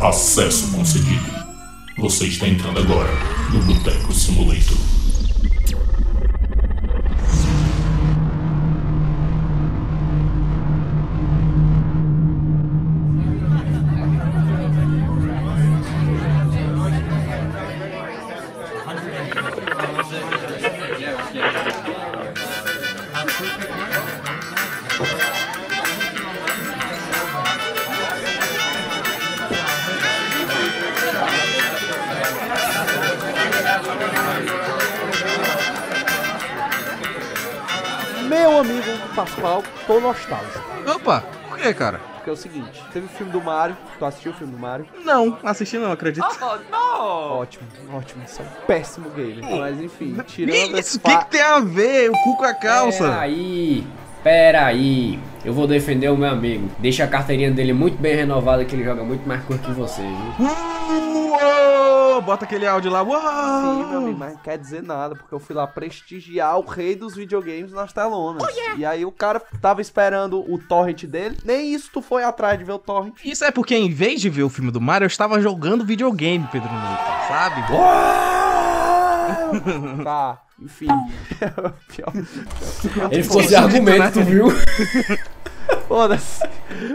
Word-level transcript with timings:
Acesso 0.00 0.72
concedido. 0.72 1.24
Você 1.96 2.26
está 2.26 2.46
entrando 2.46 2.78
agora 2.78 3.10
no 3.50 3.62
Boteco 3.62 4.12
Simulator. 4.12 4.95
Nostálgico. 40.16 40.64
Opa, 40.94 41.24
por 41.48 41.58
que, 41.58 41.74
cara? 41.74 42.00
Porque 42.16 42.30
é 42.30 42.32
o 42.32 42.36
seguinte, 42.36 42.82
teve 42.92 43.06
o 43.06 43.08
filme 43.08 43.30
do 43.30 43.40
Mario, 43.40 43.76
tu 43.98 44.04
assistiu 44.04 44.32
o 44.32 44.34
filme 44.34 44.52
do 44.52 44.58
Mario? 44.58 44.86
Não, 45.04 45.38
assisti 45.44 45.78
não, 45.78 45.92
acredito. 45.92 46.24
Ótimo, 46.98 47.64
ótimo, 47.92 48.24
isso 48.24 48.42
é 48.42 48.44
um 48.44 48.66
péssimo 48.66 49.10
game. 49.10 49.42
Mas 49.42 49.80
enfim, 49.80 50.16
tirando 50.26 50.78
Isso, 50.78 50.98
o 50.98 51.00
que, 51.00 51.16
que 51.16 51.30
tem 51.30 51.42
a 51.42 51.60
ver? 51.60 52.10
O 52.10 52.12
cu 52.24 52.36
com 52.36 52.44
a 52.44 52.54
calça. 52.54 53.04
Peraí, 53.04 53.86
peraí. 54.24 55.20
Eu 55.44 55.52
vou 55.52 55.68
defender 55.68 56.08
o 56.08 56.16
meu 56.16 56.30
amigo. 56.30 56.68
Deixa 56.78 57.04
a 57.04 57.06
carteirinha 57.06 57.50
dele 57.52 57.72
muito 57.72 57.96
bem 57.98 58.16
renovada 58.16 58.64
que 58.64 58.74
ele 58.74 58.82
joga 58.82 59.04
muito 59.04 59.28
mais 59.28 59.44
cor 59.44 59.58
que 59.58 59.70
você, 59.70 60.02
viu? 60.02 61.25
Uou, 62.16 62.22
bota 62.22 62.46
aquele 62.46 62.66
áudio 62.66 62.90
lá. 62.90 63.02
Uou. 63.02 63.20
Sim, 63.20 63.90
meu 63.90 63.98
amigo, 63.98 64.18
mas 64.18 64.32
não 64.32 64.40
quer 64.40 64.56
dizer 64.56 64.82
nada, 64.82 65.14
porque 65.14 65.34
eu 65.34 65.38
fui 65.38 65.54
lá 65.54 65.66
prestigiar 65.66 66.58
o 66.58 66.64
rei 66.64 66.96
dos 66.96 67.14
videogames 67.14 67.72
nas 67.72 67.92
telonas. 67.92 68.42
E 68.76 68.86
aí 68.86 69.04
o 69.04 69.12
cara 69.12 69.38
tava 69.60 69.82
esperando 69.82 70.40
o 70.50 70.58
torrent 70.58 71.04
dele, 71.04 71.36
nem 71.44 71.74
isso 71.74 71.90
tu 71.92 72.00
foi 72.00 72.24
atrás 72.24 72.58
de 72.58 72.64
ver 72.64 72.72
o 72.72 72.78
torrent. 72.78 73.14
Isso 73.22 73.44
é 73.44 73.50
porque 73.50 73.76
em 73.76 73.92
vez 73.92 74.20
de 74.20 74.30
ver 74.30 74.44
o 74.44 74.48
filme 74.48 74.70
do 74.70 74.80
Mario, 74.80 75.04
eu 75.04 75.08
estava 75.08 75.38
jogando 75.42 75.84
videogame, 75.84 76.48
Pedro 76.50 76.70
Nunes, 76.72 76.98
sabe? 77.28 77.62
Tá, 80.04 80.40
enfim. 80.60 80.86
Pior. 81.88 82.12
Ele 83.10 83.22
ficou 83.22 83.42
sem 83.42 83.56
argumento, 83.56 84.12
tu 84.12 84.22
viu? 84.22 84.46
Foda-se. 85.86 86.42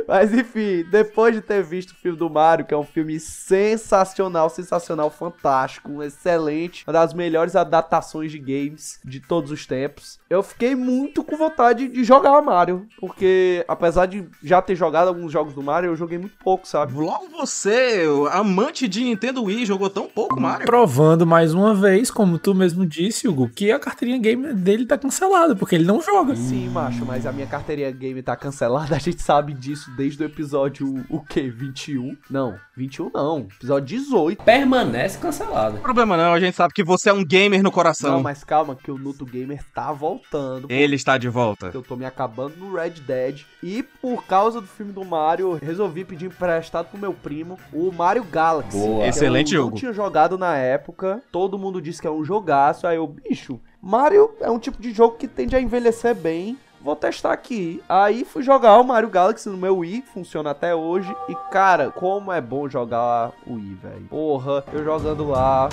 Mas 0.07 0.33
enfim, 0.33 0.83
depois 0.83 1.33
de 1.33 1.41
ter 1.41 1.63
visto 1.63 1.91
o 1.91 1.95
filme 1.95 2.17
do 2.17 2.29
Mario, 2.29 2.65
que 2.65 2.73
é 2.73 2.77
um 2.77 2.85
filme 2.85 3.19
sensacional, 3.19 4.49
sensacional, 4.49 5.09
fantástico, 5.09 6.03
excelente, 6.03 6.83
uma 6.85 6.93
das 6.93 7.13
melhores 7.13 7.55
adaptações 7.55 8.31
de 8.31 8.39
games 8.39 8.99
de 9.03 9.19
todos 9.19 9.51
os 9.51 9.65
tempos, 9.65 10.19
eu 10.31 10.41
fiquei 10.41 10.75
muito 10.75 11.25
com 11.25 11.35
vontade 11.35 11.89
de 11.89 12.05
jogar 12.05 12.41
Mario, 12.41 12.87
porque 12.97 13.65
apesar 13.67 14.05
de 14.05 14.23
já 14.41 14.61
ter 14.61 14.77
jogado 14.77 15.09
alguns 15.09 15.29
jogos 15.29 15.53
do 15.53 15.61
Mario, 15.61 15.89
eu 15.89 15.95
joguei 15.97 16.17
muito 16.17 16.37
pouco, 16.41 16.65
sabe? 16.65 16.93
Logo 16.93 17.27
você, 17.37 18.07
o 18.07 18.27
amante 18.27 18.87
de 18.87 19.03
Nintendo 19.03 19.43
Wii, 19.43 19.65
jogou 19.65 19.89
tão 19.89 20.07
pouco 20.07 20.39
Mario. 20.39 20.65
Provando 20.65 21.27
mais 21.27 21.53
uma 21.53 21.75
vez, 21.75 22.09
como 22.09 22.39
tu 22.39 22.55
mesmo 22.55 22.85
disse, 22.85 23.27
Hugo, 23.27 23.49
que 23.49 23.73
a 23.73 23.79
carteirinha 23.79 24.17
game 24.19 24.53
dele 24.53 24.85
tá 24.85 24.97
cancelada, 24.97 25.53
porque 25.53 25.75
ele 25.75 25.83
não 25.83 26.01
joga. 26.01 26.33
Sim, 26.33 26.69
macho, 26.69 27.05
mas 27.05 27.25
a 27.25 27.33
minha 27.33 27.47
carteirinha 27.47 27.91
game 27.91 28.23
tá 28.23 28.37
cancelada, 28.37 28.95
a 28.95 28.99
gente 28.99 29.21
sabe 29.21 29.53
disso 29.53 29.91
desde 29.97 30.23
o 30.23 30.25
episódio, 30.25 31.05
o 31.09 31.19
quê? 31.19 31.49
21? 31.49 32.15
Não, 32.29 32.55
21 32.75 33.11
não, 33.13 33.39
episódio 33.39 33.85
18. 33.97 34.43
Permanece 34.43 35.17
cancelado. 35.17 35.77
Problema 35.79 36.15
não, 36.15 36.33
a 36.33 36.39
gente 36.39 36.55
sabe 36.55 36.73
que 36.73 36.83
você 36.83 37.09
é 37.09 37.13
um 37.13 37.23
gamer 37.23 37.61
no 37.61 37.71
coração. 37.71 38.13
Não, 38.13 38.23
mas 38.23 38.43
calma, 38.43 38.75
que 38.75 38.89
o 38.89 38.97
Nuto 38.97 39.25
Gamer 39.25 39.61
tá 39.73 39.91
voltando. 39.91 40.67
Ele 40.69 40.95
está 40.95 41.17
de 41.17 41.27
volta. 41.27 41.69
Eu 41.73 41.81
tô 41.81 41.95
me 41.97 42.05
acabando 42.05 42.55
no 42.57 42.73
Red 42.73 42.91
Dead. 43.05 43.41
E 43.61 43.83
por 43.83 44.25
causa 44.25 44.61
do 44.61 44.67
filme 44.67 44.93
do 44.93 45.03
Mario, 45.03 45.51
eu 45.53 45.59
resolvi 45.61 46.05
pedir 46.05 46.27
emprestado 46.27 46.87
pro 46.87 46.97
meu 46.97 47.13
primo 47.13 47.59
o 47.73 47.91
Mario 47.91 48.23
Galaxy. 48.23 48.77
Boa. 48.77 49.03
que 49.03 49.09
Excelente 49.09 49.53
eu 49.53 49.63
jogo. 49.63 49.71
não 49.71 49.77
tinha 49.77 49.93
jogado 49.93 50.37
na 50.37 50.55
época. 50.55 51.21
Todo 51.31 51.59
mundo 51.59 51.81
disse 51.81 51.99
que 52.01 52.07
é 52.07 52.11
um 52.11 52.23
jogaço. 52.23 52.87
Aí 52.87 52.95
eu, 52.95 53.05
bicho, 53.07 53.59
Mario 53.81 54.31
é 54.39 54.49
um 54.49 54.59
tipo 54.59 54.81
de 54.81 54.91
jogo 54.93 55.17
que 55.17 55.27
tende 55.27 55.55
a 55.55 55.61
envelhecer 55.61 56.15
bem. 56.15 56.57
Vou 56.83 56.95
testar 56.95 57.31
aqui. 57.31 57.81
Aí 57.87 58.25
fui 58.25 58.41
jogar 58.41 58.77
o 58.79 58.83
Mario 58.83 59.09
Galaxy 59.09 59.47
no 59.49 59.57
meu 59.57 59.77
Wii, 59.77 60.03
funciona 60.13 60.49
até 60.51 60.73
hoje. 60.73 61.13
E 61.29 61.35
cara, 61.51 61.91
como 61.91 62.31
é 62.31 62.41
bom 62.41 62.67
jogar 62.67 63.31
o 63.45 63.53
Wii, 63.53 63.75
velho. 63.75 64.07
Porra, 64.09 64.63
eu 64.73 64.83
jogando 64.83 65.27
lá, 65.29 65.69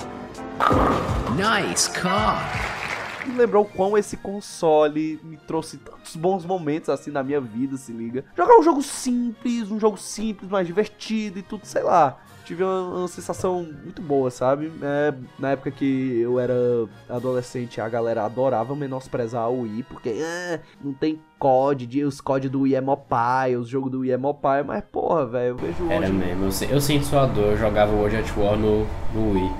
Nice 1.34 1.90
car. 1.90 2.42
me 3.26 3.34
lembrou 3.34 3.62
o 3.62 3.68
quão 3.68 3.96
esse 3.96 4.16
console 4.16 5.20
me 5.22 5.36
trouxe 5.36 5.76
tantos 5.78 6.16
bons 6.16 6.44
momentos 6.44 6.88
assim 6.88 7.10
na 7.10 7.22
minha 7.22 7.40
vida, 7.40 7.76
se 7.76 7.92
liga. 7.92 8.24
Jogar 8.36 8.58
um 8.58 8.62
jogo 8.62 8.82
simples, 8.82 9.70
um 9.70 9.78
jogo 9.78 9.96
simples, 9.96 10.50
mais 10.50 10.66
divertido 10.66 11.38
e 11.38 11.42
tudo, 11.42 11.64
sei 11.64 11.82
lá. 11.82 12.18
Tive 12.48 12.64
uma, 12.64 13.00
uma 13.00 13.08
sensação 13.08 13.62
muito 13.84 14.00
boa, 14.00 14.30
sabe? 14.30 14.72
É, 14.80 15.12
na 15.38 15.50
época 15.50 15.70
que 15.70 16.18
eu 16.18 16.40
era 16.40 16.54
adolescente, 17.06 17.78
a 17.78 17.86
galera 17.90 18.24
adorava 18.24 18.74
menosprezar 18.74 19.50
o 19.50 19.64
Wii, 19.64 19.82
porque 19.82 20.14
ah, 20.24 20.58
não 20.82 20.94
tem 20.94 21.20
COD, 21.38 22.04
os 22.04 22.22
COD 22.22 22.48
do 22.48 22.62
Wii 22.62 22.76
é 22.76 22.80
mó 22.80 22.96
pai, 22.96 23.54
os 23.54 23.68
jogos 23.68 23.92
do 23.92 23.98
Wii 23.98 24.12
é 24.12 24.16
mó 24.16 24.32
pai, 24.32 24.62
mas 24.62 24.82
porra, 24.90 25.26
velho, 25.26 25.48
eu 25.48 25.56
vejo 25.56 25.90
Era 25.90 26.06
hoje... 26.06 26.12
mesmo, 26.14 26.44
eu, 26.44 26.70
eu 26.70 26.80
sinto 26.80 27.04
sua 27.04 27.26
dor, 27.26 27.52
eu 27.52 27.58
jogava 27.58 27.92
World 27.92 28.16
at 28.16 28.34
War 28.34 28.56
no, 28.56 28.86
no 29.12 29.32
Wii. 29.34 29.52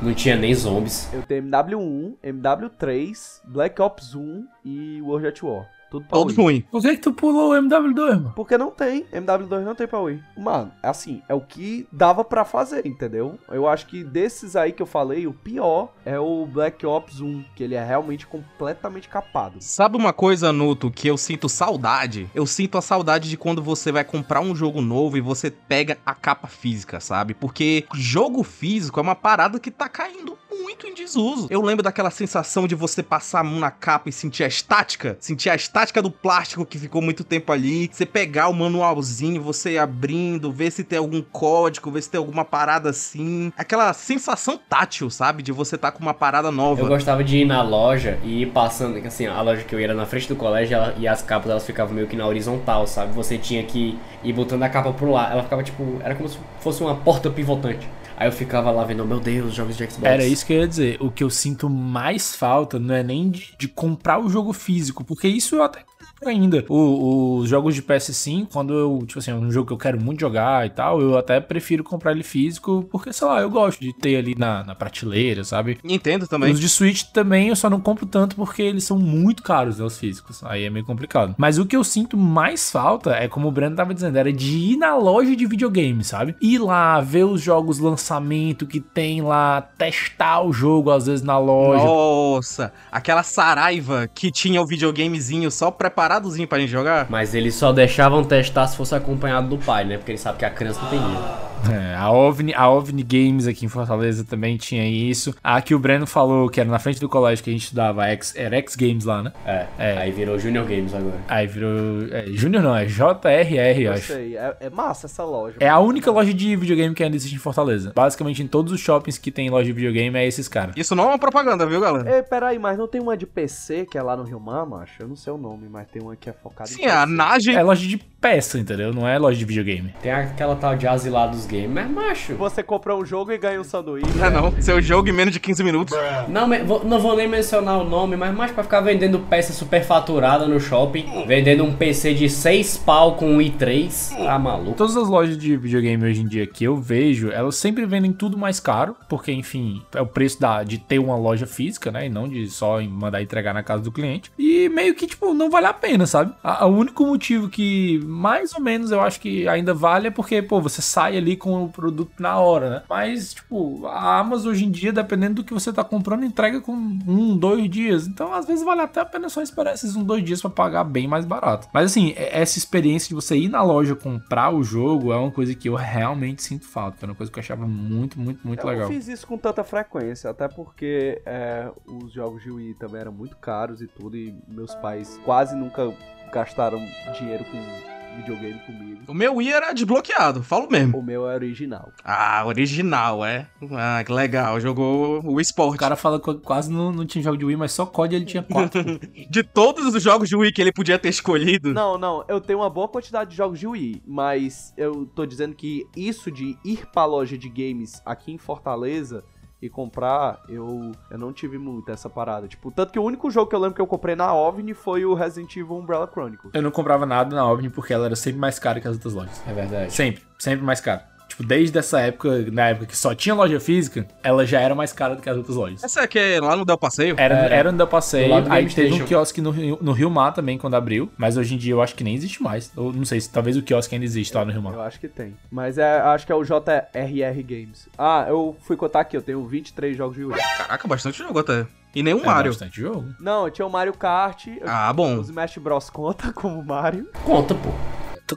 Não 0.00 0.14
tinha 0.14 0.36
nem 0.36 0.54
zombies. 0.54 1.12
Eu 1.12 1.22
tenho 1.22 1.42
MW1, 1.42 2.14
MW3, 2.24 3.40
Black 3.44 3.82
Ops 3.82 4.14
1 4.14 4.46
e 4.64 5.02
World 5.02 5.26
at 5.26 5.42
War. 5.42 5.66
Tudo 5.90 6.06
pra 6.06 6.16
Todo 6.18 6.28
Wii. 6.28 6.36
ruim. 6.36 6.60
Por 6.70 6.80
que, 6.80 6.90
que 6.92 7.00
tu 7.02 7.12
pulou 7.12 7.52
o 7.52 7.54
MW2, 7.54 7.94
mano? 7.96 8.32
Porque 8.36 8.56
não 8.56 8.70
tem. 8.70 9.04
MW2 9.12 9.60
não 9.64 9.74
tem 9.74 9.86
pra 9.88 9.98
Wii. 9.98 10.22
Mano, 10.38 10.70
assim, 10.82 11.20
é 11.28 11.34
o 11.34 11.40
que 11.40 11.86
dava 11.90 12.24
pra 12.24 12.44
fazer, 12.44 12.86
entendeu? 12.86 13.38
Eu 13.50 13.66
acho 13.66 13.86
que 13.86 14.04
desses 14.04 14.54
aí 14.54 14.72
que 14.72 14.80
eu 14.80 14.86
falei, 14.86 15.26
o 15.26 15.32
pior 15.32 15.92
é 16.04 16.18
o 16.18 16.46
Black 16.46 16.86
Ops 16.86 17.20
1, 17.20 17.44
que 17.56 17.64
ele 17.64 17.74
é 17.74 17.84
realmente 17.84 18.26
completamente 18.26 19.08
capado. 19.08 19.56
Sabe 19.60 19.96
uma 19.96 20.12
coisa, 20.12 20.52
Nuto, 20.52 20.90
que 20.90 21.08
eu 21.08 21.16
sinto 21.16 21.48
saudade? 21.48 22.30
Eu 22.34 22.46
sinto 22.46 22.78
a 22.78 22.82
saudade 22.82 23.28
de 23.28 23.36
quando 23.36 23.60
você 23.60 23.90
vai 23.90 24.04
comprar 24.04 24.40
um 24.40 24.54
jogo 24.54 24.80
novo 24.80 25.16
e 25.16 25.20
você 25.20 25.50
pega 25.50 25.98
a 26.06 26.14
capa 26.14 26.46
física, 26.46 27.00
sabe? 27.00 27.34
Porque 27.34 27.84
jogo 27.94 28.44
físico 28.44 29.00
é 29.00 29.02
uma 29.02 29.16
parada 29.16 29.58
que 29.58 29.70
tá 29.70 29.88
caindo 29.88 30.38
muito 30.50 30.86
em 30.86 30.94
desuso. 30.94 31.48
Eu 31.50 31.62
lembro 31.62 31.82
daquela 31.82 32.10
sensação 32.10 32.68
de 32.68 32.74
você 32.74 33.02
passar 33.02 33.40
a 33.40 33.44
mão 33.44 33.58
na 33.58 33.70
capa 33.70 34.08
e 34.08 34.12
sentir 34.12 34.44
a 34.44 34.46
estática, 34.46 35.16
sentir 35.20 35.50
a 35.50 35.54
estática 35.54 35.79
do 36.02 36.10
plástico 36.10 36.64
que 36.66 36.78
ficou 36.78 37.00
muito 37.00 37.24
tempo 37.24 37.50
ali, 37.52 37.88
você 37.90 38.04
pegar 38.04 38.48
o 38.48 38.52
manualzinho, 38.54 39.42
você 39.42 39.72
ir 39.72 39.78
abrindo, 39.78 40.52
ver 40.52 40.70
se 40.70 40.84
tem 40.84 40.98
algum 40.98 41.22
código, 41.22 41.90
ver 41.90 42.02
se 42.02 42.10
tem 42.10 42.18
alguma 42.18 42.44
parada 42.44 42.90
assim. 42.90 43.52
Aquela 43.56 43.92
sensação 43.92 44.58
tátil, 44.68 45.08
sabe? 45.10 45.42
De 45.42 45.52
você 45.52 45.78
tá 45.78 45.90
com 45.90 46.00
uma 46.02 46.12
parada 46.14 46.50
nova. 46.50 46.80
Eu 46.82 46.86
gostava 46.88 47.24
de 47.24 47.38
ir 47.38 47.44
na 47.44 47.62
loja 47.62 48.18
e 48.22 48.42
ir 48.42 48.46
passando, 48.52 48.98
assim, 49.06 49.26
a 49.26 49.40
loja 49.40 49.62
que 49.64 49.74
eu 49.74 49.80
ia 49.80 49.86
era 49.86 49.94
na 49.94 50.06
frente 50.06 50.28
do 50.28 50.36
colégio 50.36 50.74
ela- 50.76 50.94
e 50.98 51.08
as 51.08 51.22
capas 51.22 51.50
elas 51.50 51.64
ficavam 51.66 51.94
meio 51.94 52.06
que 52.06 52.14
na 52.16 52.26
horizontal, 52.26 52.86
sabe? 52.86 53.12
Você 53.14 53.38
tinha 53.38 53.62
que 53.64 53.98
ir 54.22 54.32
botando 54.32 54.62
a 54.62 54.68
capa 54.68 54.92
pro 54.92 55.10
lado. 55.10 55.32
Ela 55.32 55.42
ficava 55.42 55.62
tipo, 55.62 55.98
era 56.04 56.14
como 56.14 56.28
se 56.28 56.38
fosse 56.60 56.82
uma 56.82 56.94
porta 56.94 57.30
pivotante. 57.30 57.88
Aí 58.20 58.28
eu 58.28 58.32
ficava 58.32 58.70
lá 58.70 58.84
vendo, 58.84 59.02
meu 59.06 59.18
Deus, 59.18 59.54
jogos 59.54 59.78
de 59.78 59.90
Xbox. 59.90 60.04
Era 60.04 60.26
isso 60.26 60.44
que 60.44 60.52
eu 60.52 60.58
ia 60.58 60.68
dizer. 60.68 60.98
O 61.00 61.10
que 61.10 61.24
eu 61.24 61.30
sinto 61.30 61.70
mais 61.70 62.36
falta 62.36 62.78
não 62.78 62.94
é 62.94 63.02
nem 63.02 63.30
de, 63.30 63.54
de 63.58 63.66
comprar 63.66 64.20
o 64.20 64.28
jogo 64.28 64.52
físico, 64.52 65.02
porque 65.02 65.26
isso 65.26 65.56
eu 65.56 65.62
até 65.62 65.82
ainda. 66.28 66.64
O- 66.68 67.38
os 67.38 67.48
jogos 67.48 67.74
de 67.74 67.82
PS5, 67.82 68.48
quando 68.52 68.74
eu, 68.74 68.98
tipo 69.06 69.18
assim, 69.18 69.30
é 69.30 69.34
um 69.34 69.50
jogo 69.50 69.68
que 69.68 69.72
eu 69.72 69.78
quero 69.78 70.00
muito 70.00 70.20
jogar 70.20 70.66
e 70.66 70.70
tal, 70.70 71.00
eu 71.00 71.16
até 71.16 71.40
prefiro 71.40 71.82
comprar 71.84 72.12
ele 72.12 72.22
físico, 72.22 72.86
porque, 72.90 73.12
sei 73.12 73.26
lá, 73.26 73.40
eu 73.40 73.50
gosto 73.50 73.80
de 73.80 73.92
ter 73.92 74.16
ali 74.16 74.34
na, 74.36 74.64
na 74.64 74.74
prateleira, 74.74 75.44
sabe? 75.44 75.78
Nintendo 75.82 76.26
também. 76.26 76.52
Os 76.52 76.60
de 76.60 76.68
Switch 76.68 77.04
também 77.12 77.48
eu 77.48 77.56
só 77.56 77.70
não 77.70 77.80
compro 77.80 78.06
tanto 78.06 78.36
porque 78.36 78.62
eles 78.62 78.84
são 78.84 78.98
muito 78.98 79.42
caros, 79.42 79.78
né, 79.78 79.84
os 79.84 79.98
físicos. 79.98 80.42
Aí 80.44 80.64
é 80.64 80.70
meio 80.70 80.84
complicado. 80.84 81.34
Mas 81.38 81.58
o 81.58 81.66
que 81.66 81.76
eu 81.76 81.84
sinto 81.84 82.16
mais 82.16 82.70
falta 82.70 83.12
é, 83.14 83.28
como 83.28 83.48
o 83.48 83.52
Breno 83.52 83.76
tava 83.76 83.94
dizendo, 83.94 84.16
era 84.18 84.32
de 84.32 84.56
ir 84.72 84.76
na 84.76 84.96
loja 84.96 85.34
de 85.34 85.46
videogame, 85.46 86.04
sabe? 86.04 86.34
Ir 86.40 86.58
lá, 86.58 87.00
ver 87.00 87.24
os 87.24 87.40
jogos 87.40 87.78
lançamento 87.78 88.66
que 88.66 88.80
tem 88.80 89.22
lá, 89.22 89.62
testar 89.62 90.40
o 90.42 90.52
jogo 90.52 90.90
às 90.90 91.06
vezes 91.06 91.24
na 91.24 91.38
loja. 91.38 91.84
Nossa, 91.84 92.72
aquela 92.90 93.22
Saraiva 93.22 94.08
que 94.14 94.30
tinha 94.30 94.60
o 94.60 94.66
videogamezinho 94.66 95.50
só 95.50 95.70
preparadozinho 96.10 96.48
pra 96.48 96.58
gente 96.58 96.70
jogar. 96.70 97.06
Mas 97.08 97.34
eles 97.34 97.54
só 97.54 97.72
deixavam 97.72 98.24
testar 98.24 98.66
se 98.66 98.76
fosse 98.76 98.94
acompanhado 98.94 99.48
do 99.48 99.58
pai, 99.58 99.84
né? 99.84 99.96
Porque 99.96 100.10
eles 100.10 100.20
sabem 100.20 100.40
que 100.40 100.44
a 100.44 100.50
criança 100.50 100.80
não 100.82 100.90
tem 100.90 100.98
dinheiro. 100.98 101.49
É, 101.68 101.94
a 101.94 102.10
OVNI, 102.10 102.54
a 102.54 102.68
OVNI 102.70 103.02
Games 103.02 103.46
aqui 103.46 103.66
em 103.66 103.68
Fortaleza 103.68 104.24
também 104.24 104.56
tinha 104.56 104.88
isso. 104.88 105.34
A 105.42 105.60
que 105.60 105.74
o 105.74 105.78
Breno 105.78 106.06
falou, 106.06 106.48
que 106.48 106.60
era 106.60 106.68
na 106.68 106.78
frente 106.78 107.00
do 107.00 107.08
colégio 107.08 107.44
que 107.44 107.50
a 107.50 107.52
gente 107.52 107.64
estudava, 107.64 108.06
X, 108.06 108.34
era 108.36 108.56
X 108.56 108.74
Games 108.76 109.04
lá, 109.04 109.22
né? 109.22 109.32
É, 109.44 109.66
É. 109.78 109.98
aí 109.98 110.10
virou 110.10 110.38
Junior 110.38 110.64
Games 110.64 110.94
agora. 110.94 111.18
Aí 111.28 111.46
virou. 111.46 111.70
É, 112.10 112.24
Júnior 112.28 112.62
não, 112.62 112.74
é 112.74 112.86
JRR, 112.86 113.82
eu 113.82 113.92
acho. 113.92 114.12
sei, 114.12 114.36
é, 114.36 114.56
é 114.60 114.70
massa 114.70 115.06
essa 115.06 115.24
loja. 115.24 115.56
É 115.60 115.68
a 115.68 115.78
única 115.78 116.10
loja 116.10 116.32
de 116.32 116.56
videogame 116.56 116.94
que 116.94 117.02
ainda 117.02 117.16
existe 117.16 117.34
em 117.34 117.38
Fortaleza. 117.38 117.92
Basicamente, 117.94 118.42
em 118.42 118.46
todos 118.46 118.72
os 118.72 118.80
shoppings 118.80 119.18
que 119.18 119.30
tem 119.30 119.50
loja 119.50 119.66
de 119.66 119.72
videogame, 119.72 120.16
é 120.18 120.26
esses 120.26 120.48
caras. 120.48 120.74
Isso 120.76 120.94
não 120.94 121.04
é 121.04 121.06
uma 121.08 121.18
propaganda, 121.18 121.66
viu, 121.66 121.80
galera? 121.80 122.16
Ei, 122.16 122.22
peraí, 122.22 122.58
mas 122.58 122.78
não 122.78 122.88
tem 122.88 123.00
uma 123.00 123.16
de 123.16 123.26
PC 123.26 123.86
que 123.90 123.98
é 123.98 124.02
lá 124.02 124.16
no 124.16 124.22
Rio 124.22 124.40
Mar, 124.40 124.64
macho? 124.66 124.94
Eu 125.02 125.08
não 125.08 125.16
sei 125.16 125.32
o 125.32 125.38
nome, 125.38 125.68
mas 125.70 125.86
tem 125.88 126.00
uma 126.02 126.16
que 126.16 126.28
é 126.30 126.32
focada 126.32 126.68
Sim, 126.70 126.86
a 126.86 127.04
Nage. 127.06 127.54
É 127.54 127.62
loja 127.62 127.86
de 127.86 127.98
peça, 127.98 128.58
entendeu? 128.58 128.92
Não 128.92 129.06
é 129.06 129.18
loja 129.18 129.38
de 129.38 129.44
videogame. 129.44 129.94
Tem 130.02 130.12
aquela 130.12 130.54
tal 130.56 130.76
de 130.76 130.86
Asilar 130.86 131.28
games, 131.50 131.70
mas 131.72 131.90
macho. 131.90 132.34
Você 132.34 132.62
compra 132.62 132.94
um 132.96 133.04
jogo 133.04 133.32
e 133.32 133.38
ganha 133.38 133.60
um 133.60 133.64
sanduíche. 133.64 134.06
Não 134.16 134.24
é 134.26 134.30
não. 134.30 134.62
Seu 134.62 134.80
jogo 134.80 135.08
em 135.08 135.12
menos 135.12 135.32
de 135.32 135.40
15 135.40 135.62
minutos. 135.64 135.96
Não, 136.28 136.46
não 136.84 136.98
vou 137.00 137.16
nem 137.16 137.28
mencionar 137.28 137.78
o 137.78 137.84
nome, 137.84 138.16
mas 138.16 138.34
mais 138.34 138.50
pra 138.52 138.62
ficar 138.62 138.80
vendendo 138.80 139.18
peça 139.18 139.52
superfaturada 139.52 140.46
no 140.46 140.60
shopping, 140.60 141.24
vendendo 141.26 141.64
um 141.64 141.72
PC 141.74 142.14
de 142.14 142.28
6 142.28 142.76
pau 142.78 143.14
com 143.16 143.34
um 143.34 143.38
i3, 143.38 144.14
tá 144.24 144.38
maluco? 144.38 144.74
Todas 144.76 144.96
as 144.96 145.08
lojas 145.08 145.36
de 145.36 145.56
videogame 145.56 146.04
hoje 146.04 146.22
em 146.22 146.26
dia 146.26 146.46
que 146.46 146.64
eu 146.64 146.76
vejo, 146.76 147.30
elas 147.30 147.56
sempre 147.56 147.84
vendem 147.86 148.12
tudo 148.12 148.36
mais 148.38 148.60
caro, 148.60 148.94
porque, 149.08 149.32
enfim, 149.32 149.82
é 149.94 150.00
o 150.00 150.06
preço 150.06 150.40
da, 150.40 150.62
de 150.62 150.78
ter 150.78 150.98
uma 150.98 151.16
loja 151.16 151.46
física, 151.46 151.90
né? 151.90 152.06
E 152.06 152.08
não 152.08 152.28
de 152.28 152.48
só 152.48 152.80
mandar 152.82 153.22
entregar 153.22 153.52
na 153.54 153.62
casa 153.62 153.82
do 153.82 153.90
cliente. 153.92 154.30
E 154.38 154.68
meio 154.68 154.94
que, 154.94 155.06
tipo, 155.06 155.32
não 155.34 155.50
vale 155.50 155.66
a 155.66 155.72
pena, 155.72 156.06
sabe? 156.06 156.32
A- 156.42 156.66
O 156.66 156.70
único 156.76 157.04
motivo 157.06 157.48
que, 157.48 158.00
mais 158.04 158.54
ou 158.54 158.60
menos, 158.60 158.90
eu 158.90 159.00
acho 159.00 159.20
que 159.20 159.48
ainda 159.48 159.74
vale 159.74 160.08
é 160.08 160.10
porque, 160.10 160.40
pô, 160.42 160.60
você 160.60 160.80
sai 160.82 161.16
ali 161.16 161.36
com 161.40 161.64
o 161.64 161.68
produto 161.68 162.12
na 162.20 162.38
hora, 162.38 162.70
né? 162.70 162.82
Mas, 162.88 163.34
tipo, 163.34 163.86
a 163.86 164.18
Amazon 164.18 164.52
hoje 164.52 164.64
em 164.64 164.70
dia, 164.70 164.92
dependendo 164.92 165.36
do 165.36 165.44
que 165.44 165.52
você 165.52 165.72
tá 165.72 165.82
comprando, 165.82 166.24
entrega 166.24 166.60
com 166.60 166.72
um, 166.72 167.36
dois 167.36 167.68
dias. 167.68 168.06
Então, 168.06 168.32
às 168.32 168.46
vezes, 168.46 168.64
vale 168.64 168.82
até 168.82 169.00
a 169.00 169.04
pena 169.04 169.28
só 169.28 169.42
esperar 169.42 169.74
esses 169.74 169.96
um, 169.96 170.04
dois 170.04 170.22
dias 170.24 170.40
pra 170.40 170.50
pagar 170.50 170.84
bem 170.84 171.08
mais 171.08 171.24
barato. 171.24 171.68
Mas, 171.72 171.86
assim, 171.90 172.12
é- 172.16 172.40
essa 172.40 172.58
experiência 172.58 173.08
de 173.08 173.14
você 173.14 173.36
ir 173.36 173.48
na 173.48 173.62
loja 173.62 173.96
comprar 173.96 174.54
o 174.54 174.62
jogo 174.62 175.12
é 175.12 175.16
uma 175.16 175.30
coisa 175.30 175.54
que 175.54 175.68
eu 175.68 175.74
realmente 175.74 176.42
sinto 176.42 176.66
falta. 176.66 177.04
É 177.04 177.08
uma 177.08 177.14
coisa 177.14 177.32
que 177.32 177.38
eu 177.38 177.42
achava 177.42 177.66
muito, 177.66 178.20
muito, 178.20 178.46
muito 178.46 178.60
eu 178.62 178.68
legal. 178.68 178.88
não 178.88 178.94
fiz 178.94 179.08
isso 179.08 179.26
com 179.26 179.38
tanta 179.38 179.64
frequência, 179.64 180.30
até 180.30 180.46
porque 180.48 181.20
é, 181.24 181.70
os 181.86 182.12
jogos 182.12 182.42
de 182.42 182.50
Wii 182.50 182.74
também 182.74 183.00
eram 183.00 183.12
muito 183.12 183.36
caros 183.36 183.80
e 183.80 183.86
tudo, 183.86 184.16
e 184.16 184.34
meus 184.46 184.74
pais 184.76 185.18
quase 185.24 185.56
nunca 185.56 185.92
gastaram 186.32 186.78
dinheiro 187.18 187.44
com 187.44 187.99
videogame 188.16 188.58
comigo. 188.60 189.00
O 189.08 189.14
meu 189.14 189.36
Wii 189.36 189.50
era 189.52 189.72
desbloqueado, 189.72 190.42
falo 190.42 190.68
mesmo. 190.70 190.98
O 190.98 191.02
meu 191.02 191.28
é 191.28 191.34
original. 191.34 191.90
Ah, 192.04 192.42
original, 192.46 193.24
é. 193.24 193.48
Ah, 193.72 194.02
que 194.04 194.12
legal. 194.12 194.60
Jogou 194.60 195.20
o 195.24 195.34
O 195.34 195.40
esporte. 195.40 195.78
cara 195.78 195.96
fala 195.96 196.20
que 196.20 196.34
quase 196.34 196.70
não, 196.70 196.92
não 196.92 197.04
tinha 197.06 197.22
jogo 197.24 197.36
de 197.36 197.44
Wii, 197.44 197.56
mas 197.56 197.72
só 197.72 197.84
COD 197.86 198.14
ele 198.16 198.24
tinha 198.24 198.42
quatro. 198.42 198.80
De 199.30 199.42
todos 199.42 199.94
os 199.94 200.02
jogos 200.02 200.28
de 200.28 200.36
Wii 200.36 200.52
que 200.52 200.60
ele 200.60 200.72
podia 200.72 200.98
ter 200.98 201.08
escolhido. 201.08 201.72
Não, 201.72 201.96
não, 201.98 202.24
eu 202.28 202.40
tenho 202.40 202.58
uma 202.60 202.70
boa 202.70 202.88
quantidade 202.88 203.30
de 203.30 203.36
jogos 203.36 203.58
de 203.58 203.66
Wii, 203.66 204.02
mas 204.06 204.72
eu 204.76 205.06
tô 205.06 205.24
dizendo 205.26 205.54
que 205.54 205.86
isso 205.96 206.30
de 206.30 206.56
ir 206.64 206.86
pra 206.92 207.04
loja 207.04 207.36
de 207.38 207.48
games 207.48 208.00
aqui 208.04 208.32
em 208.32 208.38
Fortaleza 208.38 209.24
e 209.62 209.68
comprar, 209.68 210.42
eu, 210.48 210.92
eu 211.10 211.18
não 211.18 211.32
tive 211.32 211.58
muito 211.58 211.90
essa 211.90 212.08
parada. 212.08 212.48
Tipo, 212.48 212.70
tanto 212.70 212.92
que 212.92 212.98
o 212.98 213.02
único 213.02 213.30
jogo 213.30 213.48
que 213.48 213.54
eu 213.54 213.60
lembro 213.60 213.74
que 213.74 213.80
eu 213.80 213.86
comprei 213.86 214.16
na 214.16 214.32
OVNI 214.34 214.72
foi 214.72 215.04
o 215.04 215.14
Resident 215.14 215.54
Evil 215.56 215.76
Umbrella 215.76 216.08
Chronicles. 216.10 216.52
eu 216.54 216.62
não 216.62 216.70
comprava 216.70 217.04
nada 217.04 217.34
na 217.34 217.46
OVNI 217.46 217.68
porque 217.68 217.92
ela 217.92 218.06
era 218.06 218.16
sempre 218.16 218.40
mais 218.40 218.58
cara 218.58 218.80
que 218.80 218.88
as 218.88 218.94
outras 218.94 219.12
lojas. 219.12 219.42
É 219.46 219.52
verdade. 219.52 219.92
Sempre, 219.92 220.22
sempre 220.38 220.64
mais 220.64 220.80
cara. 220.80 221.09
Tipo, 221.40 221.48
desde 221.48 221.78
essa 221.78 222.00
época, 222.00 222.44
na 222.52 222.68
época 222.68 222.86
que 222.86 222.96
só 222.96 223.14
tinha 223.14 223.34
loja 223.34 223.58
física, 223.58 224.06
ela 224.22 224.44
já 224.44 224.60
era 224.60 224.74
mais 224.74 224.92
cara 224.92 225.14
do 225.16 225.22
que 225.22 225.28
as 225.30 225.36
outras 225.36 225.56
lojas. 225.56 225.82
Essa 225.82 226.02
aqui 226.02 226.18
é 226.18 226.40
lá 226.40 226.54
no 226.54 226.64
Del 226.64 226.76
Passeio? 226.76 227.14
Era, 227.18 227.34
Era. 227.36 227.54
era 227.54 227.72
no 227.72 227.78
Del 227.78 227.86
Passeio, 227.86 228.32
aí 228.50 228.66
teve 228.68 228.94
um 228.94 229.06
quiosque 229.06 229.40
no, 229.40 229.50
Rio- 229.50 229.78
no 229.80 229.92
Rio 229.92 230.10
Mar 230.10 230.32
também, 230.32 230.58
quando 230.58 230.74
abriu, 230.74 231.10
mas 231.16 231.36
hoje 231.36 231.54
em 231.54 231.58
dia 231.58 231.72
eu 231.72 231.80
acho 231.82 231.94
que 231.94 232.04
nem 232.04 232.14
existe 232.14 232.42
mais. 232.42 232.70
Eu 232.76 232.92
não 232.92 233.04
sei 233.04 233.20
se 233.20 233.30
talvez 233.30 233.56
o 233.56 233.62
quiosque 233.62 233.94
ainda 233.94 234.04
existe 234.04 234.34
lá 234.36 234.44
no 234.44 234.52
Rio 234.52 234.62
Mar. 234.62 234.74
Eu 234.74 234.82
acho 234.82 235.00
que 235.00 235.08
tem. 235.08 235.34
Mas 235.50 235.78
é, 235.78 236.00
acho 236.00 236.26
que 236.26 236.32
é 236.32 236.34
o 236.34 236.44
JRR 236.44 237.42
Games. 237.42 237.88
Ah, 237.96 238.26
eu 238.28 238.56
fui 238.60 238.76
contar 238.76 239.00
aqui, 239.00 239.16
eu 239.16 239.22
tenho 239.22 239.44
23 239.46 239.96
jogos 239.96 240.16
de 240.16 240.24
Wii. 240.24 240.36
Caraca, 240.58 240.86
bastante 240.88 241.18
jogo 241.18 241.38
até. 241.38 241.66
E 241.94 242.02
nenhum 242.02 242.20
É 242.22 242.26
Mario. 242.26 242.50
bastante 242.52 242.80
jogo. 242.80 243.06
Não, 243.18 243.50
tinha 243.50 243.66
o 243.66 243.70
Mario 243.70 243.92
Kart. 243.94 244.46
Ah, 244.64 244.92
bom. 244.92 245.16
Os 245.18 245.28
Smash 245.28 245.56
Bros 245.58 245.90
conta 245.90 246.32
como 246.36 246.62
Mario. 246.62 247.08
Conta, 247.24 247.54
pô. 247.54 247.70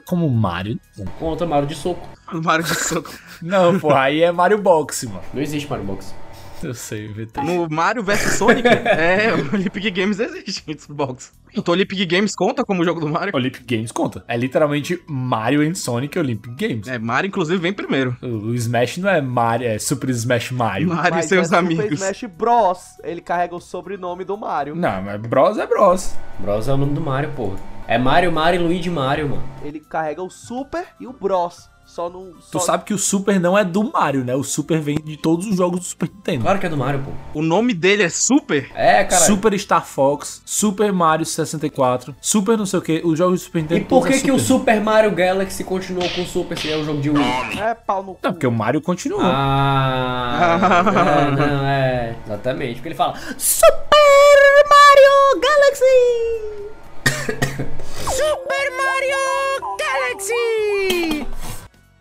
Como 0.00 0.28
Mario. 0.28 0.78
Conta 1.18 1.46
Mario 1.46 1.68
de 1.68 1.74
soco. 1.74 2.08
Mario 2.32 2.64
de 2.64 2.74
soco. 2.74 3.12
Não, 3.42 3.78
pô, 3.78 3.92
aí 3.92 4.22
é 4.22 4.32
Mario 4.32 4.58
Box, 4.58 5.06
mano. 5.06 5.22
Não 5.32 5.42
existe 5.42 5.68
Mario 5.68 5.84
Box. 5.84 6.14
Eu 6.62 6.72
sei, 6.72 7.06
inventei. 7.06 7.44
No 7.44 7.68
Mario 7.68 8.02
vs 8.02 8.38
Sonic, 8.38 8.66
é, 8.66 9.34
o 9.34 9.54
Olympic 9.54 9.90
Games 9.90 10.18
existe 10.18 10.64
em 10.66 10.78
Xbox. 10.78 11.32
Então 11.54 11.72
o 11.72 11.76
Olympic 11.76 12.06
Games 12.06 12.34
conta 12.34 12.64
como 12.64 12.84
jogo 12.84 13.00
do 13.00 13.08
Mario? 13.08 13.34
Olympic 13.34 13.64
Games 13.66 13.92
conta. 13.92 14.24
É 14.26 14.36
literalmente 14.36 15.00
Mario 15.06 15.60
and 15.60 15.74
Sonic 15.74 16.18
Olympic 16.18 16.54
Games. 16.56 16.88
É, 16.88 16.98
Mario 16.98 17.28
inclusive 17.28 17.58
vem 17.58 17.72
primeiro. 17.72 18.16
O, 18.22 18.54
Smash 18.54 18.96
não 18.96 19.10
é 19.10 19.20
Mario, 19.20 19.68
é 19.68 19.78
Super 19.78 20.08
Smash 20.10 20.52
Mario. 20.52 20.88
Mario 20.88 21.18
e 21.18 21.22
seus 21.22 21.52
é 21.52 21.56
amigos. 21.56 21.84
Super 21.84 21.94
Smash 21.94 22.24
Bros. 22.36 22.78
Ele 23.02 23.20
carrega 23.20 23.54
o 23.54 23.60
sobrenome 23.60 24.24
do 24.24 24.36
Mario. 24.36 24.74
Não, 24.74 25.02
mas 25.02 25.20
Bros 25.20 25.58
é 25.58 25.66
Bros. 25.66 26.14
Bros 26.38 26.66
é 26.66 26.72
o 26.72 26.76
nome 26.76 26.94
do 26.94 27.00
Mario, 27.00 27.30
porra. 27.32 27.73
É 27.86 27.98
Mario, 27.98 28.32
Mario 28.32 28.60
e 28.60 28.64
Luigi 28.64 28.90
Mario, 28.90 29.28
mano. 29.28 29.44
Ele 29.62 29.80
carrega 29.80 30.22
o 30.22 30.30
Super 30.30 30.86
e 30.98 31.06
o 31.06 31.12
Bros. 31.12 31.68
Só 31.86 32.08
não. 32.08 32.32
Tu 32.50 32.58
Só... 32.58 32.60
sabe 32.60 32.84
que 32.84 32.94
o 32.94 32.98
Super 32.98 33.38
não 33.38 33.58
é 33.58 33.64
do 33.64 33.92
Mario, 33.92 34.24
né? 34.24 34.34
O 34.34 34.42
Super 34.42 34.80
vem 34.80 34.96
de 34.96 35.18
todos 35.18 35.46
os 35.46 35.56
jogos 35.56 35.80
do 35.80 35.84
Super 35.84 36.08
Nintendo. 36.08 36.42
Claro 36.42 36.58
que 36.58 36.66
é 36.66 36.68
do 36.68 36.76
Mario, 36.78 37.04
pô. 37.04 37.38
O 37.38 37.42
nome 37.42 37.74
dele 37.74 38.02
é 38.02 38.08
Super? 38.08 38.70
É, 38.74 39.04
cara. 39.04 39.22
Super 39.22 39.58
Star 39.58 39.84
Fox, 39.84 40.42
Super 40.46 40.92
Mario 40.92 41.26
64, 41.26 42.16
Super 42.20 42.56
não 42.56 42.64
sei 42.64 42.78
o 42.78 42.82
que, 42.82 43.02
os 43.04 43.18
jogos 43.18 43.40
do 43.40 43.44
Super 43.44 43.62
Nintendo. 43.62 43.80
E 43.82 43.84
por 43.84 44.06
que 44.06 44.14
é 44.14 44.20
que 44.20 44.32
o 44.32 44.38
Super. 44.38 44.80
Mario 44.80 45.10
Galaxy 45.12 45.62
continuou 45.62 46.08
com 46.10 46.24
Super 46.24 46.58
se 46.58 46.70
é 46.70 46.76
um 46.76 46.84
jogo 46.84 47.00
de 47.00 47.10
Wii? 47.10 47.60
É 47.60 47.74
pau 47.74 48.02
no 48.02 48.14
cu. 48.14 48.20
Não, 48.22 48.32
porque 48.32 48.46
o 48.46 48.52
Mario 48.52 48.80
continuou. 48.80 49.20
Ah, 49.22 50.58
é, 50.80 51.30
não, 51.36 51.66
é. 51.66 52.16
Exatamente. 52.24 52.74
Porque 52.76 52.88
ele 52.88 52.94
fala 52.94 53.14
Super 53.36 53.74
Mario 54.70 55.40
Galaxy! 55.40 56.64
Super 57.24 58.70
Mario 58.76 59.76
Galaxy! 59.78 61.26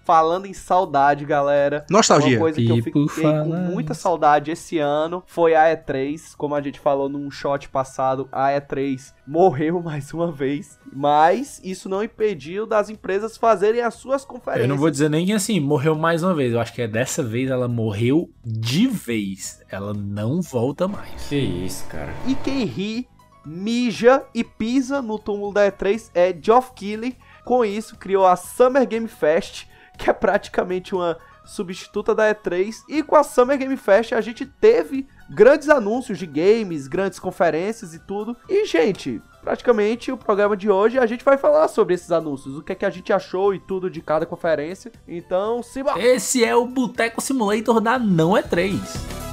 Falando 0.03 0.45
em 0.45 0.53
saudade, 0.53 1.23
galera. 1.23 1.85
Nostalgia. 1.89 2.31
Uma 2.31 2.39
coisa 2.39 2.57
que 2.59 2.67
eu 2.67 2.83
fiquei 2.83 3.23
com 3.23 3.45
muita 3.45 3.93
saudade 3.93 4.51
esse 4.51 4.77
ano 4.77 5.23
foi 5.25 5.55
a 5.55 5.73
E3. 5.73 6.35
Como 6.35 6.53
a 6.55 6.61
gente 6.61 6.77
falou 6.77 7.07
num 7.07 7.31
shot 7.31 7.69
passado, 7.69 8.27
a 8.29 8.49
E3 8.49 9.13
morreu 9.25 9.79
mais 9.81 10.13
uma 10.13 10.29
vez. 10.29 10.77
Mas 10.91 11.61
isso 11.63 11.87
não 11.87 12.03
impediu 12.03 12.65
das 12.65 12.89
empresas 12.89 13.37
fazerem 13.37 13.79
as 13.79 13.93
suas 13.93 14.25
conferências. 14.25 14.65
Eu 14.65 14.75
não 14.75 14.77
vou 14.77 14.91
dizer 14.91 15.09
nem 15.09 15.25
que 15.25 15.31
assim, 15.31 15.61
morreu 15.61 15.95
mais 15.95 16.21
uma 16.21 16.33
vez. 16.35 16.51
Eu 16.51 16.59
acho 16.59 16.73
que 16.73 16.81
é 16.81 16.87
dessa 16.87 17.23
vez 17.23 17.49
ela 17.49 17.69
morreu 17.69 18.29
de 18.43 18.87
vez. 18.87 19.61
Ela 19.71 19.93
não 19.93 20.41
volta 20.41 20.85
mais. 20.85 21.29
Que 21.29 21.37
isso, 21.37 21.87
cara. 21.87 22.13
E 22.27 22.35
quem 22.35 22.65
ri, 22.65 23.07
mija 23.45 24.25
e 24.33 24.43
pisa 24.43 25.01
no 25.01 25.19
túmulo 25.19 25.53
da 25.53 25.71
E3 25.71 26.09
é 26.13 26.35
Geoff 26.39 26.71
Keighley. 26.73 27.17
Com 27.43 27.63
isso, 27.65 27.97
criou 27.97 28.25
a 28.25 28.35
Summer 28.35 28.87
Game 28.87 29.07
Fest, 29.07 29.67
que 29.97 30.09
é 30.09 30.13
praticamente 30.13 30.95
uma 30.95 31.17
substituta 31.45 32.15
da 32.15 32.33
E3. 32.33 32.83
E 32.87 33.03
com 33.03 33.15
a 33.15 33.23
Summer 33.23 33.57
Game 33.57 33.75
Fest 33.77 34.13
a 34.13 34.21
gente 34.21 34.45
teve 34.45 35.07
grandes 35.29 35.69
anúncios 35.69 36.17
de 36.17 36.25
games, 36.25 36.87
grandes 36.87 37.19
conferências 37.19 37.93
e 37.93 37.99
tudo. 37.99 38.35
E, 38.47 38.65
gente, 38.65 39.21
praticamente 39.41 40.11
o 40.11 40.17
programa 40.17 40.55
de 40.55 40.69
hoje 40.69 40.97
a 40.97 41.05
gente 41.05 41.23
vai 41.23 41.37
falar 41.37 41.67
sobre 41.67 41.93
esses 41.93 42.11
anúncios, 42.11 42.57
o 42.57 42.61
que 42.61 42.71
é 42.71 42.75
que 42.75 42.85
a 42.85 42.89
gente 42.89 43.11
achou 43.11 43.53
e 43.53 43.59
tudo 43.59 43.89
de 43.89 44.01
cada 44.01 44.25
conferência. 44.25 44.91
Então, 45.07 45.61
se 45.61 45.83
Esse 45.97 46.43
é 46.43 46.55
o 46.55 46.65
Boteco 46.65 47.21
Simulator 47.21 47.81
da 47.81 47.99
Não 47.99 48.37
é 48.37 48.41
3. 48.41 49.23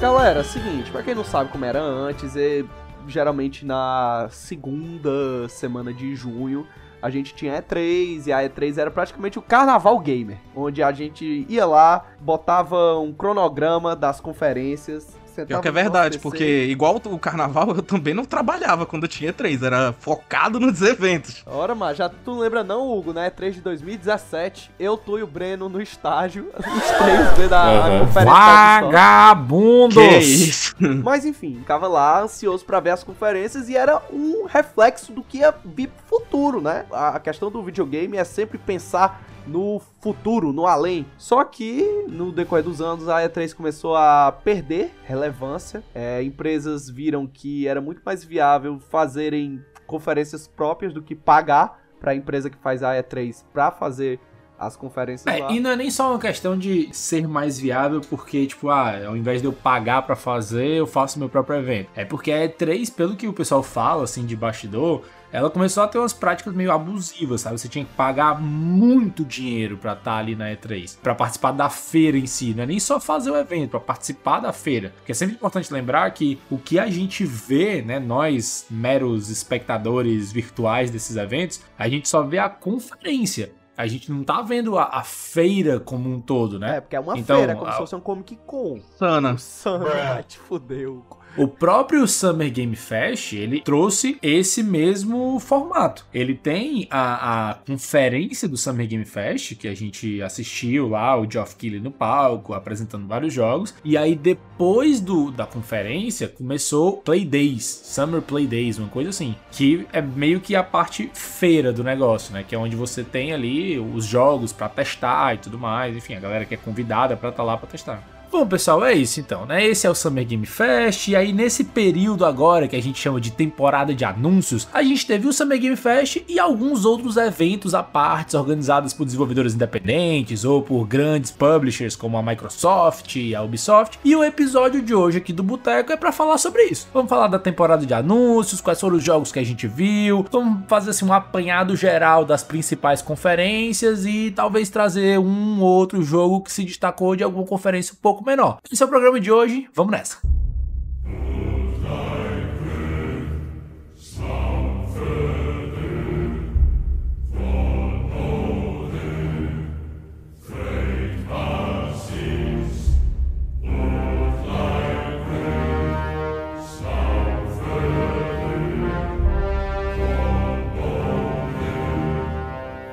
Galera, 0.00 0.42
seguinte, 0.42 0.90
pra 0.90 1.04
quem 1.04 1.14
não 1.14 1.22
sabe 1.22 1.52
como 1.52 1.64
era 1.64 1.80
antes, 1.80 2.36
é, 2.36 2.64
geralmente 3.06 3.64
na 3.64 4.26
segunda 4.30 5.48
semana 5.48 5.92
de 5.92 6.16
junho 6.16 6.66
a 7.06 7.10
gente 7.10 7.32
tinha 7.36 7.62
E3 7.62 8.26
e 8.26 8.32
a 8.32 8.38
E3 8.42 8.78
era 8.78 8.90
praticamente 8.90 9.38
o 9.38 9.42
carnaval 9.42 9.96
gamer, 10.00 10.38
onde 10.56 10.82
a 10.82 10.90
gente 10.90 11.46
ia 11.48 11.64
lá, 11.64 12.04
botava 12.20 12.98
um 12.98 13.12
cronograma 13.12 13.94
das 13.94 14.20
conferências, 14.20 15.16
Pior 15.44 15.60
que 15.60 15.68
é 15.68 15.72
verdade, 15.72 16.18
porque 16.18 16.64
igual 16.66 17.00
o 17.04 17.18
carnaval, 17.18 17.74
eu 17.74 17.82
também 17.82 18.14
não 18.14 18.24
trabalhava 18.24 18.86
quando 18.86 19.06
tinha 19.08 19.32
três, 19.32 19.62
era 19.62 19.94
focado 19.98 20.58
nos 20.58 20.80
eventos. 20.80 21.42
Ora, 21.46 21.74
mas 21.74 21.96
já 21.96 22.08
tu 22.08 22.38
lembra 22.38 22.64
não, 22.64 22.88
Hugo, 22.90 23.12
né? 23.12 23.28
3 23.28 23.56
de 23.56 23.60
2017, 23.60 24.70
eu, 24.78 24.96
tu 24.96 25.18
e 25.18 25.22
o 25.22 25.26
Breno 25.26 25.68
no 25.68 25.80
estágio, 25.80 26.50
os 26.56 26.64
três 26.64 27.38
vendo 27.38 27.52
a, 27.52 27.62
a 27.62 27.86
Aham. 27.86 28.06
conferência 28.06 28.32
da. 28.32 28.80
Vagabundos! 28.80 29.94
Que 29.94 30.18
isso? 30.18 30.74
Mas 31.02 31.24
enfim, 31.24 31.56
ficava 31.58 31.88
lá 31.88 32.22
ansioso 32.22 32.64
pra 32.64 32.80
ver 32.80 32.90
as 32.90 33.04
conferências 33.04 33.68
e 33.68 33.76
era 33.76 34.00
um 34.12 34.46
reflexo 34.46 35.12
do 35.12 35.22
que 35.22 35.38
ia 35.38 35.54
vir 35.64 35.88
pro 35.88 36.18
futuro, 36.18 36.60
né? 36.60 36.86
A 36.92 37.18
questão 37.18 37.50
do 37.50 37.62
videogame 37.62 38.16
é 38.16 38.24
sempre 38.24 38.58
pensar 38.58 39.22
no 39.46 39.80
futuro, 40.00 40.52
no 40.52 40.66
além. 40.66 41.06
Só 41.16 41.44
que 41.44 42.04
no 42.08 42.32
decorrer 42.32 42.64
dos 42.64 42.80
anos 42.80 43.08
a 43.08 43.20
E3 43.20 43.54
começou 43.54 43.96
a 43.96 44.32
perder 44.32 44.92
relevância. 45.04 45.82
É, 45.94 46.22
empresas 46.22 46.90
viram 46.90 47.26
que 47.26 47.66
era 47.66 47.80
muito 47.80 48.02
mais 48.04 48.24
viável 48.24 48.78
fazerem 48.78 49.64
conferências 49.86 50.48
próprias 50.48 50.92
do 50.92 51.02
que 51.02 51.14
pagar 51.14 51.80
pra 52.00 52.14
empresa 52.14 52.50
que 52.50 52.58
faz 52.58 52.82
a 52.82 52.92
E3 52.94 53.44
pra 53.52 53.70
fazer 53.70 54.20
as 54.58 54.76
conferências 54.76 55.26
É, 55.26 55.38
lá. 55.42 55.52
e 55.52 55.60
não 55.60 55.70
é 55.70 55.76
nem 55.76 55.90
só 55.90 56.10
uma 56.10 56.18
questão 56.18 56.56
de 56.58 56.88
ser 56.92 57.26
mais 57.28 57.58
viável, 57.58 58.00
porque, 58.00 58.46
tipo, 58.46 58.68
ah, 58.70 59.06
ao 59.06 59.16
invés 59.16 59.40
de 59.40 59.46
eu 59.46 59.52
pagar 59.52 60.02
pra 60.02 60.16
fazer, 60.16 60.66
eu 60.68 60.86
faço 60.86 61.18
meu 61.18 61.28
próprio 61.28 61.58
evento. 61.58 61.88
É 61.94 62.04
porque 62.04 62.32
a 62.32 62.48
E3, 62.48 62.92
pelo 62.94 63.16
que 63.16 63.28
o 63.28 63.32
pessoal 63.32 63.62
fala, 63.62 64.04
assim, 64.04 64.24
de 64.24 64.34
bastidor, 64.36 65.02
ela 65.32 65.50
começou 65.50 65.82
a 65.82 65.88
ter 65.88 65.98
umas 65.98 66.12
práticas 66.12 66.54
meio 66.54 66.72
abusivas, 66.72 67.42
sabe? 67.42 67.58
Você 67.58 67.68
tinha 67.68 67.84
que 67.84 67.92
pagar 67.92 68.40
muito 68.40 69.24
dinheiro 69.24 69.76
pra 69.76 69.92
estar 69.92 70.16
ali 70.16 70.34
na 70.34 70.46
E3, 70.50 70.96
pra 71.02 71.14
participar 71.14 71.52
da 71.52 71.68
feira 71.68 72.16
em 72.16 72.26
si, 72.26 72.54
não 72.54 72.62
é 72.62 72.66
nem 72.66 72.80
só 72.80 72.98
fazer 72.98 73.30
o 73.30 73.36
evento, 73.36 73.70
pra 73.70 73.80
participar 73.80 74.40
da 74.40 74.52
feira. 74.52 74.92
Porque 74.96 75.12
é 75.12 75.14
sempre 75.14 75.34
importante 75.34 75.70
lembrar 75.72 76.10
que 76.12 76.38
o 76.50 76.56
que 76.56 76.78
a 76.78 76.86
gente 76.86 77.24
vê, 77.24 77.82
né, 77.82 77.98
nós 77.98 78.66
meros 78.70 79.28
espectadores 79.28 80.32
virtuais 80.32 80.90
desses 80.90 81.16
eventos, 81.16 81.60
a 81.78 81.88
gente 81.88 82.08
só 82.08 82.22
vê 82.22 82.38
a 82.38 82.48
conferência. 82.48 83.52
A 83.76 83.86
gente 83.86 84.10
não 84.10 84.24
tá 84.24 84.40
vendo 84.42 84.78
a, 84.78 84.84
a 84.84 85.02
feira 85.02 85.78
como 85.78 86.08
um 86.08 86.20
todo, 86.20 86.58
né? 86.58 86.76
É, 86.76 86.80
porque 86.80 86.96
é 86.96 87.00
uma 87.00 87.18
Então, 87.18 87.36
feira, 87.36 87.54
como 87.54 87.66
a- 87.68 87.72
se 87.72 87.78
fosse 87.78 87.94
um 87.94 88.00
Comic 88.00 88.36
Con. 88.46 88.80
Sana. 88.98 89.36
Sam 89.36 89.80
vai 89.80 90.22
te 90.22 90.38
fudeu. 90.38 91.04
O 91.36 91.46
próprio 91.46 92.08
Summer 92.08 92.50
Game 92.50 92.74
Fest, 92.74 93.34
ele 93.34 93.60
trouxe 93.60 94.18
esse 94.22 94.62
mesmo 94.62 95.38
formato. 95.38 96.06
Ele 96.12 96.34
tem 96.34 96.88
a, 96.90 97.50
a 97.50 97.54
conferência 97.54 98.48
do 98.48 98.56
Summer 98.56 98.86
Game 98.86 99.04
Fest, 99.04 99.54
que 99.56 99.68
a 99.68 99.74
gente 99.74 100.22
assistiu 100.22 100.88
lá, 100.88 101.14
o 101.20 101.30
Geoff 101.30 101.54
Keighley 101.54 101.78
no 101.78 101.90
palco, 101.90 102.54
apresentando 102.54 103.06
vários 103.06 103.34
jogos. 103.34 103.74
E 103.84 103.98
aí, 103.98 104.14
depois 104.14 104.98
do, 104.98 105.30
da 105.30 105.44
conferência, 105.44 106.26
começou 106.26 106.98
Play 106.98 107.26
Days, 107.26 107.64
Summer 107.64 108.22
Play 108.22 108.46
Days, 108.46 108.78
uma 108.78 108.88
coisa 108.88 109.10
assim. 109.10 109.36
Que 109.52 109.86
é 109.92 110.00
meio 110.00 110.40
que 110.40 110.56
a 110.56 110.62
parte 110.62 111.10
feira 111.12 111.70
do 111.70 111.84
negócio, 111.84 112.32
né? 112.32 112.44
Que 112.48 112.54
é 112.54 112.58
onde 112.58 112.76
você 112.76 113.04
tem 113.04 113.34
ali 113.34 113.78
os 113.78 114.06
jogos 114.06 114.54
pra 114.54 114.70
testar 114.70 115.34
e 115.34 115.38
tudo 115.38 115.58
mais. 115.58 115.94
Enfim, 115.94 116.14
a 116.14 116.20
galera 116.20 116.46
que 116.46 116.54
é 116.54 116.58
convidada 116.58 117.14
pra 117.14 117.28
estar 117.28 117.42
lá 117.42 117.58
pra 117.58 117.68
testar. 117.68 118.15
Bom, 118.38 118.46
pessoal, 118.46 118.84
é 118.84 118.92
isso 118.92 119.18
então, 119.18 119.46
né? 119.46 119.66
Esse 119.66 119.86
é 119.86 119.90
o 119.90 119.94
Summer 119.94 120.22
Game 120.22 120.44
Fest. 120.44 121.08
E 121.08 121.16
aí, 121.16 121.32
nesse 121.32 121.64
período 121.64 122.22
agora 122.22 122.68
que 122.68 122.76
a 122.76 122.82
gente 122.82 123.00
chama 123.00 123.18
de 123.18 123.30
temporada 123.30 123.94
de 123.94 124.04
anúncios, 124.04 124.68
a 124.74 124.82
gente 124.82 125.06
teve 125.06 125.26
o 125.26 125.32
Summer 125.32 125.58
Game 125.58 125.74
Fest 125.74 126.22
e 126.28 126.38
alguns 126.38 126.84
outros 126.84 127.16
eventos 127.16 127.74
à 127.74 127.82
parte, 127.82 128.36
organizados 128.36 128.92
por 128.92 129.06
desenvolvedores 129.06 129.54
independentes 129.54 130.44
ou 130.44 130.60
por 130.60 130.86
grandes 130.86 131.30
publishers 131.30 131.96
como 131.96 132.18
a 132.18 132.22
Microsoft 132.22 133.16
e 133.16 133.34
a 133.34 133.42
Ubisoft. 133.42 133.98
E 134.04 134.14
o 134.14 134.22
episódio 134.22 134.82
de 134.82 134.94
hoje 134.94 135.16
aqui 135.16 135.32
do 135.32 135.42
Boteco 135.42 135.90
é 135.90 135.96
pra 135.96 136.12
falar 136.12 136.36
sobre 136.36 136.64
isso. 136.64 136.88
Vamos 136.92 137.08
falar 137.08 137.28
da 137.28 137.38
temporada 137.38 137.86
de 137.86 137.94
anúncios, 137.94 138.60
quais 138.60 138.78
foram 138.78 138.98
os 138.98 139.02
jogos 139.02 139.32
que 139.32 139.38
a 139.38 139.44
gente 139.44 139.66
viu, 139.66 140.22
vamos 140.30 140.64
fazer 140.68 140.90
assim 140.90 141.06
um 141.06 141.12
apanhado 141.14 141.74
geral 141.74 142.22
das 142.22 142.44
principais 142.44 143.00
conferências 143.00 144.04
e 144.04 144.30
talvez 144.30 144.68
trazer 144.68 145.18
um 145.18 145.62
outro 145.62 146.02
jogo 146.02 146.42
que 146.42 146.52
se 146.52 146.64
destacou 146.64 147.16
de 147.16 147.24
alguma 147.24 147.46
conferência 147.46 147.94
um 147.94 148.02
pouco 148.02 148.25
menor. 148.26 148.58
Esse 148.70 148.82
é 148.82 148.86
o 148.86 148.88
programa 148.88 149.20
de 149.20 149.30
hoje, 149.30 149.68
vamos 149.72 149.92
nessa. 149.92 150.18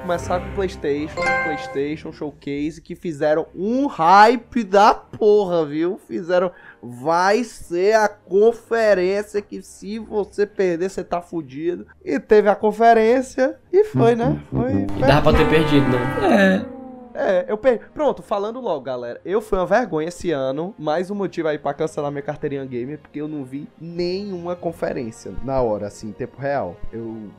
Começar 0.03 0.41
com 0.41 0.50
o 0.50 0.53
PlayStation, 0.55 1.15
PlayStation 1.45 2.12
Showcase, 2.12 2.81
que 2.81 2.93
fizeram 2.93 3.48
um 3.55 3.88
hype 3.88 4.62
da 4.65 4.93
porra, 4.93 5.65
viu? 5.65 5.98
Fizeram. 5.98 6.51
Vai 6.81 7.45
ser 7.45 7.95
a 7.95 8.10
conferência 8.10 9.41
que 9.41 9.62
se 9.62 10.00
você 10.00 10.45
perder, 10.45 10.89
você 10.89 11.05
tá 11.05 11.22
fudido. 11.22 11.88
E 12.03 12.19
teve 12.19 12.50
a 12.50 12.55
conferência 12.55 13.57
e 13.72 13.86
foi, 13.86 14.13
né? 14.13 14.43
Foi. 14.51 14.74
E 14.74 15.00
dava 15.00 15.31
pra 15.31 15.39
ter 15.39 15.50
perdido, 15.50 15.88
né? 15.89 16.65
É, 17.13 17.45
eu 17.48 17.57
per... 17.57 17.89
Pronto, 17.93 18.22
falando 18.22 18.60
logo, 18.60 18.81
galera. 18.81 19.22
Eu 19.24 19.39
fui 19.39 19.57
uma 19.57 19.65
vergonha 19.65 20.10
esse 20.10 20.31
ano. 20.31 20.75
Mais 20.77 21.10
um 21.10 21.15
motivo 21.15 21.48
aí 21.48 21.57
pra 21.57 21.74
cancelar 21.74 22.12
minha 22.12 22.22
carteirinha 22.22 22.65
gamer, 22.65 23.00
porque 23.00 23.22
eu 23.22 23.27
não 23.29 23.45
vi 23.45 23.69
nenhuma 23.79 24.53
conferência 24.53 25.31
na 25.45 25.62
hora, 25.62 25.88
assim, 25.88 26.10
em 26.10 26.12
tempo 26.12 26.41
real. 26.41 26.75
Eu. 26.91 27.29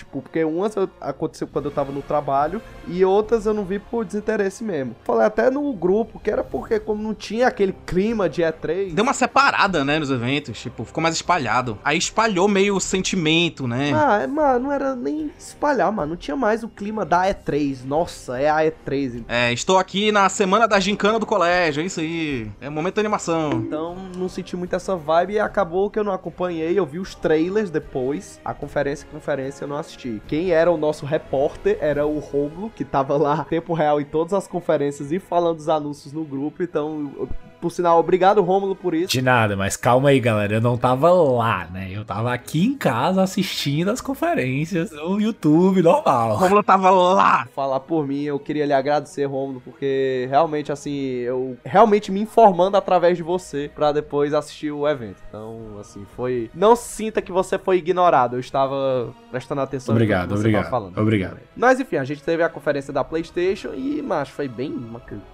Tipo, 0.00 0.20
porque 0.22 0.44
umas 0.44 0.74
eu- 0.76 0.88
aconteceu 1.00 1.46
quando 1.46 1.66
eu 1.66 1.70
tava 1.70 1.92
no 1.92 2.00
trabalho 2.02 2.60
e 2.88 3.04
outras 3.04 3.44
eu 3.46 3.52
não 3.54 3.64
vi 3.64 3.78
por 3.78 4.04
desinteresse 4.04 4.64
mesmo. 4.64 4.94
Falei 5.04 5.26
até 5.26 5.50
no 5.50 5.72
grupo 5.72 6.18
que 6.18 6.30
era 6.30 6.42
porque, 6.42 6.78
como 6.80 7.02
não 7.02 7.14
tinha 7.14 7.46
aquele 7.48 7.74
clima 7.86 8.28
de 8.28 8.42
E3. 8.42 8.94
Deu 8.94 9.02
uma 9.02 9.12
separada, 9.12 9.84
né, 9.84 9.98
nos 9.98 10.10
eventos, 10.10 10.58
tipo, 10.58 10.84
ficou 10.84 11.02
mais 11.02 11.14
espalhado. 11.14 11.78
Aí 11.84 11.98
espalhou 11.98 12.48
meio 12.48 12.76
o 12.76 12.80
sentimento, 12.80 13.66
né? 13.66 13.92
Ah, 13.94 14.26
mano, 14.26 14.58
não 14.64 14.72
era 14.72 14.94
nem 14.96 15.30
espalhar, 15.38 15.90
mano. 15.92 16.10
Não 16.10 16.16
tinha 16.16 16.36
mais 16.36 16.62
o 16.62 16.68
clima 16.68 17.04
da 17.04 17.26
E3. 17.26 17.84
Nossa, 17.84 18.38
é 18.40 18.48
a 18.48 18.58
E3. 18.64 19.24
É, 19.28 19.52
estou 19.52 19.78
aqui 19.78 20.10
na 20.12 20.28
semana 20.28 20.66
da 20.66 20.80
gincana 20.80 21.18
do 21.18 21.26
colégio, 21.26 21.82
é 21.82 21.86
isso 21.86 22.00
aí. 22.00 22.50
É 22.60 22.68
momento 22.70 22.94
de 22.94 23.00
animação. 23.00 23.52
Então 23.52 23.96
não 24.16 24.28
senti 24.28 24.56
muito 24.56 24.74
essa 24.74 24.96
vibe 24.96 25.34
e 25.34 25.38
acabou 25.38 25.90
que 25.90 25.98
eu 25.98 26.04
não 26.04 26.12
acompanhei. 26.12 26.78
Eu 26.78 26.86
vi 26.86 26.98
os 26.98 27.14
trailers 27.14 27.70
depois. 27.70 28.40
A 28.44 28.54
conferência, 28.54 29.06
conferência 29.10 29.64
eu 29.64 29.68
não 29.68 29.76
assisti. 29.76 29.89
Quem 30.26 30.50
era 30.50 30.70
o 30.70 30.76
nosso 30.76 31.04
repórter 31.06 31.78
era 31.80 32.06
o 32.06 32.18
Romulo, 32.18 32.70
que 32.70 32.84
tava 32.84 33.16
lá 33.16 33.44
tempo 33.44 33.72
real 33.72 34.00
em 34.00 34.04
todas 34.04 34.32
as 34.32 34.46
conferências 34.46 35.12
e 35.12 35.18
falando 35.18 35.56
dos 35.56 35.68
anúncios 35.68 36.12
no 36.12 36.24
grupo. 36.24 36.62
Então, 36.62 37.28
por 37.60 37.70
sinal, 37.70 37.98
obrigado 37.98 38.42
Romulo 38.42 38.74
por 38.74 38.94
isso. 38.94 39.12
De 39.12 39.22
nada, 39.22 39.56
mas 39.56 39.76
calma 39.76 40.08
aí, 40.10 40.20
galera. 40.20 40.54
Eu 40.54 40.60
não 40.60 40.76
tava 40.76 41.10
lá, 41.10 41.66
né? 41.70 41.88
Eu 41.92 42.04
tava 42.04 42.32
aqui 42.32 42.64
em 42.66 42.76
casa 42.76 43.22
assistindo 43.22 43.90
as 43.90 44.00
conferências 44.00 44.90
no 44.90 45.20
YouTube 45.20 45.82
normal. 45.82 46.36
Romulo 46.36 46.62
tava 46.62 46.90
lá. 46.90 47.46
Falar 47.54 47.80
por 47.80 48.06
mim, 48.06 48.22
eu 48.22 48.38
queria 48.38 48.66
lhe 48.66 48.72
agradecer, 48.72 49.24
Romulo, 49.24 49.60
porque 49.60 50.26
realmente, 50.30 50.72
assim, 50.72 50.90
eu 51.20 51.56
realmente 51.64 52.10
me 52.10 52.20
informando 52.20 52.76
através 52.76 53.16
de 53.16 53.22
você 53.22 53.70
pra 53.74 53.92
depois 53.92 54.32
assistir 54.32 54.70
o 54.70 54.88
evento. 54.88 55.22
Então, 55.28 55.76
assim, 55.80 56.06
foi. 56.16 56.50
Não 56.54 56.74
sinta 56.74 57.20
que 57.20 57.32
você 57.32 57.58
foi 57.58 57.78
ignorado, 57.78 58.36
eu 58.36 58.40
estava 58.40 59.12
prestando 59.30 59.60
atenção 59.60 59.94
no 59.94 59.98
Obrigado, 59.98 60.28
que 60.28 60.34
você 60.34 60.40
obrigado, 60.40 60.62
tava 60.62 60.70
falando. 60.70 60.98
obrigado. 60.98 61.36
Mas 61.56 61.80
enfim, 61.80 61.96
a 61.96 62.04
gente 62.04 62.22
teve 62.22 62.42
a 62.42 62.48
conferência 62.48 62.92
da 62.92 63.04
PlayStation 63.04 63.70
e, 63.74 64.00
macho, 64.02 64.32
foi 64.32 64.48
bem. 64.48 64.70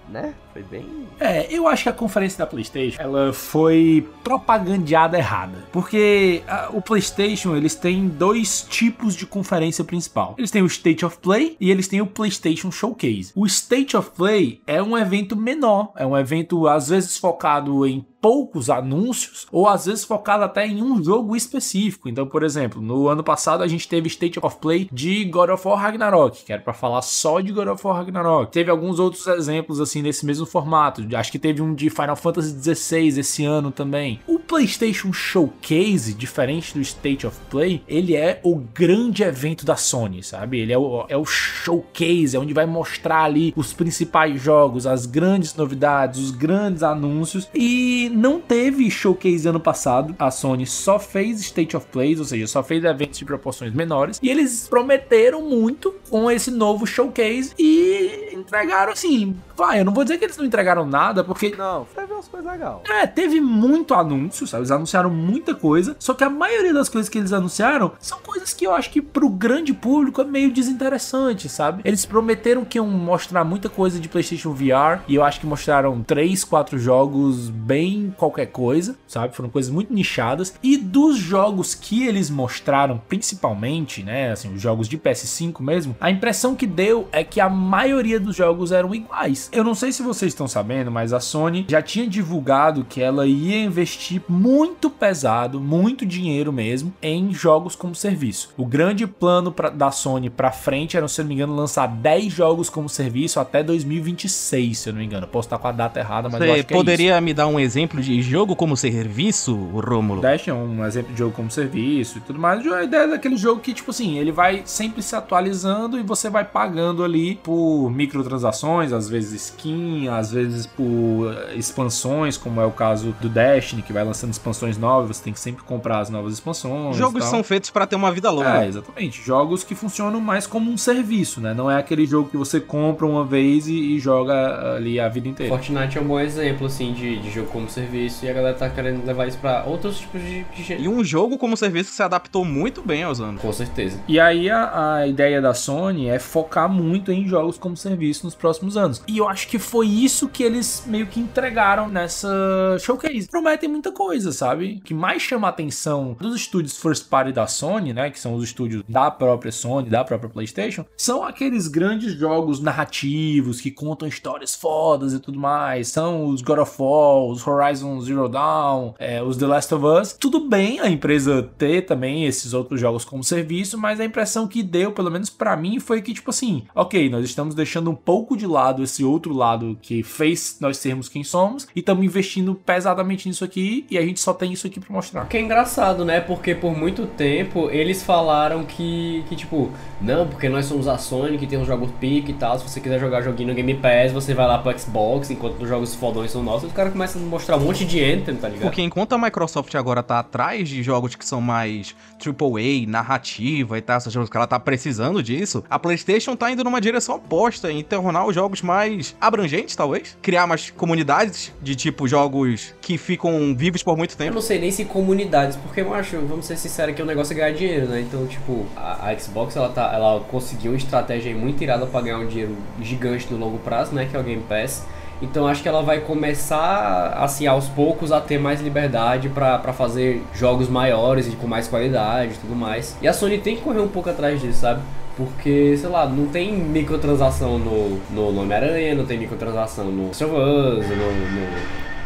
né? 0.09 0.33
Foi 0.57 0.63
bem. 0.63 1.07
É, 1.19 1.53
eu 1.53 1.67
acho 1.67 1.83
que 1.83 1.89
a 1.89 1.93
conferência 1.93 2.39
da 2.39 2.47
PlayStation 2.47 2.99
ela 2.99 3.31
foi 3.31 4.09
propagandeada 4.23 5.15
errada, 5.15 5.63
porque 5.71 6.41
ah, 6.47 6.69
o 6.73 6.81
PlayStation 6.81 7.55
eles 7.55 7.75
têm 7.75 8.07
dois 8.07 8.65
tipos 8.67 9.15
de 9.15 9.27
conferência 9.27 9.83
principal. 9.83 10.33
Eles 10.35 10.49
têm 10.49 10.63
o 10.63 10.65
State 10.65 11.05
of 11.05 11.19
Play 11.19 11.55
e 11.59 11.69
eles 11.69 11.87
têm 11.87 12.01
o 12.01 12.07
PlayStation 12.07 12.71
Showcase. 12.71 13.31
O 13.35 13.45
State 13.45 13.95
of 13.95 14.09
Play 14.17 14.59
é 14.65 14.81
um 14.81 14.97
evento 14.97 15.35
menor, 15.35 15.91
é 15.95 16.05
um 16.07 16.17
evento 16.17 16.67
às 16.67 16.89
vezes 16.89 17.17
focado 17.17 17.85
em 17.85 18.03
poucos 18.21 18.69
anúncios 18.69 19.47
ou 19.51 19.67
às 19.67 19.85
vezes 19.85 20.03
focado 20.03 20.43
até 20.43 20.65
em 20.65 20.81
um 20.81 21.03
jogo 21.03 21.35
específico. 21.35 22.09
Então, 22.09 22.25
por 22.25 22.43
exemplo, 22.43 22.81
no 22.81 23.07
ano 23.07 23.23
passado 23.23 23.63
a 23.63 23.67
gente 23.67 23.87
teve 23.87 24.07
State 24.07 24.39
of 24.41 24.57
Play 24.57 24.89
de 24.91 25.25
God 25.25 25.49
of 25.49 25.67
War 25.67 25.79
Ragnarok, 25.79 26.43
que 26.45 26.53
era 26.53 26.61
para 26.61 26.73
falar 26.73 27.01
só 27.01 27.39
de 27.39 27.51
God 27.51 27.67
of 27.67 27.85
War 27.85 27.97
Ragnarok. 27.97 28.51
Teve 28.51 28.71
alguns 28.71 28.99
outros 28.99 29.25
exemplos 29.27 29.79
assim 29.79 30.01
nesse 30.01 30.25
mesmo 30.25 30.45
formato. 30.45 31.05
Acho 31.15 31.31
que 31.31 31.39
teve 31.39 31.61
um 31.61 31.73
de 31.73 31.89
Final 31.89 32.15
Fantasy 32.15 32.75
XVI 32.75 33.19
esse 33.19 33.45
ano 33.45 33.71
também. 33.71 34.19
O 34.27 34.39
PlayStation 34.39 35.11
Showcase, 35.13 36.13
diferente 36.13 36.73
do 36.73 36.81
State 36.81 37.27
of 37.27 37.37
Play, 37.49 37.83
ele 37.87 38.15
é 38.15 38.39
o 38.43 38.55
grande 38.55 39.23
evento 39.23 39.65
da 39.65 39.75
Sony, 39.75 40.23
sabe? 40.23 40.59
Ele 40.59 40.73
é 40.73 40.77
o, 40.77 41.05
é 41.07 41.17
o 41.17 41.25
showcase, 41.25 42.35
é 42.35 42.39
onde 42.39 42.53
vai 42.53 42.65
mostrar 42.65 43.23
ali 43.23 43.53
os 43.55 43.73
principais 43.73 44.41
jogos, 44.41 44.87
as 44.87 45.05
grandes 45.05 45.55
novidades, 45.55 46.19
os 46.19 46.31
grandes 46.31 46.83
anúncios. 46.83 47.49
E 47.53 48.06
não 48.09 48.39
teve 48.39 48.89
showcase 48.89 49.47
ano 49.47 49.59
passado. 49.59 50.15
A 50.19 50.29
Sony 50.31 50.65
só 50.65 50.99
fez 50.99 51.39
State 51.41 51.75
of 51.75 51.85
Plays, 51.91 52.19
ou 52.19 52.25
seja, 52.25 52.47
só 52.47 52.63
fez 52.63 52.83
eventos 52.83 53.19
de 53.19 53.25
proporções 53.25 53.73
menores. 53.73 54.19
E 54.21 54.29
eles 54.29 54.67
prometeram 54.67 55.41
muito 55.41 55.93
com 56.09 56.29
esse 56.29 56.51
novo 56.51 56.85
showcase 56.85 57.53
e 57.57 58.29
entregaram 58.33 58.93
assim. 58.93 59.35
Vai, 59.55 59.79
eu 59.81 59.85
não 59.85 59.93
vou 59.93 60.03
dizer 60.03 60.17
que 60.19 60.25
eles 60.25 60.37
não 60.37 60.45
entregaram 60.45 60.85
nada, 60.85 61.23
porque 61.23 61.55
Não, 61.57 61.85
teve 61.95 62.13
umas 62.13 62.27
coisas 62.27 62.51
legais. 62.51 62.77
é, 62.89 63.07
teve 63.07 63.41
muito 63.41 63.93
anúncio, 63.93 64.45
sabe? 64.45 64.61
Eles 64.61 64.71
anunciaram 64.71 65.09
muita 65.09 65.55
coisa, 65.55 65.95
só 65.99 66.13
que 66.13 66.23
a 66.23 66.29
maioria 66.29 66.73
das 66.73 66.89
coisas 66.89 67.09
que 67.09 67.17
eles 67.17 67.33
anunciaram 67.33 67.91
são 67.99 68.19
coisas 68.19 68.53
que 68.53 68.65
eu 68.67 68.73
acho 68.73 68.91
que 68.91 69.01
pro 69.01 69.29
grande 69.29 69.73
público 69.73 70.21
é 70.21 70.25
meio 70.25 70.51
desinteressante, 70.51 71.49
sabe? 71.49 71.81
Eles 71.83 72.05
prometeram 72.05 72.63
que 72.63 72.77
iam 72.77 72.87
mostrar 72.87 73.43
muita 73.43 73.67
coisa 73.67 73.99
de 73.99 74.07
PlayStation 74.07 74.53
VR 74.53 75.01
e 75.07 75.15
eu 75.15 75.23
acho 75.23 75.39
que 75.39 75.45
mostraram 75.47 76.03
3, 76.03 76.43
4 76.43 76.77
jogos 76.77 77.49
bem 77.49 77.96
qualquer 78.17 78.47
coisa, 78.47 78.95
sabe? 79.07 79.35
Foram 79.35 79.49
coisas 79.49 79.71
muito 79.71 79.93
nichadas 79.93 80.53
e 80.63 80.77
dos 80.77 81.17
jogos 81.17 81.75
que 81.75 82.05
eles 82.07 82.29
mostraram, 82.29 83.01
principalmente, 83.07 84.03
né, 84.03 84.31
assim, 84.31 84.53
os 84.53 84.61
jogos 84.61 84.87
de 84.87 84.97
PS5 84.97 85.61
mesmo, 85.61 85.95
a 85.99 86.09
impressão 86.09 86.55
que 86.55 86.65
deu 86.65 87.07
é 87.11 87.23
que 87.23 87.39
a 87.39 87.49
maioria 87.49 88.19
dos 88.19 88.35
jogos 88.35 88.71
eram 88.71 88.93
iguais. 88.95 89.49
Eu 89.51 89.63
não 89.63 89.75
sei 89.75 89.91
se 89.91 90.01
vocês 90.01 90.31
estão 90.33 90.47
sabendo, 90.47 90.89
mas 90.91 91.13
a 91.13 91.19
Sony 91.19 91.65
já 91.67 91.81
tinha 91.81 92.07
divulgado 92.07 92.85
que 92.87 93.01
ela 93.01 93.25
ia 93.27 93.61
investir 93.63 94.21
muito 94.27 94.89
pesado, 94.89 95.59
muito 95.59 96.05
dinheiro 96.05 96.51
mesmo, 96.51 96.93
em 97.01 97.33
jogos 97.33 97.75
como 97.75 97.93
serviço. 97.95 98.49
O 98.57 98.65
grande 98.65 99.05
plano 99.05 99.51
pra- 99.51 99.69
da 99.69 99.91
Sony 99.91 100.29
pra 100.29 100.51
frente 100.51 100.97
era, 100.97 101.07
se 101.07 101.21
eu 101.21 101.23
não 101.25 101.29
me 101.29 101.35
engano, 101.35 101.55
lançar 101.55 101.87
10 101.87 102.31
jogos 102.33 102.69
como 102.69 102.89
serviço 102.89 103.39
até 103.39 103.61
2026, 103.63 104.77
se 104.79 104.89
eu 104.89 104.93
não 104.93 104.99
me 104.99 105.05
engano. 105.05 105.23
Eu 105.25 105.27
Posso 105.37 105.47
estar 105.47 105.57
com 105.59 105.67
a 105.67 105.71
data 105.71 105.99
errada, 105.99 106.29
mas 106.29 106.41
eu 106.41 106.47
Você 106.47 106.53
acho 106.53 106.63
que 106.65 106.73
é 106.73 106.77
poderia 106.77 107.21
me 107.21 107.33
dar 107.33 107.47
um 107.47 107.59
exemplo 107.59 107.86
de 107.95 108.21
jogo 108.21 108.55
como 108.55 108.75
serviço, 108.75 109.55
Rômulo? 109.55 110.21
Dash 110.21 110.47
é 110.47 110.53
um 110.53 110.85
exemplo 110.85 111.13
de 111.13 111.19
jogo 111.19 111.33
como 111.33 111.49
serviço 111.49 112.17
e 112.17 112.21
tudo 112.21 112.39
mais. 112.39 112.65
A 112.67 112.83
ideia 112.83 113.03
é 113.03 113.07
daquele 113.07 113.37
jogo 113.37 113.61
que, 113.61 113.73
tipo 113.73 113.91
assim, 113.91 114.17
ele 114.17 114.31
vai 114.31 114.61
sempre 114.65 115.01
se 115.01 115.15
atualizando 115.15 115.99
e 115.99 116.03
você 116.03 116.29
vai 116.29 116.43
pagando 116.43 117.03
ali 117.03 117.35
por 117.35 117.89
microtransações, 117.89 118.91
às 118.91 119.09
vezes 119.09 119.47
skin, 119.47 120.07
às 120.09 120.31
vezes 120.31 120.65
por 120.65 121.33
eh, 121.33 121.55
expansões, 121.55 122.37
como 122.37 122.59
é 122.59 122.65
o 122.65 122.71
caso 122.71 123.15
do 123.21 123.29
Destiny, 123.29 123.81
que 123.81 123.93
vai 123.93 124.03
lançando 124.03 124.31
expansões 124.31 124.77
novas, 124.77 125.17
você 125.17 125.23
tem 125.23 125.33
que 125.33 125.39
sempre 125.39 125.63
comprar 125.63 125.99
as 125.99 126.09
novas 126.09 126.33
expansões. 126.33 126.95
Jogos 126.95 127.21
tal. 127.21 127.31
são 127.31 127.43
feitos 127.43 127.69
pra 127.69 127.87
ter 127.87 127.95
uma 127.95 128.11
vida 128.11 128.29
longa. 128.29 128.63
É, 128.63 128.67
exatamente. 128.67 129.21
Jogos 129.21 129.63
que 129.63 129.75
funcionam 129.75 130.19
mais 130.19 130.45
como 130.45 130.71
um 130.71 130.77
serviço, 130.77 131.39
né? 131.41 131.53
Não 131.53 131.69
é 131.69 131.77
aquele 131.77 132.05
jogo 132.05 132.29
que 132.29 132.37
você 132.37 132.59
compra 132.59 133.05
uma 133.05 133.25
vez 133.25 133.67
e, 133.67 133.95
e 133.95 133.99
joga 133.99 134.75
ali 134.75 134.99
a 134.99 135.07
vida 135.07 135.27
inteira. 135.27 135.53
Fortnite 135.53 135.97
é 135.97 136.01
um 136.01 136.05
bom 136.05 136.19
exemplo, 136.19 136.67
assim, 136.67 136.93
de, 136.93 137.17
de 137.19 137.31
jogo 137.31 137.47
como 137.49 137.69
serviço 137.69 137.76
e 137.77 138.29
a 138.29 138.33
galera 138.33 138.55
tá 138.55 138.69
querendo 138.69 139.05
levar 139.05 139.27
isso 139.27 139.37
pra 139.37 139.63
outros 139.65 139.99
tipos 139.99 140.21
de, 140.21 140.43
de 140.43 140.63
gente. 140.63 140.83
E 140.83 140.87
um 140.87 141.03
jogo 141.03 141.37
como 141.37 141.55
serviço 141.55 141.89
que 141.89 141.95
se 141.95 142.03
adaptou 142.03 142.43
muito 142.43 142.81
bem 142.81 143.03
aos 143.03 143.19
anos. 143.19 143.41
Com 143.41 143.51
certeza. 143.53 143.99
E 144.07 144.19
aí 144.19 144.49
a, 144.49 144.95
a 144.95 145.07
ideia 145.07 145.41
da 145.41 145.53
Sony 145.53 146.09
é 146.09 146.19
focar 146.19 146.69
muito 146.69 147.11
em 147.11 147.27
jogos 147.27 147.57
como 147.57 147.75
serviço 147.77 148.25
nos 148.25 148.35
próximos 148.35 148.77
anos. 148.77 149.01
E 149.07 149.17
eu 149.17 149.27
acho 149.27 149.47
que 149.47 149.59
foi 149.59 149.87
isso 149.87 150.27
que 150.27 150.43
eles 150.43 150.83
meio 150.85 151.07
que 151.07 151.19
entregaram 151.19 151.87
nessa 151.87 152.77
showcase. 152.79 153.27
Prometem 153.27 153.69
muita 153.69 153.91
coisa, 153.91 154.31
sabe? 154.31 154.79
O 154.79 154.81
que 154.81 154.93
mais 154.93 155.21
chama 155.21 155.47
a 155.47 155.49
atenção 155.49 156.15
dos 156.19 156.35
estúdios 156.35 156.77
first 156.77 157.09
party 157.09 157.31
da 157.31 157.47
Sony, 157.47 157.93
né, 157.93 158.09
que 158.09 158.19
são 158.19 158.35
os 158.35 158.43
estúdios 158.43 158.83
da 158.87 159.11
própria 159.11 159.51
Sony, 159.51 159.89
da 159.89 160.03
própria 160.03 160.29
PlayStation, 160.29 160.85
são 160.97 161.23
aqueles 161.23 161.67
grandes 161.67 162.13
jogos 162.13 162.59
narrativos 162.59 163.61
que 163.61 163.71
contam 163.71 164.07
histórias 164.07 164.55
fodas 164.55 165.13
e 165.13 165.19
tudo 165.19 165.39
mais. 165.39 165.89
São 165.89 166.25
os 166.27 166.41
God 166.41 166.59
of 166.59 166.73
War, 166.79 167.25
os 167.25 167.45
Horizon 167.45 167.66
Zero 167.75 168.27
Dawn, 168.29 168.93
é, 168.99 169.21
os 169.21 169.37
The 169.37 169.45
Last 169.45 169.73
of 169.73 169.85
Us. 169.85 170.13
Tudo 170.13 170.47
bem 170.47 170.79
a 170.79 170.89
empresa 170.89 171.49
ter 171.57 171.83
também 171.83 172.25
esses 172.25 172.53
outros 172.53 172.79
jogos 172.79 173.05
como 173.05 173.23
serviço, 173.23 173.77
mas 173.77 173.99
a 173.99 174.05
impressão 174.05 174.47
que 174.47 174.63
deu, 174.63 174.91
pelo 174.91 175.11
menos 175.11 175.29
pra 175.29 175.55
mim, 175.55 175.79
foi 175.79 176.01
que, 176.01 176.13
tipo 176.13 176.29
assim, 176.29 176.63
ok, 176.73 177.09
nós 177.09 177.25
estamos 177.25 177.55
deixando 177.55 177.89
um 177.89 177.95
pouco 177.95 178.35
de 178.35 178.45
lado 178.45 178.83
esse 178.83 179.03
outro 179.03 179.33
lado 179.33 179.77
que 179.81 180.03
fez 180.03 180.57
nós 180.59 180.77
sermos 180.77 181.09
quem 181.09 181.23
somos 181.23 181.67
e 181.75 181.79
estamos 181.79 182.03
investindo 182.03 182.55
pesadamente 182.55 183.27
nisso 183.27 183.43
aqui 183.43 183.85
e 183.89 183.97
a 183.97 184.01
gente 184.01 184.19
só 184.19 184.33
tem 184.33 184.53
isso 184.53 184.67
aqui 184.67 184.79
pra 184.79 184.93
mostrar. 184.93 185.27
Que 185.27 185.37
é 185.37 185.41
engraçado, 185.41 186.05
né? 186.05 186.19
Porque 186.19 186.55
por 186.55 186.75
muito 186.75 187.05
tempo 187.05 187.69
eles 187.69 188.03
falaram 188.03 188.63
que, 188.63 189.23
que 189.29 189.35
tipo, 189.35 189.69
não, 190.01 190.27
porque 190.27 190.49
nós 190.49 190.65
somos 190.65 190.87
a 190.87 190.97
Sony, 190.97 191.37
que 191.37 191.47
tem 191.47 191.59
uns 191.59 191.67
jogos 191.67 191.89
pique 191.99 192.31
e 192.31 192.35
tal. 192.35 192.57
Se 192.57 192.67
você 192.67 192.79
quiser 192.79 192.99
jogar 192.99 193.21
joguinho 193.21 193.49
no 193.49 193.55
Game 193.55 193.73
Pass, 193.75 194.11
você 194.11 194.33
vai 194.33 194.47
lá 194.47 194.57
pro 194.57 194.77
Xbox, 194.77 195.29
enquanto 195.29 195.61
os 195.61 195.69
jogos 195.69 195.95
fodões 195.95 196.31
são 196.31 196.43
nossos. 196.43 196.69
Os 196.69 196.73
caras 196.73 196.91
começam 196.91 197.21
a 197.21 197.25
mostrar 197.25 197.56
um 197.57 197.61
monte 197.65 197.85
de 197.85 198.03
Anthem, 198.03 198.35
tá 198.35 198.47
ligado? 198.47 198.63
Porque 198.63 198.81
enquanto 198.81 199.13
a 199.13 199.17
Microsoft 199.17 199.73
agora 199.75 200.01
tá 200.03 200.19
atrás 200.19 200.67
de 200.69 200.81
jogos 200.83 201.15
que 201.15 201.25
são 201.25 201.41
mais 201.41 201.95
AAA, 202.19 202.87
narrativa 202.87 203.77
e 203.77 203.81
tal, 203.81 203.97
esses 203.97 204.11
jogos 204.11 204.29
que 204.29 204.37
ela 204.37 204.47
tá 204.47 204.59
precisando 204.59 205.21
disso, 205.21 205.63
a 205.69 205.77
PlayStation 205.79 206.35
tá 206.35 206.51
indo 206.51 206.63
numa 206.63 206.79
direção 206.81 207.15
oposta, 207.15 207.71
em 207.71 207.83
tornar 207.83 208.25
os 208.25 208.35
jogos 208.35 208.61
mais 208.61 209.15
abrangentes, 209.19 209.75
talvez. 209.75 210.17
Criar 210.21 210.47
mais 210.47 210.69
comunidades 210.71 211.53
de 211.61 211.75
tipo 211.75 212.07
jogos 212.07 212.73
que 212.81 212.97
ficam 212.97 213.55
vivos 213.55 213.83
por 213.83 213.97
muito 213.97 214.11
Eu 214.13 214.17
tempo. 214.17 214.33
não 214.35 214.41
sei 214.41 214.59
nem 214.59 214.71
se 214.71 214.85
comunidades, 214.85 215.55
porque 215.57 215.81
eu 215.81 215.93
acho, 215.93 216.17
vamos 216.21 216.45
ser 216.45 216.57
sinceros, 216.57 216.95
que 216.95 217.01
o 217.01 217.05
negócio 217.05 217.33
é 217.33 217.35
ganhar 217.35 217.51
dinheiro, 217.51 217.87
né? 217.87 218.01
Então, 218.01 218.25
tipo, 218.27 218.65
a, 218.75 219.09
a 219.09 219.17
Xbox 219.19 219.55
ela, 219.55 219.69
tá, 219.69 219.91
ela 219.93 220.19
conseguiu 220.31 220.71
uma 220.71 220.77
estratégia 220.77 221.35
muito 221.35 221.63
irada 221.63 221.85
pra 221.85 222.01
ganhar 222.01 222.17
um 222.19 222.27
dinheiro 222.27 222.55
gigante 222.81 223.27
no 223.31 223.37
longo 223.37 223.57
prazo, 223.59 223.93
né? 223.93 224.07
Que 224.09 224.15
é 224.15 224.19
o 224.19 224.23
Game 224.23 224.43
Pass. 224.43 224.85
Então 225.21 225.47
acho 225.47 225.63
que 225.63 225.67
ela 225.67 225.81
vai 225.81 225.99
começar, 226.01 227.13
assim, 227.19 227.47
aos 227.47 227.67
poucos 227.67 228.11
a 228.11 228.21
ter 228.21 228.37
mais 228.37 228.61
liberdade 228.61 229.29
pra 229.29 229.57
fazer 229.73 230.23
jogos 230.33 230.69
maiores 230.69 231.27
e 231.27 231.31
com 231.31 231.47
mais 231.47 231.67
qualidade 231.67 232.33
e 232.33 232.37
tudo 232.37 232.55
mais. 232.55 232.95
E 233.01 233.07
a 233.07 233.13
Sony 233.13 233.39
tem 233.39 233.55
que 233.55 233.61
correr 233.63 233.79
um 233.81 233.87
pouco 233.87 234.09
atrás 234.09 234.39
disso, 234.39 234.59
sabe? 234.61 234.81
Porque, 235.15 235.75
sei 235.77 235.89
lá, 235.89 236.05
não 236.05 236.27
tem 236.27 236.53
microtransação 236.53 237.57
no, 237.57 237.99
no 238.11 238.39
Homem-Aranha, 238.39 238.93
não 238.93 239.05
tem 239.05 239.17
microtransação 239.17 239.85
no 239.85 240.09
Us, 240.11 240.19
no, 240.21 240.27
no, 240.27 240.85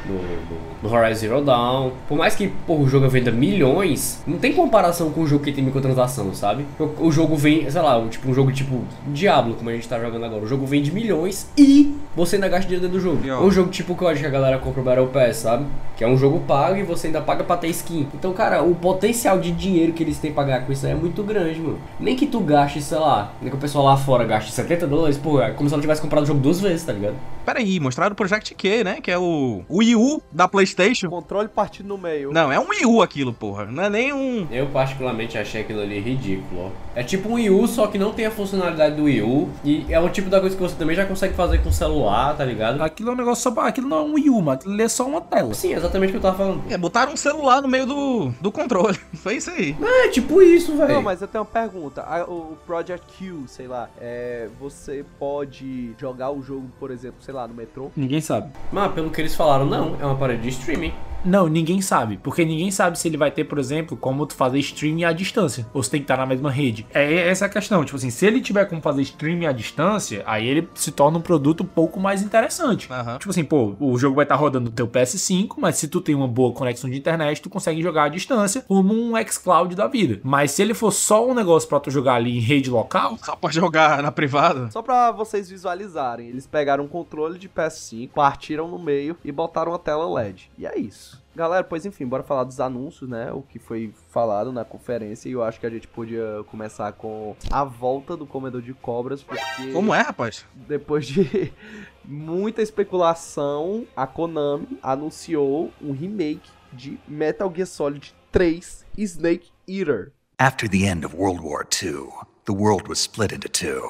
no, 0.08 0.14
no- 0.14 0.71
no 0.82 0.92
Horizon 0.94 1.20
Zero 1.20 1.42
Dawn. 1.42 1.92
Por 2.08 2.18
mais 2.18 2.36
que 2.36 2.48
pô, 2.68 2.76
o 2.78 2.88
jogo 2.88 3.08
venda 3.10 3.32
milhões, 3.32 4.22
não 4.26 4.38
tem 4.38 4.54
comparação 4.54 5.12
com 5.12 5.22
o 5.22 5.28
jogo 5.28 5.44
que 5.44 5.52
tem 5.52 5.64
microtransação, 5.64 6.34
sabe? 6.34 6.66
O, 6.80 7.08
o 7.08 7.12
jogo 7.12 7.36
vem, 7.36 7.70
sei 7.70 7.82
lá, 7.82 7.98
o- 7.98 8.08
tipo, 8.10 8.30
um 8.30 8.34
jogo 8.34 8.52
tipo 8.52 8.82
Diablo, 9.08 9.56
como 9.56 9.70
a 9.70 9.74
gente 9.74 9.88
tá 9.88 10.00
jogando 10.00 10.26
agora. 10.26 10.44
O 10.44 10.48
jogo 10.48 10.66
vende 10.66 10.92
milhões 10.92 11.50
e 11.58 11.96
você 12.16 12.36
ainda 12.36 12.48
gasta 12.50 12.68
dinheiro 12.68 12.88
dentro 12.88 12.98
do 13.00 13.04
jogo. 13.04 13.28
É 13.28 13.38
um 13.46 13.52
jogo 13.52 13.70
tipo 13.70 13.96
que 13.96 14.04
eu 14.04 14.08
acho 14.08 14.20
que 14.22 14.26
a 14.26 14.30
galera 14.30 14.58
compra 14.58 14.82
o 14.82 14.84
Battle 14.84 15.08
Pass, 15.08 15.38
sabe? 15.38 15.66
Que 15.98 16.04
é 16.04 16.08
um 16.08 16.18
jogo 16.18 16.40
pago 16.48 16.76
e 16.78 16.84
você 16.84 17.08
ainda 17.08 17.22
paga 17.22 17.44
pra 17.44 17.58
ter 17.58 17.68
skin. 17.68 18.08
Então, 18.14 18.34
cara, 18.34 18.64
o 18.64 18.74
potencial 18.74 19.40
de 19.40 19.52
dinheiro 19.52 19.94
que 19.94 20.02
eles 20.02 20.18
têm 20.18 20.32
pra 20.34 20.44
ganhar 20.44 20.62
com 20.66 20.72
isso 20.72 20.86
é 20.88 20.96
muito 20.96 21.22
grande, 21.24 21.60
mano. 21.60 21.78
Nem 22.00 22.16
que 22.16 22.26
tu 22.26 22.40
gaste, 22.40 22.82
sei 22.82 22.98
lá, 22.98 23.32
nem 23.42 23.50
que 23.50 23.56
o 23.56 23.60
pessoal 23.60 23.86
lá 23.86 23.96
fora 23.98 24.24
gaste 24.26 24.52
70 24.52 24.88
dólares, 24.88 25.18
pô, 25.18 25.40
é 25.42 25.52
como 25.52 25.70
se 25.70 25.76
ela 25.76 25.82
tivesse 25.82 26.02
comprado 26.02 26.24
o 26.24 26.26
jogo 26.28 26.40
duas 26.40 26.60
vezes, 26.60 26.84
tá 26.84 26.92
ligado? 26.94 27.16
Pera 27.46 27.60
aí, 27.60 27.80
mostraram 27.80 28.14
o 28.14 28.16
Project 28.16 28.54
Q, 28.56 28.84
né? 28.84 28.98
Que 29.02 29.12
é 29.12 29.18
o, 29.18 29.62
o 29.70 29.78
Wii 29.78 29.96
U 29.96 30.22
da 30.32 30.48
PlayStation. 30.48 30.71
Controle 31.08 31.48
partido 31.48 31.88
no 31.88 31.98
meio. 31.98 32.32
Não, 32.32 32.52
é 32.52 32.60
um 32.60 32.70
Wii 32.70 32.86
U 32.86 33.02
aquilo, 33.02 33.34
porra. 33.34 33.66
Não 33.66 33.84
é 33.84 33.90
nem 33.90 34.14
um. 34.14 34.48
Eu 34.52 34.68
particularmente 34.68 35.38
achei 35.38 35.62
aquilo 35.62 35.82
ali 35.82 36.00
ridículo, 36.00 36.68
ó. 36.68 36.70
É 36.96 37.04
tipo 37.04 37.30
um 37.30 37.34
Wii 37.34 37.50
U, 37.50 37.68
só 37.68 37.88
que 37.88 37.98
não 37.98 38.12
tem 38.12 38.26
a 38.26 38.32
funcionalidade 38.32 38.96
do 38.96 39.04
Wii 39.04 39.22
U. 39.22 39.50
E 39.64 39.86
é 39.90 40.00
o 40.00 40.10
tipo 40.10 40.30
da 40.30 40.40
coisa 40.40 40.56
que 40.56 40.62
você 40.62 40.76
também 40.76 40.96
já 40.96 41.06
consegue 41.06 41.34
fazer 41.34 41.60
com 41.60 41.70
o 41.70 41.74
celular, 41.74 42.36
tá 42.36 42.44
ligado? 42.44 42.82
Aquilo 42.82 43.12
é 43.12 43.14
um 43.14 43.18
negócio 43.18 43.44
só 43.44 43.52
pra... 43.52 43.68
Aquilo 43.68 43.88
não 43.88 43.98
é 43.98 44.02
um 44.02 44.14
Wii 44.14 44.30
U, 44.30 44.42
mano. 44.42 44.52
Aquilo 44.52 44.82
é 44.82 44.88
só 44.88 45.06
uma 45.06 45.22
tela. 45.22 45.54
Sim, 45.54 45.74
exatamente 45.74 46.10
o 46.10 46.12
que 46.12 46.18
eu 46.18 46.22
tava 46.22 46.38
falando. 46.38 46.64
É, 46.70 46.78
botaram 46.78 47.14
um 47.14 47.18
celular 47.18 47.62
no 47.62 47.68
meio 47.68 47.86
do, 47.86 48.30
do 48.42 48.52
controle. 48.52 48.98
Foi 49.16 49.36
isso 49.36 49.50
aí. 49.50 49.76
É 49.82 50.08
tipo 50.10 50.42
isso, 50.42 50.76
velho. 50.76 50.96
Não, 50.96 51.02
mas 51.02 51.22
eu 51.22 51.28
tenho 51.28 51.44
uma 51.44 51.50
pergunta. 51.50 52.04
O 52.28 52.58
Project 52.66 53.06
Q, 53.18 53.44
sei 53.48 53.68
lá, 53.68 53.90
é, 54.00 54.48
você 54.60 55.06
pode 55.20 55.94
jogar 56.00 56.32
o 56.32 56.42
jogo, 56.42 56.70
por 56.80 56.92
exemplo, 56.92 57.18
sei 57.22 57.34
lá, 57.34 57.48
no 57.48 57.54
metrô? 57.54 57.92
Ninguém 57.96 58.22
sabe. 58.22 58.52
Mas 58.72 58.92
pelo 58.94 59.10
que 59.10 59.22
eles 59.22 59.36
falaram, 59.36 59.66
não, 59.66 59.98
é 60.00 60.06
uma 60.06 60.16
parede 60.16 60.42
de 60.42 60.50
streaming. 60.62 60.94
Não, 61.24 61.48
ninguém 61.48 61.82
sabe. 61.82 62.18
Porque 62.18 62.44
ninguém 62.44 62.72
sabe 62.72 62.98
se 62.98 63.08
ele 63.08 63.18
vai 63.18 63.30
ter, 63.30 63.44
por 63.44 63.60
exemplo, 63.60 63.96
como 63.96 64.26
tu 64.26 64.34
fazer 64.34 64.60
streaming 64.60 65.04
à 65.04 65.14
distância. 65.14 65.68
Ou 65.74 65.84
se 65.84 65.90
tem 65.90 66.00
que 66.00 66.06
estar 66.06 66.18
na 66.18 66.26
mesma 66.26 66.50
rede. 66.50 66.86
É 66.94 67.30
essa 67.30 67.46
a 67.46 67.50
questão. 67.50 67.84
Tipo 67.86 67.98
assim, 67.98 68.10
se 68.10 68.26
ele 68.26 68.42
tiver 68.42 68.66
como 68.66 68.82
fazer 68.82 69.02
streaming 69.04 69.46
à 69.46 69.52
distância, 69.52 70.24
aí 70.26 70.48
ele 70.48 70.68
se 70.74 70.92
torna 70.92 71.18
um 71.18 71.22
produto 71.22 71.62
um 71.62 71.68
pouco 71.68 72.00
mais 72.00 72.22
interessante. 72.22 72.92
Aham. 72.92 73.18
Tipo 73.20 73.30
assim, 73.30 73.44
pô, 73.44 73.76
o 73.80 73.98
jogo 73.98 74.16
vai 74.16 74.26
estar 74.26 74.36
rodando 74.36 74.66
no 74.66 74.76
teu 74.76 74.88
PS5, 74.88 75.56
mas 75.58 75.78
se 75.78 75.88
tu 75.88 76.02
tem 76.02 76.16
uma 76.16 76.28
boa 76.28 76.54
conexão 76.54 76.90
de 76.90 76.98
internet, 76.98 77.42
tu 77.42 77.50
consegue 77.50 77.82
jogar 77.82 78.06
à 78.06 78.10
distância, 78.10 78.62
como 78.68 78.94
um 78.94 79.14
xCloud 79.28 79.76
da 79.76 79.88
vida. 79.88 80.20
Mas 80.24 80.52
se 80.52 80.62
ele 80.62 80.74
for 80.74 80.92
só 80.92 81.28
um 81.28 81.34
negócio 81.34 81.70
pra 81.70 81.80
tu 81.80 81.92
jogar 81.92 82.16
ali 82.16 82.38
em 82.38 82.42
rede 82.42 82.70
local, 82.70 83.18
Só 83.22 83.36
pra 83.36 83.52
jogar 83.52 84.02
na 84.02 84.12
privada. 84.12 84.72
Só 84.72 84.82
pra 84.82 85.12
vocês 85.12 85.50
visualizarem, 85.50 86.30
eles 86.30 86.48
pegaram 86.48 86.86
um 86.86 86.88
controle 86.88 87.38
de 87.38 87.48
PS5, 87.48 88.10
partiram 88.10 88.68
no 88.68 88.80
meio 88.80 89.16
e 89.24 89.32
botaram 89.32 89.74
a 89.74 89.80
tela 89.80 90.12
LED. 90.12 90.51
E 90.62 90.66
é 90.68 90.78
isso. 90.78 91.20
Galera, 91.36 91.64
pois 91.64 91.88
enfim, 91.88 92.06
bora 92.06 92.22
falar 92.22 92.44
dos 92.44 92.60
anúncios, 92.60 93.10
né? 93.10 93.32
O 93.32 93.42
que 93.42 93.58
foi 93.58 93.92
falado 94.12 94.54
na 94.54 94.64
conferência. 94.64 95.28
E 95.28 95.32
eu 95.32 95.42
acho 95.42 95.60
que 95.60 95.66
a 95.66 95.70
gente 95.72 95.88
podia 95.88 96.44
começar 96.52 96.92
com 96.92 97.36
a 97.50 97.64
volta 97.64 98.16
do 98.16 98.28
Comedor 98.28 98.62
de 98.62 98.72
Cobras, 98.72 99.24
porque 99.24 99.42
Como 99.74 99.92
é, 99.92 100.02
rapaz? 100.02 100.46
depois 100.54 101.08
de 101.08 101.52
muita 102.06 102.62
especulação, 102.62 103.88
a 103.96 104.06
Konami 104.06 104.78
anunciou 104.84 105.72
um 105.82 105.94
remake 105.94 106.48
de 106.72 107.00
Metal 107.08 107.52
Gear 107.52 107.68
Solid 107.68 108.14
3 108.32 108.86
Snake 109.00 109.50
Eater. 109.68 110.12
After 110.38 110.70
the 110.70 110.86
end 110.86 111.04
of 111.04 111.16
World 111.18 111.42
War 111.42 111.66
II, 111.82 112.08
the 112.46 112.54
world 112.54 112.88
was 112.88 113.00
split 113.00 113.32
into 113.34 113.50
two 113.50 113.82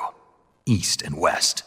East 0.66 1.04
and 1.06 1.20
West. 1.20 1.66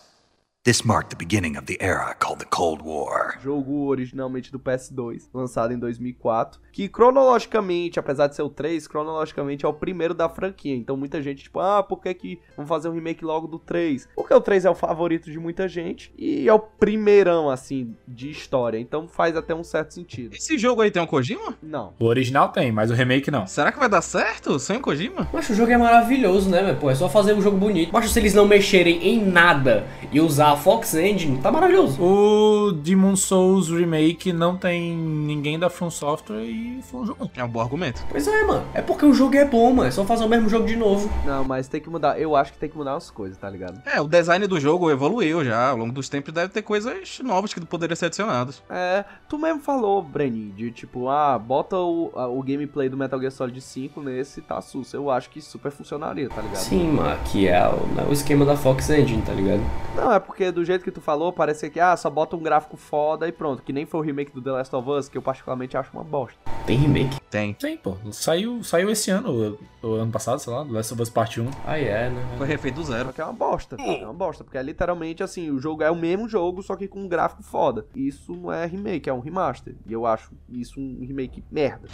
This 0.64 0.82
marked 0.82 1.10
the 1.10 1.16
beginning 1.22 1.58
of 1.58 1.66
the 1.66 1.76
era 1.78 2.14
called 2.18 2.38
the 2.38 2.46
Cold 2.46 2.82
War. 2.82 3.38
jogo 3.38 3.86
originalmente 3.86 4.50
do 4.50 4.58
PS2, 4.58 5.24
lançado 5.34 5.74
em 5.74 5.78
2004, 5.78 6.58
que 6.72 6.88
cronologicamente, 6.88 7.98
apesar 7.98 8.28
de 8.28 8.34
ser 8.34 8.40
o 8.40 8.48
3, 8.48 8.88
cronologicamente 8.88 9.66
é 9.66 9.68
o 9.68 9.74
primeiro 9.74 10.14
da 10.14 10.26
franquia. 10.26 10.74
Então 10.74 10.96
muita 10.96 11.20
gente, 11.20 11.42
tipo, 11.42 11.60
ah, 11.60 11.82
por 11.82 12.00
que 12.00 12.14
que 12.14 12.40
vamos 12.56 12.66
fazer 12.66 12.88
um 12.88 12.92
remake 12.92 13.22
logo 13.22 13.46
do 13.46 13.58
3? 13.58 14.08
Porque 14.16 14.32
o 14.32 14.40
3 14.40 14.64
é 14.64 14.70
o 14.70 14.74
favorito 14.74 15.30
de 15.30 15.38
muita 15.38 15.68
gente 15.68 16.10
e 16.16 16.48
é 16.48 16.54
o 16.54 16.58
primeirão, 16.58 17.50
assim, 17.50 17.94
de 18.08 18.30
história. 18.30 18.78
Então 18.78 19.06
faz 19.06 19.36
até 19.36 19.54
um 19.54 19.62
certo 19.62 19.92
sentido. 19.92 20.34
Esse 20.34 20.56
jogo 20.56 20.80
aí 20.80 20.90
tem 20.90 21.02
um 21.02 21.06
Kojima? 21.06 21.58
Não. 21.62 21.92
O 22.00 22.06
original 22.06 22.48
tem, 22.48 22.72
mas 22.72 22.90
o 22.90 22.94
remake 22.94 23.30
não. 23.30 23.46
Será 23.46 23.70
que 23.70 23.78
vai 23.78 23.90
dar 23.90 24.00
certo 24.00 24.58
sem 24.58 24.78
o 24.78 24.80
Kojima? 24.80 25.28
Mas 25.30 25.46
o 25.50 25.54
jogo 25.54 25.70
é 25.70 25.76
maravilhoso, 25.76 26.48
né, 26.48 26.62
meu? 26.62 26.76
Pô, 26.76 26.90
é 26.90 26.94
só 26.94 27.06
fazer 27.06 27.34
um 27.34 27.42
jogo 27.42 27.58
bonito. 27.58 27.90
Mas 27.92 28.10
se 28.10 28.18
eles 28.18 28.32
não 28.32 28.48
mexerem 28.48 29.06
em 29.06 29.22
nada 29.22 29.86
e 30.10 30.22
usar 30.22 30.53
a 30.54 30.56
Fox 30.56 30.94
Engine, 30.94 31.38
tá 31.38 31.50
maravilhoso. 31.50 32.00
O 32.02 32.72
Demon 32.72 33.16
Souls 33.16 33.68
Remake 33.68 34.32
não 34.32 34.56
tem 34.56 34.96
ninguém 34.96 35.58
da 35.58 35.68
From 35.68 35.90
Software 35.90 36.42
e 36.44 36.80
foi 36.82 37.00
um 37.00 37.06
jogo. 37.06 37.30
É 37.36 37.42
um 37.44 37.48
bom 37.48 37.60
argumento. 37.60 38.04
Pois 38.08 38.26
é, 38.28 38.44
mano. 38.44 38.64
É 38.72 38.80
porque 38.80 39.04
o 39.04 39.12
jogo 39.12 39.36
é 39.36 39.44
bom, 39.44 39.72
mano. 39.72 39.88
É 39.88 39.90
só 39.90 40.04
fazer 40.04 40.24
o 40.24 40.28
mesmo 40.28 40.48
jogo 40.48 40.66
de 40.66 40.76
novo. 40.76 41.10
Não, 41.26 41.44
mas 41.44 41.68
tem 41.68 41.80
que 41.80 41.90
mudar. 41.90 42.18
Eu 42.20 42.36
acho 42.36 42.52
que 42.52 42.58
tem 42.58 42.68
que 42.68 42.76
mudar 42.76 42.94
as 42.94 43.10
coisas, 43.10 43.36
tá 43.36 43.50
ligado? 43.50 43.82
É, 43.84 44.00
o 44.00 44.06
design 44.08 44.46
do 44.46 44.58
jogo 44.60 44.90
evoluiu 44.90 45.44
já. 45.44 45.70
Ao 45.70 45.76
longo 45.76 45.92
dos 45.92 46.08
tempos 46.08 46.32
deve 46.32 46.48
ter 46.52 46.62
coisas 46.62 47.18
novas 47.22 47.52
que 47.52 47.60
poderiam 47.60 47.96
ser 47.96 48.06
adicionadas. 48.06 48.62
É, 48.70 49.04
tu 49.28 49.38
mesmo 49.38 49.60
falou, 49.60 50.02
Breni, 50.02 50.50
de 50.52 50.70
tipo, 50.70 51.08
ah, 51.08 51.38
bota 51.38 51.76
o, 51.76 52.12
a- 52.14 52.28
o 52.28 52.42
gameplay 52.42 52.88
do 52.88 52.96
Metal 52.96 53.18
Gear 53.18 53.32
Solid 53.32 53.60
5 53.60 54.00
nesse 54.00 54.40
tá 54.40 54.60
sus. 54.60 54.92
Eu 54.92 55.10
acho 55.10 55.30
que 55.30 55.40
super 55.40 55.72
funcionaria, 55.72 56.28
tá 56.28 56.40
ligado? 56.40 56.56
Sim, 56.58 56.92
mano. 56.92 57.18
Que 57.32 57.48
é 57.48 57.66
o, 57.68 57.86
né, 57.94 58.06
o 58.08 58.12
esquema 58.12 58.44
da 58.44 58.56
Fox 58.56 58.88
Engine, 58.90 59.22
tá 59.22 59.32
ligado? 59.32 59.60
Não, 59.96 60.12
é 60.12 60.20
porque 60.20 60.43
do 60.52 60.64
jeito 60.64 60.84
que 60.84 60.90
tu 60.90 61.00
falou, 61.00 61.32
parece 61.32 61.70
que, 61.70 61.80
ah, 61.80 61.96
só 61.96 62.10
bota 62.10 62.36
um 62.36 62.42
gráfico 62.42 62.76
foda 62.76 63.26
e 63.28 63.32
pronto. 63.32 63.62
Que 63.62 63.72
nem 63.72 63.86
foi 63.86 64.00
o 64.00 64.02
remake 64.02 64.32
do 64.32 64.42
The 64.42 64.52
Last 64.52 64.74
of 64.74 64.88
Us, 64.90 65.08
que 65.08 65.18
eu 65.18 65.22
particularmente 65.22 65.76
acho 65.76 65.90
uma 65.92 66.04
bosta. 66.04 66.38
Tem 66.66 66.78
remake. 66.78 67.20
Tem. 67.30 67.54
Sim, 67.60 67.76
pô. 67.76 67.94
Saiu, 68.10 68.64
saiu 68.64 68.88
esse 68.88 69.10
ano, 69.10 69.58
o, 69.82 69.86
o 69.86 69.94
ano 69.96 70.10
passado, 70.10 70.38
sei 70.38 70.50
lá, 70.50 70.62
Last 70.62 70.94
of 70.94 71.02
Us 71.02 71.10
Part 71.10 71.38
1. 71.38 71.50
Ah, 71.66 71.78
é, 71.78 72.08
né? 72.08 72.34
Foi 72.38 72.46
refeito 72.46 72.76
do 72.76 72.84
zero. 72.84 73.06
Só 73.06 73.12
que 73.12 73.20
é 73.20 73.24
uma 73.24 73.34
bosta. 73.34 73.76
É 73.78 74.02
uma 74.04 74.14
bosta, 74.14 74.42
porque 74.44 74.56
é 74.56 74.62
literalmente 74.62 75.22
assim, 75.22 75.50
o 75.50 75.58
jogo 75.58 75.82
é 75.82 75.90
o 75.90 75.94
mesmo 75.96 76.26
jogo, 76.26 76.62
só 76.62 76.74
que 76.74 76.88
com 76.88 77.00
um 77.00 77.08
gráfico 77.08 77.42
foda. 77.42 77.84
Isso 77.94 78.34
não 78.34 78.50
é 78.50 78.64
remake, 78.64 79.10
é 79.10 79.12
um 79.12 79.20
remaster. 79.20 79.74
E 79.86 79.92
eu 79.92 80.06
acho 80.06 80.30
isso 80.48 80.80
um 80.80 81.04
remake 81.06 81.44
merda. 81.50 81.86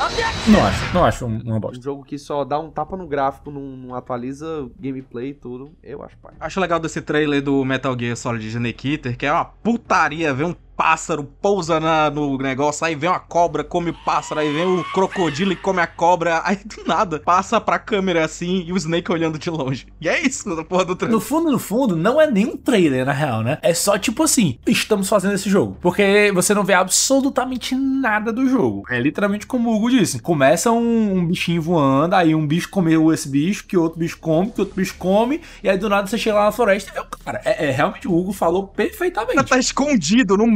Não 0.47 0.65
acho, 0.65 0.95
não 0.95 1.05
acho 1.05 1.27
um- 1.27 1.41
uma 1.43 1.57
Um 1.57 1.61
bosta. 1.61 1.83
jogo 1.83 2.05
que 2.05 2.17
só 2.17 2.45
dá 2.45 2.57
um 2.61 2.71
tapa 2.71 2.97
no 2.97 3.09
gráfico, 3.09 3.51
não, 3.51 3.63
não 3.63 3.95
atualiza 3.97 4.71
gameplay 4.79 5.31
e 5.31 5.35
tudo, 5.35 5.73
eu 5.83 6.01
acho 6.05 6.17
pai. 6.19 6.35
Acho 6.39 6.61
legal 6.61 6.79
desse 6.79 7.03
trailer 7.03 7.43
do 7.43 7.65
Metal 7.65 7.99
Gear 7.99 8.17
Solid 8.17 8.47
Snake 8.47 8.93
Eater, 8.93 9.17
que 9.19 9.27
é 9.27 9.33
uma 9.33 9.45
putaria, 9.47 10.33
ver 10.33 10.45
um 10.45 10.55
pássaro 10.81 11.25
pousa 11.43 11.79
na- 11.79 12.09
no 12.11 12.39
negócio, 12.39 12.87
aí 12.87 12.95
vem 12.95 13.11
uma 13.11 13.21
cobra, 13.21 13.63
come 13.63 13.91
o 13.91 13.95
pássaro, 14.03 14.41
aí 14.41 14.51
vem 14.51 14.65
o 14.65 14.83
crocodilo 14.95 15.53
e 15.53 15.57
come 15.57 15.79
a 15.79 15.87
cobra, 15.87 16.41
aí 16.43 16.57
do 16.65 16.83
nada 16.87 17.21
passa 17.21 17.61
pra 17.61 17.79
câmera 17.79 18.25
assim 18.25 18.65
e 18.67 18.73
o 18.73 18.77
Snake 18.79 19.13
olhando 19.13 19.39
de 19.39 19.51
longe. 19.51 19.87
E 20.01 20.09
é 20.09 20.19
isso 20.27 20.49
na 20.49 20.65
porra 20.65 20.87
do 20.87 20.97
trailer. 20.97 21.15
No 21.15 21.21
fundo, 21.21 21.53
no 21.53 21.59
fundo, 21.59 21.95
não 21.95 22.19
é 22.19 22.31
nem 22.31 22.47
um 22.47 22.57
trailer, 22.57 23.05
na 23.05 23.13
real, 23.13 23.43
né? 23.43 23.59
É 23.61 23.75
só 23.75 23.99
tipo 23.99 24.23
assim, 24.23 24.59
estamos 24.67 25.07
fazendo 25.07 25.35
esse 25.35 25.51
jogo. 25.51 25.77
Porque 25.83 26.33
você 26.35 26.55
não 26.55 26.65
vê 26.65 26.73
absolutamente 26.73 27.75
nada 27.75 28.33
do 28.33 28.49
jogo. 28.49 28.85
É 28.89 28.99
literalmente 28.99 29.47
como 29.47 29.69
o 29.69 29.77
Hugo 29.77 29.91
disse. 29.91 30.19
Começa 30.21 30.73
um, 30.73 31.19
um 31.19 31.27
bichinho 31.27 31.61
voando, 31.61 32.15
aí 32.17 32.35
um 32.35 32.47
bicho 32.47 32.71
comeu 32.71 33.13
esse 33.13 33.29
bicho, 33.29 33.67
que 33.67 33.77
outro 33.77 33.99
bicho 33.99 34.19
come, 34.19 34.51
que 34.51 34.61
outro 34.63 34.75
bicho 34.77 34.95
come, 34.99 35.43
e 35.63 35.69
aí 35.69 35.77
do 35.77 35.91
nada 35.91 36.07
você 36.07 36.17
chega 36.17 36.37
lá 36.39 36.45
na 36.47 36.53
floresta 36.53 36.91
e 36.91 36.95
vê 36.95 37.01
o 37.01 37.05
cara. 37.05 37.43
É, 37.45 37.67
é 37.67 37.71
realmente 37.71 38.09
o 38.09 38.17
Hugo 38.17 38.33
falou 38.33 38.67
perfeitamente. 38.67 39.45
tá 39.45 39.59
escondido 39.59 40.37
no 40.39 40.47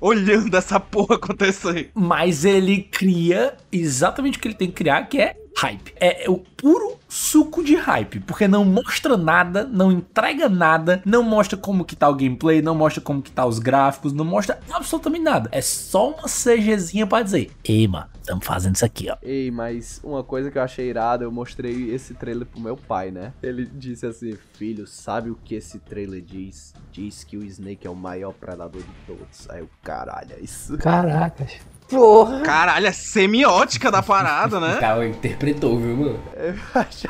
olhando 0.00 0.56
essa 0.56 0.78
porra 0.80 1.16
acontecer. 1.16 1.90
Mas 1.94 2.44
ele 2.44 2.82
cria 2.82 3.54
exatamente 3.70 4.38
o 4.38 4.40
que 4.40 4.48
ele 4.48 4.54
tem 4.54 4.68
que 4.68 4.74
criar, 4.74 5.02
que 5.08 5.20
é 5.20 5.36
hype. 5.56 5.92
É, 5.98 6.26
é 6.26 6.30
o 6.30 6.38
puro 6.38 6.96
suco 7.08 7.64
de 7.64 7.74
hype, 7.74 8.20
porque 8.20 8.46
não 8.46 8.64
mostra 8.64 9.16
nada, 9.16 9.64
não 9.64 9.90
entrega 9.90 10.48
nada, 10.48 11.02
não 11.04 11.22
mostra 11.22 11.56
como 11.56 11.84
que 11.84 11.96
tá 11.96 12.08
o 12.08 12.14
gameplay, 12.14 12.62
não 12.62 12.74
mostra 12.74 13.00
como 13.00 13.22
que 13.22 13.30
tá 13.30 13.44
os 13.44 13.58
gráficos, 13.58 14.12
não 14.12 14.24
mostra 14.24 14.60
absolutamente 14.70 15.24
nada. 15.24 15.48
É 15.50 15.60
só 15.60 16.10
uma 16.10 16.28
CGzinha 16.28 17.06
pra 17.06 17.22
dizer, 17.22 17.50
ei, 17.64 17.88
mano, 17.88 18.06
estamos 18.28 18.46
fazendo 18.46 18.76
isso 18.76 18.84
aqui, 18.84 19.08
ó. 19.10 19.16
Ei, 19.22 19.50
mas 19.50 20.00
uma 20.04 20.22
coisa 20.22 20.50
que 20.50 20.58
eu 20.58 20.62
achei 20.62 20.88
irada, 20.88 21.24
eu 21.24 21.32
mostrei 21.32 21.90
esse 21.90 22.14
trailer 22.14 22.46
pro 22.46 22.60
meu 22.60 22.76
pai, 22.76 23.10
né? 23.10 23.32
Ele 23.42 23.64
disse 23.64 24.06
assim: 24.06 24.36
Filho, 24.54 24.86
sabe 24.86 25.30
o 25.30 25.34
que 25.34 25.54
esse 25.54 25.78
trailer 25.78 26.20
diz? 26.20 26.74
Diz 26.92 27.24
que 27.24 27.36
o 27.36 27.44
Snake 27.44 27.86
é 27.86 27.90
o 27.90 27.96
maior 27.96 28.32
predador 28.34 28.82
de 28.82 29.06
todos. 29.06 29.48
Aí 29.48 29.60
eu, 29.60 29.70
caralho, 29.82 30.34
é 30.34 30.40
isso. 30.40 30.76
Caracas. 30.78 31.58
Porra! 31.88 32.40
Caralho, 32.40 32.86
é 32.86 32.92
semiótica 32.92 33.90
da 33.90 34.02
parada, 34.02 34.58
O 34.58 34.60
né? 34.60 34.76
cara 34.80 35.06
interpretou, 35.06 35.78
viu, 35.78 35.96
mano? 35.96 36.20
Eu 36.36 36.54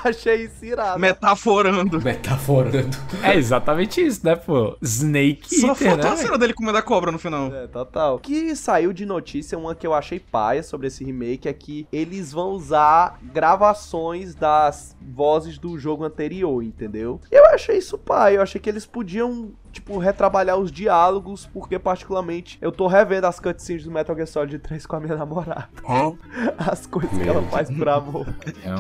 achei 0.05 0.45
isso 0.45 0.65
irado. 0.65 0.99
Metaforando. 1.01 2.01
Metaforando. 2.01 2.97
É 3.23 3.37
exatamente 3.37 4.01
isso, 4.05 4.25
né, 4.25 4.37
pô? 4.37 4.77
Snake 4.81 5.61
Só 5.61 5.69
Eater, 5.69 5.89
faltou 5.89 6.11
né? 6.11 6.13
a 6.13 6.17
cena 6.17 6.39
dele 6.39 6.55
comendo 6.55 6.79
a 6.79 6.83
cobra 6.83 7.11
no 7.11 7.19
final. 7.19 7.53
É, 7.53 7.67
total. 7.67 8.19
Que 8.19 8.55
saiu 8.55 8.93
de 8.93 9.05
notícia, 9.05 9.59
uma 9.59 9.75
que 9.75 9.87
eu 9.87 9.95
achei 9.95 10.21
paia 10.21 10.63
sobre 10.63 10.87
esse 10.87 11.05
remake 11.05 11.49
é 11.49 11.53
que 11.53 11.87
eles 11.93 12.33
vão 12.33 12.51
usar 12.51 13.19
gravações 13.23 14.35
das 14.35 14.97
vozes 15.01 15.59
do 15.59 15.79
jogo 15.79 16.05
anterior, 16.05 16.63
entendeu? 16.63 17.21
Eu 17.31 17.45
achei 17.47 17.79
isso 17.79 17.99
paia, 17.99 18.37
eu 18.37 18.43
achei 18.43 18.61
que 18.61 18.69
eles 18.69 18.87
podiam, 18.87 19.51
tipo, 19.73 19.99
retrabalhar 19.99 20.57
os 20.57 20.71
diálogos, 20.71 21.49
porque 21.53 21.79
particularmente 21.79 22.59
eu 22.61 22.73
tô 22.73 22.87
revendo 22.87 23.27
as 23.27 23.39
cutscenes 23.39 23.85
do 23.85 23.91
Metal 23.91 24.15
Gear 24.15 24.27
Solid 24.27 24.59
3 24.59 24.87
com 24.87 24.97
a 24.97 25.01
minha 25.01 25.17
namorada. 25.17 25.69
As 26.59 26.87
coisas 26.87 27.11
que 27.11 27.29
ela 27.29 27.43
faz 27.45 27.71
por 27.71 27.89
amor. 27.89 28.27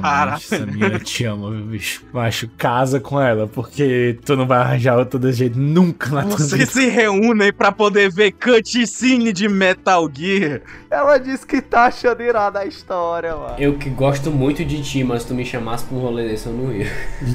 Caralho. 0.03 0.42
mina 0.72 0.98
te 0.98 1.24
ama, 1.24 1.51
meu 1.51 1.64
bicho. 1.64 2.05
Macho, 2.12 2.48
casa 2.57 3.01
com 3.01 3.20
ela, 3.20 3.46
porque 3.46 4.18
tu 4.24 4.37
não 4.37 4.46
vai 4.46 4.59
arranjar 4.59 4.98
outra 4.98 5.18
desse 5.18 5.38
jeito 5.38 5.59
nunca 5.59 6.11
na 6.11 6.22
tua 6.22 6.38
Vocês 6.38 6.53
vida. 6.53 6.70
se 6.70 6.88
reúnem 6.88 7.53
pra 7.53 7.70
poder 7.72 8.11
ver 8.11 8.33
cutscene 8.33 9.33
de 9.33 9.48
Metal 9.48 10.09
Gear. 10.12 10.61
Ela 10.90 11.18
disse 11.18 11.46
que 11.46 11.61
tá 11.61 11.85
achando 11.85 12.22
irada 12.22 12.61
a 12.61 12.64
história, 12.66 13.35
mano. 13.37 13.55
Eu 13.59 13.74
que 13.77 13.90
gosto 13.90 14.31
muito 14.31 14.64
de 14.64 14.83
ti, 14.83 15.05
mas 15.05 15.22
se 15.22 15.29
tu 15.29 15.35
me 15.35 15.44
chamasse 15.44 15.85
pra 15.85 15.96
um 15.96 16.01
rolê 16.01 16.27
desse, 16.29 16.46
eu 16.46 16.53
não 16.53 16.72
ia. 16.72 16.87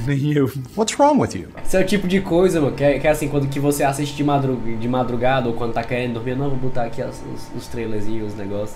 Nem 0.07 0.33
eu. 0.33 0.51
What's 0.75 0.97
wrong 0.99 1.19
with 1.21 1.35
you? 1.35 1.47
Esse 1.63 1.77
é 1.77 1.79
o 1.81 1.85
tipo 1.85 2.07
de 2.07 2.19
coisa, 2.21 2.59
mano, 2.59 2.75
que 2.75 2.83
é, 2.83 2.97
que 2.97 3.07
é 3.07 3.11
assim, 3.11 3.27
quando 3.27 3.47
que 3.47 3.59
você 3.59 3.83
assiste 3.83 4.15
de, 4.15 4.23
madru 4.23 4.55
de 4.79 4.87
madrugada 4.87 5.47
ou 5.47 5.53
quando 5.53 5.73
tá 5.73 5.83
querendo 5.83 6.13
dormir, 6.15 6.35
não, 6.35 6.49
vou 6.49 6.57
botar 6.57 6.83
aqui 6.85 7.01
as- 7.01 7.21
os, 7.33 7.47
os 7.55 7.67
trailerzinhos, 7.67 8.31
os 8.33 8.37
negócios. 8.37 8.75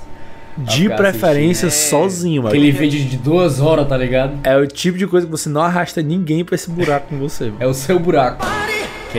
De 0.60 0.90
preferência 0.90 1.68
assistindo. 1.68 1.90
sozinho, 2.02 2.42
mano. 2.44 2.56
Aquele 2.56 2.72
vídeo 2.72 3.04
de 3.06 3.18
duas 3.18 3.60
horas, 3.60 3.88
tá 3.88 3.96
ligado? 3.96 4.40
É 4.44 4.58
o 4.58 4.66
tipo 4.66 4.98
de 4.98 5.06
coisa 5.06 5.26
que 5.28 5.32
você 5.32 5.50
não 5.50 5.62
arrasta 5.62 6.02
ninguém 6.02 6.44
pra 6.44 6.56
esse 6.56 6.70
buraco 6.70 7.08
com 7.10 7.18
você. 7.20 7.46
mano. 7.46 7.58
É 7.60 7.68
o 7.68 7.74
seu 7.76 8.00
buraco. 8.00 8.44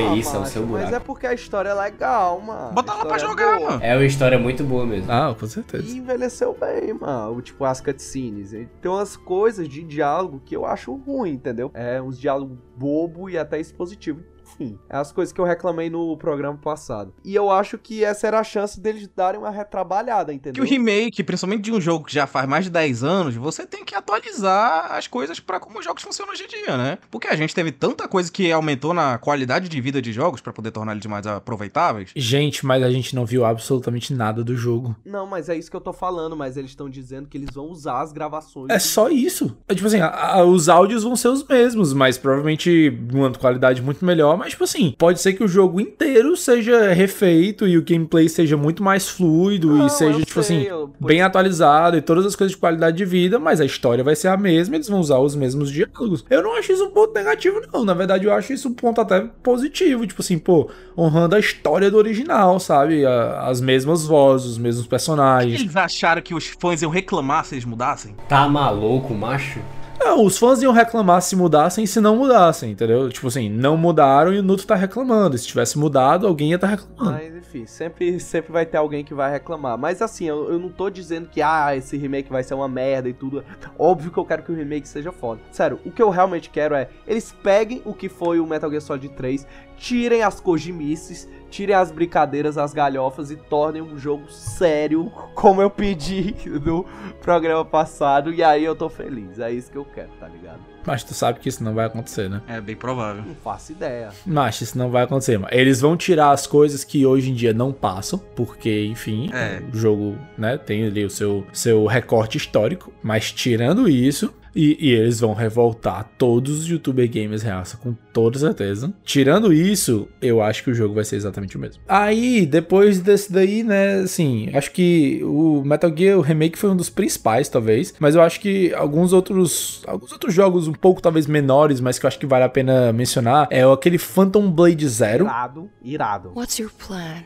Que 0.02 0.06
Ah, 0.08 0.14
isso, 0.16 0.36
é 0.36 0.38
o 0.40 0.46
seu 0.46 0.62
Mas 0.62 0.70
buraco. 0.84 0.94
é 0.96 1.00
porque 1.00 1.26
a 1.26 1.34
história 1.34 1.68
é 1.70 1.74
legal, 1.74 2.40
mano. 2.40 2.72
Bota 2.72 2.92
A 2.92 2.96
lá 2.96 3.06
pra 3.06 3.16
é 3.16 3.18
jogar, 3.18 3.56
boa. 3.58 3.70
mano. 3.70 3.84
É 3.84 3.94
uma 3.96 4.04
história 4.04 4.38
muito 4.38 4.62
boa 4.64 4.86
mesmo. 4.86 5.10
Ah, 5.10 5.34
com 5.38 5.46
certeza. 5.46 5.84
E 5.86 5.96
envelheceu 5.98 6.56
bem, 6.58 6.92
mano. 6.94 7.40
Tipo, 7.42 7.64
as 7.64 7.80
cutscenes. 7.80 8.50
Tem 8.52 8.90
umas 8.90 9.16
coisas 9.16 9.68
de 9.68 9.82
diálogo 9.82 10.40
que 10.44 10.56
eu 10.56 10.64
acho 10.66 10.94
ruim, 10.94 11.30
entendeu? 11.32 11.70
É 11.74 12.00
uns 12.00 12.18
diálogos 12.18 12.56
bobo 12.76 13.28
e 13.28 13.36
até 13.36 13.58
expositivo. 13.58 14.20
Enfim, 14.60 14.78
é 14.88 14.96
as 14.96 15.12
coisas 15.12 15.32
que 15.32 15.40
eu 15.40 15.44
reclamei 15.44 15.88
no 15.88 16.16
programa 16.16 16.58
passado. 16.58 17.12
E 17.24 17.34
eu 17.34 17.50
acho 17.50 17.78
que 17.78 18.02
essa 18.04 18.26
era 18.26 18.40
a 18.40 18.44
chance 18.44 18.80
deles 18.80 19.08
darem 19.14 19.38
uma 19.40 19.50
retrabalhada, 19.50 20.32
Que 20.32 20.36
entendeu? 20.36 20.64
o 20.64 20.66
remake, 20.66 21.22
principalmente 21.22 21.62
de 21.62 21.72
um 21.72 21.80
jogo 21.80 22.04
que 22.06 22.12
já 22.14 22.26
faz 22.26 22.48
mais 22.48 22.64
de 22.64 22.70
10 22.70 23.04
anos, 23.04 23.34
você 23.36 23.66
tem 23.66 23.84
que 23.84 23.94
atualizar 23.94 24.92
as 24.92 25.06
coisas 25.06 25.38
pra 25.40 25.60
como 25.60 25.78
os 25.78 25.84
jogos 25.84 26.02
funcionam 26.02 26.32
hoje 26.32 26.44
em 26.44 26.48
dia, 26.48 26.76
né? 26.76 26.98
Porque 27.10 27.28
a 27.28 27.36
gente 27.36 27.54
teve 27.54 27.70
tanta 27.72 28.08
coisa 28.08 28.30
que 28.30 28.50
aumentou 28.50 28.92
na 28.92 29.18
qualidade 29.18 29.68
de 29.68 29.80
vida 29.80 30.00
de 30.02 30.12
jogos 30.12 30.40
pra 30.40 30.52
poder 30.52 30.70
tornar 30.70 30.92
eles 30.92 31.06
mais 31.06 31.26
aproveitáveis. 31.26 32.10
Gente, 32.14 32.64
mas 32.66 32.82
a 32.82 32.90
gente 32.90 33.14
não 33.14 33.24
viu 33.24 33.44
absolutamente 33.44 34.12
nada 34.12 34.42
do 34.42 34.56
jogo. 34.56 34.96
Não, 35.04 35.26
mas 35.26 35.48
é 35.48 35.56
isso 35.56 35.70
que 35.70 35.76
eu 35.76 35.80
tô 35.80 35.92
falando. 35.92 36.36
Mas 36.36 36.56
eles 36.56 36.70
estão 36.70 36.88
dizendo 36.90 37.28
que 37.28 37.36
eles 37.38 37.50
vão 37.54 37.66
usar 37.66 38.00
as 38.00 38.12
gravações. 38.12 38.68
É 38.70 38.78
só 38.78 39.08
isso. 39.08 39.56
É 39.68 39.74
tipo 39.74 39.86
assim, 39.86 40.00
a- 40.00 40.08
a- 40.36 40.44
os 40.44 40.68
áudios 40.68 41.02
vão 41.04 41.16
ser 41.16 41.28
os 41.28 41.46
mesmos, 41.46 41.92
mas 41.92 42.18
provavelmente 42.18 42.92
uma 43.12 43.30
qualidade 43.32 43.80
muito 43.82 44.04
melhor, 44.04 44.36
mas 44.36 44.47
mas, 44.48 44.52
tipo 44.52 44.64
assim, 44.64 44.94
pode 44.96 45.20
ser 45.20 45.34
que 45.34 45.44
o 45.44 45.48
jogo 45.48 45.80
inteiro 45.80 46.36
seja 46.36 46.92
refeito 46.92 47.66
e 47.66 47.76
o 47.76 47.82
gameplay 47.84 48.28
seja 48.28 48.56
muito 48.56 48.82
mais 48.82 49.08
fluido 49.08 49.68
Não, 49.74 49.86
e 49.86 49.90
seja, 49.90 50.18
tipo 50.20 50.42
sei, 50.42 50.58
assim, 50.58 50.66
eu- 50.68 50.90
bem 50.98 51.20
atualizado 51.22 51.96
e 51.96 52.00
todas 52.02 52.24
as 52.24 52.34
coisas 52.34 52.52
de 52.52 52.56
qualidade 52.58 52.96
de 52.96 53.04
vida, 53.04 53.38
mas 53.38 53.60
a 53.60 53.64
história 53.64 54.02
vai 54.02 54.16
ser 54.16 54.28
a 54.28 54.36
mesma, 54.36 54.74
eles 54.76 54.88
vão 54.88 55.00
usar 55.00 55.18
os 55.18 55.34
mesmos 55.34 55.70
diálogos. 55.70 56.24
Eu 56.30 56.42
não 56.42 56.56
acho 56.56 56.72
isso 56.72 56.84
um 56.86 56.90
ponto 56.90 57.12
negativo, 57.14 57.60
não. 57.72 57.84
Na 57.84 57.94
verdade, 57.94 58.24
eu 58.24 58.32
acho 58.32 58.52
isso 58.52 58.68
um 58.68 58.74
ponto 58.74 59.00
até 59.00 59.20
positivo. 59.42 60.06
Tipo 60.06 60.22
assim, 60.22 60.38
pô, 60.38 60.70
honrando 60.96 61.36
a 61.36 61.38
história 61.38 61.90
do 61.90 61.96
original, 61.98 62.58
sabe? 62.58 63.04
A- 63.04 63.42
as 63.48 63.60
mesmas 63.60 64.04
vozes, 64.06 64.46
os 64.52 64.58
mesmos 64.58 64.86
personagens. 64.86 65.60
Eles 65.60 65.76
acharam 65.76 66.22
que 66.22 66.34
os 66.34 66.46
fãs 66.60 66.80
iam 66.82 66.90
reclamar 66.90 67.44
se 67.44 67.54
eles 67.54 67.64
mudassem? 67.64 68.14
Tá 68.28 68.48
maluco, 68.48 69.12
macho? 69.14 69.60
Não, 69.98 70.24
os 70.24 70.38
fãs 70.38 70.62
iam 70.62 70.72
reclamar 70.72 71.20
se 71.22 71.34
mudassem 71.34 71.86
se 71.86 72.00
não 72.00 72.16
mudassem, 72.16 72.70
entendeu? 72.70 73.08
Tipo 73.10 73.26
assim, 73.28 73.48
não 73.48 73.76
mudaram 73.76 74.32
e 74.32 74.38
o 74.38 74.42
Nuto 74.42 74.66
tá 74.66 74.74
reclamando. 74.74 75.36
Se 75.36 75.46
tivesse 75.46 75.78
mudado, 75.78 76.26
alguém 76.26 76.50
ia 76.50 76.54
estar 76.54 76.68
tá 76.68 76.76
reclamando. 76.76 77.18
Mas 77.18 77.34
enfim, 77.36 77.66
sempre, 77.66 78.20
sempre 78.20 78.52
vai 78.52 78.64
ter 78.64 78.76
alguém 78.76 79.04
que 79.04 79.14
vai 79.14 79.30
reclamar. 79.30 79.76
Mas 79.78 80.00
assim, 80.02 80.26
eu, 80.26 80.50
eu 80.50 80.58
não 80.58 80.68
tô 80.68 80.88
dizendo 80.90 81.28
que 81.28 81.42
ah, 81.42 81.74
esse 81.74 81.96
remake 81.96 82.30
vai 82.30 82.42
ser 82.42 82.54
uma 82.54 82.68
merda 82.68 83.08
e 83.08 83.12
tudo. 83.12 83.42
Óbvio 83.78 84.10
que 84.10 84.18
eu 84.18 84.24
quero 84.24 84.42
que 84.42 84.52
o 84.52 84.54
remake 84.54 84.86
seja 84.86 85.10
foda. 85.10 85.40
Sério, 85.50 85.80
o 85.84 85.90
que 85.90 86.02
eu 86.02 86.10
realmente 86.10 86.50
quero 86.50 86.74
é 86.74 86.88
eles 87.06 87.34
peguem 87.42 87.82
o 87.84 87.94
que 87.94 88.08
foi 88.08 88.38
o 88.38 88.46
Metal 88.46 88.70
Gear 88.70 88.82
Solid 88.82 89.08
3, 89.10 89.46
tirem 89.76 90.22
as 90.22 90.40
cojimices, 90.40 91.28
tirem 91.50 91.74
as 91.74 91.90
brincadeiras, 91.90 92.56
as 92.58 92.72
galhofas 92.72 93.30
e 93.30 93.36
tornem 93.36 93.82
um 93.82 93.98
jogo 93.98 94.30
sério, 94.30 95.10
como 95.34 95.60
eu 95.62 95.70
pedi 95.70 96.34
no 96.64 96.84
programa 97.22 97.64
passado. 97.64 98.32
E 98.32 98.42
aí 98.42 98.64
eu 98.64 98.74
tô 98.74 98.88
feliz. 98.88 99.38
É 99.38 99.50
isso 99.52 99.70
que 99.70 99.78
eu 99.78 99.84
quero, 99.84 100.10
tá 100.20 100.28
ligado? 100.28 100.60
Mas 100.86 101.04
tu 101.04 101.12
sabe 101.12 101.38
que 101.40 101.48
isso 101.50 101.62
não 101.62 101.74
vai 101.74 101.84
acontecer, 101.84 102.30
né? 102.30 102.40
É 102.48 102.60
bem 102.62 102.74
provável. 102.74 103.22
Não 103.22 103.34
faço 103.34 103.72
ideia. 103.72 104.08
Mas 104.24 104.60
isso 104.62 104.78
não 104.78 104.90
vai 104.90 105.02
acontecer. 105.04 105.38
Eles 105.50 105.80
vão 105.82 105.96
tirar 105.98 106.30
as 106.30 106.46
coisas 106.46 106.82
que 106.82 107.04
hoje 107.04 107.30
em 107.30 107.34
dia 107.34 107.52
não 107.52 107.72
passam, 107.72 108.18
porque, 108.34 108.86
enfim, 108.86 109.28
É. 109.32 109.60
o 109.70 109.76
jogo, 109.76 110.16
né, 110.38 110.56
tem 110.56 110.86
ali 110.86 111.04
o 111.04 111.10
seu, 111.10 111.44
seu 111.52 111.84
recorte 111.84 112.38
histórico. 112.38 112.90
Mas 113.02 113.30
tirando 113.30 113.86
isso, 113.86 114.32
e, 114.54 114.76
e 114.80 114.90
eles 114.92 115.20
vão 115.20 115.34
revoltar 115.34 116.08
todos 116.16 116.60
os 116.60 116.66
youtuber 116.66 117.08
gamers 117.08 117.42
reaça, 117.42 117.76
com 117.76 117.94
toda 118.12 118.38
certeza. 118.38 118.92
Tirando 119.04 119.52
isso, 119.52 120.08
eu 120.20 120.42
acho 120.42 120.64
que 120.64 120.70
o 120.70 120.74
jogo 120.74 120.94
vai 120.94 121.04
ser 121.04 121.16
exatamente 121.16 121.56
o 121.56 121.60
mesmo. 121.60 121.82
Aí, 121.88 122.44
depois 122.46 123.00
desse 123.00 123.32
daí, 123.32 123.62
né, 123.62 124.00
assim, 124.00 124.50
acho 124.54 124.70
que 124.72 125.20
o 125.24 125.62
Metal 125.64 125.92
Gear 125.94 126.18
o 126.18 126.20
Remake 126.20 126.58
foi 126.58 126.70
um 126.70 126.76
dos 126.76 126.90
principais, 126.90 127.48
talvez. 127.48 127.94
Mas 127.98 128.14
eu 128.14 128.22
acho 128.22 128.40
que 128.40 128.72
alguns 128.74 129.12
outros, 129.12 129.82
alguns 129.86 130.12
outros 130.12 130.34
jogos 130.34 130.68
um 130.68 130.72
pouco 130.72 131.00
talvez 131.00 131.26
menores, 131.26 131.80
mas 131.80 131.98
que 131.98 132.06
eu 132.06 132.08
acho 132.08 132.18
que 132.18 132.26
vale 132.26 132.44
a 132.44 132.48
pena 132.48 132.92
mencionar, 132.92 133.48
é 133.50 133.62
aquele 133.62 133.98
Phantom 133.98 134.50
Blade 134.50 134.88
Zero. 134.88 135.24
Irado, 135.24 135.70
irado. 135.82 136.32
What's 136.34 136.58
your 136.58 136.70
plan? 136.70 137.24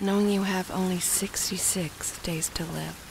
Knowing 0.00 0.34
you 0.34 0.42
have 0.42 0.72
only 0.72 1.00
66 1.00 2.18
days 2.24 2.48
to 2.48 2.64
live. 2.74 3.04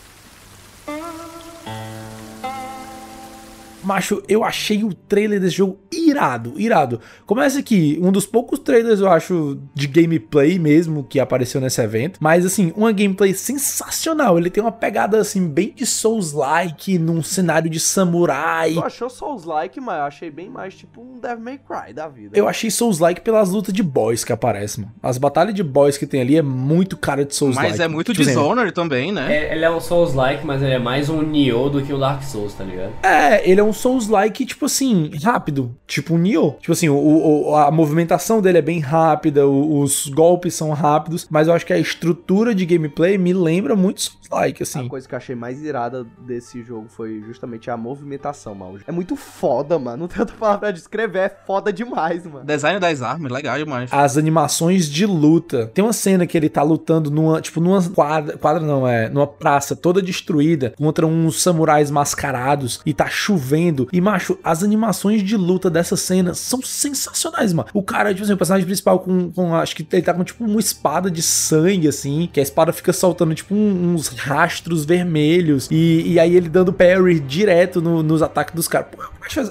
Macho, 3.84 4.24
eu 4.28 4.44
achei 4.44 4.84
o 4.84 4.94
trailer 4.94 5.40
desse 5.40 5.58
jogo 5.58 5.78
irado, 6.10 6.54
irado. 6.58 7.00
Começa 7.26 7.60
aqui, 7.60 8.00
um 8.02 8.12
dos 8.12 8.26
poucos 8.26 8.60
trailers, 8.60 9.00
eu 9.00 9.10
acho, 9.10 9.60
de 9.74 9.88
gameplay 9.88 10.60
mesmo 10.60 11.04
que 11.04 11.20
apareceu 11.20 11.60
nesse 11.62 11.82
evento. 11.82 12.20
Mas, 12.22 12.46
assim, 12.46 12.74
uma 12.76 12.92
gameplay 12.92 13.34
sensacional. 13.34 14.38
Ele 14.38 14.50
tem 14.50 14.62
uma 14.64 14.72
pegada, 14.72 15.20
assim, 15.20 15.48
bem 15.48 15.74
de 15.76 15.86
Souls-like, 15.86 16.98
num 16.98 17.22
cenário 17.22 17.70
de 17.70 17.80
samurai. 17.80 18.74
Tu 18.74 18.84
achou 18.84 19.10
Souls-like, 19.10 19.80
mas 19.80 19.98
eu 19.98 20.04
achei 20.04 20.32
bem 20.32 20.50
mais 20.50 20.76
tipo 20.76 21.02
um 21.02 21.20
Devil 21.20 21.44
May 21.44 21.58
Cry 21.60 21.94
da 21.94 22.08
vida. 22.08 22.38
Eu 22.38 22.48
achei 22.48 22.70
Souls-like 22.70 23.22
pelas 23.22 23.50
lutas 23.52 23.74
de 23.74 23.84
boys 23.84 24.24
que 24.24 24.34
aparecem, 24.34 24.84
mano. 24.84 24.96
As 25.02 25.18
batalhas 25.18 25.54
de 25.54 25.64
boys 25.64 25.98
que 25.98 26.06
tem 26.06 26.22
ali 26.22 26.38
é 26.38 26.42
muito 26.42 26.98
cara 26.98 27.26
de 27.26 27.36
Souls-like. 27.36 27.70
Mas 27.70 27.80
é 27.80 27.88
muito 27.88 28.12
Tipo 28.12 28.22
assim, 28.22 28.32
Dishonored 28.32 28.74
também, 28.74 29.12
né? 29.12 29.36
É, 29.36 29.56
ele 29.56 29.66
é 29.66 29.72
um 29.72 29.80
Souls-like, 29.80 30.46
mas 30.46 30.62
ele 30.62 30.74
é 30.74 30.80
mais 30.80 31.10
um 31.10 31.22
Nioh 31.22 31.70
do 31.70 31.82
que 31.82 31.94
o 31.94 31.98
Dark 31.98 32.24
Souls, 32.24 32.54
tá 32.54 32.64
ligado? 32.64 32.94
É, 33.04 33.50
ele 33.50 33.60
é 33.60 33.64
um 33.64 33.74
Souls-like, 33.74 34.46
tipo 34.46 34.66
assim, 34.66 35.12
rápido. 35.24 35.76
Tipo 35.94 36.16
um 36.16 36.18
Nioh. 36.18 36.56
Tipo 36.60 36.72
assim, 36.72 36.90
o, 36.90 36.96
o- 36.96 37.56
a 37.56 37.70
movimentação 37.72 38.42
dele 38.42 38.58
é 38.58 38.62
bem 38.62 38.80
rápida, 38.80 39.48
o- 39.48 39.80
os 39.82 40.08
golpes 40.08 40.56
são 40.56 40.72
rápidos, 40.72 41.28
mas 41.30 41.48
eu 41.48 41.54
acho 41.54 41.66
que 41.66 41.74
a 41.74 41.78
estrutura 41.78 42.54
de 42.56 42.66
gameplay 42.66 43.18
me 43.18 43.34
lembra 43.34 43.76
muito 43.76 44.02
Souls-like, 44.02 44.64
assim. 44.64 44.86
A 44.86 44.90
coisa 44.90 45.08
que 45.08 45.14
eu 45.14 45.18
achei 45.18 45.36
mais 45.36 45.62
irada 45.62 46.06
desse 46.26 46.64
jogo 46.64 46.88
foi 46.90 47.22
justamente 47.28 47.70
a 47.70 47.78
movimentação, 47.78 48.56
mano. 48.56 48.80
É 48.88 48.92
muito 48.92 49.16
foda, 49.16 49.78
mano. 49.78 49.98
Não 50.04 50.08
tem 50.08 50.20
outra 50.20 50.36
palavra 50.36 50.60
pra 50.62 50.72
descrever. 50.72 51.20
É 51.20 51.30
foda 51.46 51.72
demais, 51.72 52.26
mano. 52.26 52.46
Design 52.46 52.80
das 52.80 53.02
armas, 53.02 53.32
legal 53.32 53.58
demais. 53.58 53.90
As 53.94 54.18
animações 54.18 54.90
de 54.90 55.06
luta. 55.06 55.68
Tem 55.74 55.84
uma 55.84 55.94
cena 55.94 56.26
que 56.26 56.36
ele 56.38 56.50
tá 56.50 56.64
lutando 56.64 57.12
numa, 57.12 57.40
tipo, 57.42 57.62
numa 57.62 57.82
quadra, 57.90 58.38
quadra 58.38 58.64
não, 58.66 58.88
é, 58.88 59.10
numa 59.10 59.28
praça 59.28 59.76
toda 59.76 60.02
destruída 60.02 60.74
contra 60.78 61.06
uns 61.06 61.42
samurais 61.42 61.92
mascarados 61.92 62.82
e 62.86 62.94
tá 62.94 63.08
chovendo. 63.08 63.88
E, 63.94 64.00
macho, 64.02 64.38
as 64.44 64.64
animações 64.64 65.22
de 65.22 65.36
luta 65.38 65.70
dessa 65.70 65.83
cena 65.98 66.34
são 66.34 66.62
sensacionais, 66.62 67.54
mano. 67.54 67.68
O 67.74 67.82
cara, 67.84 68.12
tipo 68.14 68.24
assim, 68.24 68.34
o 68.34 68.38
personagem 68.38 68.66
principal 68.66 69.00
com, 69.00 69.32
com 69.32 69.56
acho 69.56 69.76
que 69.76 69.86
ele 69.92 70.02
tá 70.02 70.14
com, 70.14 70.24
tipo, 70.24 70.44
uma 70.44 70.60
espada 70.60 71.10
de 71.10 71.22
sangue, 71.22 71.88
assim, 71.88 72.30
que 72.32 72.40
a 72.40 72.44
espada 72.44 72.72
fica 72.74 72.94
soltando, 72.94 73.34
tipo, 73.36 73.54
um- 73.54 73.94
uns 73.94 74.08
rastros 74.10 74.86
vermelhos 74.86 75.68
e, 75.72 76.14
e 76.14 76.20
aí 76.20 76.36
ele 76.36 76.50
dando 76.50 76.72
parry 76.74 77.20
direto 77.20 77.82
no- 77.82 78.04
nos 78.04 78.22
ataques 78.22 78.54
dos 78.54 78.68
caras. 78.68 78.88
Pô, 78.92 79.04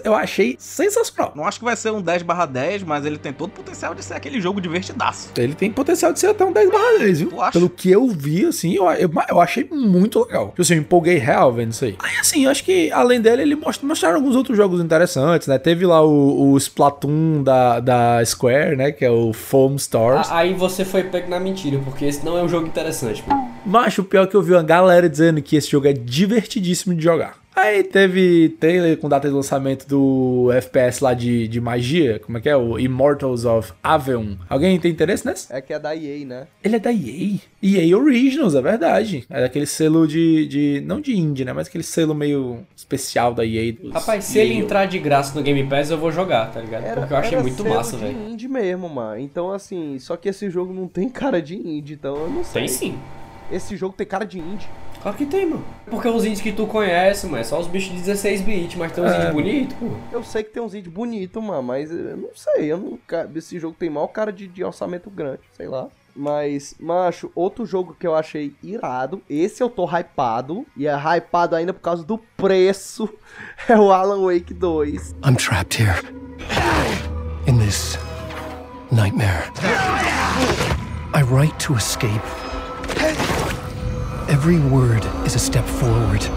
eu 0.05 0.15
achei 0.15 0.57
sensacional. 0.59 1.33
Não 1.35 1.45
acho 1.47 1.59
que 1.59 1.65
vai 1.65 1.77
ser 1.77 1.91
um 1.93 2.01
10 2.01 2.23
10, 2.51 2.83
mas 2.83 3.05
ele 3.07 3.19
tem 3.19 3.33
todo 3.33 3.49
o 3.49 3.53
potencial 3.53 3.95
de 3.95 4.05
ser 4.05 4.15
aquele 4.15 4.41
jogo 4.41 4.61
divertidaço. 4.61 5.31
Ele 5.37 5.55
tem 5.55 5.71
potencial 5.71 6.13
de 6.13 6.19
ser 6.21 6.29
até 6.29 6.45
um 6.45 6.53
10 6.53 6.71
barra 6.71 6.99
10, 6.99 7.21
viu? 7.21 7.33
Pelo 7.53 7.69
que 7.71 7.91
eu 7.91 8.09
vi, 8.09 8.45
assim, 8.47 8.75
eu, 8.75 8.85
eu, 8.93 9.11
eu 9.29 9.41
achei 9.41 9.67
muito 9.71 10.21
legal. 10.25 10.49
Tipo 10.49 10.63
assim, 10.63 10.75
eu 10.75 10.81
empolguei 10.81 11.17
real 11.19 11.53
vendo 11.53 11.73
isso 11.73 11.85
aí. 11.85 11.97
Aí, 11.99 12.17
assim, 12.21 12.45
eu 12.45 12.51
acho 12.51 12.65
que 12.65 12.91
além 12.93 13.21
dele, 13.21 13.43
ele 13.43 13.55
most- 13.57 13.85
mostraram 13.85 14.17
alguns 14.17 14.37
outros 14.37 14.57
jogos 14.57 14.81
interessantes, 14.81 15.49
né? 15.49 15.59
Teve 15.59 15.87
lá 15.87 16.03
o, 16.05 16.22
o 16.23 16.57
Splatoon 16.57 17.43
da, 17.43 17.81
da 17.81 18.25
Square, 18.25 18.77
né? 18.77 18.93
Que 18.93 19.05
é 19.05 19.11
o 19.11 19.33
Foam 19.33 19.77
Stars. 19.77 20.31
Aí 20.31 20.55
você 20.55 20.85
foi 20.85 21.05
pego 21.05 21.29
na 21.29 21.41
mentira, 21.41 21.81
porque 21.85 22.05
esse 22.05 22.25
não 22.25 22.39
é 22.39 22.43
um 22.43 22.49
jogo 22.49 22.67
interessante, 22.67 23.23
mano. 23.27 23.51
Mas 23.65 23.97
o 23.99 24.05
pior 24.05 24.25
é 24.25 24.27
que 24.27 24.35
eu 24.35 24.43
vi 24.43 24.53
uma 24.53 24.63
galera 24.63 25.09
dizendo 25.09 25.41
que 25.43 25.57
esse 25.57 25.71
jogo 25.71 25.87
é 25.87 25.93
divertidíssimo 25.93 26.95
de 26.95 27.03
jogar. 27.03 27.42
Aí 27.55 27.85
teve 27.85 28.49
trailer 28.59 28.97
com 28.97 29.09
data 29.09 29.29
de 29.29 29.35
lançamento 29.35 29.87
do 29.87 30.51
FPS 30.53 31.03
lá 31.05 31.13
de, 31.13 31.47
de 31.47 31.61
magia, 31.61 32.19
como 32.19 32.39
é 32.39 32.41
que 32.41 32.49
é? 32.49 32.57
O 32.57 32.79
Immortals 32.79 33.45
of 33.45 33.73
Avion. 33.83 34.37
Alguém 34.49 34.81
tem 34.81 34.91
interesse 34.91 35.27
nesse? 35.27 35.53
É 35.53 35.61
que 35.61 35.73
é 35.73 35.79
da 35.79 35.95
EA, 35.95 36.25
né? 36.25 36.47
Ele 36.65 36.77
é 36.77 36.79
da 36.79 36.91
EA. 36.91 37.39
EA 37.63 37.97
Originals, 37.97 38.55
é 38.55 38.63
verdade. 38.63 39.27
É 39.29 39.43
daquele 39.43 39.67
selo 39.67 40.09
de, 40.09 40.47
de. 40.47 40.83
Não 40.87 41.01
de 41.01 41.15
indie, 41.17 41.45
né? 41.45 41.53
Mas 41.53 41.69
aquele 41.69 41.85
selo 41.85 42.15
meio 42.15 42.61
especial 42.75 43.35
da 43.35 43.45
EA. 43.45 43.73
Dos 43.73 43.93
Rapaz, 43.93 44.25
se 44.25 44.39
EA. 44.39 44.45
ele 44.45 44.55
entrar 44.55 44.87
de 44.87 44.99
graça 44.99 45.35
no 45.39 45.45
Game 45.45 45.63
Pass, 45.69 45.91
eu 45.91 45.99
vou 45.99 46.11
jogar, 46.11 46.51
tá 46.53 46.61
ligado? 46.61 46.83
Porque 46.95 47.13
eu 47.13 47.17
achei 47.19 47.35
era 47.35 47.43
muito 47.43 47.63
selo 47.63 47.75
massa, 47.75 47.97
de 47.97 48.03
velho. 48.05 48.29
indie 48.31 48.49
mesmo, 48.49 48.89
mano. 48.89 49.21
Então, 49.21 49.53
assim, 49.53 49.99
só 49.99 50.17
que 50.17 50.29
esse 50.29 50.49
jogo 50.49 50.73
não 50.73 50.89
tem 50.89 51.09
cara 51.09 51.41
de 51.41 51.55
indie, 51.57 51.95
então 51.95 52.17
eu 52.17 52.31
não 52.31 52.43
sei. 52.45 52.63
Tem 52.63 52.69
sim. 52.69 52.99
Esse 53.51 53.77
jogo 53.77 53.95
tem 53.97 54.07
cara 54.07 54.25
de 54.25 54.39
indie. 54.39 54.67
Claro 55.03 55.17
que 55.17 55.27
tem, 55.27 55.47
mano. 55.47 55.65
Porque 55.91 56.07
os 56.09 56.25
indies 56.25 56.41
que 56.41 56.53
tu 56.53 56.65
conhece, 56.67 57.27
mano, 57.27 57.39
é 57.39 57.45
só 57.45 57.59
os 57.59 57.67
bichos 57.67 57.91
de 57.91 57.99
16 58.03 58.41
bits, 58.43 58.77
mas 58.77 58.93
tem 58.93 59.03
uns 59.03 59.11
É. 59.11 59.17
indies 59.19 59.33
bonitos, 59.33 59.77
pô. 59.77 59.87
Eu 60.13 60.23
sei 60.23 60.45
que 60.45 60.51
tem 60.51 60.63
uns 60.63 60.75
indie 60.75 60.89
bonito, 60.89 61.43
mano, 61.43 61.63
mas 61.63 61.91
eu 61.91 62.17
não 62.17 62.29
sei. 62.35 62.71
Eu 62.71 62.77
não, 62.79 62.99
ca- 63.07 63.27
esse 63.35 63.59
jogo 63.59 63.75
tem 63.77 63.91
maior 63.91 64.07
cara 64.09 64.33
de, 64.33 64.47
de 64.47 64.63
orçamento 64.63 65.11
grande, 65.11 65.41
sei 65.57 65.67
lá. 65.67 65.89
Mas, 66.15 66.75
macho, 66.79 67.33
outro 67.35 67.65
jogo 67.67 67.97
que 67.99 68.07
eu 68.07 68.15
achei 68.15 68.55
irado, 68.63 69.21
esse 69.29 69.63
eu 69.63 69.69
tô 69.71 69.87
hypado, 69.87 70.65
e 70.77 70.87
é 70.87 70.95
hypado 70.95 71.57
ainda 71.57 71.73
por 71.73 71.81
causa 71.81 72.05
do 72.05 72.19
preço, 72.37 73.09
é 73.69 73.77
o 73.77 73.91
Alan 73.91 74.21
Wake 74.27 74.55
2. 74.55 75.17
I'm 75.27 75.35
trapped 75.35 75.83
here. 75.83 75.99
In 77.49 77.59
this 77.59 77.99
nightmare. 78.93 79.51
I 81.15 81.23
write 81.25 81.57
to 81.67 81.75
escape. 81.75 82.21
Every 84.33 84.59
word 84.59 85.05
is 85.27 85.37
a 85.37 85.39
step 85.39 85.65
forward. 85.67 86.25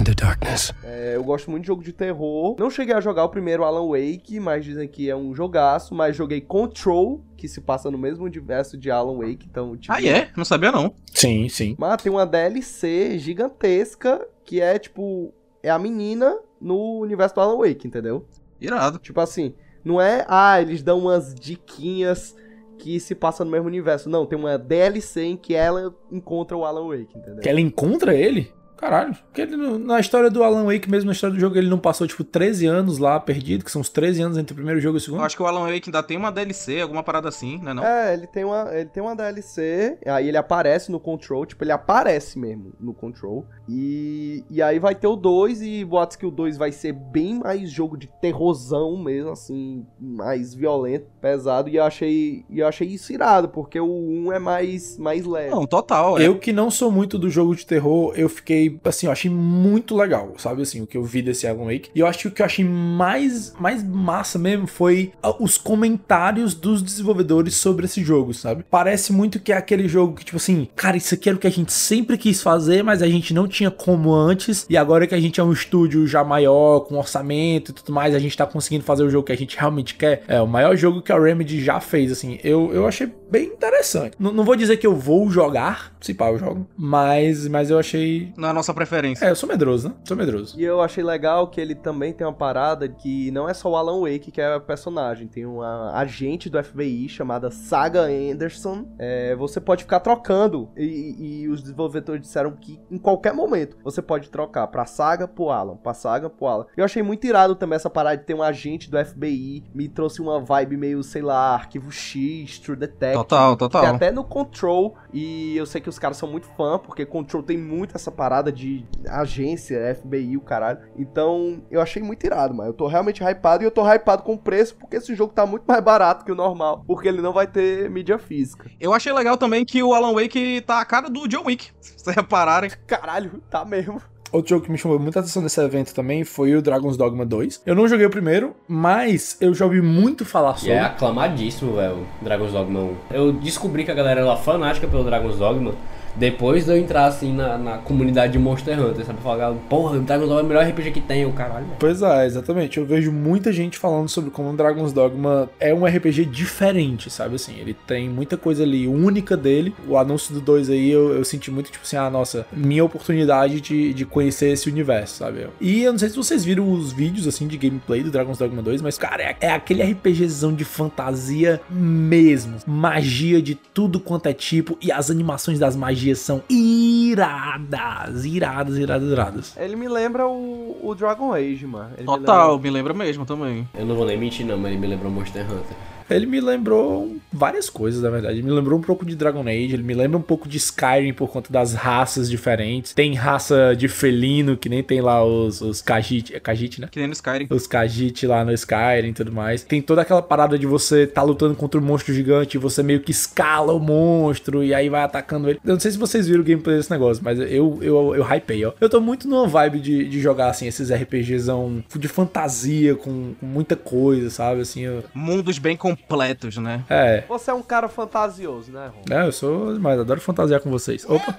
Into 0.00 0.14
darkness. 0.14 0.72
É, 0.84 1.16
eu 1.16 1.24
gosto 1.24 1.50
muito 1.50 1.62
de 1.62 1.66
jogo 1.66 1.82
de 1.82 1.92
terror. 1.92 2.54
Não 2.58 2.70
cheguei 2.70 2.94
a 2.94 3.00
jogar 3.00 3.24
o 3.24 3.28
primeiro 3.28 3.64
Alan 3.64 3.88
Wake, 3.88 4.38
mas 4.38 4.64
dizem 4.64 4.86
que 4.86 5.10
é 5.10 5.16
um 5.16 5.34
jogaço. 5.34 5.92
Mas 5.94 6.14
joguei 6.14 6.40
Control, 6.40 7.20
que 7.36 7.48
se 7.48 7.60
passa 7.60 7.90
no 7.90 7.98
mesmo 7.98 8.24
universo 8.24 8.76
de 8.76 8.88
Alan 8.90 9.16
Wake. 9.18 9.46
Então, 9.50 9.76
tipo, 9.76 9.92
Ah, 9.92 10.00
é? 10.00 10.30
Não 10.36 10.44
sabia 10.44 10.70
não. 10.70 10.94
Sim, 11.12 11.48
sim. 11.48 11.74
Mas 11.78 12.00
tem 12.00 12.12
uma 12.12 12.24
DLC 12.24 13.18
gigantesca 13.18 14.24
que 14.44 14.60
é 14.60 14.78
tipo. 14.78 15.32
É 15.62 15.70
a 15.70 15.78
menina 15.78 16.38
no 16.60 17.00
universo 17.00 17.34
do 17.34 17.40
Alan 17.40 17.58
Wake, 17.58 17.88
entendeu? 17.88 18.24
Irado. 18.60 18.98
Tipo 18.98 19.20
assim, 19.20 19.54
não 19.84 20.00
é. 20.00 20.24
Ah, 20.28 20.60
eles 20.62 20.82
dão 20.82 21.00
umas 21.00 21.34
diquinhas 21.34 22.36
que 22.78 23.00
se 23.00 23.14
passa 23.14 23.44
no 23.44 23.50
mesmo 23.50 23.66
universo. 23.66 24.08
Não, 24.08 24.26
tem 24.26 24.38
uma 24.38 24.58
DLC 24.58 25.22
em 25.22 25.36
que 25.36 25.54
ela 25.54 25.94
encontra 26.10 26.56
o 26.56 26.64
Alan 26.64 26.88
Wake, 26.88 27.16
entendeu? 27.16 27.40
Que 27.42 27.48
ela 27.48 27.60
encontra 27.60 28.14
ele? 28.14 28.52
Caralho. 28.76 29.14
Porque 29.14 29.40
ele, 29.40 29.56
na 29.78 29.98
história 29.98 30.28
do 30.30 30.44
Alan 30.44 30.66
Wake, 30.66 30.90
mesmo 30.90 31.06
na 31.06 31.12
história 31.12 31.32
do 31.34 31.40
jogo, 31.40 31.56
ele 31.56 31.68
não 31.68 31.78
passou, 31.78 32.06
tipo, 32.06 32.22
13 32.22 32.66
anos 32.66 32.98
lá 32.98 33.18
perdido, 33.18 33.64
que 33.64 33.70
são 33.70 33.80
os 33.80 33.88
13 33.88 34.20
anos 34.20 34.36
entre 34.36 34.52
o 34.52 34.54
primeiro 34.54 34.78
jogo 34.80 34.96
e 34.96 34.98
o 34.98 35.00
Eu 35.00 35.04
segundo. 35.04 35.22
acho 35.24 35.34
que 35.34 35.42
o 35.42 35.46
Alan 35.46 35.64
Wake 35.72 35.88
ainda 35.88 36.02
tem 36.02 36.18
uma 36.18 36.30
DLC, 36.30 36.82
alguma 36.82 37.02
parada 37.02 37.26
assim, 37.26 37.58
né 37.62 37.72
não? 37.72 37.82
É, 37.82 38.12
ele 38.12 38.26
tem, 38.26 38.44
uma, 38.44 38.68
ele 38.74 38.90
tem 38.90 39.02
uma 39.02 39.16
DLC, 39.16 39.98
aí 40.04 40.28
ele 40.28 40.36
aparece 40.36 40.92
no 40.92 41.00
Control, 41.00 41.46
tipo, 41.46 41.64
ele 41.64 41.72
aparece 41.72 42.38
mesmo 42.38 42.74
no 42.78 42.92
Control. 42.92 43.46
E, 43.68 44.44
e 44.50 44.62
aí 44.62 44.78
vai 44.78 44.94
ter 44.94 45.06
o 45.06 45.16
2, 45.16 45.62
e 45.62 45.84
boatos 45.84 46.16
que 46.16 46.26
o 46.26 46.30
2 46.30 46.56
vai 46.56 46.72
ser 46.72 46.92
bem 46.92 47.38
mais 47.38 47.70
jogo 47.70 47.96
de 47.96 48.08
terrorzão 48.20 48.96
mesmo, 48.96 49.30
assim, 49.30 49.84
mais 50.00 50.54
violento, 50.54 51.06
pesado. 51.20 51.68
E 51.68 51.76
eu 51.76 51.84
achei, 51.84 52.44
e 52.48 52.60
eu 52.60 52.66
achei 52.66 52.88
isso 52.88 53.12
irado, 53.12 53.48
porque 53.48 53.78
o 53.80 53.86
1 53.86 54.32
é 54.32 54.38
mais, 54.38 54.98
mais 54.98 55.24
leve. 55.24 55.50
Não, 55.50 55.66
total. 55.66 56.18
é. 56.18 56.26
Eu 56.26 56.38
que 56.38 56.52
não 56.52 56.70
sou 56.70 56.90
muito 56.90 57.18
do 57.18 57.28
jogo 57.28 57.54
de 57.54 57.66
terror, 57.66 58.12
eu 58.16 58.28
fiquei, 58.28 58.78
assim, 58.84 59.06
eu 59.06 59.12
achei 59.12 59.30
muito 59.30 59.96
legal, 59.96 60.34
sabe, 60.36 60.62
assim, 60.62 60.80
o 60.80 60.86
que 60.86 60.96
eu 60.96 61.02
vi 61.02 61.22
desse 61.22 61.46
Alan 61.46 61.64
Wake. 61.64 61.90
E 61.94 62.00
eu 62.00 62.06
acho 62.06 62.20
que 62.20 62.28
o 62.28 62.30
que 62.30 62.42
eu 62.42 62.46
achei 62.46 62.64
mais, 62.64 63.52
mais 63.58 63.82
massa 63.82 64.38
mesmo 64.38 64.66
foi 64.66 65.12
ah, 65.22 65.34
os 65.40 65.58
comentários 65.58 66.54
dos 66.54 66.82
desenvolvedores 66.82 67.54
sobre 67.54 67.86
esse 67.86 68.02
jogo, 68.02 68.32
sabe? 68.32 68.64
Parece 68.70 69.12
muito 69.12 69.40
que 69.40 69.52
é 69.52 69.56
aquele 69.56 69.88
jogo 69.88 70.14
que, 70.14 70.24
tipo 70.24 70.36
assim, 70.36 70.68
cara, 70.76 70.96
isso 70.96 71.14
aqui 71.14 71.28
era 71.28 71.36
o 71.36 71.40
que 71.40 71.46
a 71.46 71.50
gente 71.50 71.72
sempre 71.72 72.16
quis 72.16 72.42
fazer, 72.42 72.82
mas 72.82 73.02
a 73.02 73.08
gente 73.08 73.34
não 73.34 73.48
tinha 73.48 73.55
como 73.70 74.12
antes. 74.14 74.66
E 74.68 74.76
agora 74.76 75.06
que 75.06 75.14
a 75.14 75.20
gente 75.20 75.40
é 75.40 75.44
um 75.44 75.52
estúdio 75.52 76.06
já 76.06 76.22
maior, 76.24 76.80
com 76.80 76.96
orçamento 76.98 77.70
e 77.70 77.74
tudo 77.74 77.92
mais, 77.92 78.14
a 78.14 78.18
gente 78.18 78.36
tá 78.36 78.46
conseguindo 78.46 78.84
fazer 78.84 79.02
o 79.04 79.10
jogo 79.10 79.26
que 79.26 79.32
a 79.32 79.36
gente 79.36 79.56
realmente 79.58 79.94
quer. 79.94 80.22
É 80.28 80.40
o 80.40 80.46
maior 80.46 80.76
jogo 80.76 81.00
que 81.02 81.12
a 81.12 81.18
Remedy 81.18 81.62
já 81.62 81.80
fez, 81.80 82.12
assim. 82.12 82.38
Eu, 82.44 82.72
eu 82.72 82.86
achei 82.86 83.12
bem 83.30 83.46
interessante. 83.46 84.16
N- 84.20 84.32
não 84.32 84.44
vou 84.44 84.56
dizer 84.56 84.76
que 84.76 84.86
eu 84.86 84.94
vou 84.94 85.28
jogar, 85.30 85.96
se 86.00 86.12
pá, 86.14 86.30
eu 86.30 86.38
jogo, 86.38 86.66
mas, 86.76 87.46
mas 87.48 87.70
eu 87.70 87.78
achei. 87.78 88.32
Não 88.36 88.48
é 88.48 88.50
a 88.50 88.54
nossa 88.54 88.72
preferência. 88.74 89.24
É, 89.24 89.30
eu 89.30 89.36
sou 89.36 89.48
medroso, 89.48 89.88
né? 89.88 89.94
Sou 90.04 90.16
medroso. 90.16 90.58
E 90.58 90.62
eu 90.64 90.80
achei 90.80 91.02
legal 91.02 91.48
que 91.48 91.60
ele 91.60 91.74
também 91.74 92.12
tem 92.12 92.26
uma 92.26 92.32
parada 92.32 92.88
que 92.88 93.30
não 93.30 93.48
é 93.48 93.54
só 93.54 93.70
o 93.70 93.76
Alan 93.76 94.00
Wake 94.00 94.30
que 94.30 94.40
é 94.40 94.56
o 94.56 94.60
personagem, 94.60 95.26
tem 95.28 95.46
uma 95.46 95.92
agente 95.92 96.48
do 96.50 96.62
FBI 96.62 97.08
chamada 97.08 97.50
Saga 97.50 98.02
Anderson. 98.02 98.86
É, 98.98 99.34
você 99.36 99.60
pode 99.60 99.84
ficar 99.84 100.00
trocando 100.00 100.68
e, 100.76 101.42
e 101.42 101.48
os 101.48 101.62
desenvolvedores 101.62 102.20
disseram 102.22 102.52
que 102.52 102.78
em 102.90 102.98
qualquer 102.98 103.32
momento 103.32 103.45
você 103.82 104.02
pode 104.02 104.30
trocar 104.30 104.66
pra 104.66 104.84
Saga 104.84 105.26
pro 105.28 105.50
Alan, 105.50 105.76
pra 105.76 105.94
Saga 105.94 106.28
pro 106.28 106.46
Alan. 106.46 106.66
Eu 106.76 106.84
achei 106.84 107.02
muito 107.02 107.26
irado 107.26 107.54
também 107.54 107.76
essa 107.76 107.90
parada 107.90 108.16
de 108.16 108.24
ter 108.24 108.34
um 108.34 108.42
agente 108.42 108.90
do 108.90 109.04
FBI, 109.04 109.64
me 109.74 109.88
trouxe 109.88 110.20
uma 110.20 110.40
vibe 110.40 110.76
meio, 110.76 111.02
sei 111.02 111.22
lá, 111.22 111.54
Arquivo 111.54 111.90
X, 111.90 112.58
True 112.58 112.76
Detective. 112.76 113.14
Total, 113.14 113.52
que 113.52 113.58
Tem 113.58 113.68
total. 113.68 113.94
até 113.94 114.10
no 114.10 114.24
Control, 114.24 114.94
e 115.12 115.56
eu 115.56 115.66
sei 115.66 115.80
que 115.80 115.88
os 115.88 115.98
caras 115.98 116.16
são 116.16 116.30
muito 116.30 116.46
fã, 116.56 116.78
porque 116.78 117.06
Control 117.06 117.42
tem 117.42 117.58
muito 117.58 117.94
essa 117.94 118.10
parada 118.10 118.50
de 118.52 118.86
agência, 119.08 119.94
FBI, 119.94 120.36
o 120.36 120.40
caralho. 120.40 120.78
Então, 120.96 121.62
eu 121.70 121.80
achei 121.80 122.02
muito 122.02 122.24
irado, 122.24 122.54
mas 122.54 122.66
eu 122.66 122.74
tô 122.74 122.86
realmente 122.86 123.22
hypado 123.22 123.62
e 123.62 123.66
eu 123.66 123.70
tô 123.70 123.82
hypado 123.86 124.22
com 124.22 124.34
o 124.34 124.38
preço, 124.38 124.76
porque 124.76 124.96
esse 124.96 125.14
jogo 125.14 125.32
tá 125.32 125.46
muito 125.46 125.64
mais 125.64 125.82
barato 125.82 126.24
que 126.24 126.32
o 126.32 126.34
normal, 126.34 126.82
porque 126.86 127.08
ele 127.08 127.22
não 127.22 127.32
vai 127.32 127.46
ter 127.46 127.90
mídia 127.90 128.18
física. 128.18 128.70
Eu 128.80 128.92
achei 128.92 129.12
legal 129.12 129.36
também 129.36 129.64
que 129.64 129.82
o 129.82 129.94
Alan 129.94 130.14
Wake 130.14 130.60
tá 130.62 130.80
a 130.80 130.84
cara 130.84 131.08
do 131.08 131.26
John 131.28 131.44
Wick. 131.46 131.70
Vocês 132.06 132.14
repararem. 132.16 132.70
Caralho, 132.86 133.42
tá 133.50 133.64
mesmo. 133.64 134.00
Outro 134.32 134.50
jogo 134.50 134.64
que 134.64 134.70
me 134.72 134.78
chamou 134.78 134.98
muita 134.98 135.20
atenção 135.20 135.40
nesse 135.42 135.60
evento 135.60 135.94
também 135.94 136.24
foi 136.24 136.54
o 136.54 136.62
Dragon's 136.62 136.96
Dogma 136.96 137.24
2. 137.24 137.62
Eu 137.66 137.74
não 137.74 137.86
joguei 137.88 138.06
o 138.06 138.10
primeiro, 138.10 138.54
mas 138.68 139.36
eu 139.40 139.54
já 139.54 139.64
ouvi 139.64 139.80
muito 139.80 140.24
falar 140.24 140.54
E 140.56 140.58
sobre. 140.60 140.72
é 140.74 140.80
aclamadíssimo, 140.80 141.76
velho, 141.76 142.06
Dragon's 142.20 142.52
Dogma 142.52 142.80
1. 142.80 142.96
Eu 143.10 143.32
descobri 143.32 143.84
que 143.84 143.90
a 143.90 143.94
galera 143.94 144.20
era 144.20 144.36
fanática 144.36 144.86
pelo 144.88 145.04
Dragon's 145.04 145.36
Dogma 145.38 145.74
depois 146.16 146.64
de 146.64 146.70
eu 146.70 146.78
entrar, 146.78 147.06
assim, 147.06 147.32
na, 147.32 147.58
na 147.58 147.78
comunidade 147.78 148.32
de 148.32 148.38
Monster 148.38 148.80
Hunter, 148.80 149.04
sabe? 149.04 149.20
Falar, 149.22 149.52
porra, 149.68 149.98
Dragon's 149.98 150.28
Dogma 150.28 150.40
é 150.40 150.42
o 150.42 150.46
melhor 150.46 150.66
RPG 150.66 150.90
que 150.92 151.00
tem, 151.00 151.26
o 151.26 151.32
caralho. 151.32 151.66
Pois 151.78 152.02
é, 152.02 152.26
exatamente. 152.26 152.78
Eu 152.78 152.86
vejo 152.86 153.12
muita 153.12 153.52
gente 153.52 153.78
falando 153.78 154.08
sobre 154.08 154.30
como 154.30 154.56
Dragon's 154.56 154.92
Dogma 154.92 155.50
é 155.60 155.74
um 155.74 155.84
RPG 155.84 156.24
diferente, 156.26 157.10
sabe 157.10 157.36
assim? 157.36 157.56
Ele 157.58 157.74
tem 157.74 158.08
muita 158.08 158.36
coisa 158.36 158.62
ali 158.62 158.86
única 158.86 159.36
dele. 159.36 159.74
O 159.86 159.96
anúncio 159.96 160.34
do 160.34 160.40
2 160.40 160.70
aí 160.70 160.90
eu, 160.90 161.14
eu 161.14 161.24
senti 161.24 161.50
muito, 161.50 161.70
tipo 161.70 161.84
assim, 161.84 161.96
ah, 161.96 162.08
nossa, 162.08 162.46
minha 162.52 162.84
oportunidade 162.84 163.60
de, 163.60 163.92
de 163.92 164.04
conhecer 164.04 164.52
esse 164.52 164.68
universo, 164.68 165.16
sabe? 165.16 165.46
E 165.60 165.82
eu 165.82 165.92
não 165.92 165.98
sei 165.98 166.08
se 166.08 166.16
vocês 166.16 166.44
viram 166.44 166.72
os 166.72 166.92
vídeos, 166.92 167.26
assim, 167.26 167.46
de 167.46 167.56
gameplay 167.56 168.02
do 168.02 168.10
Dragon's 168.10 168.38
Dogma 168.38 168.62
2, 168.62 168.80
mas, 168.80 168.96
cara, 168.96 169.22
é, 169.22 169.36
é 169.40 169.50
aquele 169.50 169.82
RPGzão 169.82 170.54
de 170.54 170.64
fantasia 170.64 171.60
mesmo. 171.68 172.56
Magia 172.66 173.42
de 173.42 173.54
tudo 173.54 174.00
quanto 174.00 174.26
é 174.26 174.32
tipo, 174.32 174.78
e 174.80 174.90
as 174.90 175.10
animações 175.10 175.58
das 175.58 175.76
magias 175.76 176.05
são 176.14 176.42
iradas, 176.48 178.24
iradas, 178.24 178.76
iradas, 178.76 179.10
iradas. 179.10 179.56
Ele 179.56 179.76
me 179.76 179.88
lembra 179.88 180.26
o, 180.26 180.78
o 180.82 180.94
Dragon 180.94 181.32
Age, 181.32 181.66
mano. 181.66 181.90
Ele 181.96 182.02
me 182.02 182.06
Total, 182.18 182.52
lembra- 182.52 182.62
me 182.62 182.70
lembra 182.76 182.94
mesmo 182.94 183.24
também. 183.26 183.68
Eu 183.74 183.86
não 183.86 183.94
vou 183.96 184.06
nem 184.06 184.18
mentir, 184.18 184.44
não, 184.46 184.56
mas 184.58 184.70
ele 184.72 184.80
me 184.80 184.86
lembrou 184.86 185.10
Monster 185.10 185.42
Hunter. 185.44 185.76
Ele 186.10 186.26
me 186.26 186.40
lembrou 186.40 187.16
várias 187.32 187.68
coisas, 187.70 188.02
na 188.02 188.10
verdade. 188.10 188.34
Ele 188.38 188.42
me 188.46 188.50
lembrou 188.52 188.78
um 188.78 188.82
pouco 188.82 189.04
de 189.04 189.14
Dragon 189.16 189.42
Age, 189.42 189.74
ele 189.74 189.82
me 189.82 189.94
lembra 189.94 190.18
um 190.18 190.22
pouco 190.22 190.48
de 190.48 190.56
Skyrim 190.58 191.12
por 191.12 191.28
conta 191.30 191.52
das 191.52 191.74
raças 191.74 192.28
diferentes. 192.30 192.92
Tem 192.94 193.14
raça 193.14 193.74
de 193.76 193.88
felino, 193.88 194.56
que 194.56 194.68
nem 194.68 194.82
tem 194.82 195.00
lá 195.00 195.24
os, 195.24 195.60
os 195.60 195.80
Khajiit, 195.82 196.34
é 196.34 196.38
Khajiit, 196.40 196.80
né? 196.80 196.88
Que 196.90 196.98
nem 196.98 197.08
no 197.08 197.12
Skyrim. 197.12 197.46
Os 197.50 197.66
Khajiit 197.66 198.26
lá 198.26 198.44
no 198.44 198.52
Skyrim 198.52 199.08
e 199.08 199.12
tudo 199.12 199.32
mais. 199.32 199.62
Tem 199.62 199.82
toda 199.82 200.02
aquela 200.02 200.22
parada 200.22 200.58
de 200.58 200.66
você 200.66 201.06
tá 201.06 201.22
lutando 201.22 201.54
contra 201.54 201.80
um 201.80 201.84
monstro 201.84 202.12
gigante 202.14 202.56
e 202.56 202.60
você 202.60 202.82
meio 202.82 203.00
que 203.00 203.10
escala 203.10 203.72
o 203.72 203.80
monstro 203.80 204.62
e 204.62 204.72
aí 204.74 204.88
vai 204.88 205.02
atacando 205.02 205.48
ele. 205.50 205.60
Eu 205.64 205.74
não 205.74 205.80
sei 205.80 205.90
se 205.90 205.98
vocês 205.98 206.26
viram 206.26 206.40
o 206.40 206.44
gameplay 206.44 206.76
desse 206.76 206.90
negócio, 206.90 207.22
mas 207.24 207.38
eu, 207.38 207.78
eu, 207.82 208.14
eu 208.14 208.24
hypei, 208.24 208.64
ó. 208.64 208.72
Eu 208.80 208.88
tô 208.88 209.00
muito 209.00 209.28
numa 209.28 209.46
vibe 209.46 209.80
de, 209.80 210.08
de 210.08 210.20
jogar, 210.20 210.48
assim, 210.50 210.66
esses 210.66 210.90
RPGzão 210.90 211.82
de 211.98 212.08
fantasia, 212.08 212.94
com, 212.94 213.34
com 213.38 213.46
muita 213.46 213.76
coisa, 213.76 214.30
sabe? 214.30 214.60
Assim, 214.60 214.82
eu- 214.82 215.04
Mundos 215.14 215.58
bem 215.58 215.76
completos, 215.96 216.56
né? 216.56 216.84
é. 216.88 217.24
Você 217.28 217.50
é 217.50 217.54
um 217.54 217.62
cara 217.62 217.88
fantasioso, 217.88 218.70
né, 218.72 218.90
Ron? 218.94 219.14
É, 219.14 219.26
eu 219.26 219.32
sou 219.32 219.72
demais, 219.72 219.98
adoro 219.98 220.20
fantasiar 220.20 220.60
com 220.60 220.70
vocês. 220.70 221.04
Opa! 221.08 221.38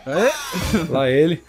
Lá 0.90 1.10
ele. 1.10 1.44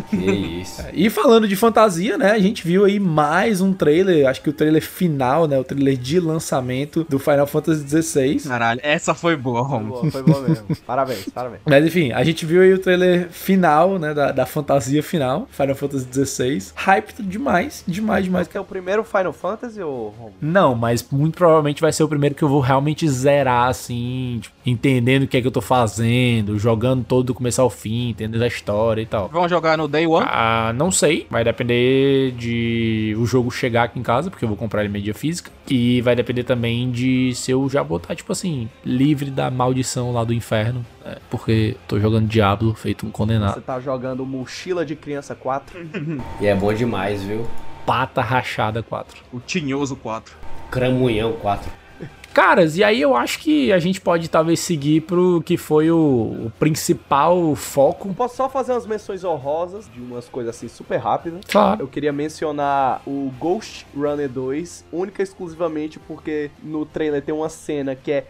Que 0.00 0.16
isso. 0.16 0.82
E 0.92 1.08
falando 1.10 1.46
de 1.46 1.54
fantasia, 1.54 2.18
né? 2.18 2.32
A 2.32 2.38
gente 2.38 2.66
viu 2.66 2.84
aí 2.84 2.98
mais 2.98 3.60
um 3.60 3.72
trailer, 3.72 4.26
acho 4.26 4.40
que 4.40 4.50
o 4.50 4.52
trailer 4.52 4.82
final, 4.82 5.46
né? 5.46 5.58
O 5.58 5.64
trailer 5.64 5.96
de 5.96 6.18
lançamento 6.18 7.06
do 7.08 7.18
Final 7.18 7.46
Fantasy 7.46 8.02
XVI. 8.02 8.40
Caralho, 8.40 8.80
essa 8.82 9.14
foi 9.14 9.36
boa, 9.36 9.62
boa, 9.78 10.10
foi 10.10 10.22
boa 10.22 10.40
mesmo. 10.40 10.66
parabéns, 10.86 11.28
parabéns. 11.28 11.62
Mas 11.64 11.86
enfim, 11.86 12.12
a 12.12 12.24
gente 12.24 12.44
viu 12.44 12.62
aí 12.62 12.72
o 12.72 12.78
trailer 12.78 13.28
final, 13.30 13.98
né? 13.98 14.12
Da, 14.12 14.32
da 14.32 14.46
fantasia 14.46 15.02
final, 15.02 15.46
Final 15.50 15.74
Fantasy 15.74 16.06
XVI. 16.12 16.72
Hype 16.74 17.22
demais, 17.22 17.84
demais, 17.86 18.24
demais. 18.24 18.46
Mas 18.46 18.48
que 18.48 18.56
é 18.56 18.60
o 18.60 18.64
primeiro 18.64 19.04
Final 19.04 19.32
Fantasy 19.32 19.80
ou 19.80 20.14
Ron? 20.18 20.30
Não, 20.40 20.74
mas 20.74 21.06
muito 21.10 21.36
provavelmente 21.36 21.80
vai 21.80 21.92
ser 21.92 22.02
o 22.02 22.08
primeiro 22.08 22.34
que 22.34 22.42
eu 22.42 22.48
vou 22.48 22.60
realmente 22.60 23.08
zerar, 23.08 23.68
assim, 23.68 24.38
tipo, 24.40 24.54
entendendo 24.66 25.22
o 25.22 25.28
que 25.28 25.36
é 25.36 25.40
que 25.40 25.46
eu 25.46 25.52
tô 25.52 25.60
fazendo, 25.60 26.58
jogando 26.58 27.04
todo 27.04 27.28
do 27.28 27.34
começo 27.34 27.60
ao 27.60 27.70
fim, 27.70 28.10
entendendo 28.10 28.42
a 28.42 28.46
história 28.46 29.02
e 29.02 29.06
tal. 29.06 29.28
Vamos 29.32 29.50
jogar 29.50 29.76
no 29.76 29.87
Day 29.88 30.06
One? 30.06 30.26
Ah, 30.28 30.72
não 30.74 30.90
sei. 30.90 31.26
Vai 31.30 31.42
depender 31.44 32.32
de 32.32 33.14
o 33.18 33.26
jogo 33.26 33.50
chegar 33.50 33.84
aqui 33.84 33.98
em 33.98 34.02
casa, 34.02 34.30
porque 34.30 34.44
eu 34.44 34.48
vou 34.48 34.56
comprar 34.56 34.80
ele 34.80 34.88
em 34.88 34.92
mídia 34.92 35.14
física. 35.14 35.50
E 35.68 36.00
vai 36.02 36.14
depender 36.14 36.44
também 36.44 36.90
de 36.90 37.34
se 37.34 37.50
eu 37.50 37.68
já 37.68 37.82
botar, 37.82 38.14
tipo 38.14 38.32
assim, 38.32 38.68
livre 38.84 39.30
da 39.30 39.50
maldição 39.50 40.12
lá 40.12 40.24
do 40.24 40.32
inferno. 40.32 40.84
né? 41.04 41.16
porque 41.30 41.76
tô 41.86 41.98
jogando 41.98 42.26
Diablo, 42.28 42.74
feito 42.74 43.04
um 43.06 43.08
Você 43.08 43.14
condenado. 43.16 43.60
tá 43.62 43.80
jogando 43.80 44.24
Mochila 44.26 44.84
de 44.84 44.94
Criança 44.94 45.34
4? 45.34 45.78
E 46.40 46.46
é 46.46 46.54
bom 46.54 46.72
demais, 46.72 47.22
viu? 47.22 47.46
Pata 47.86 48.20
rachada 48.20 48.82
4. 48.82 49.22
O 49.32 49.40
Tinhoso 49.40 49.96
4. 49.96 50.36
Cramunhão 50.70 51.32
4. 51.32 51.70
Caras, 52.38 52.76
e 52.76 52.84
aí 52.84 53.00
eu 53.00 53.16
acho 53.16 53.40
que 53.40 53.72
a 53.72 53.80
gente 53.80 54.00
pode 54.00 54.30
talvez 54.30 54.60
seguir 54.60 55.00
pro 55.00 55.42
que 55.44 55.56
foi 55.56 55.90
o, 55.90 55.96
o 56.46 56.52
principal 56.56 57.52
foco. 57.56 58.14
Posso 58.14 58.36
só 58.36 58.48
fazer 58.48 58.70
umas 58.70 58.86
menções 58.86 59.24
honrosas 59.24 59.90
de 59.92 60.00
umas 60.00 60.28
coisas 60.28 60.54
assim 60.54 60.68
super 60.68 60.98
rápidas? 60.98 61.40
Claro. 61.48 61.82
Eu 61.82 61.88
queria 61.88 62.12
mencionar 62.12 63.02
o 63.04 63.32
Ghost 63.40 63.84
Runner 63.92 64.28
2, 64.28 64.84
única 64.92 65.20
e 65.20 65.24
exclusivamente 65.24 65.98
porque 65.98 66.48
no 66.62 66.86
trailer 66.86 67.22
tem 67.22 67.34
uma 67.34 67.48
cena 67.48 67.96
que 67.96 68.12
é 68.12 68.26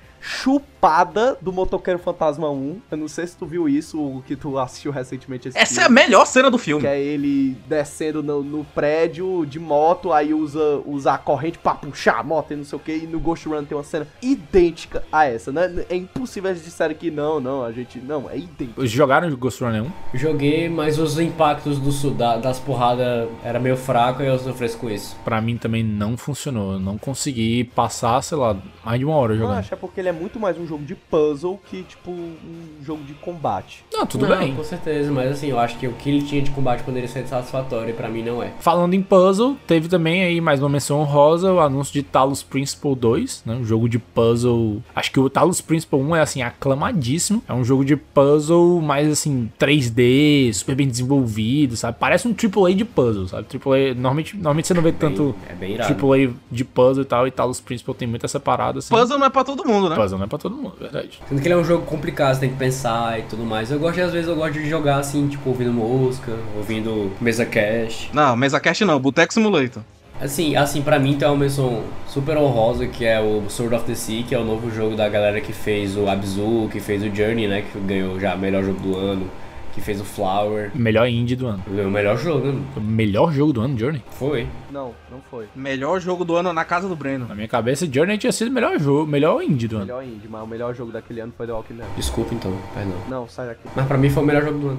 chupada 0.78 1.36
do 1.40 1.52
Motoqueiro 1.52 1.98
Fantasma 1.98 2.48
1. 2.50 2.80
Eu 2.90 2.96
não 2.96 3.08
sei 3.08 3.26
se 3.26 3.36
tu 3.36 3.44
viu 3.46 3.68
isso, 3.68 4.00
o 4.00 4.22
que 4.26 4.36
tu 4.36 4.58
assistiu 4.58 4.92
recentemente 4.92 5.48
esse 5.48 5.58
Essa 5.58 5.80
é 5.80 5.84
a 5.84 5.86
filme. 5.86 6.00
melhor 6.02 6.24
cena 6.24 6.50
do 6.50 6.58
filme. 6.58 6.82
Que 6.82 6.86
é 6.86 7.00
ele 7.00 7.56
descendo 7.66 8.22
no, 8.22 8.42
no 8.42 8.64
prédio 8.64 9.44
de 9.44 9.58
moto, 9.58 10.12
aí 10.12 10.32
usa, 10.32 10.80
usa 10.86 11.12
a 11.14 11.18
corrente 11.18 11.58
pra 11.58 11.74
puxar 11.74 12.18
a 12.20 12.22
moto 12.22 12.52
e 12.52 12.56
não 12.56 12.64
sei 12.64 12.76
o 12.76 12.80
que. 12.80 12.92
E 12.92 13.06
no 13.06 13.18
Ghost 13.18 13.48
Run 13.48 13.64
tem 13.64 13.76
uma 13.76 13.84
cena 13.84 14.06
idêntica 14.22 15.02
a 15.10 15.26
essa, 15.26 15.50
né? 15.52 15.84
É 15.90 15.96
impossível 15.96 16.50
eles 16.50 16.64
disserem 16.64 16.96
que 16.96 17.10
não, 17.10 17.40
não, 17.40 17.64
a 17.64 17.72
gente. 17.72 17.98
Não, 17.98 18.30
é 18.30 18.36
idêntico. 18.38 18.86
Jogaram 18.86 19.34
Ghost 19.36 19.62
Runner 19.62 19.82
1? 19.82 19.90
Joguei, 20.14 20.68
mas 20.68 20.98
os 20.98 21.18
impactos 21.18 21.78
do, 21.78 22.10
da- 22.12 22.36
das 22.36 22.58
porradas 22.60 23.28
era 23.42 23.58
meio 23.58 23.76
fraco 23.76 24.22
e 24.22 24.26
eu 24.26 24.38
sofri 24.38 24.68
com 24.70 24.90
isso. 24.90 25.16
Pra 25.24 25.40
mim 25.40 25.56
também 25.56 25.82
não 25.82 26.16
funcionou. 26.16 26.74
Eu 26.74 26.78
não 26.80 26.98
consegui 26.98 27.64
passar, 27.64 28.20
sei 28.22 28.36
lá, 28.36 28.56
mais 28.84 28.98
de 28.98 29.04
uma 29.04 29.16
hora 29.16 29.32
Eu 29.34 29.38
jogando. 29.38 29.58
acho 29.58 29.72
é 29.72 29.76
porque 29.76 30.00
ele 30.00 30.08
é 30.08 30.12
muito 30.12 30.38
mais 30.38 30.58
um 30.58 30.66
jogo 30.68 30.84
de 30.84 30.94
puzzle 30.94 31.58
que, 31.70 31.82
tipo, 31.82 32.10
um 32.10 32.84
jogo 32.84 33.02
de 33.04 33.14
combate. 33.14 33.84
Não, 33.92 34.06
tudo 34.06 34.26
Não, 34.26 34.38
bem. 34.38 34.54
Com 34.54 34.64
certeza, 34.64 35.10
mas 35.10 35.32
assim, 35.32 35.48
eu 35.48 35.58
acho 35.58 35.78
que 35.78 35.86
o 35.86 35.92
que 35.92 36.10
ele 36.10 36.22
tinha 36.22 36.42
de 36.42 36.50
combate 36.50 36.82
poderia 36.82 37.08
ser 37.08 37.26
satisfatório 37.26 37.90
e 37.90 37.92
pra 37.92 38.08
mim 38.08 38.22
não 38.22 38.42
é. 38.42 38.52
Falando 38.60 38.94
em 38.94 39.02
puzzle, 39.02 39.56
teve 39.66 39.88
também 39.88 40.22
aí 40.22 40.40
mais 40.40 40.60
uma 40.60 40.68
menção 40.68 41.00
honrosa, 41.00 41.52
o 41.52 41.60
anúncio 41.60 41.92
de 41.92 42.02
Talos 42.02 42.42
Principle 42.42 42.94
2, 42.94 43.42
né? 43.46 43.54
Um 43.54 43.64
jogo 43.64 43.88
de 43.88 43.98
puzzle. 43.98 44.82
Acho 44.94 45.10
que 45.10 45.20
o 45.20 45.30
Talos 45.30 45.60
Principle 45.60 45.98
1 45.98 46.16
é 46.16 46.20
assim, 46.20 46.42
aclamadíssimo. 46.42 47.42
É 47.48 47.54
um 47.54 47.64
jogo 47.64 47.84
de 47.84 47.96
puzzle 47.96 48.80
mais 48.80 49.08
assim, 49.08 49.50
3D, 49.58 50.52
super 50.52 50.74
bem 50.74 50.88
desenvolvido, 50.88 51.76
sabe? 51.76 51.96
Parece 51.98 52.28
um 52.28 52.34
AAA 52.34 52.74
de 52.74 52.84
puzzle, 52.84 53.26
sabe? 53.28 53.46
AAA, 53.52 53.94
normalmente, 53.94 54.36
normalmente 54.36 54.68
você 54.68 54.74
não 54.74 54.82
vê 54.82 54.92
tanto 54.92 55.34
é 55.48 55.54
bem 55.54 55.72
irado. 55.72 56.06
AAA 56.06 56.34
de 56.50 56.64
puzzle 56.64 57.02
e 57.02 57.06
tal, 57.06 57.26
e 57.26 57.30
Talos 57.30 57.60
Principle 57.60 57.94
tem 57.94 58.08
muito 58.08 58.24
essa 58.26 58.38
parada 58.38 58.78
assim. 58.78 58.94
Puzzle 58.94 59.18
não 59.18 59.26
é 59.26 59.30
pra 59.30 59.44
todo 59.44 59.64
mundo, 59.64 59.88
né? 59.88 59.96
Puzzle 59.96 60.18
não 60.18 60.24
é 60.24 60.28
pra 60.28 60.38
todo 60.38 60.54
mundo, 60.54 60.57
verdade. 60.78 61.20
Sendo 61.28 61.40
que 61.40 61.46
ele 61.46 61.54
é 61.54 61.56
um 61.56 61.64
jogo 61.64 61.84
complicado, 61.86 62.34
você 62.34 62.40
tem 62.40 62.50
que 62.50 62.56
pensar 62.56 63.18
e 63.18 63.22
tudo 63.22 63.44
mais. 63.44 63.70
Eu 63.70 63.78
gosto, 63.78 64.00
às 64.00 64.12
vezes, 64.12 64.28
eu 64.28 64.36
gosto 64.36 64.54
de 64.54 64.68
jogar 64.68 64.98
assim, 64.98 65.28
tipo, 65.28 65.48
ouvindo 65.48 65.72
música, 65.72 66.32
ouvindo 66.56 67.12
mesa 67.20 67.44
cast. 67.44 68.10
Não, 68.12 68.36
mesa 68.36 68.58
cast 68.58 68.84
não, 68.84 68.98
Boteco 68.98 69.32
Simulator. 69.32 69.82
Assim, 70.20 70.56
assim, 70.56 70.82
pra 70.82 70.98
mim 70.98 71.16
tem 71.16 71.28
uma 71.28 71.36
menção 71.36 71.84
super 72.08 72.36
honrosa 72.36 72.88
que 72.88 73.04
é 73.04 73.20
o 73.20 73.48
Sword 73.48 73.76
of 73.76 73.84
the 73.84 73.94
Sea, 73.94 74.24
que 74.24 74.34
é 74.34 74.38
o 74.38 74.44
novo 74.44 74.68
jogo 74.68 74.96
da 74.96 75.08
galera 75.08 75.40
que 75.40 75.52
fez 75.52 75.96
o 75.96 76.08
Abzu, 76.08 76.68
que 76.72 76.80
fez 76.80 77.04
o 77.04 77.14
Journey, 77.14 77.46
né? 77.46 77.62
Que 77.62 77.78
ganhou 77.78 78.18
já 78.18 78.36
melhor 78.36 78.64
jogo 78.64 78.80
do 78.80 78.96
ano, 78.96 79.30
que 79.78 79.84
fez 79.84 80.00
o 80.00 80.04
Flower. 80.04 80.70
Melhor 80.74 81.08
indie 81.08 81.36
do 81.36 81.46
ano. 81.46 81.62
O 81.66 81.90
melhor 81.90 82.18
jogo, 82.18 82.46
né? 82.46 82.60
O 82.76 82.80
melhor 82.80 83.32
jogo 83.32 83.52
do 83.52 83.60
ano, 83.60 83.78
Journey. 83.78 84.02
Foi. 84.10 84.46
Não, 84.70 84.92
não 85.10 85.20
foi. 85.30 85.46
Melhor 85.54 86.00
jogo 86.00 86.24
do 86.24 86.36
ano 86.36 86.52
na 86.52 86.64
casa 86.64 86.88
do 86.88 86.96
Breno. 86.96 87.26
Na 87.28 87.34
minha 87.34 87.48
cabeça, 87.48 87.86
Journey 87.90 88.18
tinha 88.18 88.32
sido 88.32 88.48
o 88.48 88.52
melhor 88.52 88.78
jogo, 88.78 89.06
melhor 89.06 89.42
indie 89.42 89.68
do 89.68 89.76
ano. 89.76 89.86
Melhor 89.86 90.04
indie, 90.04 90.28
mas 90.28 90.42
o 90.42 90.46
melhor 90.46 90.74
jogo 90.74 90.90
daquele 90.92 91.20
ano 91.20 91.32
foi 91.36 91.46
The 91.46 91.52
Walking 91.52 91.74
Dead. 91.74 91.86
Desculpa 91.96 92.34
então, 92.34 92.52
perdão. 92.74 92.94
Não, 93.08 93.28
sai 93.28 93.46
daqui. 93.48 93.60
Mas 93.74 93.86
pra 93.86 93.96
mim 93.96 94.10
foi 94.10 94.22
o 94.22 94.26
melhor 94.26 94.42
jogo 94.42 94.58
do 94.58 94.68
ano. 94.68 94.78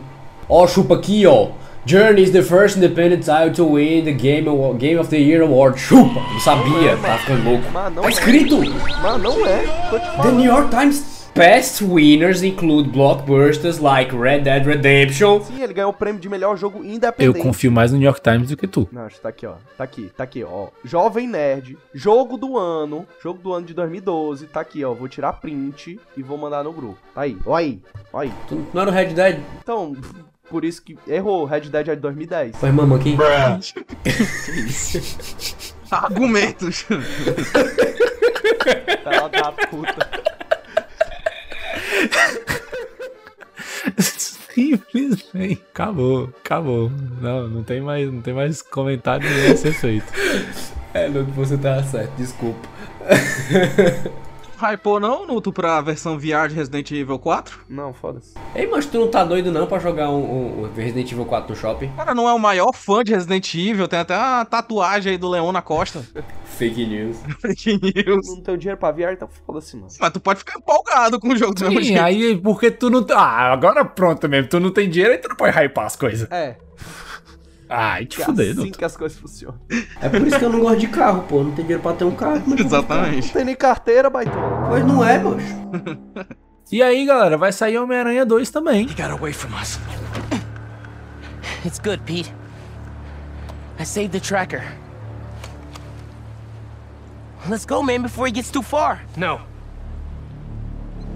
Ó, 0.52 0.66
chupa 0.68 0.96
aqui, 0.96 1.26
ó. 1.28 1.50
Journey 1.86 2.24
is 2.24 2.32
the 2.32 2.42
first 2.42 2.76
independent 2.78 3.24
title 3.24 3.54
to 3.54 3.76
win 3.76 4.04
the 4.04 4.12
Game, 4.12 4.48
Award, 4.50 4.80
Game 4.80 5.00
of 5.00 5.10
the 5.10 5.18
Year 5.18 5.44
Award. 5.44 5.80
Chupa! 5.80 6.20
Não 6.20 6.40
sabia, 6.40 6.98
tá 6.98 7.18
ficando 7.20 7.44
louco. 7.50 7.64
Mas 7.72 7.94
não 7.94 8.02
Tá 8.02 8.08
é. 8.08 8.12
escrito! 8.12 8.58
Mas 9.02 9.22
não 9.22 9.46
é. 9.46 9.64
The. 10.24 10.32
New 10.32 10.46
York 10.46 10.70
Times 10.72 11.19
Past 11.34 11.82
winners 11.82 12.42
include 12.44 12.90
blockbusters 12.92 13.80
like 13.80 14.14
Red 14.16 14.42
Dead 14.42 14.66
Redemption. 14.66 15.42
Sim, 15.42 15.62
ele 15.62 15.74
ganhou 15.74 15.92
o 15.92 15.94
prêmio 15.94 16.20
de 16.20 16.28
melhor 16.28 16.58
jogo 16.58 16.80
Eu 16.80 16.86
independente. 16.86 17.40
confio 17.42 17.72
mais 17.72 17.92
no 17.92 17.98
New 17.98 18.06
York 18.06 18.22
Times 18.22 18.50
do 18.50 18.58
que 18.58 18.68
tu. 18.68 18.90
Não, 18.92 19.04
acho 19.04 19.16
que 19.18 19.22
tá 19.22 19.30
aqui, 19.30 19.46
ó. 19.46 19.54
Tá 19.78 19.84
aqui, 19.84 20.12
tá 20.18 20.24
aqui, 20.24 20.44
ó. 20.44 20.68
Jovem 20.84 21.28
Nerd, 21.28 21.78
jogo 21.94 22.38
do 22.38 22.58
ano, 22.58 23.08
jogo 23.24 23.40
do 23.42 23.54
ano 23.54 23.66
de 23.66 23.74
2012, 23.74 24.48
tá 24.48 24.60
aqui, 24.62 24.84
ó. 24.84 24.94
Vou 24.94 25.08
tirar 25.08 25.34
print 25.34 26.00
e 26.18 26.24
vou 26.24 26.38
mandar 26.38 26.64
no 26.64 26.74
grupo. 26.74 26.98
Tá 27.16 27.22
aí, 27.22 27.38
ó 27.46 27.56
aí, 27.56 27.80
ó 28.12 28.20
aí. 28.20 28.34
Tu 28.48 28.62
não 28.74 28.82
era 28.82 28.90
o 28.92 28.94
Red 28.94 29.14
Dead? 29.14 29.40
Então, 29.62 29.96
por 30.50 30.66
isso 30.66 30.82
que 30.82 30.98
errou, 31.08 31.46
Red 31.46 31.62
Dead 31.62 31.88
é 31.88 31.96
de 31.96 32.02
2010. 32.02 32.58
Foi 32.58 32.72
mama 32.72 32.98
aqui? 32.98 33.16
Argumentos. 35.90 36.86
Fela 39.04 39.30
da 39.30 39.52
puta. 39.52 40.29
Simplesmente. 43.98 45.62
Acabou, 45.74 46.34
acabou. 46.44 46.92
Não, 47.22 47.48
não 47.48 47.64
tem 47.64 47.82
mais, 47.82 48.12
não 48.12 48.22
tem 48.22 48.34
mais 48.34 48.62
comentário 48.62 49.30
nenhum 49.30 49.54
a 49.54 49.58
ser 49.58 49.74
feito. 49.74 50.12
É, 50.94 51.08
não, 51.08 51.24
você 51.26 51.58
tá 51.58 51.82
certo, 51.84 52.12
desculpa. 52.18 52.68
Hypou 54.62 55.00
não, 55.00 55.26
Nuto, 55.26 55.54
pra 55.54 55.80
versão 55.82 56.18
VR 56.18 56.48
de 56.50 56.56
Resident 56.56 56.92
Evil 56.92 57.18
4? 57.18 57.60
Não, 57.70 57.94
foda-se. 57.94 58.34
Ei, 58.54 58.68
mas 58.68 58.86
tu 58.86 59.00
não 59.00 59.08
tá 59.10 59.24
doido 59.24 59.52
não 59.52 59.66
pra 59.68 59.80
jogar 59.80 60.10
um, 60.10 60.20
um- 60.20 60.64
um 60.64 60.74
Resident 60.74 61.12
Evil 61.12 61.26
4 61.26 61.50
no 61.50 61.56
shopping? 61.60 61.92
Cara, 61.96 62.14
não 62.14 62.28
é 62.28 62.34
o 62.34 62.40
maior 62.40 62.74
fã 62.74 63.04
de 63.04 63.14
Resident 63.14 63.54
Evil, 63.56 63.88
tem 63.88 64.00
até 64.00 64.16
a 64.16 64.44
tatuagem 64.46 65.14
aí 65.14 65.18
do 65.18 65.30
leão 65.30 65.52
na 65.52 65.62
costa. 65.62 66.04
Fake 66.46 66.86
news. 66.86 67.18
Fake 67.42 67.80
news. 67.82 68.28
Não 68.28 68.42
tenho 68.44 68.58
dinheiro 68.58 68.80
pra 68.80 68.92
VR, 68.92 69.14
então 69.14 69.30
foda-se, 69.48 69.76
mano. 69.78 69.88
Mas 70.00 70.12
tu 70.12 70.20
pode 70.20 70.40
ficar 70.40 70.58
empolgado 70.60 71.20
com 71.20 71.30
o 71.30 71.38
jogo 71.38 71.54
do 71.56 71.64
mesmo 71.66 71.80
Sim, 71.80 71.86
jeito. 71.88 72.04
aí 72.04 72.38
porque 72.38 72.70
tu 72.70 72.90
não. 72.90 73.06
Ah, 73.12 73.54
agora 73.54 73.86
pronto 73.86 74.28
mesmo. 74.28 74.50
Tu 74.50 74.60
não 74.60 74.72
tem 74.72 74.90
dinheiro, 74.90 75.14
aí 75.14 75.20
tu 75.20 75.30
não 75.30 75.36
pode 75.38 75.58
hypar 75.58 75.86
as 75.86 75.96
coisas. 75.96 76.30
É, 76.30 76.58
Ai, 77.70 78.06
te 78.08 78.20
é 78.20 78.26
assim 78.26 78.72
que 78.72 78.84
as 78.84 78.98
coisas 78.98 79.18
funcionam. 79.18 79.60
É 80.02 80.10
por 80.10 80.26
isso 80.26 80.40
que 80.40 80.46
eu 80.46 80.50
não 80.50 80.60
gosto 80.62 80.80
de 80.80 80.88
carro, 80.88 81.22
pô. 81.24 81.44
Não 81.44 81.52
tem 81.52 81.64
dinheiro 81.66 81.84
pra 81.84 81.94
ter 81.94 82.04
um 82.04 82.16
carro. 82.16 82.38
é 82.38 82.40
vou 82.40 82.56
de 82.56 82.64
Não 82.64 82.68
Exatamente. 82.68 83.32
tem 83.32 83.46
nem 83.46 83.56
carteira, 83.56 84.10
baitona. 84.10 84.68
Pois 84.68 84.84
não 84.86 85.06
é, 85.06 85.20
moço. 85.20 85.38
E 86.72 86.82
aí, 86.82 87.06
galera, 87.06 87.38
vai 87.38 87.52
sair 87.52 87.78
Homem-Aranha 87.78 88.26
2 88.26 88.50
também. 88.50 88.88
He 88.88 88.94
got 88.96 89.12
away 89.12 89.32
from 89.34 89.50
us. 89.60 89.80
It's 91.64 91.80
good, 91.80 92.02
Pete. 92.06 92.34
I 93.80 93.84
saved 93.86 94.12
the 94.12 94.20
tracker. 94.20 94.64
Let's 97.48 97.66
go, 97.66 97.82
man, 97.82 98.02
before 98.02 98.28
he 98.28 98.32
gets 98.34 98.52
too 98.52 98.62
far. 98.62 99.02
No. 99.16 99.40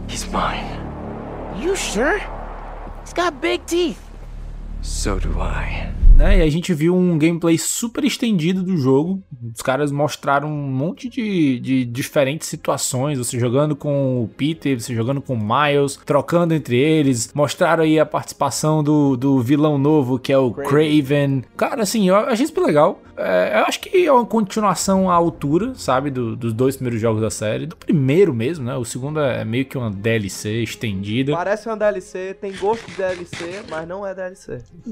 He's 0.08 0.26
mine. 0.32 0.66
You 1.60 1.76
sure? 1.76 2.20
He's 3.02 3.14
got 3.14 3.42
big 3.42 3.66
teeth. 3.66 4.00
So 4.82 5.20
do 5.20 5.40
I. 5.40 5.92
né? 6.16 6.40
E 6.40 6.42
a 6.42 6.50
gente 6.50 6.74
viu 6.74 6.96
um 6.96 7.18
gameplay 7.18 7.58
super 7.58 8.04
estendido 8.04 8.64
do 8.64 8.78
jogo. 8.78 9.22
Os 9.54 9.62
caras 9.62 9.92
mostraram 9.92 10.50
um 10.50 10.68
monte 10.68 11.10
de, 11.10 11.60
de 11.60 11.86
diferentes 11.86 12.48
situações. 12.48 13.18
Você 13.18 13.40
jogando 13.40 13.76
com 13.76 14.24
o 14.24 14.28
Peter, 14.28 14.80
você 14.80 14.94
jogando 14.94 15.22
com 15.22 15.34
o 15.34 15.40
Miles, 15.40 16.00
trocando 16.06 16.54
entre 16.54 16.78
eles. 16.78 17.32
Mostraram 17.34 17.84
aí 17.84 18.00
a 18.00 18.06
participação 18.06 18.84
do, 18.84 19.16
do 19.18 19.42
vilão 19.42 19.78
novo, 19.78 20.20
que 20.20 20.32
é 20.32 20.38
o 20.38 20.52
Craven. 20.52 21.44
Cara, 21.58 21.84
assim, 21.84 22.08
eu 22.08 22.16
achei 22.16 22.46
super 22.46 22.62
legal. 22.62 23.02
É, 23.18 23.60
eu 23.60 23.66
acho 23.66 23.80
que 23.80 24.06
é 24.06 24.12
uma 24.12 24.26
continuação 24.26 25.10
à 25.10 25.14
altura, 25.14 25.74
sabe? 25.76 26.10
do- 26.10 26.36
dos 26.36 26.54
dois 26.54 26.76
primeiros 26.76 27.02
jogos 27.02 27.22
da 27.22 27.30
série. 27.30 27.66
Do 27.66 27.76
primeiro 27.76 28.34
mesmo, 28.34 28.66
né? 28.66 28.76
O 28.76 28.84
segundo 28.86 29.20
é 29.20 29.44
meio 29.46 29.66
que 29.66 29.78
uma 29.78 29.90
DLC 29.90 30.64
estendida. 30.64 31.34
Parece 31.34 31.68
uma 31.68 31.78
DLC, 31.78 32.36
tem 32.40 32.52
gosto 32.56 32.86
de 32.90 32.98
DLC, 32.98 33.62
mas 33.70 33.88
não 33.88 34.06
é 34.06 34.14
DLC. 34.14 34.60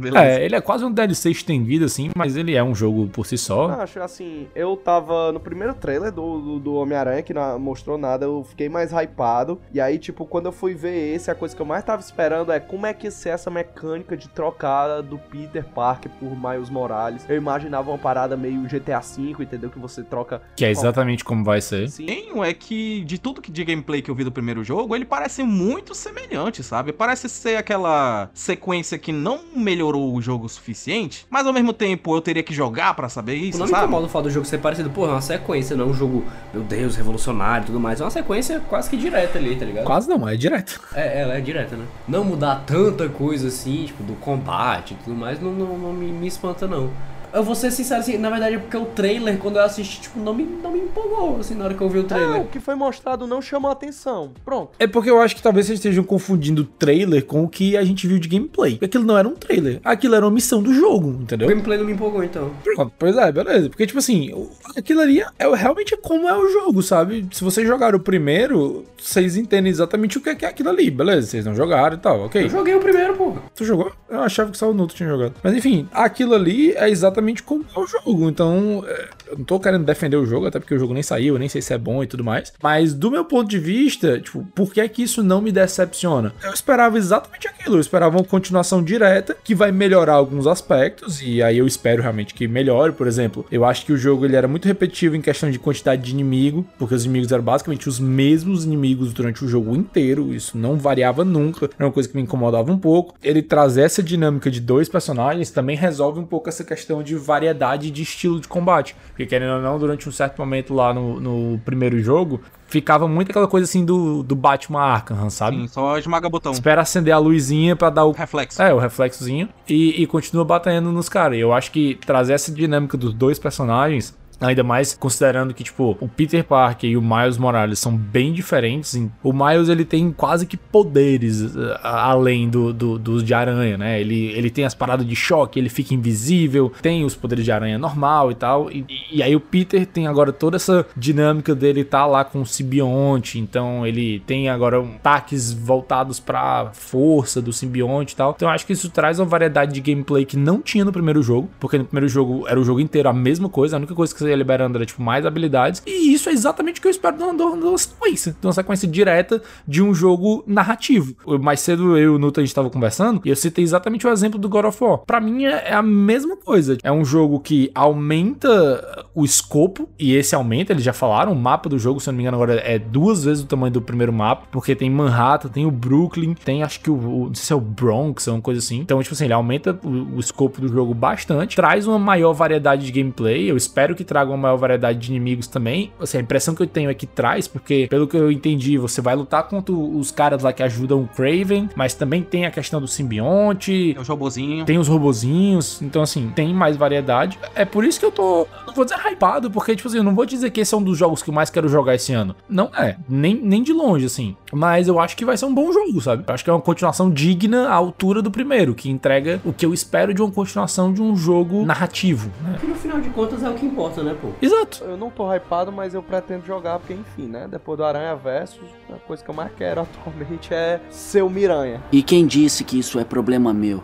Beleza. 0.00 0.24
É, 0.24 0.44
ele 0.44 0.54
é 0.56 0.60
quase 0.60 0.84
um 0.84 0.90
DLC 0.92 1.30
estendido, 1.30 1.84
assim, 1.84 2.10
mas 2.16 2.36
ele 2.36 2.54
é 2.54 2.62
um 2.62 2.74
jogo 2.74 3.06
por 3.08 3.26
si 3.26 3.36
só. 3.38 3.70
Eu 3.70 3.80
acho 3.80 4.00
assim, 4.00 4.46
eu 4.54 4.76
tava 4.76 5.32
no 5.32 5.40
primeiro 5.40 5.74
trailer 5.74 6.10
do, 6.12 6.40
do, 6.40 6.58
do 6.60 6.74
Homem-Aranha, 6.74 7.22
que 7.22 7.34
não 7.34 7.58
mostrou 7.58 7.98
nada, 7.98 8.24
eu 8.26 8.44
fiquei 8.48 8.68
mais 8.68 8.92
hypado. 8.92 9.60
E 9.72 9.80
aí, 9.80 9.98
tipo, 9.98 10.24
quando 10.24 10.46
eu 10.46 10.52
fui 10.52 10.74
ver 10.74 11.14
esse, 11.14 11.30
a 11.30 11.34
coisa 11.34 11.54
que 11.54 11.60
eu 11.62 11.66
mais 11.66 11.84
tava 11.84 12.00
esperando 12.00 12.50
é 12.52 12.60
como 12.60 12.86
é 12.86 12.94
que 12.94 13.06
ia 13.06 13.10
ser 13.10 13.30
essa 13.30 13.50
mecânica 13.50 14.16
de 14.16 14.28
trocada 14.28 15.02
do 15.02 15.18
Peter 15.18 15.64
Parker 15.64 16.10
por 16.18 16.30
Miles 16.36 16.70
Morales. 16.70 17.24
Eu 17.28 17.36
imaginava 17.56 17.90
uma 17.90 17.98
parada 17.98 18.36
meio 18.36 18.62
GTA 18.62 19.00
V, 19.00 19.42
entendeu? 19.42 19.70
Que 19.70 19.78
você 19.78 20.02
troca. 20.02 20.42
Que 20.54 20.64
é 20.64 20.70
exatamente 20.70 21.24
como 21.24 21.44
vai 21.44 21.60
ser. 21.60 21.90
Tenho 21.90 22.44
é 22.44 22.52
que, 22.52 23.02
de 23.04 23.18
tudo 23.18 23.40
que 23.40 23.50
de 23.50 23.64
gameplay 23.64 24.02
que 24.02 24.10
eu 24.10 24.14
vi 24.14 24.24
do 24.24 24.32
primeiro 24.32 24.62
jogo, 24.62 24.94
ele 24.94 25.04
parece 25.04 25.42
muito 25.42 25.94
semelhante, 25.94 26.62
sabe? 26.62 26.92
Parece 26.92 27.28
ser 27.28 27.56
aquela 27.56 28.30
sequência 28.34 28.98
que 28.98 29.12
não 29.12 29.40
melhorou 29.54 30.14
o 30.14 30.20
jogo 30.20 30.46
o 30.46 30.48
suficiente, 30.48 31.26
mas 31.30 31.46
ao 31.46 31.52
mesmo 31.52 31.72
tempo 31.72 32.14
eu 32.14 32.20
teria 32.20 32.42
que 32.42 32.54
jogar 32.54 32.94
pra 32.94 33.08
saber 33.08 33.34
isso, 33.34 33.58
não 33.58 33.66
me 33.66 33.70
sabe? 33.70 33.84
incomoda 33.84 34.06
o 34.06 34.08
fato 34.08 34.24
do 34.24 34.30
jogo 34.30 34.46
ser 34.46 34.58
parecido. 34.58 34.90
Porra, 34.90 35.08
é 35.08 35.12
uma 35.12 35.20
sequência, 35.20 35.76
não 35.76 35.86
é 35.86 35.88
um 35.88 35.94
jogo, 35.94 36.24
meu 36.52 36.62
Deus, 36.62 36.96
revolucionário 36.96 37.64
e 37.64 37.66
tudo 37.66 37.80
mais. 37.80 38.00
É 38.00 38.04
uma 38.04 38.10
sequência 38.10 38.60
quase 38.68 38.90
que 38.90 38.96
direta 38.96 39.38
ali, 39.38 39.56
tá 39.56 39.64
ligado? 39.64 39.84
Quase 39.84 40.08
não, 40.08 40.28
é 40.28 40.36
direto. 40.36 40.80
É, 40.94 41.22
ela 41.22 41.34
é 41.34 41.40
direta, 41.40 41.76
né? 41.76 41.86
Não 42.06 42.24
mudar 42.24 42.64
tanta 42.66 43.08
coisa 43.08 43.48
assim, 43.48 43.86
tipo, 43.86 44.02
do 44.02 44.14
combate 44.14 44.94
e 44.94 44.96
tudo 45.04 45.16
mais, 45.16 45.40
não, 45.40 45.52
não, 45.52 45.78
não 45.78 45.92
me, 45.92 46.12
me 46.12 46.26
espanta, 46.26 46.66
não. 46.66 46.90
Eu 47.36 47.42
vou 47.42 47.54
ser 47.54 47.70
sincero, 47.70 48.00
assim, 48.00 48.16
na 48.16 48.30
verdade 48.30 48.54
é 48.54 48.58
porque 48.58 48.76
o 48.76 48.86
trailer, 48.86 49.36
quando 49.38 49.56
eu 49.56 49.62
assisti, 49.62 50.00
tipo, 50.00 50.18
não 50.18 50.32
me, 50.32 50.42
não 50.44 50.72
me 50.72 50.78
empolgou, 50.80 51.38
assim, 51.38 51.54
na 51.54 51.66
hora 51.66 51.74
que 51.74 51.80
eu 51.82 51.88
vi 51.88 51.98
o 51.98 52.02
É, 52.02 52.04
trailer. 52.04 52.40
o 52.40 52.46
que 52.46 52.58
foi 52.58 52.74
mostrado 52.74 53.26
não 53.26 53.42
chamou 53.42 53.70
atenção. 53.70 54.32
Pronto. 54.44 54.70
É 54.78 54.86
porque 54.86 55.10
eu 55.10 55.20
acho 55.20 55.36
que 55.36 55.42
talvez 55.42 55.66
vocês 55.66 55.78
estejam 55.78 56.02
confundindo 56.02 56.62
o 56.62 56.64
trailer 56.64 57.24
com 57.24 57.44
o 57.44 57.48
que 57.48 57.76
a 57.76 57.84
gente 57.84 58.06
viu 58.06 58.18
de 58.18 58.26
gameplay. 58.28 58.78
Aquilo 58.82 59.04
não 59.04 59.18
era 59.18 59.28
um 59.28 59.34
trailer, 59.34 59.80
aquilo 59.84 60.14
era 60.14 60.24
uma 60.24 60.30
missão 60.32 60.62
do 60.62 60.72
jogo, 60.72 61.10
O 61.10 61.22
entendeu? 61.22 61.46
gameplay 61.48 61.76
não 61.78 61.84
me 61.84 61.92
empolgou, 61.92 62.24
então. 62.24 62.50
Pronto, 62.64 62.92
Pois 62.98 63.16
é, 63.16 63.30
beleza. 63.30 63.68
Porque, 63.68 63.86
tipo 63.86 63.98
assim, 63.98 64.32
o- 64.32 64.48
aquilo 64.76 65.00
ali 65.02 65.20
é 65.20 65.54
realmente 65.54 65.94
como 65.98 66.28
é 66.28 66.36
o 66.36 66.48
jogo, 66.48 66.82
sabe? 66.82 67.26
Se 67.32 67.44
vocês 67.44 67.66
jogaram 67.66 67.98
o 67.98 68.00
primeiro, 68.00 68.84
vocês 68.98 69.36
entendem 69.36 69.70
exatamente 69.70 70.16
o 70.16 70.20
que 70.22 70.30
é 70.30 70.34
que 70.34 70.44
é 70.44 70.48
aquilo 70.48 70.70
ali, 70.70 70.90
beleza? 70.90 71.26
Vocês 71.26 71.44
não 71.44 71.54
jogaram 71.54 71.96
e 71.96 72.00
tal, 72.00 72.20
ok? 72.22 72.44
Eu 72.44 72.48
joguei 72.48 72.74
o 72.74 72.80
primeiro, 72.80 73.14
porra. 73.14 73.42
Tu 73.54 73.64
jogou? 73.64 73.92
Eu 74.08 74.20
achava 74.22 74.50
que 74.50 74.56
só 74.56 74.70
o 74.70 74.74
Nuto 74.74 74.94
tinha 74.94 75.08
jogado. 75.08 75.34
Mas 75.42 75.54
enfim, 75.54 75.86
aquilo 75.92 76.34
ali 76.34 76.72
é 76.72 76.88
exatamente 76.88 77.25
exatamente 77.26 77.42
como 77.42 77.64
é 77.74 77.78
o 77.78 77.86
jogo. 77.86 78.28
Então, 78.28 78.84
é, 78.86 79.08
eu 79.28 79.38
não 79.38 79.44
tô 79.44 79.58
querendo 79.58 79.84
defender 79.84 80.16
o 80.16 80.26
jogo, 80.26 80.46
até 80.46 80.58
porque 80.58 80.74
o 80.74 80.78
jogo 80.78 80.94
nem 80.94 81.02
saiu, 81.02 81.38
nem 81.38 81.48
sei 81.48 81.60
se 81.60 81.72
é 81.74 81.78
bom 81.78 82.02
e 82.02 82.06
tudo 82.06 82.22
mais. 82.22 82.52
Mas 82.62 82.94
do 82.94 83.10
meu 83.10 83.24
ponto 83.24 83.48
de 83.48 83.58
vista, 83.58 84.20
tipo, 84.20 84.44
por 84.54 84.72
que 84.72 84.80
é 84.80 84.88
que 84.88 85.02
isso 85.02 85.22
não 85.22 85.40
me 85.40 85.50
decepciona? 85.50 86.32
Eu 86.42 86.52
esperava 86.52 86.96
exatamente 86.96 87.48
aquilo, 87.48 87.76
eu 87.76 87.80
esperava 87.80 88.16
uma 88.16 88.24
continuação 88.24 88.82
direta 88.82 89.36
que 89.42 89.54
vai 89.54 89.72
melhorar 89.72 90.14
alguns 90.14 90.46
aspectos 90.46 91.20
e 91.22 91.42
aí 91.42 91.58
eu 91.58 91.66
espero 91.66 92.02
realmente 92.02 92.34
que 92.34 92.46
melhore, 92.46 92.92
por 92.92 93.06
exemplo. 93.06 93.44
Eu 93.50 93.64
acho 93.64 93.84
que 93.84 93.92
o 93.92 93.96
jogo 93.96 94.24
ele 94.24 94.36
era 94.36 94.48
muito 94.48 94.66
repetitivo 94.66 95.16
em 95.16 95.20
questão 95.20 95.50
de 95.50 95.58
quantidade 95.58 96.02
de 96.02 96.12
inimigo, 96.12 96.64
porque 96.78 96.94
os 96.94 97.04
inimigos 97.04 97.32
eram 97.32 97.42
basicamente 97.42 97.88
os 97.88 97.98
mesmos 97.98 98.64
inimigos 98.64 99.12
durante 99.12 99.44
o 99.44 99.48
jogo 99.48 99.74
inteiro, 99.74 100.32
isso 100.32 100.56
não 100.56 100.76
variava 100.76 101.24
nunca, 101.24 101.68
era 101.76 101.86
uma 101.86 101.92
coisa 101.92 102.08
que 102.08 102.16
me 102.16 102.22
incomodava 102.22 102.70
um 102.70 102.78
pouco. 102.78 103.14
Ele 103.22 103.42
trazer 103.42 103.82
essa 103.82 104.02
dinâmica 104.02 104.50
de 104.50 104.60
dois 104.60 104.88
personagens 104.88 105.50
também 105.50 105.76
resolve 105.76 106.20
um 106.20 106.26
pouco 106.26 106.48
essa 106.48 106.64
questão 106.64 107.02
de 107.06 107.16
variedade 107.16 107.90
de 107.90 108.02
estilo 108.02 108.40
de 108.40 108.48
combate, 108.48 108.94
porque 109.08 109.24
querendo 109.26 109.54
ou 109.56 109.62
não, 109.62 109.78
durante 109.78 110.08
um 110.08 110.12
certo 110.12 110.38
momento 110.38 110.74
lá 110.74 110.92
no, 110.92 111.20
no 111.20 111.58
primeiro 111.64 112.00
jogo, 112.02 112.40
ficava 112.66 113.06
muito 113.06 113.30
aquela 113.30 113.46
coisa 113.46 113.64
assim 113.64 113.84
do, 113.84 114.22
do 114.22 114.34
Batman 114.34 114.80
Arkham, 114.80 115.30
sabe? 115.30 115.56
Sim, 115.56 115.68
só 115.68 115.96
esmaga 115.98 116.28
botão. 116.28 116.52
Espera 116.52 116.82
acender 116.82 117.14
a 117.14 117.18
luzinha 117.18 117.76
pra 117.76 117.90
dar 117.90 118.04
o 118.04 118.12
Reflexo. 118.12 118.60
é, 118.60 118.74
o 118.74 118.78
reflexozinho. 118.78 119.48
E, 119.68 120.02
e 120.02 120.06
continua 120.06 120.44
batendo 120.44 120.90
nos 120.92 121.08
caras. 121.08 121.38
Eu 121.38 121.52
acho 121.52 121.70
que 121.70 121.98
trazer 122.04 122.32
essa 122.34 122.52
dinâmica 122.52 122.96
dos 122.96 123.14
dois 123.14 123.38
personagens. 123.38 124.16
Ainda 124.40 124.62
mais 124.62 124.94
considerando 124.94 125.54
que, 125.54 125.64
tipo, 125.64 125.96
o 126.00 126.08
Peter 126.08 126.44
Parker 126.44 126.90
e 126.90 126.96
o 126.96 127.02
Miles 127.02 127.38
Morales 127.38 127.78
são 127.78 127.96
bem 127.96 128.32
diferentes. 128.32 128.94
O 129.22 129.32
Miles, 129.32 129.68
ele 129.68 129.84
tem 129.84 130.10
quase 130.12 130.46
que 130.46 130.56
poderes 130.56 131.40
uh, 131.40 131.78
além 131.82 132.48
do, 132.48 132.72
do, 132.72 132.98
dos 132.98 133.24
de 133.24 133.32
aranha, 133.32 133.78
né? 133.78 134.00
Ele, 134.00 134.26
ele 134.32 134.50
tem 134.50 134.64
as 134.64 134.74
paradas 134.74 135.06
de 135.06 135.16
choque, 135.16 135.58
ele 135.58 135.68
fica 135.68 135.94
invisível, 135.94 136.70
tem 136.82 137.04
os 137.04 137.14
poderes 137.14 137.44
de 137.44 137.52
aranha 137.52 137.78
normal 137.78 138.30
e 138.30 138.34
tal. 138.34 138.70
E, 138.70 138.84
e 139.10 139.22
aí 139.22 139.34
o 139.34 139.40
Peter 139.40 139.86
tem 139.86 140.06
agora 140.06 140.32
toda 140.32 140.56
essa 140.56 140.86
dinâmica 140.96 141.54
dele 141.54 141.82
tá 141.82 142.04
lá 142.04 142.24
com 142.24 142.42
o 142.42 142.46
simbionte. 142.46 143.38
Então 143.38 143.86
ele 143.86 144.20
tem 144.20 144.48
agora 144.50 144.80
ataques 144.80 145.52
voltados 145.52 146.20
pra 146.20 146.70
força 146.72 147.40
do 147.40 147.52
simbionte 147.52 148.12
e 148.12 148.16
tal. 148.16 148.34
Então 148.36 148.48
acho 148.50 148.66
que 148.66 148.74
isso 148.74 148.90
traz 148.90 149.18
uma 149.18 149.26
variedade 149.26 149.72
de 149.72 149.80
gameplay 149.80 150.24
que 150.24 150.36
não 150.36 150.60
tinha 150.60 150.84
no 150.84 150.92
primeiro 150.92 151.22
jogo. 151.22 151.48
Porque 151.58 151.78
no 151.78 151.84
primeiro 151.84 152.08
jogo 152.08 152.46
era 152.46 152.60
o 152.60 152.64
jogo 152.64 152.80
inteiro 152.80 153.08
a 153.08 153.12
mesma 153.12 153.48
coisa. 153.48 153.76
A 153.76 153.78
única 153.78 153.94
coisa 153.94 154.14
que 154.14 154.25
liberando 154.34 154.78
era 154.78 154.86
tipo 154.86 155.02
mais 155.02 155.26
habilidades. 155.26 155.82
E 155.86 156.12
isso 156.12 156.28
é 156.28 156.32
exatamente 156.32 156.78
o 156.78 156.82
que 156.82 156.88
eu 156.88 156.90
espero 156.90 157.16
de 157.16 157.22
uma, 157.22 157.78
sequência. 157.78 158.34
De 158.40 158.46
uma 158.46 158.52
sequência 158.52 158.88
direta 158.88 159.42
de 159.68 159.82
um 159.82 159.94
jogo 159.94 160.42
narrativo. 160.46 161.14
Mais 161.40 161.60
cedo 161.60 161.96
eu 161.96 162.12
e 162.12 162.16
o 162.16 162.18
Nuta 162.18 162.40
a 162.40 162.44
gente 162.44 162.54
tava 162.54 162.70
conversando. 162.70 163.20
E 163.24 163.28
eu 163.28 163.36
citei 163.36 163.62
exatamente 163.62 164.06
o 164.06 164.10
exemplo 164.10 164.38
do 164.38 164.48
God 164.48 164.64
of 164.66 164.82
War. 164.82 164.98
Pra 164.98 165.20
mim 165.20 165.44
é 165.44 165.66
é 165.66 165.74
a 165.74 165.82
mesma 165.82 166.36
coisa. 166.36 166.78
É 166.82 166.92
um 166.92 167.04
jogo 167.04 167.40
que 167.40 167.70
aumenta 167.74 169.06
o 169.14 169.24
escopo. 169.24 169.88
E 169.98 170.14
esse 170.14 170.34
aumenta, 170.34 170.72
eles 170.72 170.84
já 170.84 170.92
falaram. 170.92 171.32
O 171.32 171.36
mapa 171.36 171.68
do 171.68 171.78
jogo, 171.78 172.00
se 172.00 172.08
eu 172.08 172.12
não 172.12 172.16
me 172.18 172.22
engano, 172.22 172.36
agora 172.36 172.54
é 172.60 172.78
duas 172.78 173.24
vezes 173.24 173.42
o 173.42 173.46
tamanho 173.46 173.72
do 173.72 173.82
primeiro 173.82 174.12
mapa. 174.12 174.46
Porque 174.50 174.74
tem 174.74 174.90
Manhattan, 174.90 175.48
tem 175.48 175.66
o 175.66 175.70
Brooklyn, 175.70 176.34
tem 176.34 176.62
acho 176.62 176.80
que 176.80 176.90
o. 176.90 176.94
o- 176.94 177.26
não 177.26 177.34
sei 177.34 177.44
se 177.46 177.52
é 177.52 177.56
o 177.56 177.60
Bronx, 177.60 178.26
uma 178.28 178.40
coisa 178.40 178.58
assim. 178.60 178.78
Então, 178.80 179.02
tipo 179.02 179.14
assim, 179.14 179.24
ele 179.24 179.32
aumenta 179.32 179.78
o, 179.84 180.16
o 180.16 180.20
escopo 180.20 180.60
do 180.60 180.68
jogo 180.68 180.94
bastante. 180.94 181.56
Traz 181.56 181.86
uma 181.86 181.98
maior 181.98 182.32
variedade 182.32 182.86
de 182.86 182.92
gameplay. 182.92 183.50
Eu 183.50 183.56
espero 183.56 183.94
que 183.94 184.04
uma 184.24 184.36
maior 184.36 184.56
variedade 184.56 184.98
de 184.98 185.10
inimigos 185.10 185.46
também. 185.46 185.92
Assim, 186.00 186.18
a 186.18 186.20
impressão 186.20 186.54
que 186.54 186.62
eu 186.62 186.66
tenho 186.66 186.90
é 186.90 186.94
que 186.94 187.06
traz, 187.06 187.46
porque 187.46 187.86
pelo 187.88 188.06
que 188.06 188.16
eu 188.16 188.30
entendi, 188.30 188.78
você 188.78 189.00
vai 189.00 189.14
lutar 189.14 189.44
contra 189.44 189.74
os 189.74 190.10
caras 190.10 190.42
lá 190.42 190.52
que 190.52 190.62
ajudam 190.62 191.02
o 191.02 191.08
Craven, 191.08 191.68
mas 191.74 191.94
também 191.94 192.22
tem 192.22 192.46
a 192.46 192.50
questão 192.50 192.80
do 192.80 192.88
simbionte. 192.88 193.92
Tem 193.92 194.02
os 194.02 194.08
robozinhos. 194.08 194.66
Tem 194.66 194.78
os 194.78 194.88
robozinhos, 194.88 195.82
então 195.82 196.02
assim, 196.02 196.30
tem 196.34 196.52
mais 196.54 196.76
variedade. 196.76 197.38
É 197.54 197.64
por 197.64 197.84
isso 197.84 197.98
que 197.98 198.06
eu 198.06 198.12
tô, 198.12 198.46
não 198.66 198.74
vou 198.74 198.84
dizer 198.84 198.98
hypado, 199.06 199.50
porque 199.50 199.74
tipo 199.74 199.88
assim, 199.88 199.98
eu 199.98 200.04
não 200.04 200.14
vou 200.14 200.26
dizer 200.26 200.50
que 200.50 200.60
esse 200.60 200.74
é 200.74 200.78
um 200.78 200.82
dos 200.82 200.96
jogos 200.96 201.22
que 201.22 201.30
eu 201.30 201.34
mais 201.34 201.50
quero 201.50 201.68
jogar 201.68 201.94
esse 201.94 202.12
ano. 202.12 202.34
Não 202.48 202.70
é, 202.76 202.96
nem, 203.08 203.34
nem 203.34 203.62
de 203.62 203.72
longe 203.72 204.06
assim. 204.06 204.36
Mas 204.52 204.88
eu 204.88 204.98
acho 205.00 205.16
que 205.16 205.24
vai 205.24 205.36
ser 205.36 205.46
um 205.46 205.54
bom 205.54 205.72
jogo, 205.72 206.00
sabe? 206.00 206.24
Eu 206.26 206.34
acho 206.34 206.44
que 206.44 206.50
é 206.50 206.52
uma 206.52 206.62
continuação 206.62 207.10
digna 207.10 207.68
à 207.68 207.74
altura 207.74 208.22
do 208.22 208.30
primeiro, 208.30 208.74
que 208.74 208.90
entrega 208.90 209.40
o 209.44 209.52
que 209.52 209.66
eu 209.66 209.74
espero 209.74 210.14
de 210.14 210.22
uma 210.22 210.30
continuação 210.30 210.92
de 210.92 211.02
um 211.02 211.16
jogo 211.16 211.64
narrativo, 211.64 212.30
né? 212.42 212.56
Que 212.60 212.66
no 212.66 212.74
final 212.74 213.00
de 213.00 213.08
contas 213.10 213.42
é 213.42 213.48
o 213.48 213.54
que 213.54 213.66
importa, 213.66 214.02
né, 214.02 214.05
pô? 214.14 214.28
Exato. 214.40 214.84
Eu 214.84 214.96
não 214.96 215.10
tô 215.10 215.32
hypado, 215.32 215.72
mas 215.72 215.94
eu 215.94 216.02
pretendo 216.02 216.46
jogar, 216.46 216.78
porque 216.78 216.94
enfim, 216.94 217.26
né? 217.26 217.46
Depois 217.48 217.76
do 217.78 217.84
Aranha 217.84 218.14
Versus, 218.16 218.68
a 218.90 218.98
coisa 219.06 219.22
que 219.22 219.30
eu 219.30 219.34
mais 219.34 219.52
quero 219.56 219.80
atualmente 219.82 220.52
é 220.52 220.80
ser 220.90 221.22
o 221.22 221.30
Miranha. 221.30 221.82
E 221.92 222.02
quem 222.02 222.26
disse 222.26 222.64
que 222.64 222.78
isso 222.78 222.98
é 222.98 223.04
problema 223.04 223.52
meu? 223.52 223.82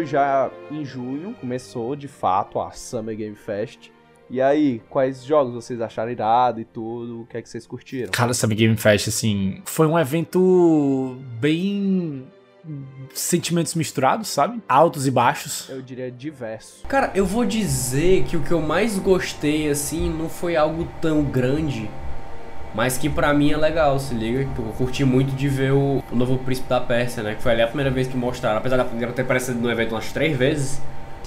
Depois 0.00 0.08
já 0.08 0.50
em 0.70 0.84
junho 0.84 1.34
começou 1.34 1.94
de 1.94 2.08
fato 2.08 2.58
a 2.60 2.70
Summer 2.70 3.16
Game 3.16 3.36
Fest. 3.36 3.90
E 4.30 4.40
aí, 4.40 4.80
quais 4.88 5.24
jogos 5.24 5.52
vocês 5.52 5.80
acharam 5.80 6.10
irado 6.10 6.60
e 6.60 6.64
tudo? 6.64 7.22
O 7.22 7.26
que 7.26 7.36
é 7.36 7.42
que 7.42 7.48
vocês 7.48 7.66
curtiram? 7.66 8.12
Cara, 8.12 8.32
Summer 8.32 8.56
Game 8.56 8.76
Fest, 8.76 9.08
assim, 9.08 9.60
foi 9.64 9.86
um 9.86 9.98
evento 9.98 11.18
bem. 11.38 12.26
sentimentos 13.12 13.74
misturados, 13.74 14.28
sabe? 14.28 14.62
Altos 14.68 15.06
e 15.06 15.10
baixos. 15.10 15.68
Eu 15.68 15.82
diria 15.82 16.10
diverso. 16.10 16.86
Cara, 16.86 17.10
eu 17.14 17.26
vou 17.26 17.44
dizer 17.44 18.24
que 18.24 18.36
o 18.36 18.42
que 18.42 18.52
eu 18.52 18.60
mais 18.60 18.98
gostei, 18.98 19.68
assim, 19.68 20.08
não 20.08 20.28
foi 20.28 20.56
algo 20.56 20.88
tão 21.00 21.24
grande, 21.24 21.90
mas 22.74 22.96
que 22.96 23.08
pra 23.08 23.32
mim 23.34 23.50
é 23.50 23.56
legal, 23.56 23.98
se 23.98 24.14
liga. 24.14 24.40
Eu 24.56 24.64
curti 24.76 25.04
muito 25.04 25.34
de 25.34 25.48
ver 25.48 25.72
o, 25.72 26.02
o 26.10 26.16
novo 26.16 26.38
Príncipe 26.38 26.68
da 26.68 26.80
Pérsia, 26.80 27.22
né? 27.22 27.34
Que 27.34 27.42
foi 27.42 27.52
ali 27.52 27.62
a 27.62 27.66
primeira 27.66 27.90
vez 27.90 28.06
que 28.06 28.16
mostraram, 28.16 28.58
apesar 28.58 28.76
da 28.76 28.84
primeira 28.84 29.12
ter 29.12 29.22
aparecido 29.22 29.58
no 29.58 29.70
evento 29.70 29.94
umas 29.94 30.12
três 30.12 30.36
vezes. 30.36 30.80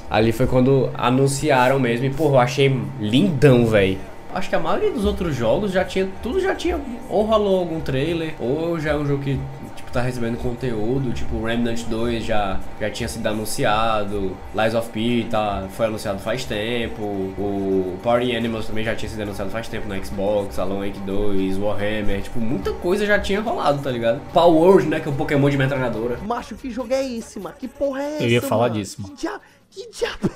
Ali 0.10 0.32
foi 0.32 0.48
quando 0.48 0.89
anunciaram 0.94 1.80
mesmo 1.80 2.06
e, 2.06 2.10
porra, 2.10 2.36
eu 2.36 2.39
achei 2.39 2.82
lindão, 3.00 3.66
velho. 3.66 3.98
Acho 4.34 4.50
que 4.50 4.56
a 4.56 4.60
maioria 4.60 4.91
dos 4.91 5.06
outros 5.06 5.36
jogos 5.36 5.72
já 5.72 5.84
tinha. 5.84 6.08
Tudo 6.22 6.39
já 6.39 6.56
tinha. 6.56 6.80
Ou 7.10 7.24
rolou 7.24 7.60
algum 7.60 7.80
trailer, 7.80 8.34
ou 8.39 8.80
já 8.80 8.91
é 8.91 8.96
um 8.96 9.06
jogo 9.06 9.24
que, 9.24 9.39
tipo, 9.76 9.92
tá 9.92 10.02
recebendo 10.02 10.38
conteúdo. 10.38 11.12
Tipo, 11.14 11.44
Remnant 11.44 11.84
2 11.86 12.26
já, 12.26 12.60
já 12.80 12.90
tinha 12.90 13.08
sido 13.10 13.28
anunciado. 13.28 14.36
Lies 14.56 14.74
of 14.76 14.90
P 14.90 15.28
tá, 15.30 15.68
foi 15.72 15.86
anunciado 15.88 16.20
faz 16.20 16.46
tempo. 16.46 17.04
O 17.04 17.98
Party 18.04 18.36
Animals 18.36 18.68
também 18.68 18.84
já 18.84 18.96
tinha 18.96 19.10
sido 19.10 19.22
anunciado 19.22 19.50
faz 19.52 19.68
tempo 19.68 19.88
no 19.88 20.06
Xbox. 20.06 20.58
Alan 20.60 20.80
Wake 20.80 21.00
2, 21.00 21.58
Warhammer. 21.58 22.22
Tipo, 22.22 22.40
muita 22.40 22.72
coisa 22.74 23.06
já 23.06 23.20
tinha 23.20 23.42
rolado, 23.42 23.82
tá 23.82 23.92
ligado? 23.92 24.20
Power 24.32 24.54
World, 24.54 24.88
né? 24.88 25.00
Que 25.00 25.08
é 25.10 25.12
um 25.12 25.16
Pokémon 25.16 25.50
de 25.50 25.58
metralhadora. 25.58 26.18
Macho, 26.26 26.56
que 26.56 26.70
jogo 26.70 26.94
é 26.94 27.04
esse, 27.06 27.40
mano? 27.40 27.56
Que 27.58 27.68
porra 27.68 28.02
é 28.02 28.16
essa? 28.16 28.24
Eu 28.24 28.30
ia 28.30 28.42
falar 28.42 28.70
mano? 28.70 28.76
disso, 28.76 29.02
mano. 29.02 29.16
Que 29.16 29.22
diabo? 29.22 29.42
Que 29.70 29.90
diabo? 29.92 30.30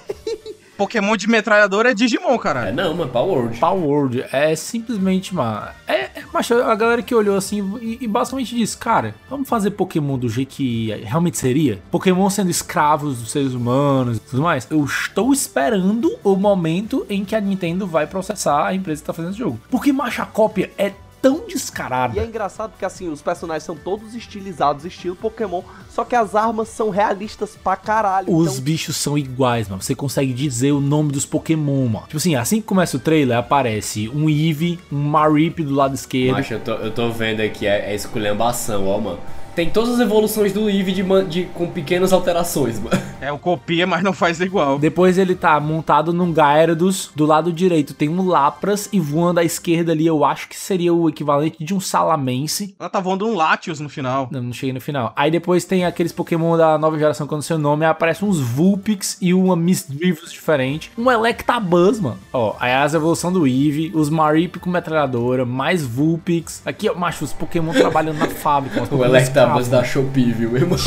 Pokémon 0.77 1.17
de 1.17 1.27
metralhadora 1.27 1.91
é 1.91 1.93
Digimon, 1.93 2.35
É, 2.35 2.37
caralho. 2.37 2.75
não, 2.75 2.93
mano, 2.93 3.11
Power 3.11 3.37
World. 3.39 3.59
Power 3.59 3.83
World 3.83 4.25
é 4.31 4.55
simplesmente, 4.55 5.33
mano. 5.33 5.67
É, 5.87 5.95
é 6.03 6.23
macho, 6.33 6.53
a 6.53 6.75
galera 6.75 7.01
que 7.01 7.15
olhou 7.15 7.35
assim 7.35 7.77
e, 7.81 7.97
e 8.01 8.07
basicamente 8.07 8.55
disse: 8.55 8.77
Cara, 8.77 9.15
vamos 9.29 9.49
fazer 9.49 9.71
Pokémon 9.71 10.17
do 10.17 10.29
jeito 10.29 10.49
que 10.55 10.91
realmente 11.03 11.37
seria? 11.37 11.79
Pokémon 11.89 12.29
sendo 12.29 12.49
escravos 12.51 13.17
dos 13.17 13.31
seres 13.31 13.53
humanos 13.53 14.17
e 14.17 14.19
tudo 14.19 14.41
mais. 14.41 14.67
Eu 14.69 14.83
estou 14.85 15.33
esperando 15.33 16.15
o 16.23 16.35
momento 16.35 17.05
em 17.09 17.25
que 17.25 17.35
a 17.35 17.41
Nintendo 17.41 17.87
vai 17.87 18.05
processar 18.05 18.65
a 18.67 18.73
empresa 18.73 19.01
que 19.01 19.07
tá 19.07 19.13
fazendo 19.13 19.31
esse 19.31 19.39
jogo. 19.39 19.59
Porque, 19.69 19.91
macho, 19.91 20.21
a 20.21 20.25
cópia 20.25 20.71
é 20.77 20.91
tão 21.21 21.43
E 21.47 21.53
descarada. 21.53 22.19
é 22.19 22.25
engraçado 22.25 22.71
porque 22.71 22.85
assim, 22.85 23.09
os 23.09 23.21
personagens 23.21 23.63
são 23.63 23.75
todos 23.75 24.13
estilizados, 24.15 24.85
estilo 24.85 25.15
Pokémon, 25.15 25.61
só 25.89 26.03
que 26.03 26.15
as 26.15 26.35
armas 26.35 26.69
são 26.69 26.89
realistas 26.89 27.57
pra 27.61 27.75
caralho. 27.75 28.33
Os 28.33 28.53
então, 28.53 28.63
bichos 28.63 28.97
são 28.97 29.17
iguais, 29.17 29.67
mano. 29.67 29.81
Você 29.81 29.95
consegue 29.95 30.33
dizer 30.33 30.71
o 30.71 30.79
nome 30.81 31.11
dos 31.11 31.25
Pokémon, 31.25 31.87
mano. 31.87 32.05
Tipo 32.05 32.17
assim, 32.17 32.35
assim 32.35 32.61
que 32.61 32.67
começa 32.67 32.97
o 32.97 32.99
trailer, 32.99 33.37
aparece 33.37 34.09
um 34.09 34.29
Eevee, 34.29 34.79
um 34.91 35.01
Marip 35.03 35.63
do 35.63 35.73
lado 35.73 35.95
esquerdo. 35.95 36.37
Macho, 36.37 36.53
eu 36.53 36.59
tô, 36.59 36.71
eu 36.73 36.91
tô 36.91 37.11
vendo 37.11 37.41
aqui, 37.41 37.65
é, 37.65 37.91
é 37.91 37.95
esculhambação, 37.95 38.87
ó, 38.87 38.99
mano. 38.99 39.19
Tem 39.57 39.71
todas 39.71 39.95
as 39.95 39.99
evoluções 39.99 40.53
do 40.53 40.69
Eevee 40.69 40.93
de, 40.93 41.03
de- 41.27 41.43
com 41.55 41.65
pequenas 41.65 42.13
alterações, 42.13 42.79
mano. 42.79 42.95
É 43.19 43.31
o 43.31 43.39
copia, 43.39 43.87
mas 43.87 44.03
não 44.03 44.13
faz 44.13 44.39
igual. 44.39 44.77
Depois 44.77 45.17
ele 45.17 45.33
tá 45.33 45.59
montado 45.59 46.13
num 46.13 46.31
Gyarados, 46.31 47.09
do 47.15 47.25
lado 47.25 47.51
direito 47.51 47.95
tem 47.95 48.07
um 48.07 48.27
Lapras 48.27 48.87
e 48.93 48.99
voando 48.99 49.39
à 49.39 49.43
esquerda 49.43 49.91
ali 49.91 50.05
eu 50.05 50.23
acho 50.23 50.47
que 50.47 50.55
seria 50.55 50.93
o 50.93 51.09
equivalente 51.09 51.57
de 51.65 51.73
um 51.73 51.79
Salamense. 51.79 52.75
Ela 52.79 52.91
tá 52.91 52.99
voando 52.99 53.25
um 53.25 53.35
Latios 53.35 53.79
no 53.79 53.89
final. 53.89 54.27
Não, 54.31 54.43
não 54.43 54.53
cheguei 54.53 54.71
no 54.71 54.79
final. 54.79 55.13
Aí 55.15 55.31
depois 55.31 55.65
tem 55.65 55.83
aqueles 55.83 56.11
Pokémon 56.11 56.55
da 56.55 56.77
nova 56.77 56.99
geração 56.99 57.25
que 57.25 57.33
eu 57.33 57.37
não 57.37 57.41
sei 57.41 57.55
o 57.55 57.59
nome, 57.59 57.85
aí 57.85 57.89
aparece 57.91 58.23
uns 58.23 58.39
Vulpix 58.39 59.17
e 59.19 59.33
uma 59.33 59.55
Misdreavus 59.55 60.31
diferente. 60.31 60.91
Um 60.95 61.09
Electabuzz, 61.09 61.99
mano. 61.99 62.19
Ó, 62.31 62.53
aí 62.59 62.71
as 62.71 62.93
evolução 62.93 63.33
do 63.33 63.47
Eevee, 63.47 63.91
os 63.95 64.11
Marip 64.11 64.59
com 64.59 64.69
metralhadora, 64.69 65.43
mais 65.43 65.83
Vulpix. 65.83 66.61
Aqui, 66.63 66.87
ó, 66.87 66.93
macho, 66.93 67.25
os 67.25 67.33
Pokémon 67.33 67.73
trabalhando 67.73 68.19
na 68.19 68.27
fábrica. 68.27 68.83
O 68.95 69.03
Electabuzz 69.03 69.46
escravos. 69.47 69.67
da 69.69 69.83
Shopee, 69.83 70.31
viu, 70.31 70.55
irmão? 70.55 70.77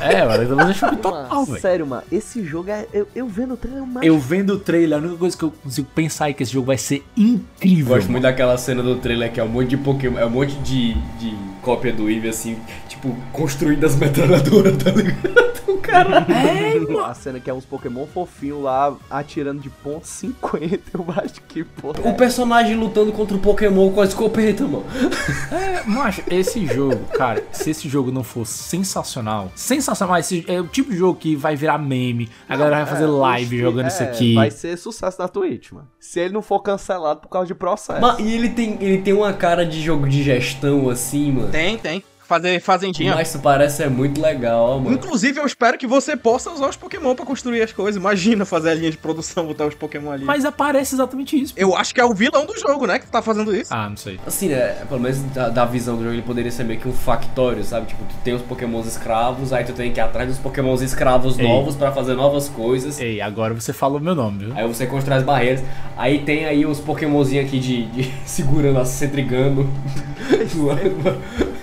É, 0.00 0.24
mano, 0.24 0.42
então 0.44 0.56
você 0.56 0.74
chupa 0.74 0.96
total, 0.96 1.28
Mano, 1.28 1.46
velho. 1.46 1.60
sério, 1.60 1.86
mano, 1.86 2.02
esse 2.10 2.44
jogo 2.44 2.70
é. 2.70 2.86
Eu, 2.92 3.06
eu 3.14 3.26
vendo 3.26 3.54
o 3.54 3.56
trailer, 3.56 3.86
mas. 3.86 4.02
Eu 4.02 4.18
vendo 4.18 4.54
o 4.54 4.58
trailer, 4.58 4.98
a 4.98 5.00
única 5.00 5.16
coisa 5.16 5.36
que 5.36 5.42
eu 5.42 5.50
consigo 5.50 5.88
pensar 5.94 6.30
é 6.30 6.32
que 6.32 6.42
esse 6.42 6.52
jogo 6.52 6.66
vai 6.66 6.78
ser 6.78 7.04
incrível. 7.16 7.94
Gosto 7.94 8.02
mano. 8.02 8.12
muito 8.12 8.22
daquela 8.22 8.56
cena 8.56 8.82
do 8.82 8.96
trailer 8.96 9.30
que 9.32 9.38
é 9.40 9.44
um 9.44 9.48
monte 9.48 9.68
de 9.68 9.76
Pokémon, 9.76 10.18
é 10.18 10.24
um 10.24 10.30
monte 10.30 10.54
de, 10.60 10.94
de 11.18 11.34
cópia 11.62 11.92
do 11.92 12.08
Eevee, 12.08 12.30
assim, 12.30 12.58
tipo, 12.88 13.16
construindo 13.32 13.84
as 13.84 13.96
metralhadoras, 13.96 14.76
tá 14.76 14.90
ligado? 14.90 15.50
O 15.68 15.78
cara. 15.78 16.26
É, 16.30 16.78
mano. 16.80 17.04
A 17.04 17.14
cena 17.14 17.40
que 17.40 17.50
é 17.50 17.54
uns 17.54 17.64
Pokémon 17.64 18.06
fofinhos 18.06 18.62
lá 18.62 18.94
atirando 19.10 19.60
de 19.60 19.68
ponto 19.70 20.06
50, 20.06 20.78
eu 20.94 21.04
acho 21.16 21.40
que, 21.42 21.64
porra. 21.64 22.00
O 22.04 22.14
personagem 22.14 22.76
lutando 22.76 23.12
contra 23.12 23.36
o 23.36 23.40
Pokémon 23.40 23.90
com 23.90 24.00
a 24.00 24.04
escopeta, 24.04 24.64
mano. 24.64 24.84
É, 25.52 25.82
macho, 25.88 26.22
esse 26.30 26.66
jogo, 26.66 27.04
cara, 27.14 27.42
se 27.52 27.70
esse 27.70 27.88
jogo 27.88 28.10
não 28.10 28.22
for 28.22 28.46
sensacional, 28.46 29.50
sensacional, 29.54 30.16
esse 30.18 30.44
é 30.48 30.60
o 30.60 30.66
tipo 30.66 30.90
de 30.90 30.96
jogo 30.96 31.18
que 31.18 31.36
vai 31.36 31.56
virar 31.56 31.78
meme, 31.78 32.28
a 32.48 32.56
galera 32.56 32.84
vai 32.84 32.86
fazer 32.86 33.04
É, 33.04 33.06
live 33.06 33.56
oxe, 33.56 33.62
jogando 33.62 33.84
é, 33.84 33.88
isso 33.88 34.02
aqui. 34.02 34.34
Vai 34.34 34.50
ser 34.50 34.76
sucesso 34.76 35.20
na 35.20 35.28
Twitch, 35.28 35.72
mano. 35.72 35.88
Se 35.98 36.20
ele 36.20 36.34
não 36.34 36.42
for 36.42 36.60
cancelado 36.60 37.20
por 37.20 37.28
causa 37.28 37.46
de 37.46 37.54
processo. 37.54 38.00
Mas, 38.00 38.18
e 38.18 38.32
ele 38.32 38.50
tem, 38.50 38.78
ele 38.80 38.98
tem 39.02 39.12
uma 39.12 39.32
cara 39.32 39.64
de 39.66 39.80
jogo 39.80 40.08
de 40.08 40.22
gestão, 40.22 40.88
assim, 40.88 41.32
mano. 41.32 41.49
Tem, 41.50 41.76
tem. 41.78 42.09
Fazer 42.30 42.60
fazendinha. 42.60 43.12
Mas 43.12 43.28
isso 43.28 43.40
parece 43.40 43.82
é 43.82 43.88
muito 43.88 44.20
legal, 44.20 44.76
ó, 44.76 44.78
mano. 44.78 44.94
Inclusive, 44.94 45.40
eu 45.40 45.44
espero 45.44 45.76
que 45.76 45.84
você 45.84 46.16
possa 46.16 46.48
usar 46.52 46.68
os 46.68 46.76
Pokémon 46.76 47.12
pra 47.16 47.26
construir 47.26 47.60
as 47.60 47.72
coisas. 47.72 47.96
Imagina 47.96 48.44
fazer 48.44 48.70
a 48.70 48.74
linha 48.74 48.88
de 48.88 48.96
produção, 48.96 49.46
botar 49.46 49.66
os 49.66 49.74
Pokémon 49.74 50.12
ali. 50.12 50.24
Mas 50.24 50.44
aparece 50.44 50.94
exatamente 50.94 51.36
isso. 51.36 51.52
Eu 51.56 51.74
acho 51.74 51.92
que 51.92 52.00
é 52.00 52.04
o 52.04 52.14
vilão 52.14 52.46
do 52.46 52.56
jogo, 52.56 52.86
né? 52.86 53.00
Que 53.00 53.06
tá 53.08 53.20
fazendo 53.20 53.52
isso. 53.52 53.74
Ah, 53.74 53.88
não 53.88 53.96
sei. 53.96 54.20
Assim, 54.24 54.46
né? 54.46 54.76
Pelo 54.88 55.00
menos 55.00 55.20
da, 55.34 55.48
da 55.48 55.64
visão 55.64 55.96
do 55.96 56.04
jogo, 56.04 56.14
ele 56.14 56.22
poderia 56.22 56.52
ser 56.52 56.62
meio 56.62 56.78
que 56.78 56.86
um 56.86 56.92
factório, 56.92 57.64
sabe? 57.64 57.88
Tipo, 57.88 58.04
tu 58.04 58.14
tem 58.22 58.32
os 58.32 58.42
pokémons 58.42 58.86
escravos, 58.86 59.52
aí 59.52 59.64
tu 59.64 59.72
tem 59.72 59.92
que 59.92 59.98
ir 59.98 60.02
atrás 60.02 60.28
dos 60.28 60.38
pokémons 60.38 60.82
escravos 60.82 61.36
Ei. 61.36 61.48
novos 61.48 61.74
pra 61.74 61.90
fazer 61.90 62.14
novas 62.14 62.48
coisas. 62.48 63.00
Ei, 63.00 63.20
agora 63.20 63.54
você 63.54 63.72
falou 63.72 63.98
meu 63.98 64.14
nome, 64.14 64.44
viu? 64.44 64.54
Aí 64.56 64.68
você 64.68 64.86
constrói 64.86 65.18
as 65.18 65.24
barreiras. 65.24 65.64
Aí 65.96 66.20
tem 66.20 66.44
aí 66.44 66.64
os 66.64 66.78
pokémonzinhos 66.78 67.44
aqui 67.44 67.58
de, 67.58 67.86
de 67.86 68.14
segurando, 68.24 68.78
a 68.78 68.84
centrigando. 68.84 69.68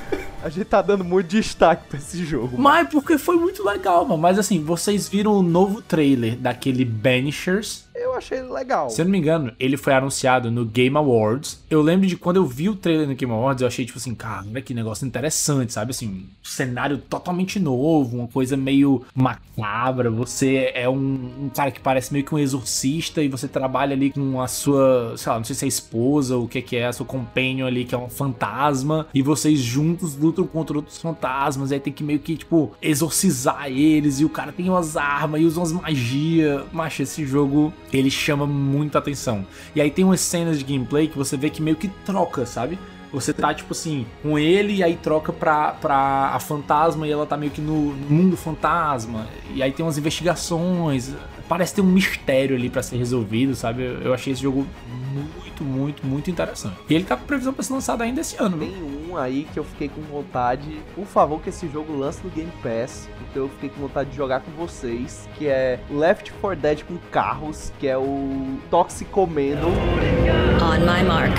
A 0.47 0.49
gente 0.49 0.63
tá 0.63 0.81
dando 0.81 1.03
muito 1.03 1.27
destaque 1.27 1.89
pra 1.89 1.97
esse 1.97 2.23
jogo. 2.23 2.57
Mas 2.57 2.87
porque 2.87 3.17
foi 3.17 3.35
muito 3.35 3.65
legal, 3.65 4.05
mano. 4.05 4.21
Mas 4.21 4.39
assim, 4.39 4.63
vocês 4.63 5.09
viram 5.09 5.33
o 5.33 5.43
novo 5.43 5.81
trailer 5.81 6.37
daquele 6.37 6.85
Banishers? 6.85 7.83
Achei 8.17 8.41
legal. 8.41 8.89
Se 8.89 9.01
eu 9.01 9.05
não 9.05 9.11
me 9.11 9.17
engano, 9.17 9.53
ele 9.59 9.77
foi 9.77 9.93
anunciado 9.93 10.49
no 10.49 10.65
Game 10.65 10.95
Awards. 10.97 11.63
Eu 11.69 11.81
lembro 11.81 12.07
de 12.07 12.17
quando 12.17 12.37
eu 12.37 12.45
vi 12.45 12.69
o 12.69 12.75
trailer 12.75 13.07
no 13.07 13.15
Game 13.15 13.31
Awards, 13.31 13.61
eu 13.61 13.67
achei 13.67 13.85
tipo 13.85 13.97
assim, 13.97 14.15
cara, 14.15 14.45
que 14.61 14.73
negócio 14.73 15.05
interessante, 15.05 15.73
sabe? 15.73 15.91
Assim, 15.91 16.07
um 16.07 16.25
cenário 16.43 16.97
totalmente 16.97 17.59
novo, 17.59 18.17
uma 18.17 18.27
coisa 18.27 18.57
meio 18.57 19.03
macabra. 19.13 20.09
Você 20.09 20.71
é 20.73 20.89
um, 20.89 20.95
um 21.43 21.49
cara 21.53 21.71
que 21.71 21.79
parece 21.79 22.11
meio 22.11 22.25
que 22.25 22.33
um 22.33 22.39
exorcista 22.39 23.21
e 23.21 23.27
você 23.27 23.47
trabalha 23.47 23.93
ali 23.93 24.11
com 24.11 24.41
a 24.41 24.47
sua, 24.47 25.13
sei 25.15 25.31
lá, 25.31 25.37
não 25.37 25.45
sei 25.45 25.55
se 25.55 25.65
é 25.65 25.67
esposa 25.67 26.35
ou 26.35 26.45
o 26.45 26.47
que 26.47 26.61
que 26.61 26.75
é, 26.75 26.87
a 26.87 26.93
sua 26.93 27.05
companion 27.05 27.67
ali, 27.67 27.85
que 27.85 27.93
é 27.93 27.97
um 27.97 28.09
fantasma, 28.09 29.07
e 29.13 29.21
vocês 29.21 29.59
juntos 29.59 30.17
lutam 30.17 30.45
contra 30.45 30.77
outros 30.77 30.97
fantasmas, 30.97 31.71
aí 31.71 31.79
tem 31.79 31.93
que 31.93 32.03
meio 32.03 32.19
que, 32.19 32.35
tipo, 32.35 32.71
exorcizar 32.81 33.67
eles, 33.67 34.19
e 34.19 34.25
o 34.25 34.29
cara 34.29 34.51
tem 34.51 34.69
umas 34.69 34.97
armas 34.97 35.41
e 35.41 35.45
usa 35.45 35.59
umas 35.59 35.71
magia. 35.71 36.65
Mas 36.73 36.99
esse 36.99 37.25
jogo 37.25 37.73
ele 37.91 38.06
chama 38.09 38.45
muita 38.45 38.99
atenção. 38.99 39.45
E 39.75 39.81
aí 39.81 39.91
tem 39.91 40.05
umas 40.05 40.21
cenas 40.21 40.59
de 40.59 40.65
gameplay 40.65 41.07
que 41.07 41.17
você 41.17 41.37
vê 41.37 41.49
que 41.49 41.61
meio 41.61 41.75
que 41.75 41.87
troca, 42.05 42.45
sabe? 42.45 42.77
Você 43.11 43.31
tá, 43.31 43.53
tipo 43.53 43.71
assim, 43.71 44.05
com 44.21 44.37
ele 44.37 44.75
e 44.75 44.83
aí 44.83 44.95
troca 44.95 45.31
pra, 45.31 45.71
pra 45.71 46.31
a 46.33 46.39
fantasma 46.39 47.07
e 47.07 47.11
ela 47.11 47.25
tá 47.25 47.37
meio 47.37 47.51
que 47.51 47.61
no 47.61 47.73
mundo 47.73 48.35
fantasma. 48.35 49.27
E 49.53 49.63
aí 49.63 49.71
tem 49.71 49.85
umas 49.85 49.97
investigações. 49.97 51.13
Parece 51.47 51.75
ter 51.75 51.81
um 51.81 51.85
mistério 51.85 52.55
ali 52.55 52.69
pra 52.69 52.83
ser 52.83 52.97
resolvido, 52.97 53.55
sabe? 53.55 53.83
Eu, 53.83 54.01
eu 54.01 54.13
achei 54.13 54.33
esse 54.33 54.41
jogo 54.41 54.67
muito, 55.13 55.63
muito, 55.63 56.05
muito 56.05 56.29
interessante. 56.29 56.75
E 56.89 56.93
ele 56.93 57.05
tá 57.05 57.15
com 57.15 57.25
previsão 57.25 57.53
pra 57.53 57.63
ser 57.63 57.73
lançado 57.73 58.01
ainda 58.01 58.21
esse 58.21 58.35
ano, 58.41 58.57
viu? 58.57 58.69
Tem 58.69 59.09
um 59.09 59.17
aí 59.17 59.47
que 59.53 59.59
eu 59.59 59.63
fiquei 59.63 59.87
com 59.87 60.01
vontade. 60.01 60.77
Por 60.93 61.05
favor, 61.05 61.41
que 61.41 61.49
esse 61.49 61.67
jogo 61.69 61.95
lance 61.97 62.19
no 62.23 62.29
Game 62.29 62.51
Pass. 62.61 63.09
Então 63.29 63.43
eu 63.43 63.49
fiquei 63.49 63.69
com 63.69 63.81
vontade 63.81 64.09
de 64.09 64.17
jogar 64.17 64.41
com 64.41 64.51
vocês. 64.51 65.27
Que 65.37 65.47
é 65.47 65.79
Left 65.89 66.31
4 66.33 66.59
Dead 66.59 66.83
com 66.83 66.97
carros. 67.11 67.71
Que 67.79 67.87
é 67.87 67.97
o 67.97 68.57
Toxicomendo. 68.69 69.67
On 69.67 70.79
my 70.79 71.03
mark. 71.07 71.37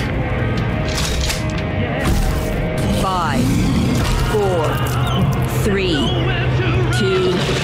Five, 3.00 3.44
four, 4.32 4.66
three, 5.64 5.94
two, 6.98 7.57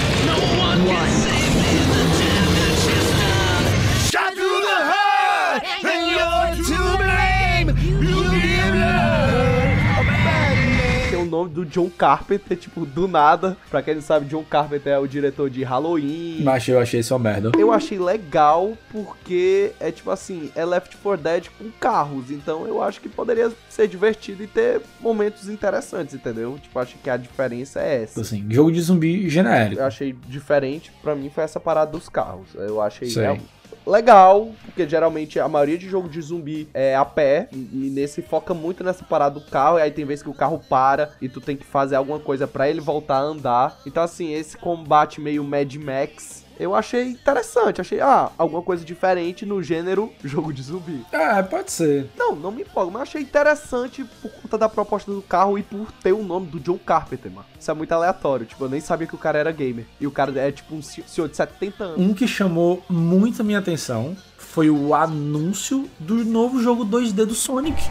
nome 11.35 11.51
do 11.51 11.65
John 11.65 11.91
Carpenter, 11.91 12.57
tipo, 12.57 12.87
do 12.87 13.09
nada. 13.09 13.57
Pra 13.71 13.83
quem 13.83 13.95
não 13.95 14.03
sabe, 14.03 14.27
John 14.27 14.45
Carpenter 14.45 14.93
é 14.93 14.99
o 14.99 15.07
diretor 15.07 15.51
de 15.51 15.63
Halloween. 15.63 16.43
Mas 16.43 16.67
eu 16.69 16.79
achei 16.79 17.01
isso 17.01 17.15
uma 17.15 17.21
merda. 17.21 17.53
Eu 17.59 17.73
achei 17.73 17.99
legal 17.99 18.77
porque 18.91 19.73
é 19.81 19.91
tipo 19.91 20.11
assim, 20.11 20.51
é 20.55 20.65
Left 20.65 20.97
4 20.97 21.23
Dead 21.23 21.47
com 21.59 21.71
carros, 21.81 22.31
então 22.31 22.67
eu 22.67 22.83
acho 22.83 23.01
que 23.01 23.09
poderia 23.09 23.53
ser 23.69 23.89
divertido 23.89 24.43
e 24.43 24.47
ter 24.47 24.81
momentos 25.01 25.49
interessantes, 25.49 26.15
entendeu? 26.15 26.59
Tipo, 26.63 26.79
acho 26.79 26.97
que 26.99 27.11
a 27.11 27.17
diferença 27.17 27.81
é 27.81 28.03
essa. 28.03 28.21
Assim, 28.21 28.47
jogo 28.51 28.71
de 28.71 28.81
zumbi 28.81 29.29
genérico. 29.29 29.81
Eu 29.81 29.87
achei 29.87 30.15
diferente, 30.29 30.93
pra 31.03 31.15
mim 31.15 31.31
foi 31.31 31.45
essa 31.45 31.59
parada 31.59 31.91
dos 31.91 32.09
carros. 32.09 32.49
Eu 32.55 32.81
achei 32.81 33.09
Sei. 33.09 33.41
Legal, 33.87 34.51
porque 34.65 34.89
geralmente 34.89 35.39
a 35.39 35.49
maioria 35.49 35.79
de 35.79 35.89
jogo 35.89 36.09
de 36.09 36.21
zumbi 36.21 36.69
é 36.73 36.95
a 36.95 37.05
pé, 37.05 37.49
e, 37.53 37.57
e 37.57 37.91
nesse 37.91 38.23
foca 38.23 38.55
muito 38.55 38.83
nessa 38.83 39.05
parada 39.05 39.39
do 39.39 39.47
carro, 39.47 39.79
e 39.79 39.83
aí 39.83 39.91
tem 39.91 40.05
vezes 40.05 40.23
que 40.23 40.31
o 40.31 40.35
carro 40.35 40.61
para 40.69 41.11
e 41.21 41.29
tu 41.29 41.41
tem 41.41 41.57
que 41.57 41.65
fazer 41.65 41.97
alguma 41.97 42.19
coisa 42.19 42.47
pra 42.47 42.69
ele 42.69 42.81
voltar 42.81 43.17
a 43.17 43.23
andar. 43.23 43.81
Então 43.87 44.03
assim, 44.03 44.33
esse 44.33 44.57
combate 44.57 45.21
meio 45.21 45.45
Mad 45.45 45.75
Max 45.77 46.44
eu 46.59 46.75
achei 46.75 47.09
interessante, 47.09 47.81
achei, 47.81 48.01
ah, 48.01 48.31
alguma 48.39 48.63
coisa 48.63 48.85
diferente 48.85 49.45
no 49.47 49.63
gênero 49.63 50.13
jogo 50.25 50.53
de 50.53 50.63
zumbi. 50.63 51.05
É, 51.13 51.43
pode 51.43 51.71
ser. 51.73 52.11
Não, 52.17 52.35
não 52.37 52.51
me 52.51 52.63
empolga, 52.63 52.91
mas 52.93 53.03
achei 53.03 53.23
interessante 53.23 54.05
por 54.23 54.31
conta 54.31 54.59
da 54.59 54.69
proposta 54.69 55.11
do 55.13 55.23
carro 55.23 55.59
e 55.59 55.63
por 55.63 55.91
ter 56.03 56.13
o 56.13 56.23
nome 56.23 56.47
do 56.47 56.61
John 56.61 56.79
Carpenter, 56.79 57.31
mano. 57.31 57.47
Isso 57.59 57.71
é 57.71 57.75
muito 57.75 57.93
aleatório, 57.93 58.47
tipo, 58.47 58.65
eu 58.65 58.69
nem 58.69 58.81
sabia 58.81 59.07
que 59.07 59.15
o 59.15 59.19
cara 59.19 59.39
era 59.39 59.51
gamer. 59.53 59.87
E 60.01 60.07
o 60.07 60.11
cara 60.11 60.33
é 60.39 60.53
tipo 60.53 60.75
um 60.75 60.83
se- 60.83 61.05
senhor 61.07 61.29
de 61.29 61.37
70 61.37 61.85
anos. 61.85 62.01
Um 62.01 62.13
que 62.15 62.27
chamou 62.27 62.83
muito 62.89 63.41
a 63.41 63.45
minha 63.45 63.59
atenção 63.59 64.17
foi 64.37 64.71
o 64.71 64.95
anúncio 64.95 65.89
do 65.99 66.25
novo 66.25 66.63
jogo 66.63 66.85
2D 66.85 67.25
do 67.27 67.35
Sonic. 67.35 67.83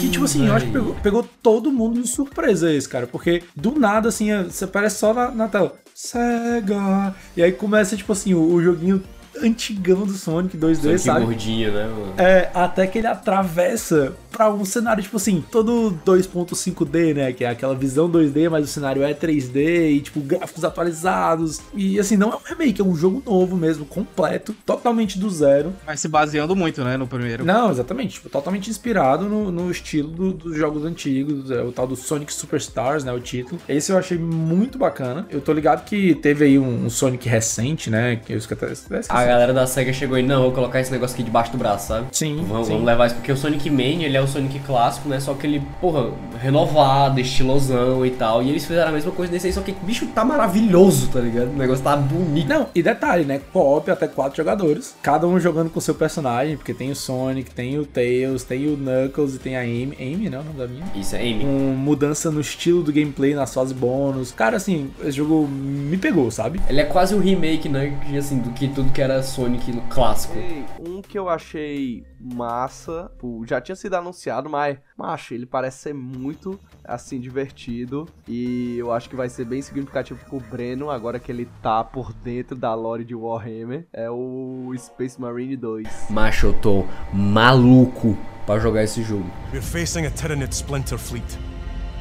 que, 0.00 0.08
tipo 0.10 0.24
assim, 0.24 0.46
eu 0.46 0.54
acho 0.54 0.66
que 0.66 0.72
pegou, 0.72 0.94
pegou 0.96 1.28
todo 1.42 1.70
mundo 1.70 2.00
de 2.00 2.08
surpresa 2.08 2.72
esse, 2.72 2.88
cara. 2.88 3.06
Porque 3.06 3.42
do 3.56 3.72
nada, 3.78 4.08
assim, 4.08 4.30
é- 4.30 4.42
você 4.44 4.64
aparece 4.64 4.98
só 4.98 5.12
na, 5.14 5.30
na 5.30 5.48
tela. 5.48 5.74
Sega! 5.94 7.14
E 7.36 7.42
aí 7.42 7.52
começa, 7.52 7.96
tipo 7.96 8.12
assim, 8.12 8.34
o, 8.34 8.52
o 8.52 8.62
joguinho 8.62 9.02
antigão 9.40 10.04
do 10.06 10.12
Sonic 10.12 10.56
2D, 10.56 10.76
Sonic 10.82 10.98
sabe? 11.00 11.24
gordinho, 11.26 11.72
né, 11.72 11.84
mano? 11.84 12.14
É, 12.18 12.50
até 12.54 12.86
que 12.86 12.98
ele 12.98 13.06
atravessa 13.06 14.12
pra 14.30 14.50
um 14.50 14.64
cenário, 14.64 15.02
tipo 15.02 15.16
assim, 15.18 15.44
todo 15.50 15.92
2.5D, 16.06 17.14
né? 17.14 17.32
Que 17.32 17.44
é 17.44 17.48
aquela 17.50 17.74
visão 17.74 18.08
2D, 18.10 18.48
mas 18.50 18.64
o 18.64 18.68
cenário 18.68 19.02
é 19.02 19.12
3D 19.12 19.90
e, 19.90 20.00
tipo, 20.00 20.20
gráficos 20.20 20.64
atualizados. 20.64 21.60
E, 21.74 21.98
assim, 22.00 22.16
não 22.16 22.30
é 22.32 22.36
um 22.36 22.40
remake, 22.44 22.80
é 22.80 22.84
um 22.84 22.94
jogo 22.94 23.22
novo 23.26 23.56
mesmo, 23.56 23.84
completo, 23.84 24.54
totalmente 24.64 25.18
do 25.18 25.28
zero. 25.30 25.72
Vai 25.84 25.96
se 25.96 26.08
baseando 26.08 26.56
muito, 26.56 26.82
né, 26.82 26.96
no 26.96 27.06
primeiro. 27.06 27.44
Não, 27.44 27.70
exatamente, 27.70 28.14
tipo, 28.14 28.28
totalmente 28.30 28.70
inspirado 28.70 29.28
no, 29.28 29.50
no 29.50 29.70
estilo 29.70 30.08
do- 30.08 30.32
dos 30.32 30.56
jogos 30.56 30.84
antigos, 30.84 31.50
é, 31.50 31.60
o 31.62 31.70
tal 31.72 31.86
do 31.86 31.96
Sonic 31.96 32.32
Superstars, 32.32 33.04
né? 33.04 33.12
O 33.12 33.20
título. 33.20 33.60
Esse 33.68 33.92
eu 33.92 33.98
achei 33.98 34.16
muito 34.18 34.78
bacana. 34.78 35.26
Eu 35.30 35.40
tô 35.40 35.52
ligado 35.52 35.84
que 35.84 36.14
teve 36.14 36.44
aí 36.46 36.58
um, 36.58 36.86
um 36.86 36.90
Sonic 36.90 37.28
recente, 37.28 37.90
né? 37.90 38.16
Que 38.16 38.32
eu 38.32 38.38
esqueci. 38.38 38.64
esqueci- 38.64 39.12
A 39.22 39.26
galera 39.26 39.52
da 39.52 39.66
SEGA 39.66 39.92
chegou 39.92 40.18
e, 40.18 40.22
não, 40.22 40.42
vou 40.42 40.52
colocar 40.52 40.80
esse 40.80 40.90
negócio 40.90 41.14
aqui 41.14 41.22
debaixo 41.22 41.52
do 41.52 41.58
braço, 41.58 41.88
sabe? 41.88 42.06
Sim, 42.12 42.44
Vamos, 42.48 42.66
sim. 42.66 42.72
vamos 42.74 42.86
levar 42.86 43.06
isso, 43.06 43.14
porque 43.16 43.32
o 43.32 43.36
Sonic 43.36 43.70
Mania, 43.70 44.06
ele 44.06 44.16
é 44.16 44.20
o 44.20 44.26
Sonic 44.26 44.58
clássico, 44.60 45.08
né? 45.08 45.20
Só 45.20 45.34
que 45.34 45.46
ele, 45.46 45.62
porra, 45.80 46.10
renovado, 46.40 47.20
estilosão 47.20 48.04
e 48.04 48.10
tal. 48.10 48.42
E 48.42 48.50
eles 48.50 48.64
fizeram 48.64 48.90
a 48.90 48.92
mesma 48.92 49.12
coisa 49.12 49.32
nesse 49.32 49.46
aí, 49.46 49.52
só 49.52 49.60
que, 49.60 49.72
bicho, 49.72 50.06
tá 50.08 50.24
maravilhoso, 50.24 51.08
tá 51.08 51.20
ligado? 51.20 51.50
O 51.50 51.56
negócio 51.56 51.82
tá 51.82 51.96
bonito. 51.96 52.48
Não, 52.48 52.66
e 52.74 52.82
detalhe, 52.82 53.24
né? 53.24 53.40
Co-op 53.52 53.90
até 53.90 54.06
quatro 54.06 54.36
jogadores, 54.36 54.94
cada 55.02 55.26
um 55.26 55.38
jogando 55.38 55.70
com 55.70 55.80
seu 55.80 55.94
personagem, 55.94 56.56
porque 56.56 56.74
tem 56.74 56.90
o 56.90 56.96
Sonic, 56.96 57.50
tem 57.50 57.78
o 57.78 57.84
Tails, 57.86 58.42
tem 58.44 58.66
o 58.66 58.76
Knuckles 58.76 59.36
e 59.36 59.38
tem 59.38 59.56
a 59.56 59.60
Amy. 59.60 59.96
Amy, 60.00 60.28
né? 60.28 60.38
O 60.38 60.44
nome 60.44 60.58
da 60.58 60.66
minha. 60.66 60.84
Isso, 60.94 61.14
é 61.16 61.20
Amy. 61.20 61.40
Com 61.44 61.74
mudança 61.76 62.30
no 62.30 62.40
estilo 62.40 62.82
do 62.82 62.92
gameplay, 62.92 63.34
nas 63.34 63.52
fases 63.52 63.72
bônus. 63.72 64.32
Cara, 64.32 64.56
assim, 64.56 64.90
esse 65.00 65.12
jogo 65.12 65.46
me 65.48 65.96
pegou, 65.96 66.30
sabe? 66.30 66.60
Ele 66.68 66.80
é 66.80 66.84
quase 66.84 67.14
um 67.14 67.20
remake, 67.20 67.68
né? 67.68 67.92
Assim, 68.18 68.38
do 68.38 68.50
que 68.50 68.68
tudo 68.68 68.90
que 68.92 69.00
era 69.00 69.11
Sonic 69.20 69.72
no 69.72 69.82
clássico. 69.88 70.34
Ei, 70.38 70.64
um 70.78 71.02
que 71.02 71.18
eu 71.18 71.28
achei 71.28 72.04
massa. 72.20 73.10
Pô, 73.18 73.44
Já 73.44 73.60
tinha 73.60 73.74
sido 73.74 73.94
anunciado, 73.94 74.48
mas, 74.48 74.78
macho, 74.96 75.34
ele 75.34 75.44
parece 75.44 75.78
ser 75.78 75.94
muito, 75.94 76.58
assim, 76.84 77.18
divertido. 77.20 78.08
E 78.28 78.78
eu 78.78 78.92
acho 78.92 79.10
que 79.10 79.16
vai 79.16 79.28
ser 79.28 79.44
bem 79.44 79.60
significativo 79.60 80.24
pro 80.24 80.38
Breno, 80.40 80.88
agora 80.90 81.18
que 81.18 81.32
ele 81.32 81.48
tá 81.60 81.82
por 81.82 82.12
dentro 82.12 82.56
da 82.56 82.72
lore 82.74 83.04
de 83.04 83.14
Warhammer. 83.14 83.86
É 83.92 84.08
o 84.08 84.72
Space 84.78 85.20
Marine 85.20 85.56
2. 85.56 86.06
Macho, 86.10 86.46
eu 86.46 86.54
tô 86.54 86.84
maluco 87.12 88.16
pra 88.46 88.58
jogar 88.58 88.84
esse 88.84 89.02
jogo. 89.02 89.28
We're 89.52 89.60
facing 89.60 90.06
a 90.06 90.10
Tyranid 90.10 90.54
splinter 90.54 90.98
fleet. 90.98 91.38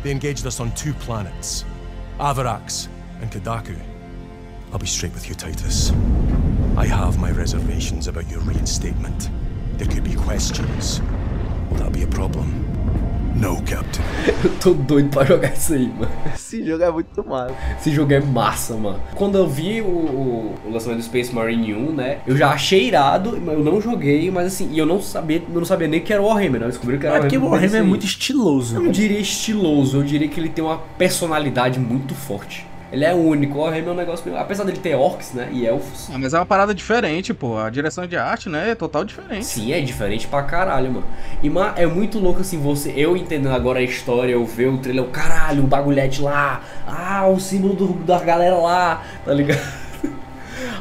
They 0.04 0.12
engaged 0.12 0.46
us 0.48 0.60
on 0.60 0.70
two 0.72 0.94
planets, 1.06 1.66
Avarax 2.20 2.90
and 3.22 3.28
Kadaku. 3.30 3.91
I'll 4.72 4.80
be 4.80 4.88
straight 4.88 5.14
with 5.14 5.28
you, 5.28 5.36
Titus. 5.36 5.92
I 6.78 6.86
have 6.86 7.20
my 7.20 7.32
reservations 7.32 8.08
about 8.08 8.30
your 8.32 8.40
reinstatement. 8.42 9.30
There 9.78 9.88
could 9.88 10.04
be 10.04 10.16
questions. 10.16 11.02
Will 11.70 11.80
that 11.80 11.92
be 11.92 12.04
a 12.04 12.08
problem? 12.08 12.62
No, 13.36 13.62
Captain. 13.64 14.04
Eu 14.44 14.50
tô 14.60 14.74
doido 14.74 15.10
pra 15.10 15.26
jogar 15.26 15.52
isso 15.54 15.74
aí, 15.74 15.88
mano. 15.88 16.12
Esse 16.34 16.66
jogo 16.66 16.84
é 16.84 16.92
muito 16.92 17.28
massa. 17.28 17.56
Esse 17.80 17.92
jogo 17.92 18.14
é 18.14 18.20
massa, 18.22 18.76
mano. 18.76 19.00
Quando 19.16 19.38
eu 19.38 19.48
vi 19.48 19.82
o, 19.82 19.86
o, 19.86 20.56
o 20.66 20.72
lançamento 20.72 21.00
do 21.00 21.04
Space 21.04 21.34
Marine 21.34 21.74
1, 21.74 21.92
né? 21.94 22.20
Eu 22.28 22.38
já 22.38 22.52
achei 22.52 22.88
irado, 22.88 23.40
mas 23.44 23.58
eu 23.58 23.64
não 23.64 23.82
joguei, 23.82 24.30
mas 24.30 24.48
assim, 24.48 24.70
e 24.72 24.78
eu 24.78 24.86
não 24.86 25.02
sabia, 25.02 25.42
eu 25.48 25.60
não 25.60 25.66
sabia 25.66 25.88
nem 25.88 26.02
que 26.02 26.14
era 26.14 26.22
o 26.22 26.26
Warhammer, 26.26 26.60
né? 26.60 26.66
Eu 26.68 26.72
descobri 26.72 26.98
que 26.98 27.06
era 27.06 27.18
É 27.18 27.20
porque 27.22 27.38
o 27.38 27.42
Warhammer. 27.42 27.62
Warhammer 27.62 27.78
é 27.78 27.82
mas, 27.82 27.90
muito 27.90 28.06
assim, 28.06 28.12
estiloso. 28.12 28.76
Eu 28.76 28.84
não 28.84 28.92
diria 28.92 29.20
estiloso, 29.20 29.98
eu 29.98 30.04
diria 30.04 30.28
que 30.28 30.40
ele 30.40 30.50
tem 30.50 30.64
uma 30.64 30.78
personalidade 30.98 31.80
muito 31.80 32.14
forte. 32.14 32.68
Ele 32.92 33.06
é 33.06 33.14
único, 33.14 33.58
o 33.58 33.62
Warhammer 33.62 33.88
é 33.88 33.92
um 33.92 33.96
negócio 33.96 34.26
meio... 34.26 34.38
Apesar 34.38 34.64
dele 34.66 34.78
ter 34.78 34.96
orcs, 34.96 35.32
né, 35.34 35.50
e 35.52 35.66
elfos... 35.66 36.10
Ah, 36.14 36.18
mas 36.18 36.34
é 36.34 36.38
uma 36.40 36.46
parada 36.46 36.74
diferente, 36.76 37.34
pô. 37.34 37.58
A 37.58 37.70
direção 37.70 38.06
de 38.06 38.18
arte, 38.18 38.50
né, 38.50 38.72
é 38.72 38.76
total 38.76 39.06
diferente. 39.06 39.46
Sim, 39.46 39.72
é 39.72 39.80
diferente 39.80 40.28
pra 40.28 40.44
caralho, 40.44 40.92
mano. 40.92 41.06
E 41.42 41.50
mano, 41.50 41.74
é 41.78 41.86
muito 41.86 42.20
louco 42.20 42.42
assim, 42.42 42.60
você, 42.60 42.94
eu 42.96 43.16
entendendo 43.16 43.54
agora 43.54 43.80
a 43.80 43.84
história, 43.84 44.34
eu 44.34 44.46
ver 44.46 44.68
o 44.68 44.78
trailer, 44.78 45.04
o 45.04 45.08
caralho, 45.08 45.64
o 45.64 45.68
bagulhete 45.68 46.22
lá, 46.22 46.62
ah, 46.86 47.28
o 47.28 47.40
símbolo 47.40 47.74
do, 47.74 47.88
da 48.04 48.20
galera 48.20 48.56
lá, 48.56 49.04
tá 49.24 49.34
ligado? 49.34 49.81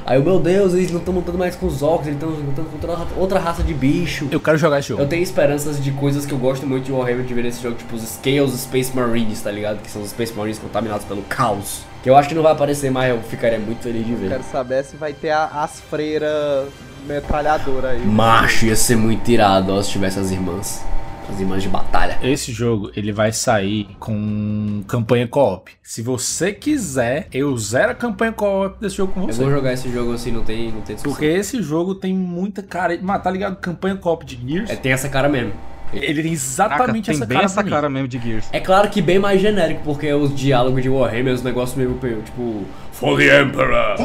Aí 0.07 0.19
eu, 0.19 0.25
meu 0.25 0.39
Deus, 0.41 0.75
eles 0.75 0.91
não 0.91 0.99
estão 0.99 1.15
lutando 1.15 1.39
mais 1.39 1.55
com 1.57 1.67
os 1.67 1.83
orcs, 1.83 2.07
eles 2.09 2.17
estão 2.21 2.31
lutando 2.31 2.69
contra 2.71 2.91
outra- 2.91 3.07
outra 3.17 3.39
raça 3.39 3.63
de 3.63 3.73
bicho. 3.75 4.29
Eu 4.31 4.41
quero 4.41 4.59
jogar 4.59 4.79
esse 4.81 4.89
jogo. 4.89 5.03
Eu 5.03 5.09
tenho 5.09 5.23
esperanças 5.23 5.83
de 5.83 5.91
coisas 5.93 6.25
que 6.27 6.33
eu 6.33 6.39
gosto 6.39 6.67
muito 6.67 6.85
de 6.85 6.93
Warhammer 6.93 7.25
de 7.25 7.35
ver 7.35 7.43
nesse 7.45 7.63
jogo, 7.63 7.77
tipo 7.77 7.95
os 7.97 8.03
Scales 8.03 8.53
Space 8.61 8.95
Marines, 8.95 9.41
tá 9.43 9.51
ligado? 9.51 9.79
Que 9.83 9.91
são 9.91 10.03
os 10.03 10.11
Space 10.11 10.33
Marines 10.33 10.59
contaminados 10.59 11.05
pelo 11.05 11.23
caos. 11.23 11.83
Que 12.03 12.09
eu 12.09 12.17
acho 12.17 12.29
que 12.29 12.35
não 12.35 12.43
vai 12.43 12.53
aparecer, 12.53 12.91
mas 12.91 13.11
eu 13.11 13.21
ficaria 13.23 13.59
muito 13.59 13.83
feliz 13.83 14.07
de 14.07 14.15
ver. 14.15 14.31
Quero 14.31 14.45
saber 14.51 14.85
se 14.85 14.97
vai 14.97 15.13
ter 15.13 15.31
a- 15.31 15.47
as 15.63 15.81
freiras 15.81 16.69
metralhadoras 17.07 17.91
aí. 17.93 18.01
Macho, 18.07 18.67
ia 18.67 18.77
ser 18.77 18.97
muito 18.97 19.29
irado 19.31 19.73
ó, 19.73 19.83
se 19.83 19.91
tivesse 19.91 20.19
as 20.19 20.31
irmãs. 20.31 20.83
As 21.31 21.39
irmãs 21.39 21.63
de 21.63 21.69
batalha. 21.69 22.19
Esse 22.23 22.51
jogo, 22.51 22.91
ele 22.97 23.13
vai 23.13 23.31
sair 23.33 23.87
com 24.01 24.83
campanha 24.89 25.29
co-op. 25.29 25.71
Se 25.83 26.03
você 26.03 26.53
quiser, 26.53 27.29
eu 27.33 27.57
zero 27.57 27.93
a 27.93 27.95
campanha 27.95 28.33
co-op 28.33 28.81
desse 28.81 28.97
jogo 28.97 29.13
com 29.13 29.21
Eu 29.21 29.27
você. 29.29 29.43
vou 29.43 29.51
jogar 29.51 29.73
esse 29.73 29.91
jogo 29.93 30.13
assim, 30.13 30.33
não 30.33 30.43
tem, 30.43 30.73
não 30.73 30.81
tem 30.81 30.97
discussão. 30.97 31.13
Porque 31.13 31.25
esse 31.27 31.63
jogo 31.63 31.95
tem 31.95 32.13
muita 32.13 32.63
cara. 32.63 32.99
Mas 33.01 33.23
tá 33.23 33.31
ligado? 33.31 33.57
Campanha 33.57 33.95
co-op 33.97 34.25
de 34.27 34.37
Gears? 34.45 34.71
É, 34.71 34.77
tem 34.77 34.91
essa 34.93 35.09
cara 35.09 35.29
mesmo. 35.29 35.53
Ele 35.93 36.23
tem 36.23 36.33
exatamente 36.33 37.07
Caraca, 37.07 37.11
essa 37.13 37.19
tem 37.21 37.29
bem 37.29 37.37
cara. 37.37 37.45
essa 37.47 37.55
pra 37.55 37.65
mim. 37.65 37.71
cara 37.71 37.89
mesmo 37.89 38.09
de 38.09 38.19
Gears. 38.19 38.49
É 38.53 38.61
claro 38.61 38.89
que 38.91 39.01
bem 39.01 39.19
mais 39.19 39.41
genérico, 39.41 39.83
porque 39.85 40.13
os 40.13 40.35
diálogos 40.35 40.83
de 40.83 40.89
Warhammer, 40.89 41.33
os 41.35 41.43
negócios 41.43 41.77
meio, 41.77 41.95
tipo... 42.25 42.65
For 42.93 43.17
the 43.19 43.43
Emperor! 43.43 43.97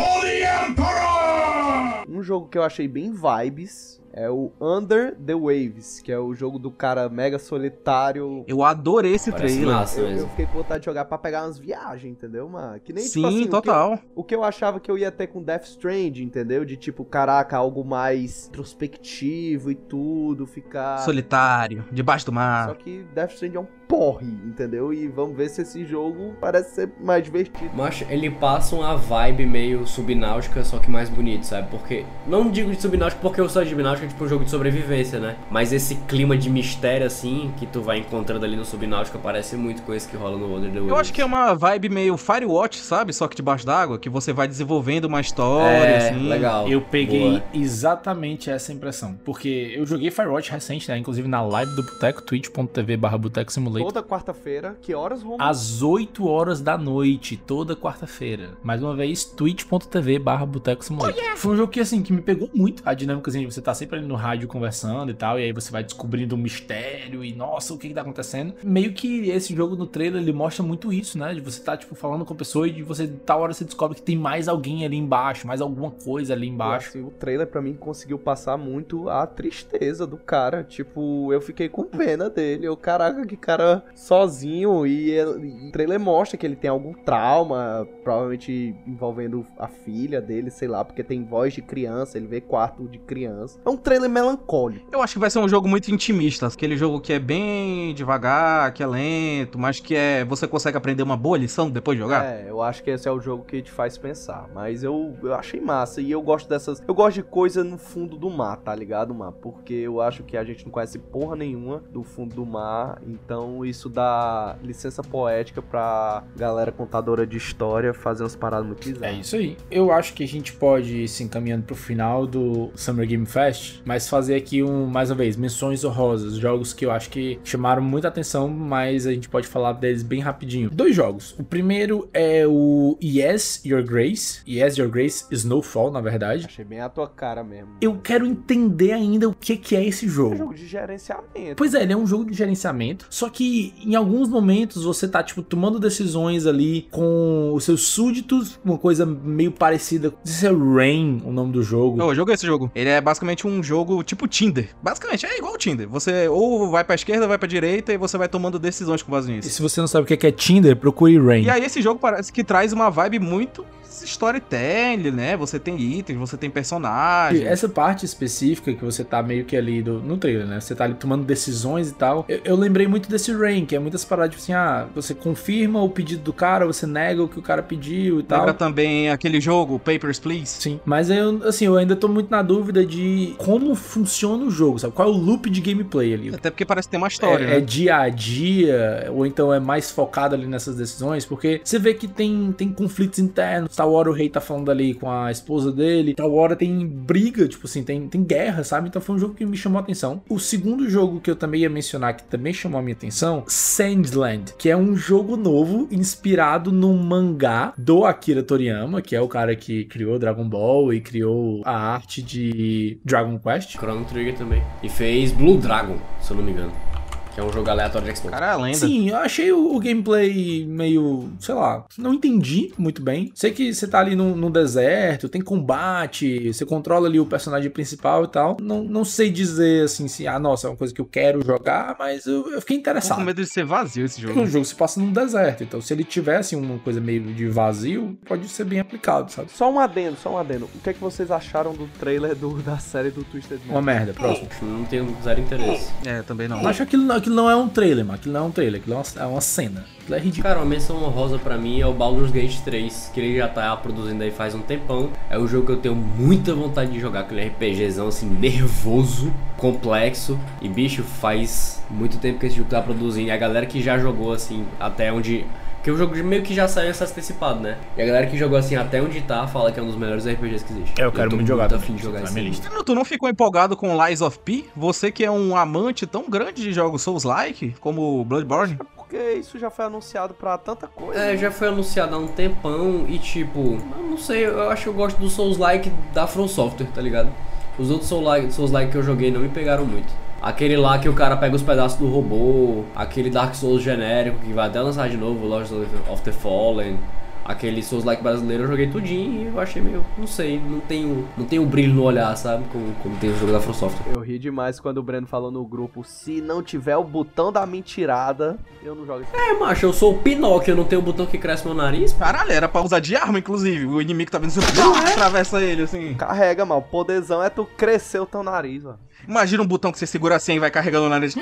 Um 2.08 2.24
jogo 2.24 2.48
que 2.48 2.58
eu 2.58 2.64
achei 2.64 2.88
bem 2.88 3.14
vibes 3.14 4.00
é 4.18 4.30
o 4.30 4.50
Under 4.62 5.14
the 5.18 5.36
Waves, 5.36 6.00
que 6.00 6.10
é 6.10 6.18
o 6.18 6.34
jogo 6.34 6.58
do 6.58 6.72
cara 6.72 7.10
mega 7.10 7.38
solitário. 7.38 8.46
Eu 8.48 8.64
adorei 8.64 9.14
esse 9.16 9.30
Parece 9.30 9.56
trailer. 9.58 9.76
massa 9.76 10.00
Eu, 10.00 10.06
eu 10.08 10.12
mesmo. 10.14 10.30
fiquei 10.30 10.46
com 10.46 10.54
vontade 10.54 10.80
de 10.80 10.86
jogar 10.86 11.04
pra 11.04 11.18
pegar 11.18 11.44
umas 11.44 11.60
viagens, 11.60 12.14
entendeu, 12.14 12.48
mano? 12.48 12.80
Que 12.80 12.94
nem 12.94 13.04
Sim, 13.04 13.10
tipo 13.22 13.28
assim, 13.28 13.36
o 13.36 13.42
que 13.42 13.48
eu- 13.48 13.62
total. 13.62 14.00
O 14.16 14.24
que, 14.24 14.34
eu, 14.34 14.44
achava 14.44 14.80
que 14.80 14.90
eu 14.90 14.98
ia 14.98 15.12
ter 15.12 15.28
com 15.28 15.44
Death 15.44 15.66
Strand, 15.66 16.18
entendeu? 16.20 16.64
De 16.64 16.78
tipo, 16.78 17.04
caraca, 17.04 17.58
algo 17.58 17.84
mais 17.84 18.48
introspectivo 18.48 19.70
e 19.72 19.76
tudo, 19.76 20.46
ficar. 20.48 21.00
Solitário, 21.00 21.84
debaixo 21.92 22.26
do 22.26 22.30
Só 22.30 22.36
mar. 22.36 22.76
que 22.78 23.04
Death 23.14 23.32
Strand 23.34 23.56
é 23.56 23.60
um 23.60 23.68
porre, 23.88 24.28
entendeu? 24.46 24.94
E 24.94 25.08
vamos 25.08 25.36
ver 25.36 25.50
se 25.50 25.62
esse 25.62 25.86
jogo 25.86 26.34
parece 26.40 26.76
ser 26.76 26.90
mais 27.00 27.24
divertido. 27.24 27.70
Mas 27.74 28.04
ele 28.10 28.30
passa 28.30 28.76
uma 28.76 28.96
vibe 28.96 29.46
meio 29.46 29.86
subnáutica, 29.88 30.64
só 30.64 30.80
que 30.80 30.90
mais 30.90 31.10
bonito, 31.10 31.46
sabe? 31.46 31.70
Porque. 31.70 32.06
Não 32.28 32.50
digo 32.50 32.72
de 32.72 32.82
subnáutica 32.82 33.22
porque 33.22 33.42
o 33.42 33.48
de 33.48 33.52
subnáutica 33.70 34.06
é 34.06 34.10
tipo 34.10 34.24
um 34.24 34.28
jogo 34.28 34.44
de 34.44 34.50
sobrevivência, 34.52 35.20
né? 35.20 35.36
Mas 35.50 35.72
esse 35.72 35.96
clima 36.08 36.38
de 36.38 36.50
mistério, 36.50 37.06
assim, 37.06 37.54
que 37.58 37.66
tu 37.66 37.82
vai 37.82 38.00
encontrando 38.00 38.46
ali 38.46 38.56
no 38.56 38.66
subnáutica, 38.66 39.18
parece 39.18 39.56
muito 39.56 39.82
com 39.84 39.94
esse 39.94 40.08
que 40.08 40.18
rola 40.18 40.38
no 40.38 40.56
Under 40.56 40.70
the 40.72 40.80
Waves. 40.80 40.90
Eu 40.90 40.98
acho 40.98 41.14
que 41.14 41.22
é 41.22 41.26
uma 41.26 41.54
vibe 41.54 41.90
meio 41.90 42.18
Firewatch, 42.18 42.78
sabe? 42.80 43.14
Só 43.14 43.28
que 43.28 43.36
debaixo 43.36 43.66
d'água, 43.66 43.98
que 44.00 44.10
você 44.10 44.34
vai 44.34 44.48
desenvolvendo 44.48 45.06
uma 45.06 45.22
história, 45.22 45.66
É, 45.76 46.10
assim. 46.10 46.28
legal. 46.28 46.68
Eu 46.68 46.82
peguei 46.82 47.30
Boa. 47.32 47.44
exatamente 47.54 48.50
essa 48.50 48.74
impressão. 48.74 49.16
Porque 49.24 49.74
eu 49.76 49.86
joguei 49.86 50.10
Firewatch 50.10 50.52
recente, 50.52 50.90
né? 50.90 50.98
Inclusive 50.98 51.28
na 51.28 51.42
live 51.42 51.76
do 51.76 51.84
Boteco, 51.84 52.22
twitch.tv 52.22 52.98
barra 52.98 53.18
Boteco 53.18 53.52
Simulator. 53.76 53.94
Toda 53.94 54.08
quarta-feira, 54.08 54.78
que 54.82 54.94
horas 54.94 55.22
vão? 55.22 55.38
Às 55.40 55.82
8 55.82 56.28
horas 56.28 56.62
da 56.62 56.78
noite, 56.78 57.38
toda 57.38 57.76
quarta-feira. 57.76 58.52
Mais 58.64 58.82
uma 58.82 58.96
vez, 58.96 59.26
twitch.tv 59.26 60.20
barra 60.20 60.46
Boteco 60.46 60.84
Simulator. 60.84 61.22
Foi 61.36 61.54
um 61.54 61.58
jogo 61.58 61.72
que, 61.72 61.80
assim, 61.80 62.02
que 62.02 62.14
me 62.14 62.22
pegou 62.22 62.50
muito. 62.54 62.82
A 62.86 62.94
dinâmica, 62.94 63.30
assim, 63.30 63.42
de 63.42 63.46
você 63.46 63.62
tá 63.62 63.74
sempre 63.74 63.98
ali 63.98 64.08
no 64.08 64.16
rádio 64.16 64.48
conversando 64.48 65.12
e 65.12 65.14
tal, 65.14 65.40
e 65.40 65.44
aí 65.44 65.52
você 65.52 65.72
vai 65.72 65.84
descobrindo 65.84 66.36
um 66.36 66.38
mistério 66.38 67.24
e, 67.24 67.34
nossa, 67.34 67.74
o 67.74 67.78
que 67.78 67.90
que 67.90 67.94
tá 67.94 68.02
acontecendo? 68.02 68.54
Meio 68.64 68.94
que 68.94 69.30
esse 69.30 69.56
jogo 69.56 69.76
no 69.76 69.86
trailer, 69.86 70.22
ele 70.22 70.34
mostra 70.34 70.64
muito 70.64 70.94
isso, 70.94 71.18
né? 71.18 71.34
De 71.34 71.42
você 71.42 71.62
tá, 71.62 71.76
tipo, 71.76 71.96
falando 71.96 72.26
com 72.26 72.34
a 72.34 72.38
pessoa 72.38 72.68
e 72.68 72.72
de 72.72 72.84
você, 72.84 73.08
tal 73.08 73.42
hora, 73.42 73.54
você 73.54 73.66
descobre 73.66 73.96
que 73.96 74.02
tem 74.02 74.18
mais 74.18 74.48
alguém 74.48 74.86
ali 74.86 74.98
embaixo, 74.98 75.48
mais 75.48 75.62
alguma 75.62 75.92
coisa 75.92 76.34
ali 76.34 76.48
embaixo. 76.48 76.90
Assim, 76.90 77.04
o 77.04 77.12
trailer 77.12 77.48
pra 77.48 77.62
mim 77.62 77.74
conseguiu 77.74 78.18
passar 78.18 78.58
muito 78.58 79.10
a 79.10 79.26
tristeza 79.28 80.06
do 80.08 80.18
cara. 80.18 80.64
Tipo, 80.64 81.32
eu 81.34 81.42
fiquei 81.42 81.70
com 81.70 81.84
pena 81.84 82.30
dele. 82.30 82.66
Eu, 82.66 82.78
caraca, 82.78 83.26
que 83.26 83.36
cara 83.36 83.65
sozinho. 83.94 84.86
E, 84.86 85.12
ele- 85.12 85.68
o 85.68 85.72
trailer 85.72 86.00
mostra 86.00 86.38
que 86.38 86.46
ele 86.46 86.56
tem 86.56 86.70
algum 86.70 86.94
trauma, 86.94 87.88
provavelmente 88.04 88.76
envolvendo 88.88 89.46
a 89.58 89.68
filha 89.68 90.22
dele, 90.22 90.50
sei 90.52 90.68
lá, 90.68 90.84
porque 90.84 91.04
tem 91.04 91.24
voz 91.24 91.54
de 91.54 91.62
criança, 91.62 92.18
ele 92.18 92.28
vê 92.28 92.42
quarto 92.42 92.88
de 92.88 92.98
criança. 93.00 93.60
É 93.66 93.70
um 93.70 93.78
trailer 93.78 94.10
melancólico. 94.10 94.88
Eu 94.92 95.02
acho 95.02 95.14
que 95.14 95.20
vai 95.20 95.30
ser 95.30 95.40
um 95.40 95.50
jogo 95.50 95.68
muito 95.68 95.90
intimista. 95.92 96.48
Aquele 96.48 96.78
jogo 96.78 97.00
que 97.00 97.14
é 97.14 97.20
bem 97.20 97.94
devagar, 97.94 98.74
que 98.74 98.84
é 98.84 98.88
lento, 98.88 99.58
mas 99.58 99.80
que 99.80 99.96
é. 99.96 100.24
Você 100.26 100.48
consegue 100.48 100.78
aprender 100.78 101.04
uma 101.04 101.18
boa 101.18 101.38
lição 101.38 101.70
depois 101.70 101.98
de 101.98 102.04
jogar. 102.04 102.26
É, 102.26 102.46
eu 102.50 102.62
acho 102.62 102.84
que 102.84 102.90
esse 102.90 103.08
é 103.08 103.12
o 103.12 103.20
jogo 103.20 103.44
que 103.44 103.62
te 103.62 103.72
faz 103.72 103.98
pensar. 103.98 104.50
Mas 104.54 104.84
eu, 104.84 105.16
eu 105.24 105.34
achei 105.34 105.60
massa. 105.60 106.02
E 106.02 106.12
eu 106.12 106.22
gosto 106.22 106.48
dessas. 106.50 106.82
Eu 106.88 106.94
gosto 106.94 107.16
de 107.16 107.24
coisa 107.24 107.64
no 107.64 107.78
fundo 107.78 108.18
do 108.18 108.30
mar, 108.30 108.58
tá 108.58 108.74
ligado, 108.76 109.14
mar? 109.14 109.32
Porque 109.32 109.74
eu 109.74 110.02
acho 110.02 110.24
que 110.24 110.38
a 110.38 110.44
gente 110.44 110.66
não 110.66 110.72
conhece 110.72 110.98
porra 111.00 111.36
nenhuma 111.36 111.84
do 111.92 112.04
fundo 112.04 112.36
do 112.36 112.46
mar. 112.46 113.02
Então 113.06 113.55
isso 113.64 113.88
dá 113.88 114.56
licença 114.64 115.04
poética 115.04 115.62
pra 115.62 116.24
galera 116.36 116.72
contadora 116.72 117.28
de 117.28 117.38
história 117.38 117.94
fazer 117.94 118.24
umas 118.24 118.36
paradas 118.36 118.66
muito 118.66 118.90
É 118.90 118.92
bizarras. 118.92 119.20
isso 119.28 119.36
aí. 119.36 119.58
Eu 119.70 119.92
acho 119.92 120.14
que 120.16 120.24
a 120.24 120.28
gente 120.28 120.52
pode 120.54 121.04
ir 121.04 121.08
se 121.08 121.24
encaminhando 121.24 121.64
pro 121.64 121.76
final 121.76 122.26
do 122.26 122.72
Summer 122.76 123.08
Game 123.08 123.26
Fest, 123.26 123.82
mas 123.86 124.10
fazer 124.10 124.36
aqui 124.36 124.64
um, 124.64 124.88
mais 124.88 125.12
uma 125.12 125.18
vez, 125.18 125.38
menções 125.38 125.84
honrosas, 125.86 126.36
jogos 126.38 126.74
que 126.74 126.86
eu 126.86 126.92
acho 126.92 127.10
que 127.12 127.40
chamaram 127.44 127.82
muita 127.84 128.08
atenção, 128.08 128.48
mas 128.50 129.06
a 129.06 129.14
gente 129.14 129.30
pode 129.30 129.46
falar 129.48 129.74
deles 129.74 130.02
bem 130.02 130.20
rapidinho. 130.22 130.70
Dois 130.72 130.96
jogos. 130.96 131.36
O 131.38 131.44
primeiro 131.44 132.10
é 132.14 132.46
o 132.48 132.98
Yes 133.04 133.62
Your 133.66 133.84
Grace, 133.84 134.42
Yes 134.48 134.78
Your 134.78 134.90
Grace 134.90 135.26
Snowfall, 135.30 135.92
na 135.92 136.02
verdade. 136.02 136.46
Achei 136.46 136.66
bem 136.66 136.80
a 136.80 136.90
tua 136.90 137.08
cara 137.08 137.44
mesmo. 137.44 137.76
Eu 137.82 138.00
quero 138.02 138.26
entender 138.26 138.92
ainda 138.94 139.28
o 139.30 139.34
que 139.34 139.58
que 139.58 139.76
é 139.76 139.86
esse 139.86 140.06
É 140.06 140.08
um 140.08 140.12
jogo. 140.12 140.36
jogo 140.38 140.54
de 140.56 140.66
gerenciamento. 140.68 141.56
Pois 141.58 141.74
é, 141.74 141.84
ele 141.84 141.94
é 141.94 141.98
um 141.98 142.08
jogo 142.08 142.26
de 142.26 142.34
gerenciamento, 142.34 143.06
só 143.10 143.30
que 143.30 143.45
em 143.86 143.96
alguns 143.96 144.28
momentos 144.28 144.84
você 144.84 145.08
tá, 145.08 145.22
tipo, 145.24 145.42
tomando 145.42 145.80
decisões 145.80 146.46
ali 146.46 146.88
com 146.92 147.52
os 147.54 147.64
seus 147.64 147.82
súditos, 147.88 148.60
uma 148.64 148.78
coisa 148.78 149.06
meio 149.06 149.52
parecida. 149.52 150.10
Não 150.10 150.18
sei 150.24 150.34
se 150.36 150.48
é 150.48 150.52
Rain 150.52 151.22
o 151.26 151.32
nome 151.32 151.52
do 151.52 151.64
jogo. 151.64 152.02
Eu 152.02 152.16
joguei 152.16 152.36
esse 152.36 152.46
jogo. 152.46 152.72
Ele 152.76 152.90
é 152.90 153.02
basicamente 153.02 153.48
um 153.48 153.62
jogo 153.62 154.04
tipo 154.04 154.28
Tinder. 154.28 154.70
Basicamente, 154.82 155.26
é 155.26 155.38
igual 155.38 155.54
o 155.54 155.58
Tinder. 155.58 155.88
Você 155.90 156.28
ou 156.28 156.70
vai 156.70 156.84
pra 156.84 156.96
esquerda, 156.96 157.28
vai 157.28 157.38
pra 157.38 157.48
direita 157.48 157.94
e 157.94 157.98
você 157.98 158.18
vai 158.18 158.28
tomando 158.28 158.60
decisões 158.60 159.02
com 159.02 159.12
base 159.12 159.32
E 159.32 159.36
nisso. 159.36 159.50
se 159.50 159.62
você 159.62 159.80
não 159.80 159.88
sabe 159.88 160.04
o 160.04 160.18
que 160.18 160.26
é 160.28 160.32
Tinder, 160.32 160.76
procure 160.76 161.18
Rain. 161.20 161.44
E 161.44 161.50
aí 161.50 161.64
esse 161.64 161.82
jogo 161.82 162.00
parece 162.00 162.32
que 162.32 162.44
traz 162.44 162.74
uma 162.74 162.90
vibe 162.90 163.20
muito 163.20 163.66
storytelling, 164.04 165.12
né? 165.12 165.38
Você 165.38 165.60
tem 165.60 165.80
itens, 165.80 166.18
você 166.18 166.38
tem 166.38 166.50
personagens. 166.50 167.46
Essa 167.46 167.70
parte 167.70 168.06
específica 168.06 168.74
que 168.74 168.84
você 168.84 169.04
tá 169.04 169.22
meio 169.22 169.46
que 169.46 169.56
ali 169.56 169.82
do, 169.82 170.00
no 170.00 170.18
trailer, 170.18 170.46
né? 170.46 170.60
Você 170.60 170.76
tá 170.76 170.84
ali 170.84 170.96
tomando 170.96 171.24
decisões 171.24 171.90
e 171.90 171.94
tal. 171.94 172.26
Eu, 172.28 172.42
eu 172.44 172.56
lembrei 172.56 172.88
muito 172.88 173.10
desse 173.10 173.34
Rain, 173.40 173.66
que 173.66 173.76
é 173.76 173.80
muitas 173.80 174.04
paradas 174.06 174.32
tipo 174.32 174.44
assim, 174.44 174.54
ah, 174.54 174.88
você 174.94 175.14
confirma 175.14 175.82
o 175.82 175.90
pedido 175.90 176.24
do 176.24 176.34
cara, 176.34 176.66
você 176.66 176.86
nega 176.86 177.24
o 177.24 177.28
que 177.28 177.40
o 177.40 177.42
cara 177.42 177.62
pediu 177.62 178.20
e 178.20 178.24
tal. 178.24 178.40
Lembra 178.40 178.54
também 178.54 179.10
aquele 179.10 179.40
jogo, 179.40 179.80
Papers, 179.80 180.20
Please? 180.20 180.48
Sim, 180.62 180.80
mas 180.86 181.10
eu, 181.10 181.42
assim, 181.48 181.66
eu 181.66 181.76
ainda 181.76 181.96
tô 181.96 182.08
muito 182.08 182.30
na 182.30 182.42
dúvida 182.42 182.86
de 182.86 183.34
como 183.38 183.74
funciona 183.76 184.44
o 184.46 184.52
jogo, 184.52 184.80
sabe? 184.80 184.94
Qual 184.94 185.08
é 185.08 185.12
o 185.12 185.16
loop 185.16 185.50
de 185.50 185.62
gameplay 185.62 186.14
ali. 186.14 186.34
Até 186.36 186.50
porque 186.50 186.66
parece 186.66 186.90
ter 186.90 186.98
uma 186.98 187.08
história, 187.08 187.44
É, 187.44 187.48
né? 187.48 187.58
é 187.58 187.62
dia 187.62 187.98
a 187.98 188.10
dia, 188.10 189.10
ou 189.14 189.26
então 189.26 189.54
é 189.54 189.60
mais 189.60 189.92
focado 189.92 190.36
ali 190.36 190.46
nessas 190.46 190.76
decisões, 190.76 191.26
porque 191.26 191.62
você 191.64 191.80
vê 191.80 191.94
que 191.94 192.08
tem, 192.08 192.54
tem 192.58 192.70
conflitos 192.72 193.20
internos. 193.20 193.76
Tal 193.76 193.92
hora 193.94 194.10
o 194.10 194.14
rei 194.14 194.30
tá 194.30 194.42
falando 194.42 194.70
ali 194.72 194.94
com 194.94 195.10
a 195.10 195.32
esposa 195.32 195.72
dele, 195.72 196.14
tal 196.14 196.34
hora 196.34 196.56
tem 196.56 196.86
briga, 196.88 197.48
tipo 197.48 197.66
assim, 197.68 197.84
tem, 197.84 198.08
tem 198.08 198.24
guerra, 198.24 198.64
sabe? 198.64 198.88
Então 198.88 199.02
foi 199.02 199.16
um 199.16 199.20
jogo 199.20 199.34
que 199.34 199.46
me 199.46 199.58
chamou 199.58 199.80
a 199.80 199.82
atenção. 199.82 200.22
O 200.30 200.40
segundo 200.40 200.90
jogo 200.90 201.20
que 201.20 201.30
eu 201.30 201.36
também 201.36 201.62
ia 201.62 201.70
mencionar, 201.70 202.16
que 202.16 202.24
também 202.24 202.54
chamou 202.54 202.80
a 202.80 202.84
minha 202.84 202.96
atenção, 202.96 203.25
Sandland, 203.48 204.54
que 204.58 204.70
é 204.70 204.78
um 204.78 204.96
jogo 204.96 205.36
novo 205.36 205.88
inspirado 205.92 206.72
num 206.72 206.98
mangá 206.98 207.74
do 207.78 208.06
Akira 208.06 208.44
Toriyama, 208.44 209.02
que 209.02 209.16
é 209.16 209.22
o 209.22 209.28
cara 209.28 209.56
que 209.56 209.86
criou 209.86 210.20
Dragon 210.20 210.48
Ball 210.48 210.94
e 210.94 211.02
criou 211.02 211.62
a 211.66 211.76
arte 211.76 212.22
de 212.22 213.00
Dragon 213.04 213.38
Quest. 213.40 213.78
Chrono 213.78 214.06
Trigger 214.06 214.36
também. 214.36 214.64
E 214.84 214.90
fez 214.90 215.32
Blue 215.32 215.58
Dragon, 215.58 215.98
se 216.22 216.32
eu 216.32 216.38
não 216.38 216.44
me 216.44 216.52
engano. 216.52 216.95
Que 217.36 217.42
é 217.42 217.44
um 217.44 217.52
jogo 217.52 217.70
aleatório 217.70 218.08
de 218.12 218.18
Xbox. 218.18 218.32
Cara, 218.34 218.46
é 218.48 218.50
a 218.52 218.56
lenda. 218.58 218.78
Sim, 218.78 219.10
eu 219.10 219.18
achei 219.18 219.52
o, 219.52 219.76
o 219.76 219.80
gameplay 219.80 220.66
meio, 220.66 221.30
sei 221.38 221.54
lá, 221.54 221.86
não 221.98 222.14
entendi 222.14 222.72
muito 222.78 223.02
bem. 223.04 223.30
Sei 223.36 223.52
que 223.52 223.74
você 223.74 223.86
tá 223.88 224.00
ali 224.00 224.16
no, 224.16 224.36
no 224.38 224.50
deserto, 224.50 225.28
tem 225.28 225.42
combate, 225.42 226.52
você 226.54 226.66
controla 226.66 227.08
ali 227.08 227.20
o 227.20 227.26
personagem 227.26 227.70
principal 227.70 228.24
e 228.24 228.28
tal. 228.30 228.56
Não, 228.62 228.84
não 228.84 229.04
sei 229.04 229.30
dizer 229.30 229.84
assim, 229.84 230.08
se, 230.08 230.26
ah, 230.28 230.40
nossa, 230.40 230.68
é 230.68 230.70
uma 230.70 230.78
coisa 230.78 230.94
que 230.94 231.02
eu 231.02 231.06
quero 231.06 231.46
jogar, 231.46 231.96
mas 232.00 232.26
eu, 232.26 232.52
eu 232.54 232.62
fiquei 232.62 232.78
Tô 232.78 232.82
interessado. 232.82 233.18
com 233.18 233.24
medo 233.26 233.42
de 233.42 233.48
ser 233.50 233.66
vazio 233.66 234.06
esse 234.06 234.22
Porque 234.22 234.34
jogo. 234.34 234.46
o 234.48 234.50
jogo 234.50 234.66
se 234.66 234.76
passa 234.76 235.00
num 235.00 235.12
deserto, 235.12 235.64
então 235.64 235.82
se 235.82 235.94
ele 235.94 236.04
tivesse 236.06 236.56
uma 236.56 236.80
coisa 236.80 237.02
meio 237.02 237.22
de 237.34 237.48
vazio, 237.50 238.18
pode 238.26 238.48
ser 238.48 238.64
bem 238.64 238.80
aplicado, 238.80 239.30
sabe? 239.32 239.52
Só 239.52 239.70
um 239.70 239.80
adendo, 239.80 240.16
só 240.16 240.32
um 240.34 240.38
adendo. 240.38 240.70
O 240.74 240.80
que 240.80 240.90
é 240.90 240.94
que 240.94 241.02
vocês 241.02 241.30
acharam 241.32 241.74
do 241.74 241.88
trailer 242.00 242.34
do, 242.34 242.62
da 242.62 242.78
série 242.78 243.10
do 243.10 243.26
Twisted 243.26 243.60
Metal? 243.60 243.76
Uma 243.76 243.82
merda, 243.82 244.14
próximo. 244.14 244.48
Não 244.62 244.86
tenho 244.86 245.14
zero 245.22 245.42
interesse. 245.42 245.92
É, 246.06 246.22
também 246.22 246.48
não. 246.48 246.66
Acho 246.66 246.78
que 246.78 246.84
aquilo, 246.84 247.04
não- 247.04 247.25
aquilo 247.26 247.36
não 247.36 247.50
é 247.50 247.56
um 247.56 247.68
trailer, 247.68 248.06
mano. 248.06 248.16
Aquilo 248.16 248.34
não 248.34 248.42
é 248.42 248.44
um 248.44 248.52
trailer, 248.52 248.80
aquilo 248.80 248.96
é 248.96 249.00
uma, 249.00 249.24
é 249.24 249.26
uma 249.26 249.42
cena. 249.42 249.86
Aquilo 250.02 250.16
é 250.16 250.20
ridículo. 250.20 250.44
Cara, 250.44 250.60
uma 250.60 250.66
menção 250.66 251.04
honrosa 251.04 251.40
pra 251.40 251.58
mim 251.58 251.82
é 251.82 251.88
o 251.88 251.94
Baldur's 251.94 252.32
Gate 252.32 252.60
3, 252.60 253.12
que 253.14 253.20
ele 253.20 253.38
já 253.38 253.48
tá 253.48 253.76
produzindo 253.76 254.24
aí 254.24 254.30
faz 254.30 254.54
um 254.54 254.62
tempão. 254.62 255.10
É 255.30 255.38
um 255.38 255.48
jogo 255.48 255.66
que 255.66 255.72
eu 255.72 255.78
tenho 255.78 255.96
muita 255.96 256.54
vontade 256.54 256.92
de 256.92 257.00
jogar, 257.00 257.22
aquele 257.22 257.48
RPGzão 257.48 258.08
assim, 258.08 258.28
nervoso, 258.28 259.34
complexo. 259.58 260.40
E 260.62 260.70
bicho, 260.70 261.04
faz 261.04 261.84
muito 261.90 262.18
tempo 262.20 262.40
que 262.40 262.46
esse 262.46 262.58
jogo 262.58 262.70
tá 262.70 262.82
produzindo. 262.82 263.28
E 263.28 263.32
a 263.32 263.38
galera 263.38 263.66
que 263.66 263.82
já 263.82 263.98
jogou 263.98 264.32
assim, 264.32 264.66
até 264.80 265.12
onde. 265.12 265.46
Porque 265.86 265.92
o 265.92 265.98
jogo 265.98 266.16
meio 266.24 266.42
que 266.42 266.52
já 266.52 266.68
saiu 266.68 266.90
antecipado, 266.90 267.60
né? 267.60 267.78
E 267.96 268.02
a 268.02 268.06
galera 268.08 268.26
que 268.26 268.36
jogou 268.36 268.58
assim 268.58 268.76
até 268.76 269.00
onde 269.00 269.22
tá 269.22 269.46
fala 269.46 269.72
que 269.72 269.80
é 269.80 269.84
um 269.84 269.86
dos 269.86 269.96
melhores 269.96 270.26
RPGs 270.26 270.66
que 270.66 270.74
existe. 270.74 271.00
É, 271.00 271.06
eu 271.06 271.12
quero 271.12 271.30
tô 271.30 271.36
muito 271.36 271.48
jogar 271.48 271.70
muito 271.70 271.76
afim 271.76 271.94
de 271.94 272.02
jogar 272.02 272.22
tá 272.22 272.26
esse 272.26 272.40
lista. 272.40 272.68
Tu 272.84 272.96
não 272.96 273.06
ficou 273.06 273.30
empolgado 273.30 273.78
com 273.78 273.96
Lies 274.04 274.20
of 274.20 274.40
P? 274.40 274.66
Você 274.76 275.12
que 275.12 275.24
é 275.24 275.30
um 275.30 275.56
amante 275.56 276.08
tão 276.08 276.28
grande 276.28 276.64
de 276.64 276.74
jogos 276.74 277.04
Souls-like 277.04 277.76
como 277.80 278.26
Bloodborne? 278.26 278.80
Porque 278.96 279.34
isso 279.34 279.60
já 279.60 279.70
foi 279.70 279.86
anunciado 279.86 280.34
pra 280.34 280.58
tanta 280.58 280.88
coisa. 280.88 281.22
É, 281.22 281.34
né? 281.34 281.38
já 281.38 281.52
foi 281.52 281.68
anunciado 281.68 282.16
há 282.16 282.18
um 282.18 282.30
tempão 282.30 283.06
e 283.08 283.20
tipo, 283.20 283.80
eu 284.00 284.10
não 284.10 284.18
sei, 284.18 284.44
eu 284.44 284.68
acho 284.72 284.82
que 284.82 284.90
eu 284.90 284.94
gosto 284.94 285.18
do 285.20 285.30
Souls-like 285.30 285.92
da 286.16 286.26
From 286.26 286.48
Software, 286.48 286.88
tá 286.96 287.02
ligado? 287.02 287.30
Os 287.78 287.92
outros 287.92 288.10
Souls-like 288.10 288.52
Souls 288.52 288.72
-like 288.72 288.92
que 288.92 288.98
eu 288.98 289.04
joguei 289.04 289.30
não 289.30 289.42
me 289.42 289.50
pegaram 289.50 289.86
muito. 289.86 290.25
Aquele 290.42 290.78
lá 290.78 291.00
que 291.00 291.10
o 291.10 291.14
cara 291.14 291.38
pega 291.38 291.56
os 291.56 291.64
pedaços 291.64 291.98
do 291.98 292.08
robô, 292.08 292.84
aquele 292.96 293.30
Dark 293.30 293.56
Souls 293.56 293.82
genérico 293.82 294.40
que 294.40 294.54
vai 294.54 294.68
até 294.68 294.80
lançar 294.80 295.10
de 295.10 295.18
novo, 295.18 295.46
Lords 295.46 295.72
of 295.72 296.22
the 296.24 296.32
Fallen, 296.32 297.00
aquele 297.46 297.84
Souls-like 297.84 298.24
brasileiro 298.24 298.64
eu 298.64 298.68
joguei 298.68 298.88
tudinho 298.88 299.44
e 299.44 299.54
eu 299.54 299.60
achei 299.60 299.80
meio, 299.82 300.04
não 300.18 300.26
sei, 300.26 300.60
não 300.60 300.80
tem 300.80 301.06
um, 301.06 301.24
não 301.38 301.46
tem 301.46 301.60
um 301.60 301.66
brilho 301.66 301.94
no 301.94 302.04
olhar, 302.04 302.36
sabe? 302.36 302.66
Como, 302.72 302.94
como 302.96 303.16
tem 303.18 303.30
o 303.30 303.38
jogo 303.38 303.52
da 303.52 303.60
From 303.60 303.74
Software. 303.74 304.14
Eu 304.14 304.22
ri 304.22 304.40
demais 304.40 304.80
quando 304.80 304.98
o 304.98 305.04
Breno 305.04 305.28
falou 305.28 305.52
no 305.52 305.64
grupo: 305.64 306.04
se 306.04 306.42
não 306.42 306.64
tiver 306.64 306.98
o 306.98 307.04
botão 307.04 307.52
da 307.52 307.66
mentirada, 307.66 308.58
eu 308.84 308.96
não 308.96 309.06
jogo 309.06 309.22
isso. 309.22 309.36
É, 309.36 309.54
macho, 309.54 309.86
eu 309.86 309.94
sou 309.94 310.16
o 310.16 310.18
Pinóquio, 310.18 310.72
eu 310.72 310.76
não 310.76 310.84
tenho 310.84 311.02
o 311.02 311.06
botão 311.06 311.26
que 311.26 311.38
cresce 311.38 311.66
meu 311.66 311.76
nariz. 311.76 312.14
Caralho, 312.14 312.52
era 312.52 312.68
pra 312.68 312.82
usar 312.82 313.00
de 313.00 313.16
arma, 313.16 313.38
inclusive. 313.38 313.86
O 313.86 314.02
inimigo 314.02 314.32
tá 314.32 314.40
vindo 314.40 314.50
assim, 314.50 314.62
pá, 314.62 315.12
atravessa 315.12 315.62
ele, 315.62 315.84
assim. 315.84 316.16
Carrega, 316.16 316.66
mano. 316.66 316.82
O 316.82 316.84
poderzão 316.84 317.44
é 317.44 317.50
tu 317.50 317.66
crescer 317.78 318.20
o 318.20 318.26
teu 318.26 318.42
nariz, 318.42 318.84
mano. 318.84 319.00
Imagina 319.28 319.62
um 319.62 319.68
botão 319.68 319.92
que 319.92 320.00
você 320.00 320.08
segura 320.08 320.36
assim 320.36 320.54
e 320.56 320.60
vai 320.60 320.72
carregando 320.72 321.06
o 321.06 321.10
nariz. 321.10 321.36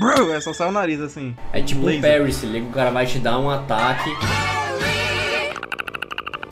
Bro, 0.00 0.32
é 0.32 0.40
só 0.40 0.52
sai 0.52 0.68
o 0.68 0.72
nariz 0.72 1.00
assim. 1.00 1.34
É 1.52 1.62
tipo 1.62 1.80
um 1.80 1.86
Laser. 1.86 2.18
parry, 2.18 2.32
se 2.32 2.46
liga, 2.46 2.66
o 2.66 2.70
cara 2.70 2.90
vai 2.90 3.06
te 3.06 3.18
dar 3.18 3.38
um 3.38 3.48
ataque. 3.48 4.10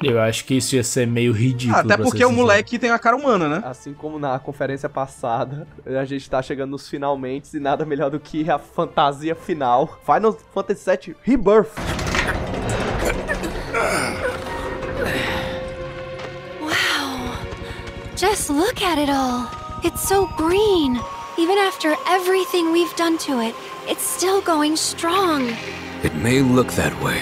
Eu 0.03 0.21
acho 0.21 0.45
que 0.45 0.55
isso 0.55 0.77
ia 0.77 0.85
ser 0.85 1.07
meio 1.07 1.33
ridículo. 1.33 1.79
Até 1.79 1.97
pra 1.97 2.05
porque 2.05 2.25
o 2.25 2.33
moleque 2.33 2.79
tem 2.79 2.91
a 2.91 2.99
cara 2.99 3.17
humana, 3.17 3.49
né? 3.49 3.63
Assim 3.65 3.95
como 3.95 4.19
na 4.19 4.39
conferência 4.39 4.89
passada, 4.89 5.67
a 5.87 6.05
gente 6.05 6.29
tá 6.29 6.43
chegando 6.43 6.71
nos 6.71 6.89
finalmente 6.89 7.57
e 7.57 7.61
nada 7.61 7.85
melhor 7.85 8.11
do 8.11 8.21
que 8.21 8.51
a 8.51 8.59
fantasia 8.59 9.35
final. 9.35 9.99
Final 10.05 10.37
Fantasy 10.55 10.85
VII 10.85 11.17
Rebirth. 11.23 11.71
Wow. 16.61 17.39
Just 18.17 18.51
look 18.51 18.83
at 18.83 18.99
it 18.99 19.11
all. 19.11 19.49
It's 19.83 20.07
so 20.07 20.27
green. 20.37 21.01
Even 21.39 21.59
after 21.59 21.95
everything 22.09 22.73
we've 22.73 22.95
done 22.97 23.19
to 23.19 23.41
it, 23.43 23.55
it's 23.87 24.03
still 24.03 24.41
going 24.41 24.77
strong. 24.77 25.49
It 26.03 26.15
may 26.15 26.41
look 26.41 26.73
that 26.73 26.95
way, 27.03 27.21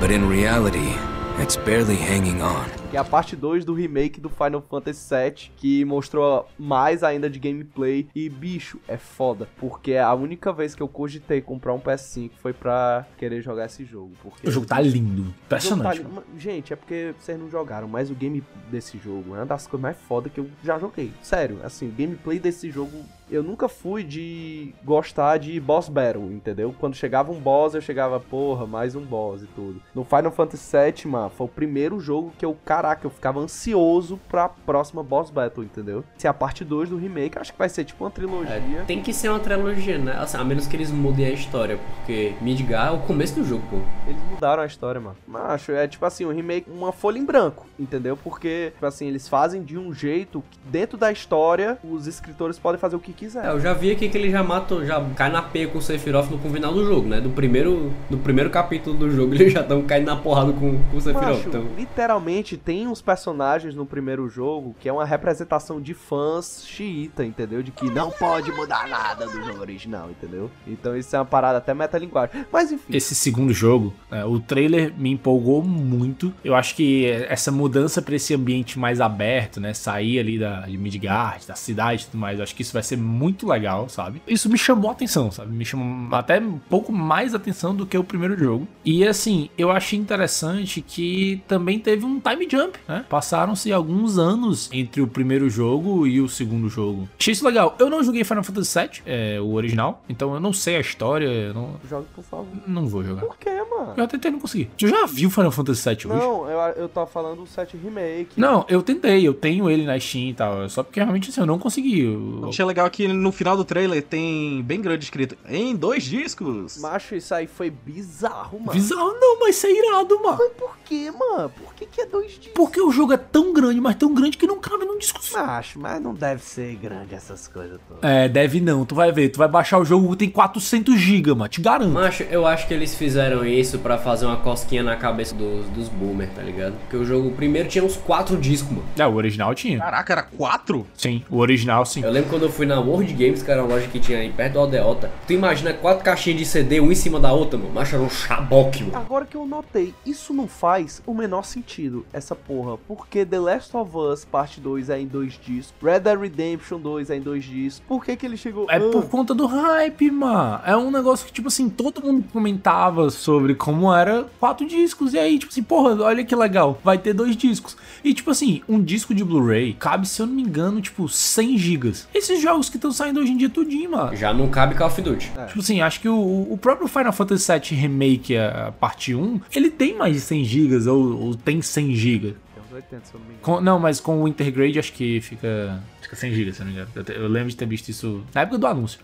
but 0.00 0.10
in 0.10 0.28
reality, 0.28 0.94
it's 1.42 1.56
barely 1.56 1.96
hanging 1.96 2.40
on. 2.42 2.64
Que 2.90 2.96
é 2.96 3.00
a 3.00 3.04
parte 3.04 3.34
2 3.34 3.64
do 3.64 3.74
remake 3.74 4.20
do 4.20 4.28
Final 4.28 4.62
Fantasy 4.70 5.12
VII, 5.12 5.50
que 5.56 5.84
mostrou 5.84 6.46
mais 6.56 7.02
ainda 7.02 7.28
de 7.28 7.40
gameplay. 7.40 8.06
E, 8.14 8.28
bicho, 8.28 8.78
é 8.86 8.96
foda. 8.96 9.48
Porque 9.58 9.96
a 9.96 10.14
única 10.14 10.52
vez 10.52 10.76
que 10.76 10.82
eu 10.82 10.86
cogitei 10.86 11.40
comprar 11.40 11.74
um 11.74 11.80
PS5 11.80 12.30
foi 12.40 12.52
pra 12.52 13.04
querer 13.18 13.42
jogar 13.42 13.66
esse 13.66 13.84
jogo. 13.84 14.12
Porque 14.22 14.48
O 14.48 14.52
jogo 14.52 14.66
tá 14.66 14.80
lindo. 14.80 15.24
Jogo 15.24 15.34
tá 15.48 15.56
Impressionante. 15.56 16.02
li- 16.02 16.40
Gente, 16.40 16.72
é 16.72 16.76
porque 16.76 17.14
vocês 17.18 17.38
não 17.38 17.50
jogaram, 17.50 17.88
mas 17.88 18.10
o 18.12 18.14
game 18.14 18.42
desse 18.70 18.96
jogo 18.98 19.34
é 19.34 19.38
uma 19.40 19.46
das 19.46 19.66
coisas 19.66 19.82
mais 19.82 19.96
foda 19.96 20.28
que 20.28 20.38
eu 20.38 20.48
já 20.62 20.78
joguei. 20.78 21.12
Sério, 21.20 21.58
assim, 21.64 21.88
o 21.88 21.92
gameplay 21.92 22.38
desse 22.38 22.70
jogo, 22.70 22.92
eu 23.34 23.42
nunca 23.42 23.68
fui 23.68 24.04
de 24.04 24.72
gostar 24.84 25.38
de 25.38 25.58
boss 25.58 25.88
battle, 25.88 26.30
entendeu? 26.30 26.74
Quando 26.78 26.94
chegava 26.94 27.32
um 27.32 27.40
boss, 27.40 27.74
eu 27.74 27.80
chegava, 27.80 28.20
porra, 28.20 28.66
mais 28.66 28.94
um 28.94 29.00
boss 29.00 29.42
e 29.42 29.46
tudo. 29.46 29.82
No 29.94 30.04
Final 30.04 30.30
Fantasy 30.30 30.76
VII, 30.76 31.10
mano, 31.10 31.30
foi 31.30 31.46
o 31.46 31.48
primeiro 31.48 31.98
jogo 31.98 32.32
que 32.38 32.44
eu, 32.44 32.56
caraca, 32.64 33.06
eu 33.06 33.10
ficava 33.10 33.40
ansioso 33.40 34.20
pra 34.28 34.48
próxima 34.48 35.02
boss 35.02 35.30
battle, 35.30 35.64
entendeu? 35.64 36.04
Se 36.16 36.26
é 36.26 36.30
a 36.30 36.34
parte 36.34 36.64
2 36.64 36.90
do 36.90 36.96
remake, 36.96 37.38
acho 37.38 37.52
que 37.52 37.58
vai 37.58 37.68
ser 37.68 37.84
tipo 37.84 38.04
uma 38.04 38.10
trilogia. 38.10 38.54
É, 38.54 38.84
tem 38.86 39.02
que 39.02 39.12
ser 39.12 39.28
uma 39.28 39.40
trilogia, 39.40 39.98
né? 39.98 40.12
Assim, 40.18 40.36
a 40.36 40.44
menos 40.44 40.66
que 40.66 40.76
eles 40.76 40.90
mudem 40.90 41.26
a 41.26 41.30
história, 41.30 41.78
porque 41.96 42.34
Midgar 42.40 42.88
é 42.88 42.90
o 42.92 43.00
começo 43.00 43.34
do 43.34 43.44
jogo, 43.44 43.64
pô. 43.68 43.76
Eles 44.06 44.22
mudaram 44.30 44.62
a 44.62 44.66
história, 44.66 45.00
mano. 45.00 45.16
Macho, 45.26 45.72
é 45.72 45.88
tipo 45.88 46.04
assim, 46.06 46.24
um 46.24 46.32
remake, 46.32 46.70
uma 46.70 46.92
folha 46.92 47.18
em 47.18 47.24
branco, 47.24 47.66
entendeu? 47.78 48.16
Porque, 48.16 48.70
tipo 48.74 48.86
assim, 48.86 49.08
eles 49.08 49.28
fazem 49.28 49.62
de 49.62 49.76
um 49.76 49.92
jeito 49.92 50.42
que 50.50 50.58
dentro 50.70 50.96
da 50.96 51.10
história, 51.10 51.78
os 51.82 52.06
escritores 52.06 52.58
podem 52.58 52.78
fazer 52.78 52.94
o 52.94 53.00
que 53.00 53.23
É, 53.24 53.26
quiser. 53.26 53.46
eu 53.46 53.60
já 53.60 53.72
vi 53.72 53.90
aqui 53.90 54.08
que 54.08 54.18
ele 54.18 54.30
já 54.30 54.42
mata, 54.42 54.84
já 54.84 55.02
cai 55.16 55.30
na 55.30 55.42
peia 55.42 55.68
com 55.68 55.78
o 55.78 55.82
Sephiroth 55.82 56.30
no, 56.30 56.38
final 56.38 56.72
do 56.72 56.84
jogo, 56.84 57.08
né? 57.08 57.20
Do 57.20 57.30
primeiro, 57.30 57.92
do 58.10 58.18
primeiro 58.18 58.50
capítulo 58.50 58.96
do 58.96 59.10
jogo, 59.10 59.34
eles 59.34 59.52
já 59.52 59.60
estão 59.60 59.82
caindo 59.82 60.06
na 60.06 60.16
porrada 60.16 60.52
com, 60.52 60.78
com 60.90 60.96
o 60.96 61.00
Sephiroth. 61.00 61.36
Macho, 61.36 61.48
Então, 61.48 61.66
literalmente 61.76 62.56
tem 62.56 62.86
uns 62.86 63.00
personagens 63.00 63.74
no 63.74 63.86
primeiro 63.86 64.28
jogo 64.28 64.74
que 64.78 64.88
é 64.88 64.92
uma 64.92 65.04
representação 65.04 65.80
de 65.80 65.94
fãs 65.94 66.64
xiita, 66.66 67.24
entendeu? 67.24 67.62
De 67.62 67.70
que 67.70 67.90
não 67.90 68.10
pode 68.10 68.50
mudar 68.52 68.88
nada 68.88 69.26
do 69.26 69.42
jogo 69.44 69.60
original, 69.60 70.10
entendeu? 70.10 70.50
Então 70.66 70.96
isso 70.96 71.14
é 71.14 71.18
uma 71.18 71.24
parada 71.24 71.58
até 71.58 71.72
metalinguagem. 71.74 72.44
Mas 72.52 72.72
enfim. 72.72 72.94
Esse 72.94 73.14
segundo 73.14 73.52
jogo, 73.52 73.94
né, 74.10 74.24
o 74.24 74.38
trailer 74.40 74.92
me 74.96 75.10
empolgou 75.10 75.62
muito. 75.62 76.32
Eu 76.44 76.54
acho 76.54 76.74
que 76.74 77.06
essa 77.28 77.50
mudança 77.50 78.02
pra 78.02 78.16
esse 78.16 78.34
ambiente 78.34 78.78
mais 78.78 79.00
aberto, 79.00 79.60
né? 79.60 79.72
Sair 79.74 80.18
ali 80.18 80.38
da, 80.38 80.60
de 80.60 80.76
Midgard, 80.76 81.46
da 81.46 81.54
cidade 81.54 82.02
e 82.02 82.06
tudo 82.06 82.18
mais, 82.18 82.38
eu 82.38 82.42
acho 82.42 82.54
que 82.54 82.62
isso 82.62 82.72
vai 82.72 82.82
ser 82.82 82.96
muito 83.04 83.46
legal, 83.46 83.88
sabe? 83.88 84.22
Isso 84.26 84.48
me 84.48 84.58
chamou 84.58 84.90
a 84.90 84.92
atenção, 84.92 85.30
sabe? 85.30 85.52
Me 85.52 85.64
chamou 85.64 86.14
até 86.16 86.40
um 86.40 86.58
pouco 86.58 86.92
mais 86.92 87.34
atenção 87.34 87.74
do 87.74 87.86
que 87.86 87.96
o 87.96 88.04
primeiro 88.04 88.36
jogo. 88.38 88.66
E 88.84 89.06
assim, 89.06 89.48
eu 89.56 89.70
achei 89.70 89.98
interessante 89.98 90.80
que 90.80 91.42
também 91.46 91.78
teve 91.78 92.04
um 92.04 92.20
time 92.20 92.48
jump, 92.50 92.78
né? 92.88 93.04
Passaram-se 93.08 93.72
alguns 93.72 94.18
anos 94.18 94.68
entre 94.72 95.00
o 95.02 95.06
primeiro 95.06 95.48
jogo 95.50 96.06
e 96.06 96.20
o 96.20 96.28
segundo 96.28 96.68
jogo. 96.68 97.08
Achei 97.18 97.32
isso 97.32 97.44
legal. 97.44 97.74
Eu 97.78 97.90
não 97.90 98.02
joguei 98.02 98.24
Final 98.24 98.42
Fantasy 98.44 98.78
VII, 98.78 99.02
é, 99.06 99.40
o 99.40 99.52
original, 99.54 100.02
então 100.08 100.34
eu 100.34 100.40
não 100.40 100.52
sei 100.52 100.76
a 100.76 100.80
história, 100.80 101.52
não, 101.52 101.74
Jogue, 101.88 102.06
por 102.14 102.24
favor. 102.24 102.46
não 102.66 102.86
vou 102.86 103.02
jogar. 103.04 103.22
Por 103.22 103.36
quê, 103.38 103.50
mano? 103.70 103.94
Eu 103.96 104.06
tentei 104.08 104.30
não 104.30 104.38
consegui. 104.40 104.68
Tu 104.76 104.88
já 104.88 105.06
viu 105.06 105.30
Final 105.30 105.50
Fantasy 105.50 105.88
VII 105.88 105.96
hoje? 106.12 106.20
Não, 106.20 106.48
eu, 106.50 106.58
eu 106.76 106.88
tô 106.88 107.04
falando 107.06 107.40
do 107.42 107.46
7 107.46 107.76
Remake. 107.76 108.38
Não, 108.40 108.64
eu 108.68 108.82
tentei, 108.82 109.26
eu 109.26 109.34
tenho 109.34 109.68
ele 109.68 109.84
na 109.84 109.98
Steam 109.98 110.28
e 110.30 110.34
tal. 110.34 110.68
Só 110.68 110.82
porque 110.82 111.00
realmente 111.00 111.30
assim, 111.30 111.40
eu 111.40 111.46
não 111.46 111.58
consegui. 111.58 112.00
Eu- 112.00 112.46
Achei 112.48 112.64
legal 112.64 112.86
que 112.94 113.08
no 113.08 113.32
final 113.32 113.56
do 113.56 113.64
trailer 113.64 114.00
tem 114.04 114.62
bem 114.62 114.80
grande 114.80 115.04
escrito 115.04 115.36
em 115.48 115.74
dois 115.74 116.04
discos. 116.04 116.78
Macho, 116.78 117.16
isso 117.16 117.34
aí 117.34 117.48
foi 117.48 117.68
bizarro, 117.68 118.60
mano. 118.60 118.72
Bizarro 118.72 119.12
não, 119.20 119.40
mas 119.40 119.56
isso 119.56 119.66
é 119.66 119.72
irado, 119.72 120.22
mano. 120.22 120.38
Mas 120.38 120.52
por 120.52 120.76
que, 120.84 121.10
mano? 121.10 121.50
Por 121.50 121.74
que, 121.74 121.86
que 121.86 122.02
é 122.02 122.06
dois 122.06 122.30
discos? 122.30 122.52
Porque 122.54 122.80
o 122.80 122.92
jogo 122.92 123.12
é 123.12 123.16
tão 123.16 123.52
grande, 123.52 123.80
mas 123.80 123.96
tão 123.96 124.14
grande 124.14 124.38
que 124.38 124.46
não 124.46 124.60
cabe 124.60 124.84
num 124.84 124.96
disco 124.96 125.20
só. 125.24 125.44
Macho, 125.44 125.80
mas 125.80 126.00
não 126.00 126.14
deve 126.14 126.40
ser 126.40 126.76
grande 126.76 127.16
essas 127.16 127.48
coisas 127.48 127.80
todas. 127.88 128.04
É, 128.04 128.28
deve 128.28 128.60
não. 128.60 128.84
Tu 128.84 128.94
vai 128.94 129.10
ver, 129.10 129.28
tu 129.30 129.38
vai 129.38 129.48
baixar 129.48 129.78
o 129.80 129.84
jogo, 129.84 130.14
tem 130.14 130.30
400 130.30 130.96
GB, 130.96 131.34
mano. 131.34 131.48
Te 131.48 131.60
garanto. 131.60 131.90
Macho, 131.90 132.22
eu 132.24 132.46
acho 132.46 132.68
que 132.68 132.74
eles 132.74 132.94
fizeram 132.94 133.44
isso 133.44 133.80
pra 133.80 133.98
fazer 133.98 134.26
uma 134.26 134.36
cosquinha 134.36 134.84
na 134.84 134.94
cabeça 134.94 135.34
dos, 135.34 135.66
dos 135.70 135.88
boomers, 135.88 136.32
tá 136.32 136.42
ligado? 136.42 136.74
Porque 136.82 136.96
o 136.96 137.04
jogo 137.04 137.32
primeiro 137.32 137.68
tinha 137.68 137.82
uns 137.82 137.96
quatro 137.96 138.36
discos, 138.36 138.70
mano. 138.70 138.84
É, 138.96 139.04
o 139.04 139.14
original 139.14 139.52
tinha. 139.52 139.80
Caraca, 139.80 140.12
era 140.12 140.22
quatro? 140.22 140.86
Sim, 140.96 141.24
o 141.28 141.38
original 141.38 141.84
sim. 141.84 142.04
Eu 142.04 142.12
lembro 142.12 142.30
quando 142.30 142.42
eu 142.42 142.52
fui 142.52 142.66
na 142.66 142.83
World 142.84 143.12
Games, 143.12 143.42
que 143.42 143.50
era 143.50 143.62
uma 143.62 143.74
loja 143.74 143.88
que 143.88 143.98
tinha 143.98 144.18
aí 144.18 144.30
perto 144.32 144.54
do 144.54 144.60
Aldeota. 144.60 145.10
Tu 145.26 145.32
imagina 145.32 145.72
quatro 145.72 146.04
caixinhas 146.04 146.38
de 146.38 146.46
CD, 146.46 146.80
um 146.80 146.92
em 146.92 146.94
cima 146.94 147.18
da 147.18 147.32
outra, 147.32 147.58
mano. 147.58 147.72
Macho, 147.72 147.96
era 147.96 148.04
um 148.04 148.10
chaboque, 148.10 148.84
mano. 148.84 148.96
Agora 148.96 149.24
que 149.26 149.36
eu 149.36 149.46
notei, 149.46 149.94
isso 150.06 150.32
não 150.32 150.46
faz 150.46 151.02
o 151.06 151.14
menor 151.14 151.44
sentido, 151.44 152.04
essa 152.12 152.34
porra. 152.34 152.76
Porque 152.86 153.24
The 153.24 153.38
Last 153.38 153.76
of 153.76 153.96
Us 153.96 154.24
Parte 154.24 154.60
2 154.60 154.90
é 154.90 155.00
em 155.00 155.06
dois 155.06 155.38
discos, 155.44 155.74
Red 155.82 156.00
Dead 156.00 156.18
Redemption 156.18 156.78
2 156.78 157.10
é 157.10 157.16
em 157.16 157.20
dois 157.20 157.44
discos. 157.44 157.82
Por 157.86 158.04
que 158.04 158.16
que 158.16 158.26
ele 158.26 158.36
chegou... 158.36 158.66
É 158.70 158.76
Ah, 158.76 158.80
por 158.90 159.08
conta 159.08 159.34
do 159.34 159.46
hype, 159.46 160.10
mano. 160.10 160.60
É 160.66 160.76
um 160.76 160.90
negócio 160.90 161.26
que, 161.26 161.32
tipo 161.32 161.48
assim, 161.48 161.68
todo 161.68 162.02
mundo 162.02 162.24
comentava 162.32 163.10
sobre 163.10 163.54
como 163.54 163.92
era 163.92 164.26
quatro 164.38 164.66
discos. 164.66 165.14
E 165.14 165.18
aí, 165.18 165.38
tipo 165.38 165.50
assim, 165.52 165.62
porra, 165.62 166.02
olha 166.02 166.24
que 166.24 166.34
legal. 166.34 166.78
Vai 166.84 166.98
ter 166.98 167.12
dois 167.12 167.36
discos. 167.36 167.76
E, 168.02 168.12
tipo 168.12 168.30
assim, 168.30 168.62
um 168.68 168.82
disco 168.82 169.14
de 169.14 169.24
Blu-ray 169.24 169.74
cabe, 169.74 170.06
se 170.06 170.20
eu 170.20 170.26
não 170.26 170.34
me 170.34 170.42
engano, 170.42 170.80
tipo, 170.80 171.08
100 171.08 171.58
gigas. 171.58 172.08
Esses 172.14 172.40
jogos 172.40 172.68
que 172.74 172.78
estão 172.78 172.92
saindo 172.92 173.20
hoje 173.20 173.32
em 173.32 173.36
dia, 173.36 173.48
tudinho, 173.48 173.92
mano. 173.92 174.16
Já 174.16 174.34
não 174.34 174.48
cabe 174.48 174.74
Call 174.74 174.88
of 174.88 175.00
Duty. 175.00 175.30
Tipo 175.46 175.60
assim, 175.60 175.80
acho 175.80 176.00
que 176.00 176.08
o, 176.08 176.46
o 176.50 176.58
próprio 176.60 176.88
Final 176.88 177.12
Fantasy 177.12 177.52
VII 177.52 177.80
Remake, 177.80 178.36
a 178.36 178.72
parte 178.78 179.14
1, 179.14 179.40
ele 179.54 179.70
tem 179.70 179.96
mais 179.96 180.14
de 180.14 180.20
100 180.20 180.44
gigas, 180.44 180.86
ou, 180.86 181.20
ou 181.20 181.34
tem 181.34 181.62
100 181.62 181.94
gigas. 181.94 182.34
Tem 182.82 182.98
uns 182.98 183.02
80, 183.02 183.04
se 183.06 183.14
eu 183.14 183.20
não 183.20 183.26
me 183.26 183.34
engano. 183.34 183.42
Com- 183.42 183.60
não, 183.60 183.78
mas 183.78 184.00
com 184.00 184.22
o 184.22 184.28
Intergrade 184.28 184.78
acho 184.78 184.92
que 184.92 185.20
fica, 185.20 185.82
fica 186.00 186.16
100 186.16 186.32
GB, 186.34 186.52
se 186.52 186.60
eu 186.60 186.66
não 186.66 186.72
me 186.72 186.78
engano. 186.78 186.90
Eu, 186.94 187.04
te- 187.04 187.12
eu 187.12 187.28
lembro 187.28 187.48
de 187.50 187.56
ter 187.56 187.66
visto 187.66 187.88
isso 187.88 188.22
na 188.34 188.42
época 188.42 188.58
do 188.58 188.66
anúncio. 188.66 189.00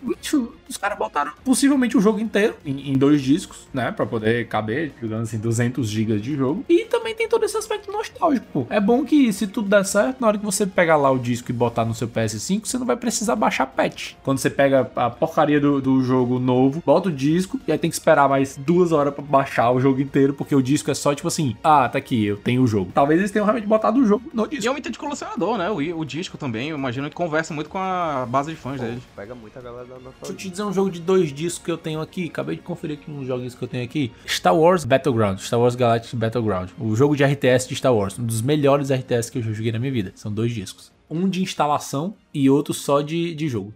Os 0.69 0.77
caras 0.77 0.97
botaram 0.97 1.31
possivelmente 1.43 1.97
o 1.97 2.01
jogo 2.01 2.19
inteiro 2.19 2.55
em, 2.65 2.89
em 2.91 2.93
dois 2.93 3.21
discos, 3.21 3.67
né? 3.73 3.91
Pra 3.91 4.05
poder 4.05 4.47
caber, 4.47 4.91
digamos 5.01 5.29
assim, 5.29 5.37
200 5.37 5.87
GB 5.89 6.19
de 6.19 6.35
jogo. 6.35 6.65
E 6.69 6.85
também 6.85 7.13
tem 7.15 7.27
todo 7.27 7.43
esse 7.43 7.57
aspecto 7.57 7.91
nostálgico, 7.91 8.45
pô. 8.53 8.67
É 8.69 8.79
bom 8.79 9.03
que 9.05 9.31
se 9.33 9.47
tudo 9.47 9.67
der 9.69 9.85
certo, 9.85 10.19
na 10.21 10.27
hora 10.27 10.37
que 10.37 10.45
você 10.45 10.65
pegar 10.65 10.95
lá 10.97 11.11
o 11.11 11.19
disco 11.19 11.51
e 11.51 11.53
botar 11.53 11.85
no 11.85 11.93
seu 11.93 12.07
PS5, 12.07 12.65
você 12.65 12.77
não 12.77 12.85
vai 12.85 12.95
precisar 12.97 13.35
baixar 13.35 13.65
patch. 13.67 14.13
Quando 14.23 14.37
você 14.37 14.49
pega 14.49 14.89
a 14.95 15.09
porcaria 15.09 15.59
do, 15.59 15.81
do 15.81 16.03
jogo 16.03 16.39
novo, 16.39 16.81
bota 16.85 17.09
o 17.09 17.11
disco 17.11 17.59
e 17.67 17.71
aí 17.71 17.77
tem 17.77 17.89
que 17.89 17.95
esperar 17.95 18.27
mais 18.29 18.55
duas 18.57 18.91
horas 18.91 19.13
pra 19.13 19.23
baixar 19.23 19.71
o 19.71 19.79
jogo 19.79 20.01
inteiro, 20.01 20.33
porque 20.33 20.55
o 20.55 20.61
disco 20.61 20.89
é 20.91 20.93
só 20.93 21.13
tipo 21.13 21.27
assim, 21.27 21.55
ah, 21.63 21.87
tá 21.89 21.97
aqui, 21.97 22.25
eu 22.25 22.37
tenho 22.37 22.61
o 22.63 22.67
jogo. 22.67 22.91
Talvez 22.93 23.19
eles 23.19 23.31
tenham 23.31 23.45
realmente 23.61 23.67
botado 23.67 23.99
o 23.99 24.05
jogo 24.05 24.29
no 24.33 24.47
disco. 24.47 24.65
E 24.65 24.67
é 24.67 24.71
um 24.71 24.77
item 24.77 24.91
de 24.91 24.99
colecionador, 24.99 25.57
né? 25.57 25.69
O, 25.69 25.99
o 25.99 26.05
disco 26.05 26.37
também, 26.37 26.69
eu 26.69 26.77
imagino 26.77 27.09
que 27.09 27.15
conversa 27.15 27.53
muito 27.53 27.69
com 27.69 27.77
a 27.77 28.25
base 28.29 28.51
de 28.51 28.57
fãs 28.57 28.79
dele. 28.79 29.01
Pega 29.15 29.35
muita 29.35 29.61
galera 29.61 29.85
da 29.85 29.95
Deixa 29.95 29.99
eu 29.99 30.05
nostalgia. 30.11 30.37
te 30.37 30.49
dizer 30.49 30.63
um 30.63 30.73
jogo 30.73 30.89
de 30.89 30.99
dois 30.99 31.31
discos 31.33 31.63
que 31.63 31.71
eu 31.71 31.77
tenho 31.77 32.01
aqui. 32.01 32.25
Acabei 32.27 32.55
de 32.55 32.61
conferir 32.61 32.97
aqui 32.99 33.09
uns 33.11 33.27
joguinhos 33.27 33.55
que 33.55 33.61
eu 33.63 33.67
tenho 33.67 33.83
aqui. 33.83 34.11
Star 34.27 34.55
Wars 34.55 34.83
Battleground. 34.83 35.39
Star 35.39 35.59
Wars 35.59 35.75
Galactic 35.75 36.15
Battleground. 36.15 36.69
O 36.79 36.95
jogo 36.95 37.15
de 37.15 37.23
RTS 37.23 37.67
de 37.67 37.75
Star 37.75 37.93
Wars. 37.93 38.17
Um 38.17 38.25
dos 38.25 38.41
melhores 38.41 38.89
RTS 38.91 39.29
que 39.31 39.37
eu 39.37 39.43
já 39.43 39.51
joguei 39.51 39.71
na 39.71 39.79
minha 39.79 39.91
vida. 39.91 40.11
São 40.15 40.31
dois 40.31 40.53
discos. 40.53 40.91
Um 41.09 41.27
de 41.29 41.41
instalação 41.41 42.15
e 42.33 42.49
outro 42.49 42.73
só 42.73 43.01
de, 43.01 43.35
de 43.35 43.47
jogo. 43.49 43.73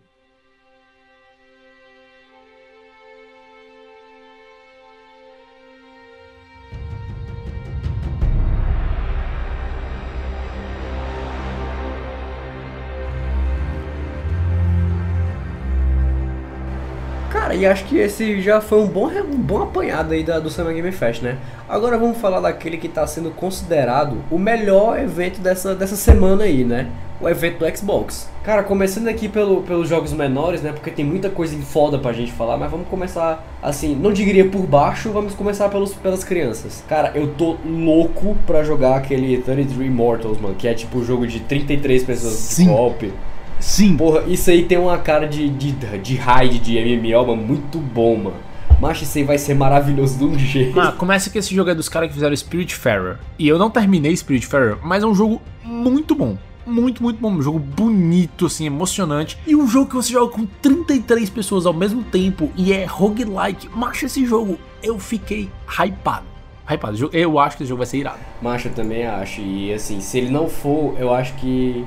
E 17.55 17.65
acho 17.65 17.85
que 17.85 17.97
esse 17.97 18.41
já 18.41 18.59
foi 18.59 18.79
um 18.79 18.87
bom, 18.87 19.07
um 19.07 19.37
bom 19.37 19.63
apanhado 19.63 20.13
aí 20.13 20.23
da, 20.23 20.39
do 20.39 20.49
Summer 20.49 20.73
Game 20.73 20.91
Fest, 20.91 21.21
né? 21.21 21.37
Agora 21.67 21.97
vamos 21.97 22.17
falar 22.17 22.39
daquele 22.39 22.77
que 22.77 22.87
tá 22.87 23.05
sendo 23.07 23.31
considerado 23.31 24.17
o 24.29 24.37
melhor 24.37 24.99
evento 24.99 25.39
dessa, 25.39 25.73
dessa 25.73 25.95
semana 25.95 26.43
aí, 26.43 26.63
né? 26.63 26.87
O 27.19 27.29
evento 27.29 27.59
do 27.59 27.77
Xbox. 27.77 28.29
Cara, 28.43 28.61
começando 28.61 29.07
aqui 29.07 29.29
pelo, 29.29 29.61
pelos 29.63 29.87
jogos 29.87 30.11
menores, 30.11 30.61
né? 30.61 30.73
Porque 30.73 30.91
tem 30.91 31.05
muita 31.05 31.29
coisa 31.29 31.57
foda 31.63 31.97
pra 31.97 32.11
gente 32.11 32.31
falar, 32.31 32.57
mas 32.57 32.69
vamos 32.69 32.87
começar 32.87 33.43
assim, 33.63 33.95
não 33.95 34.11
diria 34.11 34.45
por 34.47 34.63
baixo, 34.67 35.09
vamos 35.11 35.33
começar 35.33 35.69
pelos, 35.69 35.93
pelas 35.93 36.23
crianças. 36.23 36.83
Cara, 36.87 37.13
eu 37.15 37.27
tô 37.35 37.55
louco 37.65 38.35
pra 38.45 38.63
jogar 38.63 38.97
aquele 38.97 39.37
33 39.37 39.89
Mortals, 39.89 40.39
mano, 40.39 40.55
que 40.55 40.67
é 40.67 40.73
tipo 40.73 40.99
um 40.99 41.05
jogo 41.05 41.25
de 41.25 41.39
33 41.39 42.03
pessoas 42.03 42.33
Sim. 42.33 42.65
de 42.65 42.69
golpe. 42.69 43.13
Sim. 43.59 43.97
Porra, 43.97 44.23
isso 44.27 44.49
aí 44.49 44.63
tem 44.63 44.77
uma 44.77 44.97
cara 44.97 45.27
de, 45.27 45.49
de, 45.49 45.71
de 45.71 46.15
raid 46.15 46.59
de 46.59 46.79
MMO, 46.79 47.27
mano, 47.27 47.41
muito 47.41 47.79
bom, 47.79 48.15
mano. 48.15 48.35
Mas 48.79 49.01
isso 49.01 49.17
aí 49.17 49.23
vai 49.23 49.37
ser 49.37 49.53
maravilhoso 49.53 50.17
de 50.17 50.25
um 50.25 50.37
jeito. 50.37 50.79
Ah, 50.79 50.91
começa 50.91 51.29
que 51.29 51.37
esse 51.37 51.55
jogo 51.55 51.69
é 51.69 51.75
dos 51.75 51.87
caras 51.87 52.09
que 52.09 52.13
fizeram 52.13 52.35
Spiritfarer. 52.35 53.17
E 53.39 53.47
eu 53.47 53.57
não 53.57 53.69
terminei 53.69 54.15
Spiritfarer, 54.15 54.77
mas 54.83 55.03
é 55.03 55.07
um 55.07 55.15
jogo 55.15 55.41
muito 55.63 56.13
bom. 56.13 56.37
Muito, 56.65 57.01
muito 57.01 57.19
bom. 57.19 57.31
Um 57.31 57.41
jogo 57.41 57.59
bonito, 57.59 58.47
assim, 58.47 58.65
emocionante. 58.65 59.37
E 59.45 59.55
um 59.55 59.67
jogo 59.67 59.89
que 59.89 59.95
você 59.95 60.11
joga 60.11 60.33
com 60.33 60.45
33 60.45 61.29
pessoas 61.29 61.65
ao 61.65 61.73
mesmo 61.73 62.03
tempo 62.03 62.51
e 62.57 62.73
é 62.73 62.85
roguelike. 62.85 63.69
Macho, 63.69 64.07
esse 64.07 64.25
jogo, 64.25 64.57
eu 64.81 64.99
fiquei 64.99 65.49
hypado. 65.67 66.25
Hypado. 66.67 67.09
Eu 67.13 67.37
acho 67.39 67.57
que 67.57 67.63
esse 67.63 67.69
jogo 67.69 67.79
vai 67.79 67.87
ser 67.87 67.97
irado. 67.97 68.19
Macho, 68.41 68.67
eu 68.67 68.73
também 68.73 69.05
acho. 69.05 69.41
E 69.41 69.71
assim, 69.71 70.01
se 70.01 70.17
ele 70.17 70.31
não 70.31 70.49
for, 70.49 70.95
eu 70.99 71.13
acho 71.13 71.33
que 71.35 71.85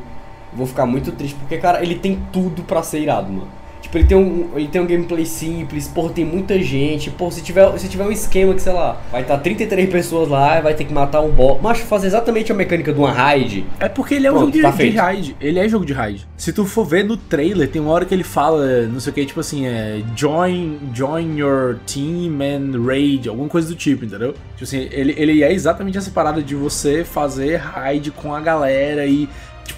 vou 0.53 0.67
ficar 0.67 0.87
muito 0.87 1.13
triste. 1.13 1.37
Porque, 1.37 1.59
cara, 1.59 1.83
ele 1.83 1.95
tem 1.95 2.19
tudo 2.33 2.63
pra 2.63 2.83
ser 2.83 3.01
irado, 3.01 3.33
mano. 3.33 3.59
Tipo, 3.89 3.99
ele 3.99 4.07
tem 4.07 4.17
um, 4.19 4.51
ele 4.55 4.69
tem 4.69 4.83
um 4.83 4.87
gameplay 4.87 5.25
simples, 5.25 5.89
porra, 5.89 6.13
tem 6.13 6.25
muita 6.25 6.61
gente. 6.61 7.11
Pô, 7.11 7.31
se 7.31 7.43
tiver, 7.43 7.79
se 7.79 7.89
tiver 7.89 8.05
um 8.05 8.13
esquema 8.13 8.53
que, 8.53 8.61
sei 8.61 8.73
lá, 8.73 9.01
vai 9.11 9.23
estar 9.23 9.39
33 9.39 9.89
pessoas 9.89 10.29
lá, 10.29 10.61
vai 10.61 10.75
ter 10.75 10.85
que 10.85 10.93
matar 10.93 11.23
um 11.23 11.31
boss. 11.31 11.61
Macho, 11.63 11.85
fazer 11.85 12.09
exatamente 12.09 12.53
a 12.53 12.55
mecânica 12.55 12.93
de 12.93 12.99
uma 12.99 13.11
raid. 13.11 13.65
É 13.81 13.89
porque 13.89 14.15
ele 14.15 14.27
é 14.27 14.33
um 14.33 14.41
jogo 14.41 14.53
de, 14.53 14.61
tá 14.61 14.71
de 14.71 14.77
feito. 14.77 14.97
raid. 14.99 15.37
Ele 15.41 15.59
é 15.59 15.69
jogo 15.69 15.87
de 15.87 15.95
raid. 15.95 16.29
Se 16.37 16.53
tu 16.53 16.67
for 16.67 16.85
ver 16.85 17.03
no 17.03 17.17
trailer, 17.17 17.67
tem 17.69 17.81
uma 17.81 17.93
hora 17.93 18.05
que 18.05 18.15
ele 18.15 18.25
fala, 18.25 18.83
não 18.83 19.01
sei 19.01 19.11
o 19.11 19.15
que, 19.15 19.25
tipo 19.25 19.41
assim, 19.41 19.67
é 19.67 20.03
join, 20.15 20.79
join 20.93 21.39
your 21.39 21.79
team 21.87 22.41
and 22.43 22.85
raid, 22.85 23.29
alguma 23.29 23.49
coisa 23.49 23.69
do 23.69 23.75
tipo, 23.75 24.05
entendeu? 24.05 24.35
Tipo 24.53 24.65
assim, 24.65 24.89
ele, 24.91 25.15
ele 25.17 25.43
é 25.43 25.53
exatamente 25.53 25.97
essa 25.97 26.11
parada 26.11 26.43
de 26.43 26.55
você 26.55 27.05
fazer 27.05 27.57
raid 27.57 28.11
com 28.11 28.35
a 28.35 28.41
galera 28.41 29.07
e 29.07 29.29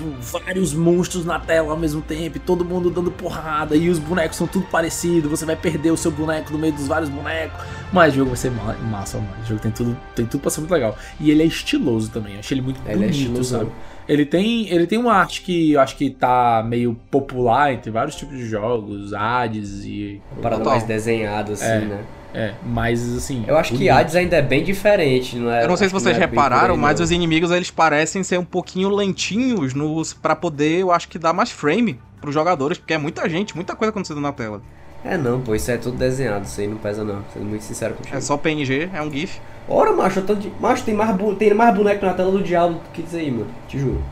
tipo, 0.01 0.39
vários 0.39 0.73
monstros 0.75 1.25
na 1.25 1.39
tela 1.39 1.71
ao 1.73 1.77
mesmo 1.79 2.01
tempo, 2.01 2.37
e 2.37 2.41
todo 2.41 2.65
mundo 2.65 2.91
dando 2.91 3.11
porrada, 3.11 3.77
e 3.77 3.89
os 3.89 3.99
bonecos 3.99 4.37
são 4.37 4.47
tudo 4.47 4.65
parecido, 4.67 5.29
você 5.29 5.45
vai 5.45 5.57
perder 5.57 5.91
o 5.91 5.97
seu 5.97 6.11
boneco 6.11 6.53
no 6.53 6.59
meio 6.59 6.73
dos 6.73 6.87
vários 6.87 7.09
bonecos. 7.11 7.59
Mas 7.93 8.13
o 8.15 8.17
jogo 8.17 8.31
vai 8.31 8.37
ser 8.37 8.51
ma- 8.51 8.75
massa, 8.75 9.19
mano. 9.19 9.31
O 9.43 9.47
jogo 9.47 9.61
tem 9.61 9.71
tudo, 9.71 9.97
tem 10.15 10.25
tudo 10.27 10.41
pra 10.41 10.51
ser 10.51 10.61
muito 10.61 10.73
legal. 10.73 10.97
E 11.19 11.31
ele 11.31 11.43
é 11.43 11.47
estiloso 11.47 12.11
também, 12.11 12.39
achei 12.39 12.57
ele 12.57 12.63
muito 12.63 12.81
Ele 12.87 12.93
é 12.93 13.09
bonito, 13.09 13.13
estiloso. 13.41 13.59
sabe? 13.59 13.71
Ele 14.09 14.25
tem, 14.27 14.69
ele 14.69 14.87
tem 14.89 14.99
uma 14.99 15.13
arte 15.15 15.43
que 15.43 15.73
eu 15.73 15.81
acho 15.81 15.97
que 15.97 16.11
tá 16.11 16.65
meio 16.67 16.97
popular 17.11 17.73
entre 17.73 17.91
vários 17.93 18.17
tipos 18.17 18.37
de 18.37 18.47
jogos, 18.49 19.13
Hades 19.13 19.85
e. 19.85 20.21
Uma 20.33 20.43
parada 20.43 20.65
mais 20.65 20.83
desenhada, 20.83 21.53
assim, 21.53 21.65
É. 21.65 21.79
né? 21.81 22.05
É, 22.35 22.55
mas 22.65 23.17
assim. 23.17 23.45
Eu 23.47 23.57
acho 23.57 23.73
que 23.73 23.79
bonito. 23.79 23.93
Hades 23.93 24.15
ainda 24.15 24.37
é 24.37 24.43
bem 24.43 24.63
diferente, 24.63 25.37
não 25.37 25.51
é? 25.51 25.65
Eu 25.65 25.69
não 25.69 25.77
sei 25.77 25.89
se 25.89 25.93
vocês 25.93 26.17
é 26.17 26.21
repararam, 26.21 26.75
aí, 26.75 26.81
mas 26.81 26.99
não. 26.99 27.05
os 27.05 27.11
inimigos 27.11 27.51
eles 27.51 27.71
parecem 27.71 28.23
ser 28.23 28.39
um 28.39 28.45
pouquinho 28.45 28.89
lentinhos 28.89 29.75
nos 29.75 30.13
para 30.13 30.37
poder, 30.37 30.81
eu 30.81 30.93
acho 30.93 31.09
que 31.09 31.19
dar 31.19 31.33
mais 31.33 31.51
frame 31.51 32.01
pros 32.21 32.35
jogadores, 32.35 32.79
porque 32.79 32.95
é 32.95 32.99
muita 32.99 33.29
gente, 33.29 33.55
muita 33.55 33.75
coisa 33.75 33.91
acontecendo 33.91 34.21
na 34.21 34.33
tela. 34.33 34.63
É 35.05 35.17
não, 35.17 35.41
pô, 35.41 35.55
isso 35.55 35.71
é 35.71 35.79
tudo 35.79 35.97
desenhado, 35.97 36.45
isso 36.45 36.61
aí 36.61 36.69
não 36.69 36.77
pesa 36.77 37.03
não, 37.03 37.25
sendo 37.33 37.47
muito 37.47 37.65
sincero 37.65 37.95
contigo. 37.95 38.15
É 38.15 38.21
só 38.21 38.37
PNG, 38.37 38.91
é 38.93 39.01
um 39.01 39.11
GIF. 39.11 39.41
Ora, 39.67 39.93
macho, 39.93 40.21
eu 40.21 40.27
tô 40.27 40.35
de... 40.35 40.53
macho 40.61 40.85
tem 40.85 40.95
mais, 40.95 41.17
bu... 41.17 41.35
tem 41.35 41.55
mais 41.55 41.75
boneco 41.75 42.05
na 42.05 42.13
tela 42.13 42.31
do 42.31 42.43
diabo 42.43 42.75
do 42.75 42.91
que 42.93 43.01
isso 43.01 43.17
aí, 43.17 43.31
mano. 43.31 43.51
Te 43.67 43.79
juro. 43.79 44.03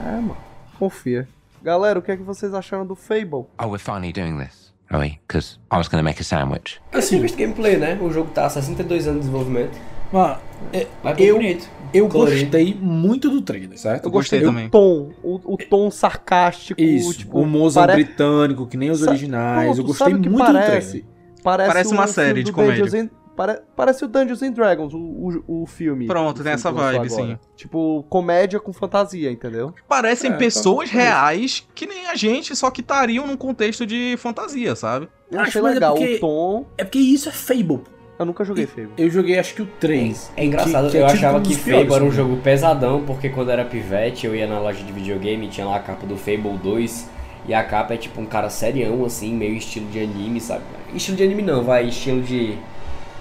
É, 0.00 0.12
mano. 0.12 0.36
Confia. 0.78 1.28
Galera, 1.62 1.98
o 1.98 2.02
que 2.02 2.12
é 2.12 2.16
que 2.16 2.22
vocês 2.22 2.54
acharam 2.54 2.86
do 2.86 2.94
Fable? 2.94 3.46
Oh, 3.60 3.66
we're 3.66 3.78
finally 3.78 4.12
doing 4.12 4.38
this, 4.38 4.65
are 4.90 5.00
we? 5.02 5.18
Because 5.26 5.58
I 5.72 5.76
was 5.76 5.88
going 5.88 6.00
to 6.00 6.04
make 6.04 6.20
a 6.20 6.24
sandwich. 6.24 6.80
Eu 6.92 7.00
tinha 7.02 7.20
visto 7.20 7.36
gameplay, 7.36 7.76
né? 7.76 7.98
O 8.00 8.10
jogo 8.12 8.30
tá 8.32 8.46
há 8.46 8.50
62 8.50 9.06
anos 9.06 9.20
de 9.20 9.26
desenvolvimento. 9.26 9.78
Mano, 10.12 10.36
é, 10.72 10.86
Mas 11.02 11.16
bem 11.16 11.26
eu, 11.26 11.36
bonito. 11.36 11.68
eu 11.92 12.08
Colorido. 12.08 12.40
gostei 12.42 12.74
muito 12.80 13.28
do 13.28 13.40
trailer, 13.42 13.76
certo? 13.78 14.04
Eu 14.04 14.10
gostei, 14.10 14.38
gostei 14.38 14.40
do 14.40 14.46
também. 14.46 14.68
tom, 14.70 15.10
o, 15.22 15.54
o 15.54 15.56
tom 15.56 15.90
sarcástico, 15.90 16.80
Isso, 16.80 17.18
tipo, 17.18 17.40
o 17.40 17.46
Mozart 17.46 17.88
pare- 17.90 18.04
britânico, 18.04 18.66
que 18.66 18.76
nem 18.76 18.90
os 18.90 19.00
Sa- 19.00 19.10
originais. 19.10 19.64
Pronto, 19.66 19.78
eu 19.80 19.84
gostei 19.84 20.14
o 20.14 20.18
muito 20.18 20.30
do 20.32 20.36
parece? 20.38 20.88
trailer. 20.90 21.08
Parece, 21.42 21.68
Parece 21.72 21.92
uma 21.92 22.04
um 22.04 22.08
série 22.08 22.42
de 22.42 22.50
do 22.50 22.54
comédia. 22.54 23.08
Pare- 23.36 23.60
parece 23.76 24.04
o 24.04 24.08
Dungeons 24.08 24.42
and 24.42 24.52
Dragons, 24.52 24.94
o, 24.94 24.98
o, 24.98 25.62
o 25.62 25.66
filme. 25.66 26.06
Pronto, 26.06 26.40
O 26.40 26.42
tem 26.42 26.52
essa 26.52 26.72
vibe, 26.72 26.94
agora. 27.06 27.08
sim. 27.10 27.38
Tipo, 27.54 28.04
comédia 28.08 28.58
com 28.58 28.72
fantasia, 28.72 29.30
entendeu? 29.30 29.74
Parecem 29.88 30.32
É, 30.32 30.36
pessoas 30.36 30.90
tá- 30.90 30.96
reais 30.96 31.66
que 31.74 31.86
nem 31.86 32.06
a 32.06 32.14
gente, 32.14 32.56
só 32.56 32.70
que 32.70 32.80
estariam 32.80 33.26
num 33.26 33.36
contexto 33.36 33.84
de 33.84 34.16
fantasia, 34.18 34.74
sabe? 34.74 35.08
Eu 35.30 35.40
Acho, 35.40 35.48
achei 35.50 35.62
mas 35.62 35.70
é 35.72 35.74
legal 35.74 35.94
porque- 35.94 36.14
o 36.14 36.20
tom. 36.20 36.66
É 36.78 36.84
porque 36.84 36.98
isso 36.98 37.28
é 37.28 37.32
Fable. 37.32 37.80
Eu 38.18 38.24
nunca 38.24 38.42
joguei 38.44 38.64
Fable. 38.66 38.88
Eu 38.96 39.10
joguei 39.10 39.38
acho 39.38 39.54
que 39.54 39.60
o 39.60 39.66
3. 39.66 40.32
É 40.36 40.44
engraçado, 40.46 40.86
que- 40.86 40.92
que 40.92 40.96
é 40.96 41.00
eu 41.02 41.06
achava 41.06 41.40
que 41.42 41.54
Fable 41.54 41.92
era 41.94 42.02
um 42.04 42.08
né? 42.08 42.14
jogo 42.14 42.36
pesadão, 42.38 43.04
porque 43.04 43.28
quando 43.28 43.48
eu 43.48 43.52
era 43.52 43.64
pivete, 43.66 44.26
eu 44.26 44.34
ia 44.34 44.46
na 44.46 44.58
loja 44.58 44.82
de 44.82 44.90
videogame 44.90 45.46
e 45.46 45.50
tinha 45.50 45.66
lá 45.66 45.76
a 45.76 45.80
capa 45.80 46.06
do 46.06 46.16
Fable 46.16 46.56
2, 46.62 47.10
e 47.46 47.52
a 47.52 47.62
capa 47.62 47.92
é 47.92 47.96
tipo 47.98 48.18
um 48.18 48.24
cara 48.24 48.48
serião, 48.48 49.04
assim, 49.04 49.34
meio 49.34 49.54
estilo 49.54 49.86
de 49.90 50.00
anime, 50.00 50.40
sabe? 50.40 50.62
Estilo 50.94 51.18
de 51.18 51.24
anime 51.24 51.42
não, 51.42 51.62
vai, 51.62 51.86
estilo 51.88 52.22
de, 52.22 52.56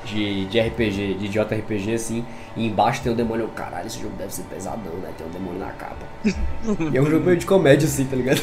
de, 0.06 0.46
de 0.46 0.60
RPG, 0.60 1.16
de 1.16 1.28
JRPG, 1.28 1.94
assim, 1.94 2.26
e 2.56 2.68
embaixo 2.68 3.02
tem 3.04 3.12
o 3.12 3.16
demônio, 3.16 3.44
eu, 3.44 3.50
caralho, 3.50 3.88
esse 3.88 4.00
jogo 4.00 4.16
deve 4.18 4.34
ser 4.34 4.44
pesadão, 4.44 4.94
né? 5.02 5.10
Tem 5.18 5.28
um 5.28 5.30
demônio 5.30 5.60
na 5.60 5.72
capa. 5.72 6.06
e 6.24 6.98
é 6.98 7.02
um 7.02 7.06
jogo 7.06 7.26
meio 7.26 7.38
de 7.38 7.46
comédia, 7.46 7.86
assim, 7.86 8.06
tá 8.06 8.16
ligado? 8.16 8.42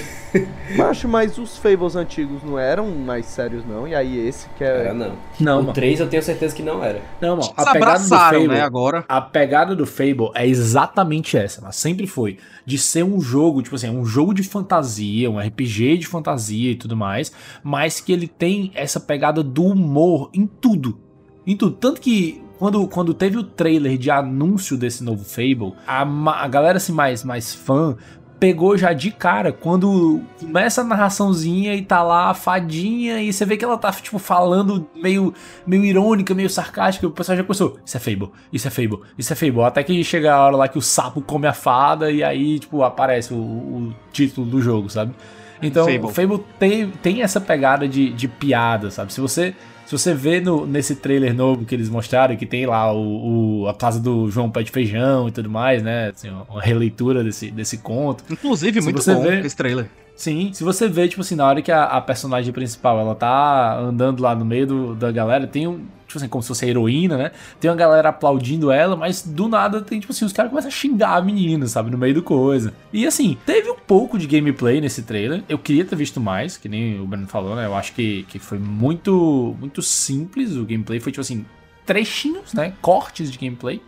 Macho, 0.77 1.09
mas 1.09 1.39
os 1.39 1.57
Fables 1.57 1.97
antigos 1.97 2.43
não 2.43 2.59
eram 2.59 2.91
mais 2.91 3.27
sérios, 3.27 3.65
não. 3.67 3.89
E 3.89 3.95
aí 3.95 4.27
esse 4.27 4.49
que 4.57 4.65
é. 4.65 4.67
Era 4.67 4.95
não. 4.95 5.13
Não, 5.41 5.61
o 5.61 5.63
mano. 5.63 5.73
3 5.73 6.01
eu 6.01 6.09
tenho 6.09 6.23
certeza 6.23 6.55
que 6.55 6.63
não 6.63 6.83
era. 6.83 7.01
Não, 7.21 7.37
mano. 7.37 7.53
A 7.57 7.73
pegada 7.73 7.73
do 7.73 7.85
abraçaram, 7.85 8.41
Fable, 8.41 8.49
né, 8.49 8.61
agora. 8.61 9.05
A 9.09 9.21
pegada 9.21 9.75
do 9.75 9.87
Fable 9.87 10.31
é 10.35 10.47
exatamente 10.47 11.37
essa, 11.37 11.61
mas 11.63 11.77
sempre 11.77 12.07
foi. 12.07 12.39
De 12.67 12.77
ser 12.77 13.03
um 13.03 13.21
jogo, 13.21 13.63
tipo 13.63 13.77
assim, 13.77 13.89
um 13.89 14.05
jogo 14.05 14.35
de 14.35 14.43
fantasia, 14.43 15.31
um 15.31 15.39
RPG 15.39 15.99
de 15.99 16.07
fantasia 16.07 16.73
e 16.73 16.77
tudo 16.77 16.97
mais, 16.97 17.33
mas 17.63 18.01
que 18.01 18.13
ele 18.13 18.29
tem 18.29 18.71
essa 18.75 19.01
pegada 19.01 19.43
do 19.43 19.65
humor 19.65 20.31
em 20.35 20.47
tudo. 20.47 20.99
Em 21.47 21.57
tudo. 21.57 21.77
Tanto 21.77 22.01
que 22.01 22.43
quando, 22.59 22.87
quando 22.87 23.13
teve 23.13 23.37
o 23.37 23.43
trailer 23.43 23.99
de 23.99 24.11
anúncio 24.11 24.77
desse 24.77 25.03
novo 25.03 25.25
Fable, 25.25 25.75
a, 25.87 26.03
a 26.03 26.49
galera 26.49 26.77
assim, 26.77 26.93
mais, 26.93 27.25
mais 27.25 27.55
fã 27.55 27.97
pegou 28.43 28.77
já 28.77 28.93
de 28.93 29.13
cara 29.13 29.53
quando 29.53 30.21
começa 30.41 30.81
a 30.81 30.85
narraçãozinha 30.85 31.77
e 31.77 31.83
tá 31.83 32.03
lá 32.03 32.31
a 32.31 32.35
fadinha 32.35 33.23
e 33.23 33.33
você 33.33 33.45
vê 33.45 33.57
que 33.57 33.65
ela 33.65 33.79
tá, 33.79 33.93
tipo, 33.93 34.19
falando 34.19 34.85
meio, 34.97 35.33
meio 35.65 35.85
irônica, 35.85 36.35
meio 36.35 36.51
sarcástica. 36.51 37.07
O 37.07 37.13
pessoal 37.13 37.39
já 37.39 37.45
começou, 37.45 37.79
isso 37.87 37.97
é 37.97 38.01
Fable, 38.01 38.31
isso 38.53 38.67
é 38.67 38.71
Fable, 38.73 38.99
isso 39.17 39.33
é 39.33 39.37
Fable. 39.37 39.63
Até 39.63 39.85
que 39.85 40.03
chega 40.03 40.35
a 40.35 40.45
hora 40.45 40.57
lá 40.57 40.67
que 40.67 40.77
o 40.77 40.83
sapo 40.83 41.21
come 41.21 41.47
a 41.47 41.53
fada 41.53 42.11
e 42.11 42.25
aí, 42.25 42.59
tipo, 42.59 42.83
aparece 42.83 43.33
o, 43.33 43.37
o 43.37 43.95
título 44.13 44.45
do 44.45 44.61
jogo, 44.61 44.91
sabe? 44.91 45.15
Então, 45.63 45.85
Fable. 45.85 46.07
o 46.07 46.09
Fable 46.09 46.45
tem, 46.59 46.91
tem 46.91 47.23
essa 47.23 47.41
pegada 47.41 47.87
de, 47.87 48.11
de 48.13 48.27
piada, 48.27 48.91
sabe? 48.91 49.13
Se 49.13 49.21
você, 49.21 49.55
se 49.99 50.05
você 50.05 50.15
vê 50.15 50.41
no, 50.41 50.67
nesse 50.67 50.97
trailer 50.97 51.35
novo 51.35 51.65
que 51.65 51.75
eles 51.75 51.89
mostraram, 51.89 52.37
que 52.37 52.47
tem 52.47 52.67
lá 52.67 52.93
o, 52.93 53.63
o- 53.63 53.69
a 53.69 53.75
casa 53.75 54.01
do 54.01 54.31
João 54.31 54.51
Pé 54.51 54.63
de 54.63 54.71
Feijão 54.71 55.29
e 55.29 55.33
tudo 55.33 55.49
mais, 55.51 55.83
né? 55.83 56.09
Assim, 56.15 56.29
uma 56.49 56.61
releitura 56.63 57.23
desse, 57.23 57.51
desse 57.51 57.79
conto. 57.79 58.25
Inclusive, 58.31 58.81
Se 58.81 58.85
muito 58.93 59.05
bom 59.05 59.23
vê- 59.23 59.41
esse 59.41 59.57
trailer. 59.57 59.89
Sim, 60.15 60.51
se 60.53 60.63
você 60.63 60.89
vê, 60.89 61.09
tipo 61.09 61.21
assim, 61.23 61.35
na 61.35 61.47
hora 61.47 61.63
que 61.63 61.73
a, 61.73 61.85
a 61.85 62.01
personagem 62.01 62.53
principal, 62.53 62.99
ela 63.01 63.15
tá 63.15 63.79
andando 63.79 64.21
lá 64.23 64.35
no 64.35 64.45
meio 64.45 64.67
do- 64.67 64.95
da 64.95 65.11
galera, 65.11 65.47
tem 65.47 65.67
um, 65.67 65.81
tipo 66.13 66.19
assim, 66.19 66.29
como 66.29 66.43
se 66.43 66.49
fosse 66.49 66.65
a 66.65 66.69
heroína, 66.69 67.17
né? 67.17 67.33
Tem 67.59 67.71
uma 67.71 67.77
galera 67.77 68.11
aplaudindo 68.11 68.71
ela, 68.71 68.95
mas 68.95 69.23
do 69.23 69.49
nada 69.49 69.81
tem, 69.81 69.99
tipo 69.99 70.13
assim, 70.13 70.25
os 70.25 70.33
caras 70.33 70.51
começam 70.51 70.69
a 70.69 70.73
xingar 70.73 71.17
a 71.17 71.23
menina, 71.23 71.67
sabe? 71.67 71.91
No 71.91 71.97
meio 71.97 72.15
do 72.15 72.23
coisa. 72.23 72.75
E 72.93 73.07
assim, 73.07 73.37
teve 73.47 73.71
um 73.71 73.77
pouco 73.77 74.19
de 74.19 74.27
gameplay 74.27 74.81
nesse 74.81 75.03
trailer. 75.03 75.43
Eu 75.49 75.59
queria 75.59 75.85
ter 75.85 75.97
visto 75.97 76.21
mais, 76.21 76.57
que 76.57 76.69
nem 76.69 77.01
o 77.01 77.07
Breno 77.07 77.27
falou, 77.27 77.57
né? 77.57 77.67
Eu 77.67 77.75
acho 77.75 77.93
que, 77.95 78.25
que 78.25 78.39
foi 78.39 78.59
muito, 78.59 79.57
muito 79.59 79.81
simples 79.81 80.55
o 80.57 80.65
gameplay. 80.65 81.01
Foi, 81.01 81.11
tipo 81.11 81.23
assim, 81.23 81.47
trechinhos, 81.87 82.53
né? 82.53 82.75
Cortes 82.83 83.31
de 83.31 83.39
gameplay. 83.39 83.81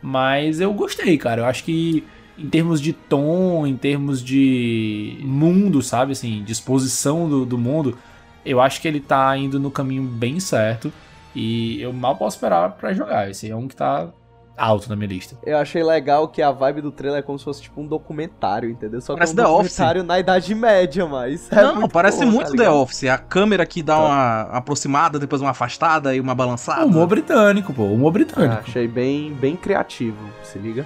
Mas 0.00 0.60
eu 0.60 0.72
gostei, 0.72 1.18
cara. 1.18 1.42
Eu 1.42 1.46
acho 1.46 1.64
que 1.64 2.04
em 2.38 2.48
termos 2.48 2.80
de 2.80 2.92
tom, 2.92 3.66
em 3.66 3.76
termos 3.76 4.22
de 4.22 5.18
mundo, 5.22 5.82
sabe? 5.82 6.12
Assim, 6.12 6.44
disposição 6.44 7.28
do, 7.28 7.44
do 7.44 7.58
mundo, 7.58 7.98
eu 8.44 8.60
acho 8.60 8.80
que 8.80 8.86
ele 8.86 9.00
tá 9.00 9.36
indo 9.36 9.58
no 9.58 9.70
caminho 9.70 10.04
bem 10.04 10.38
certo. 10.38 10.92
E 11.34 11.80
eu 11.80 11.92
mal 11.92 12.16
posso 12.16 12.36
esperar 12.36 12.72
pra 12.72 12.92
jogar. 12.92 13.30
Esse 13.30 13.50
é 13.50 13.54
um 13.56 13.68
que 13.68 13.76
tá 13.76 14.08
alto 14.56 14.88
na 14.88 14.96
minha 14.96 15.08
lista. 15.08 15.36
Eu 15.46 15.56
achei 15.56 15.84
legal 15.84 16.26
que 16.26 16.42
a 16.42 16.50
vibe 16.50 16.80
do 16.80 16.90
trailer 16.90 17.20
é 17.20 17.22
como 17.22 17.38
se 17.38 17.44
fosse 17.44 17.62
tipo 17.62 17.80
um 17.80 17.86
documentário, 17.86 18.68
entendeu? 18.68 19.00
Só 19.00 19.14
que 19.14 19.20
Parece 19.20 19.32
é 19.32 19.34
um 19.34 19.36
The 19.36 19.48
Office. 19.48 19.70
documentário 19.70 20.02
na 20.02 20.18
Idade 20.18 20.54
Média, 20.54 21.06
mas. 21.06 21.50
É 21.52 21.62
não, 21.62 21.76
muito 21.76 21.92
parece 21.92 22.24
bom, 22.24 22.32
muito 22.32 22.50
tá 22.50 22.56
The? 22.56 22.70
Office. 22.70 23.04
A 23.04 23.18
câmera 23.18 23.64
que 23.64 23.82
dá 23.82 23.98
uma 23.98 24.40
aproximada, 24.42 25.18
depois 25.18 25.40
uma 25.40 25.50
afastada 25.50 26.14
e 26.14 26.20
uma 26.20 26.34
balançada. 26.34 26.84
Humor 26.86 27.06
britânico, 27.06 27.72
pô. 27.72 27.84
Humor 27.84 28.12
britânico. 28.12 28.54
Ah, 28.54 28.62
achei 28.66 28.88
bem, 28.88 29.32
bem 29.32 29.54
criativo, 29.54 30.18
se 30.42 30.58
liga. 30.58 30.84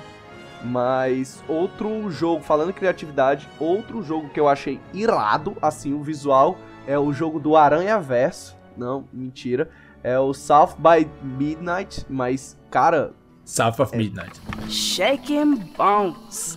Mas 0.64 1.43
outro 1.49 2.11
jogo, 2.11 2.43
falando 2.43 2.70
em 2.70 2.74
criatividade, 2.74 3.49
outro 3.59 4.03
jogo 4.03 4.28
que 4.28 4.38
eu 4.38 4.49
achei 4.49 4.80
irado, 4.95 5.57
assim, 5.61 5.93
o 5.93 6.03
visual, 6.03 6.57
é 6.86 6.97
o 6.99 7.12
jogo 7.12 7.40
do 7.40 7.57
Aranha 7.57 7.99
Verso. 7.99 8.57
Não, 8.76 9.05
mentira. 9.12 9.70
É 10.05 10.18
o 10.18 10.32
South 10.34 10.74
by 10.78 11.09
Midnight, 11.22 12.05
mas, 12.09 12.59
cara. 12.70 13.14
South 13.44 13.80
of 13.80 13.96
Midnight. 13.96 14.40
Shaking 14.68 15.57
bones. 15.76 16.57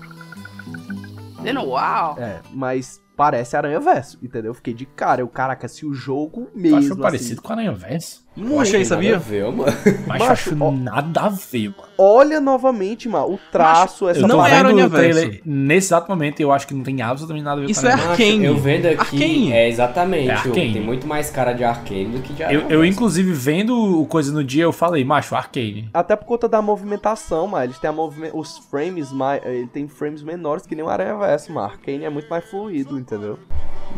Been 1.41 1.57
a 1.57 1.61
while. 1.63 2.19
É, 2.19 2.41
mas 2.51 3.01
parece 3.15 3.55
Aranha 3.55 3.79
Verso, 3.79 4.17
entendeu? 4.23 4.49
Eu 4.51 4.55
fiquei 4.55 4.73
de 4.73 4.85
cara. 4.85 5.21
Eu, 5.21 5.27
caraca, 5.27 5.67
se 5.67 5.85
o 5.85 5.93
jogo 5.93 6.45
Tu 6.51 6.57
mesmo. 6.59 6.97
parecido 6.97 7.33
assim, 7.33 7.41
com 7.41 7.53
Aranha 7.53 7.71
Verso? 7.71 8.24
Não 8.37 8.59
achei, 8.59 8.83
sabia? 8.83 9.11
Nada 9.13 9.23
a 9.23 9.27
ver, 9.29 9.45
mano. 9.51 9.73
Mas 10.05 10.19
Macho, 10.21 10.57
ó. 10.59 10.71
nada 10.71 11.21
a 11.21 11.29
ver, 11.29 11.69
mano. 11.69 11.89
Olha 11.97 12.41
novamente, 12.41 13.07
mano, 13.07 13.33
o 13.35 13.39
traço, 13.49 14.09
essa 14.09 14.19
Eu 14.19 14.27
tô 14.27 14.35
Não 14.35 14.45
é 14.45 14.49
vendo 14.49 14.65
Aranha 14.67 14.87
o 14.87 14.89
trailer 14.89 15.41
nesse 15.45 15.87
exato 15.87 16.09
momento 16.11 16.41
eu 16.41 16.51
acho 16.51 16.67
que 16.67 16.73
não 16.73 16.83
tem 16.83 17.01
absolutamente 17.01 17.45
nada 17.45 17.61
a 17.61 17.65
ver 17.65 17.71
Isso 17.71 17.79
com 17.81 17.87
é 17.87 17.91
Aranha 17.93 18.07
Verso. 18.09 18.21
Arcane. 18.23 18.45
Eu 18.45 18.57
vendo 18.57 18.85
aqui, 18.87 18.99
Arcane. 18.99 19.53
é 19.53 19.69
exatamente. 19.69 20.29
É 20.29 20.33
Arcane. 20.33 20.73
Tem 20.73 20.81
muito 20.81 21.07
mais 21.07 21.29
cara 21.29 21.53
de 21.53 21.63
Arcane 21.63 22.05
do 22.07 22.19
que 22.21 22.33
de 22.33 22.41
Eu, 22.41 22.47
Aranha 22.49 22.61
eu, 22.63 22.67
Verso. 22.81 22.85
inclusive, 22.85 23.31
vendo 23.31 24.01
o 24.01 24.05
coisa 24.05 24.33
no 24.33 24.43
dia, 24.43 24.63
eu 24.63 24.73
falei, 24.73 25.05
macho, 25.05 25.33
Arcane. 25.33 25.89
Até 25.93 26.17
por 26.17 26.25
conta 26.25 26.49
da 26.49 26.61
movimentação, 26.61 27.47
mas 27.47 27.63
eles 27.63 27.79
têm 27.79 27.89
a 27.89 27.93
movime- 27.93 28.31
os 28.33 28.57
frames 28.69 29.13
mais. 29.13 29.41
Ele 29.45 29.67
tem 29.67 29.87
frames 29.87 30.21
menores 30.21 30.65
que 30.65 30.75
nem 30.75 30.83
o 30.83 30.89
Aranha 30.89 31.15
Verso, 31.15 31.53
mas 31.53 31.71
Arcane 31.71 32.03
é 32.03 32.09
muito 32.09 32.27
mais 32.29 32.43
fluido, 32.49 32.99
entendeu? 32.99 33.39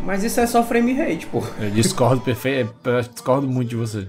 Mas 0.04 0.22
isso 0.22 0.38
é 0.38 0.46
só 0.46 0.62
frame 0.62 0.92
rate, 0.92 1.26
pô. 1.26 1.42
Eu 1.58 1.70
discordo 1.70 2.20
perfeito, 2.20 2.72
eu 2.84 3.02
discordo 3.02 3.48
muito 3.48 3.70
de 3.70 3.74
você. 3.76 4.06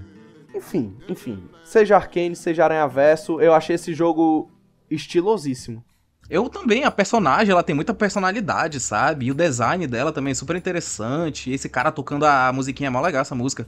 Enfim, 0.60 0.94
enfim. 1.08 1.42
Seja 1.64 1.96
Arcane, 1.96 2.36
seja 2.36 2.64
Aranha 2.64 2.86
Verso, 2.86 3.40
eu 3.40 3.52
achei 3.54 3.74
esse 3.76 3.92
jogo 3.94 4.50
estilosíssimo. 4.90 5.82
Eu 6.28 6.48
também, 6.48 6.84
a 6.84 6.90
personagem, 6.92 7.50
ela 7.50 7.62
tem 7.62 7.74
muita 7.74 7.92
personalidade, 7.92 8.78
sabe? 8.78 9.26
E 9.26 9.30
o 9.30 9.34
design 9.34 9.84
dela 9.86 10.12
também 10.12 10.30
é 10.30 10.34
super 10.34 10.54
interessante. 10.54 11.50
Esse 11.50 11.68
cara 11.68 11.90
tocando 11.90 12.24
a 12.24 12.52
musiquinha 12.52 12.86
é 12.86 12.90
mó 12.90 13.00
legal, 13.00 13.22
essa 13.22 13.34
música. 13.34 13.66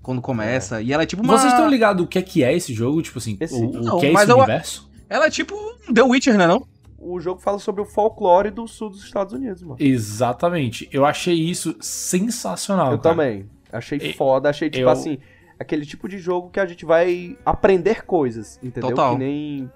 Quando 0.00 0.22
começa. 0.22 0.80
E 0.80 0.90
ela 0.90 1.02
é 1.02 1.06
tipo 1.06 1.22
uma... 1.22 1.36
Vocês 1.36 1.52
estão 1.52 1.68
ligados 1.68 2.02
o 2.02 2.08
que 2.08 2.18
é 2.18 2.22
que 2.22 2.42
é 2.42 2.54
esse 2.54 2.72
jogo? 2.72 3.02
Tipo 3.02 3.18
assim, 3.18 3.36
Esse- 3.38 3.54
o, 3.62 3.68
o 3.68 3.80
Não, 3.82 3.98
que 3.98 4.06
é 4.06 4.12
esse 4.12 4.30
eu- 4.30 4.36
universo? 4.38 4.90
Ela 5.10 5.26
é 5.26 5.30
tipo 5.30 5.54
The 5.92 6.02
Witcher, 6.02 6.38
né 6.38 6.46
não? 6.46 6.66
O 6.98 7.20
jogo 7.20 7.40
fala 7.42 7.58
sobre 7.58 7.82
o 7.82 7.84
folclore 7.84 8.50
do 8.50 8.66
sul 8.66 8.88
dos 8.90 9.04
Estados 9.04 9.34
Unidos, 9.34 9.62
mano. 9.62 9.76
Exatamente. 9.78 10.88
Eu 10.90 11.04
achei 11.04 11.34
isso 11.34 11.76
sensacional. 11.80 12.92
eu 12.92 12.98
cara. 12.98 13.14
também. 13.14 13.46
Achei 13.70 13.98
E- 13.98 14.12
foda, 14.14 14.48
achei 14.48 14.70
tipo 14.70 14.84
eu- 14.84 14.88
assim, 14.88 15.18
aquele 15.58 15.84
tipo 15.86 16.08
de 16.08 16.18
jogo 16.18 16.50
que 16.50 16.60
a 16.60 16.66
gente 16.66 16.84
vai 16.84 17.36
aprender 17.44 18.04
coisas, 18.04 18.58
entendeu? 18.62 18.90
Total. 18.90 19.12
Que 19.14 19.18
nem 19.18 19.70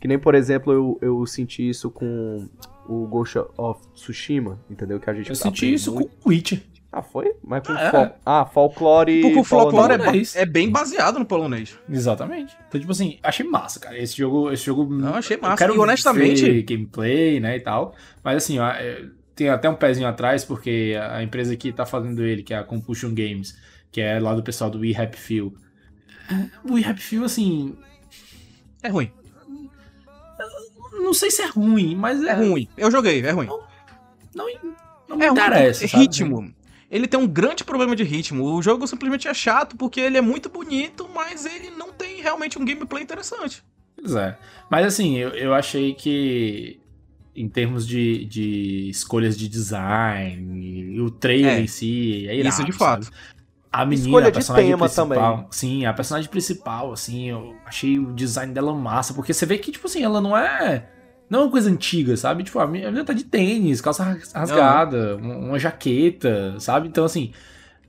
que 0.00 0.08
nem, 0.08 0.18
por 0.18 0.34
exemplo, 0.34 0.72
eu, 0.72 0.98
eu 1.02 1.26
senti 1.26 1.68
isso 1.68 1.90
com 1.90 2.48
o 2.88 3.06
Ghost 3.06 3.36
of 3.58 3.86
Tsushima, 3.94 4.58
entendeu? 4.70 4.98
Que 4.98 5.10
a 5.10 5.12
gente 5.14 5.28
Eu 5.28 5.34
senti 5.36 5.72
isso 5.74 5.92
muito. 5.94 6.08
com 6.08 6.28
o 6.28 6.32
Witcher. 6.32 6.62
Ah, 6.90 7.02
foi? 7.02 7.34
Mas 7.44 7.62
com 7.64 7.72
Ah, 7.74 7.80
é. 7.82 7.90
fol- 7.90 8.10
Ah, 8.26 8.46
folclore. 8.46 9.20
Porque 9.20 9.38
o 9.38 9.44
folclore 9.44 9.92
é, 9.92 9.98
polonês. 9.98 10.34
é 10.34 10.46
bem 10.46 10.70
baseado 10.70 11.18
no 11.18 11.24
polonês. 11.26 11.78
Exatamente. 11.88 12.56
Então, 12.66 12.80
tipo 12.80 12.90
assim, 12.90 13.18
achei 13.22 13.46
massa, 13.46 13.78
cara. 13.78 13.96
Esse 13.98 14.16
jogo. 14.16 14.50
Esse 14.50 14.64
jogo 14.64 14.84
Não, 14.92 15.14
achei 15.14 15.36
eu 15.36 15.40
massa. 15.42 15.56
quero 15.58 15.76
E 15.76 15.78
honestamente- 15.78 16.42
ver 16.44 16.62
gameplay, 16.62 17.38
né, 17.38 17.56
e 17.58 17.60
tal. 17.60 17.94
Mas 18.24 18.38
assim, 18.38 18.58
ó, 18.58 18.68
é, 18.70 19.04
tem 19.36 19.50
até 19.50 19.68
um 19.68 19.74
pezinho 19.74 20.08
atrás, 20.08 20.44
porque 20.44 20.96
a 21.10 21.22
empresa 21.22 21.54
que 21.56 21.70
tá 21.72 21.84
fazendo 21.86 22.24
ele, 22.24 22.42
que 22.42 22.52
é 22.54 22.58
a 22.58 22.64
Compulsion 22.64 23.10
Games, 23.14 23.56
que 23.90 24.00
é 24.00 24.18
lá 24.20 24.34
do 24.34 24.42
pessoal 24.42 24.70
do 24.70 24.78
We 24.80 24.94
Happy 24.96 25.18
Few. 25.18 25.54
O 26.64 26.74
We 26.74 26.84
Happy 26.84 27.00
Few, 27.00 27.24
assim. 27.24 27.76
É 28.82 28.88
ruim. 28.88 29.10
Não 30.92 31.14
sei 31.14 31.30
se 31.30 31.42
é 31.42 31.46
ruim, 31.46 31.94
mas 31.94 32.22
é, 32.22 32.30
É 32.30 32.34
ruim. 32.34 32.68
Eu 32.76 32.90
joguei, 32.90 33.20
é 33.24 33.30
ruim. 33.30 33.46
Não, 33.46 34.46
não 35.08 35.16
me 35.16 35.24
É 35.24 35.28
ruim. 35.28 35.38
interessa. 35.40 35.86
sabe? 35.88 36.02
ritmo. 36.04 36.54
Ele 36.90 37.06
tem 37.06 37.18
um 37.20 37.26
grande 37.26 37.62
problema 37.64 37.94
de 37.94 38.02
ritmo. 38.02 38.44
O 38.44 38.60
jogo 38.62 38.86
simplesmente 38.86 39.28
é 39.28 39.34
chato 39.34 39.76
porque 39.76 40.00
ele 40.00 40.16
é 40.18 40.20
muito 40.20 40.48
bonito, 40.48 41.08
mas 41.14 41.46
ele 41.46 41.70
não 41.70 41.92
tem 41.92 42.20
realmente 42.20 42.58
um 42.58 42.64
gameplay 42.64 43.02
interessante. 43.02 43.62
Pois 43.94 44.14
é. 44.14 44.36
Mas 44.68 44.86
assim, 44.86 45.16
eu, 45.16 45.30
eu 45.30 45.54
achei 45.54 45.94
que 45.94 46.80
em 47.34 47.48
termos 47.48 47.86
de, 47.86 48.24
de 48.24 48.88
escolhas 48.90 49.38
de 49.38 49.48
design, 49.48 51.00
o 51.00 51.10
trailer 51.10 51.52
É, 51.58 51.60
em 51.60 51.66
si, 51.68 52.26
é 52.28 52.34
irado, 52.36 52.48
isso 52.54 52.64
de 52.64 52.72
fato. 52.72 53.04
sabe? 53.04 53.16
A 53.72 53.84
menina, 53.86 54.06
Escolha 54.08 54.26
a 54.26 54.30
de 54.30 54.34
personagem 54.34 54.66
tema 54.70 54.78
principal. 54.86 55.06
também. 55.08 55.46
Sim, 55.50 55.86
a 55.86 55.92
personagem 55.92 56.28
principal, 56.28 56.92
assim, 56.92 57.28
eu 57.30 57.54
achei 57.64 57.98
o 57.98 58.12
design 58.12 58.52
dela 58.52 58.74
massa, 58.74 59.14
porque 59.14 59.32
você 59.32 59.46
vê 59.46 59.58
que, 59.58 59.70
tipo 59.70 59.86
assim, 59.86 60.02
ela 60.02 60.20
não 60.20 60.36
é. 60.36 60.88
Não 61.28 61.38
é 61.40 61.42
uma 61.44 61.50
coisa 61.50 61.70
antiga, 61.70 62.16
sabe? 62.16 62.42
Tipo, 62.42 62.58
a 62.58 62.66
menina 62.66 63.04
tá 63.04 63.12
de 63.12 63.22
tênis, 63.22 63.80
calça 63.80 64.02
ras- 64.02 64.32
rasgada, 64.32 65.16
uma, 65.16 65.36
uma 65.36 65.58
jaqueta, 65.60 66.56
sabe? 66.58 66.88
Então, 66.88 67.04
assim. 67.04 67.30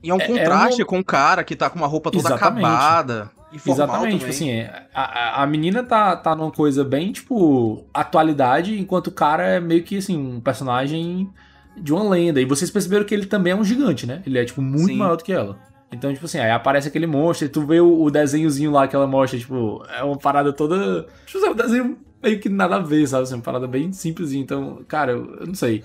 E 0.00 0.10
é 0.10 0.14
um 0.14 0.20
É- 0.20 0.24
é 0.24 0.28
contraste 0.28 0.82
um- 0.82 0.86
com 0.86 0.98
o 1.00 1.04
cara 1.04 1.42
que 1.42 1.56
tá 1.56 1.68
com 1.68 1.78
uma 1.78 1.86
roupa 1.88 2.10
toda 2.12 2.28
Exatamente. 2.28 2.64
acabada. 2.64 3.30
E 3.52 3.56
Exatamente, 3.68 4.02
também. 4.02 4.18
tipo 4.18 4.30
assim, 4.30 4.50
é, 4.50 4.86
a, 4.94 5.02
a- 5.40 5.42
a 5.42 5.46
menina 5.46 5.82
tá, 5.82 6.16
tá 6.16 6.34
numa 6.36 6.50
coisa 6.52 6.84
bem, 6.84 7.10
tipo, 7.12 7.84
atualidade, 7.92 8.78
enquanto 8.80 9.08
o 9.08 9.12
cara 9.12 9.42
é 9.44 9.60
meio 9.60 9.82
que, 9.82 9.96
assim, 9.98 10.16
um 10.16 10.40
personagem 10.40 11.28
de 11.76 11.92
uma 11.92 12.08
lenda. 12.08 12.40
E 12.40 12.44
vocês 12.44 12.70
perceberam 12.70 13.04
que 13.04 13.12
ele 13.12 13.26
também 13.26 13.52
é 13.52 13.56
um 13.56 13.64
gigante, 13.64 14.06
né? 14.06 14.22
Ele 14.24 14.38
é, 14.38 14.44
tipo, 14.44 14.62
muito 14.62 14.86
Sim. 14.86 14.96
maior 14.96 15.16
do 15.16 15.24
que 15.24 15.32
ela. 15.32 15.58
Então, 15.92 16.12
tipo 16.12 16.24
assim, 16.24 16.38
aí 16.38 16.50
aparece 16.50 16.88
aquele 16.88 17.06
monstro, 17.06 17.46
e 17.46 17.50
tu 17.50 17.66
vê 17.66 17.80
o, 17.80 18.02
o 18.02 18.10
desenhozinho 18.10 18.70
lá 18.70 18.88
que 18.88 18.96
ela 18.96 19.06
mostra, 19.06 19.38
tipo, 19.38 19.84
é 19.94 20.02
uma 20.02 20.16
parada 20.16 20.52
toda. 20.52 21.06
Tipo, 21.26 21.44
é 21.44 21.50
um 21.50 21.54
desenho 21.54 21.98
meio 22.22 22.40
que 22.40 22.48
nada 22.48 22.76
a 22.76 22.78
ver, 22.78 23.06
sabe? 23.06 23.24
Assim, 23.24 23.34
uma 23.34 23.42
parada 23.42 23.66
bem 23.68 23.92
simples. 23.92 24.32
Então, 24.32 24.82
cara, 24.88 25.12
eu, 25.12 25.36
eu 25.40 25.46
não 25.46 25.54
sei. 25.54 25.84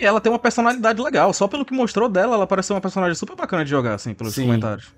E 0.00 0.04
ela 0.04 0.20
tem 0.20 0.30
uma 0.32 0.38
personalidade 0.38 1.02
legal. 1.02 1.32
Só 1.32 1.48
pelo 1.48 1.64
que 1.64 1.74
mostrou 1.74 2.08
dela, 2.08 2.36
ela 2.36 2.46
pareceu 2.46 2.74
uma 2.76 2.80
personagem 2.80 3.14
super 3.16 3.34
bacana 3.34 3.64
de 3.64 3.70
jogar, 3.70 3.94
assim, 3.94 4.14
pelos 4.14 4.34
Sim. 4.34 4.42
comentários. 4.46 4.94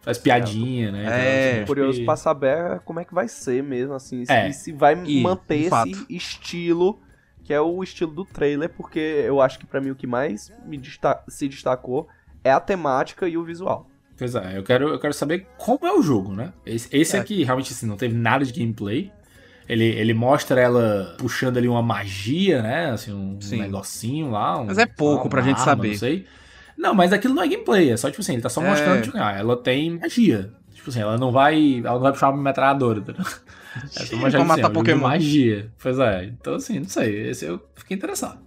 Faz 0.00 0.18
piadinha, 0.18 0.90
né? 0.90 1.04
É. 1.06 1.52
Então, 1.54 1.66
Curioso 1.68 2.00
que- 2.00 2.04
pra 2.04 2.16
saber 2.16 2.80
como 2.80 2.98
é 2.98 3.04
que 3.04 3.14
vai 3.14 3.28
ser 3.28 3.62
mesmo, 3.62 3.94
assim. 3.94 4.24
se- 4.24 4.32
É. 4.32 4.48
E 4.48 4.52
se 4.52 4.72
vai 4.72 5.00
E, 5.04 5.22
manter 5.22 5.60
esse 5.60 5.70
fato. 5.70 6.06
estilo, 6.10 6.98
que 7.44 7.54
é 7.54 7.60
o 7.60 7.80
estilo 7.84 8.10
do 8.12 8.24
trailer, 8.24 8.68
porque 8.68 8.98
eu 8.98 9.40
acho 9.40 9.60
que 9.60 9.64
pra 9.66 9.80
mim 9.80 9.90
o 9.90 9.94
que 9.94 10.08
mais 10.08 10.52
me 10.66 10.76
desta- 10.76 11.22
se 11.28 11.46
destacou 11.48 12.08
é 12.42 12.50
a 12.50 12.58
temática 12.58 13.28
e 13.28 13.36
o 13.38 13.44
visual. 13.44 13.86
Pois 14.22 14.34
é, 14.36 14.56
eu 14.58 14.62
quero, 14.62 14.88
eu 14.88 14.98
quero 15.00 15.12
saber 15.12 15.46
como 15.58 15.84
é 15.84 15.92
o 15.92 16.00
jogo, 16.00 16.32
né? 16.32 16.52
Esse, 16.64 16.88
esse 16.96 17.16
É. 17.16 17.20
aqui 17.20 17.42
realmente 17.42 17.72
assim, 17.72 17.86
não 17.86 17.96
teve 17.96 18.14
nada 18.14 18.44
de 18.44 18.52
gameplay. 18.52 19.10
Ele, 19.68 19.84
ele 19.84 20.14
mostra 20.14 20.60
ela 20.60 21.14
puxando 21.18 21.56
ali 21.56 21.66
uma 21.66 21.82
magia, 21.82 22.62
né? 22.62 22.90
Assim, 22.90 23.12
um 23.12 23.36
negocinho 23.50 24.30
lá. 24.30 24.60
um- 24.60 24.66
Mas 24.66 24.78
é 24.78 24.86
pouco 24.86 25.24
uma 25.24 25.30
pra 25.30 25.40
gente 25.42 25.54
arma, 25.58 25.64
saber. 25.64 25.88
Não 25.88 25.94
sei. 25.96 26.26
Não, 26.78 26.94
mas 26.94 27.12
aquilo 27.12 27.34
não 27.34 27.42
é 27.42 27.48
gameplay, 27.48 27.90
é 27.90 27.96
só 27.96 28.08
tipo 28.10 28.22
assim, 28.22 28.34
ele 28.34 28.42
tá 28.42 28.48
só 28.48 28.62
É. 28.64 28.68
mostrando, 28.70 29.02
tipo, 29.02 29.16
ah, 29.18 29.32
ela 29.32 29.56
tem 29.56 29.98
magia. 29.98 30.52
Tipo 30.74 30.90
assim, 30.90 31.00
ela 31.00 31.16
não 31.18 31.32
vai. 31.32 31.78
Ela 31.80 31.94
não 31.94 32.00
vai 32.00 32.12
puxar 32.12 32.30
uma 32.30 32.42
metralhadora, 32.42 33.00
entendeu? 33.00 33.24
É 33.96 34.04
só 34.04 34.44
matar 34.44 34.66
assim, 34.66 34.72
Pokémon. 34.74 35.00
magia. 35.08 35.72
Pois 35.82 35.98
é, 35.98 36.24
então 36.26 36.54
assim, 36.56 36.78
não 36.80 36.88
sei. 36.88 37.30
Esse 37.30 37.46
eu 37.46 37.58
fiquei 37.74 37.96
interessado. 37.96 38.38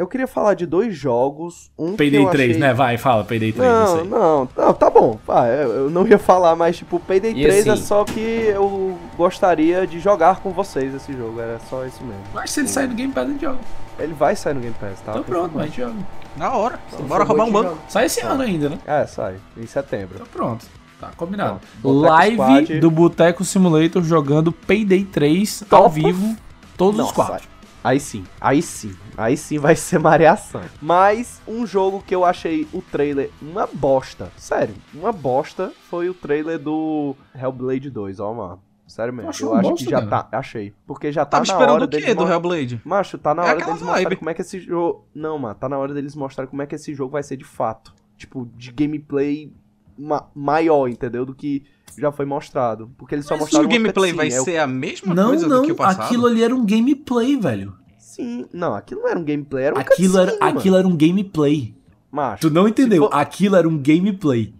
Eu 0.00 0.06
queria 0.06 0.26
falar 0.26 0.54
de 0.54 0.64
dois 0.64 0.96
jogos. 0.96 1.70
Um 1.78 1.90
que 1.90 1.98
Payday 1.98 2.22
eu 2.24 2.30
3, 2.30 2.50
achei... 2.52 2.60
né? 2.62 2.72
Vai, 2.72 2.96
fala, 2.96 3.22
Payday 3.22 3.52
3, 3.52 3.68
Não, 3.70 3.80
não 3.80 3.96
sei. 3.98 4.08
não, 4.08 4.48
não, 4.56 4.72
tá 4.72 4.88
bom. 4.88 5.18
Vai, 5.26 5.62
eu 5.62 5.90
não 5.90 6.06
ia 6.06 6.18
falar, 6.18 6.56
mas 6.56 6.78
tipo, 6.78 6.98
Payday 6.98 7.32
E 7.32 7.42
3 7.42 7.66
é 7.66 7.70
assim? 7.72 7.82
só 7.84 8.02
que 8.04 8.18
eu 8.18 8.96
gostaria 9.14 9.86
de 9.86 10.00
jogar 10.00 10.40
com 10.40 10.52
vocês 10.52 10.94
esse 10.94 11.12
jogo, 11.12 11.38
era 11.38 11.58
só 11.68 11.84
isso 11.84 12.02
mesmo. 12.02 12.22
Mas 12.32 12.50
se 12.50 12.60
ele 12.60 12.68
sair 12.68 12.86
do 12.86 12.94
Game 12.94 13.12
Pass, 13.12 13.26
a 13.26 13.30
gente 13.30 13.42
joga. 13.42 13.58
Ele 13.98 14.14
vai 14.14 14.34
sair 14.34 14.54
no 14.54 14.60
Game 14.60 14.74
Pass, 14.80 15.00
tá? 15.04 15.12
Então 15.12 15.22
pronto, 15.22 15.58
a 15.60 15.66
gente 15.66 15.76
joga. 15.82 15.94
Na 16.34 16.50
hora. 16.56 16.80
Então, 16.94 17.04
Bora 17.04 17.22
roubar 17.24 17.42
um 17.44 17.46
que 17.48 17.52
banco. 17.52 17.68
joga. 17.68 17.80
Sai 17.86 18.06
esse 18.06 18.20
ano 18.22 18.42
ainda, 18.42 18.70
né? 18.70 18.78
É, 18.86 19.06
sai, 19.06 19.34
em 19.54 19.66
setembro. 19.66 20.14
Então 20.14 20.26
pronto. 20.32 20.64
Tá 20.98 21.10
combinado. 21.14 21.60
Boteco 21.82 22.08
Live 22.10 22.36
Squad. 22.36 22.80
do 22.80 22.90
Boteco 22.90 23.44
Simulator 23.44 24.02
jogando 24.02 24.50
Payday 24.50 25.04
3 25.04 25.64
ao 25.70 25.82
Top. 25.82 25.94
vivo, 25.94 26.36
todos 26.74 26.94
os 27.00 27.06
Nossa, 27.06 27.14
quatro. 27.14 27.48
Aí 27.82 27.98
sim, 27.98 28.24
aí 28.40 28.60
sim, 28.60 28.94
aí 29.16 29.36
sim 29.36 29.58
vai 29.58 29.74
ser 29.76 29.98
mareação. 29.98 30.62
Mas 30.82 31.40
um 31.48 31.66
jogo 31.66 32.02
que 32.06 32.14
eu 32.14 32.24
achei 32.24 32.68
o 32.72 32.82
trailer 32.82 33.30
uma 33.40 33.66
bosta, 33.66 34.30
sério, 34.36 34.74
uma 34.92 35.12
bosta, 35.12 35.72
foi 35.88 36.08
o 36.10 36.14
trailer 36.14 36.58
do 36.58 37.16
Hellblade 37.34 37.88
2, 37.90 38.20
ó, 38.20 38.34
mano. 38.34 38.62
Sério 38.86 39.14
mesmo, 39.14 39.30
eu 39.40 39.50
uma 39.52 39.60
acho 39.60 39.68
bosta, 39.70 39.84
que 39.84 39.90
já 39.90 40.02
cara? 40.02 40.22
tá, 40.24 40.38
achei. 40.38 40.74
Porque 40.84 41.12
já 41.12 41.24
tá 41.24 41.38
Tava 41.38 41.44
na 41.46 41.52
esperando 41.52 41.74
hora 41.76 41.84
o 41.84 41.88
quê 41.88 42.12
do 42.14 42.26
Hellblade? 42.28 42.80
Macho, 42.84 43.16
tá 43.18 43.32
na 43.34 43.44
É 43.46 43.50
hora 43.50 43.60
deles 43.60 43.80
mostrarem 43.82 44.04
vibe. 44.08 44.16
como 44.16 44.30
é 44.30 44.34
que 44.34 44.40
esse 44.42 44.58
jogo... 44.60 45.04
Não, 45.14 45.38
mano, 45.38 45.54
tá 45.54 45.68
na 45.68 45.78
hora 45.78 45.94
deles 45.94 46.16
mostrarem 46.16 46.50
como 46.50 46.60
é 46.60 46.66
que 46.66 46.74
esse 46.74 46.92
jogo 46.92 47.12
vai 47.12 47.22
ser 47.22 47.36
de 47.36 47.44
fato. 47.44 47.94
Tipo, 48.16 48.48
de 48.56 48.72
gameplay 48.72 49.52
ma- 49.96 50.26
maior, 50.34 50.88
entendeu? 50.88 51.24
Do 51.24 51.34
que 51.36 51.62
já 51.98 52.12
foi 52.12 52.24
mostrado. 52.26 52.90
Porque 52.98 53.14
eles 53.14 53.26
só 53.26 53.34
Mas 53.34 53.42
mostraram 53.42 53.66
o 53.66 53.68
gameplay 53.70 54.12
vai 54.12 54.30
é 54.30 54.40
o- 54.40 54.44
ser 54.44 54.58
a 54.58 54.66
mesma 54.66 55.14
Não, 55.14 55.28
coisa 55.28 55.48
não, 55.48 55.60
do 55.60 55.66
que 55.66 55.72
o 55.72 55.74
passado? 55.74 56.04
aquilo 56.04 56.26
ali 56.26 56.42
era 56.42 56.54
um 56.54 56.64
gameplay, 56.64 57.36
velho. 57.36 57.74
Sim, 57.98 58.46
não, 58.52 58.74
aquilo 58.74 59.02
não 59.02 59.08
era 59.08 59.18
um 59.18 59.24
gameplay, 59.24 59.64
era 59.64 59.74
um 59.76 59.78
Aquilo 59.78 60.18
era, 60.18 60.32
mano. 60.38 60.58
aquilo 60.58 60.76
era 60.76 60.86
um 60.88 60.96
gameplay. 60.96 61.74
Macho, 62.10 62.40
Tu 62.48 62.50
não 62.52 62.66
entendeu? 62.66 63.04
for- 63.08 63.14
Aquilo 63.14 63.54
era 63.56 63.68
um 63.68 63.78
gameplay. 63.78 64.52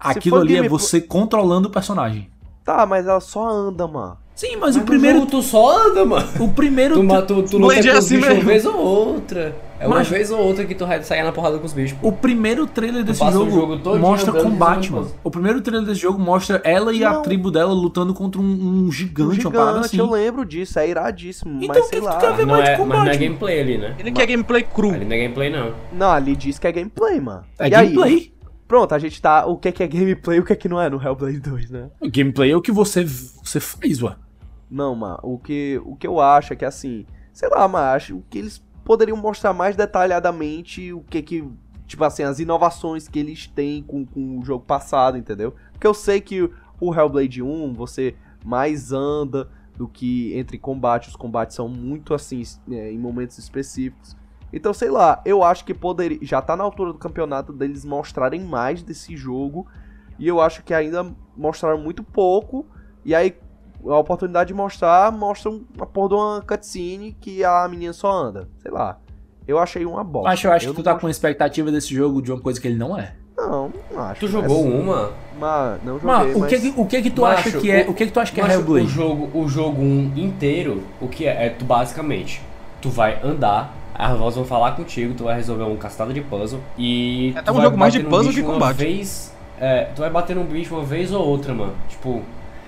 Aquilo 0.00 0.36
ali 0.36 0.54
é 0.54 0.56
gameplay- 0.56 0.68
você 0.68 1.00
controlando 1.00 1.68
o 1.68 1.70
personagem. 1.70 2.28
Tá, 2.64 2.84
mas 2.84 3.06
ela 3.06 3.20
só 3.20 3.48
anda, 3.48 3.86
mano. 3.86 4.18
Sim, 4.38 4.52
mas, 4.52 4.76
Mas 4.76 4.76
o 4.76 4.82
primeiro. 4.82 5.26
tu 5.26 5.42
só 5.42 5.88
anda, 5.88 6.04
mano. 6.04 6.28
O 6.38 6.48
primeiro. 6.52 6.94
Tu, 6.94 7.02
ma- 7.02 7.22
tu, 7.22 7.42
tu 7.42 7.58
luta 7.58 7.74
com 7.74 7.88
é 7.88 7.90
os 7.90 7.96
assim 7.98 8.18
bichos 8.18 8.32
uma 8.34 8.44
vez 8.44 8.64
ou 8.64 8.76
outra. 8.76 9.56
É 9.80 9.86
uma 9.88 9.96
Mas- 9.96 10.08
vez 10.08 10.30
ou 10.30 10.38
outra 10.38 10.64
que 10.64 10.76
tu 10.76 10.86
vai 10.86 11.02
sair 11.02 11.24
na 11.24 11.32
porrada 11.32 11.58
com 11.58 11.66
os 11.66 11.72
bichos. 11.72 11.98
O 12.00 12.12
primeiro 12.12 12.64
trailer 12.64 13.02
desse 13.02 13.18
jogo, 13.32 13.50
jogo 13.50 13.98
mostra 13.98 14.32
combate, 14.32 14.92
mano. 14.92 15.10
O 15.24 15.30
primeiro 15.30 15.60
trailer 15.60 15.84
desse 15.84 16.00
jogo 16.00 16.20
mostra 16.20 16.60
ela 16.64 16.92
e 16.94 17.02
a 17.04 17.14
Não. 17.14 17.22
tribo 17.22 17.50
dela 17.50 17.72
lutando 17.72 18.14
contra 18.14 18.40
um, 18.40 18.44
um 18.44 18.92
gigante, 18.92 19.44
Um 19.44 19.50
uma 19.50 19.50
parada 19.50 19.70
gigante, 19.78 19.86
assim. 19.86 19.98
eu 19.98 20.08
lembro 20.08 20.44
disso, 20.44 20.78
é 20.78 20.88
iradíssimo, 20.88 21.58
Então 21.60 21.74
mas 21.74 21.78
o 21.78 21.82
que 21.82 21.88
sei 21.88 21.98
que 22.00 22.06
lá. 22.06 22.12
tu 22.12 22.20
quer 22.20 22.32
ver 22.36 22.46
Não 22.46 22.54
mais 22.54 22.64
de 22.64 22.70
é, 22.70 22.78
mas 22.78 22.86
não 22.88 22.94
é 22.94 22.98
combate? 23.00 23.18
gameplay 23.18 23.60
ali, 23.60 23.78
né? 23.78 23.94
Ele 23.98 24.12
quer 24.12 24.26
gameplay 24.26 24.62
cru. 24.62 24.90
Ali 24.90 25.04
não 25.04 25.16
é 25.16 25.18
gameplay, 25.18 25.50
não. 25.50 25.72
Não, 25.92 26.10
ali 26.12 26.36
diz 26.36 26.60
que 26.60 26.66
é 26.68 26.70
gameplay, 26.72 27.20
mano. 27.20 27.42
É 27.58 27.68
E 27.68 27.74
aí? 27.74 27.86
gameplay. 27.88 28.32
Pronto, 28.68 28.94
a 28.94 28.98
gente 29.00 29.20
tá. 29.20 29.46
O 29.46 29.56
que 29.56 29.68
é 29.68 29.72
que 29.72 29.82
é 29.82 29.86
gameplay 29.88 30.36
e 30.38 30.40
o 30.40 30.44
que 30.44 30.52
é 30.52 30.56
que 30.56 30.68
não 30.68 30.80
é 30.80 30.88
no 30.90 31.02
Hellblade 31.02 31.40
2, 31.40 31.70
né? 31.70 31.88
O 32.00 32.08
gameplay 32.10 32.52
é 32.52 32.56
o 32.56 32.60
que 32.60 32.70
você, 32.70 33.02
você 33.42 33.58
faz, 33.58 34.02
ué. 34.02 34.14
Não, 34.70 34.94
mano, 34.94 35.18
o 35.22 35.38
que, 35.38 35.80
o 35.84 35.96
que 35.96 36.06
eu 36.06 36.20
acho 36.20 36.52
é 36.52 36.56
que 36.56 36.64
assim. 36.64 37.06
Sei 37.32 37.48
lá, 37.48 37.66
mano, 37.68 37.86
acho 37.94 38.22
que 38.28 38.38
eles 38.38 38.62
poderiam 38.84 39.16
mostrar 39.16 39.52
mais 39.52 39.76
detalhadamente 39.76 40.92
o 40.92 41.00
que 41.02 41.22
que. 41.22 41.48
Tipo 41.86 42.04
assim, 42.04 42.22
as 42.22 42.38
inovações 42.38 43.08
que 43.08 43.18
eles 43.18 43.46
têm 43.46 43.82
com, 43.82 44.04
com 44.04 44.38
o 44.38 44.44
jogo 44.44 44.64
passado, 44.64 45.16
entendeu? 45.16 45.54
Porque 45.72 45.86
eu 45.86 45.94
sei 45.94 46.20
que 46.20 46.42
o- 46.80 46.94
Hellblade 46.94 47.42
1 47.42 47.72
você 47.72 48.14
mais 48.44 48.92
anda 48.92 49.48
do 49.76 49.88
que 49.88 50.36
entre 50.36 50.58
combates. 50.58 51.08
Os 51.08 51.16
combates 51.16 51.56
são 51.56 51.66
muito 51.68 52.12
assim, 52.12 52.42
é, 52.70 52.92
em 52.92 52.98
momentos 52.98 53.38
específicos. 53.38 54.14
Então, 54.52 54.74
sei 54.74 54.90
lá, 54.90 55.22
eu 55.24 55.42
acho 55.42 55.64
que 55.64 55.72
poderia. 55.72 56.18
Já 56.22 56.42
tá 56.42 56.56
na 56.56 56.64
altura 56.64 56.92
do 56.92 56.98
campeonato 56.98 57.52
deles 57.54 57.84
mostrarem 57.86 58.40
mais 58.44 58.82
desse 58.82 59.16
jogo. 59.16 59.66
E 60.18 60.26
eu 60.28 60.40
acho 60.40 60.62
que 60.62 60.74
ainda 60.74 61.10
mostraram 61.36 61.78
muito 61.78 62.02
pouco. 62.02 62.66
E 63.04 63.14
aí, 63.14 63.34
a 63.86 63.96
oportunidade 63.98 64.48
de 64.48 64.54
mostrar, 64.54 65.10
mostra 65.12 65.50
uma 65.50 65.86
porra 65.86 66.08
de 66.08 66.14
uma 66.14 66.42
cutscene 66.46 67.16
que 67.20 67.44
a 67.44 67.66
menina 67.68 67.92
só 67.92 68.10
anda. 68.10 68.48
Sei 68.62 68.70
lá. 68.70 68.98
Eu 69.46 69.58
achei 69.58 69.84
uma 69.86 70.04
bosta. 70.04 70.28
Mas 70.28 70.44
eu 70.44 70.52
acho 70.52 70.68
que 70.68 70.74
tu 70.74 70.82
tá 70.82 70.92
gosto- 70.92 71.02
com 71.02 71.08
expectativa 71.08 71.70
desse 71.70 71.94
jogo 71.94 72.20
de 72.20 72.30
uma 72.30 72.40
coisa 72.40 72.60
que 72.60 72.68
ele 72.68 72.76
não 72.76 72.98
é. 72.98 73.14
Não, 73.36 73.72
não 73.90 74.02
acho. 74.02 74.20
Tu 74.20 74.26
jogou 74.28 74.64
Mas- 74.64 74.74
uma? 74.80 75.10
Mas, 75.40 75.82
não 75.84 75.94
joguei, 75.94 76.06
Mano, 76.08 76.36
o 76.36 76.40
mas... 76.40 76.50
que, 76.50 76.58
que- 76.72 76.80
o 76.80 76.86
que 76.86 77.02
que 77.02 77.10
tu 77.10 77.22
Macho, 77.22 77.48
acha 77.48 77.58
que 77.58 77.70
é, 77.70 77.86
o- 77.86 77.90
o 77.90 77.94
que 77.94 78.04
que 78.06 78.12
tu 78.12 78.20
acha 78.20 78.32
que 78.32 78.40
é 78.40 78.42
Macho, 78.42 78.56
Hellblade? 78.56 78.84
O 78.86 78.88
jogo, 78.88 79.38
o 79.38 79.48
jogo 79.48 79.80
um 79.80 80.12
inteiro, 80.16 80.82
o 81.00 81.06
que 81.08 81.24
é? 81.26 81.46
É 81.46 81.50
tu 81.50 81.64
basicamente, 81.64 82.42
tu 82.82 82.90
vai 82.90 83.20
andar, 83.24 83.72
as 83.94 84.18
vozes 84.18 84.36
vão 84.36 84.44
falar 84.44 84.72
contigo, 84.76 85.14
tu 85.14 85.24
vai 85.24 85.36
resolver 85.36 85.62
um 85.62 85.76
castado 85.76 86.12
de 86.12 86.20
puzzle 86.20 86.60
e. 86.76 87.30
É 87.30 87.32
tu 87.34 87.38
até 87.38 87.50
um 87.52 87.54
vai 87.54 87.64
jogo 87.64 87.76
mais 87.78 87.92
de 87.92 88.00
puzzle 88.02 88.24
bicho 88.24 88.34
que 88.34 88.42
uma 88.42 88.52
combate. 88.54 88.76
Vez, 88.76 89.32
é, 89.60 89.84
tu 89.94 90.00
vai 90.00 90.10
bater 90.10 90.34
num 90.36 90.44
bicho 90.44 90.74
uma 90.74 90.84
vez 90.84 91.10
ou 91.12 91.24
outra, 91.24 91.54
mano. 91.54 91.74
Tipo, 91.88 92.20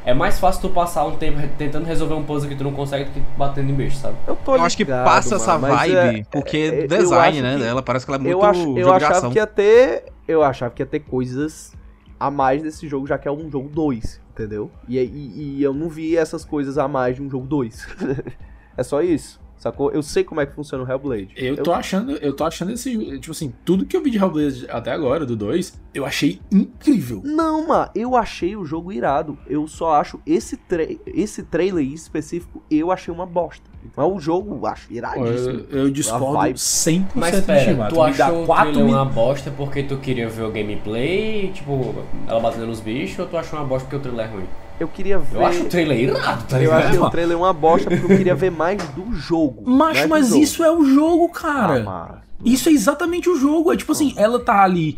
é 0.05 0.15
mais 0.15 0.39
fácil 0.41 0.63
tu 0.63 0.71
passar 0.71 1.05
um 1.05 1.17
tempo 1.17 1.39
tentando 1.59 1.85
resolver 1.85 2.15
um 2.15 2.25
puzzle 2.25 2.49
que 2.49 2.57
tu 2.57 2.65
não 2.65 2.73
consegue 2.73 3.05
do 3.05 3.11
que 3.13 3.21
batendo 3.37 3.71
em 3.71 3.75
bicho, 3.75 3.97
sabe? 3.97 4.17
Eu, 4.27 4.37
tô 4.37 4.57
Eu 4.57 4.63
acho 4.63 4.77
que 4.77 4.85
ligado, 4.85 5.05
passa 5.05 5.39
mano, 5.39 5.43
essa 5.43 5.59
vibe, 5.59 5.95
é- 6.21 6.25
porque 6.31 6.57
é- 6.57 6.87
design, 6.87 7.39
acho 7.39 7.43
né, 7.43 7.55
que- 7.57 7.63
dela, 7.63 7.83
parece 7.83 8.05
que 8.07 8.11
ela 8.13 8.19
é 8.19 8.23
muito 8.23 8.33
eu, 8.33 8.43
ach, 8.45 8.57
eu 8.59 8.65
jogo 8.65 8.77
de 8.99 9.05
achava 9.05 9.19
ação. 9.19 9.31
que 9.31 9.39
ia 9.39 9.47
ter. 9.47 10.05
Eu 10.27 10.43
achava 10.43 10.73
que 10.75 10.83
ia 10.83 10.87
ter 10.87 11.01
coisas 11.01 11.73
a 12.19 12.31
mais 12.31 12.63
desse 12.63 12.87
jogo, 12.87 13.07
já 13.07 13.17
que 13.19 13.27
é 13.27 13.33
um 13.33 13.51
jogo 13.51 13.69
2, 13.69 14.21
entendeu? 14.33 14.71
E, 14.87 14.99
e, 14.99 15.57
e 15.59 15.63
eu 15.63 15.73
não 15.75 15.89
vi 15.89 16.17
essas 16.17 16.45
coisas 16.45 16.77
a 16.79 16.87
mais 16.87 17.17
de 17.17 17.23
um 17.23 17.29
jogo 17.31 17.47
2. 17.47 17.87
é 18.77 18.83
só 18.83 19.03
isso. 19.03 19.40
Sacou? 19.61 19.93
Eu 19.93 20.03
sei 20.03 20.25
como 20.25 20.41
é 20.41 20.47
que 20.47 20.55
funciona 20.55 20.83
o 20.83 20.91
Hellblade. 20.91 21.35
Eu 21.37 21.63
tô 21.63 21.71
achando, 21.71 22.13
eu 22.13 22.33
tô 22.35 22.45
achando 22.45 22.73
esse, 22.73 22.97
tipo 23.21 23.31
assim, 23.31 23.53
tudo 23.63 23.85
que 23.85 23.95
eu 23.95 24.03
vi 24.03 24.11
de 24.11 24.17
Hellblade 24.17 24.67
até 24.71 24.91
agora, 24.91 25.27
do 25.27 25.37
2, 25.37 25.79
eu 25.93 26.07
achei 26.07 26.41
incrível. 26.51 27.21
Não, 27.23 27.69
mano, 27.69 27.91
eu 27.95 28.17
achei 28.17 28.57
o 28.57 28.65
jogo 28.65 28.91
irado. 28.91 29.37
Eu 29.47 29.69
só 29.69 29.97
acho 30.01 30.19
esse, 30.27 30.57
tra 30.57 30.83
esse 31.07 31.43
trailer 31.43 31.85
em 31.85 31.93
específico, 31.93 32.63
eu 32.71 32.91
achei 32.91 33.13
uma 33.13 33.27
bosta. 33.27 33.69
Mas 33.95 34.07
o 34.11 34.19
jogo 34.19 34.55
eu 34.57 34.67
acho 34.67 34.91
iradíssimo. 34.91 35.67
Eu, 35.71 35.79
eu 35.81 35.91
discordo 35.91 36.33
vibe. 36.33 36.57
100% 36.59 37.05
Mas 37.15 37.41
pera, 37.43 37.89
tu 37.89 38.03
achou 38.03 38.45
o 38.51 38.65
mil- 38.73 38.87
uma 38.87 39.05
bosta 39.05 39.51
porque 39.51 39.83
tu 39.83 39.99
queria 39.99 40.29
ver 40.29 40.45
o 40.45 40.51
gameplay, 40.51 41.51
tipo, 41.53 41.95
ela 42.27 42.41
batendo 42.41 42.67
nos 42.67 42.81
bichos, 42.81 43.19
ou 43.19 43.27
tu 43.27 43.37
achou 43.37 43.59
uma 43.59 43.67
bosta 43.67 43.85
porque 43.89 43.97
o 43.97 44.01
trailer 44.01 44.27
é 44.27 44.29
ruim? 44.35 44.45
Eu 44.81 44.89
queria 44.89 45.19
ver. 45.19 45.37
Eu 45.37 45.47
acho 45.47 45.63
o 45.63 45.65
trailer 45.67 46.01
irado, 46.01 46.45
tá 46.45 46.57
Eu 46.57 46.61
ligado? 46.63 46.87
achei 46.87 46.99
o 46.99 47.11
trailer 47.11 47.37
uma 47.39 47.53
bosta 47.53 47.91
porque 47.91 48.05
eu 48.13 48.17
queria 48.17 48.35
ver 48.35 48.51
mais 48.51 48.83
do 48.91 49.13
jogo. 49.13 49.63
Macho, 49.71 50.09
mas 50.09 50.29
jogo. 50.29 50.43
isso 50.43 50.65
é 50.65 50.73
o 50.73 50.83
jogo, 50.85 51.29
cara. 51.29 51.85
Ah. 51.87 52.15
Isso 52.43 52.69
é 52.71 52.73
exatamente 52.73 53.29
o 53.29 53.37
jogo. 53.37 53.71
É 53.73 53.77
tipo 53.77 53.93
assim, 53.93 54.15
ela 54.17 54.41
tá 54.41 54.63
ali 54.65 54.97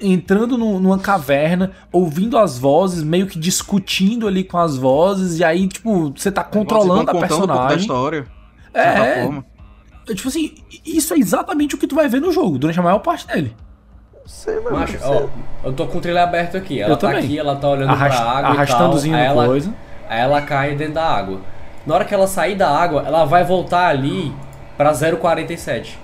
entrando 0.00 0.56
num- 0.58 0.78
numa 0.78 0.98
caverna, 0.98 1.72
ouvindo 1.90 2.36
as 2.38 2.56
vozes, 2.58 3.02
meio 3.02 3.26
que 3.26 3.38
discutindo 3.38 4.28
ali 4.28 4.44
com 4.44 4.58
as 4.58 4.76
vozes, 4.76 5.38
e 5.40 5.44
aí, 5.44 5.66
tipo, 5.66 6.12
você 6.16 6.30
tá 6.30 6.44
controlando 6.44 7.10
a 7.10 7.12
contando 7.12 7.24
um 7.24 7.28
pouco 7.28 7.46
da 7.46 7.52
personagem. 7.54 7.78
história. 7.80 8.26
É, 8.74 9.22
forma. 9.24 9.44
é, 10.08 10.14
tipo 10.14 10.28
assim, 10.28 10.54
isso 10.86 11.12
é 11.14 11.18
exatamente 11.18 11.74
o 11.74 11.78
que 11.78 11.86
tu 11.88 11.94
vai 11.96 12.06
ver 12.08 12.20
no 12.20 12.30
jogo, 12.30 12.58
durante 12.58 12.78
a 12.78 12.82
maior 12.82 13.00
parte 13.00 13.26
dele. 13.26 13.56
Sei, 14.26 14.60
mano. 14.60 14.78
Macho, 14.78 14.98
ó, 15.02 15.26
eu 15.64 15.72
tô 15.72 15.86
com 15.86 15.98
o 15.98 16.00
trailer 16.00 16.22
aberto 16.22 16.56
aqui. 16.56 16.80
Ela 16.80 16.92
Eu 16.92 16.96
tá 16.96 17.08
também. 17.08 17.24
aqui, 17.24 17.38
ela 17.38 17.56
tá 17.56 17.68
olhando 17.68 17.90
Arrast- 17.90 18.16
pra 18.20 18.30
água 18.30 18.50
arrastandozinho 18.50 19.14
e 19.14 19.18
tal. 19.18 19.20
Aí 19.28 19.34
no 19.34 19.40
ela, 19.40 19.46
coisa. 19.48 19.74
aí 20.08 20.20
ela 20.20 20.42
cai 20.42 20.74
dentro 20.76 20.94
da 20.94 21.04
água. 21.04 21.40
Na 21.86 21.94
hora 21.94 22.04
que 22.04 22.14
ela 22.14 22.26
sair 22.26 22.54
da 22.54 22.68
água, 22.70 23.02
ela 23.06 23.24
vai 23.24 23.44
voltar 23.44 23.88
ali 23.88 24.32
pra 24.76 24.92
047. 24.94 25.98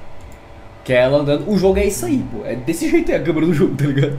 Que 0.85 0.93
é 0.93 1.03
ela 1.03 1.19
andando. 1.19 1.49
O 1.49 1.57
jogo 1.57 1.78
é 1.78 1.86
isso 1.86 2.07
aí, 2.07 2.24
pô. 2.32 2.45
É 2.45 2.57
desse 2.57 2.89
jeito 2.90 3.11
é 3.12 3.16
a 3.16 3.23
câmera 3.23 3.47
do 3.47 3.55
jogo, 3.55 3.77
tá 3.77 3.85
ligado? 3.85 4.19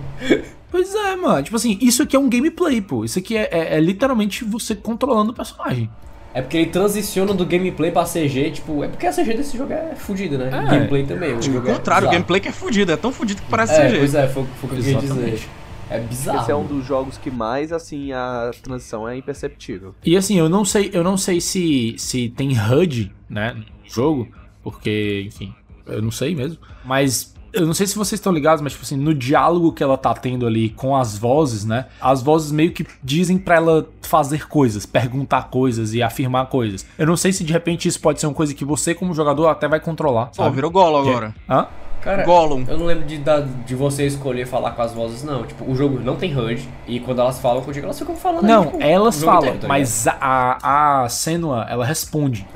Pois 0.72 0.94
é, 0.96 1.16
mano. 1.16 1.42
Tipo 1.44 1.56
assim, 1.58 1.78
isso 1.82 2.04
aqui 2.04 2.16
é 2.16 2.20
um 2.20 2.30
gameplay, 2.30 2.80
pô. 2.80 3.04
Isso 3.04 3.20
aqui 3.20 3.36
é, 3.36 3.50
é- 3.52 3.78
é 3.78 3.80
literalmente 3.82 4.46
você 4.46 4.76
controlando 4.76 5.32
o 5.32 5.36
personagem. 5.36 5.90
É 6.34 6.42
porque 6.42 6.58
ele 6.58 6.70
transiciona 6.70 7.34
do 7.34 7.46
gameplay 7.46 7.92
pra 7.92 8.04
CG, 8.04 8.52
tipo, 8.52 8.84
é 8.84 8.88
porque 8.88 9.08
a 9.08 9.12
CG 9.12 9.34
desse 9.34 9.58
jogo 9.58 9.74
é 9.74 9.96
fodida, 9.96 10.38
né? 10.38 10.46
É. 10.48 10.72
Gameplay 10.72 11.04
também. 11.06 11.32
O 11.32 11.36
Ao 11.38 11.42
jogo 11.42 11.68
é 11.70 11.74
contrário, 11.74 12.08
o 12.08 12.12
gameplay 12.12 12.40
que 12.40 12.48
é 12.48 12.52
fudido, 12.52 12.92
é 12.92 12.98
tão 12.98 13.12
fudido 13.12 13.42
que 13.42 13.48
parece 13.50 13.74
É, 13.74 13.88
CG. 13.88 13.98
pois 13.98 14.16
é, 14.16 14.28
foi, 14.28 14.44
foi 14.44 14.70
o 14.70 14.74
que 14.74 14.80
eu 14.80 14.84
queria 14.84 15.00
dizer. 15.00 15.50
É 15.90 16.00
bizarro. 16.00 16.42
Esse 16.42 16.52
é 16.52 16.56
um 16.56 16.66
dos 16.68 16.86
jogos 16.86 17.18
que 17.18 17.32
mais, 17.32 17.72
assim, 17.72 18.12
a 18.12 18.52
transição 18.62 19.10
é 19.10 19.18
imperceptível. 19.18 19.96
E 20.06 20.16
assim, 20.16 20.38
eu 20.38 20.48
não 20.48 20.64
sei, 20.64 20.92
eu 20.94 21.04
não 21.04 21.18
sei 21.18 21.42
se, 21.42 21.96
se 21.98 22.30
tem 22.30 22.52
HUD, 22.52 23.12
né, 23.28 23.54
no 23.56 23.66
jogo, 23.92 24.28
porque, 24.62 25.24
enfim, 25.26 25.52
eu 25.88 26.00
não 26.00 26.12
sei 26.12 26.36
mesmo. 26.36 26.60
Mas 26.86 27.34
eu 27.54 27.66
não 27.66 27.74
sei 27.74 27.88
se 27.88 27.96
vocês 27.96 28.20
estão 28.20 28.32
ligados, 28.34 28.62
mas 28.62 28.74
tipo 28.74 28.84
assim, 28.86 28.98
no 28.98 29.14
diálogo 29.14 29.72
que 29.74 29.84
ela 29.84 29.98
tá 29.98 30.14
tendo 30.14 30.46
ali 30.46 30.70
com 30.70 30.96
as 30.96 31.18
vozes, 31.18 31.66
né? 31.66 31.86
As 32.02 32.22
vozes 32.22 32.52
meio 32.52 32.72
que 32.72 32.86
dizem 33.04 33.38
pra 33.38 33.56
ela 33.56 33.88
fazer 34.02 34.48
coisas, 34.48 34.86
perguntar 34.86 35.50
coisas 35.50 35.94
e 35.94 36.02
afirmar 36.02 36.48
coisas. 36.48 36.86
Eu 36.98 37.06
não 37.08 37.18
sei 37.18 37.32
se 37.34 37.44
de 37.44 37.54
repente 37.54 37.88
isso 37.88 38.00
pode 38.00 38.20
ser 38.20 38.28
uma 38.28 38.34
coisa 38.34 38.54
que 38.54 38.66
você 38.66 38.94
como 38.94 39.14
jogador 39.14 39.48
até 39.48 39.68
vai 39.68 39.80
controlar, 39.80 40.28
Pô, 40.28 40.44
sabe? 40.44 40.56
virou 40.56 40.72
Que- 41.04 41.10
agora. 41.10 41.36
Hã? 41.50 41.68
Cara, 42.02 42.24
Gollum. 42.24 42.64
eu 42.68 42.78
não 42.78 42.86
lembro 42.86 43.06
de, 43.06 43.22
de 43.66 43.76
você 43.76 44.06
escolher 44.06 44.46
falar 44.46 44.72
com 44.72 44.82
as 44.82 44.94
vozes, 44.94 45.24
não. 45.24 45.44
Tipo, 45.44 45.70
o 45.70 45.76
jogo 45.76 46.00
não 46.00 46.16
tem 46.16 46.36
HUD, 46.38 46.68
e 46.88 47.00
quando 47.00 47.20
elas 47.22 47.40
falam 47.40 47.62
contigo, 47.62 47.86
elas 47.86 48.00
ficam 48.00 48.16
falando 48.16 48.44
Não, 48.44 48.66
tipo, 48.66 48.82
elas 48.82 49.22
falam, 49.24 49.40
inteiro, 49.42 49.60
tá 49.60 49.68
mas 49.68 50.08
a, 50.08 51.04
a, 51.04 51.10
Senua, 51.10 51.66
ela 51.70 51.86
responde. 51.86 52.48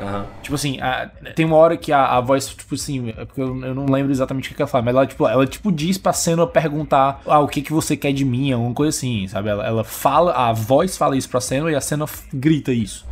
Tipo 0.41 0.56
assim, 0.56 0.80
a- 0.80 1.10
tem 1.36 1.45
uma 1.45 1.57
hora 1.57 1.76
que 1.78 1.91
a, 1.91 2.06
a 2.18 2.22
voz, 2.22 2.48
tipo 2.48 2.76
assim, 2.76 3.10
é 3.10 3.26
porque 3.26 3.41
eu, 3.41 3.48
eu 3.65 3.76
não 3.76 3.86
lembro 3.86 4.11
exatamente 4.11 4.52
o 4.52 4.56
que, 4.56 4.61
ela 4.61 4.70
fala, 4.70 4.84
mas 4.86 4.95
ela, 4.95 5.06
tipo, 5.06 5.28
ela, 5.28 5.45
tipo, 5.45 5.72
diz 5.72 5.98
pra 5.98 6.14
Senua 6.14 6.48
perguntar, 6.48 7.22
ah, 7.26 7.40
o 7.40 7.48
que 7.48 7.61
que 7.61 7.74
você 7.74 7.98
quer 7.98 8.14
de 8.14 8.24
mim, 8.26 8.52
alguma 8.52 8.74
coisa 8.74 8.95
assim, 8.95 9.28
sabe? 9.28 9.49
Ela, 9.49 9.65
ela 9.65 9.84
fala, 9.84 10.34
a 10.34 10.53
voz 10.53 10.98
fala 10.98 11.18
isso 11.18 11.30
pra 11.30 11.41
Senua 11.41 11.72
e 11.72 11.76
a 11.76 11.82
Senua 11.82 12.07
grita 12.34 12.72
isso. 12.72 13.06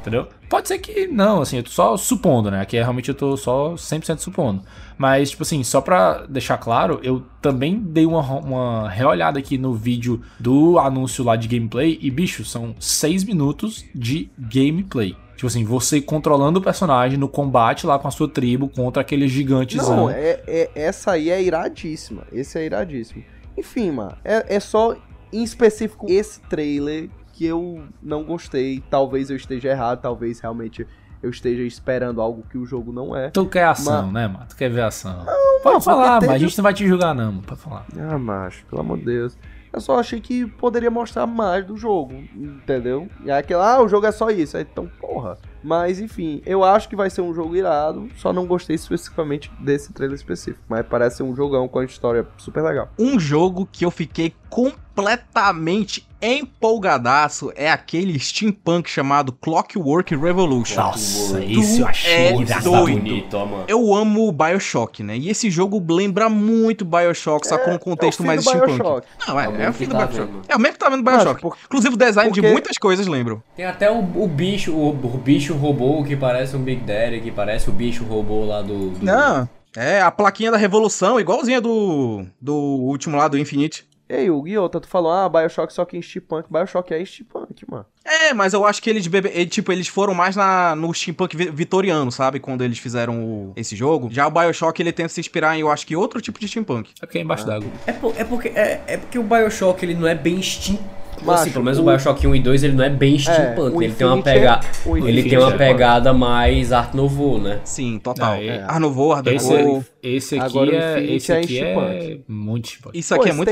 Entendeu? 0.00 0.28
Pode 0.48 0.68
ser 0.68 0.78
que 0.78 1.06
não, 1.06 1.42
assim, 1.42 1.58
eu 1.58 1.62
tô 1.62 1.70
só 1.70 1.96
supondo, 1.96 2.50
né? 2.50 2.60
Aqui 2.60 2.76
é, 2.76 2.82
realmente 2.82 3.08
eu 3.08 3.14
tô 3.14 3.36
só 3.36 3.74
100% 3.74 4.18
supondo. 4.18 4.62
Mas, 4.96 5.30
tipo 5.30 5.42
assim, 5.42 5.62
só 5.62 5.80
pra 5.80 6.26
deixar 6.26 6.58
claro, 6.58 7.00
eu 7.02 7.22
também 7.40 7.78
dei 7.78 8.06
uma, 8.06 8.20
uma 8.20 8.88
reolhada 8.88 9.38
aqui 9.38 9.56
no 9.58 9.74
vídeo 9.74 10.20
do 10.38 10.78
anúncio 10.78 11.24
lá 11.24 11.36
de 11.36 11.48
gameplay 11.48 11.98
e, 12.00 12.10
bicho, 12.10 12.44
são 12.44 12.74
6 12.78 13.24
minutos 13.24 13.84
de 13.94 14.30
gameplay. 14.38 15.16
Tipo 15.36 15.46
assim, 15.46 15.64
você 15.64 16.02
controlando 16.02 16.58
o 16.58 16.62
personagem 16.62 17.18
no 17.18 17.28
combate 17.28 17.86
lá 17.86 17.98
com 17.98 18.06
a 18.06 18.10
sua 18.10 18.28
tribo 18.28 18.68
contra 18.68 19.00
aquele 19.00 19.26
gigantezão. 19.26 19.96
Não, 19.96 20.10
é, 20.10 20.40
é- 20.46 20.70
essa 20.74 21.12
aí 21.12 21.30
é 21.30 21.42
iradíssima. 21.42 22.24
Esse 22.30 22.58
é 22.58 22.66
iradíssimo. 22.66 23.24
Enfim, 23.56 23.90
mano, 23.90 24.16
é, 24.22 24.56
é 24.56 24.60
só 24.60 24.94
em 25.32 25.42
específico 25.42 26.06
esse 26.10 26.40
trailer 26.42 27.08
que 27.40 27.46
eu 27.46 27.84
não 28.02 28.22
gostei. 28.22 28.84
Talvez 28.90 29.30
eu 29.30 29.36
esteja 29.36 29.70
errado, 29.70 30.02
talvez 30.02 30.40
realmente 30.40 30.86
eu 31.22 31.30
esteja 31.30 31.62
esperando 31.62 32.20
algo 32.20 32.44
que 32.50 32.58
o 32.58 32.66
jogo 32.66 32.92
não 32.92 33.16
é. 33.16 33.30
Tu 33.30 33.46
quer 33.46 33.64
ação, 33.64 34.02
Mas- 34.02 34.12
né, 34.12 34.28
mano? 34.28 34.44
Tu 34.46 34.54
quer 34.56 34.68
ver 34.70 34.82
ação. 34.82 35.24
mano, 35.24 35.30
Pode 35.62 35.82
falar, 35.82 36.20
mas 36.20 36.30
a 36.32 36.36
gente 36.38 36.58
não 36.58 36.62
vai 36.62 36.74
te 36.74 36.86
julgar, 36.86 37.14
não, 37.14 37.32
mano. 37.32 37.42
Pode 37.46 37.58
falar. 37.60 37.86
Ah, 37.98 38.18
macho, 38.18 38.66
pelo 38.66 38.82
amor 38.82 38.98
de 38.98 39.06
Deus. 39.06 39.38
Eu 39.72 39.80
só 39.80 39.98
achei 39.98 40.20
que 40.20 40.44
poderia 40.46 40.90
mostrar 40.90 41.26
mais 41.26 41.64
do 41.64 41.78
jogo, 41.78 42.12
entendeu? 42.36 43.08
E 43.24 43.30
aí 43.30 43.38
aquele, 43.38 43.60
ah, 43.60 43.80
o 43.80 43.88
jogo 43.88 44.04
é 44.04 44.12
só 44.12 44.28
isso. 44.28 44.58
Aí, 44.58 44.66
então, 44.70 44.86
porra. 45.00 45.38
Mas, 45.62 46.00
enfim, 46.00 46.40
eu 46.46 46.64
acho 46.64 46.88
que 46.88 46.96
vai 46.96 47.10
ser 47.10 47.20
um 47.20 47.34
jogo 47.34 47.54
irado. 47.56 48.08
Só 48.16 48.32
não 48.32 48.46
gostei 48.46 48.74
especificamente 48.76 49.50
desse 49.60 49.92
trailer 49.92 50.16
específico. 50.16 50.64
Mas 50.68 50.86
parece 50.86 51.18
ser 51.18 51.22
um 51.22 51.34
jogão 51.36 51.68
com 51.68 51.78
a 51.78 51.84
história 51.84 52.26
super 52.38 52.62
legal. 52.62 52.88
Um 52.98 53.18
jogo 53.20 53.68
que 53.70 53.84
eu 53.84 53.90
fiquei 53.90 54.34
completamente 54.48 56.06
empolgadaço 56.22 57.50
é 57.56 57.70
aquele 57.70 58.18
steampunk 58.18 58.90
chamado 58.90 59.32
Clockwork 59.32 60.14
Revolution. 60.14 60.76
Nossa, 60.80 61.42
esse 61.42 61.80
eu 61.80 61.86
achei 61.86 62.12
é 62.12 62.32
doido. 62.60 62.98
bonito, 62.98 63.34
ó, 63.38 63.46
mano. 63.46 63.64
Eu 63.66 63.94
amo 63.94 64.28
o 64.28 64.32
Bioshock, 64.32 65.02
né? 65.02 65.16
E 65.16 65.30
esse 65.30 65.50
jogo 65.50 65.82
lembra 65.94 66.28
muito 66.28 66.84
Bioshock, 66.84 67.46
só 67.46 67.56
com 67.58 67.72
um 67.72 67.78
contexto 67.78 68.20
é 68.20 68.22
o 68.22 68.24
fim 68.24 68.26
mais 68.26 68.42
steampunk. 68.42 68.66
Bioshock. 68.78 69.06
Não, 69.26 69.40
é, 69.40 69.44
É 69.44 69.48
o 69.48 69.60
é, 69.62 69.72
fim 69.72 69.84
que 69.84 69.90
do 69.90 69.96
tá 69.98 70.06
Bioshock. 70.06 70.32
vendo. 70.32 70.42
É 70.48 70.56
o 70.56 70.58
mesmo 70.58 70.72
que 70.74 70.78
tá 70.78 70.88
vendo 70.90 71.04
Mas, 71.04 71.16
Bioshock. 71.16 71.40
por- 71.40 71.56
Inclusive 71.64 71.94
o 71.94 71.98
design 71.98 72.32
de 72.32 72.40
porque- 72.40 72.52
muitas 72.52 72.76
coisas 72.78 73.06
lembram. 73.06 73.42
Tem 73.56 73.64
até 73.64 73.90
o, 73.90 73.98
o 74.00 74.28
bicho, 74.28 74.72
o, 74.72 74.90
o 74.90 75.18
bicho 75.18 75.49
robô 75.56 76.02
que 76.04 76.16
parece 76.16 76.56
um 76.56 76.62
Big 76.62 76.82
Daddy, 76.82 77.20
que 77.20 77.30
parece 77.30 77.68
o 77.70 77.72
bicho 77.72 78.04
robô 78.04 78.44
lá 78.44 78.62
do. 78.62 78.90
do- 78.90 79.04
Não, 79.04 79.48
é 79.76 80.00
a 80.00 80.10
plaquinha 80.10 80.50
da 80.50 80.56
revolução, 80.56 81.18
igualzinha 81.20 81.60
do, 81.60 82.24
do 82.40 82.54
último 82.54 83.16
lá, 83.16 83.28
do 83.28 83.38
Infinite. 83.38 83.88
Ei, 84.08 84.28
o 84.28 84.42
Guiota, 84.42 84.80
tu 84.80 84.88
falou, 84.88 85.12
ah, 85.12 85.28
Bioshock 85.28 85.72
só 85.72 85.84
que 85.84 85.96
em 85.96 86.02
steampunk. 86.02 86.48
Bioshock 86.50 86.92
é 86.92 87.04
steampunk, 87.04 87.64
mano. 87.70 87.86
É, 88.04 88.34
mas 88.34 88.52
eu 88.52 88.66
acho 88.66 88.82
que 88.82 88.90
eles 88.90 89.06
bebe... 89.06 89.30
ele, 89.32 89.46
tipo, 89.48 89.70
eles 89.70 89.86
foram 89.86 90.12
mais 90.14 90.34
na, 90.34 90.74
no 90.74 90.92
steampunk 90.92 91.36
vi- 91.36 91.48
vitoriano, 91.48 92.10
sabe? 92.10 92.40
Quando 92.40 92.64
eles 92.64 92.80
fizeram 92.80 93.22
o- 93.24 93.52
esse 93.54 93.76
jogo. 93.76 94.08
Já 94.10 94.26
o 94.26 94.30
Bioshock, 94.32 94.82
ele 94.82 94.90
tenta 94.90 95.10
se 95.10 95.20
inspirar 95.20 95.56
em, 95.56 95.60
eu 95.60 95.70
acho 95.70 95.86
que, 95.86 95.94
outro 95.94 96.20
tipo 96.20 96.40
de 96.40 96.48
steampunk. 96.48 96.90
É 97.00 97.06
porque 97.06 97.18
é 97.18 97.20
embaixo 97.20 97.46
d'água. 97.46 97.68
É, 97.86 97.92
por- 97.92 98.14
é 98.18 98.24
porque, 98.24 98.48
é, 98.48 98.82
é 98.88 98.96
porque 98.96 99.16
o 99.16 99.22
Bioshock 99.22 99.80
ele 99.84 99.94
não 99.94 100.08
é 100.08 100.14
bem 100.16 100.42
steampunk. 100.42 100.90
Macho, 101.24 101.42
assim, 101.42 101.50
pelo 101.52 101.64
menos 101.64 101.78
o, 101.78 101.82
o- 101.82 101.86
Bioshock 101.86 102.26
1 102.26 102.34
e 102.34 102.40
2 102.40 102.64
ele 102.64 102.72
não 102.74 102.84
é 102.84 102.90
bem 102.90 103.18
steampunk. 103.18 103.76
o 103.76 103.82
ele 103.82 103.94
tem 103.94 104.06
uma 104.06 104.18
é- 104.18 104.22
pegada. 104.22 104.66
o 104.86 104.96
ele 104.96 105.22
tem 105.22 105.38
uma 105.38 105.52
é- 105.52 105.56
pegada 105.58 106.12
mais 106.12 106.72
Art 106.72 106.94
Nouveau, 106.94 107.38
né? 107.40 107.60
Sim, 107.64 107.98
total. 107.98 108.36
Não, 108.36 108.42
é- 108.42 108.62
Art 108.62 108.80
Nouveau, 108.80 109.12
Art 109.12 109.26
Esse, 109.26 109.48
Deco. 109.56 109.84
esse 110.02 110.34
aqui 110.38 110.44
Agora 110.58 110.74
é, 110.76 111.04
esse 111.14 111.32
é 111.32 111.38
aqui 111.38 111.58
é 111.58 111.72
steampunk. 111.74 112.24
muito 112.28 112.68
steampunk. 112.68 112.98
Isso 112.98 113.14
aqui 113.14 113.24
Pô, 113.24 113.28
é 113.28 113.32
muito 113.32 113.48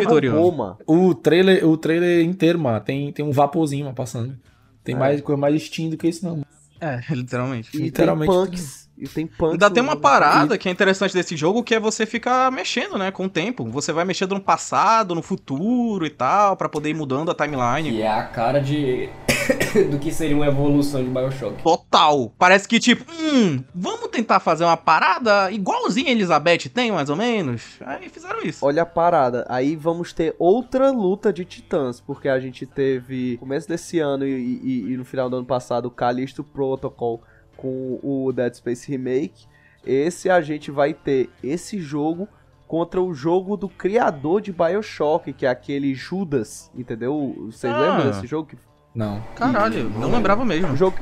mano. 0.52 0.76
O 0.86 1.14
trailer, 1.14 1.66
o 1.68 1.76
trailer 1.76 2.24
inteiro, 2.24 2.58
mano, 2.58 2.80
tem, 2.80 3.12
tem 3.12 3.24
um 3.24 3.30
vaporzinho 3.32 3.84
mano, 3.84 3.94
passando. 3.96 4.36
Tem 4.84 4.94
mais 4.94 5.20
coisa 5.20 5.40
mais 5.40 5.62
steam 5.62 5.90
do 5.90 5.96
que 5.96 6.08
isso, 6.08 6.24
não. 6.24 6.42
É, 6.80 7.00
literalmente. 7.12 7.68
E 7.74 7.78
Literalmente 7.80 8.30
tem 8.32 8.40
punks. 8.44 8.87
E 9.00 9.06
tem 9.08 9.26
punks. 9.26 9.52
Ainda 9.52 9.70
tem 9.70 9.82
uma 9.82 9.92
jogo. 9.92 10.02
parada 10.02 10.58
que 10.58 10.68
é 10.68 10.72
interessante 10.72 11.14
desse 11.14 11.36
jogo, 11.36 11.62
que 11.62 11.74
é 11.74 11.80
você 11.80 12.04
ficar 12.04 12.50
mexendo, 12.50 12.98
né, 12.98 13.10
com 13.10 13.26
o 13.26 13.28
tempo. 13.28 13.64
Você 13.70 13.92
vai 13.92 14.04
mexendo 14.04 14.34
no 14.34 14.40
passado, 14.40 15.14
no 15.14 15.22
futuro 15.22 16.04
e 16.04 16.10
tal, 16.10 16.56
pra 16.56 16.68
poder 16.68 16.90
ir 16.90 16.94
mudando 16.94 17.30
a 17.30 17.34
timeline. 17.34 17.90
E 17.90 18.02
é 18.02 18.08
a 18.10 18.24
cara 18.24 18.60
de. 18.60 19.08
do 19.90 19.98
que 19.98 20.12
seria 20.12 20.36
uma 20.36 20.46
evolução 20.46 21.02
de 21.02 21.08
Bioshock. 21.08 21.62
Total. 21.62 22.32
Parece 22.38 22.66
que, 22.68 22.78
tipo, 22.78 23.04
hum, 23.10 23.62
vamos 23.74 24.08
tentar 24.08 24.40
fazer 24.40 24.64
uma 24.64 24.76
parada 24.76 25.50
igualzinha 25.50 26.08
a 26.08 26.12
Elizabeth 26.12 26.68
tem, 26.72 26.90
mais 26.92 27.08
ou 27.08 27.16
menos. 27.16 27.62
Aí 27.80 28.08
fizeram 28.08 28.42
isso. 28.42 28.64
Olha 28.66 28.82
a 28.82 28.86
parada. 28.86 29.46
Aí 29.48 29.74
vamos 29.76 30.12
ter 30.12 30.34
outra 30.38 30.90
luta 30.90 31.32
de 31.32 31.44
titãs, 31.44 32.00
porque 32.00 32.28
a 32.28 32.38
gente 32.40 32.66
teve 32.66 33.36
começo 33.38 33.68
desse 33.68 33.98
ano 34.00 34.26
e, 34.26 34.30
e- 34.62 34.92
e 34.92 34.96
no 34.96 35.04
final 35.04 35.30
do 35.30 35.36
ano 35.36 35.46
passado 35.46 35.86
o 35.86 35.90
Callisto 35.90 36.42
Protocol 36.44 37.22
com 37.58 38.00
o 38.02 38.32
Dead 38.32 38.54
Space 38.54 38.90
Remake. 38.90 39.46
Esse 39.86 40.30
a 40.30 40.40
gente 40.40 40.70
vai 40.70 40.94
ter 40.94 41.28
esse 41.44 41.78
jogo 41.78 42.26
contra 42.66 43.00
o 43.02 43.12
jogo 43.12 43.56
do 43.56 43.68
criador 43.68 44.40
de 44.40 44.52
BioShock, 44.52 45.32
que 45.32 45.44
é 45.44 45.48
aquele 45.48 45.94
Judas, 45.94 46.70
entendeu? 46.74 47.34
Vocês 47.50 47.72
Ah. 47.72 47.78
lembram 47.78 48.10
desse 48.10 48.26
jogo? 48.26 48.50
Não. 48.94 49.22
Caralho, 49.36 49.88
não 49.90 50.10
lembrava 50.10 50.44
mesmo. 50.44 50.72
O 50.72 50.76
jogo, 50.76 50.96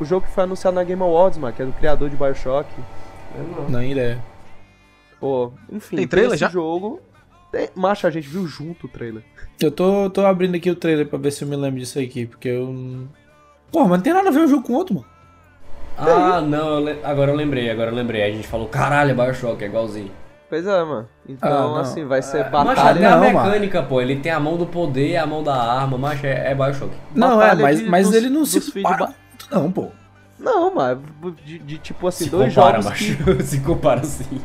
o 0.00 0.04
jogo 0.04 0.26
que 0.26 0.32
foi 0.32 0.44
anunciado 0.44 0.74
na 0.76 0.84
Game 0.84 1.02
Awards, 1.02 1.38
mano, 1.38 1.54
que 1.54 1.62
é 1.62 1.66
do 1.66 1.72
criador 1.72 2.08
de 2.10 2.16
BioShock. 2.16 2.68
Não 3.68 3.82
ideia. 3.82 4.22
Pô, 5.20 5.52
enfim, 5.70 5.96
Tem 5.96 6.08
trailer 6.08 6.32
esse 6.32 6.40
já? 6.40 6.48
jogo. 6.48 7.00
Tem... 7.52 7.68
Macho, 7.74 8.06
a 8.06 8.10
gente 8.10 8.26
viu 8.28 8.46
junto 8.46 8.86
o 8.86 8.88
trailer. 8.90 9.22
Eu 9.60 9.70
tô, 9.70 10.10
tô 10.10 10.26
abrindo 10.26 10.56
aqui 10.56 10.70
o 10.70 10.74
trailer 10.76 11.06
pra 11.06 11.18
ver 11.18 11.30
se 11.30 11.44
eu 11.44 11.48
me 11.48 11.54
lembro 11.56 11.78
disso 11.78 11.98
aqui, 11.98 12.26
porque 12.26 12.48
eu. 12.48 12.66
não- 12.72 13.08
Pô, 13.70 13.80
mas 13.82 13.90
não 13.98 14.00
tem 14.00 14.12
nada 14.12 14.28
a 14.28 14.32
ver 14.32 14.40
um 14.40 14.48
jogo 14.48 14.62
com 14.64 14.72
o 14.72 14.76
outro, 14.76 14.94
mano. 14.96 15.06
Ah, 15.96 16.40
não, 16.40 16.74
eu 16.74 16.80
le- 16.80 16.98
agora 17.04 17.30
eu 17.30 17.36
lembrei, 17.36 17.70
agora 17.70 17.90
eu 17.90 17.94
lembrei. 17.94 18.22
A 18.22 18.30
gente 18.30 18.46
falou, 18.48 18.66
caralho, 18.68 19.10
é 19.10 19.14
Bioshock, 19.14 19.62
é 19.62 19.66
igualzinho. 19.66 20.10
Pois 20.48 20.66
é, 20.66 20.84
mano. 20.84 21.08
Então, 21.28 21.76
Ah, 21.76 21.80
assim, 21.80 22.04
vai 22.04 22.20
ser 22.22 22.48
Mas 22.50 22.66
batalha. 22.76 22.90
até 22.90 23.06
a 23.06 23.16
não, 23.16 23.32
mano. 23.32 23.46
mecânica, 23.48 23.82
pô, 23.82 24.00
ele 24.00 24.16
tem 24.16 24.30
a 24.30 24.38
mão 24.38 24.56
do 24.56 24.66
poder, 24.66 25.16
a 25.16 25.26
mão 25.26 25.42
da 25.42 25.54
arma, 25.54 25.96
mas 25.96 26.22
é, 26.22 26.50
é 26.50 26.54
Bioshock. 26.54 26.92
Não, 27.14 27.40
é, 27.40 27.44
Batalha 27.46 27.62
mas, 27.62 27.78
de- 27.80 27.88
mas 27.88 28.06
dos- 28.08 28.16
ele 28.16 28.28
não 28.28 28.44
se 28.44 28.82
para 28.82 28.96
ba- 28.96 29.06
muito, 29.06 29.48
não, 29.50 29.70
pô. 29.72 29.88
Não, 30.38 30.74
mas 30.74 30.98
de, 31.44 31.58
de, 31.58 31.78
tipo 31.78 32.06
assim, 32.06 32.24
Se 32.24 32.30
dois 32.30 32.54
compara, 32.54 32.82
jogos 32.82 32.86
macho. 33.00 33.16
que, 33.24 33.42
Se 33.42 33.60
compara 33.60 34.00
assim. 34.00 34.40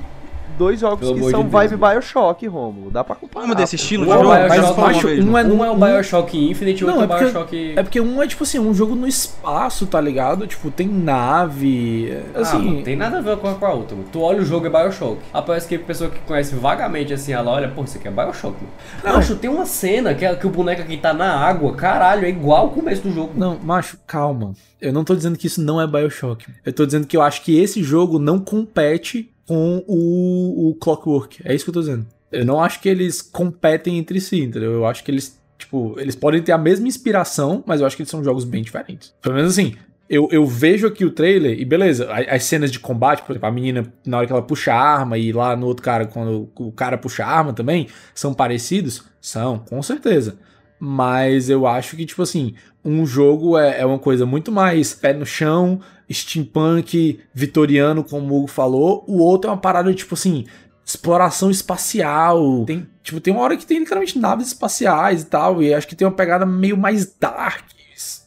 Dois 0.60 0.80
jogos 0.80 1.00
Pelo 1.00 1.14
que 1.16 1.32
são 1.32 1.44
de 1.44 1.50
Deus, 1.50 1.70
vibe 1.72 1.78
Bioshock, 1.78 2.46
Romulo. 2.48 2.92
Dá 2.92 3.04
pra 3.04 3.16
comparar. 3.16 3.46
Uma 3.46 3.56
desse 3.56 3.76
estilo 3.78 4.06
Um 4.08 4.14
é 4.14 4.18
o 4.18 4.24
Não, 4.24 4.30
mas 4.30 4.52
Bioshock, 4.54 4.80
eu 4.80 4.86
acho 4.86 5.08
mesmo. 5.08 5.32
um 5.32 5.38
é, 5.38 5.44
um 5.46 5.66
é 5.66 5.72
o 5.72 5.76
Bioshock 5.76 6.50
Infinite 6.52 6.82
e 6.82 6.84
o 6.84 6.88
Não, 6.88 7.00
outro 7.00 7.16
é 7.16 7.22
é 7.24 7.28
o 7.28 7.32
porque, 7.32 7.56
Bioshock... 7.56 7.74
é 7.80 7.84
porque 7.84 8.02
um 8.02 8.22
é 8.22 8.28
tipo 8.28 8.44
assim, 8.44 8.60
um 8.60 8.74
jogo 8.74 8.94
no 8.96 9.08
espaço, 9.08 9.88
tá 9.88 10.00
ligado? 10.00 10.46
Tipo, 10.46 10.70
tem 10.70 10.88
nave. 10.88 12.14
Ah, 12.36 12.42
Assim, 12.42 12.58
mano, 12.58 12.84
tem 12.84 12.96
nada 12.96 13.18
a 13.18 13.22
ver 13.22 13.38
com 13.38 13.48
a, 13.48 13.56
com 13.56 13.66
a 13.66 13.74
outra. 13.74 13.98
Tu 14.12 14.22
olha 14.22 14.42
o 14.42 14.46
jogo 14.46 14.68
é 14.68 14.70
Bioshock. 14.70 15.20
Ah, 15.34 15.42
parece 15.42 15.68
que 15.68 15.76
a 15.76 15.80
pessoa 15.80 16.10
que 16.10 16.20
conhece 16.20 16.54
vagamente 16.56 17.14
assim, 17.14 17.32
ela 17.32 17.52
olha, 17.52 17.68
pô, 17.70 17.84
isso 17.84 17.98
aqui 17.98 18.08
é 18.08 18.12
Bioshock, 18.12 18.56
mano. 18.62 18.74
Não, 19.04 19.16
acho, 19.20 19.36
tem 19.36 19.50
uma 19.50 19.66
cena 19.66 20.14
que, 20.14 20.26
é- 20.26 20.36
que 20.36 20.46
o 20.46 20.50
boneco 20.50 20.82
aqui 20.82 20.98
tá 20.98 21.14
na 21.14 21.34
água, 21.34 21.74
caralho, 21.74 22.26
é 22.26 22.30
igual 22.30 22.68
o 22.68 22.70
começo 22.72 23.02
do 23.04 23.12
jogo. 23.14 23.32
Não, 23.36 23.58
macho, 23.64 23.98
calma. 24.06 24.54
Eu 24.82 24.94
não 24.94 25.04
tô 25.04 25.16
dizendo 25.16 25.38
que 25.38 25.48
isso 25.48 25.62
não 25.62 25.80
é 25.82 25.88
Bioshock. 25.88 26.46
Eu 26.66 26.72
tô 26.74 26.86
dizendo 26.86 27.06
que 27.08 27.16
eu 27.18 27.22
acho 27.22 27.42
que 27.44 27.58
esse 27.60 27.84
jogo 27.84 28.18
não 28.20 28.40
compete 28.40 29.30
com 29.50 29.84
o, 29.88 30.70
o 30.70 30.76
Clockwork. 30.76 31.42
É 31.44 31.56
isso 31.56 31.66
que 31.66 31.72
eu 31.72 31.74
tô 31.74 31.80
dizendo. 31.80 32.06
Eu 32.32 32.46
não 32.46 32.62
acho 32.62 32.80
que 32.80 32.88
eles 32.88 33.20
competem 33.20 33.98
entre 33.98 34.22
si, 34.22 34.44
entendeu? 34.44 34.74
Eu 34.74 34.86
acho 34.86 35.04
que 35.04 35.10
eles, 35.10 35.42
tipo, 35.58 35.96
eles 35.98 36.16
podem 36.16 36.40
ter 36.44 36.52
a 36.52 36.58
mesma 36.58 36.88
inspiração, 36.88 37.64
mas 37.66 37.82
eu 37.82 37.88
acho 37.88 37.96
que 37.96 38.04
eles 38.04 38.12
são 38.12 38.24
jogos 38.24 38.44
bem 38.44 38.62
diferentes. 38.62 39.12
Pelo 39.20 39.34
menos 39.34 39.54
assim, 39.54 39.74
eu, 40.08 40.30
eu 40.32 40.46
vejo 40.46 40.86
aqui 40.86 41.04
o 41.04 41.10
trailer 41.10 41.60
e 41.60 41.66
beleza, 41.66 42.14
as 42.14 42.44
cenas 42.44 42.72
de 42.72 42.80
combate, 42.80 43.24
por 43.24 43.32
exemplo, 43.32 43.48
a 43.48 43.52
menina 43.52 43.92
na 44.06 44.18
hora 44.18 44.28
que 44.28 44.34
ela 44.34 44.44
puxa 44.44 44.72
a 44.72 44.80
arma 44.80 45.18
e 45.18 45.32
lá 45.32 45.56
no 45.56 45.66
outro 45.66 45.84
cara, 45.84 46.06
quando 46.06 46.48
o 46.56 46.72
cara 46.72 46.96
puxa 46.96 47.26
a 47.26 47.28
arma 47.28 47.52
também, 47.52 47.88
são 48.14 48.32
parecidos? 48.32 49.04
São, 49.20 49.58
com 49.58 49.82
certeza. 49.82 50.38
Mas 50.80 51.50
eu 51.50 51.66
acho 51.66 51.98
que, 51.98 52.06
tipo 52.06 52.22
assim, 52.22 52.54
um 52.90 53.06
jogo 53.06 53.58
é, 53.58 53.82
é 53.82 53.86
uma 53.86 54.00
coisa 54.00 54.26
muito 54.26 54.52
mais 54.52 54.94
pé 54.94 55.14
no 55.14 55.26
chão, 55.26 55.80
steampunk, 56.12 57.20
vitoriano, 57.34 58.04
como 58.04 58.34
o 58.34 58.38
Hugo 58.40 58.48
falou. 58.48 59.04
O 59.08 59.20
outro 59.20 59.50
é 59.50 59.54
uma 59.54 59.60
parada, 59.60 59.94
tipo 59.94 60.14
assim, 60.14 60.46
exploração 60.86 61.52
espacial. 61.52 62.66
Tem, 62.66 62.88
tipo, 63.04 63.20
tem 63.22 63.34
uma 63.34 63.44
hora 63.44 63.56
que 63.58 63.66
tem 63.66 63.80
literalmente 63.80 64.18
naves 64.18 64.48
espaciais 64.48 65.22
e 65.22 65.26
tal. 65.26 65.62
E 65.62 65.74
acho 65.74 65.88
que 65.88 65.96
tem 65.96 66.08
uma 66.08 66.14
pegada 66.14 66.46
meio 66.46 66.78
mais 66.78 67.06
dark. 67.06 67.66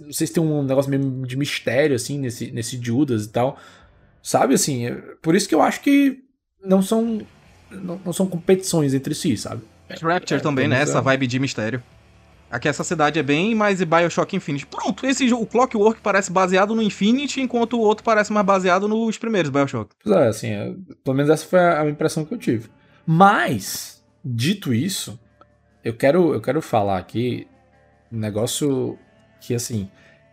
Não 0.00 0.12
sei 0.12 0.26
se 0.26 0.32
tem 0.32 0.42
um 0.42 0.62
negócio 0.62 0.90
meio 0.90 1.26
de 1.26 1.36
mistério, 1.36 1.96
assim, 1.96 2.18
nesse, 2.18 2.50
nesse 2.50 2.80
Judas 2.80 3.24
e 3.24 3.28
tal. 3.28 3.58
Sabe, 4.22 4.54
assim, 4.54 4.86
é 4.86 4.92
por 5.20 5.34
isso 5.34 5.48
que 5.48 5.54
eu 5.54 5.62
acho 5.62 5.80
que 5.80 6.18
não 6.64 6.82
são. 6.82 7.20
Não, 7.70 7.98
não 8.04 8.12
são 8.12 8.26
competições 8.26 8.92
entre 8.92 9.14
si, 9.14 9.36
sabe? 9.36 9.62
Rapture 10.00 10.40
também, 10.40 10.68
né? 10.68 10.80
Essa 10.80 10.98
é- 10.98 11.00
vibe 11.00 11.26
de 11.26 11.38
mistério. 11.38 11.82
Aqui 12.52 12.68
essa 12.68 12.84
cidade 12.84 13.18
é 13.18 13.22
bem 13.22 13.54
mais 13.54 13.82
Bioshock 13.82 14.36
Infinite. 14.36 14.66
Pronto, 14.66 15.06
esse 15.06 15.26
jogo, 15.26 15.44
o 15.44 15.46
Clockwork 15.46 16.02
parece 16.02 16.30
baseado 16.30 16.74
no 16.74 16.82
Infinity, 16.82 17.40
enquanto 17.40 17.78
o 17.78 17.80
outro 17.80 18.04
parece 18.04 18.30
mais 18.30 18.44
baseado 18.44 18.86
nos 18.86 19.16
primeiros 19.16 19.50
Bioshock. 19.50 19.94
Pois 20.04 20.14
é, 20.14 20.28
assim, 20.28 20.48
é, 20.48 20.74
pelo 21.02 21.16
menos 21.16 21.30
essa 21.30 21.46
foi 21.46 21.58
a, 21.58 21.80
a 21.80 21.88
impressão 21.88 22.26
que 22.26 22.34
eu 22.34 22.36
tive. 22.36 22.68
Mas, 23.06 24.04
dito 24.22 24.74
isso, 24.74 25.18
eu 25.82 25.94
quero, 25.94 26.34
eu 26.34 26.42
quero 26.42 26.60
falar 26.60 26.98
aqui 26.98 27.48
um 28.12 28.18
negócio 28.18 28.98
que, 29.40 29.54
assim, 29.54 29.88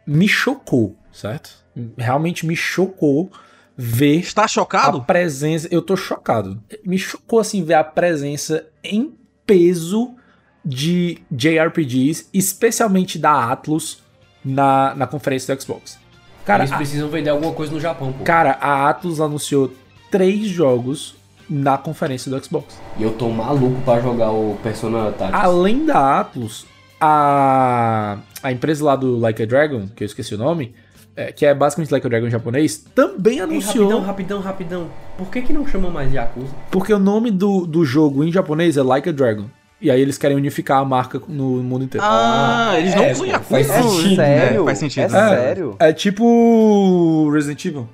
me 0.06 0.28
chocou, 0.28 0.98
certo? 1.14 1.64
Realmente 1.98 2.46
me 2.46 2.56
chocou 2.56 3.32
ver. 3.78 4.18
Está 4.18 4.46
chocado? 4.46 4.98
A 4.98 5.04
presença. 5.06 5.70
Eu 5.72 5.82
tô 5.82 5.96
chocado. 5.96 6.62
Me 6.86 7.00
chocou, 7.00 7.40
assim, 7.40 7.64
ver 7.64 7.76
a 7.76 7.84
presença 7.86 8.68
em 8.84 9.18
peso 9.46 10.19
de 10.64 11.20
JRPGs, 11.32 12.28
especialmente 12.34 13.18
da 13.18 13.52
Atlus, 13.52 14.02
na, 14.44 14.94
na 14.96 15.08
conferência 15.08 15.56
do 15.56 15.62
Xbox. 15.62 15.98
Cara, 16.46 16.64
Eles 16.64 16.72
a- 16.74 16.78
precisam 16.78 17.10
vender 17.10 17.30
alguma 17.30 17.54
coisa 17.54 17.72
no 17.74 17.80
Japão, 17.80 18.12
pô. 18.14 18.24
Cara, 18.24 18.58
a 18.62 18.90
Atlus 18.90 19.20
anunciou 19.20 19.72
três 20.12 20.48
jogos 20.48 21.16
na 21.50 21.78
conferência 21.78 22.30
do 22.32 22.44
Xbox. 22.44 22.80
E 22.98 23.04
eu 23.04 23.12
tô 23.12 23.30
maluco 23.30 23.82
pra 23.82 24.00
jogar 24.00 24.32
o 24.32 24.58
Persona 24.64 25.12
Tactics. 25.12 25.44
Além 25.44 25.86
da 25.86 26.20
Atlus, 26.20 26.66
a, 27.00 28.18
a 28.44 28.52
empresa 28.52 28.84
lá 28.86 28.96
do 28.96 29.18
Like 29.18 29.42
a 29.44 29.46
Dragon, 29.46 29.88
que 29.96 30.04
eu 30.04 30.06
esqueci 30.06 30.36
o 30.36 30.38
nome, 30.38 30.74
é, 31.16 31.32
que 31.32 31.46
é 31.46 31.54
basicamente 31.54 31.92
Like 31.92 32.06
a 32.06 32.10
Dragon 32.10 32.30
japonês, 32.30 32.78
também 32.96 33.36
Ei, 33.38 33.42
anunciou. 33.42 33.86
rapidão, 33.88 34.02
rapidão, 34.02 34.42
rapidão. 34.42 34.88
Por 35.18 35.28
que 35.30 35.42
que 35.42 35.54
não 35.54 35.66
chama 35.68 35.90
mais 35.90 36.14
Yakuza? 36.14 36.54
Porque 36.72 36.94
o 36.94 37.00
nome 37.00 37.30
do, 37.32 37.66
do 37.66 37.84
jogo 37.84 38.24
em 38.24 38.32
japonês 38.32 38.78
é 38.78 38.84
Like 38.84 39.10
a 39.10 39.12
Dragon. 39.12 39.46
E 39.82 39.90
aí 39.90 40.02
eles 40.02 40.18
querem 40.18 40.36
unificar 40.36 40.80
a 40.80 40.86
marca 40.86 41.22
no 41.28 41.64
mundo 41.64 41.86
inteiro. 41.86 42.06
Ah, 42.08 42.74
eles 42.78 42.94
não 42.96 43.04
é, 43.04 43.12
usam 43.12 43.26
pô, 43.26 43.32
Yakuza. 43.32 43.50
faz 43.50 43.68
sentido. 43.68 44.16
sério? 44.16 44.62
É, 44.62 44.66
faz 44.66 44.78
sentido. 44.78 45.04
É 45.04 45.10
sério? 45.10 45.76
É 45.80 45.94
tipo 45.94 47.30
Resident 47.32 47.66
Evil. 47.66 47.90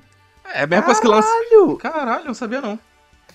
É 0.53 0.63
a 0.63 0.67
mesma 0.67 0.85
coisa 0.85 1.01
que 1.01 1.07
lança. 1.07 1.27
Caralho! 1.27 1.77
Caralho, 1.77 2.27
eu 2.27 2.33
sabia 2.33 2.61
não. 2.61 2.79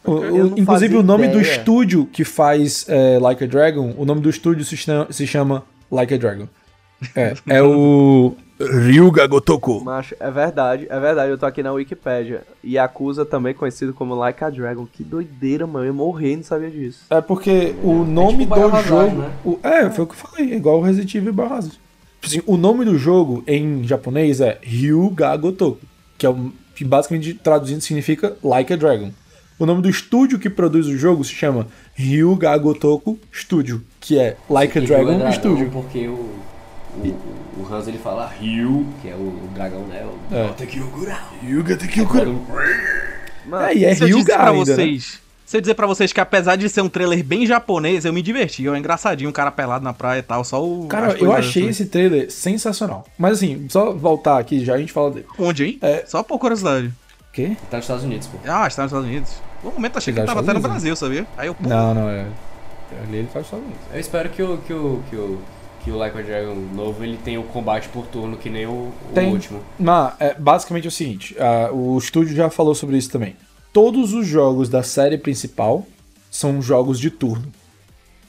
O- 0.05 0.13
o- 0.13 0.21
não 0.51 0.59
inclusive 0.59 0.97
o 0.97 1.03
nome 1.03 1.29
do 1.29 1.39
ideia. 1.39 1.53
estúdio 1.59 2.07
que 2.07 2.25
faz 2.25 2.87
é, 2.89 3.19
Like 3.21 3.45
a 3.45 3.47
Dragon, 3.47 3.95
o 3.99 4.05
nome 4.05 4.21
do 4.23 4.31
estúdio 4.31 4.65
se 4.65 4.77
chama, 4.77 5.07
se 5.11 5.27
chama 5.27 5.63
Like 5.91 6.15
a 6.15 6.17
Dragon. 6.17 6.49
É, 7.15 7.35
é 7.49 7.63
o 7.63 8.35
Ryuga 8.61 9.27
Gotoku. 9.27 9.83
Macho, 9.83 10.15
é 10.21 10.31
verdade, 10.31 10.87
é 10.91 11.01
verdade. 11.01 11.31
Eu 11.31 11.39
tô 11.39 11.47
aqui 11.47 11.63
na 11.63 11.73
Wikipédia. 11.73 12.43
Yakuza 12.65 13.25
também 13.25 13.55
conhecido 13.55 13.95
como 13.95 14.15
Like 14.15 14.45
a 14.45 14.51
Dragon. 14.51 14.87
Que 14.93 15.03
doideira, 15.03 15.67
mano. 15.67 15.87
Eu 15.87 15.95
e 16.21 16.37
não 16.37 16.43
sabia 16.43 16.71
disso. 16.71 17.05
É 17.09 17.21
porque 17.21 17.75
o 17.83 18.05
nome 18.05 18.45
tipo 18.47 18.55
do 18.55 18.83
jogo. 18.83 19.17
né? 19.17 19.31
o- 19.45 19.59
é, 19.63 19.89
foi 19.91 20.05
o 20.05 20.07
que 20.07 20.13
eu 20.15 20.19
falei, 20.19 20.53
é 20.53 20.57
igual 20.57 20.79
o 20.79 20.83
Resident 20.83 21.15
Evil 21.15 21.33
Biohazard. 21.33 21.81
Tipo 22.21 22.27
assim, 22.27 22.43
o 22.47 22.57
nome 22.59 22.85
do 22.85 22.99
jogo 22.99 23.43
em 23.47 23.83
japonês 23.85 24.43
é 24.43 24.59
Ryuga 24.63 25.35
Gotoku, 25.39 25.81
que 26.19 26.27
é 26.27 26.31
um, 26.31 26.53
que 26.75 26.85
basicamente 26.85 27.33
traduzindo 27.33 27.81
significa 27.81 28.37
Like 28.45 28.73
a 28.75 28.77
Dragon. 28.77 29.11
O 29.59 29.65
nome 29.65 29.81
do 29.83 29.89
estúdio 29.89 30.39
que 30.39 30.51
produz 30.51 30.87
o 30.87 30.97
jogo 30.99 31.25
se 31.25 31.33
chama 31.33 31.67
Ryuga 31.95 32.57
Gotoku 32.59 33.19
Studio, 33.33 33.83
que 33.99 34.19
é 34.19 34.37
Like 34.51 34.79
a 34.79 34.83
é 34.83 34.85
Dragon 34.85 35.33
Studio. 35.33 35.71
Porque 35.71 36.09
o, 36.09 36.29
o, 36.97 37.61
o 37.63 37.69
Hans 37.75 37.87
ele 37.89 37.99
fala 37.99 38.27
Ryu, 38.27 38.87
que 39.03 39.09
é 39.09 39.15
o, 39.15 39.19
o 39.19 39.49
dragão, 39.55 39.83
né? 39.83 40.05
O 40.05 40.35
É. 40.35 40.51
Ryuga 41.43 41.77
Gotoku. 41.77 42.47
Mano, 43.47 43.65
É, 43.67 43.75
e 43.75 43.85
é 43.85 43.95
Se 43.95 44.03
eu 44.05 44.09
dizer 44.09 44.17
Ryuga 44.19 44.35
pra 44.35 44.51
ainda, 44.51 44.71
né? 44.71 44.75
vocês. 44.77 45.21
Se 45.47 45.57
eu 45.57 45.61
dizer 45.61 45.75
pra 45.75 45.87
vocês 45.87 46.13
que 46.13 46.21
apesar 46.21 46.55
de 46.55 46.69
ser 46.69 46.81
um 46.81 46.89
trailer 46.89 47.25
bem 47.25 47.45
japonês, 47.45 48.05
eu 48.05 48.13
me 48.13 48.23
diverti. 48.23 48.69
É 48.69 48.79
engraçadinho, 48.79 49.31
um 49.31 49.33
cara 49.33 49.51
pelado 49.51 49.83
na 49.83 49.93
praia 49.93 50.21
e 50.21 50.23
tal. 50.23 50.45
Só 50.45 50.65
o. 50.65 50.87
Cara, 50.87 51.17
eu 51.19 51.33
achei 51.33 51.63
assim. 51.63 51.71
esse 51.71 51.87
trailer 51.87 52.31
sensacional. 52.31 53.05
Mas 53.19 53.33
assim, 53.39 53.67
só 53.69 53.93
voltar 53.93 54.39
aqui, 54.39 54.65
já 54.65 54.75
a 54.75 54.79
gente 54.79 54.93
fala 54.93 55.11
dele. 55.11 55.27
Onde, 55.39 55.65
hein? 55.65 55.79
É. 55.83 56.05
Só 56.07 56.23
por 56.23 56.39
curiosidade. 56.39 56.87
O 56.89 57.33
quê? 57.33 57.57
Tá 57.69 57.79
nos 57.79 57.85
Estados 57.85 58.05
Unidos, 58.05 58.29
pô. 58.29 58.39
Ah, 58.45 58.67
está 58.69 58.83
nos 58.83 58.93
Estados 58.93 59.09
Unidos. 59.09 59.33
No 59.65 59.73
momento 59.73 59.99
achei 59.99 60.13
que 60.15 60.21
Está 60.21 60.33
tava 60.35 60.41
nos 60.41 60.49
até 60.49 60.53
no 60.59 60.61
Estados 60.61 60.83
Brasil, 60.83 60.97
sabia? 60.97 61.27
Aí 61.37 61.49
eu, 61.49 61.55
pô, 61.55 61.69
Não, 61.69 61.95
não, 61.95 62.09
é. 62.09 62.27
Ali 63.05 63.19
ele 63.19 63.29
faz 63.33 63.47
só 63.47 63.57
isso. 63.57 63.67
Eu 63.93 64.01
espero 64.01 64.29
que 64.31 64.43
o, 64.43 64.59
que 64.59 64.73
o, 64.73 65.03
que 65.11 65.17
o, 65.17 65.39
que 65.85 65.91
o 65.91 65.97
Like 65.97 66.19
a 66.19 66.23
Dragon 66.23 66.55
novo 66.75 67.03
ele 67.03 67.19
tenha 67.25 67.41
o 67.41 67.45
combate 67.45 67.89
por 67.89 68.07
turno 68.07 68.37
que 68.37 68.51
nem 68.51 68.67
o, 68.67 68.71
o 68.71 69.13
Tem. 69.15 69.33
último. 69.33 69.61
Mas, 69.79 70.15
é, 70.21 70.35
basicamente 70.35 70.85
é 70.85 70.89
o 70.89 70.93
seguinte: 70.93 71.37
o 71.73 71.97
estúdio 71.99 72.35
já 72.35 72.51
falou 72.51 72.75
sobre 72.75 72.97
isso 72.97 73.11
também. 73.11 73.37
Todos 73.73 74.13
os 74.13 74.27
jogos 74.27 74.69
da 74.69 74.83
série 74.83 75.17
principal 75.17 75.87
são 76.31 76.61
jogos 76.61 76.99
de 76.99 77.11
turno. 77.11 77.47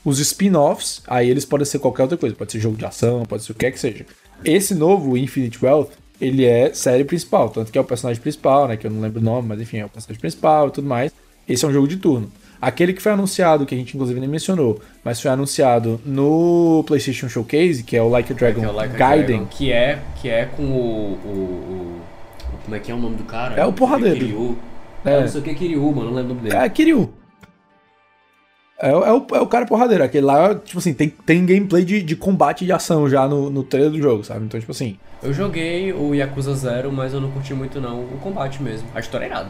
Os 0.03 0.19
spin-offs, 0.19 1.01
aí 1.07 1.29
eles 1.29 1.45
podem 1.45 1.65
ser 1.65 1.79
qualquer 1.79 2.03
outra 2.03 2.17
coisa. 2.17 2.35
Pode 2.35 2.51
ser 2.51 2.59
jogo 2.59 2.77
de 2.77 2.85
ação, 2.85 3.23
pode 3.25 3.43
ser 3.43 3.51
o 3.51 3.55
que 3.55 3.61
quer 3.61 3.71
que 3.71 3.79
seja. 3.79 4.05
Esse 4.43 4.73
novo, 4.73 5.15
Infinite 5.15 5.63
Wealth, 5.63 5.89
ele 6.19 6.45
é 6.45 6.73
série 6.73 7.03
principal. 7.03 7.49
Tanto 7.49 7.71
que 7.71 7.77
é 7.77 7.81
o 7.81 7.83
personagem 7.83 8.21
principal, 8.21 8.67
né? 8.67 8.77
Que 8.77 8.87
eu 8.87 8.91
não 8.91 9.01
lembro 9.01 9.19
o 9.19 9.23
nome, 9.23 9.47
mas 9.47 9.61
enfim, 9.61 9.77
é 9.77 9.85
o 9.85 9.89
personagem 9.89 10.19
principal 10.19 10.69
e 10.69 10.71
tudo 10.71 10.87
mais. 10.87 11.11
Esse 11.47 11.65
é 11.65 11.67
um 11.67 11.73
jogo 11.73 11.87
de 11.87 11.97
turno. 11.97 12.31
Aquele 12.61 12.93
que 12.93 13.01
foi 13.01 13.11
anunciado, 13.11 13.65
que 13.65 13.73
a 13.73 13.77
gente 13.77 13.95
inclusive 13.95 14.19
nem 14.19 14.29
mencionou, 14.29 14.79
mas 15.03 15.19
foi 15.19 15.31
anunciado 15.31 15.99
no 16.05 16.83
PlayStation 16.85 17.27
Showcase, 17.27 17.81
que 17.83 17.97
é 17.97 18.01
o 18.03 18.07
Like 18.09 18.31
a 18.31 18.35
Dragon 18.35 18.59
Que 18.61 18.65
é 18.67 18.69
o 18.69 18.73
Like 18.73 18.95
Gaiden. 18.95 19.25
Dragon, 19.37 19.45
que 19.47 19.71
é, 19.71 19.99
que 20.21 20.29
é 20.29 20.45
com 20.45 20.63
o, 20.63 21.17
o, 21.25 21.29
o- 21.29 22.01
Como 22.63 22.75
é 22.75 22.79
que 22.79 22.91
é 22.91 22.93
o 22.93 22.99
nome 22.99 23.15
do 23.15 23.23
cara? 23.23 23.55
É 23.59 23.65
o 23.65 23.73
porradeiro. 23.73 24.19
Kiryu. 24.19 24.57
É. 25.03 25.13
É. 25.15 25.21
Não 25.21 25.27
sei 25.27 25.41
o 25.41 25.43
que 25.43 25.49
é 25.49 25.53
Kiryu, 25.55 25.81
mano. 25.91 26.09
Não 26.11 26.13
lembro 26.17 26.33
o 26.33 26.35
nome 26.35 26.49
dele. 26.49 26.55
É 26.63 26.69
Kiryu. 26.69 27.11
É, 28.79 28.95
o- 28.95 29.03
é 29.03 29.13
o, 29.13 29.27
é 29.33 29.41
o 29.41 29.47
cara 29.47 29.65
porradeiro. 29.65 30.03
Aquele 30.03 30.25
lá, 30.25 30.53
tipo 30.55 30.77
assim, 30.79 30.93
tem, 30.93 31.09
tem 31.09 31.45
gameplay 31.45 31.83
de, 31.83 32.01
de 32.03 32.15
combate 32.15 32.61
e 32.63 32.65
de 32.65 32.71
ação 32.71 33.09
já 33.09 33.27
no, 33.27 33.49
no 33.49 33.63
trailer 33.63 33.91
do 33.91 33.99
jogo, 34.01 34.23
sabe? 34.23 34.45
Então, 34.45 34.59
tipo 34.59 34.71
assim. 34.71 34.97
Eu 35.23 35.33
joguei 35.33 35.93
o 35.93 36.13
Yakuza 36.15 36.53
Zero, 36.55 36.91
mas 36.91 37.13
eu 37.13 37.21
não 37.21 37.31
curti 37.31 37.53
muito 37.53 37.79
não 37.81 38.01
o 38.01 38.17
combate 38.21 38.61
mesmo. 38.61 38.87
A 38.95 38.99
história 38.99 39.25
é 39.25 39.27
irada. 39.27 39.49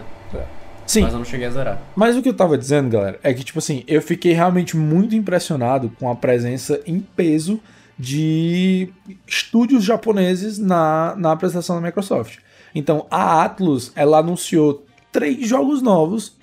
Sim. 0.91 1.03
Mas 1.03 1.13
eu 1.13 1.19
não 1.19 1.25
cheguei 1.25 1.47
a 1.47 1.51
zerar. 1.51 1.81
Mas 1.95 2.17
o 2.17 2.21
que 2.21 2.27
eu 2.27 2.33
tava 2.33 2.57
dizendo, 2.57 2.89
galera, 2.89 3.17
é 3.23 3.33
que, 3.33 3.45
tipo 3.45 3.59
assim, 3.59 3.85
eu 3.87 4.01
fiquei 4.01 4.33
realmente 4.33 4.75
muito 4.75 5.15
impressionado 5.15 5.89
com 5.97 6.11
a 6.11 6.15
presença 6.15 6.81
em 6.85 6.99
peso 6.99 7.61
de 7.97 8.89
estúdios 9.25 9.85
japoneses 9.85 10.57
na, 10.57 11.15
na 11.17 11.31
apresentação 11.31 11.77
da 11.77 11.81
Microsoft. 11.81 12.39
Então, 12.75 13.07
a 13.09 13.41
Atlus, 13.41 13.93
ela 13.95 14.17
anunciou 14.17 14.85
três 15.13 15.47
jogos 15.47 15.81
novos, 15.81 16.35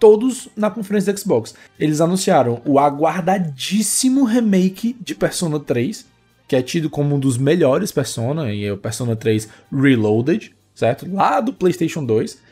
todos 0.00 0.48
na 0.56 0.68
conferência 0.68 1.12
da 1.12 1.18
Xbox. 1.20 1.54
Eles 1.78 2.00
anunciaram 2.00 2.60
o 2.64 2.80
aguardadíssimo 2.80 4.24
remake 4.24 4.96
de 5.00 5.14
Persona 5.14 5.60
3, 5.60 6.04
que 6.48 6.56
é 6.56 6.62
tido 6.62 6.90
como 6.90 7.14
um 7.14 7.20
dos 7.20 7.38
melhores 7.38 7.92
Persona, 7.92 8.52
e 8.52 8.64
é 8.64 8.72
o 8.72 8.78
Persona 8.78 9.14
3 9.14 9.48
Reloaded, 9.72 10.52
certo? 10.74 11.08
Lá 11.08 11.40
do 11.40 11.52
PlayStation 11.52 12.04
2 12.04 12.45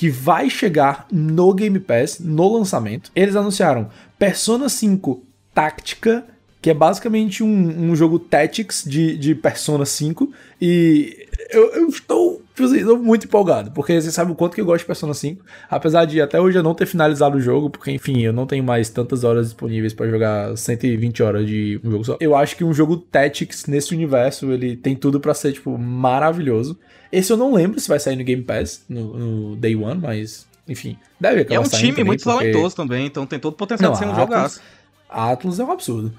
que 0.00 0.08
vai 0.08 0.48
chegar 0.48 1.06
no 1.12 1.52
Game 1.52 1.78
Pass 1.78 2.20
no 2.20 2.56
lançamento. 2.56 3.12
Eles 3.14 3.36
anunciaram 3.36 3.90
Persona 4.18 4.66
5 4.66 5.22
Táctica, 5.52 6.24
que 6.62 6.70
é 6.70 6.74
basicamente 6.74 7.42
um, 7.42 7.90
um 7.90 7.94
jogo 7.94 8.18
Tactics 8.18 8.82
de, 8.82 9.14
de 9.18 9.34
Persona 9.34 9.84
5. 9.84 10.32
E 10.58 11.28
eu, 11.50 11.74
eu 11.74 11.88
estou, 11.90 12.40
tipo 12.60 12.72
assim, 12.72 12.80
estou 12.80 12.98
muito 12.98 13.24
empolgado, 13.26 13.70
porque 13.72 14.00
você 14.00 14.10
sabe 14.12 14.30
o 14.30 14.34
quanto 14.34 14.54
que 14.54 14.60
eu 14.60 14.64
gosto 14.64 14.80
de 14.80 14.86
Persona 14.86 15.14
5. 15.14 15.44
Apesar 15.68 16.04
de 16.04 16.20
até 16.20 16.40
hoje 16.40 16.58
eu 16.58 16.62
não 16.62 16.74
ter 16.74 16.86
finalizado 16.86 17.36
o 17.38 17.40
jogo, 17.40 17.70
porque 17.70 17.90
enfim, 17.90 18.20
eu 18.22 18.32
não 18.32 18.46
tenho 18.46 18.62
mais 18.62 18.90
tantas 18.90 19.24
horas 19.24 19.46
disponíveis 19.46 19.92
para 19.94 20.08
jogar 20.08 20.56
120 20.56 21.22
horas 21.22 21.46
de 21.46 21.80
um 21.82 21.90
jogo 21.90 22.04
só. 22.04 22.16
Eu 22.20 22.36
acho 22.36 22.56
que 22.56 22.64
um 22.64 22.72
jogo 22.72 22.96
Tactics 22.96 23.66
nesse 23.66 23.94
universo, 23.94 24.50
ele 24.52 24.76
tem 24.76 24.94
tudo 24.94 25.18
para 25.20 25.32
ser, 25.34 25.52
tipo, 25.52 25.76
maravilhoso. 25.78 26.78
Esse 27.10 27.32
eu 27.32 27.36
não 27.36 27.52
lembro 27.54 27.80
se 27.80 27.88
vai 27.88 27.98
sair 27.98 28.16
no 28.16 28.24
Game 28.24 28.42
Pass 28.42 28.84
no, 28.88 29.16
no 29.50 29.56
Day 29.56 29.74
One, 29.74 30.00
mas 30.00 30.46
enfim, 30.68 30.96
deve 31.18 31.40
acabar 31.40 31.56
É 31.56 31.60
um 31.60 31.64
time 31.68 31.90
também, 31.90 32.04
muito 32.04 32.22
porque- 32.22 32.38
talentoso 32.38 32.76
também, 32.76 33.06
então 33.06 33.26
tem 33.26 33.38
todo 33.38 33.54
o 33.54 33.56
potencial 33.56 33.90
Não, 33.90 33.98
de 33.98 34.04
ser 34.04 34.10
um 34.10 34.14
jogaço. 34.14 34.60
Atlas 35.08 35.58
é 35.58 35.64
um 35.64 35.72
absurdo. 35.72 36.12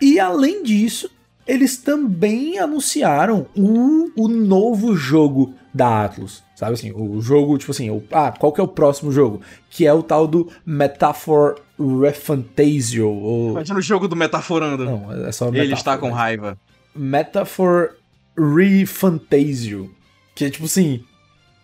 E 0.00 0.20
além 0.20 0.62
disso, 0.62 1.10
eles 1.46 1.76
também 1.76 2.58
anunciaram 2.58 3.46
o, 3.56 4.10
o 4.16 4.28
novo 4.28 4.94
jogo 4.96 5.54
da 5.72 6.04
Atlas. 6.04 6.42
Sabe 6.54 6.72
assim, 6.72 6.90
o 6.92 7.20
jogo, 7.20 7.58
tipo 7.58 7.70
assim, 7.72 7.90
o, 7.90 8.02
ah, 8.10 8.32
qual 8.32 8.50
que 8.52 8.60
é 8.60 8.64
o 8.64 8.68
próximo 8.68 9.12
jogo? 9.12 9.42
Que 9.70 9.86
é 9.86 9.92
o 9.92 10.02
tal 10.02 10.26
do 10.26 10.50
Metaphor 10.64 11.56
Refantasio. 11.78 13.08
Ou... 13.10 13.50
Imagina 13.50 13.78
o 13.78 13.82
jogo 13.82 14.08
do 14.08 14.16
Metaforando. 14.16 14.84
Não, 14.84 15.12
é 15.26 15.32
só 15.32 15.48
Ele 15.48 15.58
metáfora, 15.58 15.74
está 15.78 15.98
com 15.98 16.06
né? 16.08 16.14
raiva. 16.14 16.58
Metaphor 16.94 17.90
Refantasio. 18.38 19.90
Que 20.34 20.46
é 20.46 20.50
tipo 20.50 20.64
assim. 20.66 21.00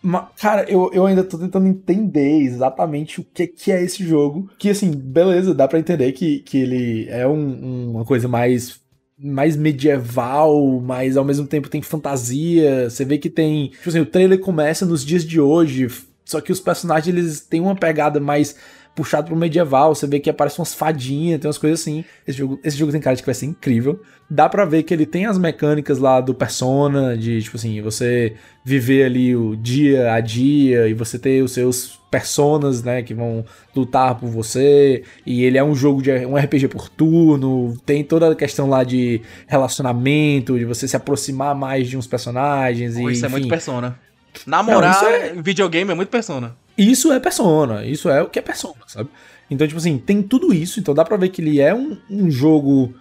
ma- 0.02 0.28
Cara, 0.38 0.64
eu, 0.70 0.90
eu 0.92 1.06
ainda 1.06 1.24
tô 1.24 1.38
tentando 1.38 1.66
entender 1.66 2.40
exatamente 2.42 3.20
o 3.20 3.24
que, 3.24 3.46
que 3.46 3.72
é 3.72 3.82
esse 3.82 4.06
jogo. 4.06 4.48
Que 4.58 4.70
assim, 4.70 4.90
beleza, 4.90 5.54
dá 5.54 5.66
pra 5.68 5.78
entender 5.78 6.12
que, 6.12 6.40
que 6.40 6.58
ele 6.58 7.06
é 7.08 7.26
um- 7.26 7.32
um- 7.64 7.90
uma 7.92 8.04
coisa 8.04 8.28
mais. 8.28 8.80
Mais 9.22 9.56
medieval, 9.56 10.80
mas 10.84 11.16
ao 11.16 11.24
mesmo 11.24 11.46
tempo 11.46 11.68
tem 11.68 11.80
fantasia. 11.80 12.90
Você 12.90 13.04
vê 13.04 13.18
que 13.18 13.30
tem. 13.30 13.68
Tipo 13.68 13.88
assim, 13.88 14.00
o 14.00 14.06
trailer 14.06 14.40
começa 14.40 14.84
nos 14.84 15.04
dias 15.04 15.24
de 15.24 15.40
hoje. 15.40 15.88
Só 16.24 16.40
que 16.40 16.52
os 16.52 16.60
personagens 16.60 17.14
eles 17.14 17.40
têm 17.40 17.60
uma 17.60 17.76
pegada 17.76 18.18
mais 18.18 18.56
puxado 18.94 19.28
pro 19.28 19.36
medieval. 19.36 19.94
Você 19.94 20.06
vê 20.06 20.20
que 20.20 20.28
aparecem 20.30 20.58
umas 20.60 20.74
fadinhas, 20.74 21.40
tem 21.40 21.48
umas 21.48 21.58
coisas 21.58 21.80
assim. 21.80 22.04
Esse 22.26 22.38
jogo, 22.38 22.60
esse 22.62 22.76
jogo 22.76 22.92
tem 22.92 23.00
cara 23.00 23.16
de 23.16 23.22
que 23.22 23.26
vai 23.26 23.34
ser 23.34 23.46
incrível. 23.46 24.00
Dá 24.28 24.48
pra 24.48 24.64
ver 24.64 24.82
que 24.82 24.92
ele 24.94 25.06
tem 25.06 25.26
as 25.26 25.36
mecânicas 25.38 25.98
lá 25.98 26.20
do 26.20 26.34
Persona, 26.34 27.16
de 27.16 27.42
tipo 27.42 27.56
assim, 27.56 27.80
você 27.82 28.34
viver 28.64 29.04
ali 29.04 29.34
o 29.36 29.56
dia 29.56 30.12
a 30.12 30.20
dia 30.20 30.88
e 30.88 30.94
você 30.94 31.18
ter 31.18 31.42
os 31.42 31.52
seus 31.52 32.00
personas, 32.10 32.82
né, 32.82 33.02
que 33.02 33.14
vão 33.14 33.44
lutar 33.74 34.14
por 34.14 34.28
você. 34.28 35.02
E 35.24 35.44
ele 35.44 35.56
é 35.58 35.64
um 35.64 35.74
jogo 35.74 36.02
de 36.02 36.10
um 36.26 36.36
RPG 36.36 36.68
por 36.68 36.88
turno, 36.88 37.74
tem 37.86 38.04
toda 38.04 38.30
a 38.30 38.34
questão 38.34 38.68
lá 38.68 38.84
de 38.84 39.20
relacionamento, 39.46 40.58
de 40.58 40.64
você 40.64 40.86
se 40.86 40.96
aproximar 40.96 41.54
mais 41.54 41.88
de 41.88 41.96
uns 41.96 42.06
personagens 42.06 42.94
Pô, 42.94 43.08
e 43.08 43.12
isso 43.14 43.24
é 43.24 43.28
muito 43.28 43.44
enfim. 43.44 43.50
persona. 43.50 43.98
Namorar 44.46 44.94
isso 44.94 45.04
é- 45.06 45.42
videogame 45.42 45.90
é 45.90 45.94
muito 45.94 46.08
persona. 46.08 46.56
Isso 46.76 47.12
é 47.12 47.20
Persona, 47.20 47.84
isso 47.84 48.08
é 48.08 48.22
o 48.22 48.28
que 48.28 48.38
é 48.38 48.42
Persona, 48.42 48.74
sabe? 48.86 49.08
Então, 49.50 49.66
tipo 49.66 49.78
assim, 49.78 49.98
tem 49.98 50.22
tudo 50.22 50.52
isso, 50.54 50.80
então 50.80 50.94
dá 50.94 51.04
pra 51.04 51.16
ver 51.16 51.28
que 51.28 51.42
ele 51.42 51.60
é 51.60 51.74
um, 51.74 51.96
um 52.08 52.30
jogo, 52.30 52.94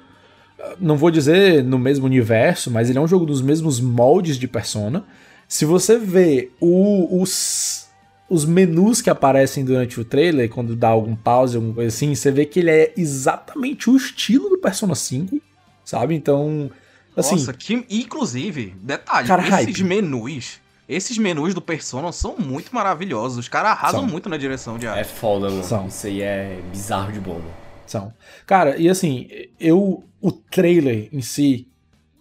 ah, 0.60 0.76
não 0.80 0.98
vou 0.98 1.10
dizer 1.10 1.64
no 1.64 1.80
mesmo 1.80 2.06
universo, 2.06 2.70
mas 2.70 2.90
ele 2.90 2.98
é 3.00 3.02
um 3.02 3.08
jogo 3.08 3.26
dos 3.26 3.42
mesmos 3.42 3.80
moldes 3.80 4.38
de 4.38 4.48
Persona. 4.48 5.06
Se 5.48 5.64
você 5.66 5.98
vê 5.98 6.50
o- 6.60 7.22
os, 7.22 7.88
os 8.30 8.44
menus 8.46 9.02
que 9.02 9.10
aparecem 9.10 9.64
durante 9.64 10.00
o 10.00 10.04
trailer, 10.06 10.50
quando 10.50 10.76
dá 10.76 10.90
algum 10.90 11.16
pause, 11.16 11.56
alguma 11.56 11.74
coisa 11.76 11.88
assim, 11.96 12.14
você 12.14 12.32
vê 12.32 12.46
que 12.46 12.60
ele 12.60 12.70
é 12.72 12.94
exatamente 12.98 13.90
o 13.90 13.96
estilo 13.96 14.50
do 14.50 14.58
Persona 14.58 14.96
5, 14.96 15.42
sabe? 15.86 16.16
Então, 16.16 16.70
assim... 17.16 17.36
Nossa, 17.36 17.54
que. 17.54 17.86
Inclusive, 17.90 18.76
detalhe, 18.82 19.28
Cara, 19.28 19.42
esses 19.44 19.52
hype. 19.78 19.84
menus. 19.86 20.60
Esses 20.92 21.18
menus 21.18 21.54
do 21.54 21.62
Persona 21.62 22.12
são 22.12 22.36
muito 22.38 22.76
maravilhosos. 22.76 23.38
Os 23.38 23.48
caras 23.48 23.72
arrasam 23.72 24.02
São. 24.02 24.10
muito 24.10 24.28
na 24.28 24.36
direção 24.36 24.78
de 24.78 24.88
arte. 24.88 25.00
É 25.00 25.04
foda, 25.06 25.50
mano. 25.50 25.64
São. 25.64 25.88
Isso 25.88 26.08
aí 26.08 26.22
é 26.22 26.60
bizarro 26.70 27.14
de 27.14 27.20
bom, 27.20 27.36
mano. 27.36 27.54
São. 27.86 28.14
Cara, 28.46 28.78
e 28.78 28.90
assim, 28.90 29.28
eu. 29.60 30.04
O 30.20 30.32
trailer 30.32 31.10
em 31.12 31.22
si 31.22 31.68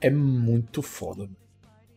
é 0.01 0.09
muito 0.09 0.80
foda. 0.82 1.28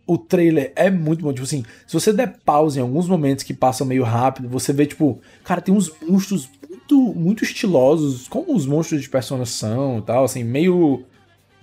O 0.05 0.17
trailer 0.17 0.73
é 0.75 0.89
muito 0.89 1.23
bom. 1.23 1.31
Tipo 1.31 1.45
assim, 1.45 1.63
se 1.87 1.93
você 1.93 2.11
der 2.11 2.39
pausa 2.43 2.79
em 2.79 2.81
alguns 2.81 3.07
momentos 3.07 3.43
que 3.43 3.53
passam 3.53 3.87
meio 3.87 4.03
rápido, 4.03 4.49
você 4.49 4.73
vê, 4.73 4.85
tipo, 4.85 5.21
cara, 5.45 5.61
tem 5.61 5.73
uns 5.73 5.89
monstros 6.01 6.49
muito, 6.67 7.13
muito 7.13 7.43
estilosos, 7.43 8.27
como 8.27 8.53
os 8.53 8.65
monstros 8.65 9.01
de 9.01 9.09
Persona 9.09 9.45
são 9.45 9.99
e 9.99 10.01
tal, 10.01 10.25
assim, 10.25 10.43
meio. 10.43 11.05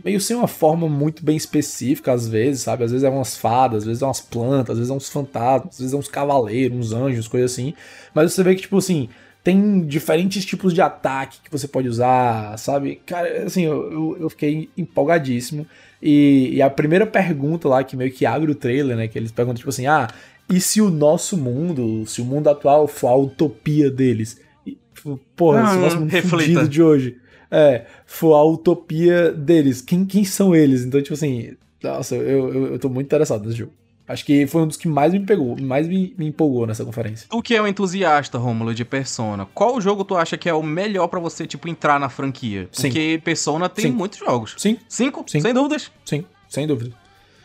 Meio 0.04 0.20
sem 0.20 0.36
uma 0.36 0.48
forma 0.48 0.88
muito 0.88 1.24
bem 1.24 1.36
específica, 1.36 2.12
às 2.12 2.26
vezes, 2.28 2.62
sabe? 2.62 2.84
Às 2.84 2.90
vezes 2.90 3.04
é 3.04 3.10
umas 3.10 3.36
fadas, 3.36 3.78
às 3.78 3.84
vezes 3.84 4.02
é 4.02 4.06
umas 4.06 4.20
plantas, 4.20 4.70
às 4.70 4.78
vezes 4.78 4.90
é 4.90 4.94
uns 4.94 5.08
fantasmas, 5.08 5.74
às 5.74 5.78
vezes 5.78 5.94
é 5.94 5.96
uns 5.96 6.08
cavaleiros, 6.08 6.76
uns 6.78 6.92
anjos, 6.92 7.28
coisas 7.28 7.52
assim. 7.52 7.74
Mas 8.14 8.32
você 8.32 8.42
vê 8.42 8.54
que, 8.54 8.62
tipo 8.62 8.78
assim, 8.78 9.08
tem 9.42 9.86
diferentes 9.86 10.44
tipos 10.44 10.74
de 10.74 10.82
ataque 10.82 11.38
que 11.42 11.50
você 11.50 11.66
pode 11.66 11.88
usar, 11.88 12.58
sabe? 12.58 13.00
Cara, 13.06 13.44
assim, 13.44 13.64
eu, 13.64 14.16
eu, 14.20 14.30
fiquei 14.30 14.68
empolgadíssimo. 14.76 15.66
E, 16.02 16.50
e 16.54 16.62
a 16.62 16.68
primeira 16.68 17.06
pergunta 17.06 17.68
lá, 17.68 17.82
que 17.82 17.96
meio 17.96 18.12
que 18.12 18.26
abre 18.26 18.50
o 18.50 18.54
trailer, 18.54 18.96
né? 18.96 19.08
Que 19.08 19.18
eles 19.18 19.32
perguntam, 19.32 19.58
tipo 19.58 19.70
assim, 19.70 19.86
ah, 19.86 20.08
e 20.48 20.60
se 20.60 20.80
o 20.80 20.90
nosso 20.90 21.36
mundo, 21.36 22.04
se 22.06 22.20
o 22.20 22.24
mundo 22.24 22.48
atual 22.48 22.86
for 22.86 23.08
a 23.08 23.16
utopia 23.16 23.90
deles? 23.90 24.40
E, 24.66 24.76
tipo, 24.94 25.18
porra, 25.36 25.66
se 25.66 25.74
o 25.74 25.78
Ah, 25.78 25.80
nosso 25.82 26.00
mundo 26.00 26.10
reflita. 26.10 26.68
de 26.68 26.82
hoje 26.82 27.16
é, 27.50 27.84
for 28.06 28.34
a 28.34 28.44
utopia 28.44 29.32
deles, 29.32 29.80
quem, 29.82 30.04
quem 30.04 30.24
são 30.24 30.54
eles? 30.54 30.84
Então, 30.84 31.02
tipo 31.02 31.14
assim, 31.14 31.56
nossa, 31.82 32.14
eu, 32.14 32.52
eu, 32.52 32.66
eu 32.72 32.78
tô 32.78 32.88
muito 32.88 33.06
interessado 33.06 33.44
nesse 33.44 33.58
jogo. 33.58 33.72
Acho 34.10 34.24
que 34.24 34.44
foi 34.48 34.62
um 34.62 34.66
dos 34.66 34.76
que 34.76 34.88
mais 34.88 35.12
me 35.12 35.20
pegou, 35.20 35.56
mais 35.60 35.86
me, 35.86 36.12
me 36.18 36.26
empolgou 36.26 36.66
nessa 36.66 36.84
conferência. 36.84 37.28
Tu 37.30 37.42
que 37.42 37.54
é 37.54 37.62
um 37.62 37.66
entusiasta, 37.66 38.38
Rômulo, 38.38 38.74
de 38.74 38.84
Persona, 38.84 39.46
qual 39.54 39.80
jogo 39.80 40.04
tu 40.04 40.16
acha 40.16 40.36
que 40.36 40.48
é 40.48 40.54
o 40.54 40.64
melhor 40.64 41.06
pra 41.06 41.20
você, 41.20 41.46
tipo, 41.46 41.68
entrar 41.68 42.00
na 42.00 42.08
franquia? 42.08 42.68
Sim. 42.72 42.88
Porque 42.88 43.20
Persona 43.24 43.68
tem 43.68 43.84
Sim. 43.84 43.92
muitos 43.92 44.18
jogos. 44.18 44.56
Sim. 44.58 44.78
Cinco? 44.88 45.24
Sim. 45.28 45.40
Sem 45.40 45.54
dúvidas. 45.54 45.92
Sim, 46.04 46.24
sem 46.48 46.66
dúvida. 46.66 46.92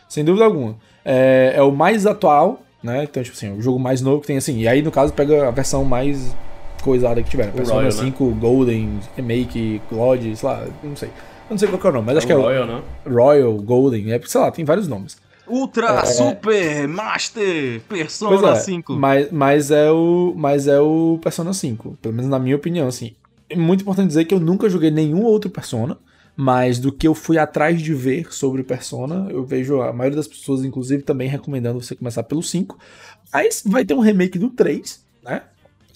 Sem 0.08 0.24
dúvida 0.24 0.44
alguma. 0.44 0.76
É, 1.04 1.52
é 1.54 1.62
o 1.62 1.70
mais 1.70 2.04
atual, 2.04 2.64
né? 2.82 3.04
Então, 3.04 3.22
tipo 3.22 3.36
assim, 3.36 3.56
o 3.56 3.62
jogo 3.62 3.78
mais 3.78 4.00
novo 4.00 4.20
que 4.20 4.26
tem 4.26 4.36
assim. 4.36 4.58
E 4.58 4.66
aí, 4.66 4.82
no 4.82 4.90
caso, 4.90 5.12
pega 5.12 5.46
a 5.46 5.52
versão 5.52 5.84
mais 5.84 6.34
coisada 6.86 7.20
que 7.20 7.28
tiver. 7.28 7.50
Persona 7.50 7.80
Royal, 7.80 7.92
né? 7.92 8.04
5, 8.04 8.30
Golden, 8.36 9.00
Remake, 9.16 9.82
God, 9.90 10.22
sei 10.22 10.48
lá, 10.48 10.64
não 10.82 10.96
sei. 10.96 11.08
Eu 11.08 11.50
não 11.50 11.58
sei 11.58 11.68
qual 11.68 11.80
que 11.80 11.86
é 11.86 11.90
o 11.90 11.92
nome, 11.92 12.06
mas 12.06 12.14
É 12.14 12.18
acho 12.18 12.26
o 12.26 12.28
que 12.28 12.32
é 12.32 12.36
Royal, 12.36 12.66
né? 12.66 12.82
Royal, 13.04 13.54
Golden, 13.54 14.12
é, 14.12 14.20
sei 14.24 14.40
lá, 14.40 14.50
tem 14.50 14.64
vários 14.64 14.86
nomes. 14.86 15.16
Ultra, 15.48 16.00
É. 16.00 16.04
Super, 16.04 16.88
Master, 16.88 17.80
Persona 17.88 18.52
é, 18.52 18.54
5. 18.56 18.92
Mas, 18.94 19.30
mas, 19.30 19.70
é 19.70 19.90
o, 19.90 20.32
mas 20.36 20.66
é 20.66 20.80
o 20.80 21.18
Persona 21.22 21.52
5, 21.52 21.98
pelo 22.00 22.14
menos 22.14 22.30
na 22.30 22.38
minha 22.38 22.56
opinião, 22.56 22.88
assim. 22.88 23.12
É 23.48 23.56
muito 23.56 23.82
importante 23.82 24.08
dizer 24.08 24.24
que 24.24 24.34
eu 24.34 24.40
nunca 24.40 24.68
joguei 24.68 24.90
nenhum 24.90 25.22
outro 25.22 25.50
Persona, 25.50 25.98
mas 26.36 26.78
do 26.78 26.92
que 26.92 27.06
eu 27.06 27.14
fui 27.14 27.38
atrás 27.38 27.80
de 27.80 27.94
ver 27.94 28.32
sobre 28.32 28.62
Persona, 28.62 29.28
eu 29.30 29.44
vejo 29.44 29.80
a 29.80 29.92
maioria 29.92 30.16
das 30.16 30.28
pessoas, 30.28 30.64
inclusive, 30.64 31.02
também 31.02 31.28
recomendando 31.28 31.80
você 31.80 31.94
começar 31.94 32.22
pelo 32.24 32.42
5. 32.42 32.76
Mas 33.32 33.62
vai 33.64 33.84
ter 33.84 33.94
um 33.94 34.00
remake 34.00 34.38
do 34.38 34.50
3, 34.50 34.82
né? 34.84 35.05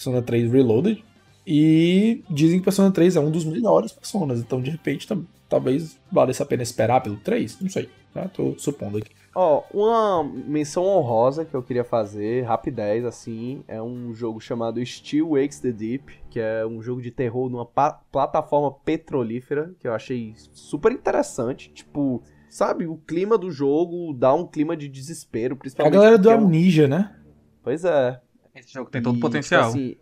Persona 0.01 0.22
3 0.22 0.51
Reloaded. 0.51 1.05
E 1.47 2.22
dizem 2.31 2.59
que 2.59 2.64
Persona 2.64 2.90
3 2.90 3.16
é 3.16 3.20
um 3.20 3.31
dos 3.31 3.44
melhores 3.44 3.93
Personas, 3.93 4.40
então 4.40 4.60
de 4.62 4.70
repente 4.70 5.06
talvez 5.48 5.98
valesse 6.10 6.43
a 6.43 6.47
pena 6.47 6.62
esperar 6.62 7.02
pelo 7.02 7.16
3, 7.16 7.60
não 7.60 7.68
sei, 7.68 7.89
né? 8.14 8.31
Tô 8.32 8.55
supondo 8.56 8.98
aqui. 8.98 9.10
Ó, 9.35 9.62
uma 9.72 10.22
menção 10.24 10.85
honrosa 10.85 11.44
que 11.44 11.55
eu 11.55 11.62
queria 11.62 11.85
fazer, 11.85 12.43
rapidez, 12.44 13.05
assim, 13.05 13.62
é 13.68 13.81
um 13.81 14.12
jogo 14.14 14.40
chamado 14.40 14.85
Still 14.85 15.31
Wakes 15.31 15.60
the 15.60 15.72
Deep, 15.72 16.12
que 16.31 16.39
é 16.40 16.64
um 16.66 16.82
jogo 16.82 17.01
de 17.01 17.10
terror 17.10 17.48
numa 17.48 17.66
plataforma 17.66 18.72
petrolífera, 18.85 19.72
que 19.78 19.86
eu 19.89 19.94
achei 19.94 20.35
super 20.52 20.93
interessante. 20.93 21.70
Tipo, 21.72 22.22
sabe, 22.48 22.86
o 22.86 22.97
clima 22.97 23.36
do 23.39 23.51
jogo 23.51 24.12
dá 24.14 24.35
um 24.35 24.47
clima 24.47 24.77
de 24.77 24.89
desespero, 24.89 25.55
É 25.55 25.56
a 25.56 25.59
principalmente. 25.59 25.94
galera 25.94 26.18
do 26.18 26.22
porque 26.22 26.35
é 26.35 26.36
um- 26.36 26.44
Amnesia, 26.47 26.89
né? 26.89 27.16
Pois 27.62 27.85
é. 27.85 28.20
Esse 28.55 28.72
jogo 28.72 28.90
tem 28.90 29.02
todo 29.02 29.14
o 29.14 29.18
E, 29.18 29.20
potencial. 29.20 29.68
tipo 29.72 29.78
assim, 29.78 29.97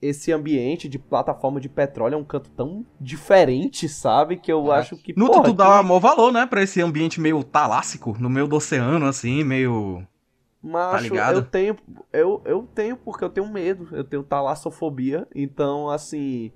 esse 0.00 0.32
ambiente 0.32 0.88
de 0.88 0.98
plataforma 0.98 1.60
de 1.60 1.68
petróleo 1.68 2.14
é 2.14 2.16
um 2.18 2.24
canto 2.24 2.50
tão 2.50 2.86
diferente, 3.00 3.88
sabe? 3.88 4.36
Que 4.36 4.50
eu 4.50 4.72
acho 4.72 4.96
que. 4.96 5.12
No 5.16 5.26
porra, 5.26 5.42
tu 5.44 5.50
que- 5.50 5.56
dá 5.58 5.82
maior 5.82 6.00
valor, 6.00 6.32
né? 6.32 6.46
Pra 6.46 6.62
esse 6.62 6.80
ambiente 6.80 7.20
meio 7.20 7.42
talássico, 7.44 8.16
no 8.18 8.30
meio 8.30 8.46
do 8.48 8.56
oceano, 8.56 9.04
assim, 9.06 9.44
meio. 9.44 10.06
Macho, 10.62 10.92
Tá 10.96 11.00
ligado? 11.00 11.34
eu 11.36 11.42
tenho. 11.42 11.76
Eu, 12.12 12.42
eu 12.44 12.62
tenho 12.74 12.96
porque 12.96 13.24
eu 13.24 13.30
tenho 13.30 13.48
medo. 13.50 13.88
Eu 13.92 14.04
tenho 14.04 14.22
talassofobia. 14.22 15.26
Então, 15.34 15.88
assim. 15.90 16.52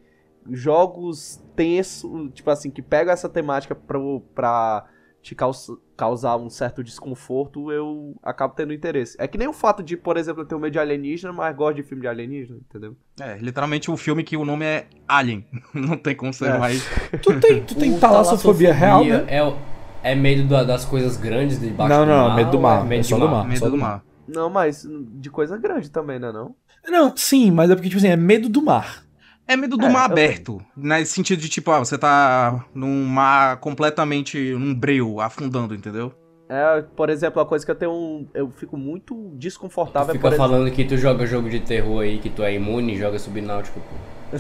Jogos 0.51 1.43
tensos, 1.57 2.31
tipo 2.35 2.51
assim, 2.51 2.71
que 2.71 2.83
pegam 2.83 3.13
essa 3.15 3.29
temática 3.31 3.75
pro, 3.75 4.21
pra 4.35 4.85
te 5.25 5.35
caus- 5.35 5.71
causar 5.97 6.37
um 6.37 6.51
certo 6.51 6.85
desconforto, 6.85 7.73
eu 7.73 8.15
acabo 8.23 8.53
tendo 8.55 8.75
interesse. 8.75 9.17
É 9.19 9.27
que 9.27 9.39
nem 9.39 9.49
o 9.49 9.55
fato 9.55 9.83
de, 9.83 9.97
por 9.97 10.19
exemplo, 10.19 10.43
eu 10.43 10.47
ter 10.47 10.55
medo 10.57 10.71
de 10.71 10.79
alienígena, 10.79 11.33
mas 11.33 11.57
gosto 11.57 11.77
de 11.77 11.83
filme 11.83 12.03
de 12.03 12.09
alienígena, 12.09 12.59
entendeu? 12.69 12.95
É, 13.19 13.39
literalmente 13.39 13.91
o 13.91 13.97
filme 13.97 14.23
que 14.23 14.37
o 14.37 14.45
nome 14.45 14.67
é 14.67 14.87
Alien. 15.09 15.47
Não 15.73 15.97
tem 15.97 16.15
como 16.15 16.33
ser 16.33 16.51
É. 16.55 16.59
mais. 16.59 16.85
Tu 17.23 17.41
tem, 17.41 17.65
tu 17.65 17.75
tem 17.75 17.99
talassofobia 17.99 18.75
real, 18.75 19.03
né? 19.03 19.25
É, 19.27 20.11
é 20.13 20.15
medo 20.15 20.47
da- 20.47 20.63
das 20.63 20.85
coisas 20.85 21.17
grandes 21.17 21.59
debaixo 21.59 21.89
Não, 21.97 22.05
do 22.05 22.11
não, 22.11 22.29
mar? 22.29 22.37
medo 22.37 22.51
do 22.51 22.61
mar, 22.61 22.85
medo 22.85 23.01
é 23.01 23.03
só 23.03 23.19
do 23.19 23.29
mar. 23.29 23.47
Medo 23.49 23.59
só 23.59 23.65
do 23.65 23.71
do 23.73 23.79
mar. 23.79 24.05
Não, 24.29 24.51
mas 24.51 24.87
de 25.15 25.31
coisa 25.31 25.57
grande 25.57 25.91
também, 25.91 26.19
né 26.19 26.31
não? 26.31 26.55
Não, 26.87 27.17
sim, 27.17 27.51
mas 27.51 27.71
é 27.71 27.75
porque, 27.75 27.89
tipo 27.89 27.99
assim, 27.99 28.09
é 28.09 28.17
medo 28.17 28.47
do 28.51 28.61
mar. 28.61 29.04
É 29.47 29.57
medo 29.57 29.77
do 29.77 29.87
É, 29.87 29.91
mar 29.91 30.05
aberto. 30.05 30.61
Nesse 30.77 31.13
sentido 31.13 31.41
de, 31.41 31.49
tipo, 31.49 31.71
ah, 31.71 31.79
você 31.79 31.99
tá 31.99 32.65
num 32.75 33.05
mar 33.05 33.59
completamente. 33.59 34.55
num 34.55 34.75
breu, 34.75 35.21
afundando, 35.21 35.75
entendeu? 35.75 36.13
É, 36.49 36.83
por 36.95 37.11
exemplo, 37.11 37.41
a 37.41 37.47
coisa 37.47 37.65
que 37.65 37.71
eu 37.71 37.75
tenho 37.75 37.93
um, 37.93 38.29
eu 38.35 38.51
fico 38.51 38.77
muito 38.77 39.15
Tu 39.15 39.39
desconfortável 39.39 40.11
é 40.11 40.13
fica 40.13 40.23
por 40.23 40.35
exemplo, 40.35 40.51
falando 40.51 40.71
que 40.71 40.85
tu 40.85 40.97
joga 40.97 41.27
jogo 41.27 41.49
de 41.49 41.61
terror 41.61 42.03
aí, 42.03 42.19
que 42.19 42.29
tu 42.29 42.43
é 42.43 42.55
imune, 42.55 42.99
joga 42.99 43.19
subnáutico, 43.19 43.81
pô. 43.81 44.33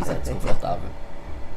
Isso 0.00 0.12
é 0.12 0.14
desconfortável. 0.14 0.88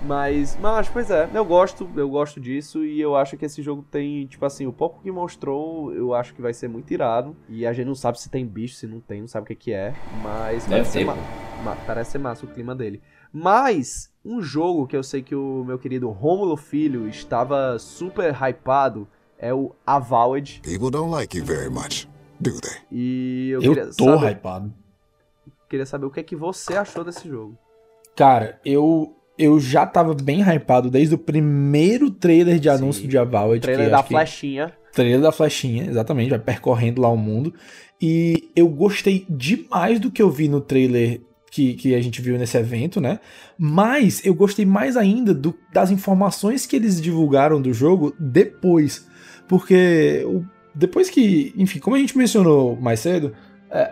Mas, 0.05 0.57
mas, 0.59 0.89
pois 0.89 1.09
é, 1.09 1.29
eu 1.33 1.45
gosto, 1.45 1.89
eu 1.95 2.09
gosto 2.09 2.39
disso 2.39 2.83
e 2.83 2.99
eu 2.99 3.15
acho 3.15 3.37
que 3.37 3.45
esse 3.45 3.61
jogo 3.61 3.85
tem, 3.89 4.25
tipo 4.27 4.45
assim, 4.45 4.67
o 4.67 4.73
pouco 4.73 5.01
que 5.01 5.09
mostrou, 5.11 5.93
eu 5.93 6.13
acho 6.13 6.33
que 6.33 6.41
vai 6.41 6.53
ser 6.53 6.67
muito 6.67 6.91
irado. 6.93 7.35
E 7.47 7.65
a 7.65 7.71
gente 7.71 7.87
não 7.87 7.95
sabe 7.95 8.19
se 8.19 8.29
tem 8.29 8.45
bicho, 8.45 8.75
se 8.75 8.85
não 8.85 8.99
tem, 8.99 9.21
não 9.21 9.27
sabe 9.27 9.45
o 9.45 9.47
que 9.47 9.55
que 9.55 9.71
é, 9.71 9.93
mas 10.21 10.65
Deve 10.65 10.69
parece 10.69 10.91
ser, 10.91 11.05
ma- 11.05 11.15
ma- 11.63 11.77
parece 11.87 12.11
ser 12.11 12.17
massa 12.17 12.45
o 12.45 12.49
clima 12.49 12.75
dele. 12.75 13.01
Mas, 13.31 14.11
um 14.25 14.41
jogo 14.41 14.85
que 14.85 14.95
eu 14.95 15.03
sei 15.03 15.23
que 15.23 15.33
o 15.33 15.63
meu 15.63 15.79
querido 15.79 16.09
Rômulo 16.09 16.57
Filho 16.57 17.07
estava 17.07 17.79
super 17.79 18.33
hypado 18.35 19.07
é 19.39 19.53
o 19.53 19.71
Avowed. 19.87 20.61
People 20.63 20.91
don't 20.91 21.11
like 21.11 21.37
you 21.37 21.45
very 21.45 21.69
much, 21.69 22.07
do 22.39 22.51
they? 22.59 22.77
E 22.91 23.49
eu, 23.51 23.61
Eu, 23.63 23.73
queria 23.73 23.89
tô 23.93 24.05
saber, 24.05 24.27
hypado. 24.31 24.73
queria 25.69 25.85
saber 25.85 26.05
o 26.05 26.11
que 26.11 26.19
é 26.19 26.23
que 26.23 26.35
você 26.35 26.75
achou 26.75 27.03
desse 27.05 27.27
jogo. 27.27 27.57
Cara, 28.15 28.59
eu, 28.63 29.15
eu 29.37 29.59
já 29.59 29.85
tava 29.85 30.13
bem 30.13 30.41
hypado 30.41 30.89
desde 30.89 31.15
o 31.15 31.17
primeiro 31.17 32.09
trailer 32.11 32.59
de 32.59 32.69
anúncio 32.69 33.07
de 33.07 33.17
Avowed. 33.17 33.61
Trailer 33.61 33.85
que 33.85 33.91
da 33.91 33.97
acho 33.99 34.07
que- 34.07 34.13
flechinha. 34.13 34.73
Trailer 34.93 35.21
da 35.21 35.31
flechinha, 35.31 35.85
exatamente, 35.87 36.29
vai 36.29 36.39
percorrendo 36.39 37.01
lá 37.01 37.09
o 37.09 37.17
mundo. 37.17 37.53
E 38.01 38.49
eu 38.55 38.67
gostei 38.67 39.25
demais 39.29 39.99
do 39.99 40.11
que 40.11 40.21
eu 40.21 40.29
vi 40.29 40.47
no 40.47 40.61
trailer 40.61 41.21
que, 41.49 41.73
que 41.75 41.95
a 41.95 42.01
gente 42.01 42.21
viu 42.21 42.37
nesse 42.37 42.57
evento, 42.57 42.99
né? 43.01 43.19
Mas 43.57 44.23
eu 44.25 44.33
gostei 44.35 44.65
mais 44.65 44.95
ainda 44.97 45.33
do- 45.33 45.55
das 45.71 45.89
informações 45.91 46.65
que 46.65 46.75
eles 46.75 47.01
divulgaram 47.01 47.61
do 47.61 47.73
jogo 47.73 48.13
depois. 48.19 49.07
Porque 49.47 50.23
o- 50.25 50.43
depois 50.75 51.09
que, 51.09 51.53
enfim, 51.57 51.79
como 51.79 51.95
a 51.95 51.99
gente 51.99 52.17
mencionou 52.17 52.75
mais 52.75 52.99
cedo, 52.99 53.33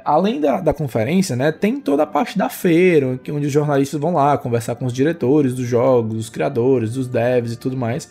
além 0.05 0.39
da, 0.39 0.61
da 0.61 0.73
conferência, 0.73 1.35
né, 1.35 1.51
tem 1.51 1.79
toda 1.79 2.03
a 2.03 2.07
parte 2.07 2.37
da 2.37 2.49
feira, 2.49 3.19
onde 3.29 3.47
os 3.47 3.51
jornalistas 3.51 3.99
vão 3.99 4.13
lá 4.13 4.37
conversar 4.37 4.75
com 4.75 4.85
os 4.85 4.93
diretores 4.93 5.55
dos 5.55 5.65
jogos, 5.65 6.17
os 6.17 6.29
criadores, 6.29 6.93
dos 6.93 7.07
devs 7.07 7.53
e 7.53 7.57
tudo 7.57 7.75
mais. 7.75 8.09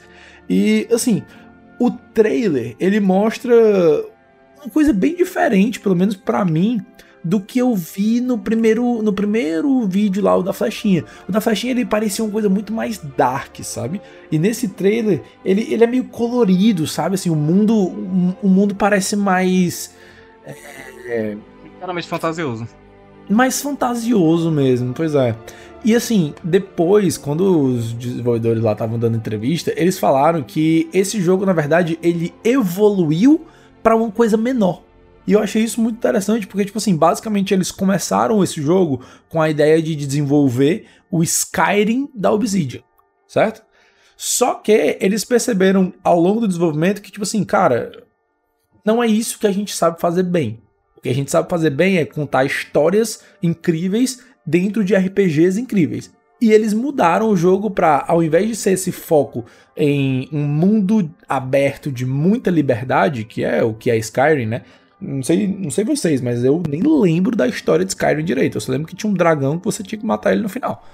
E, 0.49 0.89
assim, 0.93 1.23
o 1.79 1.91
trailer, 1.91 2.75
ele 2.81 2.99
mostra 2.99 3.55
uma 4.61 4.71
coisa 4.73 4.93
bem 4.93 5.15
diferente, 5.15 5.79
pelo 5.79 5.95
menos 5.95 6.17
pra 6.17 6.45
mim, 6.45 6.85
do 7.23 7.41
que 7.41 7.59
eu 7.59 7.75
vi 7.75 8.21
no 8.21 8.39
primeiro, 8.39 9.03
no 9.03 9.13
primeiro 9.13 9.87
vídeo 9.87 10.23
lá, 10.23 10.37
o 10.37 10.43
da 10.43 10.53
flechinha. 10.53 11.05
O 11.29 11.33
da 11.33 11.41
flechinha, 11.41 11.73
ele 11.73 11.85
parecia 11.85 12.25
uma 12.25 12.33
coisa 12.33 12.49
muito 12.49 12.73
mais 12.73 12.99
dark, 12.99 13.61
sabe? 13.63 14.01
E 14.33 14.39
nesse 14.39 14.69
trailer, 14.69 15.23
ele, 15.45 15.73
ele 15.73 15.85
é 15.85 15.87
meio 15.87 16.05
colorido, 16.05 16.87
sabe? 16.87 17.15
Assim, 17.15 17.31
o 17.31 17.37
mundo, 17.37 17.75
o, 18.43 18.49
mundo 18.49 18.75
parece 18.75 19.17
mais... 19.17 19.95
é, 21.07 21.37
Claramente 21.81 22.07
fantasioso. 22.07 22.69
mais 23.27 23.63
fantasioso 23.63 24.51
mesmo, 24.51 24.93
pois 24.93 25.15
é. 25.15 25.35
E 25.83 25.95
assim, 25.95 26.35
depois, 26.45 27.17
quando 27.17 27.59
os 27.59 27.95
desenvolvedores 27.95 28.63
lá 28.63 28.73
estavam 28.73 28.99
dando 28.99 29.17
entrevista, 29.17 29.73
eles 29.75 29.99
falaram 29.99 30.43
que 30.43 30.91
esse 30.93 31.19
jogo, 31.23 31.47
na 31.47 31.55
verdade, 31.55 31.99
ele 32.03 32.35
evoluiu 32.45 33.47
pra 33.83 33.97
uma 33.97 34.11
coisa 34.11 34.37
menor. 34.37 34.83
E 35.27 35.33
eu 35.33 35.41
achei 35.41 35.63
isso 35.63 35.81
muito 35.81 35.97
interessante, 35.97 36.47
porque, 36.47 36.67
tipo 36.67 36.77
assim, 36.77 36.95
basicamente 36.95 37.55
eles 37.55 37.71
começaram 37.71 38.45
esse 38.45 38.61
jogo 38.61 39.01
com 39.31 39.41
a 39.41 39.49
ideia 39.49 39.81
de 39.81 39.97
desenvolver 39.97 40.87
o 41.11 41.23
Skyrim 41.23 42.11
da 42.15 42.31
Obsidian, 42.31 42.83
certo? 43.27 43.63
Só 44.19 44.55
que 44.55 44.99
eles 45.01 45.25
perceberam 45.25 45.95
ao 46.05 46.21
longo 46.21 46.41
do 46.41 46.49
desenvolvimento 46.49 47.01
que, 47.01 47.11
tipo 47.11 47.23
assim, 47.23 47.43
cara, 47.43 48.05
não 48.85 49.03
é 49.03 49.07
isso 49.07 49.39
que 49.39 49.47
a 49.47 49.53
gente 49.53 49.75
sabe 49.75 49.99
fazer 49.99 50.25
bem. 50.25 50.61
O 51.01 51.03
que 51.03 51.09
a 51.09 51.15
gente 51.15 51.31
sabe 51.31 51.49
fazer 51.49 51.71
bem 51.71 51.97
é 51.97 52.05
contar 52.05 52.45
histórias 52.45 53.23
incríveis 53.43 54.21
dentro 54.45 54.85
de 54.85 54.95
RPGs 54.95 55.59
incríveis. 55.59 56.13
E 56.43 56.53
eles 56.53 56.75
mudaram 56.75 57.31
o 57.31 57.37
jogo 57.37 57.71
para, 57.71 58.05
ao 58.07 58.23
invés 58.23 58.47
de 58.47 58.55
ser 58.55 58.73
esse 58.73 58.93
foco 58.93 59.47
em 59.75 60.29
um 60.31 60.43
mundo 60.43 61.11
aberto 61.27 61.91
de 61.91 62.05
muita 62.05 62.51
liberdade, 62.51 63.25
que 63.25 63.43
é 63.43 63.65
o 63.65 63.73
que 63.73 63.91
é 63.91 63.97
Skyrim, 63.97 64.45
né? 64.45 64.63
Não 65.01 65.23
sei, 65.23 65.49
não 65.49 65.71
sei 65.71 65.85
vocês, 65.85 66.21
mas 66.21 66.45
eu 66.45 66.63
nem 66.69 66.83
lembro 66.83 67.35
da 67.35 67.49
história 67.49 67.85
de 67.85 67.93
Skyrim 67.93 68.23
direito. 68.23 68.59
Eu 68.59 68.61
só 68.61 68.71
lembro 68.71 68.87
que 68.87 68.95
tinha 68.95 69.11
um 69.11 69.15
dragão 69.15 69.59
que 69.59 69.65
você 69.65 69.83
tinha 69.83 69.99
que 69.99 70.05
matar 70.05 70.33
ele 70.33 70.43
no 70.43 70.51
final. 70.51 70.85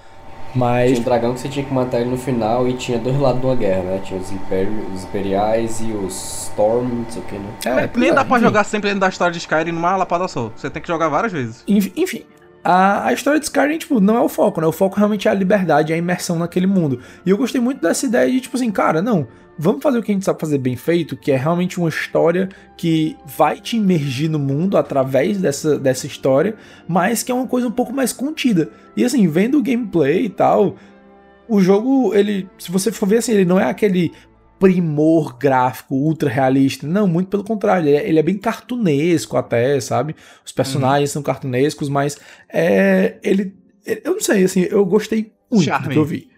Mas 0.56 0.90
Tinha 0.92 1.00
um 1.00 1.04
dragão 1.04 1.34
que 1.34 1.40
você 1.40 1.48
tinha 1.48 1.64
que 1.64 1.72
matar 1.72 2.00
ele 2.00 2.10
no 2.10 2.16
final 2.16 2.66
e 2.66 2.72
tinha 2.74 2.98
dois 2.98 3.18
lados 3.18 3.40
de 3.40 3.46
uma 3.46 3.54
guerra, 3.56 3.82
né? 3.82 4.00
Tinha 4.02 4.18
os, 4.20 4.32
império- 4.32 4.72
os 4.94 5.04
imperiais 5.04 5.80
e 5.80 5.92
os 5.92 6.46
Storm, 6.50 6.84
não 6.88 7.06
sei 7.10 7.22
o 7.22 7.24
que, 7.26 7.34
né? 7.34 7.48
É, 7.66 7.74
Nem 7.74 7.88
pois 7.88 8.14
dá 8.14 8.20
é, 8.20 8.24
pra 8.24 8.36
enfim. 8.36 8.46
jogar 8.46 8.64
sempre 8.64 8.88
dentro 8.88 9.00
da 9.00 9.08
história 9.08 9.32
de 9.32 9.38
Skyrim 9.38 9.72
numa 9.72 9.94
lapada 9.96 10.26
só. 10.26 10.50
Você 10.56 10.70
tem 10.70 10.80
que 10.80 10.88
jogar 10.88 11.08
várias 11.08 11.32
vezes. 11.32 11.62
Enf- 11.68 11.92
Enfim, 11.96 12.22
a, 12.64 13.06
a 13.08 13.12
história 13.12 13.38
de 13.38 13.44
Skyrim, 13.46 13.76
tipo, 13.78 14.00
não 14.00 14.16
é 14.16 14.20
o 14.20 14.28
foco, 14.28 14.60
né? 14.60 14.66
O 14.66 14.72
foco 14.72 14.96
realmente 14.96 15.28
é 15.28 15.30
a 15.30 15.34
liberdade, 15.34 15.92
é 15.92 15.94
a 15.96 15.98
imersão 15.98 16.38
naquele 16.38 16.66
mundo. 16.66 17.00
E 17.26 17.30
eu 17.30 17.36
gostei 17.36 17.60
muito 17.60 17.80
dessa 17.82 18.06
ideia 18.06 18.30
de, 18.30 18.40
tipo 18.40 18.56
assim, 18.56 18.70
cara, 18.70 19.02
não, 19.02 19.28
vamos 19.58 19.82
fazer 19.82 19.98
o 19.98 20.02
que 20.02 20.10
a 20.10 20.14
gente 20.14 20.24
sabe 20.24 20.40
fazer 20.40 20.58
bem 20.58 20.76
feito, 20.76 21.16
que 21.16 21.32
é 21.32 21.36
realmente 21.36 21.78
uma 21.78 21.88
história 21.88 22.48
que 22.76 23.16
vai 23.26 23.60
te 23.60 23.76
imergir 23.76 24.28
no 24.30 24.38
mundo 24.38 24.76
através 24.76 25.38
dessa, 25.38 25.78
dessa 25.78 26.06
história, 26.06 26.54
mas 26.86 27.22
que 27.22 27.32
é 27.32 27.34
uma 27.34 27.46
coisa 27.46 27.66
um 27.66 27.70
pouco 27.72 27.92
mais 27.92 28.12
contida. 28.12 28.70
E 28.96 29.04
assim, 29.04 29.26
vendo 29.28 29.58
o 29.58 29.62
gameplay 29.62 30.26
e 30.26 30.28
tal, 30.28 30.76
o 31.48 31.60
jogo, 31.60 32.14
ele, 32.14 32.48
se 32.58 32.70
você 32.70 32.90
for 32.92 33.06
ver 33.08 33.18
assim, 33.18 33.32
ele 33.32 33.44
não 33.44 33.58
é 33.58 33.64
aquele 33.64 34.12
primor 34.58 35.36
gráfico 35.36 35.94
ultra 35.94 36.30
realista. 36.30 36.86
Não, 36.86 37.06
muito 37.06 37.28
pelo 37.28 37.44
contrário. 37.44 37.88
Ele 37.88 37.96
é, 37.96 38.08
ele 38.08 38.18
é 38.18 38.22
bem 38.22 38.38
cartunesco 38.38 39.36
até, 39.36 39.78
sabe? 39.80 40.16
Os 40.44 40.50
personagens 40.52 41.10
são 41.10 41.22
cartunescos, 41.22 41.88
mas 41.88 42.18
é, 42.48 43.16
ele, 43.22 43.54
ele- 43.86 44.02
Eu 44.04 44.14
não 44.14 44.20
sei, 44.20 44.44
assim, 44.44 44.62
eu 44.70 44.84
gostei 44.86 45.32
muito 45.50 45.64
do 45.64 45.88
que 45.90 45.98
eu 45.98 46.04
vi. 46.04 46.28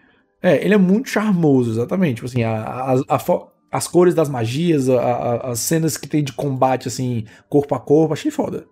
É, 0.43 0.65
ele 0.65 0.75
é 0.75 0.79
muito 0.79 1.09
charmoso, 1.09 1.71
exatamente. 1.71 2.17
Tipo 2.17 2.27
assim, 2.27 2.43
a, 2.43 2.63
a- 2.63 3.03
a 3.17 3.19
as 3.71 3.87
cores 3.87 4.15
das 4.15 4.31
magias, 4.31 4.89
a- 4.89 5.51
as 5.51 5.59
cenas 5.61 5.97
que 5.97 6.09
tem 6.09 6.25
de 6.25 6.33
combate, 6.33 6.89
assim, 6.89 7.27
corpo 7.51 7.75
a 7.75 7.81
corpo, 7.81 8.15
achei 8.15 8.31
foda. 8.31 8.67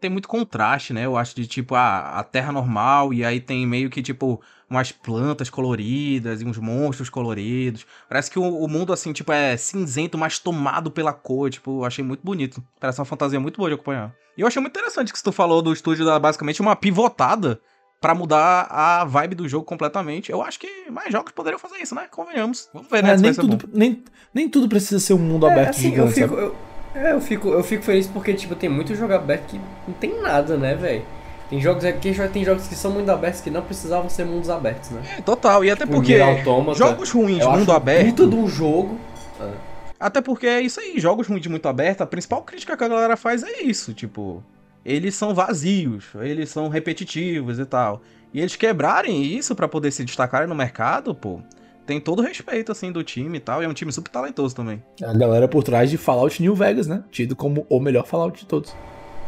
Tem 0.00 0.08
muito 0.10 0.28
contraste, 0.28 0.92
né? 0.92 1.04
Eu 1.06 1.16
acho 1.16 1.34
de 1.34 1.46
tipo 1.46 1.74
a, 1.74 2.18
a 2.18 2.22
terra 2.22 2.52
normal 2.52 3.12
e 3.12 3.24
aí 3.24 3.40
tem 3.40 3.66
meio 3.66 3.90
que 3.90 4.02
tipo 4.02 4.40
umas 4.68 4.92
plantas 4.92 5.48
coloridas 5.48 6.42
e 6.42 6.44
uns 6.44 6.58
monstros 6.58 7.08
coloridos. 7.08 7.86
Parece 8.08 8.30
que 8.30 8.38
o, 8.38 8.42
o 8.42 8.68
mundo 8.68 8.92
assim, 8.92 9.12
tipo, 9.12 9.32
é 9.32 9.56
cinzento, 9.56 10.18
mas 10.18 10.38
tomado 10.38 10.90
pela 10.90 11.12
cor, 11.12 11.48
tipo, 11.50 11.80
eu 11.80 11.84
achei 11.84 12.04
muito 12.04 12.20
bonito. 12.22 12.62
Parece 12.78 13.00
uma 13.00 13.04
fantasia 13.04 13.40
muito 13.40 13.56
boa 13.56 13.68
de 13.70 13.74
acompanhar. 13.74 14.14
E 14.36 14.42
eu 14.42 14.46
achei 14.46 14.60
muito 14.60 14.76
interessante 14.78 15.12
que 15.12 15.22
tu 15.22 15.32
falou 15.32 15.62
do 15.62 15.72
estúdio 15.72 16.04
dar 16.04 16.18
basicamente 16.18 16.60
uma 16.60 16.76
pivotada 16.76 17.58
pra 18.00 18.14
mudar 18.14 18.66
a 18.70 19.04
vibe 19.04 19.34
do 19.34 19.48
jogo 19.48 19.64
completamente. 19.64 20.30
Eu 20.30 20.42
acho 20.42 20.58
que 20.58 20.68
mais 20.90 21.12
jogos 21.12 21.32
poderiam 21.32 21.58
fazer 21.58 21.78
isso, 21.78 21.94
né? 21.94 22.06
Convenhamos. 22.10 22.68
Vamos 22.72 22.88
ver, 22.90 23.02
né? 23.02 23.12
É, 23.12 23.16
nem, 23.16 23.34
tudo, 23.34 23.68
nem, 23.72 24.04
nem 24.32 24.48
tudo 24.48 24.68
precisa 24.68 25.00
ser 25.00 25.14
um 25.14 25.18
mundo 25.18 25.46
aberto 25.46 25.70
assim, 25.70 25.94
eu 25.94 26.08
gigante, 26.08 26.14
fico, 26.14 26.28
sabe? 26.28 26.42
eu, 26.42 26.56
é, 26.94 27.12
eu 27.12 27.20
fico, 27.20 27.48
eu 27.48 27.62
fico 27.62 27.82
feliz 27.82 28.06
porque, 28.06 28.34
tipo, 28.34 28.54
tem 28.54 28.68
muito 28.68 28.94
jogo 28.94 29.12
aberto 29.12 29.46
que 29.46 29.60
não 29.86 29.94
tem 29.94 30.20
nada, 30.20 30.56
né, 30.56 30.74
velho? 30.74 31.04
Tem 31.48 31.60
jogos 31.60 31.84
aqui, 31.84 32.12
tem 32.32 32.44
jogos 32.44 32.66
que 32.66 32.74
são 32.74 32.90
mundo 32.90 33.08
abertos 33.08 33.40
que 33.40 33.50
não 33.50 33.62
precisavam 33.62 34.10
ser 34.10 34.24
mundos 34.24 34.50
abertos, 34.50 34.90
né? 34.90 35.02
É, 35.18 35.20
total. 35.20 35.64
E 35.64 35.70
até 35.70 35.84
Tipo, 35.84 35.98
porque 35.98 36.16
Automata, 36.18 36.76
jogos 36.76 37.10
ruins, 37.10 37.40
eu 37.40 37.52
mundo 37.52 37.70
aberto. 37.70 38.06
Puta 38.06 38.26
de 38.26 38.34
um 38.34 38.48
jogo. 38.48 38.98
Até 39.98 40.20
porque 40.20 40.46
é 40.46 40.60
isso 40.60 40.80
aí, 40.80 40.98
jogos 40.98 41.26
ruins 41.26 41.40
de 41.40 41.48
muito 41.48 41.66
aberto, 41.66 42.02
a 42.02 42.06
principal 42.06 42.42
crítica 42.42 42.76
que 42.76 42.84
a 42.84 42.88
galera 42.88 43.16
faz 43.16 43.42
é 43.42 43.62
isso, 43.62 43.94
tipo, 43.94 44.42
eles 44.86 45.16
são 45.16 45.34
vazios, 45.34 46.06
eles 46.20 46.48
são 46.48 46.68
repetitivos 46.68 47.58
e 47.58 47.66
tal. 47.66 48.02
E 48.32 48.40
eles 48.40 48.54
quebrarem 48.54 49.22
isso 49.22 49.54
pra 49.54 49.66
poder 49.66 49.90
se 49.90 50.04
destacarem 50.04 50.48
no 50.48 50.54
mercado, 50.54 51.12
pô, 51.12 51.40
tem 51.84 52.00
todo 52.00 52.20
o 52.20 52.22
respeito, 52.22 52.70
assim, 52.70 52.92
do 52.92 53.02
time 53.02 53.38
e 53.38 53.40
tal, 53.40 53.62
e 53.62 53.64
é 53.64 53.68
um 53.68 53.72
time 53.72 53.92
super 53.92 54.10
talentoso 54.10 54.54
também. 54.54 54.82
A 55.02 55.12
galera 55.12 55.48
por 55.48 55.64
trás 55.64 55.90
de 55.90 55.96
Fallout 55.96 56.40
New 56.40 56.54
Vegas, 56.54 56.86
né? 56.86 57.02
Tido 57.10 57.34
como 57.34 57.66
o 57.68 57.80
melhor 57.80 58.06
Fallout 58.06 58.38
de 58.38 58.46
todos. 58.46 58.76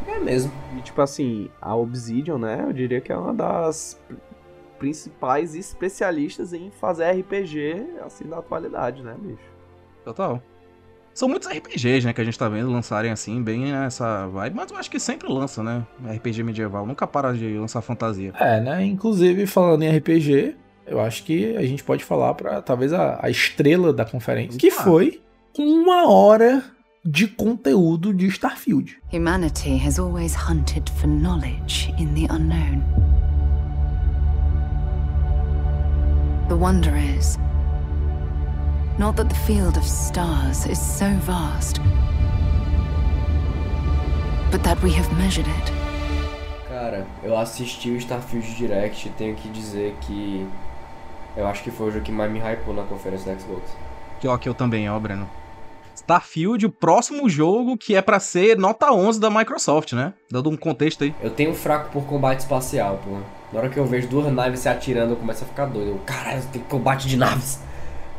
É 0.07 0.21
mesmo. 0.21 0.53
E 0.77 0.83
tipo 0.83 1.01
assim, 1.03 1.51
a 1.61 1.75
Obsidian, 1.75 2.39
né? 2.39 2.65
Eu 2.67 2.73
diria 2.73 3.01
que 3.01 3.13
é 3.13 3.17
uma 3.17 3.35
das 3.35 4.01
principais 4.79 5.57
especialistas 5.57 6.53
em 6.53 6.71
fazer 6.71 7.11
RPG 7.11 7.99
assim 8.05 8.29
da 8.29 8.39
atualidade, 8.39 9.03
né, 9.03 9.17
bicho? 9.19 9.43
Total. 10.05 10.41
São 11.19 11.29
muitos 11.29 11.49
RPGs, 11.49 12.07
né, 12.07 12.13
que 12.13 12.21
a 12.21 12.25
gente 12.25 12.39
tá 12.39 12.49
vendo 12.49 12.71
lançarem 12.71 13.11
assim, 13.11 13.43
bem 13.43 13.73
nessa 13.73 14.29
vibe, 14.29 14.55
mas 14.55 14.71
eu 14.71 14.77
acho 14.77 14.89
que 14.89 15.01
sempre 15.01 15.27
lança, 15.29 15.65
né? 15.65 15.85
RPG 16.15 16.45
medieval, 16.45 16.87
nunca 16.87 17.09
para 17.09 17.33
de 17.33 17.59
lançar 17.59 17.81
fantasia. 17.83 18.33
É, 18.39 18.61
né? 18.61 18.85
Inclusive, 18.85 19.45
falando 19.45 19.83
em 19.83 19.91
RPG, 19.99 20.55
eu 20.87 21.01
acho 21.01 21.25
que 21.25 21.57
a 21.57 21.63
gente 21.63 21.83
pode 21.83 22.05
falar 22.05 22.35
pra 22.35 22.63
talvez 22.63 22.93
a, 22.93 23.19
a 23.21 23.29
estrela 23.29 23.93
da 23.93 24.05
conferência, 24.05 24.61
que 24.61 24.69
Ah. 24.69 24.85
foi 24.85 25.21
uma 25.59 26.09
hora 26.09 26.63
de 27.05 27.27
conteúdo 27.27 28.15
de 28.15 28.29
Starfield. 28.29 28.97
Humanity 29.13 29.77
has 29.85 29.99
always 29.99 30.37
hunted 30.37 30.89
for 31.01 31.09
knowledge 31.09 31.93
in 31.99 32.15
the 32.15 32.33
unknown. 32.33 32.81
The 36.49 36.55
wonder 36.55 36.97
is 36.97 37.37
not 38.99 39.17
that 39.17 39.29
the 39.29 39.35
field 39.47 39.77
of 39.77 39.85
stars 39.85 40.67
is 40.67 40.79
so 40.79 41.09
vast, 41.21 41.81
but 44.51 44.63
that 44.65 44.83
we 44.83 44.91
have 44.91 45.09
measured 45.17 45.47
it. 45.47 45.73
Cara, 46.69 47.07
eu 47.23 47.39
assisti 47.39 47.91
o 47.91 47.97
Starfield 47.97 48.57
Direct 48.57 49.07
e 49.07 49.11
tenho 49.13 49.37
que 49.37 49.49
dizer 49.49 49.95
que 50.01 50.47
eu 51.37 51.47
acho 51.47 51.63
que 51.63 51.71
foi 51.71 51.89
o 51.89 51.91
jogo 51.93 52.05
que 52.05 52.13
mais 52.13 52.31
me 52.31 52.41
hypou 52.41 52.75
na 52.75 52.83
conferência 52.83 53.33
da 53.33 53.41
Xbox. 53.41 53.63
Que 54.21 54.27
ó, 54.27 54.37
que 54.37 54.49
eu 54.49 54.55
também, 54.55 54.91
ó, 54.91 54.99
Breno. 54.99 55.29
Starfield, 55.95 56.67
o 56.67 56.71
próximo 56.71 57.29
jogo 57.29 57.77
que 57.77 57.95
é 57.95 58.03
pra 58.03 58.19
ser 58.19 58.57
nota 58.59 58.93
11 58.93 59.21
da 59.21 59.31
Microsoft, 59.31 59.93
né? 59.93 60.13
Dando 60.31 60.51
um 60.51 60.57
contexto 60.57 61.05
aí. 61.05 61.15
Eu 61.21 61.31
tenho 61.31 61.51
um 61.51 61.55
fraco 61.55 61.91
por 61.91 62.05
combate 62.05 62.41
espacial, 62.41 62.99
pô. 63.05 63.19
Na 63.53 63.61
hora 63.61 63.69
que 63.69 63.79
eu 63.79 63.87
vejo 63.87 64.09
duas 64.09 64.33
naves 64.33 64.61
se 64.61 64.69
atirando, 64.69 65.13
eu 65.13 65.17
começo 65.17 65.45
a 65.45 65.47
ficar 65.47 65.67
doido. 65.67 65.91
Eu, 65.91 66.01
caralho, 66.05 66.43
tem 66.53 66.63
combate 66.63 67.07
de 67.07 67.17
naves. 67.17 67.61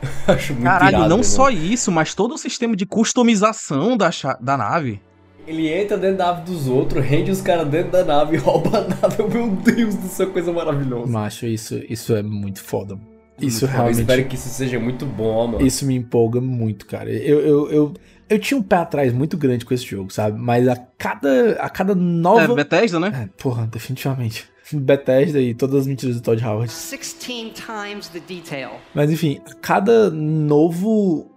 Acho 0.28 0.54
muito 0.54 0.66
Caralho, 0.66 0.98
irado, 0.98 1.10
não 1.10 1.24
só 1.24 1.50
isso, 1.50 1.92
mas 1.92 2.14
todo 2.14 2.36
o 2.36 2.38
sistema 2.38 2.76
de 2.76 2.86
customização 2.86 3.98
da, 3.98 4.10
da 4.40 4.58
nave. 4.58 5.02
Ele 5.48 5.68
entra 5.68 5.98
dentro 5.98 6.18
da 6.18 6.28
nave 6.28 6.44
dos 6.44 6.68
outros, 6.68 7.04
rende 7.04 7.32
os 7.32 7.42
caras 7.42 7.68
dentro 7.68 7.92
da 7.92 8.04
nave, 8.04 8.38
rouba 8.38 8.78
a 8.78 8.82
nave. 8.82 9.24
Meu 9.34 9.50
Deus 9.50 9.96
do 9.96 10.08
céu, 10.08 10.32
coisa 10.32 10.54
maravilhosa. 10.54 11.12
Macho, 11.12 11.48
isso, 11.48 11.82
isso 11.90 12.16
é 12.16 12.22
muito 12.22 12.62
foda. 12.62 12.98
Isso 13.42 13.66
Eu 13.66 13.70
realmente. 13.70 14.02
espero 14.02 14.26
que 14.26 14.36
isso 14.36 14.50
seja 14.50 14.80
muito 14.80 15.06
bom, 15.06 15.48
mano. 15.48 15.66
Isso 15.66 15.86
me 15.86 15.96
empolga 15.96 16.42
muito, 16.42 16.86
cara. 16.86 17.10
Eu, 17.10 17.40
eu, 17.40 17.72
eu, 17.72 17.94
eu 18.30 18.40
tinha 18.40 18.58
um 18.58 18.64
pé 18.64 18.78
atrás 18.78 19.14
muito 19.14 19.38
grande 19.38 19.66
com 19.66 19.74
esse 19.74 19.86
jogo, 19.86 20.12
sabe? 20.12 20.38
Mas 20.40 20.68
a 20.68 20.76
cada, 20.98 21.54
a 21.54 21.70
cada 21.70 21.96
nova. 21.96 22.54
É, 22.54 22.56
Bethesda, 22.56 23.00
né? 23.00 23.12
É, 23.24 23.42
porra, 23.42 23.66
definitivamente. 23.66 24.48
Bethesda 24.74 25.40
e 25.40 25.54
todas 25.54 25.82
as 25.82 25.88
mentiras 25.88 26.16
do 26.16 26.22
Todd 26.22 26.44
Howard. 26.44 26.68
16 26.68 27.16
times 27.54 28.10
the 28.10 28.20
detail. 28.20 28.72
Mas 28.94 29.12
enfim, 29.12 29.42
cada 29.62 30.10
novo 30.10 31.30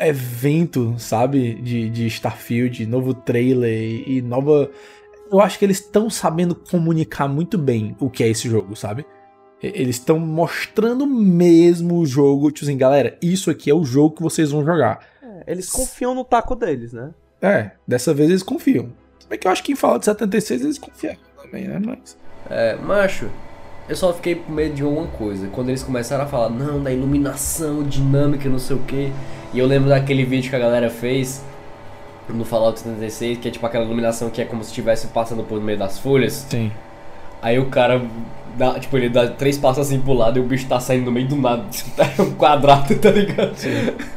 evento, 0.00 0.94
sabe? 0.98 1.54
De, 1.54 1.90
de 1.90 2.06
Starfield, 2.06 2.86
novo 2.86 3.14
trailer 3.14 3.72
e, 3.72 4.18
e 4.18 4.22
nova. 4.22 4.70
Eu 5.30 5.40
acho 5.40 5.58
que 5.58 5.64
eles 5.64 5.78
estão 5.78 6.08
sabendo 6.08 6.54
comunicar 6.54 7.28
muito 7.28 7.58
bem 7.58 7.94
o 8.00 8.08
que 8.08 8.22
é 8.22 8.28
esse 8.28 8.48
jogo, 8.48 8.74
sabe? 8.74 9.04
Eles 9.60 9.96
estão 9.96 10.18
mostrando 10.20 11.04
mesmo 11.06 11.98
o 11.98 12.06
jogo, 12.06 12.50
tipo 12.52 12.64
assim, 12.64 12.78
galera, 12.78 13.18
isso 13.20 13.50
aqui 13.50 13.68
é 13.68 13.74
o 13.74 13.84
jogo 13.84 14.16
que 14.16 14.22
vocês 14.22 14.52
vão 14.52 14.64
jogar. 14.64 15.00
É, 15.20 15.52
eles 15.52 15.68
confiam 15.68 16.14
no 16.14 16.24
taco 16.24 16.54
deles, 16.54 16.92
né? 16.92 17.12
É, 17.42 17.72
dessa 17.86 18.14
vez 18.14 18.30
eles 18.30 18.42
confiam. 18.42 18.92
Se 19.18 19.28
bem 19.28 19.38
que 19.38 19.48
eu 19.48 19.50
acho 19.50 19.62
que 19.64 19.72
em 19.72 19.76
Fallout 19.76 20.04
76 20.04 20.62
eles 20.62 20.78
confiaram 20.78 21.18
também, 21.42 21.66
né? 21.66 21.80
Mas. 21.84 22.16
É, 22.50 22.76
macho, 22.76 23.28
eu 23.88 23.96
só 23.96 24.12
fiquei 24.12 24.34
com 24.36 24.52
medo 24.52 24.74
de 24.74 24.84
uma 24.84 25.06
coisa. 25.06 25.48
Quando 25.48 25.68
eles 25.70 25.82
começaram 25.82 26.24
a 26.24 26.26
falar, 26.26 26.50
não, 26.50 26.82
da 26.82 26.92
iluminação, 26.92 27.82
dinâmica, 27.82 28.48
não 28.48 28.58
sei 28.58 28.76
o 28.76 28.80
que. 28.80 29.12
E 29.52 29.58
eu 29.58 29.66
lembro 29.66 29.88
daquele 29.88 30.24
vídeo 30.24 30.50
que 30.50 30.56
a 30.56 30.58
galera 30.58 30.90
fez 30.90 31.42
no 32.28 32.44
Fallout 32.44 32.78
76, 32.78 33.38
que 33.38 33.48
é 33.48 33.50
tipo 33.50 33.64
aquela 33.64 33.84
iluminação 33.84 34.28
que 34.28 34.42
é 34.42 34.44
como 34.44 34.62
se 34.62 34.68
estivesse 34.68 35.06
passando 35.08 35.42
por 35.42 35.60
meio 35.62 35.78
das 35.78 35.98
folhas. 35.98 36.46
Sim. 36.50 36.70
Aí 37.40 37.58
o 37.58 37.66
cara 37.66 38.02
dá, 38.56 38.78
tipo, 38.78 38.96
ele 38.98 39.08
dá 39.08 39.28
três 39.28 39.56
passos 39.56 39.86
assim 39.86 40.00
pro 40.00 40.12
lado 40.12 40.38
e 40.38 40.42
o 40.42 40.44
bicho 40.44 40.66
tá 40.66 40.78
saindo 40.80 41.06
no 41.06 41.12
meio 41.12 41.26
do 41.28 41.36
nada. 41.36 41.64
É 42.18 42.20
um 42.20 42.32
quadrado, 42.34 42.94
tá 42.96 43.10
ligado? 43.10 43.54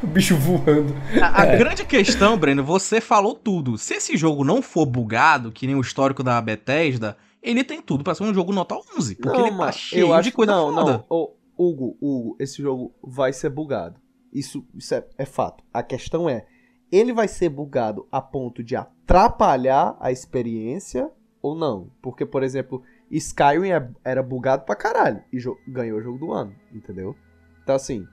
O 0.03 0.07
bicho 0.07 0.35
voando. 0.35 0.93
A, 1.21 1.43
a 1.43 1.45
É. 1.45 1.57
grande 1.57 1.85
questão, 1.85 2.35
Breno, 2.37 2.63
você 2.63 2.99
falou 2.99 3.33
tudo. 3.35 3.77
Se 3.77 3.93
esse 3.93 4.17
jogo 4.17 4.43
não 4.43 4.61
for 4.61 4.85
bugado, 4.85 5.51
que 5.51 5.65
nem 5.67 5.75
o 5.75 5.81
histórico 5.81 6.23
da 6.23 6.41
Bethesda, 6.41 7.15
ele 7.41 7.63
tem 7.63 7.81
tudo 7.81 8.03
pra 8.03 8.13
ser 8.15 8.23
um 8.23 8.33
jogo 8.33 8.51
nota 8.53 8.75
11. 8.97 9.15
Porque 9.15 9.39
ele 9.41 9.57
tá 9.57 9.71
cheio 9.71 10.21
de 10.21 10.31
coisa 10.31 10.51
não, 10.51 10.73
foda. 10.73 10.91
não. 10.91 11.05
Ô, 11.09 11.33
Hugo, 11.57 11.97
Hugo, 12.01 12.35
esse 12.39 12.61
jogo 12.61 12.93
vai 13.03 13.33
ser 13.33 13.49
bugado. 13.49 13.99
Isso, 14.33 14.65
isso 14.75 14.93
é, 14.95 15.05
é 15.17 15.25
fato. 15.25 15.63
A 15.73 15.83
questão 15.83 16.29
é, 16.29 16.45
ele 16.91 17.13
vai 17.13 17.27
ser 17.27 17.49
bugado 17.49 18.07
a 18.11 18.21
ponto 18.21 18.63
de 18.63 18.75
atrapalhar 18.75 19.95
a 19.99 20.11
experiência 20.11 21.09
ou 21.41 21.55
não? 21.55 21.89
Porque, 22.01 22.25
por 22.25 22.43
exemplo, 22.43 22.81
Skyrim 23.09 23.69
é- 23.71 23.89
era 24.03 24.23
bugado 24.23 24.63
pra 24.65 24.75
caralho 24.75 25.21
e 25.33 25.37
ganhou 25.67 25.99
o 25.99 26.01
jogo 26.01 26.17
do 26.17 26.31
ano, 26.31 26.55
entendeu? 26.73 27.15
Então, 27.63 27.75
assim, 27.75 28.05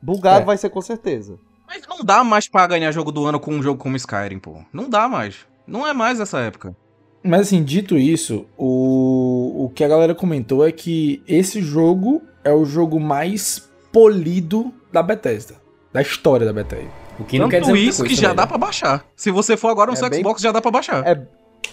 bugado 0.00 0.42
É. 0.42 0.44
vai 0.44 0.56
ser 0.56 0.70
com 0.70 0.80
certeza. 0.80 1.38
Mas 1.66 1.86
não 1.88 2.04
dá 2.04 2.22
mais 2.22 2.48
pra 2.48 2.66
ganhar 2.66 2.92
jogo 2.92 3.10
do 3.10 3.26
ano 3.26 3.40
com 3.40 3.50
um 3.52 3.62
jogo 3.62 3.82
como 3.82 3.96
Skyrim, 3.96 4.38
pô. 4.38 4.62
Não 4.72 4.88
dá 4.88 5.08
mais. 5.08 5.44
Não 5.66 5.84
é 5.86 5.92
mais 5.92 6.20
essa 6.20 6.38
época. 6.38 6.76
Mas 7.22 7.42
assim, 7.42 7.62
dito 7.62 7.98
isso, 7.98 8.46
o, 8.56 9.64
o 9.64 9.70
que 9.74 9.82
a 9.82 9.88
galera 9.88 10.14
comentou 10.14 10.66
é 10.66 10.70
que 10.70 11.22
esse 11.26 11.60
jogo 11.60 12.22
é 12.44 12.52
o 12.52 12.64
jogo 12.64 13.00
mais 13.00 13.68
polido 13.92 14.72
da 14.92 15.02
Bethesda. 15.02 15.54
Da 15.92 16.02
história 16.02 16.46
da 16.46 16.52
Bethesda. 16.52 16.90
O 17.18 17.24
que 17.24 17.38
Tanto 17.38 17.74
isso 17.76 18.04
que 18.04 18.14
já 18.14 18.32
dá 18.32 18.46
pra 18.46 18.58
baixar. 18.58 19.04
Se 19.16 19.30
você 19.30 19.56
for 19.56 19.68
agora 19.68 19.90
no 19.90 19.94
É 19.94 19.96
seu 19.96 20.10
bem- 20.10 20.20
Xbox, 20.20 20.42
já 20.42 20.52
dá 20.52 20.60
pra 20.60 20.70
baixar. 20.70 21.06
É, 21.06 21.26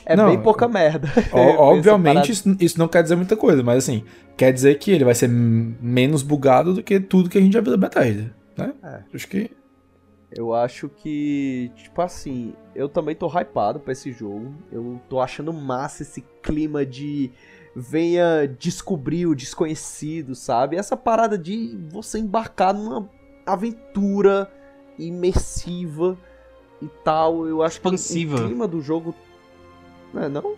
é 0.06 0.16
Não, 0.16 0.28
bem 0.30 0.40
pouca 0.42 0.68
merda. 0.68 1.10
Ó- 1.32 1.72
obviamente, 1.76 2.32
isso, 2.32 2.56
isso 2.60 2.80
não 2.80 2.88
quer 2.88 3.04
dizer 3.04 3.16
muita 3.16 3.36
coisa, 3.36 3.62
mas 3.62 3.80
assim, 3.80 4.04
quer 4.38 4.52
dizer 4.54 4.80
que 4.80 4.92
ele 4.92 5.04
vai 5.04 5.14
ser 5.14 5.28
menos 5.30 6.24
bugado 6.24 6.74
do 6.74 6.82
que 6.82 7.00
tudo 7.00 7.30
que 7.30 7.38
a 7.38 7.42
gente 7.42 7.54
já 7.54 7.62
viu 7.62 7.72
da 7.72 7.78
Bethesda, 7.78 8.34
né? 8.58 8.74
É. 8.84 9.00
Acho 9.14 9.28
que. 9.28 9.52
Eu 10.36 10.54
acho 10.54 10.90
que, 10.90 11.72
tipo 11.76 12.02
assim, 12.02 12.54
eu 12.74 12.90
também 12.90 13.16
tô 13.16 13.28
hypado 13.28 13.80
pra 13.80 13.94
esse 13.94 14.12
jogo. 14.12 14.54
Eu 14.72 15.00
tô 15.08 15.20
achando 15.20 15.54
massa 15.54 16.02
esse 16.02 16.22
clima 16.42 16.84
de 16.86 17.32
venha 17.76 18.48
descobrir 18.48 19.28
o 19.28 19.36
desconhecido, 19.36 20.34
sabe? 20.34 20.76
Essa 20.76 20.98
parada 20.98 21.38
de 21.38 21.78
você 21.90 22.18
embarcar 22.18 22.74
numa 22.74 23.08
aventura 23.46 24.52
imersiva 24.98 26.18
e 26.82 26.88
tal. 27.04 27.48
Eu 27.48 27.62
acho 27.62 27.78
Expansiva. 27.78 28.38
que 28.38 28.44
o 28.44 28.48
clima 28.48 28.68
do 28.68 28.82
jogo. 28.82 29.14
Não 30.14 30.24
é 30.24 30.30
não? 30.30 30.56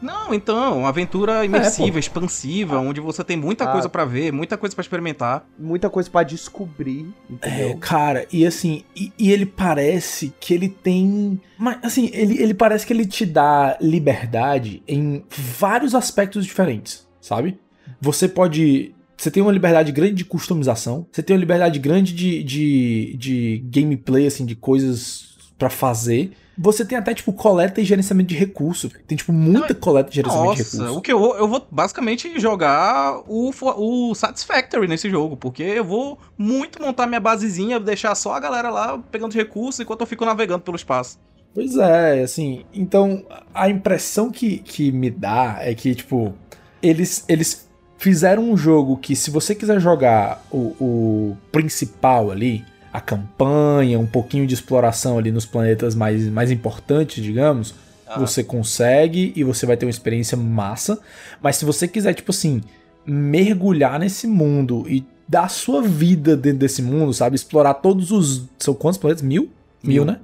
Não, 0.00 0.32
então, 0.32 0.78
uma 0.80 0.88
aventura 0.90 1.44
imersiva, 1.44 1.98
expansiva, 1.98 2.78
onde 2.78 3.00
você 3.00 3.24
tem 3.24 3.36
muita 3.36 3.64
Ah. 3.64 3.72
coisa 3.72 3.88
pra 3.88 4.04
ver, 4.04 4.32
muita 4.32 4.56
coisa 4.56 4.74
pra 4.74 4.82
experimentar. 4.82 5.44
Muita 5.58 5.90
coisa 5.90 6.08
pra 6.08 6.22
descobrir, 6.22 7.06
É, 7.28 7.32
entendeu? 7.32 7.76
cara, 7.78 8.26
e 8.32 8.46
assim, 8.46 8.84
e, 8.94 9.12
e 9.18 9.32
ele 9.32 9.44
parece 9.44 10.32
que 10.38 10.54
ele 10.54 10.68
tem. 10.68 11.40
Mas, 11.58 11.78
assim, 11.82 12.10
ele, 12.12 12.40
ele 12.40 12.54
parece 12.54 12.86
que 12.86 12.92
ele 12.92 13.06
te 13.06 13.26
dá 13.26 13.76
liberdade 13.80 14.82
em 14.86 15.24
vários 15.28 15.94
aspectos 15.94 16.44
diferentes, 16.44 17.06
sabe? 17.20 17.58
Você 18.00 18.28
pode. 18.28 18.94
Você 19.16 19.32
tem 19.32 19.42
uma 19.42 19.50
liberdade 19.50 19.90
grande 19.90 20.14
de 20.14 20.24
customização, 20.24 21.04
você 21.10 21.24
tem 21.24 21.34
uma 21.34 21.40
liberdade 21.40 21.76
grande 21.80 22.12
de, 22.14 22.44
de, 22.44 23.16
de 23.18 23.64
gameplay, 23.68 24.28
assim, 24.28 24.46
de 24.46 24.54
coisas 24.54 25.36
pra 25.58 25.68
fazer. 25.68 26.30
Você 26.60 26.84
tem 26.84 26.98
até, 26.98 27.14
tipo, 27.14 27.32
coleta 27.32 27.80
e 27.80 27.84
gerenciamento 27.84 28.28
de 28.30 28.34
recurso. 28.34 28.90
Tem, 29.06 29.16
tipo, 29.16 29.32
muita 29.32 29.74
coleta 29.74 30.10
e 30.10 30.14
gerenciamento 30.14 30.54
de 30.54 30.58
Nossa, 30.58 30.76
recurso. 30.76 30.98
o 30.98 31.00
que 31.00 31.12
eu, 31.12 31.36
eu 31.36 31.46
vou 31.46 31.64
basicamente 31.70 32.40
jogar 32.40 33.20
o, 33.28 33.50
o 33.76 34.14
Satisfactory 34.14 34.88
nesse 34.88 35.08
jogo, 35.08 35.36
porque 35.36 35.62
eu 35.62 35.84
vou 35.84 36.18
muito 36.36 36.82
montar 36.82 37.06
minha 37.06 37.20
basezinha, 37.20 37.78
deixar 37.78 38.14
só 38.16 38.32
a 38.34 38.40
galera 38.40 38.70
lá 38.70 38.98
pegando 39.10 39.32
recursos 39.34 39.80
enquanto 39.80 40.00
eu 40.00 40.06
fico 40.06 40.24
navegando 40.24 40.64
pelo 40.64 40.76
espaço. 40.76 41.18
Pois 41.54 41.76
é, 41.76 42.22
assim, 42.22 42.64
então 42.74 43.24
a 43.54 43.68
impressão 43.68 44.30
que, 44.30 44.58
que 44.58 44.92
me 44.92 45.10
dá 45.10 45.58
é 45.60 45.74
que, 45.74 45.94
tipo, 45.94 46.34
eles, 46.82 47.24
eles 47.28 47.68
fizeram 47.96 48.50
um 48.50 48.56
jogo 48.56 48.96
que 48.96 49.16
se 49.16 49.30
você 49.30 49.54
quiser 49.54 49.80
jogar 49.80 50.44
o, 50.50 50.74
o 50.80 51.36
principal 51.50 52.30
ali, 52.30 52.64
a 52.92 53.00
campanha, 53.00 53.98
um 53.98 54.06
pouquinho 54.06 54.46
de 54.46 54.54
exploração 54.54 55.18
ali 55.18 55.30
nos 55.30 55.46
planetas 55.46 55.94
mais, 55.94 56.26
mais 56.28 56.50
importantes, 56.50 57.22
digamos, 57.22 57.74
você 58.16 58.42
consegue 58.42 59.32
e 59.36 59.44
você 59.44 59.66
vai 59.66 59.76
ter 59.76 59.84
uma 59.84 59.90
experiência 59.90 60.36
massa, 60.36 60.98
mas 61.42 61.56
se 61.56 61.64
você 61.64 61.86
quiser, 61.86 62.14
tipo 62.14 62.30
assim, 62.30 62.62
mergulhar 63.04 63.98
nesse 63.98 64.26
mundo 64.26 64.86
e 64.88 65.04
dar 65.28 65.48
sua 65.50 65.82
vida 65.82 66.36
dentro 66.36 66.60
desse 66.60 66.80
mundo, 66.80 67.12
sabe? 67.12 67.36
Explorar 67.36 67.74
todos 67.74 68.10
os... 68.10 68.44
São 68.58 68.72
quantos 68.72 68.98
planetas? 68.98 69.22
Mil? 69.22 69.50
Mil, 69.82 70.04
Mil. 70.04 70.04
né? 70.04 70.20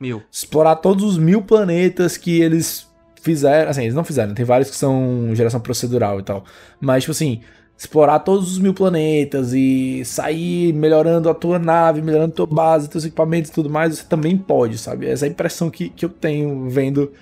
Mil. 0.00 0.22
explorar 0.30 0.76
todos 0.76 1.02
os 1.02 1.18
mil 1.18 1.42
planetas 1.42 2.16
que 2.16 2.40
eles 2.40 2.86
fizeram. 3.20 3.70
Assim, 3.70 3.82
eles 3.82 3.94
não 3.94 4.04
fizeram, 4.04 4.32
tem 4.32 4.44
vários 4.44 4.70
que 4.70 4.76
são 4.76 5.30
geração 5.34 5.60
procedural 5.60 6.20
e 6.20 6.22
tal. 6.22 6.44
Mas, 6.80 7.02
tipo 7.02 7.10
assim, 7.10 7.40
explorar 7.78 8.18
todos 8.18 8.50
os 8.50 8.58
mil 8.58 8.74
planetas 8.74 9.52
e 9.52 10.04
sair 10.04 10.72
melhorando 10.72 11.30
a 11.30 11.34
tua 11.34 11.60
nave, 11.60 12.02
melhorando 12.02 12.32
a 12.32 12.36
tua 12.36 12.46
base, 12.46 12.90
teus 12.90 13.04
equipamentos 13.04 13.52
e 13.52 13.54
tudo 13.54 13.70
mais, 13.70 13.98
você 13.98 14.04
também 14.04 14.36
pode, 14.36 14.76
sabe? 14.76 15.06
Essa 15.06 15.26
é 15.26 15.28
a 15.28 15.30
impressão 15.30 15.70
que, 15.70 15.88
que 15.88 16.04
eu 16.04 16.08
tenho 16.08 16.68
vendo 16.68 17.12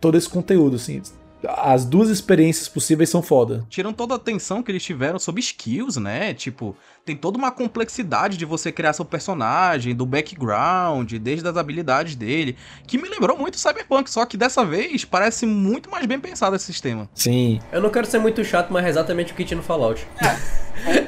todo 0.00 0.16
esse 0.16 0.26
conteúdo, 0.26 0.76
assim. 0.76 1.02
As 1.46 1.84
duas 1.84 2.08
experiências 2.08 2.68
possíveis 2.68 3.10
são 3.10 3.22
foda. 3.22 3.64
Tiram 3.68 3.92
toda 3.92 4.14
a 4.14 4.16
atenção 4.16 4.62
que 4.62 4.72
eles 4.72 4.82
tiveram 4.82 5.18
sobre 5.18 5.40
skills, 5.40 5.98
né? 5.98 6.32
Tipo, 6.32 6.74
tem 7.08 7.16
toda 7.16 7.38
uma 7.38 7.50
complexidade 7.50 8.36
de 8.36 8.44
você 8.44 8.70
criar 8.70 8.92
seu 8.92 9.02
personagem, 9.04 9.94
do 9.94 10.04
background, 10.04 11.10
desde 11.14 11.48
as 11.48 11.56
habilidades 11.56 12.14
dele, 12.14 12.54
que 12.86 12.98
me 12.98 13.08
lembrou 13.08 13.36
muito 13.36 13.58
Cyberpunk, 13.58 14.10
só 14.10 14.26
que 14.26 14.36
dessa 14.36 14.62
vez 14.62 15.06
parece 15.06 15.46
muito 15.46 15.90
mais 15.90 16.04
bem 16.04 16.20
pensado 16.20 16.54
esse 16.54 16.66
sistema. 16.66 17.08
Sim. 17.14 17.60
Eu 17.72 17.80
não 17.80 17.88
quero 17.88 18.06
ser 18.06 18.18
muito 18.18 18.44
chato, 18.44 18.70
mas 18.70 18.84
é 18.84 18.90
exatamente 18.90 19.32
o 19.32 19.34
que 19.34 19.42
tinha 19.44 19.56
no 19.56 19.62
Fallout. 19.62 20.06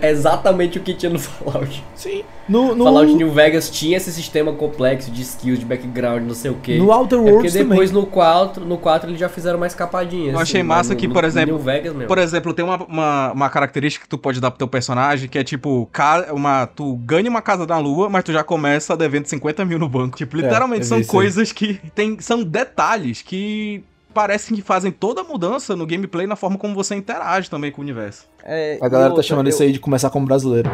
é 0.00 0.08
exatamente 0.10 0.78
o 0.78 0.82
que 0.82 0.94
tinha 0.94 1.12
no 1.12 1.18
Fallout. 1.18 1.84
Sim. 1.94 2.24
No, 2.48 2.74
no... 2.74 2.84
Fallout 2.84 3.12
New 3.14 3.30
Vegas 3.30 3.68
tinha 3.70 3.96
esse 3.98 4.10
sistema 4.10 4.52
complexo 4.54 5.10
de 5.10 5.20
skills, 5.22 5.58
de 5.58 5.66
background, 5.66 6.26
não 6.26 6.34
sei 6.34 6.50
o 6.50 6.54
que. 6.54 6.78
No 6.78 6.90
Outer 6.90 7.18
é 7.18 7.20
Worlds 7.20 7.52
porque 7.52 7.64
depois 7.64 7.90
também. 7.90 8.04
no 8.04 8.10
4, 8.10 8.64
no 8.64 8.78
4 8.78 9.10
eles 9.10 9.20
já 9.20 9.28
fizeram 9.28 9.58
mais 9.58 9.74
capadinhas. 9.74 10.32
Eu 10.32 10.40
achei 10.40 10.60
assim, 10.60 10.66
massa 10.66 10.94
mas 10.94 11.00
que, 11.00 11.06
no- 11.06 11.14
por 11.14 11.22
no 11.22 11.28
exemplo, 11.28 11.54
New 11.54 11.62
Vegas 11.62 11.92
mesmo. 11.92 12.08
por 12.08 12.18
exemplo, 12.18 12.54
tem 12.54 12.64
uma, 12.64 12.76
uma, 12.84 13.32
uma 13.32 13.50
característica 13.50 14.04
que 14.04 14.08
tu 14.08 14.16
pode 14.18 14.40
dar 14.40 14.50
pro 14.50 14.58
teu 14.58 14.66
personagem, 14.68 15.28
que 15.28 15.38
é 15.38 15.44
tipo, 15.44 15.88
ca- 15.92 16.32
uma, 16.32 16.66
tu 16.66 16.94
ganha 16.96 17.28
uma 17.28 17.42
casa 17.42 17.66
na 17.66 17.78
lua, 17.78 18.08
mas 18.08 18.24
tu 18.24 18.32
já 18.32 18.42
começa 18.44 18.96
devendo 18.96 19.26
50 19.26 19.64
mil 19.64 19.78
no 19.78 19.88
banco. 19.88 20.16
Tipo, 20.16 20.36
literalmente 20.36 20.82
eu 20.82 20.86
são 20.88 21.02
coisas 21.04 21.52
que 21.52 21.74
tem, 21.94 22.18
são 22.20 22.42
detalhes 22.42 23.22
que 23.22 23.84
parecem 24.14 24.56
que 24.56 24.62
fazem 24.62 24.90
toda 24.90 25.20
a 25.20 25.24
mudança 25.24 25.76
no 25.76 25.86
gameplay 25.86 26.26
na 26.26 26.34
forma 26.36 26.58
como 26.58 26.74
você 26.74 26.94
interage 26.96 27.48
também 27.48 27.70
com 27.70 27.80
o 27.80 27.84
universo. 27.84 28.28
É, 28.42 28.76
A 28.80 28.88
galera 28.88 29.10
tá 29.10 29.14
outra, 29.14 29.22
chamando 29.22 29.46
eu- 29.46 29.50
isso 29.50 29.62
aí 29.62 29.72
de 29.72 29.78
começar 29.80 30.10
como 30.10 30.26
brasileiro. 30.26 30.68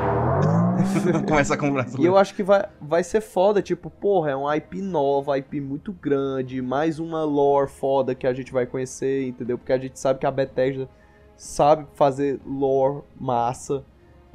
Começa 1.26 1.56
com 1.56 1.66
o 1.66 1.68
E 1.68 1.72
brasileiro. 1.72 2.12
eu 2.12 2.16
acho 2.18 2.34
que 2.34 2.42
vai, 2.42 2.64
vai 2.80 3.02
ser 3.02 3.20
foda, 3.20 3.60
tipo, 3.60 3.90
porra, 3.90 4.30
é 4.30 4.36
uma 4.36 4.56
IP 4.56 4.80
nova, 4.80 5.36
IP 5.38 5.60
muito 5.60 5.92
grande, 5.92 6.62
mais 6.62 6.98
uma 6.98 7.24
lore 7.24 7.68
foda 7.68 8.14
que 8.14 8.26
a 8.26 8.32
gente 8.32 8.52
vai 8.52 8.66
conhecer, 8.66 9.26
entendeu? 9.26 9.58
Porque 9.58 9.72
a 9.72 9.78
gente 9.78 9.98
sabe 9.98 10.18
que 10.20 10.26
a 10.26 10.30
Bethesda 10.30 10.88
sabe 11.36 11.86
fazer 11.94 12.38
lore 12.46 13.02
massa. 13.18 13.82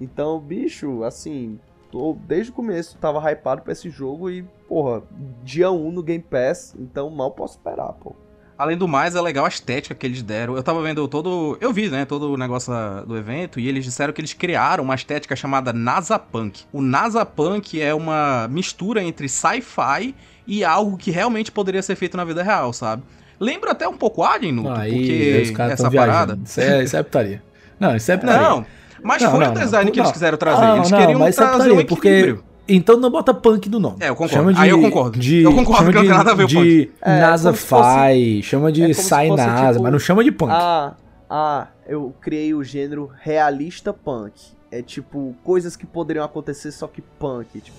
Então, 0.01 0.39
bicho, 0.39 1.03
assim, 1.03 1.59
tô, 1.91 2.17
desde 2.27 2.51
o 2.51 2.55
começo 2.55 2.97
tava 2.97 3.19
hypado 3.31 3.61
pra 3.61 3.71
esse 3.71 3.89
jogo 3.89 4.31
e, 4.31 4.41
porra, 4.67 5.03
dia 5.43 5.71
1 5.71 5.91
no 5.91 6.01
Game 6.01 6.23
Pass, 6.27 6.75
então 6.79 7.09
mal 7.11 7.31
posso 7.31 7.57
esperar, 7.57 7.93
pô. 7.93 8.15
Além 8.57 8.77
do 8.77 8.87
mais, 8.87 9.15
é 9.15 9.21
legal 9.21 9.45
a 9.45 9.47
estética 9.47 9.95
que 9.95 10.05
eles 10.05 10.21
deram. 10.21 10.55
Eu 10.55 10.61
tava 10.61 10.83
vendo 10.83 11.07
todo. 11.07 11.57
Eu 11.59 11.73
vi, 11.73 11.89
né? 11.89 12.05
Todo 12.05 12.31
o 12.31 12.37
negócio 12.37 12.71
do 13.07 13.17
evento. 13.17 13.59
E 13.59 13.67
eles 13.67 13.83
disseram 13.83 14.13
que 14.13 14.21
eles 14.21 14.33
criaram 14.33 14.83
uma 14.83 14.93
estética 14.93 15.35
chamada 15.35 15.73
NASA-Punk. 15.73 16.65
O 16.71 16.79
NASA-Punk 16.79 17.81
é 17.81 17.91
uma 17.91 18.47
mistura 18.51 19.01
entre 19.01 19.27
sci-fi 19.27 20.13
e 20.45 20.63
algo 20.63 20.95
que 20.95 21.09
realmente 21.09 21.51
poderia 21.51 21.81
ser 21.81 21.95
feito 21.95 22.15
na 22.15 22.23
vida 22.23 22.43
real, 22.43 22.71
sabe? 22.71 23.01
Lembra 23.39 23.71
até 23.71 23.87
um 23.87 23.97
pouco 23.97 24.21
Alien, 24.23 24.51
Nuto, 24.53 24.69
Aí, 24.69 24.91
porque 24.91 25.41
os 25.45 25.51
caras 25.57 25.73
essa 25.73 25.89
parada. 25.89 26.35
viajando. 26.35 26.43
Isso 26.45 26.61
é, 26.61 26.83
isso 26.83 26.97
é 26.97 27.01
putaria. 27.01 27.43
Não, 27.79 27.95
isso 27.95 28.11
é 28.11 28.17
putaria. 28.17 28.47
Não, 28.47 28.65
mas 29.03 29.21
Não, 29.21 29.31
foi 29.31 29.39
não, 29.45 29.51
o 29.51 29.53
design 29.55 29.85
não, 29.85 29.91
que 29.93 29.99
eles 29.99 30.11
quiseram 30.11 30.37
trazer. 30.37 30.61
Não, 30.61 30.77
eles 30.77 30.91
não, 30.91 30.99
queriam 30.99 31.19
mas 31.19 31.37
é 31.37 31.41
trazer 31.41 31.57
um 31.57 31.57
putaria, 31.63 31.85
porque 31.85 32.07
equilíbrio. 32.07 32.43
Então 32.67 32.97
não 32.97 33.09
bota 33.11 33.33
punk 33.33 33.67
no 33.69 33.79
nome. 33.79 33.97
É, 33.99 34.09
eu 34.09 34.15
concordo. 34.15 34.33
Chama 34.33 34.53
de, 34.53 34.59
Aí 34.61 34.69
eu 34.69 34.81
concordo. 34.81 35.19
De, 35.19 35.41
Eu 35.43 35.53
concordo 35.53 35.77
chama 35.77 35.89
que 35.91 35.95
não 35.97 36.01
tem 36.03 36.11
nada 36.11 36.31
a 36.31 36.35
ver 36.35 36.43
o 36.43 36.47
de 36.47 36.55
punk. 36.55 36.91
É, 37.01 37.19
NASA 37.19 37.53
se 37.53 37.59
fosse- 37.59 38.41
chama 38.43 38.71
de 38.71 38.83
é 38.91 38.93
Sai 38.93 39.27
fosse, 39.27 39.43
NASA, 39.45 39.71
tipo, 39.73 39.83
mas 39.83 39.91
não 39.91 39.99
chama 39.99 40.23
de 40.23 40.31
punk. 40.31 40.51
Ah, 40.53 40.93
ah, 41.29 41.67
eu 41.87 42.13
criei 42.21 42.53
o 42.53 42.63
gênero 42.63 43.09
realista 43.21 43.91
punk. 43.91 44.33
É 44.71 44.81
tipo, 44.81 45.35
coisas 45.43 45.75
que 45.75 45.85
poderiam 45.85 46.23
acontecer, 46.23 46.71
só 46.71 46.87
que 46.87 47.01
punk. 47.01 47.59
Tipo, 47.59 47.77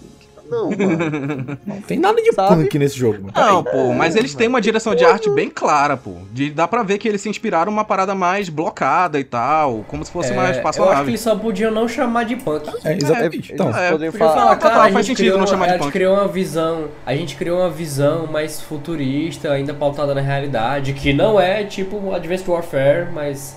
não, 0.53 0.70
mano. 0.70 1.59
Não 1.66 1.81
tem 1.83 1.99
nada 1.99 2.20
de 2.23 2.33
Sabe? 2.33 2.62
punk 2.62 2.79
nesse 2.79 2.97
jogo. 2.99 3.19
mano. 3.23 3.33
Não, 3.35 3.65
pô, 3.65 3.93
mas 3.93 4.15
eles 4.15 4.35
têm 4.35 4.47
uma 4.49 4.61
direção 4.61 4.95
de 4.95 5.05
arte 5.05 5.29
bem 5.31 5.49
clara, 5.51 5.97
pô. 5.97 6.12
De, 6.31 6.51
dá 6.51 6.69
pra 6.69 6.83
ver 6.83 6.99
que 6.99 7.09
eles 7.09 7.20
se 7.20 7.29
inspiraram 7.29 7.73
numa 7.73 7.85
parada 7.85 8.15
mais 8.15 8.49
blocada 8.49 9.19
e 9.19 9.24
tal, 9.24 9.85
como 9.89 10.05
se 10.05 10.11
fosse 10.12 10.33
É, 10.33 10.37
mais 10.37 10.49
eu 10.49 10.51
acho 10.51 10.62
que 10.62 10.69
espaçonave. 10.69 11.11
eles 11.11 11.20
só 11.20 11.35
podiam 11.37 11.70
não 11.70 11.89
chamar 11.89 12.24
de 12.24 12.37
punk. 12.37 12.69
É, 12.85 12.93
exatamente. 12.97 13.53
Então, 13.53 13.70
É, 13.77 13.91
poderiam 13.91 14.12
falar, 14.12 14.33
falar, 14.35 14.45
tá, 14.51 14.57
tá, 14.57 14.70
cara, 14.70 14.74
a 14.74 14.93
faz 14.93 14.95
gente, 14.95 15.05
sentido 15.07 15.16
criou, 15.16 15.39
não 15.39 15.45
uma- 15.45 15.51
chamar 15.51 15.65
de 15.66 15.70
a 15.70 15.74
gente 15.74 15.83
punk. 15.85 15.93
criou 15.93 16.15
uma 16.15 16.29
visão, 16.29 16.85
a 17.07 17.15
gente 17.16 17.37
criou 17.37 17.59
uma 17.61 17.70
visão 17.70 18.27
mais 18.27 18.61
futurista, 18.61 19.51
ainda 19.53 19.73
pautada 19.74 20.15
na 20.15 20.20
realidade, 20.20 20.93
que 20.93 21.12
não 21.12 21.41
é 21.41 21.65
tipo 21.65 22.12
Advanced 22.15 22.47
Warfare, 22.49 23.09
mas 23.12 23.57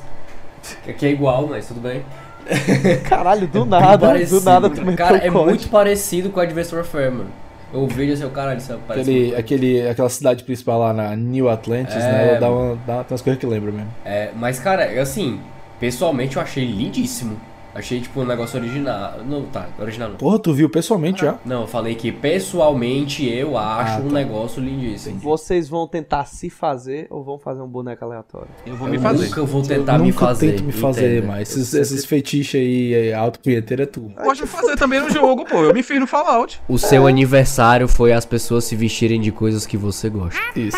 que 0.97 1.05
é 1.05 1.09
igual, 1.09 1.47
mas 1.47 1.67
tudo 1.67 1.79
bem. 1.79 2.03
Caralho, 3.09 3.47
do 3.47 3.63
É 3.63 3.65
nada, 3.65 3.97
do 3.97 4.05
parecido, 4.07 4.41
nada 4.45 4.69
tu 4.69 4.81
Cara, 4.95 5.13
o 5.15 5.17
é 5.17 5.31
código. 5.31 5.45
muito 5.45 5.69
parecido 5.69 6.29
com 6.29 6.39
o 6.39 6.43
Advanced 6.43 6.73
Warfare, 6.73 7.11
mano. 7.11 7.29
Eu 7.73 7.87
vejo 7.87 8.13
assim, 8.13 8.23
o 8.23 8.29
caralho, 8.29 8.57
isso 8.59 8.79
parece 8.87 9.09
aquele, 9.09 9.25
muito. 9.27 9.39
aquele, 9.39 9.87
aquela 9.89 10.09
cidade 10.09 10.43
principal 10.43 10.79
lá 10.79 10.93
na 10.93 11.15
New 11.15 11.49
Atlantis, 11.49 11.95
É, 11.95 12.11
né? 12.11 12.27
Ela 12.29 12.39
dá 12.39 12.49
uma, 12.51 12.75
dá 12.87 13.05
umas 13.09 13.21
coisas 13.21 13.37
que 13.39 13.45
lembra 13.45 13.71
mesmo. 13.71 13.89
É, 14.05 14.29
mas 14.35 14.59
cara, 14.59 15.01
assim, 15.01 15.41
pessoalmente 15.79 16.37
eu 16.37 16.41
achei 16.41 16.63
lindíssimo. 16.65 17.37
Achei 17.75 17.99
tipo 17.99 18.21
um 18.21 18.25
negócio 18.25 18.57
original. 18.57 19.15
Não, 19.27 19.43
tá, 19.43 19.67
original 19.77 20.09
não. 20.09 20.15
Porra, 20.15 20.39
tu 20.39 20.53
viu 20.53 20.69
pessoalmente 20.69 21.21
já? 21.21 21.35
Não, 21.45 21.61
eu 21.63 21.67
falei 21.67 21.93
que 21.93 22.09
pessoalmente 22.09 23.27
eu 23.29 23.57
acho 23.57 23.97
Ah, 23.97 24.01
um 24.01 24.07
tá. 24.07 24.13
negócio 24.13 24.61
lindíssimo. 24.63 25.19
Vocês 25.19 25.67
vão 25.67 25.85
tentar 25.85 26.23
se 26.25 26.49
fazer 26.49 27.05
ou 27.09 27.21
vão 27.23 27.37
fazer 27.37 27.61
um 27.61 27.67
boneco 27.67 28.05
aleatório? 28.05 28.47
Eu 28.65 28.75
vou 28.77 28.87
Eu 28.87 28.93
me 28.93 28.97
fazer. 28.99 29.25
nunca 29.25 29.43
vou 29.43 29.61
tentar 29.61 29.95
eu 29.95 29.99
me 29.99 30.07
nunca 30.11 30.25
fazer. 30.25 30.51
tento 30.53 30.63
me 30.63 30.71
fazer, 30.71 31.21
mas 31.23 31.49
esses, 31.51 31.73
esses 31.73 32.05
fetiches 32.05 32.59
aí, 32.61 32.93
é, 32.93 33.13
auto-punheteiro 33.13 33.83
é 33.83 33.85
tu. 33.85 34.09
Gosto 34.23 34.45
de 34.45 34.47
fazer 34.49 34.77
também 34.77 35.01
no 35.01 35.09
jogo, 35.09 35.43
pô. 35.45 35.63
Eu 35.63 35.73
me 35.73 35.83
fiz 35.83 35.99
no 35.99 36.07
Fallout. 36.07 36.61
O 36.69 36.77
seu 36.79 37.05
aniversário 37.05 37.87
foi 37.89 38.13
as 38.13 38.25
pessoas 38.25 38.63
se 38.63 38.75
vestirem 38.75 39.19
de 39.19 39.31
coisas 39.33 39.65
que 39.65 39.75
você 39.75 40.09
gosta. 40.09 40.39
Isso. 40.55 40.77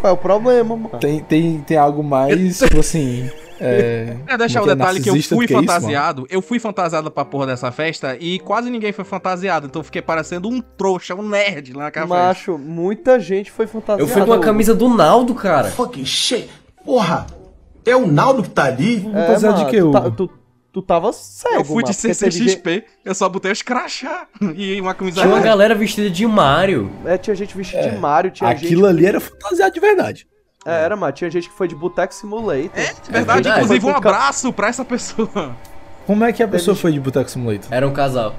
Qual 0.00 0.10
é 0.12 0.14
o 0.14 0.16
problema, 0.18 0.76
mano? 0.76 0.98
Tem, 1.00 1.18
tem, 1.20 1.58
tem 1.60 1.76
algo 1.76 2.04
mais, 2.04 2.58
tipo 2.62 2.78
assim. 2.80 3.28
É, 3.60 4.16
É 4.26 4.36
deixar 4.36 4.62
o 4.62 4.64
é 4.70 4.74
detalhe 4.74 5.00
que 5.00 5.08
eu 5.08 5.14
fui 5.22 5.46
que 5.46 5.52
isso, 5.54 5.60
fantasiado. 5.62 6.26
eu 6.30 6.42
fui 6.42 6.58
fantasiado 6.58 7.10
pra 7.10 7.24
porra 7.24 7.46
dessa 7.46 7.70
festa 7.70 8.16
e 8.18 8.38
quase 8.40 8.68
ninguém 8.70 8.92
foi 8.92 9.04
fantasiado. 9.04 9.66
Então 9.66 9.80
eu 9.80 9.84
fiquei 9.84 10.02
parecendo 10.02 10.48
um 10.48 10.60
trouxa, 10.60 11.14
um 11.14 11.26
nerd 11.28 11.72
lá 11.72 11.84
naquela 11.84 12.06
festa. 12.06 12.22
Macho, 12.26 12.58
muita 12.58 13.18
gente 13.20 13.50
foi 13.50 13.66
fantasiada. 13.66 14.02
Eu 14.02 14.06
fui 14.08 14.22
com 14.22 14.30
uma 14.30 14.40
camisa 14.40 14.74
do 14.74 14.88
Naldo, 14.88 15.34
cara. 15.34 15.70
Fucking 15.70 16.04
shit. 16.04 16.48
Porra, 16.84 17.26
é 17.86 17.94
o 17.96 18.06
Naldo 18.06 18.42
que 18.42 18.50
tá 18.50 18.64
ali? 18.64 18.98
É, 18.98 19.26
Fantasiado 19.26 19.58
mano, 19.58 19.64
de 19.66 19.70
que, 19.70 19.80
tu, 19.80 19.90
tá- 19.92 20.10
tu, 20.10 20.30
tu 20.72 20.82
tava 20.82 21.12
cego, 21.12 21.54
Eu 21.56 21.64
fui 21.64 21.82
de 21.84 21.92
gente- 21.92 22.14
CCXP, 22.14 22.84
eu 23.04 23.14
só 23.14 23.28
botei 23.28 23.52
os 23.52 23.62
crachá 23.62 24.26
e 24.56 24.80
uma 24.80 24.94
camisa 24.94 25.20
Tinha 25.22 25.32
uma 25.32 25.40
galera 25.40 25.74
vestida 25.74 26.10
de 26.10 26.26
Mario. 26.26 26.90
É, 27.04 27.16
tinha 27.16 27.34
gente 27.36 27.56
vestida 27.56 27.88
de 27.90 27.96
Mario, 27.96 28.30
tinha 28.30 28.50
Aquilo 28.50 28.86
gente... 28.88 28.96
ali 28.98 29.06
era 29.06 29.20
fantasiado 29.20 29.72
de 29.72 29.80
verdade. 29.80 30.26
É, 30.64 30.84
era, 30.84 30.96
mano, 30.96 31.12
tinha 31.12 31.30
gente 31.30 31.48
que 31.48 31.54
foi 31.54 31.68
de 31.68 31.74
Boteco 31.74 32.14
Simulator. 32.14 32.70
É 32.74 32.84
verdade, 32.84 33.10
verdade. 33.10 33.48
inclusive 33.50 33.86
um 33.86 33.96
abraço 33.96 34.52
pra 34.52 34.68
essa 34.68 34.84
pessoa. 34.84 35.54
Como 36.06 36.24
é 36.24 36.32
que 36.32 36.42
a 36.42 36.48
pessoa 36.48 36.74
foi 36.74 36.92
de 36.92 37.00
Boteco 37.00 37.30
Simulator? 37.30 37.68
Era 37.70 37.86
um 37.86 37.92
casal. 37.92 38.34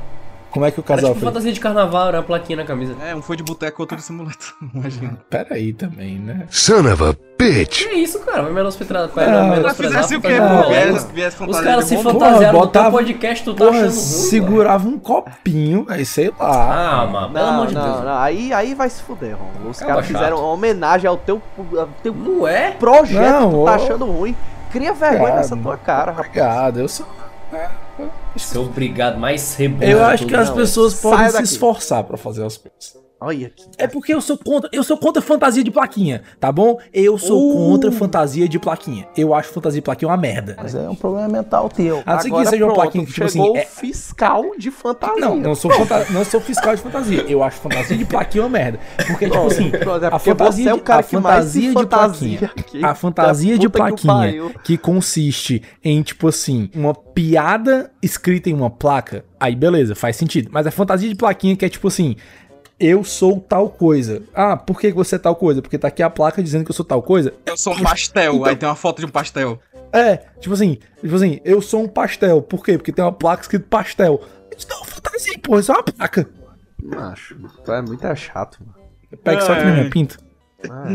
Como 0.55 0.65
é 0.65 0.71
que 0.71 0.79
o 0.79 0.83
Era 0.87 0.95
casal 0.95 1.09
tipo 1.11 1.19
foi? 1.19 1.29
fantasia 1.29 1.51
de 1.53 1.59
carnaval, 1.59 2.07
era 2.07 2.17
uma 2.17 2.23
plaquinha 2.23 2.55
na 2.57 2.63
camisa. 2.65 2.95
É, 3.05 3.13
um 3.13 3.21
foi 3.21 3.35
de 3.37 3.43
boteco, 3.43 3.81
outro 3.83 3.95
de 3.97 4.01
simulator. 4.03 4.53
Imagina. 4.73 5.19
Pera 5.29 5.53
aí 5.55 5.71
também, 5.73 6.17
né? 6.17 6.47
Son 6.49 6.79
of 6.91 7.03
a 7.03 7.13
bitch. 7.37 7.83
Que 7.83 7.93
isso, 7.95 8.19
cara? 8.21 8.41
Vai 8.43 8.53
menosprezar. 8.53 9.07
Vai 9.09 9.25
Ah, 9.25 9.43
menosprezar. 9.43 10.03
fizesse 10.05 10.15
o 10.15 10.21
quê, 10.21 10.37
pô? 10.39 11.45
Os 11.45 11.59
caras 11.59 11.89
de 11.89 11.97
se 11.97 12.03
fantasiaram 12.03 12.59
no 12.59 12.67
teu 12.67 12.91
podcast, 12.91 13.43
tu 13.43 13.53
tá 13.53 13.65
Porra, 13.65 13.77
achando 13.77 13.89
ruim. 13.91 13.99
segurava 14.01 14.87
um 14.87 14.97
copinho, 14.97 15.85
aí 15.89 16.05
sei 16.05 16.31
lá. 16.39 17.01
Ah, 17.01 17.05
mano, 17.05 17.33
pelo 17.33 17.45
amor 17.47 17.67
de 17.67 17.73
Deus. 17.75 17.85
não, 18.03 18.17
aí, 18.17 18.53
aí 18.53 18.73
vai 18.73 18.89
se 18.89 19.03
fuder, 19.03 19.35
Romulo. 19.35 19.69
Os 19.71 19.79
caras 19.79 20.05
fizeram 20.05 20.37
uma 20.37 20.47
homenagem 20.53 21.07
ao 21.09 21.17
teu, 21.17 21.41
ao 21.77 21.89
teu 22.01 22.13
Não 22.13 22.47
é? 22.47 22.71
projeto 22.71 23.29
Não, 23.41 23.49
que 23.49 23.55
tu 23.57 23.65
tá 23.65 23.71
ô. 23.71 23.75
achando 23.75 24.05
ruim. 24.05 24.35
Cria 24.71 24.93
vergonha 24.93 25.23
Cara, 25.27 25.35
nessa 25.37 25.55
tua 25.57 25.77
cara, 25.77 26.11
rapaz. 26.11 26.27
Obrigado, 26.27 26.79
eu 26.79 26.87
sou. 26.87 27.05
Seu 28.35 28.63
obrigado 28.63 29.17
mais 29.17 29.55
reboso. 29.55 29.83
Eu 29.83 30.03
acho 30.03 30.25
que 30.25 30.35
as 30.35 30.49
pessoas 30.49 31.01
podem 31.01 31.29
se 31.29 31.43
esforçar 31.43 32.03
pra 32.03 32.17
fazer 32.17 32.45
as 32.45 32.57
coisas. 32.57 33.04
Olha 33.19 33.47
aqui. 33.47 33.63
É 33.77 33.87
porque 33.87 34.13
eu 34.13 34.19
sou 34.21 34.37
contra, 34.37 34.69
eu 34.73 34.83
sou 34.83 34.97
contra 34.97 35.21
fantasia 35.21 35.63
de 35.63 35.71
plaquinha, 35.71 36.21
tá 36.39 36.51
bom? 36.51 36.77
Eu 36.93 37.17
sou 37.17 37.49
Uh. 37.51 37.55
contra 37.71 37.91
fantasia 37.91 38.47
de 38.47 38.59
plaquinha. 38.59 39.07
Eu 39.15 39.33
acho 39.33 39.49
fantasia 39.49 39.79
de 39.81 39.83
plaquinha 39.85 40.09
uma 40.09 40.17
merda. 40.17 40.55
Mas 40.61 40.75
é 40.75 40.87
um 40.89 40.95
problema 40.95 41.27
mental 41.29 41.69
teu. 41.69 42.03
A 42.05 42.15
não 42.15 42.21
ser 42.21 42.29
que 42.31 42.45
seja 42.45 42.65
uma 42.65 42.73
plaquinha 42.73 43.05
que, 43.05 43.11
tipo 43.13 43.25
assim, 43.25 43.57
é- 43.57 43.65
fiscal 43.65 44.43
de 44.57 44.69
fantasia. 44.69 45.15
Não, 45.19 45.37
não 45.37 45.55
sou, 45.55 45.71
fanta- 45.71 46.05
não 46.11 46.25
sou 46.25 46.41
fiscal 46.41 46.75
de 46.75 46.81
fantasia. 46.81 47.21
Eu 47.27 47.41
acho 47.41 47.57
fantasia 47.57 47.97
de 47.97 48.05
plaquinha 48.05 48.43
uma 48.43 48.49
merda. 48.49 48.79
Porque, 49.07 49.29
tipo 49.29 49.47
assim, 49.47 49.71
é 49.73 50.07
a 50.15 50.19
fantasia, 50.19 50.69
é 50.69 50.73
o 50.73 50.77
de- 50.77 50.83
cara 50.83 50.99
a 50.99 51.03
que 51.03 51.17
mais 51.17 51.45
se 51.45 51.71
fantasia 51.71 52.37
de 52.37 52.45
plaquinha. 52.45 52.51
aqui. 52.57 52.85
A 52.85 52.93
fantasia 52.95 53.53
de 53.57 53.67
que 53.67 53.69
plaquinha 53.77 54.51
que 54.63 54.77
consiste 54.77 55.63
em, 55.83 56.01
tipo 56.03 56.27
assim, 56.27 56.69
uma 56.75 56.93
piada 56.93 57.91
escrita 58.03 58.49
em 58.49 58.53
uma 58.53 58.69
placa, 58.69 59.23
aí 59.39 59.55
beleza, 59.55 59.95
faz 59.95 60.15
sentido. 60.17 60.49
Mas 60.51 60.67
a 60.67 60.71
fantasia 60.71 61.07
de 61.09 61.15
plaquinha 61.15 61.55
que 61.55 61.63
é 61.65 61.69
tipo 61.69 61.87
assim. 61.87 62.15
Eu 62.79 63.03
sou 63.03 63.39
tal 63.39 63.69
coisa. 63.69 64.21
Ah, 64.33 64.57
por 64.57 64.79
que 64.79 64.91
você 64.91 65.15
é 65.15 65.19
tal 65.19 65.35
coisa? 65.35 65.61
Porque 65.61 65.77
tá 65.77 65.87
aqui 65.87 66.03
a 66.03 66.09
placa 66.09 66.43
dizendo 66.43 66.65
que 66.65 66.71
eu 66.71 66.75
sou 66.75 66.85
tal 66.85 67.01
coisa. 67.01 67.33
Eu 67.45 67.55
sou 67.57 67.73
um 67.73 67.81
pastel, 67.81 68.33
Então- 68.35 68.45
aí 68.45 68.55
tem 68.55 68.67
uma 68.67 68.75
foto 68.75 68.99
de 68.99 69.05
um 69.05 69.09
pastel. 69.09 69.59
É, 69.93 70.17
tipo 70.39 70.53
assim, 70.53 70.77
tipo 70.99 71.15
assim, 71.15 71.39
eu 71.45 71.61
sou 71.61 71.83
um 71.83 71.87
pastel. 71.87 72.41
Por 72.41 72.63
quê? 72.65 72.77
Porque 72.77 72.91
tem 72.91 73.03
uma 73.05 73.13
placa 73.13 73.43
escrito 73.43 73.67
pastel. 73.69 74.21
Isso 74.57 74.67
não 74.69 74.75
é 74.77 74.79
uma 74.79 74.85
fantasia, 74.87 75.39
porra, 75.39 75.59
isso 75.61 75.71
é 75.71 75.75
uma 75.75 75.83
placa. 75.83 76.29
Macho, 76.83 77.37
tu 77.63 77.71
é 77.71 77.81
muito 77.81 78.15
chato, 78.15 78.59
mano. 78.59 78.75
Pega 79.23 79.41
só 79.41 79.53
aqui 79.53 79.63
na 79.63 79.71
minha 79.71 79.89
pinta. 79.89 80.17
Ah, 80.69 80.85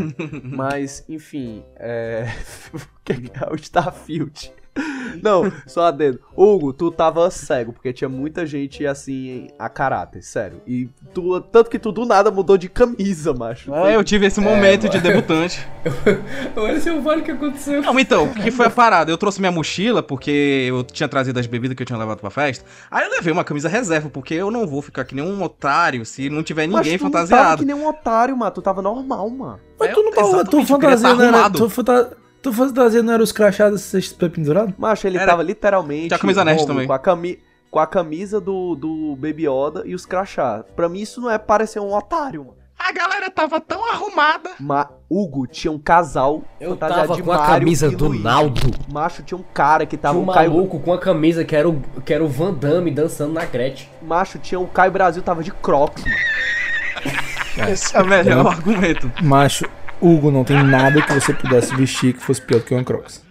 mas, 0.43 1.03
enfim, 1.09 1.63
é. 1.77 2.27
o 2.73 2.79
que 3.03 3.13
é 3.13 3.51
o 3.51 3.55
Starfield? 3.55 4.53
Não, 5.21 5.51
só 5.67 5.85
adendo. 5.85 6.19
Hugo, 6.35 6.73
tu 6.73 6.91
tava 6.91 7.29
cego, 7.29 7.73
porque 7.73 7.91
tinha 7.93 8.09
muita 8.09 8.45
gente 8.45 8.85
assim, 8.85 9.49
a 9.59 9.69
caráter, 9.69 10.23
sério. 10.23 10.61
E 10.65 10.89
tu, 11.13 11.39
tanto 11.41 11.69
que 11.69 11.77
tu 11.77 11.91
do 11.91 12.05
nada 12.05 12.31
mudou 12.31 12.57
de 12.57 12.69
camisa, 12.69 13.33
macho. 13.33 13.73
É, 13.73 13.95
eu 13.95 14.03
tive 14.03 14.25
esse 14.25 14.39
momento 14.39 14.89
de 14.89 14.99
debutante. 14.99 15.67
Olha 16.55 16.79
se 16.79 16.89
eu 16.89 17.01
o 17.01 17.21
que 17.21 17.31
aconteceu. 17.31 17.81
Não, 17.81 17.99
então, 17.99 18.25
o 18.25 18.33
que 18.33 18.51
foi 18.51 18.67
a 18.67 18.69
parada? 18.69 19.11
Eu 19.11 19.17
trouxe 19.17 19.39
minha 19.39 19.51
mochila, 19.51 20.01
porque 20.01 20.65
eu 20.69 20.83
tinha 20.83 21.09
trazido 21.09 21.39
as 21.39 21.45
bebidas 21.45 21.75
que 21.75 21.83
eu 21.83 21.87
tinha 21.87 21.99
levado 21.99 22.19
pra 22.19 22.29
festa. 22.29 22.65
Aí 22.89 23.05
eu 23.05 23.11
levei 23.11 23.33
uma 23.33 23.43
camisa 23.43 23.67
reserva, 23.67 24.09
porque 24.09 24.33
eu 24.33 24.49
não 24.49 24.65
vou 24.65 24.81
ficar 24.81 25.03
que 25.03 25.13
nem 25.13 25.23
um 25.23 25.43
otário 25.43 26.05
se 26.05 26.29
não 26.29 26.43
tiver 26.43 26.67
ninguém 26.67 26.93
Mas 26.93 26.99
tu 26.99 27.03
Não 27.03 27.11
fantasiado. 27.11 27.43
tava 27.43 27.57
que 27.57 27.65
nem 27.65 27.75
um 27.75 27.87
otário, 27.87 28.37
mano. 28.37 28.51
Tu 28.51 28.61
tava 28.61 28.81
normal, 28.81 29.29
mano. 29.29 29.59
Mas 29.79 29.93
tu 29.93 30.01
não 30.01 30.11
tava. 30.11 30.45
Tu 30.45 30.59
exatamente, 30.59 30.71
eu 30.71 30.79
queria 30.79 31.69
fantasia 31.69 32.21
Tu, 32.41 32.49
tu 32.49 32.53
fantasia 32.53 33.03
não 33.03 33.13
era 33.13 33.23
os 33.23 33.31
crachados 33.31 33.89
CXP 33.91 34.29
pendurado? 34.29 34.73
Macho, 34.77 35.07
ele 35.07 35.17
Era- 35.17 35.27
tava 35.31 35.43
literalmente. 35.43 36.07
Tinha 36.07 36.17
a 36.17 36.19
camisa 36.19 36.43
nerd 36.43 36.65
também. 36.65 36.87
Com 36.87 36.93
a, 36.93 36.99
cami... 36.99 37.39
com 37.69 37.79
a 37.79 37.87
camisa 37.87 38.39
do, 38.41 38.75
do 38.75 39.15
Baby 39.15 39.47
Yoda 39.47 39.83
e 39.85 39.93
os 39.95 40.05
crachá. 40.05 40.63
Pra 40.75 40.89
mim, 40.89 40.99
isso 41.01 41.21
não 41.21 41.29
é 41.29 41.37
parecer 41.37 41.79
um 41.79 41.93
otário, 41.93 42.45
mano. 42.45 42.61
A 42.79 42.91
galera 42.91 43.29
tava 43.29 43.61
tão 43.61 43.87
arrumada. 43.91 44.49
Ma 44.59 44.89
Hugo 45.07 45.45
tinha 45.45 45.71
um 45.71 45.77
casal 45.77 46.41
Eu 46.59 46.75
tava 46.75 47.15
de 47.15 47.21
com 47.21 47.31
a 47.31 47.37
Mario 47.37 47.53
camisa 47.59 47.87
e 47.87 47.95
do 47.95 48.07
Luigi. 48.07 48.23
Naldo. 48.23 48.61
Macho, 48.91 49.21
tinha 49.21 49.37
um 49.37 49.43
cara 49.53 49.85
que 49.85 49.95
tava 49.95 50.15
Tinha 50.15 50.27
um 50.27 50.31
um 50.31 50.33
Caio... 50.33 50.49
maluco 50.51 50.79
com 50.79 50.91
a 50.91 50.97
camisa 50.97 51.45
que 51.45 51.55
era, 51.55 51.69
o, 51.69 51.79
que 52.03 52.11
era 52.11 52.23
o 52.23 52.27
Van 52.27 52.51
Damme 52.51 52.89
dançando 52.89 53.33
na 53.33 53.45
Gretchen. 53.45 53.87
Macho, 54.01 54.39
tinha 54.39 54.59
um 54.59 54.65
Caio 54.65 54.91
Brasil, 54.91 55.21
tava 55.21 55.43
de 55.43 55.51
Crocs, 55.51 56.03
mano. 56.03 57.69
Esse 57.69 57.95
é 57.95 58.01
o 58.01 58.05
melhor 58.07 58.47
argumento. 58.47 59.11
Macho, 59.21 59.65
Hugo, 60.01 60.31
não 60.31 60.43
tem 60.43 60.61
nada 60.63 61.01
que 61.01 61.13
você 61.13 61.33
pudesse 61.33 61.75
vestir 61.75 62.13
que 62.13 62.19
fosse 62.19 62.41
pior 62.41 62.59
do 62.59 62.65
que 62.65 62.73
um 62.73 62.83
Crocs. 62.83 63.23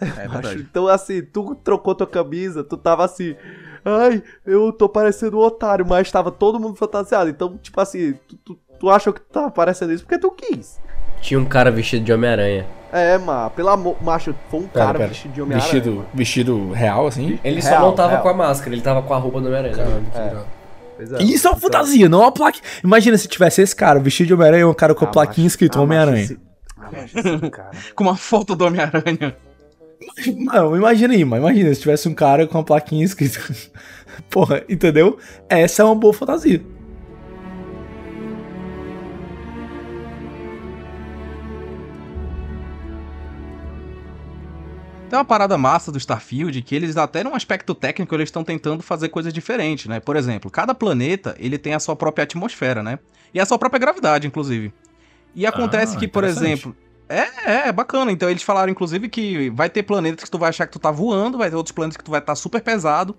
É 0.00 0.26
Macho, 0.26 0.58
então 0.58 0.88
assim, 0.88 1.22
tu 1.22 1.54
trocou 1.54 1.94
tua 1.94 2.06
camisa, 2.06 2.64
tu 2.64 2.76
tava 2.76 3.04
assim... 3.04 3.36
Ai, 3.84 4.22
eu 4.44 4.72
tô 4.72 4.88
parecendo 4.90 5.38
um 5.38 5.40
otário, 5.40 5.86
mas 5.86 6.10
tava 6.10 6.30
todo 6.30 6.60
mundo 6.60 6.74
fantasiado. 6.74 7.30
Então, 7.30 7.56
tipo 7.56 7.80
assim, 7.80 8.12
tu, 8.28 8.36
tu, 8.44 8.58
tu 8.78 8.90
achou 8.90 9.10
que 9.12 9.20
tu 9.20 9.28
tava 9.32 9.50
parecendo 9.50 9.92
isso 9.92 10.04
porque 10.04 10.18
tu 10.18 10.30
quis. 10.30 10.78
Tinha 11.22 11.40
um 11.40 11.46
cara 11.46 11.70
vestido 11.70 12.04
de 12.04 12.12
Homem-Aranha. 12.12 12.66
É, 12.92 13.16
mano, 13.16 13.50
pelo 13.50 13.68
amor... 13.70 13.96
Macho, 14.02 14.34
foi 14.50 14.60
um 14.60 14.66
Pera, 14.66 14.84
cara 14.84 14.98
pera. 14.98 15.08
vestido 15.08 15.32
de 15.32 15.40
Homem-Aranha. 15.40 15.72
Vestido, 15.72 16.06
vestido 16.12 16.72
real, 16.72 17.06
assim? 17.06 17.38
Ele 17.42 17.62
só 17.62 17.70
Real, 17.70 17.82
não 17.86 17.94
tava 17.94 18.10
real. 18.10 18.22
com 18.22 18.28
a 18.28 18.34
máscara, 18.34 18.74
ele 18.74 18.82
tava 18.82 19.00
com 19.02 19.14
a 19.14 19.16
roupa 19.16 19.40
do 19.40 19.46
Homem-Aranha. 19.46 19.76
É. 20.14 20.59
É. 21.18 21.22
Isso 21.22 21.46
é 21.46 21.50
uma 21.50 21.58
fantasia, 21.60 22.08
não 22.08 22.20
uma 22.20 22.32
placa. 22.32 22.58
Imagina 22.84 23.16
se 23.18 23.28
tivesse 23.28 23.62
esse 23.62 23.74
cara, 23.74 23.98
vestido 24.00 24.28
de 24.28 24.34
Homem-Aranha 24.34 24.62
e 24.62 24.64
um 24.64 24.74
cara 24.74 24.94
com 24.94 25.04
a 25.04 25.08
Ah, 25.08 25.10
plaquinha 25.12 25.44
macho, 25.44 25.54
escrito 25.54 25.78
ah, 25.78 25.82
Homem-Aranha. 25.82 26.22
esse- 26.22 26.38
Ah. 26.78 27.70
Com 27.94 28.04
uma 28.04 28.16
foto 28.16 28.54
do 28.56 28.64
Homem-Aranha. 28.66 29.36
Não, 30.36 30.74
imagina 30.76 31.12
aí, 31.14 31.24
mano. 31.24 31.42
Imagina 31.46 31.72
se 31.74 31.80
tivesse 31.80 32.08
um 32.08 32.14
cara 32.14 32.46
com 32.46 32.58
a 32.58 32.64
plaquinha 32.64 33.04
escrito. 33.04 33.38
Porra, 34.30 34.62
entendeu? 34.68 35.18
Essa 35.48 35.82
é 35.82 35.84
uma 35.84 35.94
boa 35.94 36.12
fantasia. 36.12 36.60
Tem 45.10 45.18
uma 45.18 45.24
parada 45.24 45.58
massa 45.58 45.90
do 45.90 45.98
Starfield 45.98 46.62
que 46.62 46.72
eles, 46.72 46.96
até 46.96 47.24
num 47.24 47.34
aspecto 47.34 47.74
técnico, 47.74 48.14
eles 48.14 48.28
estão 48.28 48.44
tentando 48.44 48.80
fazer 48.80 49.08
coisas 49.08 49.32
diferentes, 49.32 49.86
né? 49.86 49.98
Por 49.98 50.14
exemplo, 50.14 50.48
cada 50.48 50.72
planeta, 50.72 51.34
ele 51.36 51.58
tem 51.58 51.74
a 51.74 51.80
sua 51.80 51.96
própria 51.96 52.22
atmosfera, 52.22 52.80
né? 52.80 52.96
E 53.34 53.40
a 53.40 53.44
sua 53.44 53.58
própria 53.58 53.80
gravidade, 53.80 54.28
inclusive. 54.28 54.72
E 55.34 55.44
acontece 55.44 55.96
Ah, 55.96 55.98
que, 55.98 56.06
por 56.06 56.22
exemplo... 56.22 56.76
É, 57.08 57.22
é, 57.44 57.68
é 57.68 57.72
bacana. 57.72 58.12
Então 58.12 58.30
eles 58.30 58.44
falaram, 58.44 58.70
inclusive, 58.70 59.08
que 59.08 59.50
vai 59.50 59.68
ter 59.68 59.82
planetas 59.82 60.22
que 60.22 60.30
tu 60.30 60.38
vai 60.38 60.50
achar 60.50 60.64
que 60.64 60.72
tu 60.72 60.78
tá 60.78 60.92
voando, 60.92 61.38
vai 61.38 61.50
ter 61.50 61.56
outros 61.56 61.74
planetas 61.74 61.96
que 61.96 62.04
tu 62.04 62.10
vai 62.12 62.20
estar 62.20 62.36
super 62.36 62.62
pesado, 62.62 63.16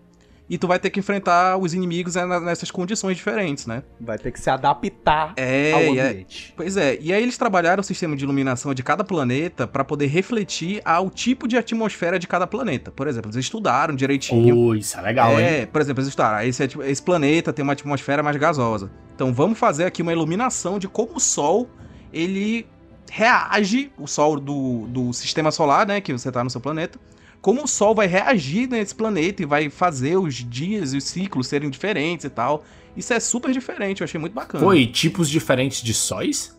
e 0.51 0.57
tu 0.57 0.67
vai 0.67 0.77
ter 0.77 0.89
que 0.89 0.99
enfrentar 0.99 1.55
os 1.55 1.73
inimigos 1.73 2.15
né, 2.15 2.25
nessas 2.41 2.69
condições 2.69 3.15
diferentes, 3.15 3.65
né? 3.65 3.83
Vai 4.01 4.17
ter 4.17 4.33
que 4.33 4.39
se 4.39 4.49
adaptar 4.49 5.31
É, 5.37 5.71
ao 5.71 5.81
e 5.95 5.97
é- 5.97 6.09
ambiente. 6.09 6.53
Pois 6.57 6.75
é, 6.75 6.97
e 6.99 7.13
aí 7.13 7.23
eles 7.23 7.37
trabalharam 7.37 7.79
o 7.79 7.83
sistema 7.85 8.17
de 8.17 8.25
iluminação 8.25 8.73
de 8.73 8.83
cada 8.83 9.01
planeta 9.01 9.65
pra 9.65 9.85
poder 9.85 10.07
refletir 10.07 10.81
ao 10.83 11.09
tipo 11.09 11.47
de 11.47 11.55
atmosfera 11.55 12.19
de 12.19 12.27
cada 12.27 12.45
planeta. 12.45 12.91
Por 12.91 13.07
exemplo, 13.07 13.29
eles 13.31 13.37
estudaram 13.37 13.95
direitinho. 13.95 14.57
Oh, 14.57 14.75
isso 14.75 14.97
é 14.99 15.01
legal, 15.01 15.39
é, 15.39 15.61
hein? 15.61 15.67
por 15.67 15.79
exemplo, 15.79 16.01
eles 16.01 16.09
estudaram, 16.09 16.39
ah, 16.39 16.45
esse, 16.45 16.61
esse 16.81 17.01
planeta 17.01 17.53
tem 17.53 17.63
uma 17.63 17.71
atmosfera 17.71 18.21
mais 18.21 18.35
gasosa. 18.35 18.91
Então 19.15 19.33
vamos 19.33 19.57
fazer 19.57 19.85
aqui 19.85 20.01
uma 20.01 20.11
iluminação 20.11 20.77
de 20.77 20.89
como 20.89 21.15
o 21.15 21.19
Sol, 21.21 21.69
ele 22.11 22.67
reage, 23.09 23.89
o 23.97 24.05
Sol 24.05 24.37
do, 24.37 24.85
do 24.87 25.13
sistema 25.13 25.49
solar, 25.49 25.87
né, 25.87 26.01
que 26.01 26.11
você 26.11 26.29
tá 26.29 26.43
no 26.43 26.49
seu 26.49 26.59
planeta, 26.59 26.99
como 27.41 27.63
o 27.63 27.67
Sol 27.67 27.95
vai 27.95 28.07
reagir 28.07 28.69
nesse 28.69 28.93
planeta 28.93 29.41
e 29.41 29.45
vai 29.45 29.69
fazer 29.69 30.17
os 30.17 30.35
dias 30.35 30.93
e 30.93 30.97
os 30.97 31.05
ciclos 31.05 31.47
serem 31.47 31.69
diferentes 31.69 32.25
e 32.25 32.29
tal. 32.29 32.63
Isso 32.95 33.13
é 33.13 33.19
super 33.19 33.51
diferente, 33.51 34.01
eu 34.01 34.05
achei 34.05 34.19
muito 34.19 34.33
bacana. 34.33 34.63
Foi 34.63 34.85
tipos 34.85 35.29
diferentes 35.29 35.81
de 35.81 35.93
sóis? 35.93 36.57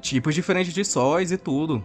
Tipos 0.00 0.34
diferentes 0.34 0.74
de 0.74 0.84
sóis 0.84 1.32
e 1.32 1.38
tudo. 1.38 1.84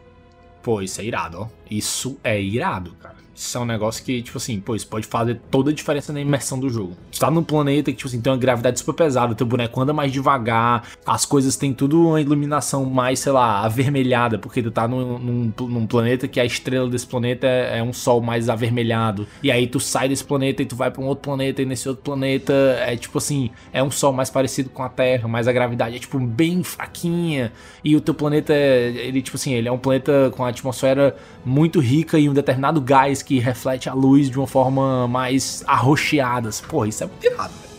Pô, 0.62 0.82
isso 0.82 1.00
é 1.00 1.06
irado, 1.06 1.42
ó. 1.42 1.48
Isso 1.70 2.20
é 2.24 2.42
irado, 2.42 2.96
cara. 2.96 3.17
Isso 3.38 3.56
é 3.56 3.62
um 3.62 3.66
negócio 3.66 4.04
que, 4.04 4.20
tipo 4.24 4.40
assim, 4.40 4.60
pô, 4.60 4.76
isso 4.76 4.88
pode 4.88 5.06
fazer 5.06 5.40
toda 5.52 5.70
a 5.70 5.74
diferença 5.74 6.12
na 6.12 6.20
imersão 6.20 6.60
do 6.60 6.72
jogo. 6.72 6.98
Tu 7.12 7.20
tá 7.20 7.30
num 7.30 7.44
planeta 7.44 7.92
que, 7.92 7.98
tipo 7.98 8.08
assim, 8.08 8.20
tem 8.20 8.34
uma 8.34 8.38
gravidade 8.40 8.80
super 8.80 8.94
pesada, 8.94 9.36
teu 9.36 9.46
boneco 9.46 9.80
anda 9.80 9.94
mais 9.94 10.12
devagar, 10.12 10.88
as 11.06 11.24
coisas 11.24 11.56
têm 11.56 11.72
tudo 11.72 12.08
uma 12.08 12.20
iluminação 12.20 12.84
mais, 12.86 13.20
sei 13.20 13.32
lá, 13.32 13.64
avermelhada, 13.64 14.40
porque 14.40 14.64
tu 14.64 14.72
tá 14.72 14.88
num, 14.88 15.20
num, 15.20 15.54
num 15.68 15.86
planeta 15.86 16.28
que 16.28 16.40
a 16.40 16.46
estrela 16.46 16.90
desse 16.90 17.06
planeta 17.06 17.46
é, 17.46 17.78
é 17.78 17.84
um 17.84 17.94
sol 17.94 18.22
mais 18.22 18.50
avermelhado. 18.50 19.28
E 19.44 19.52
aí 19.52 19.68
tu 19.68 19.80
sai 19.80 20.10
desse 20.10 20.24
planeta 20.24 20.64
e 20.64 20.66
tu 20.66 20.76
vai 20.76 20.90
pra 20.90 21.04
um 21.04 21.06
outro 21.06 21.22
planeta, 21.22 21.62
e 21.62 21.66
nesse 21.66 21.88
outro 21.88 22.04
planeta 22.04 22.54
é 22.80 22.96
tipo 22.96 23.20
assim, 23.20 23.52
é 23.72 23.84
um 23.84 23.92
sol 23.92 24.12
mais 24.14 24.32
parecido 24.32 24.72
com 24.72 24.82
a 24.82 24.90
Terra, 24.90 25.28
mas 25.28 25.48
a 25.48 25.52
gravidade 25.52 25.96
é, 25.96 26.00
tipo, 26.00 26.18
bem 26.20 26.64
fraquinha. 26.64 27.52
E 27.84 27.96
o 27.96 28.02
teu 28.02 28.16
planeta, 28.16 28.52
ele, 28.54 29.22
tipo 29.22 29.38
assim, 29.38 29.54
ele 29.54 29.68
é 29.68 29.72
um 29.72 29.78
planeta 29.78 30.32
com 30.36 30.44
a 30.44 30.50
atmosfera 30.50 31.16
muito 31.46 31.80
rica 31.80 32.18
e 32.18 32.28
um 32.28 32.34
determinado 32.34 32.82
gás 32.82 33.22
que 33.28 33.40
reflete 33.40 33.90
a 33.90 33.94
luz 33.94 34.30
de 34.30 34.38
uma 34.38 34.48
forma 34.48 35.06
mais 35.06 35.62
arroxeada. 35.68 36.50
Pô, 36.70 36.86
isso 36.86 37.04
é 37.04 37.08
muito 37.08 37.26
irado, 37.26 37.54
velho. 37.62 37.78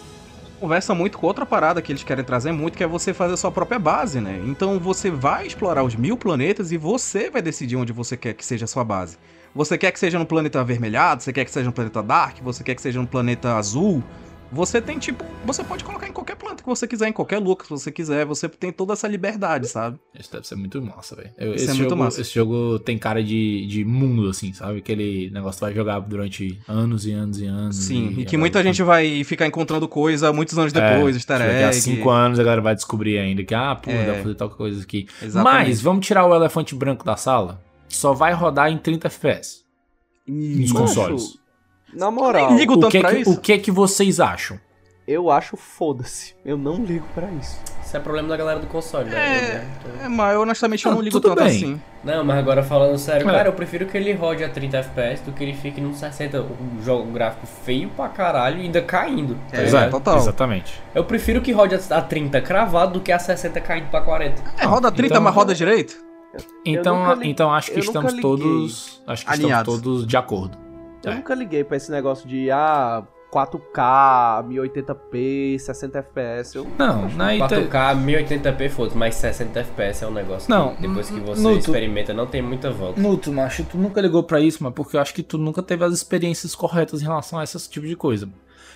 Conversa 0.61 0.95
muito 0.95 1.16
com 1.16 1.27
outra 1.27 1.47
parada 1.47 1.81
que 1.81 1.91
eles 1.91 2.03
querem 2.03 2.23
trazer 2.23 2.53
muito, 2.53 2.77
que 2.77 2.85
é 2.85 2.87
você 2.87 3.15
fazer 3.15 3.33
a 3.33 3.37
sua 3.39 3.51
própria 3.51 3.79
base, 3.79 4.20
né? 4.20 4.43
Então 4.45 4.79
você 4.79 5.11
vai 5.11 5.47
explorar 5.47 5.83
os 5.85 5.97
mil 5.97 6.19
planetas 6.19 6.70
e 6.70 6.77
você 6.77 7.31
vai 7.31 7.41
decidir 7.41 7.77
onde 7.77 7.95
você 7.95 8.15
quer 8.15 8.35
que 8.35 8.45
seja 8.45 8.66
a 8.66 8.69
sua 8.69 8.85
base. 8.85 9.16
Você 9.55 9.79
quer 9.79 9.91
que 9.91 9.99
seja 9.99 10.19
no 10.19 10.27
planeta 10.27 10.61
avermelhado, 10.61 11.23
você 11.23 11.33
quer 11.33 11.47
que 11.47 11.51
seja 11.51 11.65
no 11.65 11.73
planeta 11.73 12.03
dark, 12.03 12.43
você 12.43 12.62
quer 12.62 12.75
que 12.75 12.83
seja 12.83 13.01
no 13.01 13.07
planeta 13.07 13.57
azul. 13.57 14.05
Você 14.51 14.81
tem 14.81 14.99
tipo, 14.99 15.23
você 15.45 15.62
pode 15.62 15.85
colocar 15.85 16.09
em 16.09 16.12
qualquer 16.12 16.35
planeta 16.35 16.62
que 16.62 16.69
você 16.69 16.87
quiser, 16.89 17.09
em 17.09 17.12
qualquer 17.12 17.39
lugar 17.39 17.62
que 17.65 17.69
você 17.69 17.93
quiser, 17.93 18.25
você 18.25 18.49
tem 18.49 18.73
toda 18.73 18.95
essa 18.95 19.07
liberdade, 19.07 19.69
sabe? 19.69 19.99
Isso 20.19 20.33
deve 20.33 20.47
ser 20.49 20.55
muito 20.57 20.81
massa, 20.81 21.15
velho. 21.16 21.31
Esse, 21.55 21.66
é 21.66 21.75
muito 21.75 21.91
jogo, 21.91 21.97
massa. 21.97 22.20
esse 22.23 22.35
jogo 22.35 22.79
tem 22.79 22.97
cara 22.97 23.23
de, 23.23 23.66
de 23.66 23.85
mundo, 23.85 24.31
assim, 24.31 24.55
sabe? 24.55 24.79
Aquele 24.79 25.31
negócio 25.31 25.59
que 25.59 25.65
vai 25.66 25.75
jogar 25.75 26.01
durante 26.01 26.59
anos 26.66 27.05
e 27.05 27.12
anos 27.12 27.39
e 27.41 27.45
anos. 27.45 27.77
Sim, 27.77 28.09
e 28.09 28.15
que 28.15 28.20
agora- 28.23 28.39
muita 28.39 28.62
gente 28.62 28.83
vai 28.83 29.23
ficar 29.23 29.47
encontrando 29.47 29.87
coisa 29.87 30.33
muitos 30.33 30.59
anos 30.59 30.73
depois, 30.73 31.15
é, 31.15 31.19
easter 31.19 31.39
daqui 31.39 31.65
a 31.65 31.73
cinco 31.73 32.09
anos 32.09 32.41
a 32.41 32.43
galera 32.43 32.62
vai 32.62 32.75
descobrir 32.75 33.19
ainda 33.19 33.45
que, 33.45 33.55
ah, 33.55 33.77
pô, 33.77 33.91
É. 33.91 34.07
dá 34.07 34.12
pra 34.15 34.23
fazer 34.23 34.35
tal 34.35 34.49
coisa 34.49 34.83
aqui. 34.83 35.07
Exatamente. 35.23 35.69
Mas, 35.69 35.81
vamos 35.83 36.07
tirar 36.07 36.25
o 36.27 36.35
elefante 36.35 36.75
branco 36.75 37.05
da 37.05 37.16
sala? 37.16 37.61
Só 37.87 38.15
vai 38.15 38.33
rodar 38.33 38.70
em 38.73 38.79
30 38.79 39.09
FPS. 39.09 39.62
Nos 40.27 40.73
consoles. 40.73 41.39
Na 41.94 42.10
moral, 42.10 42.48
Nem 42.51 42.59
ligo 42.59 42.74
O 42.74 42.78
tanto 42.81 42.93
que, 42.93 43.01
pra 43.01 43.10
que, 43.10 43.19
isso. 43.19 43.31
o 43.32 43.36
que 43.40 43.59
que 43.59 43.70
vocês 43.70 44.20
acham? 44.20 44.59
eu 45.06 45.31
acho 45.31 45.56
foda-se. 45.56 46.35
Eu 46.44 46.59
não 46.59 46.85
ligo 46.85 47.06
pra 47.15 47.27
isso. 47.40 47.59
Isso 47.82 47.97
é 47.97 48.01
problema 48.01 48.28
da 48.28 48.36
galera 48.36 48.60
do 48.60 48.66
console, 48.66 49.09
né? 49.09 49.16
É, 50.02 50.05
é, 50.05 50.09
mas 50.09 50.35
eu, 50.35 50.43
honestamente 50.43 50.85
eu 50.85 50.93
Ah, 50.93 50.94
não 50.94 51.01
ligo 51.01 51.19
tanto 51.19 51.36
bem. 51.36 51.47
assim. 51.47 51.81
Não, 52.05 52.23
mas 52.23 52.36
agora 52.36 52.62
falando 52.62 52.98
sério, 52.98 53.27
É. 53.27 53.32
cara, 53.32 53.48
eu 53.48 53.55
prefiro 53.55 53.86
que 53.86 53.97
ele 53.97 54.12
rode 54.12 54.44
a 54.44 54.51
30 54.51 54.77
FPS 54.77 55.23
do 55.24 55.32
que 55.32 55.43
ele 55.43 55.55
fique 55.55 55.81
num 55.81 55.94
60, 55.94 56.43
um 56.43 56.82
jogo 56.85 57.10
gráfico 57.10 57.47
feio 57.47 57.89
pra 57.89 58.09
caralho 58.10 58.59
e 58.59 58.65
ainda 58.65 58.82
caindo. 58.82 59.35
tá 59.51 59.56
É, 59.86 59.89
total. 59.89 60.19
Exatamente. 60.19 60.78
Eu 60.94 61.05
prefiro 61.05 61.40
que 61.40 61.52
rode 61.52 61.74
a 61.74 62.02
30 62.02 62.43
cravado 62.43 62.93
do 62.93 63.01
que 63.01 63.10
a 63.10 63.19
60 63.19 63.59
caindo 63.62 63.89
pra 63.89 64.02
40. 64.02 64.43
É, 64.59 64.66
roda 64.66 64.93
30, 64.93 65.15
Então- 65.15 65.23
mas 65.23 65.35
roda 65.35 65.55
direito? 65.55 65.97
Então, 66.66 67.23
então 67.23 67.51
acho 67.51 67.70
que 67.73 67.81
estamos 67.81 68.12
todos. 68.20 69.02
Acho 69.06 69.24
que 69.24 69.32
Alinhados. 69.32 69.74
estamos 69.74 69.81
todos 69.82 70.06
de 70.06 70.16
acordo. 70.19 70.59
Eu 71.05 71.12
É. 71.12 71.15
nunca 71.16 71.35
liguei 71.35 71.62
pra 71.65 71.77
esse 71.77 71.91
negócio 71.91 72.29
de, 72.29 72.51
ah, 72.51 73.03
4K, 73.31 74.43
1080p, 74.49 75.59
60 75.59 75.99
FPS. 75.99 76.57
Eu... 76.57 76.66
Não, 76.79 77.09
na 77.11 77.33
4K, 77.35 77.95
1080p, 78.05 78.69
foda 78.70 78.93
mas 78.95 79.15
60 79.16 79.61
FPS 79.61 80.05
é 80.05 80.09
um 80.09 80.12
negócio 80.12 80.51
Não, 80.51 80.75
que 80.75 80.83
depois 80.83 81.11
que 81.11 81.20
você 81.20 81.41
Nuto- 81.43 81.59
experimenta 81.59 82.12
não 82.15 82.27
tem 82.27 82.41
muita 82.43 82.70
volta. 82.70 83.01
Nuto, 83.01 83.33
macho, 83.33 83.65
tu 83.65 83.77
nunca 83.77 84.01
ligou 84.01 84.23
pra 84.23 84.41
isso, 84.41 84.62
mas 84.62 84.73
porque 84.73 84.97
eu 84.97 85.01
acho 85.01 85.12
que 85.15 85.23
tu 85.23 85.39
nunca 85.39 85.62
teve 85.62 85.85
as 85.85 85.93
experiências 85.93 86.55
corretas 86.55 87.01
em 87.01 87.05
relação 87.05 87.39
a 87.39 87.45
esse 87.45 87.69
tipo 87.69 87.87
de 87.87 87.97
coisa. 87.97 88.29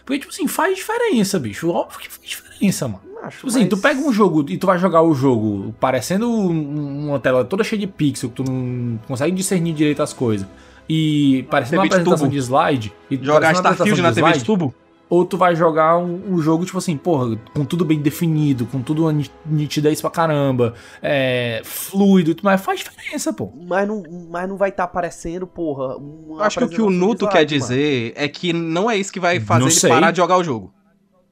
Porque, 0.05 0.19
tipo 0.21 0.33
assim, 0.33 0.49
faz 0.49 0.77
diferença, 0.77 1.39
bicho. 1.39 1.71
Óbvio 1.71 2.01
que 2.01 2.11
faz 2.11 2.29
diferença, 2.29 2.89
mano. 2.89 3.03
Acho, 3.23 3.37
Tipo 3.39 3.49
assim, 3.51 3.69
tu 3.69 3.79
pega 3.79 4.01
um 4.01 4.13
jogo 4.13 4.45
e 4.49 4.59
tu 4.59 4.67
vai 4.67 4.77
jogar 4.79 5.01
o 5.03 5.15
jogo 5.15 5.73
parecendo 5.79 6.29
um- 6.29 7.09
uma 7.09 7.21
tela 7.21 7.45
toda 7.45 7.63
cheia 7.63 7.79
de 7.79 7.87
pixel, 7.87 8.29
que 8.31 8.35
tu 8.43 8.45
não 8.51 8.99
consegue 9.07 9.31
discernir 9.31 9.73
direito 9.73 10.03
as 10.03 10.13
coisas. 10.13 10.47
E 10.89 11.47
parecendo 11.51 11.83
uma 11.83 11.89
TV 11.89 11.89
de 11.89 11.95
apresentação 12.03 12.29
tubo. 12.29 12.37
de 12.37 12.39
slide. 12.39 12.93
E 13.11 13.17
Jogar 13.17 13.55
Starfield 13.55 14.03
na 14.03 14.11
de 14.11 14.15
TV 14.17 14.33
de 14.33 14.45
tubo? 14.45 14.75
Ou 15.09 15.27
tu 15.27 15.37
vai 15.37 15.55
jogar 15.55 15.99
um, 15.99 16.23
um 16.35 16.39
jogo, 16.41 16.65
tipo 16.65 16.79
assim, 16.79 16.97
porra, 16.97 17.37
com 17.53 17.67
tudo 17.67 17.85
bem 17.85 18.01
definido, 18.01 18.65
com 18.65 18.81
tudo 18.81 19.03
uma 19.03 19.23
nitidez 19.45 20.01
pra 20.01 20.09
caramba, 20.09 20.73
é, 21.03 21.61
fluido, 21.65 22.35
mas 22.43 22.59
faz 22.63 22.81
diferença, 22.81 23.31
pô. 23.31 23.53
Mas 23.69 23.87
não, 23.87 24.03
mas 24.31 24.49
não 24.49 24.57
vai 24.57 24.71
estar 24.71 24.85
aparecendo, 24.85 25.47
porra. 25.47 25.99
uma 25.99 26.43
acho 26.45 26.59
que 26.59 26.65
o 26.65 26.69
que 26.69 26.81
o 26.81 26.89
de 26.89 26.97
Nuto 26.97 27.29
quer 27.29 27.35
mano. 27.41 27.47
dizer 27.47 28.15
é 28.17 28.27
que 28.27 28.55
não 28.55 28.91
é 28.91 28.97
isso 28.97 29.13
que 29.13 29.21
vai 29.21 29.39
fazer 29.39 29.61
Não 29.61 29.67
ele 29.67 29.77
sei. 29.77 29.91
parar 29.91 30.13
de 30.13 30.17
jogar 30.17 30.39
o 30.39 30.45
jogo. 30.45 30.73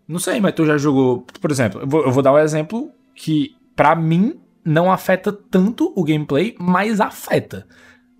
Não 0.06 0.18
sei, 0.18 0.40
mas 0.40 0.52
tu 0.52 0.66
já 0.66 0.76
jogou. 0.76 1.24
Por 1.40 1.50
exemplo, 1.50 1.80
eu 1.80 1.88
vou, 1.88 2.04
eu 2.04 2.12
vou 2.12 2.22
dar 2.22 2.34
um 2.34 2.38
exemplo 2.38 2.90
que, 3.14 3.52
pra 3.74 3.94
mim, 3.94 4.34
não 4.62 4.92
afeta 4.92 5.32
tanto 5.32 5.90
o 5.96 6.04
gameplay, 6.04 6.54
mas 6.58 7.00
afeta. 7.00 7.66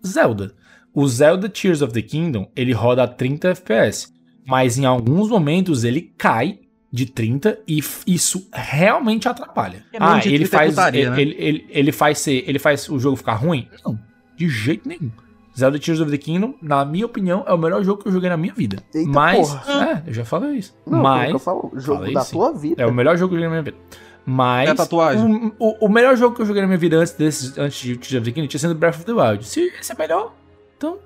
Zelda. 0.07 0.55
O 0.95 1.07
Zelda 1.07 1.49
Tears 1.49 1.83
of 1.83 1.93
the 1.93 2.03
Kingdom, 2.03 2.51
ele 2.55 2.73
roda 2.73 3.05
a 3.05 3.09
30 3.09 3.51
FPS. 3.51 4.13
Mas 4.47 4.79
em 4.79 4.85
alguns 4.85 5.29
momentos 5.29 5.85
ele 5.85 6.13
cai 6.19 6.59
de 6.93 7.07
30 7.07 7.61
e 7.69 7.81
isso 8.07 8.49
realmente 8.53 9.29
atrapalha. 9.29 9.85
É 9.93 9.99
ah, 10.01 10.19
ele 10.25 10.49
30 10.49 10.57
faz, 10.57 10.71
putaria, 10.71 11.01
ele, 11.01 11.11
né? 11.11 11.21
ele, 11.21 11.37
ele, 11.39 11.67
ele 11.69 11.93
faz 11.93 12.19
ser, 12.19 12.45
ele 12.47 12.59
faz 12.59 12.89
o 12.89 12.99
jogo 12.99 13.17
ficar 13.17 13.35
ruim? 13.35 13.69
Não, 13.85 13.99
de 14.37 14.49
jeito 14.49 14.89
nenhum. 14.89 15.11
Zelda 15.57 15.79
Tears 15.79 16.01
of 16.01 16.11
the 16.11 16.19
Kingdom, 16.19 16.55
na 16.63 16.85
minha 16.85 17.05
opinião, 17.07 17.45
é 17.47 17.53
o 17.53 17.59
melhor 17.59 17.85
jogo 17.85 18.03
que 18.03 18.09
eu 18.09 18.13
joguei 18.13 18.31
na 18.31 18.37
minha 18.37 18.55
vida. 18.55 18.83
Eita 18.95 19.11
mas, 19.11 19.51
porra. 19.51 20.03
é, 20.07 20.09
eu 20.09 20.15
já 20.15 20.25
falei 20.25 20.53
isso. 20.53 20.75
Não, 20.87 21.03
mas, 21.03 21.31
eu 21.31 21.39
falo, 21.39 21.71
jogo 21.75 21.99
falei 21.99 22.15
da 22.15 22.23
sim. 22.23 22.33
tua 22.33 22.53
vida. 22.53 22.83
É 22.83 22.87
o 22.87 22.93
melhor 22.93 23.17
jogo 23.17 23.31
que 23.31 23.35
eu 23.35 23.43
joguei 23.43 23.49
na 23.49 23.63
minha 23.63 23.63
vida. 23.63 23.77
Mas. 24.25 24.69
É 24.69 24.73
a 24.73 24.75
tatuagem. 24.75 25.53
O, 25.59 25.67
o, 25.69 25.87
o 25.87 25.89
melhor 25.89 26.17
jogo 26.17 26.35
que 26.35 26.43
eu 26.43 26.47
joguei 26.47 26.63
na 26.63 26.69
minha 26.69 26.79
vida 26.79 26.97
antes, 26.97 27.13
desse, 27.13 27.61
antes 27.61 27.79
de 27.79 27.97
Tears 27.97 28.15
of 28.15 28.25
the 28.25 28.33
Kingdom 28.33 28.49
tinha 28.49 28.61
sido 28.61 28.75
Breath 28.75 28.97
of 28.97 29.05
the 29.05 29.13
Wild. 29.13 29.47
Se 29.47 29.61
esse 29.79 29.93
é 29.93 29.97
melhor, 29.97 30.33
então. 30.81 30.99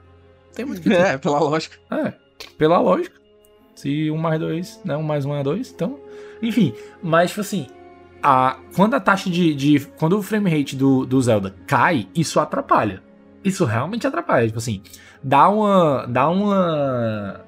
Tem 0.55 0.64
muito 0.64 0.80
que 0.82 0.88
dizer. 0.88 1.05
É, 1.05 1.18
pela 1.18 1.40
lógica. 1.40 1.76
É, 1.90 2.12
pela 2.56 2.78
lógica. 2.78 3.20
Se 3.74 4.09
um 4.09 4.16
mais 4.16 4.38
dois, 4.38 4.80
né? 4.84 4.96
Um 4.96 5.02
mais 5.02 5.24
um 5.24 5.34
é 5.34 5.42
dois, 5.42 5.72
então. 5.74 5.98
Enfim, 6.40 6.72
mas, 7.02 7.30
tipo 7.30 7.40
assim. 7.40 7.66
A, 8.22 8.56
quando 8.74 8.94
a 8.94 9.01
taxa 9.01 9.28
de, 9.28 9.52
de. 9.55 9.80
Quando 9.98 10.16
o 10.16 10.22
frame 10.22 10.48
rate 10.48 10.76
do, 10.76 11.05
do 11.05 11.20
Zelda 11.20 11.55
cai, 11.66 12.09
isso 12.14 12.38
atrapalha. 12.38 13.02
Isso 13.42 13.64
realmente 13.64 14.06
atrapalha. 14.06 14.46
Tipo 14.46 14.59
assim, 14.59 14.80
dá 15.22 15.48
uma. 15.48 16.06
Dá 16.06 16.30
uma. 16.30 17.40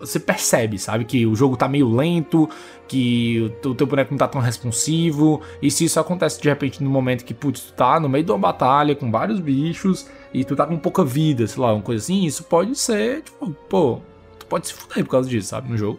Você 0.00 0.20
percebe, 0.20 0.78
sabe? 0.78 1.04
Que 1.04 1.26
o 1.26 1.34
jogo 1.34 1.56
tá 1.56 1.66
meio 1.66 1.88
lento, 1.88 2.48
que 2.86 3.52
o, 3.64 3.68
o 3.70 3.74
teu 3.74 3.86
boneco 3.86 4.12
não 4.12 4.18
tá 4.18 4.28
tão 4.28 4.40
responsivo. 4.40 5.40
E 5.62 5.70
se 5.70 5.84
isso 5.84 5.98
acontece 5.98 6.40
de 6.42 6.48
repente 6.48 6.82
no 6.82 6.90
momento 6.90 7.24
que, 7.24 7.32
putz, 7.32 7.62
tu 7.62 7.72
tá 7.72 7.98
no 7.98 8.08
meio 8.08 8.24
de 8.24 8.30
uma 8.30 8.38
batalha 8.38 8.94
com 8.94 9.10
vários 9.10 9.40
bichos 9.40 10.08
e 10.32 10.44
tu 10.44 10.54
tá 10.54 10.66
com 10.66 10.78
pouca 10.78 11.04
vida, 11.04 11.46
sei 11.46 11.62
lá, 11.62 11.72
uma 11.72 11.82
coisa 11.82 12.02
assim, 12.02 12.24
isso 12.24 12.44
pode 12.44 12.76
ser, 12.76 13.22
tipo, 13.22 13.50
pô, 13.68 14.00
tu 14.38 14.46
pode 14.46 14.66
se 14.66 14.74
fuder 14.74 15.04
por 15.04 15.10
causa 15.10 15.28
disso, 15.28 15.48
sabe? 15.48 15.70
No 15.70 15.76
jogo. 15.76 15.98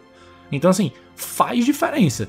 Então, 0.52 0.70
assim, 0.70 0.92
faz 1.14 1.64
diferença. 1.64 2.28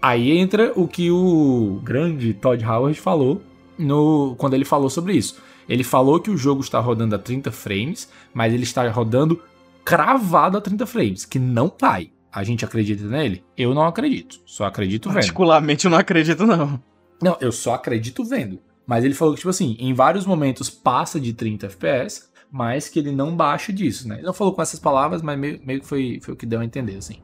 Aí 0.00 0.30
entra 0.38 0.72
o 0.76 0.88
que 0.88 1.10
o 1.10 1.80
grande 1.82 2.32
Todd 2.32 2.64
Howard 2.64 2.98
falou 2.98 3.42
no 3.78 4.34
quando 4.38 4.54
ele 4.54 4.64
falou 4.64 4.88
sobre 4.88 5.14
isso. 5.14 5.38
Ele 5.68 5.84
falou 5.84 6.18
que 6.18 6.30
o 6.30 6.36
jogo 6.36 6.62
está 6.62 6.80
rodando 6.80 7.14
a 7.14 7.18
30 7.18 7.52
frames, 7.52 8.10
mas 8.34 8.52
ele 8.52 8.64
está 8.64 8.88
rodando 8.90 9.40
cravado 9.84 10.56
a 10.56 10.60
30 10.60 10.86
frames, 10.86 11.24
que 11.24 11.38
não 11.38 11.68
cai. 11.68 12.10
A 12.32 12.42
gente 12.44 12.64
acredita 12.64 13.04
nele? 13.04 13.44
Eu 13.56 13.74
não 13.74 13.84
acredito. 13.84 14.40
Só 14.46 14.64
acredito 14.64 15.08
vendo. 15.08 15.14
Particularmente 15.14 15.84
eu 15.84 15.90
não 15.90 15.98
acredito, 15.98 16.46
não. 16.46 16.80
Não, 17.22 17.36
eu 17.40 17.52
só 17.52 17.74
acredito 17.74 18.24
vendo. 18.24 18.58
Mas 18.90 19.04
ele 19.04 19.14
falou 19.14 19.34
que, 19.34 19.38
tipo 19.38 19.50
assim, 19.50 19.76
em 19.78 19.94
vários 19.94 20.26
momentos 20.26 20.68
passa 20.68 21.20
de 21.20 21.32
30 21.32 21.66
FPS, 21.66 22.24
mas 22.50 22.88
que 22.88 22.98
ele 22.98 23.12
não 23.12 23.36
baixa 23.36 23.72
disso, 23.72 24.08
né? 24.08 24.16
Ele 24.16 24.26
não 24.26 24.34
falou 24.34 24.52
com 24.52 24.60
essas 24.60 24.80
palavras, 24.80 25.22
mas 25.22 25.38
meio, 25.38 25.60
meio 25.64 25.80
que 25.80 25.86
foi, 25.86 26.18
foi 26.20 26.34
o 26.34 26.36
que 26.36 26.44
deu 26.44 26.58
a 26.58 26.64
entender, 26.64 26.96
assim. 26.96 27.22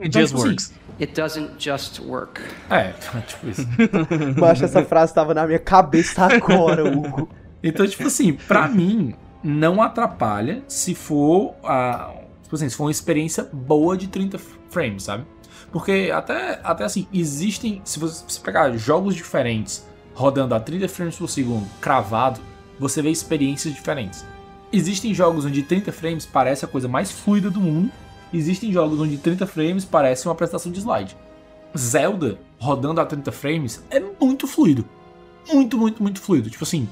It 0.00 0.16
just 0.16 0.28
tipo 0.28 0.38
assim, 0.38 0.48
works. 0.48 0.74
It 1.00 1.20
doesn't 1.20 1.50
just 1.58 1.98
work. 1.98 2.40
É, 2.70 2.92
tipo 3.26 3.48
isso. 3.48 3.66
Mas 4.40 4.62
essa 4.62 4.84
frase 4.84 5.12
tava 5.12 5.34
na 5.34 5.44
minha 5.44 5.58
cabeça 5.58 6.24
agora, 6.24 6.84
Hugo. 6.88 7.28
Então, 7.64 7.84
tipo 7.84 8.06
assim, 8.06 8.34
pra 8.34 8.68
mim, 8.68 9.12
não 9.42 9.82
atrapalha 9.82 10.62
se 10.68 10.94
for 10.94 11.56
a. 11.64 12.14
Tipo 12.44 12.54
assim, 12.54 12.68
se 12.68 12.76
for 12.76 12.84
uma 12.84 12.92
experiência 12.92 13.42
boa 13.52 13.96
de 13.96 14.06
30 14.06 14.38
frames, 14.70 15.02
sabe? 15.02 15.26
Porque 15.72 16.12
até, 16.14 16.60
até 16.62 16.84
assim, 16.84 17.08
existem. 17.12 17.82
Se 17.84 17.98
você, 17.98 18.22
se 18.28 18.38
pegar 18.38 18.70
jogos 18.76 19.16
diferentes 19.16 19.87
rodando 20.18 20.52
a 20.52 20.58
30 20.58 20.88
frames 20.88 21.14
por 21.14 21.28
segundo, 21.28 21.64
cravado, 21.80 22.40
você 22.76 23.00
vê 23.00 23.08
experiências 23.08 23.72
diferentes. 23.72 24.26
Existem 24.72 25.14
jogos 25.14 25.44
onde 25.44 25.62
30 25.62 25.92
frames 25.92 26.26
parece 26.26 26.64
a 26.64 26.68
coisa 26.68 26.88
mais 26.88 27.12
fluida 27.12 27.48
do 27.48 27.60
mundo. 27.60 27.88
Existem 28.34 28.72
jogos 28.72 28.98
onde 28.98 29.16
30 29.16 29.46
frames 29.46 29.84
parece 29.84 30.26
uma 30.26 30.32
apresentação 30.32 30.72
de 30.72 30.80
slide. 30.80 31.16
Zelda 31.76 32.36
rodando 32.58 33.00
a 33.00 33.06
30 33.06 33.30
frames 33.30 33.80
é 33.90 34.00
muito 34.20 34.48
fluido. 34.48 34.84
Muito, 35.48 35.78
muito, 35.78 36.02
muito 36.02 36.20
fluido. 36.20 36.50
Tipo 36.50 36.64
assim, 36.64 36.88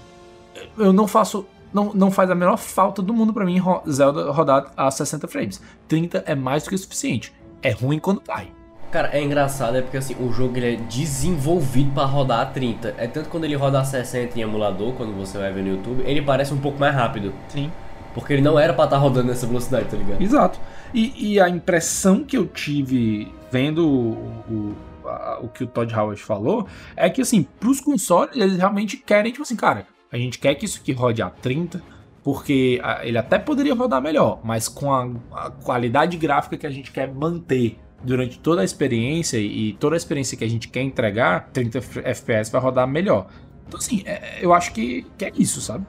eu 0.79 0.93
não 0.93 1.09
faço. 1.09 1.45
Não, 1.75 1.93
não 1.93 2.13
faz 2.13 2.31
a 2.31 2.35
menor 2.35 2.57
falta 2.57 3.03
do 3.03 3.13
mundo 3.13 3.35
pra 3.35 3.45
mim 3.45 3.61
Zelda 3.91 4.31
rodar 4.31 4.73
a 4.77 4.89
60 4.89 5.27
frames. 5.27 5.61
30 5.89 6.23
é 6.27 6.37
mais 6.37 6.63
do 6.63 6.69
que 6.69 6.77
o 6.77 6.79
suficiente. 6.79 7.35
É 7.61 7.73
ruim 7.73 7.99
quando 7.99 8.21
cai. 8.21 8.53
Cara, 8.97 9.11
é 9.13 9.23
engraçado, 9.23 9.77
é 9.77 9.83
porque 9.83 9.99
assim, 9.99 10.17
o 10.19 10.33
jogo 10.33 10.57
ele 10.57 10.73
é 10.73 10.77
desenvolvido 10.77 11.91
pra 11.93 12.05
rodar 12.07 12.41
a 12.41 12.47
30. 12.47 12.95
É 12.97 13.07
tanto 13.07 13.29
quando 13.29 13.45
ele 13.45 13.55
roda 13.55 13.79
a 13.79 13.85
60 13.85 14.39
em 14.39 14.41
emulador, 14.41 14.95
quando 14.95 15.13
você 15.15 15.37
vai 15.37 15.53
ver 15.53 15.61
no 15.65 15.69
YouTube, 15.69 16.03
ele 16.07 16.23
parece 16.23 16.55
um 16.55 16.57
pouco 16.57 16.81
mais 16.81 16.95
rápido. 16.95 17.31
Sim. 17.49 17.71
Porque 18.15 18.33
ele 18.33 18.41
não 18.41 18.59
era 18.59 18.73
pra 18.73 18.85
estar 18.85 18.97
rodando 18.97 19.29
nessa 19.29 19.47
velocidade, 19.47 19.85
tá 19.91 19.99
ligado? 19.99 20.23
Exato. 20.23 20.59
E, 20.95 21.33
e 21.35 21.39
a 21.39 21.47
impressão 21.47 22.25
que 22.25 22.39
eu 22.39 22.47
tive 22.47 23.31
vendo 23.53 23.87
o, 23.87 24.13
o, 24.51 24.77
a- 25.07 25.41
o 25.43 25.49
que 25.49 25.65
o 25.65 25.67
Todd 25.67 25.95
Howard 25.95 26.23
falou 26.23 26.67
é 26.97 27.11
que, 27.11 27.21
assim, 27.21 27.43
pros 27.43 27.83
consoles, 27.83 28.35
eles 28.35 28.57
realmente 28.57 28.97
querem, 28.97 29.31
tipo 29.31 29.43
assim, 29.43 29.57
cara, 29.57 29.87
a 30.11 30.17
gente 30.17 30.39
quer 30.39 30.55
que 30.55 30.65
isso 30.65 30.81
aqui 30.81 30.93
rode 30.93 31.21
a 31.21 31.29
30, 31.29 31.83
porque 32.25 32.81
ele 33.03 33.19
até 33.19 33.39
poderia 33.39 33.75
rodar 33.75 34.01
melhor, 34.01 34.41
mas 34.43 34.69
com 34.69 34.91
a, 34.91 35.07
a 35.35 35.51
qualidade 35.51 36.17
gráfica 36.17 36.57
que 36.57 36.67
a 36.67 36.71
gente 36.71 36.91
quer 36.91 37.13
manter 37.13 37.79
durante 38.03 38.39
toda 38.39 38.61
a 38.63 38.65
experiência 38.65 39.39
e 39.39 39.73
toda 39.75 39.97
a 39.97 39.99
experiência 39.99 40.37
que 40.37 40.45
a 40.45 40.49
gente 40.49 40.69
quer 40.69 40.83
entregar, 40.83 41.49
30 41.53 41.79
F- 41.79 42.01
FPS 42.05 42.51
vai 42.53 42.61
rodar 42.61 42.87
melhor. 42.87 43.27
Então, 43.67 43.79
assim, 43.81 44.03
é- 44.07 44.39
eu 44.41 44.53
acho 44.55 44.73
que, 44.73 45.05
que 45.19 45.25
é 45.25 45.33
isso, 45.37 45.61
sabe? 45.61 45.85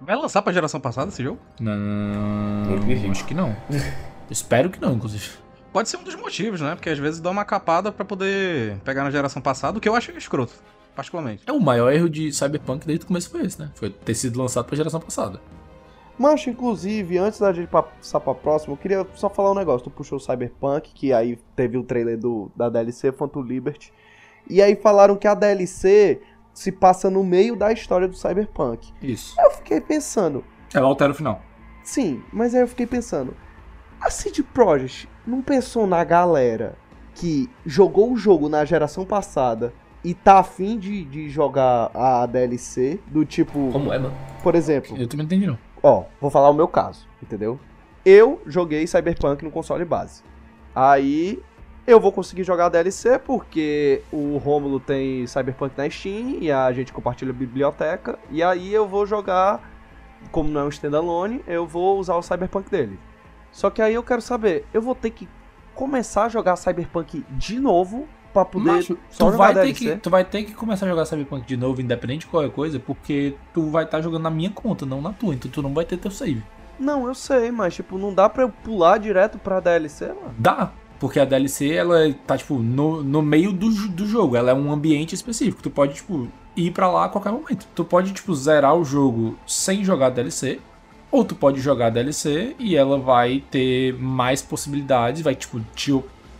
Vai 0.00 0.16
lançar 0.16 0.40
pra 0.40 0.52
geração 0.52 0.80
passada 0.80 1.08
esse 1.10 1.22
jogo? 1.22 1.38
Não, 1.60 1.74
acho 3.10 3.24
que 3.26 3.34
não. 3.34 3.54
Espero 4.30 4.70
que 4.70 4.80
não, 4.80 4.94
inclusive. 4.94 5.28
Pode 5.72 5.88
ser 5.88 5.98
um 5.98 6.02
dos 6.02 6.14
motivos, 6.16 6.60
né? 6.60 6.74
Porque 6.74 6.88
às 6.90 6.98
vezes 6.98 7.20
dá 7.20 7.30
uma 7.30 7.44
capada 7.44 7.92
pra 7.92 8.04
poder 8.04 8.76
pegar 8.84 9.04
na 9.04 9.10
geração 9.10 9.42
passada, 9.42 9.78
o 9.78 9.80
que 9.80 9.88
eu 9.88 9.94
acho 9.94 10.10
escroto, 10.12 10.52
particularmente. 10.96 11.42
É 11.46 11.52
o 11.52 11.60
maior 11.60 11.92
erro 11.92 12.08
de 12.08 12.32
Cyberpunk 12.32 12.86
desde 12.86 13.04
o 13.04 13.08
começo 13.08 13.30
foi 13.30 13.42
esse, 13.42 13.60
né? 13.60 13.70
Foi 13.74 13.90
ter 13.90 14.14
sido 14.14 14.40
lançado 14.40 14.64
pra 14.64 14.76
geração 14.76 14.98
passada. 15.00 15.40
Mancho, 16.20 16.50
inclusive, 16.50 17.16
antes 17.16 17.40
da 17.40 17.50
gente 17.50 17.68
passar 17.68 18.20
pra 18.20 18.34
próxima, 18.34 18.74
eu 18.74 18.76
queria 18.76 19.06
só 19.14 19.30
falar 19.30 19.52
um 19.52 19.54
negócio. 19.54 19.84
Tu 19.84 19.90
puxou 19.90 20.18
o 20.18 20.20
Cyberpunk, 20.20 20.92
que 20.92 21.14
aí 21.14 21.38
teve 21.56 21.78
o 21.78 21.82
trailer 21.82 22.18
do, 22.18 22.52
da 22.54 22.68
DLC 22.68 23.10
Phantom 23.10 23.40
Liberty. 23.40 23.90
E 24.46 24.60
aí 24.60 24.76
falaram 24.76 25.16
que 25.16 25.26
a 25.26 25.32
DLC 25.32 26.20
se 26.52 26.70
passa 26.70 27.08
no 27.08 27.24
meio 27.24 27.56
da 27.56 27.72
história 27.72 28.06
do 28.06 28.14
Cyberpunk. 28.14 28.92
Isso. 29.00 29.34
Eu 29.40 29.50
fiquei 29.52 29.80
pensando, 29.80 30.44
Ela 30.74 30.86
altera 30.86 31.12
o 31.12 31.14
final. 31.14 31.40
sim, 31.82 32.22
mas 32.30 32.54
aí 32.54 32.60
eu 32.60 32.68
fiquei 32.68 32.86
pensando, 32.86 33.34
a 33.98 34.10
CD 34.10 34.42
Projekt 34.42 35.08
não 35.26 35.40
pensou 35.40 35.86
na 35.86 36.04
galera 36.04 36.76
que 37.14 37.48
jogou 37.64 38.12
o 38.12 38.16
jogo 38.18 38.46
na 38.46 38.62
geração 38.66 39.06
passada 39.06 39.72
e 40.04 40.12
tá 40.12 40.38
afim 40.38 40.78
de, 40.78 41.02
de 41.04 41.30
jogar 41.30 41.90
a 41.94 42.26
DLC, 42.26 43.00
do 43.06 43.24
tipo... 43.24 43.70
Como 43.72 43.90
é, 43.92 43.98
mano? 43.98 44.14
Por 44.42 44.54
exemplo... 44.54 44.96
Eu 44.98 45.06
também 45.06 45.26
não 45.26 45.36
entendi, 45.36 45.46
não. 45.46 45.58
Ó, 45.82 46.04
vou 46.20 46.30
falar 46.30 46.50
o 46.50 46.54
meu 46.54 46.68
caso, 46.68 47.06
entendeu? 47.22 47.58
Eu 48.04 48.40
joguei 48.46 48.86
Cyberpunk 48.86 49.42
no 49.42 49.50
console 49.50 49.84
base. 49.84 50.22
Aí 50.74 51.42
eu 51.86 51.98
vou 51.98 52.12
conseguir 52.12 52.44
jogar 52.44 52.66
a 52.66 52.68
DLC 52.68 53.18
porque 53.18 54.02
o 54.12 54.36
Rômulo 54.36 54.78
tem 54.78 55.26
Cyberpunk 55.26 55.76
na 55.76 55.88
Steam 55.88 56.38
e 56.40 56.52
a 56.52 56.70
gente 56.72 56.92
compartilha 56.92 57.30
a 57.30 57.34
biblioteca. 57.34 58.18
E 58.30 58.42
aí 58.42 58.72
eu 58.72 58.86
vou 58.86 59.06
jogar, 59.06 59.60
como 60.30 60.50
não 60.50 60.60
é 60.60 60.64
um 60.64 60.68
standalone, 60.68 61.42
eu 61.46 61.66
vou 61.66 61.98
usar 61.98 62.14
o 62.16 62.22
Cyberpunk 62.22 62.70
dele. 62.70 62.98
Só 63.50 63.70
que 63.70 63.80
aí 63.80 63.94
eu 63.94 64.02
quero 64.02 64.20
saber, 64.20 64.66
eu 64.72 64.82
vou 64.82 64.94
ter 64.94 65.10
que 65.10 65.28
começar 65.74 66.24
a 66.24 66.28
jogar 66.28 66.56
Cyberpunk 66.56 67.24
de 67.30 67.58
novo 67.58 68.06
pra 68.32 68.44
poder 68.44 68.72
Macho, 68.72 68.98
tu, 69.16 69.30
vai 69.30 69.54
ter 69.54 69.60
DLC. 69.60 69.84
que, 69.84 69.96
tu 69.96 70.10
vai 70.10 70.24
ter 70.24 70.42
que 70.44 70.52
começar 70.52 70.86
a 70.86 70.88
jogar 70.88 71.04
Cyberpunk 71.04 71.46
de 71.46 71.56
novo, 71.56 71.80
independente 71.80 72.20
de 72.20 72.26
qualquer 72.26 72.50
coisa, 72.50 72.78
porque 72.78 73.34
tu 73.52 73.70
vai 73.70 73.84
estar 73.84 74.00
jogando 74.00 74.22
na 74.22 74.30
minha 74.30 74.50
conta, 74.50 74.86
não 74.86 75.00
na 75.00 75.12
tua, 75.12 75.34
então 75.34 75.50
tu 75.50 75.62
não 75.62 75.74
vai 75.74 75.84
ter 75.84 75.96
teu 75.96 76.10
save. 76.10 76.42
Não, 76.78 77.06
eu 77.06 77.14
sei, 77.14 77.50
mas 77.50 77.74
tipo, 77.74 77.98
não 77.98 78.14
dá 78.14 78.28
pra 78.28 78.42
eu 78.42 78.48
pular 78.48 78.98
direto 78.98 79.38
pra 79.38 79.60
DLC, 79.60 80.06
mano. 80.08 80.34
Dá, 80.38 80.72
porque 80.98 81.18
a 81.18 81.24
DLC, 81.24 81.72
ela 81.72 82.14
tá, 82.26 82.36
tipo, 82.36 82.58
no, 82.58 83.02
no 83.02 83.22
meio 83.22 83.52
do, 83.52 83.70
do 83.88 84.06
jogo, 84.06 84.36
ela 84.36 84.50
é 84.50 84.54
um 84.54 84.72
ambiente 84.72 85.14
específico, 85.14 85.62
tu 85.62 85.70
pode, 85.70 85.94
tipo, 85.94 86.28
ir 86.56 86.70
pra 86.72 86.90
lá 86.90 87.06
a 87.06 87.08
qualquer 87.08 87.32
momento. 87.32 87.66
Tu 87.74 87.84
pode, 87.84 88.12
tipo, 88.12 88.34
zerar 88.34 88.74
o 88.74 88.84
jogo 88.84 89.36
sem 89.46 89.84
jogar 89.84 90.06
a 90.06 90.10
DLC, 90.10 90.60
ou 91.10 91.24
tu 91.24 91.34
pode 91.34 91.60
jogar 91.60 91.86
a 91.86 91.90
DLC 91.90 92.54
e 92.58 92.76
ela 92.76 92.98
vai 92.98 93.42
ter 93.50 93.94
mais 93.94 94.42
possibilidades, 94.42 95.22
vai, 95.22 95.34
tipo, 95.34 95.60
te 95.74 95.92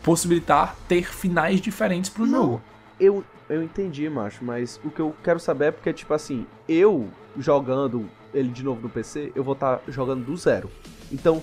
possibilitar 0.03 0.77
ter 0.89 1.05
finais 1.05 1.61
diferentes 1.61 2.11
pro 2.11 2.27
jogo. 2.27 2.61
Eu, 2.99 3.25
eu 3.49 3.63
entendi, 3.63 4.09
macho, 4.09 4.45
mas 4.45 4.81
o 4.85 4.91
que 4.91 5.01
eu 5.01 5.15
quero 5.23 5.39
saber 5.41 5.67
é 5.67 5.71
porque, 5.71 5.93
tipo 5.93 6.13
assim, 6.15 6.47
eu 6.69 7.09
jogando 7.39 8.09
ele 8.33 8.49
de 8.49 8.63
novo 8.63 8.81
no 8.83 8.89
PC, 8.89 9.33
eu 9.35 9.43
vou 9.43 9.55
estar 9.55 9.81
jogando 9.89 10.25
do 10.25 10.37
zero. 10.37 10.71
Então, 11.11 11.43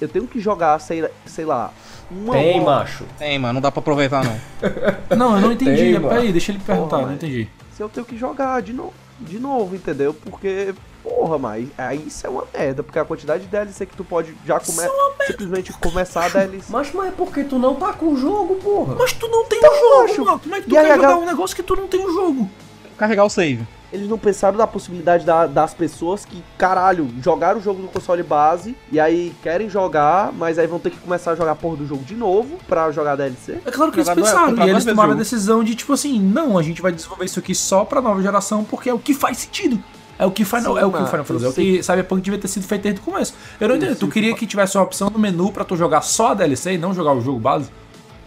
eu 0.00 0.08
tenho 0.08 0.26
que 0.26 0.38
jogar, 0.38 0.78
sei, 0.78 1.08
sei 1.26 1.44
lá, 1.44 1.72
uma 2.10 2.34
Tem, 2.34 2.60
hora- 2.60 2.64
macho. 2.80 3.04
Tem, 3.18 3.38
mano, 3.38 3.54
não 3.54 3.60
dá 3.60 3.70
pra 3.70 3.80
aproveitar 3.80 4.24
não. 4.24 4.38
Não, 5.16 5.34
eu 5.36 5.40
não 5.40 5.52
entendi. 5.52 5.92
Tem, 5.92 6.00
Peraí, 6.00 6.30
deixa 6.32 6.52
ele 6.52 6.60
perguntar, 6.60 6.96
Porra, 6.98 7.08
não 7.08 7.14
entendi. 7.14 7.48
Se 7.72 7.82
eu 7.82 7.88
tenho 7.88 8.06
que 8.06 8.16
jogar 8.16 8.60
de 8.62 8.72
novo, 8.72 8.92
de 9.20 9.38
novo, 9.38 9.74
entendeu? 9.74 10.12
Porque, 10.14 10.74
porra, 11.02 11.38
mas 11.38 11.68
aí 11.78 12.04
isso 12.06 12.26
é 12.26 12.30
uma 12.30 12.44
merda, 12.52 12.82
porque 12.82 12.98
a 12.98 13.04
quantidade 13.04 13.44
de 13.44 13.48
DLC 13.48 13.86
que 13.86 13.96
tu 13.96 14.04
pode 14.04 14.34
já 14.46 14.58
come... 14.60 14.78
simplesmente 15.26 15.72
começar 15.74 16.26
a 16.26 16.28
DLC. 16.28 16.66
Mas, 16.70 16.92
mas 16.92 17.08
é 17.08 17.10
porque 17.10 17.44
tu 17.44 17.58
não 17.58 17.74
tá 17.74 17.92
com 17.92 18.12
o 18.12 18.16
jogo, 18.16 18.54
porra. 18.56 18.94
Mas 18.98 19.12
tu 19.12 19.28
não 19.28 19.44
tem 19.44 19.58
Então, 19.58 19.70
o 19.72 19.76
jogo, 19.78 20.02
macho. 20.08 20.24
mano. 20.24 20.38
Como 20.40 20.54
é 20.54 20.60
que 20.60 20.68
tu 20.68 20.74
E 20.74 20.78
quer 20.78 20.94
jogar 20.96 21.16
um 21.16 21.26
negócio 21.26 21.56
que 21.56 21.62
tu 21.62 21.76
não 21.76 21.86
tem 21.86 22.04
o 22.04 22.12
jogo? 22.12 22.48
Carregar 22.96 23.24
o 23.24 23.30
save. 23.30 23.66
Eles 23.90 24.06
não 24.08 24.18
pensaram 24.18 24.58
da 24.58 24.66
possibilidade 24.66 25.24
da- 25.24 25.46
das 25.46 25.72
pessoas 25.72 26.22
que, 26.24 26.44
caralho, 26.58 27.08
jogaram 27.22 27.58
o 27.58 27.62
jogo 27.62 27.80
no 27.80 27.88
console 27.88 28.22
base 28.22 28.76
e 28.92 29.00
aí 29.00 29.34
querem 29.42 29.68
jogar, 29.70 30.30
mas 30.32 30.58
aí 30.58 30.66
vão 30.66 30.78
ter 30.78 30.90
que 30.90 30.98
começar 30.98 31.30
a 31.30 31.34
jogar 31.34 31.52
a 31.52 31.54
porra 31.56 31.76
do 31.76 31.86
jogo 31.86 32.02
de 32.04 32.14
novo 32.14 32.58
pra 32.68 32.90
jogar 32.90 33.16
DLC. 33.16 33.58
É 33.64 33.70
claro 33.70 33.90
que 33.90 33.98
eles 33.98 34.06
Jogar 34.08 34.20
pensaram. 34.22 34.48
comprar 34.48 34.66
E 34.66 34.70
eles 34.70 34.84
tomaram 34.84 35.08
a 35.10 35.12
jogo. 35.12 35.18
decisão 35.22 35.64
de, 35.64 35.74
tipo 35.74 35.92
assim, 35.94 36.20
não, 36.20 36.58
a 36.58 36.62
gente 36.62 36.82
vai 36.82 36.92
desenvolver 36.92 37.24
isso 37.24 37.38
aqui 37.38 37.54
só 37.54 37.82
pra 37.84 38.02
nova 38.02 38.20
geração, 38.20 38.62
porque 38.62 38.90
é 38.90 38.92
o 38.94 38.98
que 38.98 39.14
faz 39.14 39.38
sentido. 39.38 39.82
É 40.18 40.26
o 40.26 40.30
que 40.32 40.44
Final, 40.44 40.74
Sim, 40.74 40.80
é 40.80 40.84
o 40.84 40.90
que 40.90 40.98
Final 41.06 41.24
Fantasy, 41.24 41.44
é 41.44 41.46
eu 41.46 41.50
o 41.50 41.54
que 41.54 41.82
Cyberpunk 41.82 42.20
devia 42.22 42.40
ter 42.40 42.48
sido 42.48 42.66
feito 42.66 42.82
desde 42.82 43.00
o 43.00 43.04
começo. 43.04 43.34
Eu 43.60 43.68
não 43.68 43.76
entendo, 43.76 43.96
tu 43.96 44.08
queria 44.08 44.34
que 44.34 44.46
tivesse 44.46 44.76
uma 44.76 44.82
opção 44.84 45.08
no 45.10 45.18
menu 45.18 45.52
pra 45.52 45.64
tu 45.64 45.76
jogar 45.76 46.00
só 46.02 46.32
a 46.32 46.34
DLC 46.34 46.72
e 46.74 46.78
não 46.78 46.92
jogar 46.92 47.12
o 47.12 47.20
jogo 47.20 47.38
base? 47.38 47.70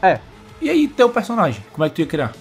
É. 0.02 0.20
E 0.62 0.70
aí, 0.70 0.88
teu 0.88 1.10
personagem, 1.10 1.62
como 1.74 1.84
é 1.84 1.90
que 1.90 1.96
tu 1.96 2.00
ia 2.02 2.08
criar? 2.08 2.32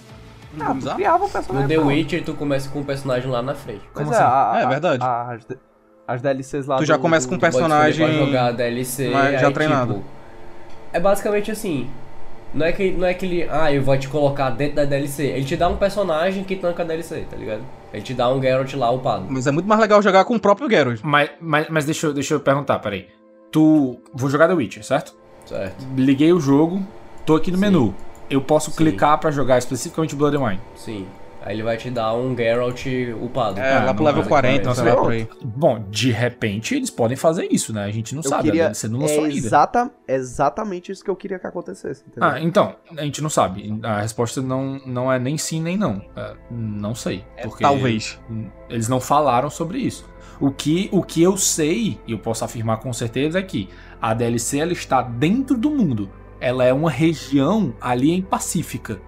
Ah, 0.59 0.73
tu 0.79 0.95
criava 0.95 1.25
um 1.25 1.29
personagem. 1.29 1.77
No 1.77 1.83
The. 1.83 1.87
Witcher, 1.89 2.23
tu 2.23 2.33
começa 2.33 2.69
com 2.69 2.79
um 2.79 2.83
personagem 2.83 3.29
lá 3.29 3.41
na 3.41 3.55
frente. 3.55 3.81
Pois 3.93 4.05
Como 4.05 4.15
é, 4.15 4.19
assim? 4.19 4.25
a- 4.25 4.51
a- 4.53 4.61
É 4.61 4.67
verdade. 4.67 5.03
a- 5.03 5.31
as, 5.33 5.43
as 6.07 6.21
DLCs 6.21 6.65
lá 6.67 6.77
Tu 6.77 6.85
já 6.85 6.95
do- 6.97 7.01
começa 7.01 7.27
com 7.27 7.35
um 7.35 7.39
Pode 7.39 7.51
personagem 7.53 8.05
pra 8.05 8.15
jogar 8.25 8.45
a 8.47 8.51
DLC, 8.51 9.09
mas 9.09 9.39
já 9.41 9.47
aí, 9.47 9.53
treinado. 9.53 9.93
tipo, 9.95 10.05
é 10.93 10.99
basicamente 10.99 11.51
assim. 11.51 11.89
Não 12.53 12.65
é, 12.65 12.71
que, 12.73 12.91
não 12.91 13.07
é 13.07 13.13
que 13.13 13.25
ele, 13.25 13.47
ah, 13.49 13.71
eu 13.71 13.81
vou 13.81 13.97
te 13.97 14.09
colocar 14.09 14.49
dentro 14.49 14.75
da 14.75 14.85
DLC. 14.85 15.23
Ele 15.27 15.45
te 15.45 15.55
dá 15.55 15.69
um 15.69 15.77
personagem 15.77 16.43
que 16.43 16.55
tanca 16.55 16.83
a 16.83 16.85
DLC, 16.85 17.25
tá 17.29 17.37
ligado? 17.37 17.61
Ele 17.93 18.03
te 18.03 18.13
dá 18.13 18.29
um 18.29 18.41
Geralt 18.41 18.73
lá 18.73 18.91
upado. 18.91 19.25
Mas 19.29 19.47
é 19.47 19.51
muito 19.51 19.67
mais 19.67 19.79
legal 19.79 20.01
jogar 20.01 20.25
com 20.25 20.35
o 20.35 20.39
próprio 20.39 20.69
Geralt. 20.69 20.99
Mas, 21.01 21.29
mas, 21.39 21.69
mas 21.69 21.85
deixa, 21.85 22.07
eu, 22.07 22.13
deixa 22.13 22.33
eu 22.33 22.39
perguntar, 22.39 22.79
peraí. 22.79 23.07
Tu. 23.51 23.99
Vou 24.13 24.29
jogar 24.29 24.47
The 24.47 24.53
Witcher, 24.53 24.83
certo? 24.83 25.15
Certo. 25.45 25.85
Liguei 25.95 26.31
o 26.33 26.39
jogo, 26.39 26.85
tô 27.25 27.35
aqui 27.35 27.51
no 27.51 27.57
Sim. 27.57 27.61
menu. 27.63 27.95
Eu 28.29 28.41
posso 28.41 28.71
Sim. 28.71 28.77
clicar 28.77 29.17
pra 29.17 29.31
jogar 29.31 29.57
especificamente 29.57 30.15
Blood 30.15 30.37
and 30.37 30.43
Wine. 30.45 30.61
Sim. 30.75 31.05
Aí 31.43 31.55
ele 31.55 31.63
vai 31.63 31.75
te 31.75 31.89
dar 31.89 32.13
um 32.13 32.35
Geralt 32.37 32.85
upado. 33.19 33.59
É, 33.59 33.79
lá 33.79 33.93
pro 33.93 34.03
não, 34.03 34.11
level 34.11 34.21
mas- 34.21 34.27
40, 34.27 34.69
mas- 34.69 34.77
sei 34.77 34.89
lá 34.89 34.95
por 34.95 35.11
aí. 35.11 35.27
Bom, 35.43 35.83
de 35.89 36.11
repente 36.11 36.75
eles 36.75 36.89
podem 36.91 37.17
fazer 37.17 37.47
isso, 37.51 37.73
né? 37.73 37.83
A 37.83 37.91
gente 37.91 38.13
não 38.13 38.21
Eu 38.23 38.29
sabe, 38.29 38.43
queria, 38.43 38.63
DLC 38.65 38.87
não 38.87 38.99
lançou 38.99 39.23
é 39.25 39.29
ainda. 39.29 39.35
exata, 39.37 39.91
exatamente 40.07 40.91
isso 40.91 41.03
que 41.03 41.09
eu 41.09 41.15
queria 41.15 41.39
que 41.39 41.47
acontecesse. 41.47 42.03
Entendeu? 42.07 42.29
Ah, 42.29 42.39
então, 42.39 42.75
a 42.95 43.01
gente 43.03 43.21
não 43.21 43.29
sabe. 43.29 43.79
A 43.83 44.01
resposta 44.01 44.41
não, 44.41 44.79
não 44.85 45.11
é 45.11 45.17
nem 45.17 45.37
sim 45.37 45.61
nem 45.61 45.75
não. 45.77 46.01
É, 46.15 46.33
não 46.51 46.93
sei. 46.93 47.25
É 47.35 47.43
porque 47.47 47.63
talvez. 47.63 48.19
Eles 48.69 48.87
não 48.87 48.99
falaram 48.99 49.49
sobre 49.49 49.79
isso. 49.79 50.09
O 50.39 50.51
que, 50.51 50.89
o 50.91 51.03
que 51.03 51.21
eu 51.21 51.37
sei, 51.37 51.99
e 52.07 52.11
eu 52.13 52.19
posso 52.19 52.43
afirmar 52.45 52.77
com 52.79 52.91
certeza, 52.93 53.39
é 53.39 53.43
que 53.43 53.67
a 54.01 54.13
DLC 54.13 54.59
ela 54.59 54.71
está 54.73 55.01
dentro 55.01 55.57
do 55.57 55.69
mundo. 55.69 56.09
Ela 56.39 56.65
é 56.65 56.73
uma 56.73 56.89
região 56.89 57.73
ali 57.79 58.11
em 58.11 58.21
Pacífica, 58.21 58.99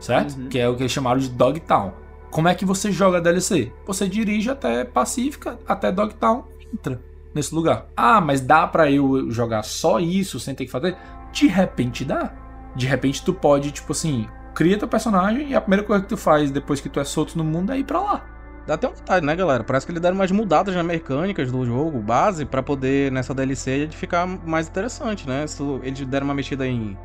certo? 0.00 0.36
Uhum. 0.36 0.48
Que 0.48 0.58
é 0.58 0.68
o 0.68 0.74
que 0.74 0.82
eles 0.82 0.92
chamaram 0.92 1.20
de 1.20 1.28
Dogtown. 1.28 1.92
Como 2.30 2.48
é 2.48 2.54
que 2.54 2.64
você 2.64 2.90
joga 2.90 3.18
a 3.18 3.20
DLC? 3.20 3.72
Você 3.86 4.08
dirige 4.08 4.50
até 4.50 4.84
Pacífica, 4.84 5.58
até 5.66 5.92
Dogtown, 5.92 6.44
entra 6.72 7.00
nesse 7.34 7.54
lugar. 7.54 7.86
Ah, 7.96 8.20
mas 8.20 8.40
dá 8.40 8.66
pra 8.66 8.90
eu 8.90 9.30
jogar 9.30 9.62
só 9.62 10.00
isso 10.00 10.40
sem 10.40 10.54
ter 10.54 10.64
que 10.64 10.70
fazer? 10.70 10.96
De 11.32 11.46
repente 11.46 12.04
dá. 12.04 12.32
De 12.74 12.86
repente 12.86 13.24
tu 13.24 13.34
pode, 13.34 13.72
tipo 13.72 13.92
assim, 13.92 14.28
cria 14.54 14.78
teu 14.78 14.88
personagem 14.88 15.50
e 15.50 15.54
a 15.54 15.60
primeira 15.60 15.84
coisa 15.84 16.02
que 16.02 16.08
tu 16.08 16.16
faz 16.16 16.50
depois 16.50 16.80
que 16.80 16.88
tu 16.88 17.00
é 17.00 17.04
solto 17.04 17.36
no 17.36 17.44
mundo 17.44 17.72
é 17.72 17.78
ir 17.78 17.84
pra 17.84 18.00
lá. 18.00 18.24
Dá 18.66 18.74
até 18.74 18.86
um 18.86 18.92
detalhe, 18.92 19.26
né, 19.26 19.34
galera? 19.34 19.64
Parece 19.64 19.86
que 19.86 19.90
eles 19.90 20.00
deram 20.00 20.14
umas 20.14 20.30
mudadas 20.30 20.74
nas 20.74 20.84
mecânicas 20.84 21.50
do 21.50 21.64
jogo 21.64 21.98
base 21.98 22.44
pra 22.44 22.62
poder, 22.62 23.10
nessa 23.10 23.34
DLC, 23.34 23.86
de 23.86 23.96
ficar 23.96 24.26
mais 24.26 24.68
interessante, 24.68 25.26
né? 25.26 25.44
Eles 25.82 26.06
deram 26.06 26.26
uma 26.26 26.34
mexida 26.34 26.66
em, 26.66 26.96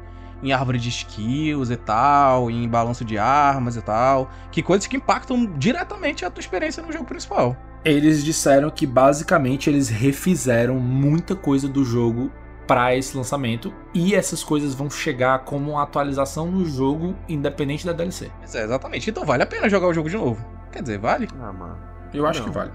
em 0.44 0.52
árvore 0.52 0.78
de 0.80 0.90
skills 0.90 1.70
e 1.70 1.76
tal, 1.76 2.49
em 2.52 2.68
balanço 2.68 3.03
de 3.06 3.18
armas 3.18 3.76
e 3.76 3.82
tal. 3.82 4.30
Que 4.52 4.62
coisas 4.62 4.88
que 4.88 4.98
impactam 4.98 5.45
diretamente 5.57 6.26
a 6.26 6.30
tua 6.30 6.41
experiência 6.41 6.84
no 6.84 6.91
jogo 6.91 7.06
principal. 7.06 7.56
Eles 7.84 8.24
disseram 8.24 8.70
que 8.70 8.86
basicamente 8.86 9.70
eles 9.70 9.90
refizeram 9.90 10.76
muita 10.80 11.36
coisa 11.36 11.68
do 11.68 11.84
jogo 11.86 12.32
para 12.68 12.95
esse 12.95 13.16
lançamento 13.16 13.72
e 13.94 14.16
essas 14.16 14.44
coisas 14.44 14.74
vão 14.74 14.90
chegar 14.90 15.40
como 15.45 15.74
uma 15.74 15.84
atualização 15.84 16.49
no 16.49 16.66
jogo 16.66 17.16
independente 17.30 17.86
da 17.86 17.94
DLC. 17.94 18.32
Mas 18.41 18.56
é, 18.56 18.64
exatamente. 18.64 19.10
Então 19.10 19.24
vale 19.24 19.44
a 19.44 19.45
pena 19.45 19.70
jogar 19.70 19.88
o 19.88 19.94
jogo 19.94 20.10
de 20.10 20.18
novo. 20.18 20.44
Quer 20.72 20.82
dizer, 20.82 20.98
vale? 20.98 21.28
Ah, 21.40 21.53
mano. 21.53 21.78
Eu 22.14 22.26
acho 22.26 22.40
Não. 22.40 22.48
que 22.49 22.53
vale. 22.56 22.72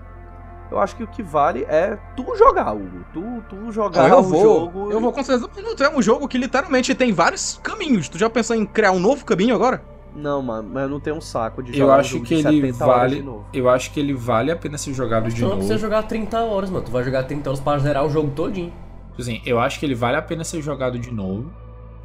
Eu 0.70 0.78
acho 0.78 0.94
que 0.96 1.02
o 1.02 1.06
que 1.06 1.22
vale 1.22 1.64
é 1.68 1.98
tu 2.16 2.24
jogar, 2.36 2.72
Hugo. 2.72 3.04
Tu, 3.12 3.22
tu 3.48 3.72
jogar 3.72 4.08
eu 4.08 4.18
o 4.18 4.22
vou, 4.22 4.40
jogo. 4.42 4.92
eu 4.92 5.00
vou 5.00 5.12
com 5.12 5.22
certeza. 5.22 5.50
Não, 5.60 5.86
é 5.86 5.96
um 5.96 6.00
jogo 6.02 6.28
que 6.28 6.38
literalmente 6.38 6.94
tem 6.94 7.12
vários 7.12 7.58
caminhos. 7.62 8.08
Tu 8.08 8.18
já 8.18 8.30
pensou 8.30 8.54
em 8.54 8.64
criar 8.64 8.92
um 8.92 9.00
novo 9.00 9.24
caminho 9.24 9.54
agora? 9.54 9.82
Não, 10.14 10.40
mano, 10.42 10.68
mas 10.72 10.82
eu 10.84 10.88
não 10.88 11.00
tenho 11.00 11.16
um 11.16 11.20
saco 11.20 11.62
de 11.62 11.70
Eu 11.72 11.78
jogar 11.78 11.96
um 11.96 12.00
acho 12.00 12.10
jogo 12.14 12.24
que 12.24 12.34
de 12.36 12.46
ele 12.48 12.60
70 12.72 12.84
horas 12.84 12.96
vale, 13.00 13.16
de 13.16 13.22
novo. 13.22 13.46
eu 13.52 13.68
acho 13.68 13.92
que 13.92 14.00
ele 14.00 14.12
vale 14.12 14.50
a 14.50 14.56
pena 14.56 14.76
ser 14.78 14.92
jogado 14.92 15.28
de 15.28 15.36
Tu 15.36 15.40
não 15.42 15.48
novo. 15.50 15.58
precisa 15.58 15.78
jogar 15.78 16.02
30 16.04 16.40
horas, 16.40 16.70
mano. 16.70 16.84
Tu 16.84 16.90
vai 16.90 17.04
jogar 17.04 17.22
30 17.24 17.48
horas 17.50 17.60
pra 17.60 17.78
zerar 17.78 18.04
o 18.04 18.10
jogo 18.10 18.30
todinho. 18.30 18.72
Assim, 19.18 19.40
eu 19.44 19.60
acho 19.60 19.78
que 19.78 19.86
ele 19.86 19.94
vale 19.94 20.16
a 20.16 20.22
pena 20.22 20.42
ser 20.44 20.62
jogado 20.62 20.98
de 20.98 21.10
novo, 21.12 21.50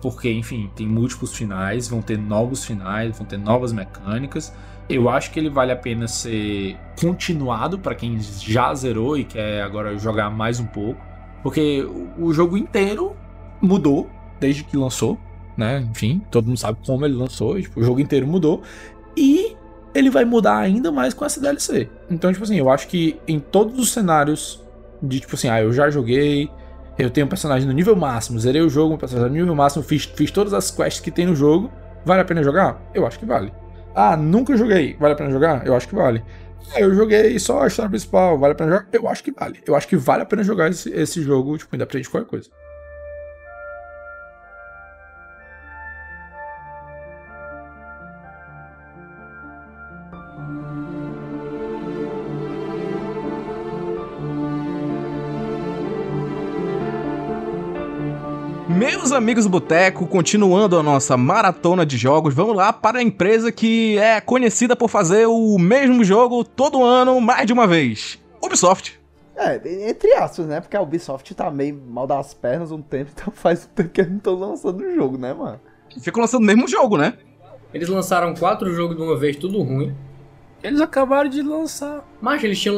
porque, 0.01 0.31
enfim, 0.31 0.69
tem 0.75 0.85
múltiplos 0.87 1.33
finais, 1.35 1.87
vão 1.87 2.01
ter 2.01 2.17
novos 2.17 2.63
finais, 2.65 3.17
vão 3.17 3.25
ter 3.25 3.37
novas 3.37 3.71
mecânicas. 3.71 4.53
Eu 4.87 5.09
acho 5.09 5.31
que 5.31 5.39
ele 5.39 5.49
vale 5.49 5.71
a 5.71 5.75
pena 5.75 6.07
ser 6.07 6.77
continuado 6.99 7.79
para 7.79 7.95
quem 7.95 8.19
já 8.19 8.73
zerou 8.75 9.17
e 9.17 9.23
quer 9.23 9.61
agora 9.63 9.97
jogar 9.97 10.29
mais 10.29 10.59
um 10.59 10.65
pouco, 10.65 10.99
porque 11.41 11.83
o- 12.19 12.31
jogo 12.31 12.55
inteiro 12.57 13.15
mudou 13.61 14.09
desde 14.39 14.63
que 14.63 14.77
lançou, 14.77 15.17
né? 15.57 15.79
Enfim, 15.89 16.21
todo 16.29 16.45
mundo 16.47 16.57
sabe 16.57 16.77
como 16.85 17.03
ele 17.05 17.15
lançou, 17.15 17.59
tipo, 17.59 17.79
o 17.79 17.83
jogo 17.83 17.99
inteiro 17.99 18.27
mudou 18.27 18.61
e 19.17 19.55
ele 19.93 20.09
vai 20.09 20.23
mudar 20.25 20.57
ainda 20.57 20.91
mais 20.91 21.13
com 21.13 21.25
essa 21.25 21.39
DLC. 21.41 21.89
Então, 22.09 22.31
tipo 22.31 22.43
assim, 22.43 22.57
eu 22.57 22.69
acho 22.69 22.87
que 22.87 23.19
em 23.27 23.39
todos 23.39 23.79
os 23.79 23.91
cenários 23.91 24.63
de 25.01 25.19
tipo 25.19 25.35
assim, 25.35 25.47
ah, 25.49 25.61
eu 25.61 25.73
já 25.73 25.89
joguei, 25.89 26.49
eu 26.97 27.09
tenho 27.09 27.25
um 27.25 27.29
personagem 27.29 27.67
no 27.67 27.73
nível 27.73 27.95
máximo, 27.95 28.39
zerei 28.39 28.61
o 28.61 28.69
jogo, 28.69 28.93
um 28.93 28.97
personagem 28.97 29.31
no 29.31 29.39
nível 29.39 29.55
máximo, 29.55 29.83
fiz, 29.83 30.05
fiz 30.05 30.29
todas 30.31 30.53
as 30.53 30.69
quests 30.69 30.99
que 30.99 31.09
tem 31.09 31.25
no 31.25 31.35
jogo, 31.35 31.71
vale 32.05 32.21
a 32.21 32.25
pena 32.25 32.43
jogar? 32.43 32.81
Eu 32.93 33.07
acho 33.07 33.17
que 33.17 33.25
vale. 33.25 33.51
Ah, 33.95 34.17
nunca 34.17 34.57
joguei, 34.57 34.95
vale 34.99 35.13
a 35.13 35.17
pena 35.17 35.31
jogar? 35.31 35.65
Eu 35.65 35.73
acho 35.73 35.87
que 35.87 35.95
vale. 35.95 36.21
Ah, 36.73 36.81
eu 36.81 36.93
joguei 36.93 37.39
só 37.39 37.61
a 37.61 37.67
história 37.67 37.89
principal, 37.89 38.37
vale 38.37 38.51
a 38.51 38.55
pena 38.55 38.71
jogar? 38.71 38.87
Eu 38.91 39.07
acho 39.07 39.23
que 39.23 39.31
vale. 39.31 39.61
Eu 39.65 39.75
acho 39.75 39.87
que 39.87 39.95
vale 39.95 40.23
a 40.23 40.25
pena 40.25 40.43
jogar 40.43 40.69
esse, 40.69 40.89
esse 40.91 41.21
jogo, 41.21 41.57
tipo, 41.57 41.73
independente 41.75 42.03
de 42.03 42.09
qualquer 42.09 42.29
coisa. 42.29 42.49
Meus 58.85 59.11
amigos 59.11 59.45
do 59.45 59.49
Boteco, 59.49 60.05
continuando 60.05 60.77
a 60.77 60.83
nossa 60.83 61.17
maratona 61.17 61.83
de 61.83 61.97
jogos, 61.97 62.35
vamos 62.35 62.55
lá 62.55 62.71
para 62.71 62.99
a 62.99 63.01
empresa 63.01 63.51
que 63.51 63.97
é 63.97 64.21
conhecida 64.21 64.75
por 64.75 64.91
fazer 64.91 65.25
o 65.25 65.57
mesmo 65.57 66.03
jogo 66.03 66.43
todo 66.43 66.83
ano, 66.83 67.19
mais 67.19 67.47
de 67.47 67.51
uma 67.51 67.65
vez. 67.65 68.19
Ubisoft. 68.39 69.01
É, 69.35 69.89
entre 69.89 70.13
aspas, 70.13 70.45
né? 70.45 70.61
Porque 70.61 70.77
a 70.77 70.81
Ubisoft 70.83 71.33
tá 71.33 71.49
meio 71.49 71.81
mal 71.87 72.05
das 72.05 72.35
pernas 72.35 72.71
um 72.71 72.79
tempo, 72.79 73.09
então 73.17 73.33
faz 73.33 73.65
um 73.65 73.73
tempo 73.73 73.89
que 73.89 74.01
eles 74.01 74.11
não 74.11 74.17
estão 74.19 74.35
lançando 74.35 74.79
o 74.79 74.93
jogo, 74.93 75.17
né, 75.17 75.33
mano? 75.33 75.59
Ficam 75.99 76.21
lançando 76.21 76.43
o 76.43 76.45
mesmo 76.45 76.67
jogo, 76.67 76.95
né? 76.95 77.17
Eles 77.73 77.89
lançaram 77.89 78.35
quatro 78.35 78.71
jogos 78.71 78.95
de 78.95 79.01
uma 79.01 79.17
vez, 79.17 79.35
tudo 79.35 79.63
ruim. 79.63 79.95
Eles 80.61 80.79
acabaram 80.79 81.27
de 81.27 81.41
lançar. 81.41 82.07
Mas 82.21 82.43
eles 82.43 82.59
tinham. 82.59 82.77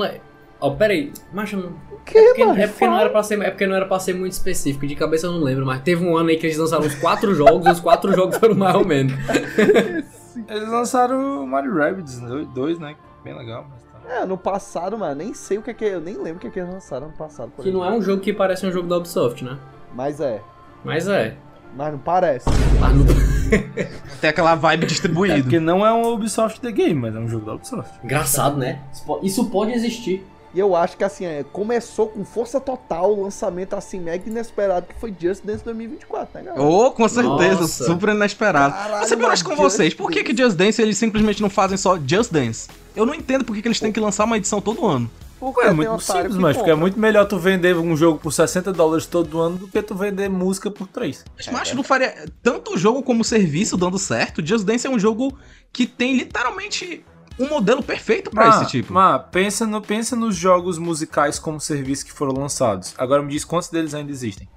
Ó, 0.59 0.71
pera 0.71 0.93
aí. 0.93 1.11
Mas 1.31 1.53
não. 1.53 1.73
Que, 2.05 2.17
é 2.17 2.27
porque, 2.29 2.45
mano? 2.45 2.59
é, 2.59 2.67
porque 2.67 2.87
não 2.87 2.99
era 2.99 3.09
pra 3.09 3.23
ser, 3.23 3.41
é 3.41 3.49
porque 3.51 3.67
não 3.67 3.75
era 3.75 3.85
pra 3.85 3.99
ser 3.99 4.13
muito 4.13 4.33
específico. 4.33 4.87
De 4.87 4.95
cabeça 4.95 5.27
eu 5.27 5.31
não 5.31 5.39
lembro, 5.39 5.65
mas 5.65 5.81
teve 5.81 6.03
um 6.03 6.17
ano 6.17 6.29
aí 6.29 6.37
que 6.37 6.45
eles 6.45 6.57
lançaram 6.57 6.85
os 6.85 6.95
quatro 6.95 7.33
jogos 7.35 7.65
e 7.67 7.69
os 7.71 7.79
quatro 7.79 8.13
jogos 8.13 8.37
foram 8.37 8.55
mais 8.55 8.75
ou 8.75 8.85
menos. 8.85 9.13
Eles 10.47 10.69
lançaram 10.69 11.43
o 11.43 11.47
Mario 11.47 11.75
Rabbids 11.75 12.19
2, 12.53 12.79
né? 12.79 12.95
Bem 13.23 13.35
legal, 13.35 13.65
mas 13.69 13.83
tá. 13.83 14.21
É, 14.21 14.25
no 14.25 14.37
passado, 14.37 14.97
mano, 14.97 15.15
nem 15.15 15.33
sei 15.33 15.57
o 15.57 15.61
que 15.63 15.71
é 15.71 15.73
que. 15.73 15.83
Eu 15.83 15.99
nem 15.99 16.15
lembro 16.15 16.37
o 16.37 16.39
que 16.39 16.47
é 16.47 16.49
que 16.51 16.59
eles 16.59 16.71
lançaram 16.71 17.07
no 17.07 17.13
passado. 17.13 17.51
por 17.55 17.63
Que 17.63 17.71
não 17.71 17.83
é 17.83 17.91
um 17.91 18.01
jogo 18.01 18.21
que 18.21 18.31
parece 18.31 18.65
um 18.65 18.71
jogo 18.71 18.87
da 18.87 18.97
Ubisoft, 18.97 19.43
né? 19.43 19.57
Mas 19.93 20.21
é. 20.21 20.41
Mas 20.83 21.07
é. 21.07 21.35
Mas 21.75 21.91
não 21.91 21.99
parece. 21.99 22.47
Mas 22.79 22.95
não... 22.95 23.05
Tem 24.21 24.29
aquela 24.29 24.55
vibe 24.55 24.83
É 24.83 24.87
distribuída. 24.87 25.41
porque 25.41 25.59
não 25.59 25.85
é 25.85 25.91
um 25.91 26.13
Ubisoft 26.13 26.61
The 26.61 26.71
Game, 26.71 26.93
mas 27.01 27.15
é 27.15 27.19
um 27.19 27.27
jogo 27.27 27.45
da 27.45 27.55
Ubisoft. 27.55 27.99
Engraçado, 28.03 28.57
né? 28.57 28.79
Isso 29.23 29.49
pode 29.49 29.73
existir. 29.73 30.25
E 30.57 30.59
eu 30.59 30.75
acho 30.75 30.97
que 30.97 31.03
assim, 31.03 31.23
é, 31.23 31.45
começou 31.53 32.07
com 32.07 32.25
força 32.25 32.59
total 32.59 33.13
o 33.13 33.21
lançamento 33.21 33.75
assim 33.75 33.99
mega 33.99 34.27
inesperado 34.27 34.87
que 34.87 34.99
foi 34.99 35.13
Just 35.21 35.43
Dance 35.45 35.63
2024, 35.63 36.29
né, 36.33 36.45
galera? 36.45 36.63
Oh, 36.63 36.89
com 36.89 37.07
certeza, 37.07 37.61
Nossa. 37.61 37.83
super 37.83 38.09
inesperado. 38.09 38.73
Caralho, 38.73 39.19
mano, 39.19 39.33
acho 39.33 39.43
com 39.43 39.51
Just 39.51 39.61
vocês, 39.61 39.93
por 39.93 40.09
que 40.09 40.23
que 40.23 40.35
Just 40.35 40.57
Dance 40.57 40.81
eles 40.81 40.97
simplesmente 40.97 41.43
não 41.43 41.49
fazem 41.51 41.77
só 41.77 41.95
Just 41.99 42.31
Dance? 42.31 42.69
Eu 42.95 43.05
não 43.05 43.13
entendo 43.13 43.45
por 43.45 43.55
que 43.55 43.61
que 43.61 43.67
eles 43.67 43.79
têm 43.79 43.91
que 43.91 43.99
lançar 43.99 44.23
uma 44.23 44.35
edição 44.35 44.59
todo 44.59 44.83
ano. 44.87 45.07
Porque 45.39 45.61
É 45.61 45.71
muito 45.71 45.99
simples, 45.99 46.35
mas 46.35 46.57
porque 46.57 46.71
é 46.71 46.75
muito 46.75 46.99
melhor 46.99 47.27
tu 47.27 47.37
vender 47.37 47.77
um 47.77 47.95
jogo 47.95 48.17
por 48.17 48.33
60 48.33 48.73
dólares 48.73 49.05
todo 49.05 49.39
ano 49.39 49.57
do 49.57 49.67
que 49.67 49.79
tu 49.83 49.93
vender 49.93 50.27
música 50.27 50.71
por 50.71 50.87
3. 50.87 51.23
Mas 51.35 51.47
macho, 51.49 51.75
não 51.75 51.83
faria 51.83 52.25
tanto 52.41 52.73
o 52.73 52.77
jogo 52.79 53.03
como 53.03 53.21
o 53.21 53.23
serviço 53.23 53.77
dando 53.77 53.99
certo. 53.99 54.43
Just 54.43 54.65
Dance 54.65 54.87
é 54.87 54.89
um 54.89 54.97
jogo 54.97 55.37
que 55.71 55.85
tem 55.85 56.17
literalmente 56.17 57.05
um 57.39 57.47
modelo 57.49 57.83
perfeito 57.83 58.31
pra 58.31 58.49
esse 58.49 58.65
tipo. 58.67 58.93
Mas 58.93 59.21
pensa, 59.31 59.65
no, 59.65 59.81
pensa 59.81 60.15
nos 60.15 60.35
jogos 60.35 60.77
musicais 60.77 61.37
como 61.37 61.59
serviço 61.59 62.05
que 62.05 62.11
foram 62.11 62.33
lançados. 62.33 62.93
Agora 62.97 63.21
me 63.21 63.29
diz 63.29 63.45
quantos 63.45 63.69
deles 63.69 63.93
ainda 63.93 64.11
existem. 64.11 64.47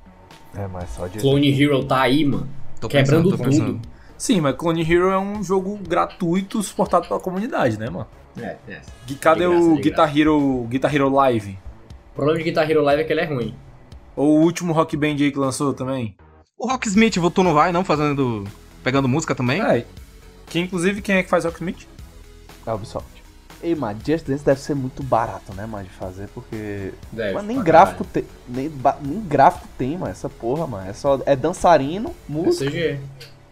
É, 0.54 0.66
mas 0.66 0.90
só 0.90 1.06
Just 1.06 1.20
Clone 1.20 1.62
Hero 1.62 1.84
tá 1.84 2.00
aí, 2.00 2.24
mano. 2.24 2.48
Tô 2.80 2.88
Quebrando 2.88 3.30
pensando, 3.30 3.36
tô 3.36 3.44
tudo. 3.44 3.50
pensando. 3.50 3.80
Sim, 4.16 4.40
mas 4.40 4.56
Clone 4.56 4.82
Hero 4.82 5.10
é 5.10 5.18
um 5.18 5.42
jogo 5.42 5.78
gratuito 5.78 6.62
suportado 6.62 7.06
pela 7.08 7.20
comunidade, 7.20 7.78
né, 7.78 7.88
mano? 7.88 8.06
É, 8.38 8.56
é. 8.68 8.80
Cadê 9.20 9.44
De 9.44 9.50
graça, 9.50 9.66
o 9.66 9.76
de 9.76 9.82
Guitar 9.82 10.18
Hero, 10.18 10.66
Guitar 10.68 10.94
Hero 10.94 11.08
Live? 11.08 11.58
O 12.12 12.14
problema 12.14 12.38
de 12.38 12.44
Guitar 12.44 12.70
Hero 12.70 12.82
Live 12.82 13.02
é 13.02 13.04
que 13.04 13.12
ele 13.12 13.20
é 13.20 13.24
ruim. 13.24 13.54
Ou 14.16 14.38
o 14.38 14.42
último 14.42 14.72
Rock 14.72 14.96
Band 14.96 15.16
aí 15.20 15.30
que 15.30 15.38
lançou 15.38 15.72
também? 15.72 16.16
O 16.58 16.68
Rocksmith, 16.68 17.14
tu 17.34 17.42
não 17.42 17.54
vai, 17.54 17.72
não? 17.72 17.84
Fazendo. 17.84 18.44
Pegando 18.84 19.08
música 19.08 19.34
também? 19.34 19.62
É. 19.62 19.86
Que 20.46 20.58
inclusive 20.58 21.00
quem 21.00 21.16
é 21.16 21.22
que 21.22 21.30
faz 21.30 21.44
Rocksmith? 21.44 21.86
É 21.86 21.86
a 22.66 22.74
Ubisoft. 22.74 23.20
Ei, 23.62 23.74
mano, 23.74 24.00
Just 24.06 24.24
Dance 24.26 24.42
deve 24.42 24.58
ser 24.60 24.74
muito 24.74 25.02
barato, 25.02 25.52
né, 25.54 25.66
mano, 25.66 25.84
de 25.84 25.90
fazer, 25.90 26.28
porque. 26.34 26.94
Deve, 27.12 27.34
Mas 27.34 27.44
nem 27.44 27.62
gráfico 27.62 28.04
tem. 28.04 28.24
Nem, 28.48 28.72
nem 29.02 29.20
gráfico 29.20 29.68
tem, 29.76 29.98
mano, 29.98 30.10
essa 30.12 30.30
porra, 30.30 30.66
mano. 30.66 30.88
É 30.88 30.92
só. 30.94 31.20
É 31.26 31.36
dançarino, 31.36 32.08
É 32.08 32.32
música 32.32 32.70
CG. 32.70 32.98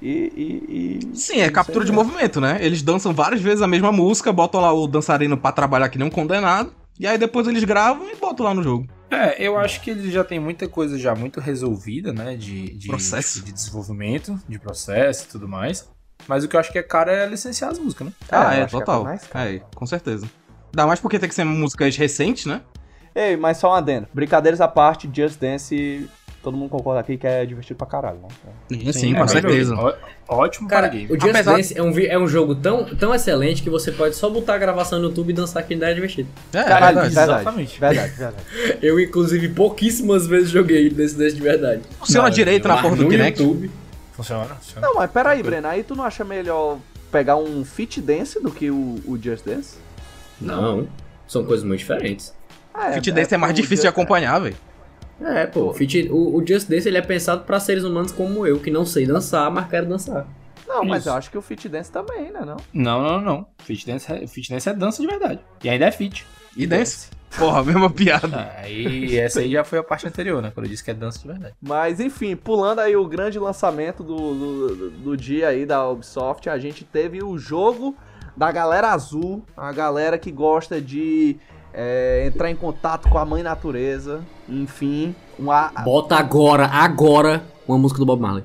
e, 0.00 0.08
e, 0.08 1.08
e- 1.12 1.16
Sim, 1.16 1.40
é 1.40 1.50
captura 1.50 1.84
de 1.84 1.92
movimento, 1.92 2.40
né? 2.40 2.56
Eles 2.60 2.80
dançam 2.82 3.12
várias 3.12 3.42
vezes 3.42 3.60
a 3.60 3.66
mesma 3.66 3.92
música, 3.92 4.32
botam 4.32 4.60
lá 4.62 4.72
o 4.72 4.86
dançarino 4.86 5.36
pra 5.36 5.52
trabalhar 5.52 5.90
que 5.90 5.98
nem 5.98 6.06
um 6.06 6.10
condenado, 6.10 6.72
e 6.98 7.06
aí 7.06 7.18
depois 7.18 7.46
eles 7.46 7.64
gravam 7.64 8.08
e 8.10 8.16
botam 8.16 8.46
lá 8.46 8.54
no 8.54 8.62
jogo. 8.62 8.86
É, 9.10 9.42
eu 9.42 9.58
acho 9.58 9.80
que 9.82 9.90
ele 9.90 10.10
já 10.10 10.22
tem 10.24 10.38
muita 10.40 10.66
coisa 10.68 10.98
já 10.98 11.14
muito 11.14 11.38
resolvida, 11.38 12.14
né? 12.14 12.34
De, 12.34 12.70
de, 12.74 12.88
Processo. 12.88 13.42
de 13.44 13.52
desenvolvimento, 13.52 14.40
de 14.48 14.58
processo 14.58 15.24
e 15.24 15.28
tudo 15.28 15.46
mais. 15.46 15.86
Mas 16.26 16.44
o 16.44 16.48
que 16.48 16.56
eu 16.56 16.60
acho 16.60 16.70
que 16.72 16.78
é 16.78 16.82
caro 16.82 17.10
é 17.10 17.26
licenciar 17.26 17.70
as 17.70 17.78
músicas, 17.78 18.06
né? 18.08 18.12
Ah, 18.30 18.54
é, 18.54 18.62
acho 18.62 18.70
que 18.70 18.76
é 18.76 18.78
total. 18.80 19.04
mais 19.04 19.26
caro. 19.26 19.48
É, 19.50 19.60
com 19.74 19.86
certeza. 19.86 20.26
Ainda 20.74 20.86
mais 20.86 21.00
porque 21.00 21.18
tem 21.18 21.28
que 21.28 21.34
ser 21.34 21.44
músicas 21.44 21.96
recentes, 21.96 22.44
né? 22.46 22.60
Ei, 23.14 23.36
mas 23.36 23.56
só 23.56 23.70
um 23.70 23.74
adendo. 23.74 24.06
Brincadeiras 24.12 24.60
à 24.60 24.68
parte, 24.68 25.08
Just 25.12 25.40
Dance, 25.40 26.08
todo 26.42 26.56
mundo 26.56 26.68
concorda 26.68 27.00
aqui 27.00 27.16
que 27.16 27.26
é 27.26 27.44
divertido 27.46 27.76
pra 27.78 27.86
caralho, 27.86 28.18
né? 28.70 28.92
Sim, 28.92 29.16
é 29.16 29.18
com 29.18 29.26
certeza. 29.26 29.74
Ó- 29.74 29.94
Ótimo 30.28 30.68
Cara, 30.68 30.88
para 30.88 30.96
game. 30.98 31.06
o 31.10 31.14
Just 31.18 31.30
Apesar- 31.30 31.56
Dance 31.56 31.78
é 31.78 31.82
um, 31.82 31.98
é 31.98 32.18
um 32.18 32.28
jogo 32.28 32.54
tão, 32.54 32.84
tão 32.94 33.14
excelente 33.14 33.62
que 33.62 33.70
você 33.70 33.90
pode 33.90 34.14
só 34.14 34.28
botar 34.28 34.54
a 34.54 34.58
gravação 34.58 34.98
no 35.00 35.06
YouTube 35.06 35.30
e 35.30 35.32
dançar 35.32 35.62
que 35.66 35.72
ainda 35.72 35.90
é 35.90 35.94
divertido. 35.94 36.28
É, 36.52 36.62
Caralho, 36.62 36.94
verdade. 37.00 37.14
verdade. 37.14 37.40
exatamente. 37.40 37.80
Verdade, 37.80 38.12
verdade. 38.12 38.44
Eu, 38.82 39.00
inclusive, 39.00 39.48
pouquíssimas 39.48 40.26
vezes 40.26 40.50
joguei 40.50 40.90
desse 40.90 41.16
desse 41.16 41.34
de 41.36 41.42
verdade. 41.42 41.80
Funciona 41.98 42.28
Não, 42.28 42.34
direito 42.34 42.68
na 42.68 42.82
porra 42.82 42.94
do 42.96 43.04
no 43.04 43.08
Kinect. 43.08 43.42
Funciona, 44.18 44.54
funciona. 44.56 44.84
Não, 44.86 44.94
mas 44.96 45.08
peraí, 45.12 45.40
Breno, 45.44 45.68
aí 45.68 45.84
tu 45.84 45.94
não 45.94 46.02
acha 46.02 46.24
melhor 46.24 46.78
pegar 47.10 47.36
um 47.36 47.64
Fit 47.64 48.00
Dance 48.00 48.42
do 48.42 48.50
que 48.50 48.68
o, 48.68 49.00
o 49.06 49.16
Just 49.16 49.44
Dance? 49.44 49.76
Não, 50.40 50.88
são 51.28 51.44
coisas 51.44 51.64
muito 51.64 51.78
diferentes. 51.78 52.34
Ah, 52.74 52.90
Fit 52.92 53.12
Dance 53.12 53.32
é 53.32 53.38
mais 53.38 53.54
difícil 53.54 53.82
de 53.82 53.88
acompanhar, 53.88 54.40
velho. 54.40 54.56
É, 55.20 55.46
pô, 55.46 55.70
o, 55.70 55.74
fit- 55.74 56.08
o, 56.10 56.36
o 56.36 56.44
Just 56.46 56.68
Dance 56.68 56.86
ele 56.88 56.98
é 56.98 57.02
pensado 57.02 57.44
pra 57.44 57.60
seres 57.60 57.84
humanos 57.84 58.10
como 58.12 58.44
eu, 58.44 58.58
que 58.58 58.70
não 58.72 58.84
sei 58.84 59.06
dançar, 59.06 59.48
mas 59.52 59.68
quero 59.68 59.86
dançar. 59.86 60.26
Não, 60.66 60.84
mas 60.84 61.00
Isso. 61.00 61.08
eu 61.08 61.14
acho 61.14 61.30
que 61.30 61.38
o 61.38 61.42
Fit 61.42 61.68
Dance 61.68 61.90
também, 61.90 62.30
né, 62.32 62.40
não? 62.44 62.56
Não, 62.74 63.00
não, 63.02 63.20
não. 63.20 63.46
Fit 63.58 63.86
dance, 63.86 64.12
é, 64.12 64.26
fit 64.26 64.50
dance 64.50 64.68
é 64.68 64.74
dança 64.74 65.00
de 65.00 65.06
verdade. 65.08 65.40
E 65.62 65.68
ainda 65.68 65.86
é 65.86 65.90
fit. 65.92 66.26
E 66.56 66.66
dance. 66.66 67.08
Porra, 67.36 67.62
mesma 67.64 67.90
piada. 67.90 68.52
Aí 68.56 69.16
essa 69.18 69.40
aí 69.40 69.52
já 69.52 69.64
foi 69.64 69.78
a 69.78 69.82
parte 69.82 70.06
anterior, 70.06 70.40
né? 70.42 70.50
Quando 70.52 70.66
eu 70.66 70.70
disse 70.70 70.84
que 70.84 70.90
é 70.90 70.94
dança 70.94 71.18
de 71.18 71.26
verdade. 71.26 71.54
Mas 71.60 72.00
enfim, 72.00 72.34
pulando 72.36 72.80
aí 72.80 72.96
o 72.96 73.06
grande 73.06 73.38
lançamento 73.38 74.02
do, 74.02 74.16
do, 74.16 74.90
do 74.90 75.16
dia 75.16 75.48
aí 75.48 75.66
da 75.66 75.88
Ubisoft, 75.88 76.48
a 76.48 76.58
gente 76.58 76.84
teve 76.84 77.22
o 77.22 77.38
jogo 77.38 77.96
da 78.36 78.52
galera 78.52 78.92
azul, 78.92 79.44
a 79.56 79.72
galera 79.72 80.16
que 80.16 80.30
gosta 80.30 80.80
de 80.80 81.36
é, 81.72 82.24
entrar 82.26 82.50
em 82.50 82.56
contato 82.56 83.08
com 83.08 83.18
a 83.18 83.24
mãe 83.24 83.42
natureza, 83.42 84.24
enfim, 84.48 85.14
uma, 85.38 85.68
Bota 85.84 86.16
agora, 86.16 86.66
agora, 86.66 87.44
uma 87.66 87.78
música 87.78 87.98
do 87.98 88.06
Bob 88.06 88.20
Marley. 88.20 88.44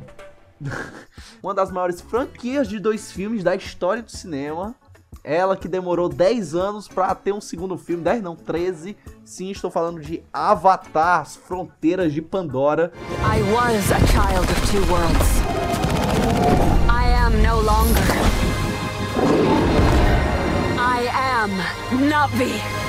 uma 1.42 1.54
das 1.54 1.72
maiores 1.72 2.02
franquias 2.02 2.68
de 2.68 2.80
dois 2.80 3.12
filmes 3.12 3.44
da 3.44 3.56
história 3.56 4.02
do 4.02 4.12
cinema. 4.12 4.76
Ela 5.24 5.58
que 5.58 5.68
demorou 5.68 6.10
10 6.10 6.56
anos 6.56 6.88
pra 6.88 7.14
ter 7.16 7.34
um 7.34 7.42
segundo 7.42 7.78
filme, 7.78 8.04
10 8.04 8.22
não, 8.22 8.36
13. 8.36 8.96
Sim, 9.26 9.52
estou 9.52 9.70
falando 9.72 10.00
de 10.00 10.24
Avatar, 10.32 11.22
as 11.22 11.36
Fronteiras 11.36 12.14
de 12.14 12.22
Pandora. 12.22 12.92
I 13.20 13.42
was 13.52 13.92
a 13.92 14.00
child 14.08 14.50
of 14.50 14.72
two 14.72 14.82
worlds. 14.92 15.42
I 16.90 17.10
am 17.14 17.42
no 17.42 17.62
longer. 17.62 18.04
I 20.78 21.08
am 21.08 22.10
Navi. 22.10 22.84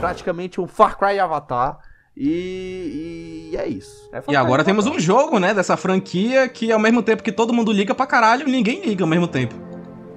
praticamente 0.00 0.60
um 0.60 0.66
Far 0.66 0.98
Cry 0.98 1.18
Avatar. 1.18 1.78
E, 2.16 3.50
e 3.52 3.56
é 3.56 3.68
isso. 3.68 4.10
É 4.12 4.20
E 4.28 4.34
agora 4.34 4.64
temos 4.64 4.86
um 4.86 4.98
jogo, 4.98 5.38
né, 5.38 5.54
dessa 5.54 5.76
franquia 5.76 6.48
que 6.48 6.72
ao 6.72 6.78
mesmo 6.78 7.02
tempo 7.02 7.22
que 7.22 7.30
todo 7.30 7.52
mundo 7.52 7.72
liga 7.72 7.94
pra 7.94 8.06
caralho, 8.06 8.46
ninguém 8.48 8.84
liga 8.84 9.04
ao 9.04 9.08
mesmo 9.08 9.28
tempo. 9.28 9.69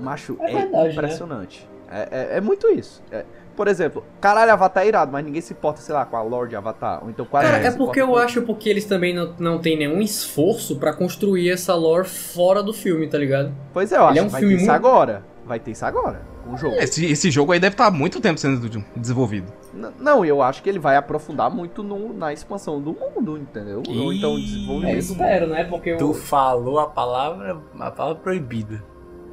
Macho, 0.04 0.38
É 0.42 0.52
é, 0.52 0.54
verdade, 0.62 0.84
né? 0.88 0.92
impressionante. 0.94 1.70
É, 1.90 2.08
é, 2.34 2.38
é 2.38 2.42
muito 2.42 2.68
isso. 2.70 3.02
É, 3.12 3.24
por 3.56 3.68
exemplo, 3.68 4.04
caralho, 4.20 4.52
Avatar 4.52 4.84
é 4.84 4.88
irado, 4.88 5.12
mas 5.12 5.24
ninguém 5.24 5.42
se 5.42 5.54
importa, 5.54 5.80
sei 5.80 5.94
lá, 5.94 6.06
com 6.06 6.18
a 6.18 6.22
Lorde 6.24 6.56
Avatar. 6.56 7.04
Ou 7.04 7.10
então 7.12 7.24
quase 7.26 7.48
Cara, 7.48 7.64
é 7.64 7.72
porque 7.72 8.02
eu 8.02 8.08
com- 8.08 8.18
acho 8.18 8.42
porque 8.42 8.68
eles 8.68 8.86
também 8.86 9.14
não, 9.14 9.34
não 9.38 9.60
tem 9.60 9.78
nenhum 9.78 10.02
esforço 10.02 10.78
pra 10.80 10.92
construir 10.94 11.52
essa 11.52 11.76
lore 11.76 12.08
fora 12.08 12.64
do 12.64 12.74
filme, 12.74 13.08
tá 13.08 13.18
ligado? 13.18 13.54
Pois 13.72 13.92
é, 13.92 13.98
eu 13.98 14.02
Ele 14.02 14.10
acho 14.10 14.20
é 14.20 14.22
um 14.24 14.26
que 14.26 14.32
vai 14.32 14.42
filme 14.42 14.56
ter 14.56 14.62
isso 14.64 14.72
muito- 14.72 14.86
agora. 14.88 15.24
Vai 15.46 15.60
ter 15.60 15.72
isso 15.72 15.86
agora, 15.86 16.22
com 16.46 16.54
o 16.54 16.58
jogo. 16.58 16.76
Esse, 16.78 17.06
esse 17.06 17.30
jogo 17.30 17.52
aí 17.52 17.60
deve 17.60 17.74
estar 17.74 17.88
há 17.88 17.92
muito 17.92 18.22
tempo 18.22 18.40
sendo 18.40 18.68
de- 18.70 18.84
desenvolvido. 18.96 19.52
N- 19.74 19.90
Não, 20.00 20.24
eu 20.26 20.42
acho 20.42 20.64
que 20.64 20.70
ele 20.70 20.80
vai 20.80 20.96
aprofundar 20.96 21.52
muito 21.52 21.84
no- 21.84 22.14
na 22.14 22.32
expansão 22.32 22.82
do 22.82 22.94
mundo, 22.94 23.38
entendeu? 23.38 23.84
Ou 23.88 24.14
então 24.14 24.40
desenvolvimento. 24.40 24.96
É, 24.96 24.98
espero, 25.00 25.48
né? 25.48 25.66
Porque 25.66 25.96
Tu 25.98 26.10
o... 26.10 26.14
falou 26.14 26.80
a 26.80 26.88
palavra, 26.88 27.60
a 27.78 27.92
palavra 27.92 28.22
proibida. 28.24 28.82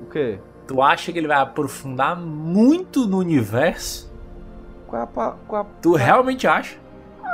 O 0.02 0.06
quê? 0.10 0.40
Tu 0.70 0.80
acha 0.80 1.10
que 1.10 1.18
ele 1.18 1.26
vai 1.26 1.38
aprofundar 1.38 2.16
muito 2.16 3.05
no 3.05 3.18
universo? 3.18 4.09
Qual 4.86 5.02
é 5.02 5.05
a, 5.05 5.34
qual 5.48 5.62
a 5.62 5.66
Tu 5.82 5.97
realmente 5.97 6.47
acha? 6.47 6.78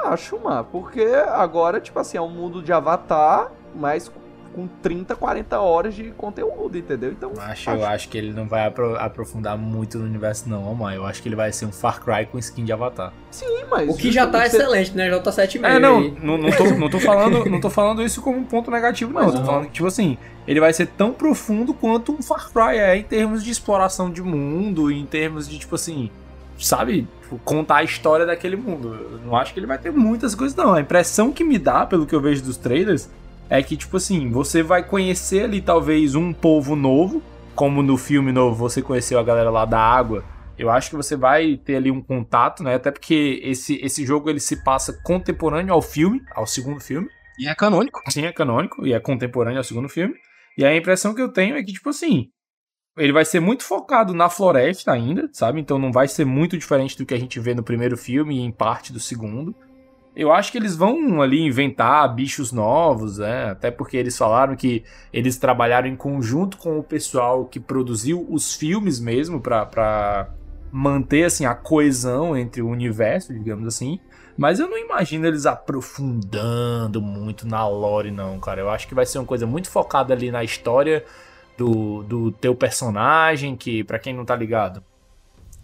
Acho, 0.05 0.41
mano, 0.43 0.67
porque 0.73 1.03
agora, 1.29 1.79
tipo 1.79 1.99
assim, 1.99 2.17
é 2.17 2.21
um 2.23 2.31
mundo 2.31 2.63
de 2.63 2.73
Avatar, 2.73 3.53
mas 3.75 4.11
com 4.57 4.67
30, 4.83 5.15
40 5.15 5.61
horas 5.61 5.95
de 5.95 6.05
conteúdo, 6.13 6.79
entendeu? 6.79 7.13
Então, 7.13 7.31
Acho, 7.39 7.71
eu 7.71 7.85
acho 7.85 8.09
que 8.09 8.17
ele 8.17 8.33
não 8.33 8.49
vai 8.49 8.67
apro- 8.67 8.97
aprofundar 8.99 9.57
muito 9.59 9.99
no 9.99 10.05
universo, 10.07 10.49
não, 10.49 10.67
Omar. 10.67 10.95
Eu 10.95 11.05
acho 11.05 11.23
que 11.23 11.29
ele 11.29 11.37
vai 11.37 11.53
ser 11.53 11.67
um 11.67 11.71
Far 11.73 12.03
Cry 12.03 12.25
com 12.27 12.39
skin 12.39 12.65
de 12.65 12.73
Avatar. 12.73 13.13
sim, 13.31 13.45
mas... 13.71 13.89
o 13.89 13.97
que 13.97 14.11
já 14.11 14.27
tá 14.27 14.47
excelente, 14.47 14.97
né? 14.97 15.11
Já 15.11 15.21
tá 15.21 15.31
7,5 15.31 15.65
É, 15.65 15.79
não, 15.79 15.99
aí. 15.99 16.15
não, 16.23 16.39
não, 16.39 16.51
tô, 16.51 16.65
não, 16.71 16.89
tô 16.91 16.99
falando, 16.99 17.45
não 17.45 17.61
tô 17.61 17.69
falando 17.69 18.03
isso 18.03 18.23
como 18.23 18.39
um 18.39 18.45
ponto 18.45 18.71
negativo, 18.71 19.13
não. 19.13 19.23
Mas 19.23 19.33
tô 19.33 19.39
não. 19.41 19.47
falando 19.47 19.67
que, 19.67 19.73
tipo 19.73 19.87
assim, 19.87 20.17
ele 20.49 20.59
vai 20.59 20.73
ser 20.73 20.87
tão 20.87 21.13
profundo 21.13 21.75
quanto 21.75 22.13
um 22.13 22.23
Far 22.23 22.51
Cry 22.51 22.79
é 22.79 22.97
em 22.97 23.03
termos 23.03 23.45
de 23.45 23.51
exploração 23.51 24.11
de 24.11 24.23
mundo, 24.23 24.91
em 24.91 25.05
termos 25.05 25.47
de, 25.47 25.59
tipo 25.59 25.75
assim, 25.75 26.11
sabe, 26.59 27.07
tipo, 27.21 27.39
contar 27.45 27.77
a 27.77 27.83
história 27.85 28.25
daquele 28.25 28.57
mundo. 28.57 28.95
Eu 29.13 29.19
não 29.27 29.37
acho 29.37 29.53
que 29.53 29.61
ele 29.61 29.67
vai 29.67 29.77
ter 29.77 29.93
muitas 29.93 30.35
coisas, 30.35 30.57
não. 30.57 30.73
A 30.73 30.81
impressão 30.81 31.31
que 31.31 31.45
me 31.45 31.59
dá, 31.59 31.85
pelo 31.85 32.07
que 32.07 32.15
eu 32.15 32.21
vejo 32.23 32.43
dos 32.43 32.57
trailers, 32.57 33.11
é 33.49 33.63
que, 33.63 33.77
tipo 33.77 33.97
assim, 33.97 34.31
você 34.31 34.63
vai 34.63 34.83
conhecer 34.83 35.45
ali 35.45 35.61
talvez 35.61 36.15
um 36.15 36.33
povo 36.33 36.75
novo, 36.75 37.23
como 37.55 37.83
no 37.83 37.97
filme 37.97 38.33
novo 38.33 38.57
você 38.57 38.83
conheceu 38.83 39.19
a 39.19 39.23
galera 39.23 39.51
lá 39.51 39.65
da 39.65 39.79
água. 39.79 40.25
Eu 40.59 40.71
acho 40.71 40.91
que 40.91 40.97
você 40.97 41.17
vai 41.17 41.57
ter 41.57 41.77
ali 41.77 41.91
um 41.91 42.01
contato, 42.01 42.63
né? 42.63 42.75
Até 42.75 42.91
porque 42.91 43.41
esse, 43.45 43.79
esse 43.83 44.07
jogo 44.07 44.31
ele 44.31 44.41
se 44.41 44.65
passa 44.65 44.99
contemporâneo 45.05 45.73
ao 45.73 45.83
filme, 45.83 46.23
ao 46.35 46.47
segundo 46.47 46.81
filme. 46.81 47.09
E 47.39 47.47
é 47.47 47.55
canônico. 47.55 48.01
Sim, 48.09 48.25
é 48.25 48.33
canônico 48.33 48.87
e 48.87 48.93
é 48.93 49.01
contemporâneo 49.01 49.59
ao 49.59 49.65
segundo 49.65 49.89
filme. 49.89 50.15
E 50.57 50.65
a 50.65 50.75
impressão 50.75 51.15
que 51.15 51.21
eu 51.21 51.31
tenho 51.31 51.57
é 51.57 51.63
que, 51.63 51.73
tipo 51.73 51.91
assim, 51.91 52.31
ele 52.97 53.13
vai 53.13 53.27
ser 53.27 53.41
muito 53.41 53.63
focado 53.63 54.15
na 54.15 54.31
floresta 54.31 54.93
ainda, 54.93 55.29
sabe? 55.33 55.61
Então 55.61 55.79
não 55.79 55.93
vai 55.93 56.09
ser 56.09 56.25
muito 56.25 56.57
diferente 56.57 56.97
do 56.97 57.05
que 57.05 57.13
a 57.13 57.19
gente 57.19 57.39
vê 57.39 57.55
no 57.55 57.63
primeiro 57.63 57.97
filme 57.97 58.39
e 58.39 58.41
em 58.41 58.51
parte 58.51 58.93
do 58.93 58.99
segundo. 58.99 59.55
Eu 60.17 60.33
acho 60.33 60.51
que 60.51 60.57
eles 60.57 60.75
vão 60.75 61.21
ali 61.21 61.43
inventar 61.43 62.15
bichos 62.15 62.51
novos, 62.51 63.19
né? 63.19 63.51
Até 63.51 63.71
porque 63.71 63.99
eles 63.99 64.17
falaram 64.17 64.57
que 64.57 64.83
eles 65.13 65.37
trabalharam 65.37 65.87
em 65.87 65.95
conjunto 65.95 66.57
com 66.57 66.79
o 66.79 66.83
pessoal 66.83 67.45
que 67.45 67.61
produziu 67.61 68.27
os 68.31 68.55
filmes 68.55 68.99
mesmo 68.99 69.43
para 69.43 70.31
manter 70.73 71.25
assim 71.25 71.45
a 71.45 71.55
coesão 71.55 72.35
entre 72.35 72.63
o 72.63 72.69
universo, 72.69 73.35
digamos 73.35 73.67
assim. 73.67 74.01
Mas 74.39 74.59
eu 74.59 74.69
não 74.71 74.79
imagino 74.79 75.27
eles 75.27 75.45
aprofundando 75.45 77.03
muito 77.03 77.47
na 77.47 77.69
lore, 77.69 78.11
não, 78.11 78.41
cara. 78.41 78.63
Eu 78.63 78.71
acho 78.71 78.89
que 78.89 78.95
vai 78.95 79.05
ser 79.05 79.19
uma 79.19 79.27
coisa 79.27 79.47
muito 79.47 79.69
focada 79.69 80.15
ali 80.15 80.31
na 80.31 80.43
história 80.43 81.05
do, 81.59 82.03
do 82.03 82.33
teu 82.33 82.55
personagem, 82.55 83.55
que, 83.55 83.85
para 83.85 83.99
quem 83.99 84.15
não 84.15 84.25
tá 84.25 84.35
ligado, 84.35 84.83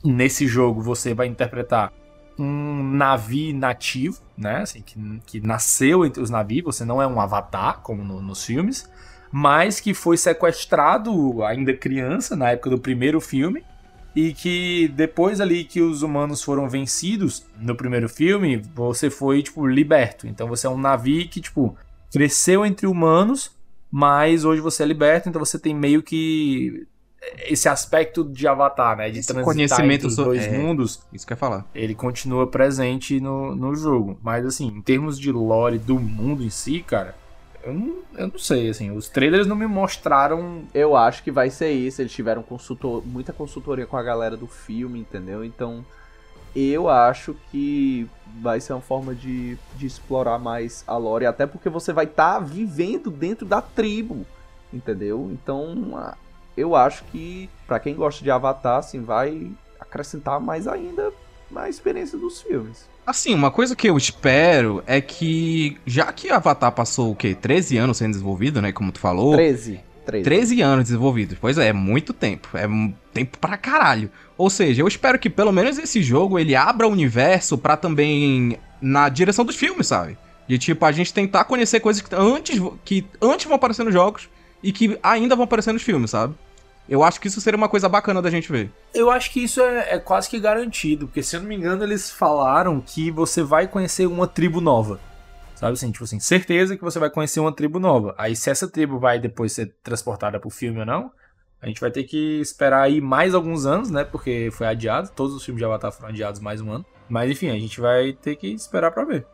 nesse 0.04 0.46
jogo 0.46 0.82
você 0.82 1.14
vai 1.14 1.26
interpretar 1.26 1.90
um 2.38 2.82
navio 2.82 3.54
nativo, 3.56 4.20
né? 4.36 4.58
Assim, 4.58 4.82
que, 4.82 4.98
que 5.26 5.40
nasceu 5.40 6.04
entre 6.04 6.22
os 6.22 6.30
navios, 6.30 6.64
você 6.64 6.84
não 6.84 7.00
é 7.00 7.06
um 7.06 7.20
avatar, 7.20 7.80
como 7.80 8.02
no, 8.04 8.20
nos 8.20 8.44
filmes, 8.44 8.90
mas 9.30 9.80
que 9.80 9.94
foi 9.94 10.16
sequestrado 10.16 11.42
ainda 11.44 11.72
criança, 11.74 12.36
na 12.36 12.50
época 12.50 12.70
do 12.70 12.78
primeiro 12.78 13.20
filme, 13.20 13.64
e 14.14 14.34
que 14.34 14.88
depois 14.88 15.40
ali 15.40 15.64
que 15.64 15.80
os 15.80 16.02
humanos 16.02 16.42
foram 16.42 16.68
vencidos 16.68 17.46
no 17.58 17.74
primeiro 17.74 18.08
filme, 18.08 18.62
você 18.74 19.08
foi, 19.08 19.42
tipo, 19.42 19.66
liberto. 19.66 20.26
Então 20.26 20.46
você 20.46 20.66
é 20.66 20.70
um 20.70 20.78
navio 20.78 21.26
que, 21.28 21.40
tipo, 21.40 21.76
cresceu 22.12 22.66
entre 22.66 22.86
humanos, 22.86 23.56
mas 23.90 24.44
hoje 24.44 24.60
você 24.60 24.82
é 24.82 24.86
liberto, 24.86 25.28
então 25.28 25.42
você 25.42 25.58
tem 25.58 25.74
meio 25.74 26.02
que 26.02 26.86
esse 27.38 27.68
aspecto 27.68 28.24
de 28.24 28.46
Avatar, 28.48 28.96
né? 28.96 29.10
De 29.10 29.20
Esse 29.20 29.28
transitar 29.28 29.54
conhecimento 29.54 29.92
entre 29.94 30.06
os 30.08 30.14
so- 30.14 30.24
dois 30.24 30.44
é, 30.44 30.50
mundos. 30.58 31.00
Isso 31.12 31.26
que 31.26 31.32
eu 31.32 31.36
ia 31.36 31.38
falar. 31.38 31.64
Ele 31.74 31.94
continua 31.94 32.46
presente 32.46 33.20
no, 33.20 33.54
no 33.54 33.74
jogo. 33.74 34.18
Mas 34.22 34.44
assim, 34.44 34.66
em 34.68 34.82
termos 34.82 35.18
de 35.18 35.30
lore 35.30 35.78
do 35.78 35.98
mundo 35.98 36.42
em 36.42 36.50
si, 36.50 36.82
cara, 36.82 37.14
eu 37.62 37.72
não, 37.72 37.94
eu 38.16 38.28
não 38.28 38.38
sei, 38.38 38.68
assim, 38.70 38.90
os 38.90 39.08
trailers 39.08 39.46
não 39.46 39.54
me 39.56 39.66
mostraram. 39.66 40.62
Eu 40.74 40.96
acho 40.96 41.22
que 41.22 41.30
vai 41.30 41.48
ser 41.48 41.70
isso. 41.70 42.02
Eles 42.02 42.12
tiveram 42.12 42.42
consultor, 42.42 43.02
muita 43.06 43.32
consultoria 43.32 43.86
com 43.86 43.96
a 43.96 44.02
galera 44.02 44.36
do 44.36 44.46
filme, 44.48 44.98
entendeu? 44.98 45.44
Então, 45.44 45.84
eu 46.56 46.88
acho 46.88 47.34
que 47.50 48.06
vai 48.40 48.60
ser 48.60 48.72
uma 48.72 48.82
forma 48.82 49.14
de, 49.14 49.56
de 49.76 49.86
explorar 49.86 50.38
mais 50.38 50.82
a 50.86 50.96
lore, 50.96 51.24
até 51.24 51.46
porque 51.46 51.68
você 51.68 51.92
vai 51.92 52.04
estar 52.04 52.40
vivendo 52.40 53.10
dentro 53.10 53.46
da 53.46 53.62
tribo, 53.62 54.26
entendeu? 54.72 55.30
Então, 55.32 55.92
a- 55.96 56.16
eu 56.56 56.74
acho 56.74 57.04
que 57.04 57.48
pra 57.66 57.80
quem 57.80 57.94
gosta 57.94 58.22
de 58.22 58.30
Avatar, 58.30 58.78
assim, 58.78 59.00
vai 59.00 59.50
acrescentar 59.80 60.40
mais 60.40 60.66
ainda 60.66 61.12
na 61.50 61.68
experiência 61.68 62.18
dos 62.18 62.40
filmes. 62.40 62.88
Assim, 63.06 63.34
uma 63.34 63.50
coisa 63.50 63.74
que 63.74 63.88
eu 63.88 63.96
espero 63.96 64.82
é 64.86 65.00
que, 65.00 65.76
já 65.84 66.12
que 66.12 66.30
Avatar 66.30 66.72
passou 66.72 67.12
o 67.12 67.16
quê? 67.16 67.34
13 67.34 67.76
anos 67.76 67.96
sendo 67.96 68.12
desenvolvido, 68.12 68.62
né? 68.62 68.72
Como 68.72 68.92
tu 68.92 69.00
falou. 69.00 69.32
13. 69.34 69.80
13. 70.06 70.24
13 70.24 70.62
anos 70.62 70.84
desenvolvido. 70.84 71.36
Pois 71.40 71.58
é, 71.58 71.68
é 71.68 71.72
muito 71.72 72.12
tempo. 72.12 72.48
É 72.54 72.66
um 72.66 72.94
tempo 73.12 73.38
pra 73.38 73.56
caralho. 73.56 74.10
Ou 74.38 74.48
seja, 74.48 74.82
eu 74.82 74.88
espero 74.88 75.18
que 75.18 75.28
pelo 75.28 75.52
menos 75.52 75.78
esse 75.78 76.02
jogo 76.02 76.38
ele 76.38 76.54
abra 76.54 76.86
o 76.86 76.90
universo 76.90 77.58
pra 77.58 77.76
também 77.76 78.58
na 78.80 79.08
direção 79.08 79.44
dos 79.44 79.56
filmes, 79.56 79.86
sabe? 79.86 80.16
De 80.48 80.58
tipo, 80.58 80.84
a 80.84 80.92
gente 80.92 81.12
tentar 81.12 81.44
conhecer 81.44 81.80
coisas 81.80 82.02
que 82.02 82.14
antes, 82.14 82.60
que 82.84 83.06
antes 83.20 83.46
vão 83.46 83.56
aparecer 83.56 83.84
nos 83.84 83.94
jogos 83.94 84.28
e 84.62 84.72
que 84.72 84.98
ainda 85.02 85.34
vão 85.34 85.44
aparecer 85.44 85.72
nos 85.72 85.82
filmes, 85.82 86.10
sabe? 86.10 86.34
Eu 86.88 87.02
acho 87.02 87.20
que 87.20 87.28
isso 87.28 87.40
seria 87.40 87.56
uma 87.56 87.68
coisa 87.68 87.88
bacana 87.88 88.20
da 88.20 88.30
gente 88.30 88.50
ver. 88.50 88.70
Eu 88.92 89.10
acho 89.10 89.30
que 89.30 89.44
isso 89.44 89.60
é, 89.60 89.94
é 89.94 89.98
quase 89.98 90.28
que 90.28 90.38
garantido, 90.40 91.06
porque 91.06 91.22
se 91.22 91.36
eu 91.36 91.40
não 91.40 91.48
me 91.48 91.56
engano, 91.56 91.84
eles 91.84 92.10
falaram 92.10 92.80
que 92.80 93.10
você 93.10 93.42
vai 93.42 93.68
conhecer 93.68 94.06
uma 94.06 94.26
tribo 94.26 94.60
nova. 94.60 95.00
Sabe 95.54 95.74
assim, 95.74 95.92
tipo 95.92 96.02
assim, 96.02 96.18
certeza 96.18 96.76
que 96.76 96.82
você 96.82 96.98
vai 96.98 97.08
conhecer 97.08 97.38
uma 97.38 97.52
tribo 97.52 97.78
nova. 97.78 98.14
Aí 98.18 98.34
se 98.34 98.50
essa 98.50 98.68
tribo 98.68 98.98
vai 98.98 99.20
depois 99.20 99.52
ser 99.52 99.72
transportada 99.82 100.40
pro 100.40 100.50
filme 100.50 100.80
ou 100.80 100.86
não, 100.86 101.12
a 101.60 101.68
gente 101.68 101.80
vai 101.80 101.90
ter 101.92 102.02
que 102.02 102.40
esperar 102.40 102.82
aí 102.82 103.00
mais 103.00 103.32
alguns 103.32 103.64
anos, 103.64 103.88
né? 103.88 104.02
Porque 104.02 104.50
foi 104.50 104.66
adiado, 104.66 105.10
todos 105.14 105.32
os 105.32 105.44
filmes 105.44 105.60
de 105.60 105.64
Avatar 105.64 105.92
foram 105.92 106.08
adiados 106.08 106.40
mais 106.40 106.60
um 106.60 106.72
ano. 106.72 106.84
Mas 107.08 107.30
enfim, 107.30 107.48
a 107.50 107.58
gente 107.58 107.80
vai 107.80 108.12
ter 108.12 108.34
que 108.34 108.48
esperar 108.48 108.90
pra 108.90 109.04
ver. 109.04 109.24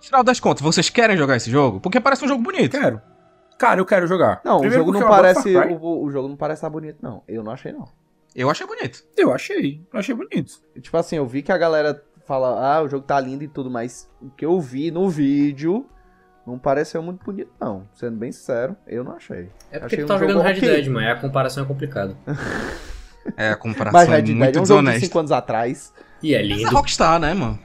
Final 0.00 0.24
das 0.24 0.40
contas, 0.40 0.62
vocês 0.62 0.90
querem 0.90 1.16
jogar 1.16 1.36
esse 1.36 1.48
jogo? 1.50 1.78
Porque 1.78 2.00
parece 2.00 2.24
um 2.24 2.28
jogo 2.28 2.42
bonito. 2.42 2.72
Quero. 2.72 3.00
Cara, 3.58 3.80
eu 3.80 3.86
quero 3.86 4.06
jogar. 4.06 4.40
Não, 4.44 4.60
Primeiro 4.60 4.82
o 4.82 4.86
jogo 4.86 4.98
não 4.98 5.08
parece. 5.08 5.56
O, 5.56 6.04
o 6.04 6.10
jogo 6.10 6.28
não 6.28 6.36
parece 6.36 6.58
estar 6.58 6.70
bonito, 6.70 6.98
não. 7.00 7.22
Eu 7.26 7.42
não 7.42 7.52
achei, 7.52 7.72
não. 7.72 7.88
Eu 8.34 8.50
achei 8.50 8.66
bonito. 8.66 9.02
Eu 9.16 9.32
achei. 9.32 9.80
Eu 9.92 9.98
achei 9.98 10.14
bonito. 10.14 10.60
Tipo 10.80 10.96
assim, 10.96 11.16
eu 11.16 11.26
vi 11.26 11.42
que 11.42 11.50
a 11.50 11.56
galera 11.56 12.02
fala, 12.26 12.76
ah, 12.76 12.82
o 12.82 12.88
jogo 12.88 13.06
tá 13.06 13.18
lindo 13.18 13.42
e 13.44 13.48
tudo, 13.48 13.70
mas 13.70 14.10
o 14.20 14.28
que 14.28 14.44
eu 14.44 14.60
vi 14.60 14.90
no 14.90 15.08
vídeo 15.08 15.86
não 16.46 16.58
pareceu 16.58 17.02
muito 17.02 17.24
bonito, 17.24 17.50
não. 17.58 17.88
Sendo 17.94 18.16
bem 18.16 18.30
sincero, 18.30 18.76
eu 18.86 19.02
não 19.02 19.12
achei. 19.12 19.48
É 19.70 19.78
porque 19.78 19.96
achei 19.96 20.04
tu 20.04 20.08
tá 20.08 20.16
um 20.16 20.18
jogando 20.18 20.42
Red 20.42 20.58
ok. 20.58 20.68
Dead, 20.68 20.88
mas 20.88 21.08
a 21.08 21.16
comparação 21.16 21.64
é 21.64 21.66
complicada. 21.66 22.16
É, 23.36 23.50
a 23.50 23.56
comparação 23.56 23.98
Mas 23.98 24.08
é 24.08 24.12
Red 24.12 24.22
Dead 24.22 24.36
muito 24.36 24.56
é 24.56 24.62
um 24.62 24.64
jogo 24.64 24.80
de 24.82 24.86
desonesta. 24.86 25.06
5 25.06 25.18
anos 25.18 25.32
atrás. 25.32 25.92
E 26.22 26.32
é 26.32 26.42
Mas 26.42 26.50
é 26.50 26.54
lindo. 26.54 26.70
Rockstar, 26.70 27.18
né, 27.18 27.34
mano? 27.34 27.58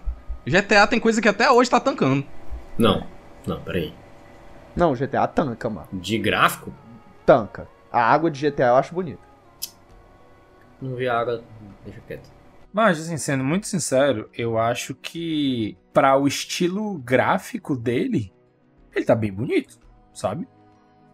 GTA 0.43 0.88
tem 0.88 0.99
coisa 0.99 1.22
que 1.22 1.27
até 1.27 1.51
hoje 1.51 1.69
tá 1.69 1.80
tancando. 1.80 2.26
Não, 2.80 3.05
não, 3.45 3.61
peraí. 3.61 3.93
Não, 4.76 4.93
GTA 4.93 5.27
tanca, 5.27 5.69
mano. 5.69 5.88
De 5.93 6.18
gráfico? 6.18 6.73
Tanca. 7.26 7.68
A 7.91 8.02
água 8.02 8.31
de 8.31 8.49
GTA 8.49 8.68
eu 8.68 8.76
acho 8.76 8.93
bonita. 8.93 9.22
Não 10.81 10.95
vi 10.95 11.07
a 11.07 11.19
água, 11.19 11.43
deixa 11.85 12.02
quieto. 12.07 12.30
Mas, 12.73 12.99
assim, 12.99 13.18
sendo 13.18 13.43
muito 13.43 13.68
sincero, 13.68 14.30
eu 14.34 14.57
acho 14.57 14.95
que 14.95 15.77
para 15.93 16.18
o 16.18 16.26
estilo 16.26 16.98
gráfico 16.98 17.76
dele, 17.76 18.34
ele 18.95 19.06
tá 19.06 19.14
bem 19.14 19.31
bonito, 19.31 19.77
sabe? 20.14 20.48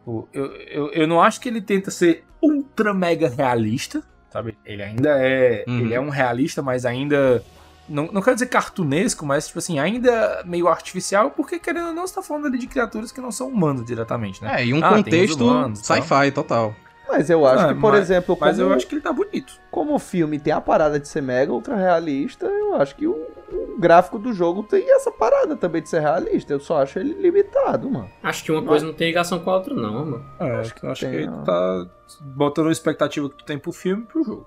Eu, 0.06 0.28
eu, 0.32 0.92
eu 0.92 1.08
não 1.08 1.22
acho 1.22 1.42
que 1.42 1.50
ele 1.50 1.62
tenta 1.62 1.92
ser 1.92 2.24
ultra 2.42 2.94
mega 2.94 3.28
realista, 3.28 4.04
sabe? 4.30 4.58
Ele 4.64 4.84
ainda 4.84 5.10
é. 5.18 5.66
Uhum. 5.68 5.80
Ele 5.80 5.94
é 5.94 6.00
um 6.00 6.10
realista, 6.10 6.62
mas 6.62 6.86
ainda. 6.86 7.44
Não, 7.90 8.10
não 8.12 8.22
quero 8.22 8.36
dizer 8.36 8.48
cartunesco, 8.48 9.26
mas, 9.26 9.48
tipo 9.48 9.60
assim, 9.60 9.80
ainda 9.80 10.42
meio 10.46 10.68
artificial, 10.68 11.32
porque 11.32 11.58
querendo 11.60 11.88
ou 11.88 11.94
não, 11.94 12.06
você 12.06 12.16
tá 12.16 12.22
falando 12.22 12.48
ali 12.48 12.58
de 12.58 12.68
criaturas 12.68 13.12
que 13.12 13.22
não 13.22 13.32
são 13.32 13.48
humanos 13.48 13.86
diretamente, 13.86 14.44
né? 14.44 14.62
É, 14.62 14.66
e 14.66 14.74
um 14.74 14.84
Ah, 14.84 14.90
contexto 14.96 15.46
sci-fi 15.76 16.32
total. 16.32 16.76
Mas 17.10 17.30
eu 17.30 17.48
acho 17.48 17.64
Ah, 17.68 17.74
que, 17.74 17.80
por 17.80 17.94
mas- 17.94 18.02
exemplo, 18.02 18.38
Mas 18.38 18.58
como, 18.58 18.70
eu 18.70 18.76
acho 18.76 18.86
que 18.86 18.96
ele 18.96 19.02
tá 19.02 19.14
bonito. 19.14 19.54
como 19.72 19.96
o 19.96 20.00
filme 20.00 20.38
tem 20.38 20.52
a 20.52 20.60
parada 20.60 21.00
de 21.00 21.08
ser 21.08 21.22
mega 21.22 21.54
ultra 21.54 21.74
realista, 21.78 22.46
eu 22.46 22.76
acho 22.76 22.94
que 22.98 23.08
o, 23.08 23.14
o 23.14 23.78
gráfico 23.80 24.20
do 24.20 24.34
jogo 24.34 24.62
tem 24.64 24.94
essa 24.94 25.10
parada 25.10 25.56
também 25.56 25.82
de 25.82 25.88
ser 25.88 26.02
realista. 26.02 26.52
Eu 26.52 26.60
só 26.60 26.82
acho 26.82 27.00
ele 27.00 27.14
limitado, 27.14 27.90
mano. 27.90 28.10
Acho 28.22 28.44
que 28.44 28.52
uma 28.52 28.62
coisa 28.62 28.86
não 28.86 28.94
tem 28.94 29.08
ligação 29.08 29.40
com 29.40 29.50
a 29.50 29.56
outra, 29.56 29.74
não, 29.74 29.94
mano. 30.06 30.26
É, 30.38 30.52
acho 30.58 30.76
que, 30.76 30.86
acho 30.86 31.00
que 31.06 31.12
tem, 31.12 31.20
ele 31.22 31.30
ó. 31.30 31.44
tá 31.44 31.88
botando 32.22 32.68
a 32.68 32.72
expectativa 32.74 33.30
que 33.30 33.38
tu 33.38 33.46
tem 33.46 33.58
pro 33.58 33.72
filme 33.72 34.04
e 34.04 34.06
pro 34.06 34.24
jogo. 34.26 34.46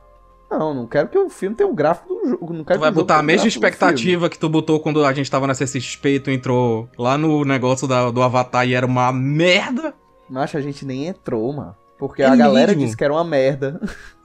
Não, 0.50 0.74
não 0.74 0.86
quero 0.86 1.08
que 1.08 1.16
o 1.16 1.30
filme 1.30 1.54
tenha 1.54 1.68
o 1.70 1.74
gráfico 1.74 2.12
do 2.14 2.28
jogo. 2.28 2.52
Não 2.52 2.64
quero 2.64 2.78
Tu 2.78 2.82
vai 2.82 2.90
que 2.90 2.94
botar 2.96 3.18
a 3.18 3.22
mesma 3.22 3.46
expectativa 3.46 4.28
que 4.28 4.38
tu 4.38 4.48
botou 4.48 4.80
quando 4.80 5.04
a 5.04 5.12
gente 5.12 5.30
tava 5.30 5.46
na 5.46 5.54
CCXP 5.54 6.08
e 6.16 6.20
tu 6.20 6.30
entrou 6.30 6.88
lá 6.98 7.16
no 7.16 7.44
negócio 7.44 7.86
da- 7.86 8.10
do 8.10 8.20
Avatar 8.20 8.66
e 8.66 8.74
era 8.74 8.84
uma 8.84 9.12
merda. 9.12 9.94
Macho, 10.28 10.56
a 10.56 10.60
gente 10.60 10.84
nem 10.84 11.06
entrou, 11.06 11.52
mano. 11.52 11.76
Porque 11.98 12.22
É 12.22 12.26
a 12.26 12.34
galera 12.34 12.68
mesmo? 12.72 12.82
disse 12.84 12.96
que 12.96 13.04
era 13.04 13.12
uma 13.12 13.24
merda. 13.24 13.80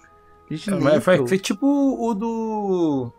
A 0.50 0.54
gente 0.54 0.70
nem 0.70 0.80
Mas 0.80 1.04
foi, 1.04 1.28
foi 1.28 1.40
tipo 1.40 1.66
o 1.68 2.14
do. 2.14 3.12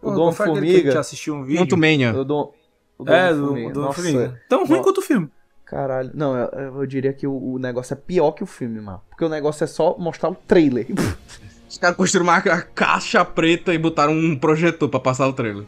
O 0.00 0.10
Dom 0.12 0.30
que 0.30 0.36
Formiga. 0.36 0.90
gente 0.90 0.98
assistiu 0.98 1.34
um 1.34 1.42
vídeo. 1.42 1.58
Quanto 1.62 1.76
Mania. 1.76 2.14
O 2.16 2.24
Dom, 2.24 2.52
o 2.96 3.04
Dom 3.04 3.12
É, 3.12 3.34
do, 3.34 3.46
Formiga. 3.48 3.72
do 3.72 3.80
Nossa, 3.80 3.94
Formiga. 4.02 4.40
Tão 4.48 4.64
ruim 4.64 4.80
quanto 4.80 4.98
o 4.98 5.02
filme. 5.02 5.28
Caralho. 5.64 6.12
Não, 6.14 6.36
eu, 6.36 6.48
eu 6.76 6.86
diria 6.86 7.12
que 7.12 7.26
o, 7.26 7.36
o 7.54 7.58
negócio 7.58 7.92
é 7.92 7.96
pior 7.96 8.30
que 8.30 8.44
o 8.44 8.46
filme, 8.46 8.80
mano. 8.80 9.00
Porque 9.10 9.24
o 9.24 9.28
negócio 9.28 9.64
é 9.64 9.66
só 9.66 9.96
mostrar 9.98 10.30
o 10.30 10.34
trailer. 10.36 10.86
Os 11.74 11.78
caras 11.78 11.96
construíram 11.96 12.30
uma 12.30 12.40
ca- 12.40 12.62
caixa 12.62 13.24
preta 13.24 13.74
e 13.74 13.78
botaram 13.78 14.12
um 14.12 14.38
projetor 14.38 14.88
pra 14.88 15.00
passar 15.00 15.26
o 15.26 15.32
trailer. 15.32 15.64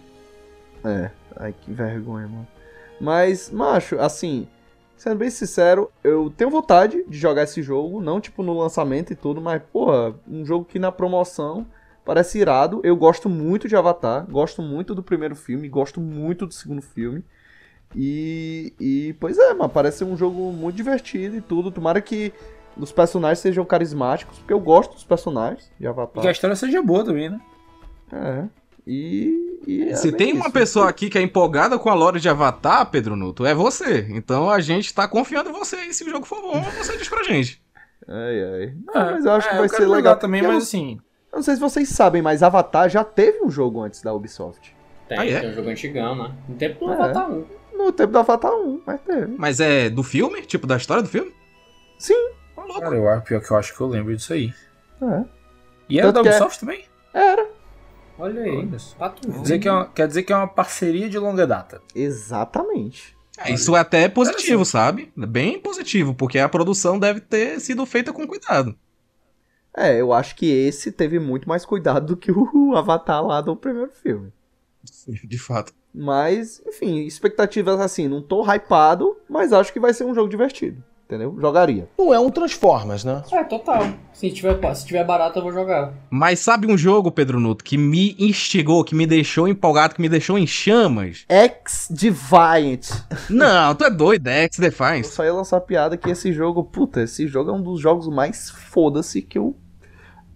É, 0.84 1.10
ai 1.34 1.52
que 1.52 1.72
vergonha, 1.72 2.28
mano. 2.28 2.46
Mas, 3.00 3.50
macho, 3.50 3.98
assim, 3.98 4.46
sendo 4.96 5.16
bem 5.16 5.30
sincero, 5.30 5.90
eu 6.04 6.32
tenho 6.36 6.48
vontade 6.48 7.04
de 7.08 7.18
jogar 7.18 7.42
esse 7.42 7.60
jogo, 7.60 8.00
não 8.00 8.20
tipo 8.20 8.44
no 8.44 8.56
lançamento 8.56 9.12
e 9.12 9.16
tudo, 9.16 9.40
mas, 9.40 9.60
porra, 9.72 10.14
um 10.28 10.46
jogo 10.46 10.64
que 10.64 10.78
na 10.78 10.92
promoção 10.92 11.66
Parece 12.04 12.38
irado. 12.38 12.80
Eu 12.84 12.94
gosto 12.94 13.28
muito 13.28 13.66
de 13.66 13.74
Avatar, 13.74 14.24
gosto 14.30 14.62
muito 14.62 14.94
do 14.94 15.02
primeiro 15.02 15.34
filme, 15.34 15.68
gosto 15.68 16.00
muito 16.00 16.46
do 16.46 16.54
segundo 16.54 16.80
filme. 16.80 17.24
E, 17.96 18.72
e 18.78 19.14
pois 19.18 19.36
é, 19.38 19.52
mano, 19.54 19.68
parece 19.68 20.04
um 20.04 20.16
jogo 20.16 20.52
muito 20.52 20.76
divertido 20.76 21.34
e 21.36 21.40
tudo. 21.40 21.72
Tomara 21.72 22.00
que 22.00 22.32
os 22.78 22.92
personagens 22.92 23.38
sejam 23.40 23.64
carismáticos, 23.64 24.38
porque 24.38 24.52
eu 24.52 24.60
gosto 24.60 24.94
dos 24.94 25.04
personagens 25.04 25.70
de 25.78 25.84
E 25.84 25.86
Avatar. 25.86 26.22
que 26.22 26.28
a 26.28 26.32
história 26.32 26.54
seja 26.56 26.82
boa 26.82 27.04
também, 27.04 27.28
né? 27.30 27.40
É. 28.12 28.44
E. 28.86 29.60
e 29.66 29.82
é 29.88 29.94
Se 29.96 30.12
tem 30.12 30.32
uma 30.32 30.44
isso. 30.44 30.52
pessoa 30.52 30.88
aqui 30.88 31.10
que 31.10 31.18
é 31.18 31.22
empolgada 31.22 31.76
com 31.78 31.90
a 31.90 31.94
lore 31.94 32.20
de 32.20 32.28
Avatar, 32.28 32.88
Pedro 32.90 33.16
Nuto, 33.16 33.44
é 33.44 33.52
você. 33.54 34.06
Então 34.10 34.48
a 34.48 34.60
gente 34.60 34.94
tá 34.94 35.08
confiando 35.08 35.50
em 35.50 35.52
você 35.52 35.76
e 35.86 35.92
se 35.94 36.04
o 36.04 36.10
jogo 36.10 36.24
for 36.24 36.40
bom, 36.40 36.60
você 36.62 36.96
diz 36.96 37.08
pra 37.08 37.22
gente. 37.24 37.60
Ai, 38.06 38.44
ai. 38.44 38.74
Não, 38.86 39.00
É, 39.02 39.12
mas 39.14 39.24
eu 39.24 39.32
acho 39.32 39.48
é, 39.48 39.50
que 39.50 39.56
vai 39.56 39.64
eu 39.64 39.68
ser 39.70 39.82
jogar 39.82 39.96
legal 39.96 40.16
também, 40.16 40.40
porque 40.40 40.52
eu 40.52 40.54
mas 40.60 40.72
não- 40.72 40.80
assim. 40.80 41.00
Eu 41.32 41.36
não 41.38 41.42
sei 41.42 41.54
se 41.54 41.60
vocês 41.60 41.88
sabem, 41.88 42.22
mas 42.22 42.42
Avatar 42.42 42.88
já 42.88 43.02
teve 43.02 43.42
um 43.44 43.50
jogo 43.50 43.82
antes 43.82 44.00
da 44.02 44.12
Ubisoft. 44.14 44.74
Tem, 45.08 45.18
Ah, 45.18 45.26
é? 45.26 45.40
tem 45.40 45.50
um 45.50 45.54
jogo 45.54 45.68
antigão, 45.68 46.14
né? 46.14 46.32
No 46.48 46.54
tempo 46.54 46.86
do 46.86 46.92
É. 46.92 46.94
Avatar 46.94 47.30
1. 47.30 47.44
No 47.76 47.92
tempo 47.92 48.12
do 48.12 48.18
Avatar 48.18 48.52
1, 48.52 48.80
mas 48.86 49.00
teve. 49.02 49.34
Mas 49.36 49.60
é 49.60 49.90
do 49.90 50.02
filme? 50.04 50.42
Tipo, 50.42 50.66
da 50.66 50.76
história 50.76 51.02
do 51.02 51.08
filme? 51.08 51.32
Sim. 51.98 52.30
Cara, 52.74 52.96
eu, 52.96 53.20
pior 53.22 53.40
que 53.40 53.50
eu 53.50 53.56
acho 53.56 53.74
que 53.74 53.80
eu 53.80 53.86
lembro 53.86 54.14
disso 54.16 54.32
aí. 54.32 54.52
É. 55.02 55.24
E 55.88 55.98
era 55.98 56.12
Tanto 56.12 56.16
da 56.16 56.22
que 56.22 56.28
é- 56.28 56.30
Ubisoft 56.32 56.60
também? 56.60 56.84
Era. 57.14 57.48
Olha 58.18 58.42
aí. 58.42 58.68
Tá 58.98 59.10
tudo. 59.10 59.32
Quer 59.32 59.42
dizer, 59.42 59.58
que 59.58 59.68
é 59.68 59.72
uma, 59.72 59.86
quer 59.88 60.08
dizer 60.08 60.22
que 60.22 60.32
é 60.32 60.36
uma 60.36 60.48
parceria 60.48 61.08
de 61.08 61.18
longa 61.18 61.46
data. 61.46 61.82
Exatamente. 61.94 63.16
É, 63.38 63.52
isso 63.52 63.76
é 63.76 63.80
até 63.80 64.08
positivo, 64.08 64.64
sabe? 64.64 65.12
Bem 65.14 65.60
positivo, 65.60 66.14
porque 66.14 66.38
a 66.38 66.48
produção 66.48 66.98
deve 66.98 67.20
ter 67.20 67.60
sido 67.60 67.84
feita 67.84 68.12
com 68.12 68.26
cuidado. 68.26 68.74
É, 69.76 70.00
eu 70.00 70.14
acho 70.14 70.34
que 70.34 70.46
esse 70.46 70.90
teve 70.90 71.18
muito 71.18 71.46
mais 71.46 71.66
cuidado 71.66 72.06
do 72.06 72.16
que 72.16 72.32
o 72.32 72.74
Avatar 72.76 73.22
lá 73.22 73.42
do 73.42 73.54
primeiro 73.54 73.90
filme. 73.92 74.32
De 75.24 75.38
fato. 75.38 75.74
Mas, 75.94 76.62
enfim, 76.66 77.00
expectativas 77.04 77.78
assim, 77.80 78.08
não 78.08 78.22
tô 78.22 78.42
hypado, 78.50 79.16
mas 79.28 79.52
acho 79.52 79.72
que 79.72 79.80
vai 79.80 79.92
ser 79.92 80.04
um 80.04 80.14
jogo 80.14 80.28
divertido. 80.28 80.82
Entendeu? 81.06 81.36
Jogaria. 81.40 81.88
Não 81.96 82.12
é 82.12 82.18
um 82.18 82.28
Transformers, 82.30 83.04
né? 83.04 83.22
É, 83.30 83.44
total. 83.44 83.86
Se 84.12 84.28
tiver, 84.28 84.74
se 84.74 84.84
tiver 84.86 85.04
barato, 85.04 85.38
eu 85.38 85.42
vou 85.44 85.52
jogar. 85.52 85.94
Mas 86.10 86.40
sabe 86.40 86.66
um 86.66 86.76
jogo, 86.76 87.12
Pedro 87.12 87.38
Nuto, 87.38 87.62
que 87.62 87.78
me 87.78 88.16
instigou, 88.18 88.82
que 88.82 88.92
me 88.92 89.06
deixou 89.06 89.46
empolgado, 89.46 89.94
que 89.94 90.00
me 90.00 90.08
deixou 90.08 90.36
em 90.36 90.48
chamas? 90.48 91.24
X 91.28 91.86
Defiant. 91.92 92.88
Não, 93.30 93.72
tu 93.76 93.84
é 93.84 93.90
doido, 93.90 94.26
é 94.26 94.42
X 94.46 94.58
Eu 94.58 95.04
só 95.04 95.24
ia 95.24 95.32
lançar 95.32 95.60
piada 95.60 95.96
que 95.96 96.10
esse 96.10 96.32
jogo, 96.32 96.64
puta, 96.64 97.02
esse 97.02 97.28
jogo 97.28 97.50
é 97.50 97.52
um 97.52 97.62
dos 97.62 97.80
jogos 97.80 98.08
mais 98.08 98.50
foda-se 98.50 99.22
que 99.22 99.38
eu 99.38 99.56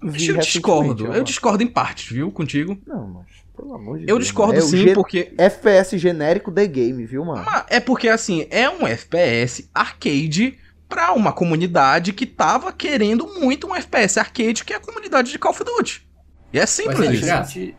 vi 0.00 0.28
Eu 0.28 0.36
discordo, 0.38 1.04
eu 1.06 1.10
mano. 1.10 1.24
discordo 1.24 1.64
em 1.64 1.66
partes, 1.66 2.12
viu, 2.12 2.30
contigo. 2.30 2.78
Não, 2.86 3.08
mas 3.08 3.39
pelo 3.60 3.74
amor 3.74 3.96
de 3.98 4.02
Eu 4.04 4.16
Deus. 4.16 4.24
discordo. 4.24 4.58
É 4.58 4.60
sim, 4.60 4.94
porque- 4.94 5.32
FPS 5.38 5.96
genérico 5.98 6.50
The 6.52 6.66
Game, 6.66 7.04
viu, 7.04 7.24
mano? 7.24 7.44
Ah, 7.46 7.66
É 7.68 7.80
porque, 7.80 8.08
assim, 8.08 8.46
é 8.50 8.68
um 8.68 8.86
FPS 8.86 9.68
arcade 9.74 10.58
pra 10.88 11.12
uma 11.12 11.32
comunidade 11.32 12.12
que 12.12 12.26
tava 12.26 12.72
querendo 12.72 13.26
muito 13.40 13.66
um 13.66 13.74
FPS 13.76 14.18
arcade, 14.18 14.64
que 14.64 14.72
é 14.72 14.76
a 14.76 14.80
comunidade 14.80 15.30
de 15.30 15.38
Call 15.38 15.52
of 15.52 15.62
Duty. 15.64 16.06
E 16.52 16.58
é 16.58 16.66
simples 16.66 16.98
ser 16.98 17.14
isso. 17.14 17.30
A 17.32 17.42
gente, 17.42 17.76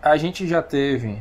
a 0.00 0.16
gente 0.16 0.46
já 0.46 0.62
teve 0.62 1.18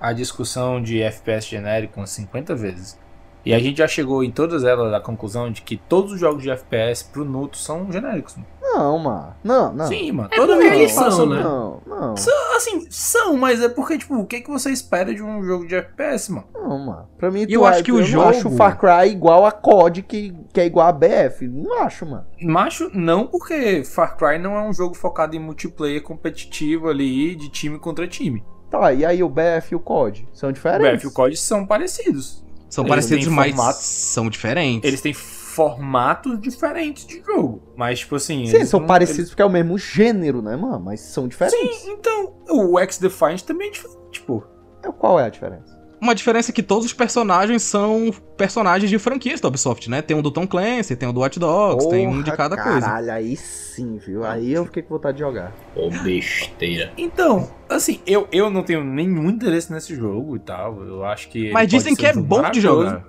a 0.00 0.12
discussão 0.12 0.80
de 0.80 1.02
FPS 1.02 1.46
genérico 1.48 1.98
umas 2.00 2.10
50 2.10 2.54
vezes. 2.54 2.98
E 3.44 3.52
a 3.54 3.58
gente 3.58 3.78
já 3.78 3.88
chegou 3.88 4.22
em 4.22 4.30
todas 4.30 4.64
elas 4.64 4.92
à 4.92 5.00
conclusão 5.00 5.50
de 5.50 5.62
que 5.62 5.76
todos 5.76 6.12
os 6.12 6.20
jogos 6.20 6.42
de 6.42 6.50
FPS 6.50 7.02
pro 7.04 7.24
Nuto 7.24 7.56
são 7.56 7.90
genéricos. 7.90 8.36
mano. 8.36 8.46
Não, 8.72 8.98
mano. 8.98 9.34
Não, 9.42 9.72
não. 9.72 9.86
Sim, 9.86 10.12
mano. 10.12 10.28
É 10.32 10.36
Toda 10.36 10.56
vez 10.56 10.70
que 10.70 10.78
eles 10.78 10.92
são, 10.92 11.26
né? 11.26 11.42
Não, 11.42 11.82
não. 11.86 12.16
São, 12.16 12.56
assim, 12.56 12.86
são, 12.90 13.36
mas 13.36 13.60
é 13.62 13.68
porque, 13.68 13.98
tipo, 13.98 14.14
o 14.16 14.24
que, 14.26 14.40
que 14.40 14.50
você 14.50 14.70
espera 14.70 15.14
de 15.14 15.22
um 15.22 15.42
jogo 15.42 15.66
de 15.66 15.74
FPS, 15.74 16.30
mano? 16.30 16.46
Não, 16.54 16.78
mano. 16.78 17.08
Pra 17.18 17.30
mim, 17.30 17.46
eu 17.48 17.66
acho 17.66 17.82
que 17.82 17.90
o 17.92 17.98
eu 18.00 18.04
jogo- 18.04 18.24
não 18.24 18.30
acho 18.30 18.48
o 18.48 18.56
Far 18.56 18.78
Cry 18.78 19.10
igual 19.10 19.44
a 19.44 19.52
COD, 19.52 20.02
que, 20.02 20.34
que 20.52 20.60
é 20.60 20.66
igual 20.66 20.86
a 20.86 20.92
BF. 20.92 21.46
Não 21.48 21.82
acho, 21.82 22.06
mano. 22.06 22.24
Macho, 22.42 22.90
não 22.94 23.26
porque 23.26 23.82
Far 23.84 24.16
Cry 24.16 24.38
não 24.38 24.54
é 24.56 24.62
um 24.62 24.72
jogo 24.72 24.94
focado 24.94 25.34
em 25.34 25.38
multiplayer 25.40 26.02
competitivo 26.02 26.88
ali, 26.88 27.34
de 27.34 27.48
time 27.48 27.78
contra 27.78 28.06
time. 28.06 28.42
Tá, 28.70 28.92
e 28.92 29.04
aí 29.04 29.22
o 29.22 29.28
BF 29.28 29.72
e 29.72 29.74
o 29.74 29.80
COD? 29.80 30.28
São 30.32 30.50
O 30.50 30.52
diferentes? 30.52 30.92
BF 30.92 31.04
e 31.04 31.08
o 31.08 31.12
COD 31.12 31.36
são 31.36 31.66
parecidos. 31.66 32.44
São 32.68 32.84
Eles 32.84 32.88
parecidos, 32.90 33.26
mas 33.26 33.52
formato- 33.56 33.78
são 33.82 34.30
diferentes. 34.30 34.86
Eles 34.86 35.00
têm 35.00 35.12
formatos 35.50 36.40
diferentes 36.40 37.06
de 37.06 37.20
jogo. 37.22 37.62
Mas, 37.76 38.00
tipo 38.00 38.16
assim. 38.16 38.46
Sim, 38.46 38.56
eles 38.56 38.68
são 38.68 38.80
não- 38.80 38.86
parecidos 38.86 39.30
porque 39.30 39.42
é 39.42 39.44
o 39.44 39.50
mesmo 39.50 39.76
gênero, 39.76 40.40
né, 40.40 40.56
mano? 40.56 40.80
Mas 40.80 41.00
são 41.00 41.24
eles- 41.24 41.30
diferentes. 41.36 41.76
Sim, 41.78 41.90
então. 41.92 42.32
O 42.50 42.78
X-Defiant 42.78 43.42
também 43.42 43.68
é 43.68 43.72
diferente, 43.72 44.20
pô. 44.26 44.42
É, 44.82 44.90
Qual 44.90 45.18
é 45.20 45.24
a 45.24 45.28
diferença? 45.28 45.78
Uma 46.00 46.14
diferença 46.14 46.50
é 46.50 46.54
que 46.54 46.62
todos 46.62 46.86
os 46.86 46.94
personagens 46.94 47.62
são 47.62 48.10
personagens 48.34 48.88
de 48.88 48.98
franquias 48.98 49.38
da 49.38 49.48
Ubisoft, 49.48 49.90
né? 49.90 50.00
Tem 50.00 50.16
um 50.16 50.22
do 50.22 50.30
Tom 50.30 50.46
Clancy, 50.46 50.96
tem 50.96 51.06
um 51.06 51.12
do 51.12 51.20
Watch 51.20 51.38
Dogs, 51.38 51.86
tem 51.90 52.08
um 52.08 52.18
de 52.22 52.24
Porra, 52.30 52.36
cada 52.38 52.56
coisa. 52.56 52.80
Caralho, 52.80 53.12
aí 53.12 53.36
sim, 53.36 53.98
viu? 53.98 54.24
Aí 54.24 54.50
eu 54.50 54.64
fiquei 54.64 54.82
com 54.82 54.94
vontade 54.94 55.18
de 55.18 55.22
jogar. 55.22 55.52
Ô, 55.76 55.90
besteira. 55.90 56.90
Então, 56.96 57.50
assim, 57.68 58.00
eu, 58.06 58.26
eu 58.32 58.48
não 58.48 58.62
tenho 58.62 58.82
nenhum 58.82 59.28
interesse 59.28 59.70
nesse 59.70 59.94
jogo 59.94 60.36
e 60.36 60.40
tal. 60.40 60.82
Eu 60.82 61.04
acho 61.04 61.28
que. 61.28 61.52
Mas 61.52 61.68
dizem 61.68 61.94
que 61.94 62.06
um 62.06 62.08
é 62.08 62.14
jogo 62.14 62.26
bom 62.26 62.50
de 62.50 62.60
jogar. 62.62 63.04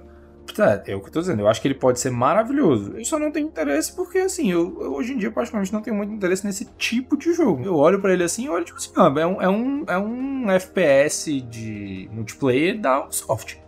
Tá, 0.56 0.84
é 0.86 0.96
o 0.96 1.00
que 1.00 1.08
eu 1.08 1.12
tô 1.12 1.22
dizendo. 1.22 1.40
Eu 1.42 1.48
acho 1.48 1.62
que 1.62 1.68
ele 1.68 1.76
pode 1.76 2.00
ser 2.00 2.10
maravilhoso. 2.10 2.98
Eu 2.98 3.06
só 3.06 3.18
não 3.18 3.32
tenho 3.32 3.48
interesse 3.48 3.96
porque, 3.96 4.18
assim, 4.18 4.52
eu, 4.52 4.78
eu 4.82 4.94
hoje 4.94 5.14
em 5.14 5.18
dia, 5.18 5.32
particularmente, 5.32 5.72
não 5.72 5.82
tenho 5.82 5.96
muito 5.96 6.12
interesse 6.12 6.46
nesse 6.46 6.66
tipo 6.78 7.16
de 7.16 7.34
jogo. 7.34 7.64
Eu 7.64 7.76
olho 7.76 8.02
pra 8.02 8.12
ele 8.12 8.24
assim 8.24 8.46
e 8.46 8.50
olho, 8.50 8.66
tipo 8.66 8.78
assim, 8.78 8.92
é 8.98 9.26
um, 9.26 9.42
é, 9.42 9.50
um, 9.50 9.86
é 9.88 9.98
um 9.98 10.52
FPS 10.52 11.40
de 11.42 12.10
multiplayer 12.12 12.80
da 12.80 13.06
Ubisoft. 13.06 13.62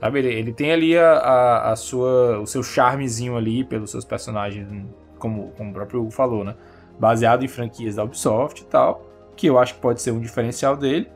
Sabe, 0.00 0.20
ele, 0.20 0.28
ele 0.28 0.52
tem 0.52 0.72
ali 0.72 0.96
a, 0.96 1.12
a, 1.12 1.72
a 1.72 1.76
sua, 1.76 2.38
o 2.40 2.46
seu 2.46 2.62
charmezinho 2.62 3.36
ali 3.36 3.64
pelos 3.64 3.90
seus 3.90 4.04
personagens, 4.04 4.66
como, 5.18 5.52
como 5.56 5.70
o 5.70 5.72
próprio 5.72 6.00
Hugo 6.00 6.10
falou, 6.10 6.44
né? 6.44 6.54
Baseado 6.98 7.44
em 7.44 7.48
franquias 7.48 7.96
da 7.96 8.04
Ubisoft 8.04 8.62
e 8.62 8.66
tal, 8.66 9.06
que 9.36 9.48
eu 9.48 9.58
acho 9.58 9.74
que 9.74 9.80
pode 9.80 10.00
ser 10.02 10.12
um 10.12 10.20
diferencial 10.20 10.76
dele. 10.76 11.08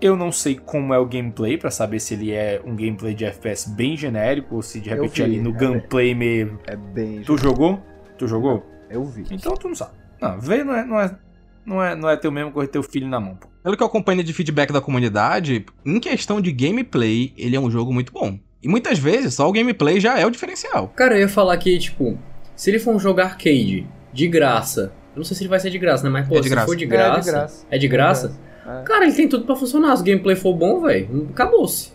Eu 0.00 0.16
não 0.16 0.30
sei 0.30 0.56
como 0.56 0.92
é 0.92 0.98
o 0.98 1.06
gameplay 1.06 1.56
pra 1.56 1.70
saber 1.70 2.00
se 2.00 2.14
ele 2.14 2.32
é 2.32 2.60
um 2.64 2.76
gameplay 2.76 3.14
de 3.14 3.24
FPS 3.24 3.70
bem 3.70 3.96
genérico 3.96 4.56
ou 4.56 4.62
se 4.62 4.80
de 4.80 4.90
repente 4.90 5.14
vi, 5.16 5.22
ali 5.22 5.40
no 5.40 5.50
é 5.50 5.52
gameplay 5.52 6.14
mesmo. 6.14 6.58
É 6.66 6.76
bem. 6.76 7.22
Tu 7.22 7.38
jogou? 7.38 7.80
Tu 8.18 8.26
jogou? 8.26 8.64
Eu 8.90 9.04
vi. 9.04 9.24
Então 9.30 9.54
tu 9.54 9.68
não 9.68 9.74
sabe. 9.74 9.92
Não, 10.20 10.38
ver 10.40 10.64
não 10.64 10.74
é, 10.74 10.84
não 10.84 11.00
é, 11.00 11.16
não 11.64 11.82
é, 11.82 11.94
não 11.96 12.10
é 12.10 12.16
teu 12.16 12.30
mesmo 12.30 12.52
correr 12.52 12.68
teu 12.68 12.82
filho 12.82 13.08
na 13.08 13.18
mão, 13.18 13.36
pô. 13.36 13.48
Pelo 13.62 13.76
que 13.76 13.82
eu 13.82 13.86
acompanho 13.86 14.22
de 14.22 14.32
feedback 14.32 14.72
da 14.72 14.80
comunidade, 14.80 15.64
em 15.86 15.98
questão 15.98 16.40
de 16.40 16.52
gameplay, 16.52 17.32
ele 17.36 17.56
é 17.56 17.60
um 17.60 17.70
jogo 17.70 17.92
muito 17.92 18.12
bom. 18.12 18.38
E 18.62 18.68
muitas 18.68 18.98
vezes 18.98 19.34
só 19.34 19.48
o 19.48 19.52
gameplay 19.52 19.98
já 20.00 20.18
é 20.18 20.26
o 20.26 20.30
diferencial. 20.30 20.88
Cara, 20.88 21.14
eu 21.16 21.20
ia 21.20 21.28
falar 21.28 21.56
que, 21.56 21.78
tipo, 21.78 22.18
se 22.54 22.70
ele 22.70 22.78
for 22.78 22.94
um 22.94 22.98
jogo 22.98 23.20
arcade, 23.20 23.86
de 24.12 24.28
graça. 24.28 24.92
Eu 25.14 25.18
não 25.18 25.24
sei 25.24 25.36
se 25.36 25.42
ele 25.42 25.48
vai 25.50 25.60
ser 25.60 25.70
de 25.70 25.78
graça, 25.78 26.04
né? 26.04 26.10
Mas, 26.10 26.28
pô, 26.28 26.34
É 26.36 26.38
de 26.38 26.44
se 26.44 26.50
graça. 26.50 26.66
for 26.66 26.76
de 26.76 26.84
É, 26.84 26.86
graça. 26.86 27.20
de 27.20 27.26
graça. 27.30 27.66
É 27.70 27.78
de 27.78 27.88
graça? 27.88 28.38
É. 28.66 28.82
Cara, 28.84 29.04
ele 29.04 29.12
tem 29.14 29.28
tudo 29.28 29.44
pra 29.44 29.54
funcionar. 29.56 29.96
Se 29.96 30.02
o 30.02 30.06
gameplay 30.06 30.36
for 30.36 30.54
bom, 30.54 30.80
velho, 30.80 31.28
acabou-se. 31.30 31.92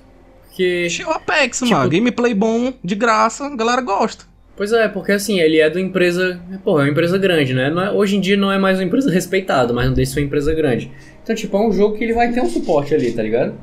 Porque. 0.48 0.84
Achei 0.88 1.06
o 1.06 1.10
Apex, 1.12 1.60
Tipo- 1.60 1.72
mano. 1.72 1.90
Gameplay 1.90 2.34
bom, 2.34 2.74
de 2.84 2.96
graça, 2.96 3.46
a 3.46 3.56
galera 3.56 3.82
gosta. 3.82 4.26
Pois 4.56 4.74
é, 4.74 4.90
porque 4.90 5.14
assim, 5.14 5.40
ele 5.40 5.58
é 5.60 5.70
de 5.70 5.78
uma 5.78 5.86
empresa. 5.88 6.42
Porra, 6.66 6.82
é 6.82 6.86
uma 6.86 6.92
empresa 6.92 7.18
grande, 7.18 7.54
né? 7.54 7.70
É- 7.70 7.92
hoje 7.92 8.18
em 8.18 8.20
dia 8.20 8.36
não 8.36 8.52
é 8.52 8.58
mais 8.58 8.78
uma 8.78 8.84
empresa 8.84 9.10
respeitada, 9.10 9.72
mas 9.74 9.86
não 9.88 9.94
deixa 9.94 10.10
de 10.10 10.14
ser 10.16 10.20
uma 10.20 10.26
empresa 10.28 10.54
grande. 10.54 10.92
Então, 11.24 11.34
tipo, 11.36 11.56
é 11.56 11.62
um 11.62 11.72
jogo 11.72 11.98
que 11.98 12.04
ele 12.04 12.14
vai 12.14 12.32
ter 12.32 12.42
um 12.42 12.50
suporte 12.50 12.94
ali, 12.94 13.12
tá 13.14 13.24
ligado? 13.24 13.54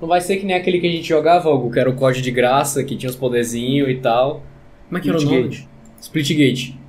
Não 0.00 0.08
vai 0.08 0.20
ser 0.20 0.38
que 0.38 0.46
nem 0.46 0.56
aquele 0.56 0.80
que 0.80 0.86
a 0.88 0.90
gente 0.90 1.06
jogava, 1.06 1.48
algo 1.48 1.70
que 1.70 1.78
era 1.78 1.88
o 1.88 1.94
código 1.94 2.24
de 2.24 2.30
graça, 2.32 2.82
que 2.82 2.96
tinha 2.96 3.10
os 3.10 3.14
poderzinhos 3.16 3.88
e 3.90 3.96
tal. 3.96 4.42
Como 4.88 4.98
é 4.98 5.00
que 5.00 5.08
era 5.08 5.18
o 5.18 5.22
nome? 5.22 5.36
Splitgate. 5.36 5.68
Splitgate. 6.00 6.80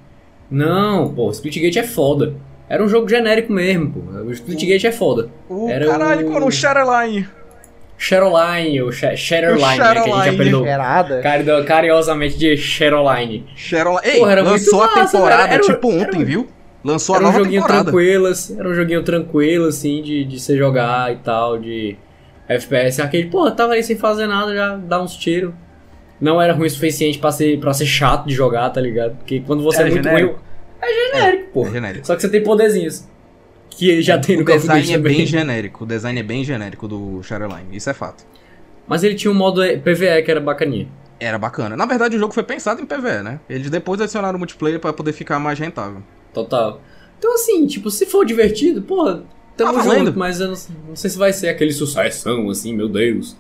Não, 0.50 1.14
pô, 1.14 1.30
Splitgate 1.30 1.78
é 1.80 1.84
foda. 1.84 2.36
Era 2.74 2.82
um 2.84 2.88
jogo 2.88 3.10
genérico 3.10 3.52
mesmo, 3.52 3.92
pô. 3.92 4.00
O 4.22 4.32
Splitgate 4.32 4.88
é 4.88 4.92
foda. 4.94 5.30
O 5.50 5.70
Era 5.70 5.86
caralho, 5.88 6.28
o- 6.28 6.32
mano, 6.34 6.46
o 6.48 6.52
Shadowline. 6.52 7.28
Shadowline, 7.98 8.82
ou 8.82 8.92
Sha- 8.92 9.16
Shatterline, 9.16 9.62
né, 9.62 9.76
que 9.78 9.82
a 9.82 9.94
gente 9.94 10.04
Shadowline. 10.06 10.36
apelidou 10.36 10.64
cari- 11.22 11.64
carinhosamente 11.66 12.38
de 12.38 12.58
Shadowline. 12.58 13.46
Shadowline. 13.56 14.08
Ei, 14.08 14.20
Porra, 14.20 14.32
era 14.32 14.42
lançou 14.42 14.80
muito 14.80 14.92
a 14.92 14.96
massa, 15.02 15.18
temporada. 15.18 15.54
Era- 15.54 15.62
tipo 15.62 15.92
era- 15.92 16.02
ontem, 16.04 16.24
viu? 16.24 16.48
Lançou 16.84 17.16
Era 17.16 17.26
a 17.26 17.28
um 17.28 17.32
nova 17.32 17.44
joguinho 17.44 17.62
temporada. 17.62 17.84
tranquilo, 17.84 18.26
assim, 18.28 18.60
era 18.60 18.68
um 18.70 18.74
joguinho 18.74 19.04
tranquilo, 19.04 19.68
assim, 19.68 20.02
de, 20.02 20.24
de 20.24 20.40
você 20.40 20.58
jogar 20.58 21.12
e 21.12 21.18
tal, 21.18 21.60
de 21.60 21.96
FPS. 22.48 23.02
Aquele, 23.02 23.26
pô, 23.30 23.52
tava 23.52 23.74
ali 23.74 23.84
sem 23.84 23.96
fazer 23.98 24.26
nada, 24.26 24.56
já 24.56 24.76
dá 24.78 25.00
uns 25.02 25.16
tiros. 25.16 25.54
Não 26.20 26.42
era 26.42 26.54
ruim 26.54 26.66
o 26.68 26.70
suficiente 26.70 27.20
pra 27.20 27.32
ser, 27.32 27.60
pra 27.60 27.74
ser 27.74 27.86
chato 27.86 28.26
de 28.28 28.34
jogar, 28.34 28.70
tá 28.72 28.82
ligado? 28.82 29.16
Porque 29.18 29.42
quando 29.46 29.62
você 29.62 29.80
Era 29.82 29.90
é 29.90 29.92
muito 29.92 30.04
genérico? 30.06 30.34
ruim. 30.34 30.42
É 30.82 30.88
genérico, 30.88 31.52
pô. 31.54 31.68
É 31.68 31.72
genérico. 31.72 32.08
Só 32.08 32.16
que 32.16 32.22
você 32.22 32.30
tem 32.30 32.44
poderzinhos. 32.44 33.08
Que 33.70 33.90
ele 33.90 34.02
já 34.02 34.18
tem 34.20 34.36
no 34.36 34.44
O 34.44 34.46
Call 34.46 34.58
of 34.58 34.68
Duty 34.68 34.80
design 34.82 35.00
é 35.00 35.10
bem 35.10 35.26
genérico. 35.26 35.84
O 35.84 35.88
design 35.88 36.20
é 36.20 36.24
bem 36.24 36.44
genérico 36.44 36.88
do 36.88 37.24
Shadowline. 37.24 37.76
Isso 37.76 37.90
é 37.90 37.94
fato. 37.94 38.26
Mas 38.88 39.04
ele 39.04 39.16
tinha 39.16 39.32
um 39.32 39.36
modo 39.36 39.62
PVE 39.62 40.24
que 40.24 40.32
era 40.32 40.42
bacaninha. 40.42 40.88
Era 41.20 41.38
bacana. 41.38 41.78
Na 41.78 41.86
verdade, 41.86 42.16
o 42.16 42.20
jogo 42.20 42.34
foi 42.34 42.44
pensado 42.44 42.82
em 42.82 42.86
PvE, 42.86 43.24
né? 43.24 43.40
Eles 43.50 43.70
depois 43.70 44.02
adicionaram 44.02 44.36
o 44.36 44.40
multiplayer 44.40 44.80
pra 44.80 44.92
poder 44.92 45.14
ficar 45.14 45.40
mais 45.40 45.58
rentável. 45.58 46.02
Total. 46.34 46.82
Então, 47.18 47.34
assim, 47.36 47.66
tipo, 47.68 47.90
se 47.92 48.06
for 48.08 48.26
divertido, 48.26 48.82
porra, 48.82 49.24
Tamo 49.56 49.74
Tá 49.74 49.84
junto, 49.84 50.18
mas 50.18 50.40
eu 50.40 50.48
não, 50.48 50.58
não 50.90 50.96
sei 50.96 51.10
se 51.10 51.18
vai 51.18 51.34
ser 51.34 51.50
aquele 51.50 51.72
sucessão, 51.72 52.50
assim, 52.50 52.74
meu 52.74 52.88
Deus. 52.88 53.38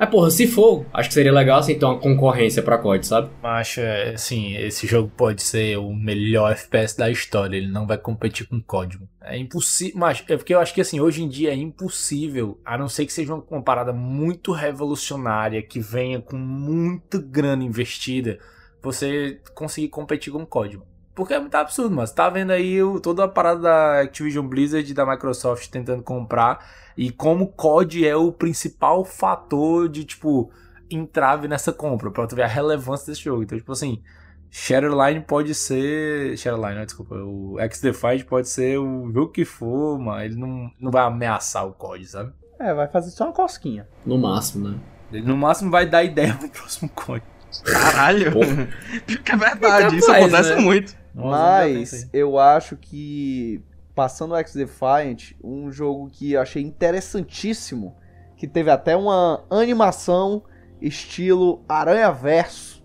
Mas, 0.00 0.08
porra, 0.08 0.30
se 0.30 0.46
for, 0.46 0.86
acho 0.94 1.10
que 1.10 1.14
seria 1.14 1.30
legal, 1.30 1.58
assim, 1.58 1.78
ter 1.78 1.84
uma 1.84 1.98
concorrência 1.98 2.62
pra 2.62 2.78
COD, 2.78 3.06
sabe? 3.06 3.30
Mas, 3.42 3.76
é, 3.76 4.14
assim, 4.14 4.56
esse 4.56 4.86
jogo 4.86 5.12
pode 5.14 5.42
ser 5.42 5.76
o 5.76 5.92
melhor 5.92 6.52
FPS 6.52 6.96
da 6.96 7.10
história. 7.10 7.54
Ele 7.54 7.70
não 7.70 7.86
vai 7.86 7.98
competir 7.98 8.48
com 8.48 8.62
código. 8.62 9.06
É 9.20 9.36
impossível. 9.36 9.98
Mas 9.98 10.24
é 10.26 10.38
porque 10.38 10.54
eu 10.54 10.58
acho 10.58 10.72
que, 10.72 10.80
assim, 10.80 11.00
hoje 11.00 11.22
em 11.22 11.28
dia 11.28 11.50
é 11.50 11.54
impossível, 11.54 12.58
a 12.64 12.78
não 12.78 12.88
ser 12.88 13.04
que 13.04 13.12
seja 13.12 13.34
uma, 13.34 13.62
parada 13.62 13.92
muito 13.92 14.52
revolucionária, 14.52 15.60
que 15.60 15.80
venha 15.80 16.18
com 16.18 16.38
muita 16.38 17.18
grana 17.18 17.62
investida, 17.62 18.38
você 18.82 19.38
conseguir 19.54 19.88
competir 19.88 20.32
com 20.32 20.46
código. 20.46 20.86
Porque 21.14 21.34
é 21.34 21.40
muito 21.40 21.54
absurdo, 21.54 21.94
mas 21.94 22.12
tá 22.12 22.28
vendo 22.28 22.50
aí 22.50 22.82
o, 22.82 23.00
toda 23.00 23.24
a 23.24 23.28
parada 23.28 23.60
da 23.60 24.00
Activision 24.00 24.46
Blizzard 24.46 24.90
e 24.90 24.94
da 24.94 25.04
Microsoft 25.04 25.68
tentando 25.68 26.02
comprar 26.02 26.64
e 26.96 27.10
como 27.10 27.44
o 27.44 27.48
COD 27.48 28.06
é 28.06 28.14
o 28.14 28.30
principal 28.30 29.04
fator 29.04 29.88
de, 29.88 30.04
tipo, 30.04 30.50
entrave 30.90 31.48
nessa 31.48 31.72
compra, 31.72 32.10
pra 32.10 32.26
tu 32.26 32.36
ver 32.36 32.42
a 32.42 32.46
relevância 32.46 33.06
desse 33.06 33.24
jogo. 33.24 33.42
Então, 33.42 33.56
tipo 33.56 33.72
assim, 33.72 34.02
Shadowline 34.50 35.20
pode 35.20 35.54
ser. 35.54 36.36
Shadowline, 36.36 36.74
não, 36.74 36.84
desculpa. 36.84 37.14
O 37.14 37.58
X-Defiant 37.60 38.24
pode 38.24 38.48
ser 38.48 38.78
o 38.78 39.10
jogo 39.12 39.32
que 39.32 39.44
for, 39.44 39.98
mas 39.98 40.26
ele 40.26 40.40
não, 40.40 40.70
não 40.78 40.90
vai 40.90 41.04
ameaçar 41.04 41.66
o 41.66 41.72
COD, 41.72 42.06
sabe? 42.06 42.32
É, 42.58 42.74
vai 42.74 42.88
fazer 42.88 43.10
só 43.10 43.24
uma 43.24 43.32
cosquinha. 43.32 43.88
No 44.04 44.18
máximo, 44.18 44.68
né? 44.68 44.78
Ele 45.12 45.26
no 45.26 45.36
máximo 45.36 45.70
vai 45.70 45.86
dar 45.86 46.04
ideia 46.04 46.34
pro 46.38 46.48
próximo 46.50 46.90
COD. 46.90 47.22
Caralho. 47.64 48.32
Que 49.24 49.32
é 49.32 49.36
verdade, 49.36 49.96
isso 49.96 50.10
acontece 50.10 50.54
né? 50.54 50.60
muito. 50.60 50.99
Mas 51.14 52.08
eu 52.12 52.38
acho 52.38 52.76
que, 52.76 53.60
passando 53.94 54.32
o 54.32 54.36
X-Defiant, 54.36 55.32
um 55.42 55.70
jogo 55.70 56.08
que 56.10 56.32
eu 56.32 56.40
achei 56.40 56.62
interessantíssimo, 56.62 57.94
que 58.36 58.46
teve 58.46 58.70
até 58.70 58.96
uma 58.96 59.42
animação 59.50 60.42
estilo 60.80 61.62
Aranha 61.68 62.10
Verso, 62.10 62.80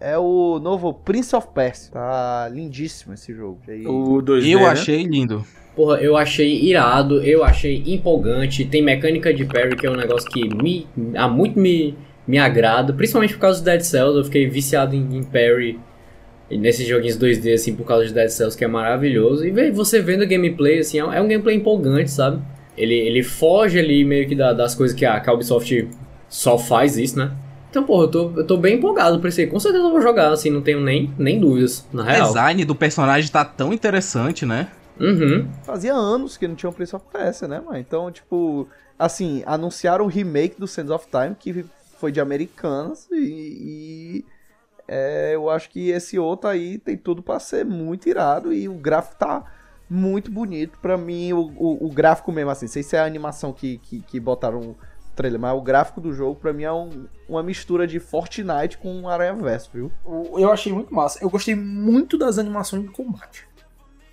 é 0.00 0.18
o 0.18 0.58
novo 0.58 0.92
Prince 0.92 1.34
of 1.34 1.48
Persia. 1.54 1.92
Tá 1.92 2.48
lindíssimo 2.52 3.14
esse 3.14 3.34
jogo. 3.34 3.60
E- 3.68 3.86
O 3.86 4.20
2D, 4.20 4.50
Eu 4.50 4.60
né? 4.60 4.66
achei 4.66 5.02
lindo. 5.04 5.44
Porra, 5.74 5.98
eu 5.98 6.16
achei 6.16 6.62
irado, 6.64 7.22
eu 7.22 7.44
achei 7.44 7.82
empolgante. 7.86 8.64
Tem 8.64 8.82
mecânica 8.82 9.32
de 9.32 9.44
parry, 9.44 9.76
que 9.76 9.86
é 9.86 9.90
um 9.90 9.96
negócio 9.96 10.28
que 10.30 10.48
me, 10.54 10.86
há 11.14 11.28
muito 11.28 11.58
me, 11.60 11.96
me 12.26 12.38
agrada, 12.38 12.92
principalmente 12.94 13.34
por 13.34 13.40
causa 13.40 13.60
do 13.60 13.64
Dead 13.64 13.82
Cells. 13.82 14.16
Eu 14.18 14.24
fiquei 14.24 14.48
viciado 14.48 14.94
em, 14.96 15.16
em 15.18 15.22
parry 15.22 15.78
e 16.50 16.56
nesses 16.58 16.86
joguinhos 16.86 17.16
2D, 17.18 17.52
assim, 17.54 17.74
por 17.74 17.84
causa 17.86 18.06
de 18.06 18.12
Dead 18.14 18.28
Cells, 18.28 18.56
que 18.56 18.64
é 18.64 18.68
maravilhoso. 18.68 19.44
E 19.46 19.70
você 19.70 20.00
vendo 20.00 20.22
o 20.22 20.28
gameplay, 20.28 20.78
assim, 20.78 20.98
é 20.98 21.04
um- 21.04 21.12
é 21.12 21.20
um 21.20 21.28
gameplay 21.28 21.56
empolgante, 21.56 22.10
sabe? 22.10 22.40
Ele, 22.76 22.94
ele 22.94 23.22
foge 23.22 23.78
ali 23.78 24.04
meio 24.04 24.28
que 24.28 24.34
da- 24.34 24.52
das 24.52 24.74
coisas 24.74 24.96
que 24.96 25.04
a, 25.04 25.18
que 25.18 25.28
a 25.28 25.32
Ubisoft 25.32 25.88
só 26.28 26.56
faz 26.58 26.96
isso, 26.98 27.18
né? 27.18 27.32
Então, 27.70 27.82
porra, 27.84 28.04
eu 28.04 28.08
tô, 28.10 28.32
eu 28.36 28.46
tô 28.46 28.56
bem 28.56 28.76
empolgado 28.76 29.18
pra 29.18 29.28
esse 29.28 29.42
aí. 29.42 29.46
Com 29.46 29.58
certeza 29.60 29.84
eu 29.84 29.90
vou 29.90 30.00
jogar, 30.00 30.30
assim, 30.32 30.50
não 30.50 30.62
tenho 30.62 30.80
nem, 30.80 31.12
nem 31.18 31.38
dúvidas, 31.40 31.86
na 31.92 32.02
O 32.02 32.06
real. 32.06 32.26
design 32.28 32.64
do 32.64 32.74
personagem 32.74 33.30
tá 33.30 33.44
tão 33.44 33.72
interessante, 33.72 34.46
né? 34.46 34.68
Uhum. 34.98 35.46
Fazia 35.64 35.92
anos 35.92 36.36
que 36.38 36.46
não 36.48 36.54
tinha 36.54 36.70
um 36.70 36.72
Prince 36.72 36.94
of 36.96 37.04
Persia, 37.12 37.46
né, 37.48 37.60
mano? 37.60 37.76
Então, 37.78 38.10
tipo, 38.10 38.66
assim, 38.98 39.42
anunciaram 39.44 40.04
o 40.06 40.08
remake 40.08 40.58
do 40.58 40.66
Sands 40.66 40.90
of 40.90 41.06
Time, 41.10 41.34
que 41.38 41.66
foi 41.98 42.10
de 42.12 42.20
Americanas, 42.20 43.06
e, 43.12 43.16
e, 43.16 44.24
é, 44.88 45.32
eu 45.34 45.48
acho 45.50 45.68
que 45.70 45.90
esse 45.90 46.18
outro 46.18 46.48
aí 46.48 46.78
tem 46.78 46.96
tudo 46.96 47.22
pra 47.22 47.38
ser 47.40 47.64
muito 47.64 48.08
irado, 48.08 48.52
e 48.52 48.68
o 48.68 48.74
gráfico 48.74 49.16
tá 49.16 49.44
muito 49.88 50.30
bonito. 50.30 50.78
Pra 50.80 50.96
mim, 50.96 51.32
o, 51.32 51.52
o, 51.56 51.86
o 51.86 51.90
gráfico 51.90 52.30
mesmo, 52.32 52.50
assim, 52.50 52.66
sei 52.66 52.82
se 52.82 52.96
é 52.96 53.00
a 53.00 53.04
animação 53.04 53.52
que, 53.52 53.78
que, 53.78 54.00
que 54.00 54.18
botaram 54.20 54.60
no 54.60 54.76
trailer, 55.14 55.40
mas 55.40 55.56
o 55.56 55.62
gráfico 55.62 56.00
do 56.00 56.12
jogo, 56.12 56.38
pra 56.38 56.52
mim, 56.52 56.64
é 56.64 56.72
um- 56.72 57.06
uma 57.28 57.42
mistura 57.42 57.86
de 57.86 57.98
Fortnite 57.98 58.76
com 58.78 59.08
Aranha 59.08 59.34
Verso, 59.34 59.70
viu? 59.72 59.90
O- 60.04 60.38
Eu 60.38 60.52
achei 60.52 60.72
muito 60.72 60.94
massa. 60.94 61.18
Eu 61.22 61.30
gostei 61.30 61.54
muito 61.54 62.18
das 62.18 62.38
animações 62.38 62.82
de 62.82 62.88
combate. 62.90 63.46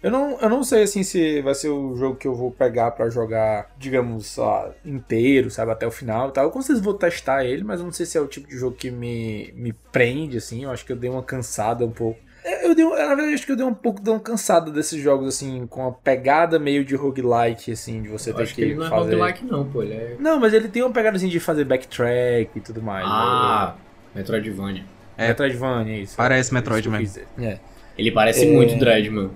Eu 0.03 0.11
não, 0.11 0.38
eu 0.39 0.49
não 0.49 0.63
sei 0.63 0.84
assim 0.84 1.01
se 1.01 1.41
vai 1.41 1.55
ser 1.55 1.69
o 1.69 1.95
jogo 1.95 2.17
que 2.17 2.27
eu 2.27 2.35
vou 2.35 2.51
pegar 2.51 2.91
pra 2.91 3.09
jogar, 3.09 3.71
digamos, 3.80 4.35
lá, 4.35 4.69
inteiro, 4.85 5.49
sabe, 5.49 5.71
até 5.71 5.88
o 5.88 5.91
final 5.91 6.27
e 6.27 6.31
tal. 6.34 6.43
Eu 6.43 6.51
com 6.51 6.61
certeza 6.61 6.84
vou 6.84 6.93
testar 6.93 7.45
ele, 7.45 7.63
mas 7.63 7.80
eu 7.80 7.85
não 7.85 7.93
sei 7.93 8.05
se 8.05 8.17
é 8.17 8.21
o 8.21 8.27
tipo 8.27 8.47
de 8.49 8.57
jogo 8.57 8.75
que 8.75 8.91
me, 8.91 9.53
me 9.55 9.71
prende, 9.91 10.35
assim. 10.38 10.65
Eu 10.65 10.71
acho 10.71 10.85
que 10.85 10.91
eu 10.91 10.97
dei 10.97 11.09
uma 11.09 11.23
cansada 11.23 11.85
um 11.85 11.91
pouco. 11.91 12.19
Eu 12.43 12.69
eu 12.71 12.75
dei, 12.75 12.84
na 12.84 13.07
verdade, 13.07 13.30
eu 13.30 13.34
acho 13.35 13.45
que 13.45 13.51
eu 13.53 13.55
dei 13.55 13.65
um 13.65 13.73
pouco 13.73 14.01
de 14.03 14.09
uma 14.09 14.19
cansada 14.19 14.69
desses 14.69 15.01
jogos, 15.01 15.27
assim, 15.30 15.65
com 15.67 15.88
a 15.88 15.91
pegada 15.93 16.59
meio 16.59 16.84
de 16.84 16.93
roguelike, 16.95 17.71
assim, 17.71 18.01
de 18.01 18.09
você 18.09 18.31
Eu 18.31 18.35
ter 18.35 18.43
acho 18.43 18.53
que, 18.55 18.61
que 18.61 18.67
ele 18.67 18.75
não 18.75 18.85
é 18.85 18.89
roguelike 18.89 19.45
não, 19.45 19.63
pô, 19.63 19.81
ele 19.81 19.93
é... 19.93 20.15
Não, 20.19 20.38
mas 20.39 20.53
ele 20.53 20.67
tem 20.67 20.81
uma 20.84 20.91
pegada, 20.91 21.15
assim, 21.15 21.30
de 21.30 21.39
fazer 21.39 21.63
backtrack 21.63 22.51
e 22.53 22.59
tudo 22.59 22.81
mais. 22.81 23.05
Ah, 23.07 23.75
Metroidvania. 24.13 24.84
É, 25.17 25.30
Metroidvania, 25.30 25.99
isso. 26.01 26.17
Parece 26.17 26.53
Metroid 26.53 26.81
Isso 26.81 26.89
que 26.89 26.95
eu 26.95 26.99
mesmo. 26.99 27.15
quis 27.15 27.38
dizer. 27.38 27.49
É. 27.53 27.59
Ele 27.97 28.11
parece 28.11 28.45
É. 28.45 28.51
muito 28.51 28.77
Dread, 28.77 29.09
mano. 29.09 29.31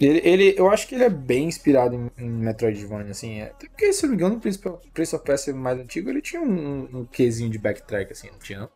Ele, 0.00 0.20
ele, 0.24 0.54
eu 0.56 0.70
acho 0.70 0.88
que 0.88 0.94
ele 0.94 1.04
é 1.04 1.10
bem 1.10 1.44
inspirado 1.44 1.94
em, 1.94 2.10
em 2.24 2.30
Metroidvania, 2.30 3.10
assim. 3.10 3.40
É. 3.40 3.44
Até 3.44 3.68
porque, 3.68 3.92
se 3.92 4.04
eu 4.04 4.08
não 4.08 4.16
me 4.16 4.22
engano, 4.22 4.36
o 4.36 4.40
Prince 4.40 4.66
of, 4.66 4.90
Prince 4.94 5.14
of 5.14 5.24
Persia 5.24 5.54
mais 5.54 5.78
antigo, 5.78 6.08
ele 6.08 6.22
tinha 6.22 6.40
um, 6.40 6.88
um 6.92 7.04
quesinho 7.04 7.50
de 7.50 7.58
backtrack, 7.58 8.10
assim, 8.10 8.28
não 8.32 8.38
tinha, 8.38 8.60
não? 8.60 8.70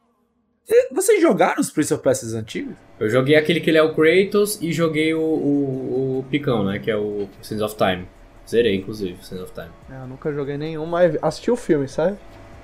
E 0.68 0.94
Vocês 0.94 1.20
jogaram 1.20 1.60
os 1.60 1.70
Prince 1.70 1.94
of 1.94 2.02
Persia 2.02 2.38
antigos? 2.38 2.74
Eu 3.00 3.08
joguei 3.08 3.36
aquele 3.36 3.60
que 3.60 3.70
ele 3.70 3.78
é 3.78 3.82
o 3.82 3.94
Kratos 3.94 4.58
e 4.60 4.70
joguei 4.72 5.14
o, 5.14 5.20
o, 5.20 6.18
o 6.18 6.24
Picão, 6.30 6.64
né? 6.64 6.78
Que 6.78 6.90
é 6.90 6.96
o 6.96 7.26
Sands 7.40 7.62
of 7.62 7.76
Time. 7.76 8.06
Zerei, 8.48 8.76
inclusive, 8.76 9.16
Sands 9.24 9.44
of 9.44 9.52
Time. 9.52 9.70
É, 9.90 10.02
Eu 10.02 10.06
nunca 10.06 10.30
joguei 10.30 10.58
nenhum, 10.58 10.84
mas 10.84 11.16
assisti 11.22 11.50
o 11.50 11.56
filme, 11.56 11.88
sabe? 11.88 12.18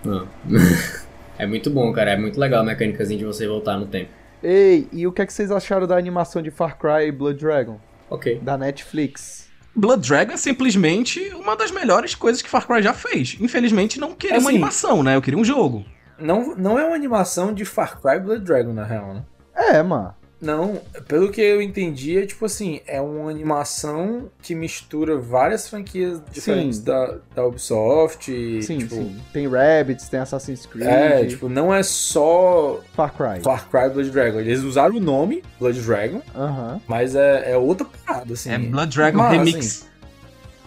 Não. 0.04 0.28
é 1.38 1.46
muito 1.46 1.70
bom, 1.70 1.90
cara. 1.92 2.12
É 2.12 2.16
muito 2.16 2.38
legal 2.38 2.60
a 2.60 2.64
mecânicazinha 2.64 3.18
de 3.18 3.24
você 3.24 3.46
voltar 3.46 3.78
no 3.78 3.86
tempo. 3.86 4.10
Ei, 4.42 4.86
e 4.92 5.06
o 5.06 5.12
que, 5.12 5.22
é 5.22 5.26
que 5.26 5.32
vocês 5.32 5.50
acharam 5.50 5.86
da 5.86 5.96
animação 5.96 6.40
de 6.40 6.50
Far 6.50 6.78
Cry 6.78 7.08
e 7.08 7.12
Blood 7.12 7.38
Dragon? 7.38 7.78
Ok. 8.10 8.40
Da 8.42 8.58
Netflix. 8.58 9.48
Blood 9.74 10.06
Dragon 10.06 10.32
é 10.32 10.36
simplesmente 10.36 11.20
uma 11.34 11.56
das 11.56 11.70
melhores 11.70 12.14
coisas 12.14 12.42
que 12.42 12.48
Far 12.50 12.66
Cry 12.66 12.82
já 12.82 12.92
fez. 12.92 13.36
Infelizmente, 13.40 14.00
não 14.00 14.12
queria 14.12 14.36
uma 14.38 14.48
Assim, 14.48 14.56
animação, 14.56 15.02
né? 15.02 15.14
Eu 15.16 15.22
queria 15.22 15.38
um 15.38 15.44
jogo. 15.44 15.84
Não, 16.18 16.54
não 16.56 16.78
é 16.78 16.84
uma 16.84 16.96
animação 16.96 17.54
de 17.54 17.64
Far 17.64 18.00
Cry 18.00 18.18
Blood 18.18 18.44
Dragon, 18.44 18.72
na 18.72 18.84
real, 18.84 19.14
né? 19.14 19.22
É, 19.54 19.82
mano. 19.82 20.14
Não, 20.40 20.80
pelo 21.06 21.30
que 21.30 21.40
eu 21.40 21.60
entendi, 21.60 22.16
é 22.18 22.24
tipo 22.24 22.46
assim, 22.46 22.80
é 22.86 22.98
uma 22.98 23.30
animação 23.30 24.30
que 24.40 24.54
mistura 24.54 25.18
várias 25.18 25.68
franquias 25.68 26.18
diferentes 26.32 26.78
Sim. 26.78 26.84
da, 26.84 27.18
da 27.34 27.46
Ubisoft. 27.46 28.32
e, 28.32 28.62
Sim, 28.62 28.78
tipo, 28.78 28.94
sim. 28.94 29.20
Tem 29.34 29.46
Rabbids, 29.46 30.08
tem 30.08 30.18
Assassin's 30.18 30.64
Creed. 30.64 30.86
É, 30.88 31.26
tipo, 31.26 31.46
não 31.48 31.74
é 31.74 31.82
só 31.82 32.80
Far 32.94 33.12
Cry. 33.14 33.42
Far 33.42 33.68
Cry 33.68 33.90
Blood 33.90 34.10
Dragon. 34.10 34.40
Eles 34.40 34.62
usaram 34.62 34.96
o 34.96 35.00
nome 35.00 35.42
Blood 35.58 35.78
Dragon, 35.82 36.22
Aham. 36.34 36.80
mas 36.88 37.14
é, 37.14 37.52
é 37.52 37.56
outra 37.58 37.86
parada, 38.06 38.32
assim. 38.32 38.50
É 38.50 38.58
Blood 38.58 38.96
Dragon 38.96 39.18
Mas, 39.18 39.32
Remix. 39.32 39.56
assim, 39.58 39.86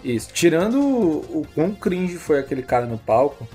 isso. 0.03 0.29
Tirando 0.33 0.79
o, 0.79 1.39
o 1.39 1.47
quão 1.55 1.73
cringe 1.73 2.17
foi 2.17 2.37
aquele 2.37 2.61
cara 2.61 2.85
no 2.85 2.99
palco, 2.99 3.47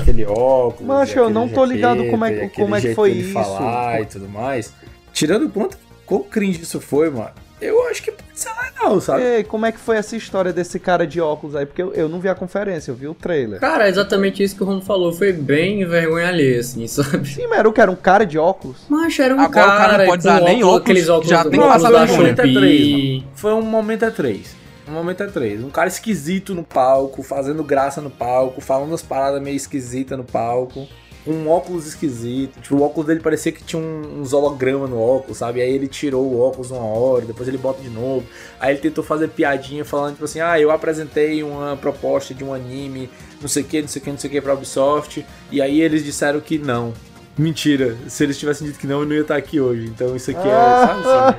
aquele 0.00 0.24
óculos. 0.26 0.86
Macho, 0.86 1.12
e 1.14 1.16
eu 1.18 1.24
aquele 1.24 1.34
não 1.34 1.48
tô 1.48 1.64
ligado 1.64 2.06
como 2.08 2.24
é 2.24 2.48
como 2.50 2.76
é 2.76 2.80
que 2.80 2.94
foi 2.94 3.10
isso. 3.12 3.32
falar 3.32 4.00
e 4.02 4.06
tudo 4.06 4.28
mais. 4.28 4.72
Tirando 5.16 5.46
o 5.46 5.48
quanto 5.48 5.78
quão 6.04 6.22
cringe 6.22 6.60
isso 6.60 6.78
foi, 6.78 7.08
mano. 7.08 7.30
Eu 7.58 7.88
acho 7.88 8.02
que 8.02 8.12
pode 8.12 8.38
ser 8.38 8.50
legal, 8.50 9.00
sabe? 9.00 9.22
Ei, 9.22 9.44
como 9.44 9.64
é 9.64 9.72
que 9.72 9.78
foi 9.78 9.96
essa 9.96 10.14
história 10.14 10.52
desse 10.52 10.78
cara 10.78 11.06
de 11.06 11.22
óculos 11.22 11.56
aí? 11.56 11.64
Porque 11.64 11.80
eu, 11.80 11.94
eu 11.94 12.06
não 12.06 12.20
vi 12.20 12.28
a 12.28 12.34
conferência, 12.34 12.90
eu 12.90 12.94
vi 12.94 13.08
o 13.08 13.14
trailer. 13.14 13.58
Cara, 13.58 13.86
é 13.86 13.88
exatamente 13.88 14.42
isso 14.42 14.54
que 14.54 14.62
o 14.62 14.66
Rono 14.66 14.82
falou. 14.82 15.14
Foi 15.14 15.32
bem 15.32 15.86
vergonha 15.86 16.28
alheia, 16.28 16.60
assim, 16.60 16.84
sabe? 16.86 17.26
Sim, 17.26 17.46
mas 17.46 17.60
era 17.60 17.66
o 17.66 17.72
que? 17.72 17.80
Era 17.80 17.90
um 17.90 17.96
cara 17.96 18.26
de 18.26 18.36
óculos? 18.36 18.76
Mas 18.90 19.18
era 19.18 19.34
um 19.34 19.40
Agora 19.40 19.48
o 19.48 19.52
cara 19.54 19.68
não 19.70 19.88
cara 19.88 20.04
pode 20.04 20.22
com 20.22 20.28
usar 20.28 20.40
nem 20.42 20.62
óculos, 20.62 20.66
óculos, 20.66 20.80
aqueles 20.82 21.08
óculos, 21.08 21.30
já 21.30 21.44
tem 21.44 21.60
que 21.60 21.66
passar 21.66 21.88
um 21.88 22.06
momento 22.14 22.40
é 22.40 22.52
três, 22.52 22.52
Shopee. 22.52 23.18
mano. 23.18 23.32
Foi 23.34 23.52
um 23.54 23.62
momento 23.62 24.04
é 24.04 24.10
três. 24.10 24.56
Um 24.86 24.92
momento 24.92 25.22
é 25.22 25.26
três. 25.28 25.64
Um 25.64 25.70
cara 25.70 25.88
esquisito 25.88 26.54
no 26.54 26.62
palco, 26.62 27.22
fazendo 27.22 27.64
graça 27.64 28.02
no 28.02 28.10
palco, 28.10 28.60
falando 28.60 28.90
umas 28.90 29.02
paradas 29.02 29.40
meio 29.40 29.56
esquisitas 29.56 30.18
no 30.18 30.24
palco. 30.24 30.86
Um 31.26 31.48
óculos 31.48 31.86
esquisito. 31.86 32.60
Tipo, 32.60 32.76
o 32.76 32.82
óculos 32.82 33.06
dele 33.06 33.20
parecia 33.20 33.50
que 33.50 33.62
tinha 33.64 33.80
um, 33.82 34.20
uns 34.20 34.32
holograma 34.32 34.86
no 34.86 35.00
óculos, 35.00 35.38
sabe? 35.38 35.60
Aí 35.60 35.70
ele 35.70 35.88
tirou 35.88 36.24
o 36.24 36.40
óculos 36.40 36.70
uma 36.70 36.84
hora, 36.84 37.24
depois 37.26 37.48
ele 37.48 37.58
bota 37.58 37.82
de 37.82 37.90
novo. 37.90 38.24
Aí 38.60 38.72
ele 38.74 38.80
tentou 38.80 39.02
fazer 39.02 39.28
piadinha 39.28 39.84
falando, 39.84 40.12
tipo 40.12 40.24
assim, 40.24 40.40
ah, 40.40 40.58
eu 40.60 40.70
apresentei 40.70 41.42
uma 41.42 41.76
proposta 41.76 42.32
de 42.32 42.44
um 42.44 42.54
anime, 42.54 43.10
não 43.40 43.48
sei 43.48 43.62
o 43.62 43.66
que, 43.66 43.80
não 43.82 43.88
sei 43.88 44.00
o 44.00 44.04
que, 44.04 44.10
não 44.10 44.18
sei 44.18 44.28
o 44.28 44.32
que 44.32 44.40
pra 44.40 44.54
Ubisoft. 44.54 45.26
E 45.50 45.60
aí 45.60 45.80
eles 45.80 46.04
disseram 46.04 46.40
que 46.40 46.58
não. 46.58 46.92
Mentira, 47.38 47.94
se 48.08 48.24
eles 48.24 48.38
tivessem 48.38 48.66
dito 48.66 48.78
que 48.78 48.86
não, 48.86 49.00
eu 49.00 49.06
não 49.06 49.14
ia 49.14 49.20
estar 49.20 49.36
aqui 49.36 49.60
hoje. 49.60 49.84
Então 49.88 50.16
isso 50.16 50.30
aqui 50.30 50.48
é, 50.48 50.52
sabe 50.52 51.00
assim? 51.02 51.36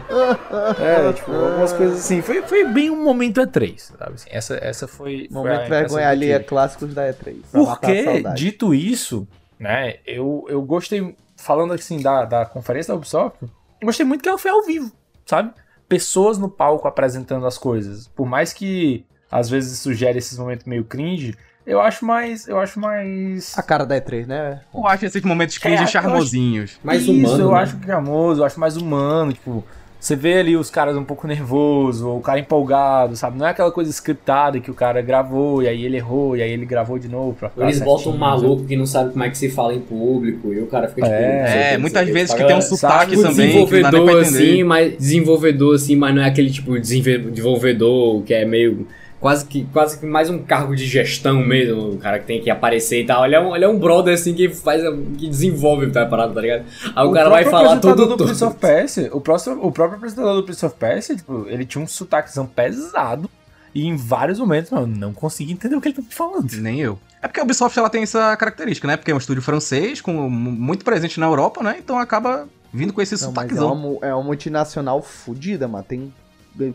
É, 1.10 1.14
tipo, 1.14 1.32
algumas 1.32 1.74
coisas 1.74 1.98
assim. 2.00 2.22
Foi, 2.22 2.44
foi 2.44 2.66
bem 2.66 2.92
um 2.92 3.04
momento 3.04 3.42
E3, 3.42 3.80
sabe? 3.98 4.14
Assim, 4.14 4.30
essa, 4.30 4.60
essa 4.62 4.88
foi. 4.88 5.28
foi 5.32 5.40
a 5.40 5.56
Momento 5.56 5.70
vergonha 5.70 6.08
alheia 6.08 6.36
tive. 6.36 6.50
clássicos 6.50 6.94
da 6.94 7.12
E3. 7.12 7.36
pra 7.52 7.62
matar 7.64 7.90
a 7.90 8.04
Porque, 8.04 8.24
dito 8.36 8.76
isso, 8.76 9.28
né, 9.60 9.96
eu, 10.06 10.46
eu 10.50 10.62
gostei, 10.62 11.16
falando 11.36 11.74
assim 11.74 12.02
da, 12.02 12.26
da 12.26 12.46
conferência 12.46 12.94
da 12.94 12.98
Ubisoft, 12.98 13.38
eu 13.42 13.86
gostei 13.86 14.06
muito 14.06 14.22
que 14.22 14.30
ela 14.30 14.38
foi 14.38 14.52
ao 14.52 14.64
vivo, 14.64 14.92
sabe? 15.26 15.52
Pessoas 15.88 16.38
no 16.38 16.50
palco 16.50 16.88
apresentando 16.88 17.46
as 17.46 17.58
coisas. 17.58 18.08
Por 18.10 18.26
mais 18.28 18.52
que 18.54 19.06
às 19.32 19.50
vezes 19.50 19.80
sugere 19.80 20.18
esses 20.18 20.38
momentos 20.38 20.66
meio 20.66 20.84
cringe, 20.84 21.36
eu 21.66 21.82
acho 21.82 22.06
mais. 22.06 22.48
Eu 22.48 22.60
acho 22.62 22.80
mais. 22.80 23.58
A 23.58 23.62
cara 23.62 23.86
da 23.86 24.00
E3, 24.00 24.26
né? 24.26 24.62
Eu 24.74 24.88
acho 24.88 25.06
esses 25.06 25.22
momentos 25.22 25.58
cringe 25.58 25.84
É, 25.84 25.88
charmosinhos. 25.88 26.80
Mais 26.82 27.02
Isso, 27.02 27.12
humano, 27.12 27.44
eu 27.44 27.52
né? 27.52 27.58
acho 27.60 27.78
charmoso, 27.86 28.42
eu 28.42 28.46
acho 28.46 28.58
mais 28.60 28.78
humano, 28.78 29.34
tipo. 29.34 29.66
Você 30.00 30.16
vê 30.16 30.36
ali 30.40 30.56
os 30.56 30.70
caras 30.70 30.96
um 30.96 31.04
pouco 31.04 31.28
nervosos, 31.28 32.04
ou 32.04 32.18
o 32.18 32.22
cara 32.22 32.40
empolgado, 32.40 33.16
sabe? 33.16 33.38
Não 33.38 33.48
é 33.48 33.50
aquela 33.50 33.72
coisa 33.72 33.90
scriptada 33.90 34.60
que 34.60 34.70
o 34.70 34.74
cara 34.74 35.02
gravou 35.02 35.64
e 35.64 35.68
aí 35.68 35.84
ele 35.84 35.98
errou 35.98 36.38
e 36.38 36.42
aí 36.42 36.52
ele 36.52 36.66
gravou 36.66 37.00
de 37.00 37.08
novo 37.08 37.34
pra 37.34 37.52
Eles 37.58 37.80
botam 37.82 38.12
um 38.12 38.18
maluco 38.18 38.64
que 38.66 38.76
não 38.76 38.86
sabe 38.86 39.12
como 39.12 39.24
é 39.24 39.30
que 39.30 39.38
se 39.38 39.50
fala 39.50 39.74
em 39.74 39.80
público 39.82 40.54
e 40.54 40.60
o 40.62 40.68
cara 40.68 40.88
fica 40.88 41.02
tipo. 41.02 41.14
É, 41.14 41.42
não 41.42 41.48
sei 41.48 41.58
o 41.58 41.64
é, 41.64 41.74
não 41.74 41.82
muitas 41.82 42.10
vezes 42.10 42.32
Fala, 42.32 42.42
que 42.42 42.48
tem 42.48 42.56
um 42.58 42.62
sabe? 42.62 42.80
sotaque 42.80 43.10
Tipo, 43.12 43.22
também, 43.24 43.66
que 43.66 43.74
não 43.74 43.82
dá 43.82 43.92
nem 43.92 44.06
pra 44.06 44.14
desenvolvedor 44.14 44.22
entender. 44.22 44.38
assim, 44.52 44.64
mas 44.64 44.98
desenvolvedor 44.98 45.76
assim, 45.76 45.96
mas 45.96 46.16
não 46.16 46.22
é 46.22 46.28
aquele 46.28 46.50
tipo 46.52 46.80
desenvolvedor 46.80 48.22
que 48.24 48.34
é 48.34 48.46
meio 48.46 48.88
quase 49.20 49.46
que 49.46 49.66
quase 49.74 50.00
que 50.00 50.06
mais 50.06 50.30
um 50.30 50.40
cargo 50.40 50.76
de 50.76 50.86
gestão 50.86 51.36
mesmo, 51.44 51.92
o 51.92 51.98
cara 51.98 52.20
que 52.20 52.26
tem 52.26 52.42
que 52.42 52.50
aparecer 52.50 53.02
e 53.02 53.06
tal. 53.06 53.26
Ele 53.26 53.36
é 53.36 53.40
um, 53.40 53.56
ele 53.56 53.66
é 53.66 53.68
um 53.68 53.78
brother 53.80 54.14
assim 54.14 54.34
que 54.34 54.50
faz 54.50 54.82
que 55.18 55.28
desenvolve 55.28 55.86
a 55.98 56.06
parada, 56.06 56.34
tá 56.34 56.42
ligado? 56.42 56.66
Aí 56.96 57.06
o, 57.08 57.12
cara 57.12 57.30
vai 57.30 57.46
falar 57.46 57.80
tudo 57.80 57.96
do 58.06 58.08
tudo. 58.10 58.26
Prince 58.26 58.44
of 58.44 58.58
Persia, 58.58 59.10
o, 59.12 59.20
próximo, 59.22 59.66
o 59.66 59.72
próprio 59.72 59.98
apresentador 59.98 60.36
do 60.36 60.44
Prince 60.44 60.66
of 60.66 60.76
Persia, 60.76 61.16
tipo, 61.16 61.46
ele 61.50 61.66
tinha 61.66 61.84
um 61.84 61.88
sotaquezão 61.88 62.46
pesado 62.46 63.30
e 63.74 63.86
em 63.86 63.96
vários 63.96 64.40
momentos, 64.40 64.72
mano, 64.72 64.88
não 64.88 65.14
conseguia 65.14 65.54
entender 65.54 65.76
o 65.76 65.82
que 65.82 65.90
ele 65.90 65.96
tava 65.96 66.08
falando. 66.10 66.52
Nem 66.54 66.80
eu. 66.80 66.98
É 67.22 67.28
porque 67.28 67.40
a 67.40 67.44
Ubisoft 67.44 67.78
ela 67.78 67.90
tem 67.90 68.04
essa 68.04 68.36
característica, 68.38 68.88
né? 68.88 68.96
Porque 68.96 69.12
é 69.12 69.14
um 69.14 69.18
estúdio 69.18 69.42
francês, 69.42 70.00
com, 70.02 70.14
muito 70.30 70.86
presente 70.86 71.20
na 71.20 71.26
Europa, 71.26 71.64
né? 71.64 71.76
Então 71.80 71.98
acaba 71.98 72.48
vindo 72.72 72.94
com 72.94 73.02
esse 73.02 73.14
Não, 73.16 73.22
é 73.22 73.26
sotaquezão. 73.26 73.68
uma, 73.68 73.76
mu- 73.76 74.00
é 74.04 74.14
uma 74.14 74.24
multinacional 74.24 75.02
fodida, 75.02 75.68
mano. 75.68 75.84
Tem 75.88 76.14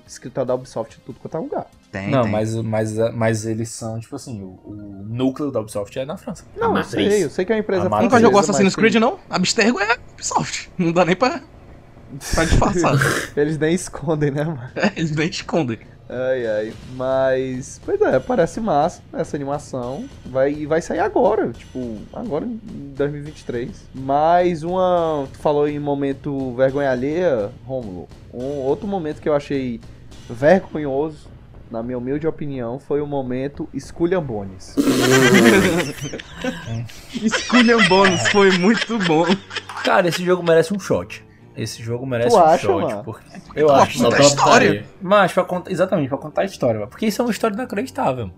escritório 0.07 0.47
da 0.49 0.55
Ubisoft 0.55 0.99
em 0.99 1.05
tudo 1.05 1.19
quanto 1.20 1.36
é 1.36 1.41
lugar. 1.41 1.67
Tem, 1.91 2.11
não, 2.11 2.23
tem. 2.23 2.33
Mas, 2.33 2.55
mas, 2.55 2.94
mas 3.15 3.44
eles 3.47 3.69
são, 3.69 3.99
tipo 4.01 4.17
assim, 4.17 4.41
o, 4.43 4.61
o 4.65 5.05
núcleo 5.09 5.51
da 5.51 5.61
Ubisoft 5.61 5.99
é 5.99 6.05
na 6.05 6.17
França. 6.17 6.44
Não, 6.57 6.77
eu 6.77 6.85
sei, 6.85 7.25
eu 7.25 7.31
sei 7.31 7.44
que 7.44 7.52
é 7.52 7.57
uma 7.57 7.61
empresa 7.61 7.86
A 7.86 7.89
matriz. 7.89 8.11
Nunca 8.11 8.20
jogou 8.23 8.41
Assassin's 8.41 8.75
tem- 8.75 8.81
Creed, 8.83 8.94
não? 8.97 9.19
Abstergo 9.28 9.78
é 9.81 9.99
Ubisoft. 10.12 10.70
Não 10.78 10.93
dá 10.93 11.05
nem 11.05 11.17
pra, 11.17 11.41
pra 12.35 12.44
disfarçar. 12.44 12.94
Eles 13.36 13.59
nem 13.59 13.75
escondem, 13.75 14.31
né, 14.31 14.44
mano? 14.44 14.70
É, 14.75 14.93
Eles 14.97 15.11
nem 15.15 15.28
escondem. 15.28 15.78
Ai, 16.12 16.47
ai. 16.47 16.73
Mas, 16.94 17.81
pois 17.82 17.99
é, 18.02 18.20
parece 18.20 18.60
massa 18.60 19.02
essa 19.15 19.34
animação. 19.34 20.05
Vai, 20.26 20.66
vai 20.66 20.82
sair 20.82 20.99
agora, 20.99 21.50
tipo, 21.52 21.97
agora 22.12 22.44
em 22.44 22.60
2023. 22.94 23.89
Mais 23.94 24.62
uma. 24.62 25.26
Tu 25.32 25.39
falou 25.39 25.66
em 25.66 25.78
momento 25.78 26.55
vergonha 26.55 26.91
alheia, 26.91 27.50
Rômulo. 27.65 28.08
Um 28.32 28.58
outro 28.58 28.86
momento 28.86 29.23
que 29.23 29.28
eu 29.28 29.34
achei 29.34 29.81
vergonhoso, 30.28 31.28
na 31.70 31.82
minha 31.82 31.97
humilde 31.97 32.26
opinião, 32.26 32.78
foi 32.78 33.00
o 33.00 33.07
momento 33.07 33.66
Esculhambones. 33.73 34.76
Esculham 37.23 37.82
bônus 37.89 38.28
foi 38.28 38.50
muito 38.58 38.99
bom. 38.99 39.24
Cara, 39.82 40.08
esse 40.08 40.23
jogo 40.23 40.42
merece 40.42 40.74
um 40.74 40.78
shot. 40.78 41.24
Esse 41.56 41.82
jogo 41.82 42.06
merece 42.06 42.31
Tu 42.31 42.36
um 42.36 42.44
acha, 42.44 42.66
shot. 42.66 42.82
mano? 42.82 43.05
Porque... 43.05 43.24
Eu 43.55 43.66
Pô, 43.66 43.72
acho. 43.74 43.98
Só 43.98 44.08
pela 44.10 44.22
história. 44.22 44.84
Mas, 45.00 45.32
pra 45.32 45.44
contar, 45.44 45.70
exatamente, 45.70 46.08
pra 46.08 46.16
contar 46.18 46.42
a 46.42 46.44
história, 46.47 46.81
mano. 46.81 46.90
Porque 46.90 47.06
isso 47.06 47.20
é 47.20 47.24
uma 47.24 47.31
história 47.31 47.55
inacreditável. 47.55 48.31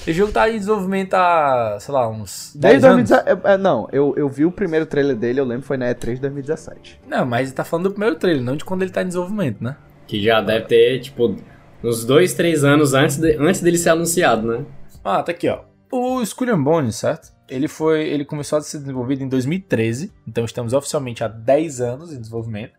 Esse 0.00 0.12
jogo 0.12 0.32
tá 0.32 0.48
em 0.50 0.58
desenvolvimento 0.58 1.14
há, 1.14 1.76
sei 1.80 1.94
lá, 1.94 2.08
uns 2.08 2.52
10 2.56 2.72
Desde 2.82 2.88
anos. 2.88 3.08
2017. 3.10 3.40
é, 3.46 3.56
Não, 3.58 3.88
eu, 3.92 4.14
eu 4.16 4.28
vi 4.28 4.44
o 4.44 4.50
primeiro 4.50 4.84
trailer 4.86 5.14
dele, 5.16 5.38
eu 5.40 5.44
lembro, 5.44 5.64
foi 5.66 5.76
na 5.76 5.86
E3 5.86 6.14
de 6.14 6.20
2017. 6.22 7.00
Não, 7.06 7.24
mas 7.24 7.52
tá 7.52 7.62
falando 7.64 7.84
do 7.84 7.90
primeiro 7.92 8.16
trailer, 8.16 8.42
não 8.42 8.56
de 8.56 8.64
quando 8.64 8.82
ele 8.82 8.90
tá 8.90 9.02
em 9.02 9.06
desenvolvimento, 9.06 9.62
né? 9.62 9.76
Que 10.06 10.22
já 10.22 10.40
deve 10.40 10.66
ter, 10.66 11.00
tipo, 11.00 11.36
uns 11.84 12.04
dois, 12.04 12.34
três 12.34 12.64
anos 12.64 12.94
antes, 12.94 13.16
de- 13.16 13.36
antes 13.36 13.60
dele 13.60 13.78
ser 13.78 13.90
anunciado, 13.90 14.46
né? 14.46 14.64
Ah, 15.04 15.22
tá 15.22 15.30
aqui, 15.32 15.48
ó. 15.48 15.60
O 15.92 16.20
Skull 16.22 16.50
and 16.50 16.62
Bones, 16.62 16.96
certo? 16.96 17.32
Ele 17.48 17.68
foi, 17.68 18.08
ele 18.08 18.24
começou 18.24 18.58
a 18.58 18.62
ser 18.62 18.78
desenvolvido 18.78 19.22
em 19.22 19.28
2013, 19.28 20.12
então 20.26 20.44
estamos 20.44 20.72
oficialmente 20.72 21.22
há 21.22 21.28
10 21.28 21.80
anos 21.80 22.12
em 22.12 22.18
desenvolvimento. 22.20 22.74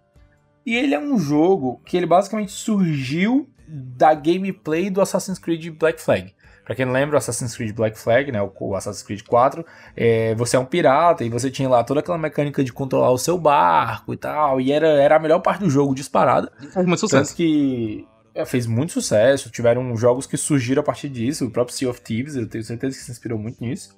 E 0.66 0.76
ele 0.76 0.94
é 0.94 1.00
um 1.00 1.18
jogo 1.18 1.82
que 1.86 1.96
ele 1.96 2.06
basicamente 2.06 2.52
surgiu 2.52 3.50
da 3.68 4.14
gameplay 4.14 4.90
do 4.90 5.02
Assassin's 5.02 5.40
Creed 5.40 5.70
Black 5.78 6.02
Flag. 6.02 6.34
Pra 6.66 6.76
quem 6.76 6.86
não 6.86 6.92
lembra, 6.92 7.16
o 7.16 7.18
Assassin's 7.18 7.56
Creed 7.56 7.74
Black 7.74 7.98
Flag, 7.98 8.30
né, 8.30 8.42
o- 8.42 8.76
Assassin's 8.76 9.04
Creed 9.04 9.22
4, 9.26 9.66
é, 9.96 10.36
você 10.36 10.58
é 10.58 10.60
um 10.60 10.66
pirata 10.66 11.24
e 11.24 11.30
você 11.30 11.50
tinha 11.50 11.70
lá 11.70 11.82
toda 11.82 12.02
aquela 12.02 12.18
mecânica 12.18 12.62
de 12.62 12.74
controlar 12.74 13.10
o 13.12 13.18
seu 13.18 13.38
barco 13.38 14.14
e 14.14 14.18
tal, 14.18 14.60
e 14.60 14.74
era, 14.74 14.88
era 14.90 15.16
a 15.16 15.20
melhor 15.20 15.40
parte 15.40 15.62
do 15.62 15.70
jogo 15.70 15.96
disparada. 15.96 16.52
Faz 16.74 16.86
muito 16.86 17.00
sucesso. 17.00 17.24
Tanto 17.32 17.38
que 17.38 18.06
é, 18.36 18.46
fez 18.46 18.68
muito 18.68 18.92
sucesso, 18.92 19.50
tiveram 19.50 19.96
jogos 19.96 20.28
que 20.28 20.36
surgiram 20.36 20.82
a 20.82 20.84
partir 20.84 21.08
disso, 21.08 21.46
o 21.46 21.50
próprio 21.50 21.74
Sea 21.74 21.90
of 21.90 22.02
Thieves, 22.02 22.36
eu 22.36 22.46
tenho 22.50 22.64
certeza 22.66 22.98
que 22.98 23.02
se 23.04 23.12
inspirou 23.12 23.40
muito 23.40 23.62
nisso. 23.62 23.97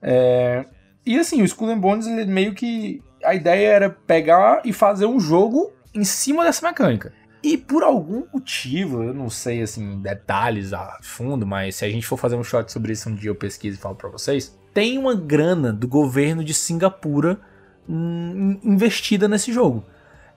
É, 0.00 0.64
e 1.04 1.18
assim, 1.18 1.42
o 1.42 1.44
Skull 1.44 1.70
and 1.70 1.78
Bones, 1.78 2.06
ele 2.06 2.26
meio 2.26 2.54
que. 2.54 3.02
A 3.24 3.34
ideia 3.34 3.68
era 3.68 3.90
pegar 3.90 4.62
e 4.64 4.72
fazer 4.72 5.06
um 5.06 5.18
jogo 5.18 5.72
em 5.94 6.04
cima 6.04 6.44
dessa 6.44 6.66
mecânica. 6.66 7.12
E 7.42 7.56
por 7.56 7.82
algum 7.82 8.24
motivo, 8.32 9.02
eu 9.02 9.14
não 9.14 9.30
sei 9.30 9.62
assim, 9.62 10.00
detalhes 10.00 10.72
a 10.72 10.98
fundo, 11.02 11.46
mas 11.46 11.76
se 11.76 11.84
a 11.84 11.90
gente 11.90 12.06
for 12.06 12.16
fazer 12.16 12.36
um 12.36 12.44
shot 12.44 12.70
sobre 12.70 12.92
isso 12.92 13.08
um 13.08 13.14
dia 13.14 13.30
eu 13.30 13.34
pesquiso 13.34 13.78
e 13.78 13.80
falo 13.80 13.94
pra 13.94 14.08
vocês. 14.08 14.56
Tem 14.74 14.98
uma 14.98 15.14
grana 15.14 15.72
do 15.72 15.88
governo 15.88 16.44
de 16.44 16.52
Singapura 16.52 17.40
hum, 17.88 18.58
investida 18.62 19.26
nesse 19.26 19.52
jogo. 19.52 19.84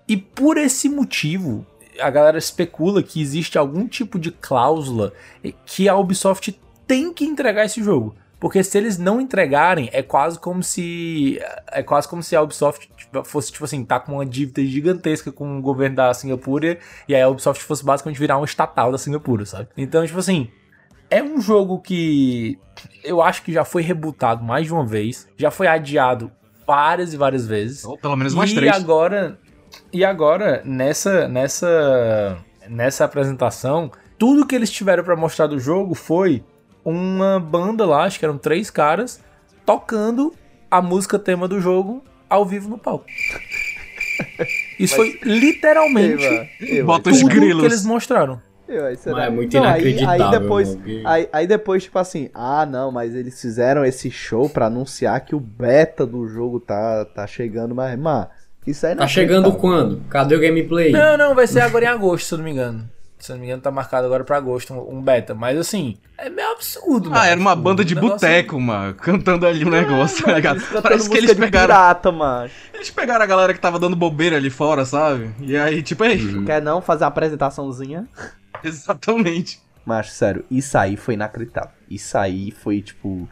E 0.08 0.16
por 0.16 0.58
esse 0.58 0.90
motivo, 0.90 1.66
a 2.00 2.10
galera 2.10 2.38
especula 2.38 3.04
que 3.04 3.22
existe 3.22 3.58
algum 3.58 3.88
tipo 3.88 4.18
de 4.20 4.32
cláusula 4.32 5.14
que 5.66 5.90
a 5.90 5.96
Ubisoft 5.96 6.60
tem 6.88 7.14
que 7.14 7.26
entregar 7.26 7.66
esse 7.66 7.84
jogo. 7.84 8.16
Porque 8.42 8.64
se 8.64 8.76
eles 8.76 8.98
não 8.98 9.22
entregarem, 9.22 9.88
é 9.94 10.02
quase 10.02 10.40
como 10.40 10.64
se. 10.64 11.40
É 11.72 11.84
quase 11.84 12.08
como 12.08 12.24
se 12.24 12.36
a 12.36 12.42
Ubisoft 12.42 12.90
tipo, 12.98 13.24
fosse, 13.24 13.52
tipo 13.52 13.64
assim, 13.64 13.86
tá 13.86 14.00
com 14.00 14.14
uma 14.14 14.26
dívida 14.26 14.66
gigantesca 14.66 15.32
com 15.32 15.60
o 15.60 15.62
governo 15.62 15.98
da 15.98 16.12
Singapura 16.12 16.80
e 17.08 17.14
aí 17.14 17.22
a 17.22 17.30
Ubisoft 17.30 17.64
fosse 17.64 17.86
basicamente 17.86 18.18
virar 18.18 18.40
um 18.40 18.44
estatal 18.44 18.92
da 18.92 18.98
Singapura, 18.98 19.46
sabe? 19.46 19.70
Então, 19.78 20.04
tipo 20.06 20.18
assim. 20.18 20.50
É 21.08 21.22
um 21.22 21.42
jogo 21.42 21.80
que 21.82 22.58
eu 23.04 23.22
acho 23.22 23.44
que 23.44 23.52
já 23.52 23.66
foi 23.66 23.82
rebutado 23.82 24.42
mais 24.46 24.66
de 24.66 24.74
uma 24.74 24.86
vez, 24.86 25.28
já 25.36 25.52
foi 25.52 25.68
adiado 25.68 26.32
várias 26.66 27.14
e 27.14 27.18
várias 27.18 27.46
vezes. 27.46 27.84
Ou 27.84 27.98
pelo 27.98 28.16
menos 28.16 28.34
umas 28.34 28.50
e 28.50 28.56
três. 28.56 28.74
agora 28.74 29.38
e 29.92 30.06
agora 30.06 30.62
nessa 30.64 31.28
nessa 31.28 32.38
nessa 32.70 33.04
apresentação, 33.04 33.92
tudo 34.18 34.48
que 34.48 34.56
eles 34.56 34.72
tiveram 34.72 35.04
pra 35.04 35.18
mostrar 35.18 35.48
do 35.48 35.60
jogo 35.60 35.94
foi 35.94 36.46
uma 36.84 37.40
banda 37.40 37.86
lá, 37.86 38.04
acho 38.04 38.18
que 38.20 38.26
eram 38.26 38.38
três 38.38 38.70
caras 38.70 39.22
tocando 39.66 40.34
a 40.70 40.82
música 40.82 41.20
tema 41.20 41.48
do 41.48 41.60
jogo 41.60 42.04
ao 42.30 42.46
vivo 42.46 42.70
no 42.70 42.78
palco. 42.78 43.06
Isso 44.80 44.96
foi 44.96 45.20
literalmente 45.24 46.24
Eva, 46.26 46.48
Eva, 46.62 46.86
Bota 46.86 47.10
os 47.10 47.22
grilos. 47.24 47.62
que 47.62 47.68
eles 47.68 47.86
mostraram. 47.86 48.42
Eu, 48.68 48.86
aí 48.86 48.96
será? 48.96 49.16
Mas 49.18 49.26
é 49.26 49.30
muito 49.30 49.58
Não, 49.58 49.64
aí- 49.66 49.70
inacreditável, 49.82 50.26
Aí, 50.26 50.40
depois, 50.40 50.70
mano, 50.70 50.82
que- 50.84 51.04
aí, 51.06 51.30
aí 51.34 51.48
depois, 51.48 51.84
tipo 51.84 52.00
assim, 52.00 52.30
ah, 52.34 52.66
não, 52.66 52.92
mas 52.92 53.14
eles 53.16 53.40
fizeram 53.40 53.84
esse 53.84 54.10
show 54.10 54.50
pra 54.50 54.68
anunciar 54.68 55.20
que 55.26 55.36
o 55.36 55.40
beta 55.40 56.06
do 56.06 56.26
jogo 56.28 56.60
tá, 56.60 57.04
tá 57.06 57.28
chegando, 57.28 57.76
mas, 57.76 58.00
mano, 58.00 58.28
isso 58.66 58.86
aí 58.86 58.94
não 58.96 59.02
Tá 59.02 59.08
chegando 59.08 59.52
quando? 59.54 60.02
Cadê 60.10 60.36
o 60.36 60.40
gameplay? 60.40 60.92
Não, 60.92 61.18
não, 61.18 61.36
vai 61.36 61.48
ser 61.48 61.60
agora 61.62 61.86
em 61.86 61.88
agosto, 61.90 62.28
se 62.28 62.34
eu 62.34 62.38
não 62.38 62.46
me 62.46 62.52
engano. 62.52 62.90
Se 63.22 63.32
não 63.32 63.40
me 63.40 63.46
engano, 63.46 63.62
tá 63.62 63.70
marcado 63.72 64.06
agora 64.08 64.24
pra 64.24 64.38
agosto 64.38 64.74
um, 64.74 64.98
um 64.98 65.02
beta. 65.02 65.34
Mas 65.36 65.58
assim, 65.58 65.96
é 66.18 66.30
meio 66.30 66.52
absurdo, 66.52 67.10
mano. 67.10 67.22
Ah, 67.22 67.28
era 67.28 67.40
uma 67.40 67.52
Tipo, 67.52 67.62
banda 67.64 67.86
de 67.86 67.94
negócio- 67.96 68.16
boteco, 68.16 68.60
mano, 68.60 68.94
cantando 68.96 69.46
ali 69.46 69.64
um 69.64 69.70
negócio, 69.70 70.26
tá 70.26 70.34
ligado? 70.34 70.60
Cantando 70.60 70.82
Parece 70.82 71.10
que 71.10 71.18
eles 71.18 71.34
pegaram. 71.36 71.68
pirata, 71.68 72.12
mano. 72.12 72.50
Eles 72.74 72.90
pegaram 72.90 73.24
a 73.24 73.28
galera 73.28 73.54
que 73.54 73.60
tava 73.60 73.78
dando 73.80 73.96
bobeira 73.96 74.38
ali 74.38 74.50
fora, 74.50 74.84
sabe? 74.86 75.30
E 75.40 75.56
aí, 75.56 75.84
tipo, 75.84 76.04
ei. 76.04 76.44
Quer 76.46 76.62
não 76.62 76.82
fazer 76.82 77.04
uma 77.04 77.10
apresentaçãozinha? 77.10 78.08
Exatamente. 78.64 79.62
Mas, 79.86 80.12
sério, 80.14 80.46
isso 80.50 80.78
aí 80.78 80.96
foi 80.96 81.14
inacreditável. 81.16 81.72
Isso 81.90 82.18
aí 82.18 82.52
foi, 82.52 82.82
tipo... 82.82 83.28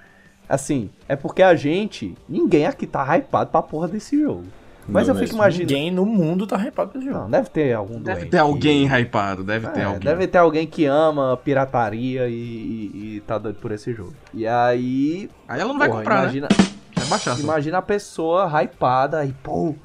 Assim, 0.47 0.89
é 1.07 1.15
porque 1.15 1.43
a 1.43 1.53
gente... 1.55 2.15
Ninguém 2.27 2.65
aqui 2.65 2.87
tá 2.87 3.03
hypado 3.15 3.51
pra 3.51 3.61
porra 3.61 3.87
desse 3.87 4.19
jogo. 4.19 4.45
Mas 4.91 5.07
Não 5.07 5.13
eu 5.15 5.19
fico 5.21 5.35
imaginando... 5.35 5.71
Ninguém 5.71 5.91
no 5.91 6.05
mundo 6.05 6.47
tá 6.47 6.57
hypado 6.57 6.91
esse 6.97 7.05
jogo. 7.05 7.19
Não, 7.19 7.29
deve 7.29 7.49
ter 7.49 7.73
algum 7.73 7.99
Deve 8.01 8.19
doente 8.21 8.31
ter 8.31 8.37
alguém 8.39 8.87
que- 8.89 8.95
hypado, 8.95 9.43
deve 9.43 9.67
ter 9.67 9.81
É, 9.81 9.83
alguém. 9.83 9.99
Deve 9.99 10.27
ter 10.27 10.37
alguém 10.39 10.67
que 10.67 10.85
ama 10.85 11.37
pirataria 11.37 12.27
e, 12.27 12.33
e- 12.33 13.15
e 13.17 13.23
tá 13.27 13.37
doido 13.37 13.59
por 13.59 13.71
esse 13.71 13.93
jogo. 13.93 14.13
E 14.33 14.47
aí. 14.47 15.29
Aí 15.47 15.59
ela 15.59 15.71
não 15.71 15.79
vai 15.79 15.87
porra, 15.89 15.99
comprar, 16.01 16.23
imagina, 16.23 16.47
né? 16.51 16.65
Vai 16.95 17.05
baixar 17.07 17.35
só. 17.35 17.41
imagina 17.43 17.77
a 17.77 17.81
pessoa 17.81 18.49
hypada 18.63 19.23
e, 19.25 19.31
pô, 19.31 19.75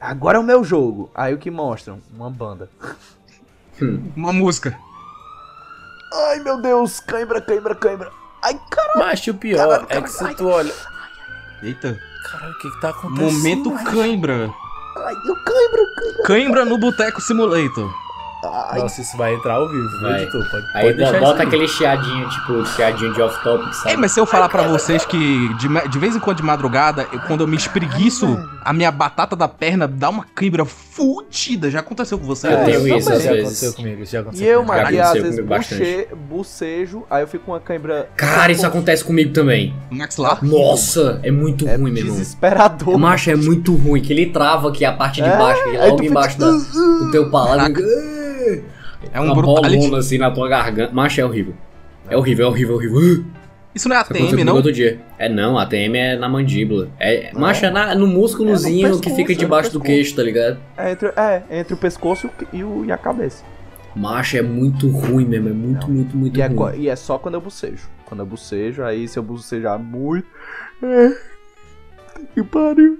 agora 0.00 0.36
é 0.38 0.40
o 0.40 0.44
meu 0.44 0.64
jogo. 0.64 1.10
Aí 1.14 1.32
o 1.32 1.38
que 1.38 1.50
mostram? 1.50 1.98
Uma 2.14 2.28
banda. 2.30 2.68
Uma 4.16 4.32
música. 4.32 4.76
Ai 6.12 6.40
meu 6.40 6.60
Deus, 6.60 6.98
cãibra, 7.00 7.40
cãibra, 7.40 7.74
cãibra. 7.74 8.10
Ai, 8.42 8.58
caralho. 8.70 8.98
Mas 8.98 9.26
o 9.26 9.34
pior 9.34 9.58
Caralho, 9.58 9.82
é 9.84 9.86
caralho, 9.86 10.04
que 10.04 10.10
se 10.10 10.34
tu 10.34 10.48
olha. 10.48 10.72
Eita. 11.62 12.00
Caralho, 12.30 12.52
o 12.52 12.58
que 12.58 12.70
que 12.70 12.80
tá 12.80 12.90
acontecendo? 12.90 13.32
Momento 13.32 13.70
cãibra. 13.84 14.54
Ai, 14.96 15.14
o 15.14 15.34
cãibra, 15.44 15.94
cãibra. 15.96 16.22
Cãibra 16.24 16.64
no 16.64 16.78
Boteco 16.78 17.20
Simulator. 17.20 17.90
Nossa, 18.42 19.00
isso 19.02 19.16
vai 19.16 19.34
entrar 19.34 19.54
ao 19.54 19.68
vivo, 19.68 20.00
Vai. 20.00 20.22
editor. 20.22 20.48
Pode, 20.50 20.66
Aí 20.74 20.84
pode 20.86 20.96
deixar 20.96 21.20
bota 21.20 21.42
aquele 21.42 21.68
chiadinho, 21.68 22.28
tipo, 22.30 22.64
chiadinho 22.66 23.12
de 23.12 23.20
off-topic, 23.20 23.72
sabe? 23.74 23.92
É, 23.92 23.96
mas 23.96 24.12
se 24.12 24.20
eu 24.20 24.24
falar 24.24 24.48
pra 24.48 24.62
vocês 24.62 25.04
que 25.04 25.54
de, 25.56 25.68
de 25.88 25.98
vez 25.98 26.16
em 26.16 26.18
quando 26.20 26.38
de 26.38 26.42
madrugada, 26.42 27.06
eu- 27.12 27.20
quando 27.20 27.42
eu 27.42 27.46
me 27.46 27.56
espreguiço, 27.56 28.26
a 28.64 28.72
minha 28.72 28.90
batata 28.90 29.36
da 29.36 29.46
perna 29.46 29.86
dá 29.86 30.08
uma 30.08 30.24
cãibra 30.34 30.64
fudida. 30.64 31.70
Já 31.70 31.80
aconteceu 31.80 32.18
com 32.18 32.24
vocês? 32.26 32.52
Eu 32.52 32.64
tenho 32.64 32.78
também. 32.78 32.98
isso 32.98 33.12
às 33.12 33.22
já 33.22 33.30
vezes. 33.30 33.40
aconteceu 33.44 33.72
comigo, 33.74 34.02
isso 34.02 34.12
já 34.12 34.20
aconteceu 34.20 34.46
E 34.46 34.48
eu, 34.50 34.64
comigo. 34.64 34.74
e 34.74 34.80
às 34.80 34.88
aconteceu 35.08 35.22
vezes 35.22 35.36
comigo 35.40 35.48
bastante. 35.48 35.78
buche, 35.80 36.08
bucejo, 36.30 37.06
aí 37.10 37.22
eu 37.22 37.28
fico 37.28 37.44
com 37.44 37.52
uma 37.52 37.60
cãibra. 37.60 38.08
Cara, 38.16 38.52
isso 38.52 38.66
acontece 38.66 39.04
comigo 39.04 39.32
também. 39.32 39.74
Maxilar? 39.90 40.42
Nossa, 40.42 41.20
é 41.22 41.30
muito 41.30 41.68
É 41.68 41.76
ruim, 41.76 41.90
meu 41.92 42.02
irmão. 42.02 42.14
desesperador. 42.16 42.98
Macho, 42.98 43.30
é 43.30 43.36
muito 43.36 43.74
ruim, 43.74 44.00
que 44.00 44.12
ele 44.12 44.26
trava 44.26 44.68
aqui 44.70 44.84
a 44.84 44.92
parte 44.92 45.20
de 45.22 45.28
É, 45.28 45.36
baixo, 45.36 45.62
que 45.64 45.70
aí 45.70 45.76
logo 45.90 45.98
fica- 45.98 46.10
embaixo 46.10 46.38
da- 46.38 46.50
do 46.50 47.10
teu 47.10 47.30
palácio. 47.30 47.74
É 49.12 49.20
um 49.20 49.24
uma 49.24 49.34
brutality. 49.34 49.76
bolona 49.76 49.98
assim 49.98 50.18
na 50.18 50.30
tua 50.30 50.48
garganta. 50.48 50.92
Macho, 50.92 51.20
é 51.20 51.24
horrível. 51.24 51.54
É 52.08 52.16
horrível, 52.16 52.46
é 52.46 52.48
horrível, 52.48 52.74
é 52.74 52.76
horrível. 52.78 53.24
Isso 53.74 53.88
não 53.88 53.94
é 53.96 54.00
ATM, 54.00 54.42
não? 54.44 54.56
Outro 54.56 54.72
dia. 54.72 55.00
É 55.16 55.28
não, 55.28 55.56
a 55.56 55.62
ATM 55.62 55.94
é 55.96 56.16
na 56.16 56.28
mandíbula. 56.28 56.88
É, 56.98 57.30
macho, 57.32 57.64
é 57.66 57.70
na- 57.70 57.94
no 57.94 58.06
músculozinho 58.08 58.86
É 58.88 58.90
no 58.90 59.00
que 59.00 59.10
fica 59.10 59.32
é 59.32 59.34
debaixo 59.36 59.72
do 59.72 59.80
queixo, 59.80 60.16
tá 60.16 60.22
ligado? 60.24 60.58
É 60.76 60.90
entre, 60.90 61.08
é, 61.16 61.42
entre 61.50 61.74
o 61.74 61.76
pescoço 61.76 62.28
e 62.52 62.64
o- 62.64 62.84
e, 62.84 62.90
a 62.90 62.98
cabeça. 62.98 63.44
Macho, 63.94 64.36
é 64.36 64.42
muito 64.42 64.88
ruim 64.90 65.24
mesmo. 65.24 65.48
É 65.50 65.52
muito, 65.52 65.88
muito, 65.88 66.16
muito 66.16 66.36
E 66.36 66.42
é, 66.42 66.46
ruim. 66.48 66.56
co- 66.56 66.70
e 66.74 66.88
é 66.88 66.96
só 66.96 67.16
quando 67.16 67.34
eu 67.34 67.40
bucejo. 67.40 67.88
Quando 68.06 68.20
eu 68.20 68.26
bucejo, 68.26 68.82
aí 68.82 69.06
se 69.06 69.16
eu 69.18 69.22
bucejar 69.22 69.78
muito. 69.78 70.26
É. 70.82 71.12
Que 72.34 72.42
pariu. 72.42 72.98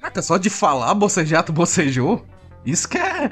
Caraca, 0.00 0.20
só 0.22 0.36
de 0.36 0.50
falar 0.50 0.92
bocejar, 0.94 1.42
tu 1.42 1.52
bocejou? 1.52 2.24
Isso 2.64 2.88
que 2.88 2.98
é. 2.98 3.30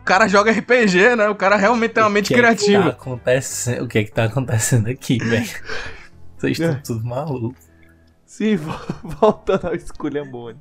O 0.00 0.04
cara 0.04 0.28
joga 0.28 0.52
RPG, 0.52 1.16
né? 1.16 1.28
O 1.28 1.34
cara 1.34 1.56
realmente 1.56 1.92
tem 1.94 2.02
uma 2.04 2.10
mente 2.10 2.26
O 2.26 2.28
que 2.28 2.34
é 2.34 2.36
que 2.36 2.42
tá 2.42 2.54
criativa. 2.56 2.88
acontecendo? 2.90 3.84
O 3.84 3.88
que 3.88 3.98
é 3.98 4.04
que 4.04 4.12
tá 4.12 4.24
acontecendo 4.24 4.88
aqui, 4.88 5.18
velho? 5.24 5.44
Vocês 6.36 6.52
estão 6.58 6.70
É. 6.76 6.80
tudo 6.84 7.04
malucos. 7.04 7.68
Sim, 8.24 8.56
vo- 8.56 8.78
voltando 9.02 9.66
ao 9.66 9.74
esculhambones. 9.74 10.60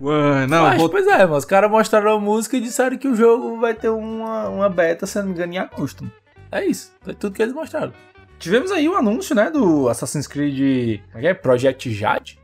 Ué, 0.00 0.46
não, 0.48 0.62
Mas, 0.64 0.78
vou- 0.80 0.90
Pois 0.90 1.06
é, 1.06 1.24
mas 1.24 1.38
os 1.38 1.44
caras 1.44 1.70
mostraram 1.70 2.16
a 2.16 2.20
música 2.20 2.56
e 2.56 2.60
disseram 2.60 2.98
que 2.98 3.06
o 3.06 3.14
jogo 3.14 3.58
vai 3.60 3.72
ter 3.72 3.88
uma, 3.88 4.48
uma 4.48 4.68
beta, 4.68 5.06
se 5.06 5.16
não 5.18 5.26
me 5.26 5.32
engano, 5.32 5.52
em 5.54 5.58
agosto. 5.58 6.10
É 6.50 6.64
isso. 6.64 6.92
Foi 7.02 7.14
tudo 7.14 7.34
que 7.34 7.40
eles 7.42 7.54
mostraram. 7.54 7.92
Tivemos 8.38 8.72
aí 8.72 8.88
o 8.88 8.96
anúncio, 8.96 9.32
né, 9.36 9.48
do 9.48 9.88
Assassin's 9.88 10.26
Creed. 10.26 11.00
Como 11.06 11.18
é 11.18 11.20
que 11.20 11.26
é? 11.28 11.34
Project 11.34 11.92
Jade. 11.94 12.40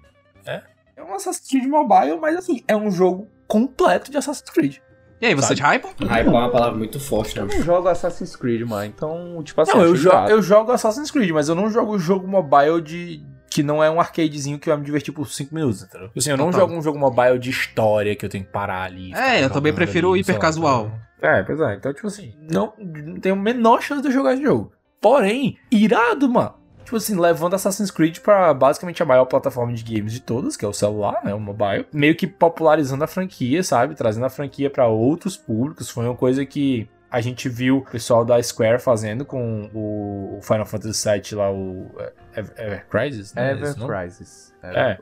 É. 0.47 0.62
É 0.97 1.02
um 1.02 1.12
Assassin's 1.15 1.48
Creed 1.50 1.66
Mobile, 1.66 2.18
mas 2.20 2.36
assim, 2.36 2.62
é 2.68 2.76
um 2.76 2.92
jogo 2.92 3.26
completo 3.49 4.10
de 4.10 4.17
Assassin's 4.17 4.51
Creed. 4.51 4.77
E 5.20 5.27
aí, 5.27 5.35
você 5.35 5.52
de 5.52 5.62
hype? 5.62 5.85
Hype 6.01 6.27
é 6.27 6.31
uma 6.31 6.49
palavra 6.49 6.78
muito 6.78 7.01
forte, 7.01 7.36
Eu 7.36 7.47
né? 7.47 7.57
não 7.57 7.62
jogo 7.65 7.89
Assassin's 7.89 8.36
Creed, 8.36 8.62
mano. 8.62 8.85
Então, 8.85 9.43
tipo 9.43 9.60
assim. 9.60 9.73
não, 9.73 9.83
eu, 9.83 9.97
jo 9.97 10.10
eu 10.28 10.41
jogo 10.41 10.70
Assassin's 10.70 11.10
Creed, 11.10 11.31
mas 11.31 11.49
eu 11.49 11.57
não 11.57 11.68
jogo 11.68 11.94
o 11.94 11.99
jogo 11.99 12.28
mobile 12.28 12.81
de. 12.81 13.25
Que 13.51 13.62
não 13.62 13.83
é 13.83 13.91
um 13.91 13.99
arcadezinho 13.99 14.59
que 14.59 14.68
vai 14.68 14.78
me 14.78 14.85
divertir 14.85 15.12
por 15.12 15.27
5 15.27 15.52
minutos, 15.52 15.83
entendeu? 15.83 16.10
Assim, 16.17 16.31
eu 16.31 16.36
não 16.36 16.47
Total. 16.51 16.60
jogo 16.60 16.75
um 16.75 16.83
jogo 16.83 16.99
mobile 16.99 17.39
de 17.39 17.51
história 17.51 18.15
que 18.15 18.25
eu 18.25 18.28
tenho 18.28 18.44
que 18.44 18.52
parar 18.52 18.83
ali. 18.85 19.12
É, 19.15 19.43
eu 19.43 19.51
também 19.51 19.73
prefiro 19.73 20.10
o 20.10 20.12
ali, 20.12 20.23
sei 20.23 20.35
hiper 20.35 20.41
lá, 20.41 20.47
casual. 20.47 20.93
É, 21.20 21.43
pois 21.43 21.59
é. 21.59 21.75
Então, 21.75 21.93
tipo 21.93 22.07
assim, 22.07 22.35
não, 22.39 22.75
não 22.78 23.18
tenho 23.18 23.35
a 23.35 23.39
menor 23.39 23.83
chance 23.83 24.02
de 24.02 24.09
eu 24.09 24.12
jogar 24.12 24.35
esse 24.35 24.43
jogo. 24.43 24.70
Porém, 25.01 25.57
irado, 25.73 26.28
mano. 26.28 26.55
Tipo 26.89 26.97
assim, 26.97 27.20
levando 27.20 27.52
Assassin's 27.52 27.91
Creed 27.91 28.20
pra 28.20 28.55
basicamente 28.55 29.02
a 29.02 29.05
maior 29.05 29.26
plataforma 29.26 29.75
de 29.75 29.84
games 29.84 30.10
de 30.10 30.20
todas, 30.20 30.57
que 30.57 30.65
é 30.65 30.68
o 30.68 30.73
celular, 30.73 31.20
né? 31.23 31.34
O 31.34 31.39
mobile. 31.39 31.84
Meio 31.92 32.17
que 32.17 32.26
popularizando 32.26 33.05
a 33.05 33.07
franquia, 33.07 33.62
sabe? 33.62 33.94
Trazendo 33.94 34.25
a 34.25 34.31
franquia 34.31 34.70
pra 34.70 34.86
outros 34.86 35.36
públicos. 35.36 35.91
Foi 35.91 36.07
uma 36.07 36.17
coisa 36.17 36.47
que 36.47 36.89
a 37.10 37.20
gente 37.20 37.47
viu 37.47 37.76
o 37.76 37.84
pessoal 37.84 38.25
da 38.25 38.42
Square 38.42 38.78
fazendo 38.78 39.26
com 39.26 39.68
o 39.75 40.41
Final 40.41 40.65
Fantasy 40.65 41.07
VII 41.10 41.34
lá, 41.34 41.52
o 41.52 41.91
Ever, 42.34 42.55
Ever 42.57 42.86
Crisis, 42.89 43.34
né? 43.34 43.52
Ever? 43.52 43.75
Crisis. 43.75 44.55
É. 44.62 44.97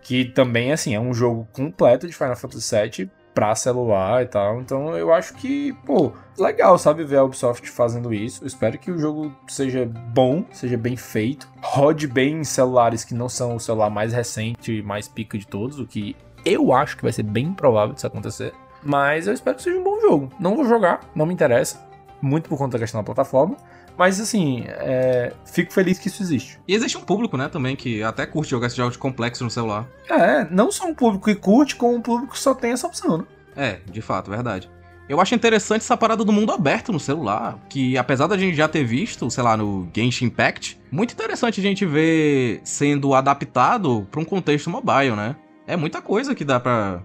Que 0.00 0.24
também, 0.24 0.72
assim, 0.72 0.92
é 0.92 0.98
um 0.98 1.14
jogo 1.14 1.46
completo 1.52 2.08
de 2.08 2.12
Final 2.12 2.34
Fantasy 2.34 2.74
VII 2.74 3.10
pra 3.34 3.54
celular 3.54 4.22
e 4.22 4.26
tal. 4.26 4.60
Então 4.60 4.96
eu 4.96 5.12
acho 5.12 5.34
que, 5.34 5.72
pô, 5.84 6.12
legal, 6.38 6.76
sabe, 6.78 7.04
ver 7.04 7.18
a 7.18 7.24
Ubisoft 7.24 7.68
fazendo 7.70 8.12
isso. 8.12 8.42
Eu 8.42 8.46
espero 8.46 8.78
que 8.78 8.90
o 8.90 8.98
jogo 8.98 9.32
seja 9.46 9.86
bom, 9.86 10.44
seja 10.52 10.76
bem 10.76 10.96
feito, 10.96 11.48
rode 11.60 12.06
bem 12.06 12.40
em 12.40 12.44
celulares 12.44 13.04
que 13.04 13.14
não 13.14 13.28
são 13.28 13.56
o 13.56 13.60
celular 13.60 13.90
mais 13.90 14.12
recente 14.12 14.78
e 14.78 14.82
mais 14.82 15.08
pica 15.08 15.38
de 15.38 15.46
todos, 15.46 15.78
o 15.78 15.86
que 15.86 16.16
eu 16.44 16.72
acho 16.72 16.96
que 16.96 17.02
vai 17.02 17.12
ser 17.12 17.22
bem 17.22 17.52
provável 17.52 17.94
disso 17.94 18.06
acontecer. 18.06 18.52
Mas 18.82 19.26
eu 19.26 19.32
espero 19.32 19.56
que 19.56 19.62
seja 19.62 19.78
um 19.78 19.84
bom 19.84 20.00
jogo. 20.00 20.28
Não 20.40 20.56
vou 20.56 20.64
jogar, 20.64 21.00
não 21.14 21.24
me 21.24 21.32
interessa. 21.32 21.80
Muito 22.20 22.48
por 22.48 22.58
conta 22.58 22.72
da 22.72 22.80
questão 22.80 23.00
da 23.00 23.04
plataforma. 23.04 23.56
Mas 23.96 24.20
assim, 24.20 24.64
é, 24.66 25.32
fico 25.44 25.72
feliz 25.72 25.98
que 25.98 26.08
isso 26.08 26.22
existe. 26.22 26.58
E 26.66 26.74
existe 26.74 26.96
um 26.96 27.02
público, 27.02 27.36
né, 27.36 27.48
também, 27.48 27.76
que 27.76 28.02
até 28.02 28.26
curte 28.26 28.50
jogar 28.50 28.66
esses 28.66 28.76
jogos 28.76 28.96
complexos 28.96 29.42
no 29.42 29.50
celular. 29.50 29.86
É, 30.08 30.44
não 30.50 30.70
só 30.72 30.86
um 30.86 30.94
público 30.94 31.26
que 31.26 31.34
curte, 31.34 31.76
como 31.76 31.96
um 31.96 32.00
público 32.00 32.32
que 32.32 32.38
só 32.38 32.54
tem 32.54 32.72
essa 32.72 32.86
opção, 32.86 33.18
né? 33.18 33.24
É, 33.54 33.80
de 33.90 34.00
fato, 34.00 34.30
verdade. 34.30 34.70
Eu 35.08 35.20
acho 35.20 35.34
interessante 35.34 35.82
essa 35.82 35.96
parada 35.96 36.24
do 36.24 36.32
mundo 36.32 36.52
aberto 36.52 36.92
no 36.92 36.98
celular, 36.98 37.58
que 37.68 37.98
apesar 37.98 38.26
da 38.26 38.38
gente 38.38 38.56
já 38.56 38.68
ter 38.68 38.84
visto, 38.84 39.28
sei 39.30 39.42
lá, 39.42 39.56
no 39.56 39.88
Genshin 39.94 40.26
Impact, 40.26 40.80
muito 40.90 41.12
interessante 41.12 41.60
a 41.60 41.62
gente 41.62 41.84
ver 41.84 42.60
sendo 42.64 43.12
adaptado 43.12 44.06
pra 44.10 44.20
um 44.20 44.24
contexto 44.24 44.70
mobile, 44.70 45.14
né? 45.14 45.36
É 45.66 45.76
muita 45.76 46.00
coisa 46.00 46.34
que 46.34 46.44
dá 46.44 46.58
pra 46.58 47.02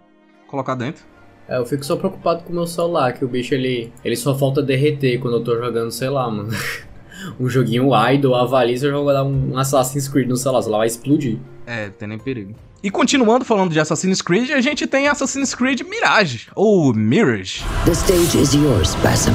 colocar 0.47 0.75
dentro. 0.75 1.03
É, 1.47 1.57
eu 1.57 1.65
fico 1.65 1.85
só 1.85 1.95
preocupado 1.95 2.43
com 2.43 2.51
o 2.51 2.55
meu 2.55 2.67
celular, 2.67 3.13
que 3.13 3.23
o 3.23 3.27
bicho 3.27 3.53
ele, 3.53 3.91
ele 4.03 4.15
só 4.15 4.37
falta 4.37 4.61
derreter 4.61 5.19
quando 5.19 5.37
eu 5.37 5.43
tô 5.43 5.55
jogando, 5.55 5.91
sei 5.91 6.09
lá, 6.09 6.29
mano. 6.29 6.49
um 7.39 7.49
joguinho 7.49 7.89
idle, 8.11 8.35
avalia 8.35 8.77
se 8.77 8.85
eu 8.85 8.91
jogar 8.91 9.23
um 9.23 9.57
Assassin's 9.57 10.07
Creed 10.07 10.27
no 10.27 10.35
celular, 10.35 10.59
o 10.59 10.63
celular 10.63 10.79
vai 10.79 10.87
explodir. 10.87 11.37
É, 11.65 11.89
tem 11.89 12.07
nem 12.07 12.19
perigo. 12.19 12.53
E 12.83 12.91
continuando 12.91 13.43
falando 13.43 13.71
de 13.71 13.79
Assassin's 13.79 14.21
Creed, 14.21 14.51
a 14.51 14.61
gente 14.61 14.85
tem 14.85 15.07
Assassin's 15.07 15.55
Creed 15.55 15.81
Mirage, 15.81 16.47
ou 16.53 16.93
Mirage. 16.93 17.63
The 17.85 17.91
stage 17.91 18.37
is 18.37 18.53
yours, 18.53 18.95
Basim. 18.95 19.33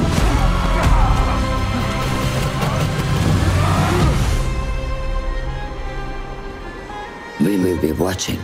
We 7.41 7.57
will 7.57 7.77
be 7.79 7.91
watching. 7.91 8.39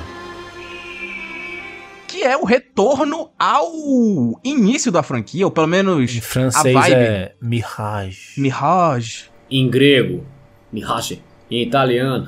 Que 2.20 2.26
é 2.26 2.36
o 2.36 2.44
retorno 2.44 3.32
ao 3.40 3.72
início 4.44 4.92
da 4.92 5.02
franquia, 5.02 5.46
ou 5.46 5.52
pelo 5.52 5.68
menos 5.68 6.14
Em 6.14 6.20
francês 6.20 6.76
a 6.76 6.80
vibe. 6.82 6.94
é 6.94 7.34
Mirage. 7.42 8.34
Mirage. 8.38 9.32
Em 9.50 9.70
grego, 9.70 10.26
Mirage. 10.70 11.24
Em 11.50 11.62
italiano. 11.66 12.28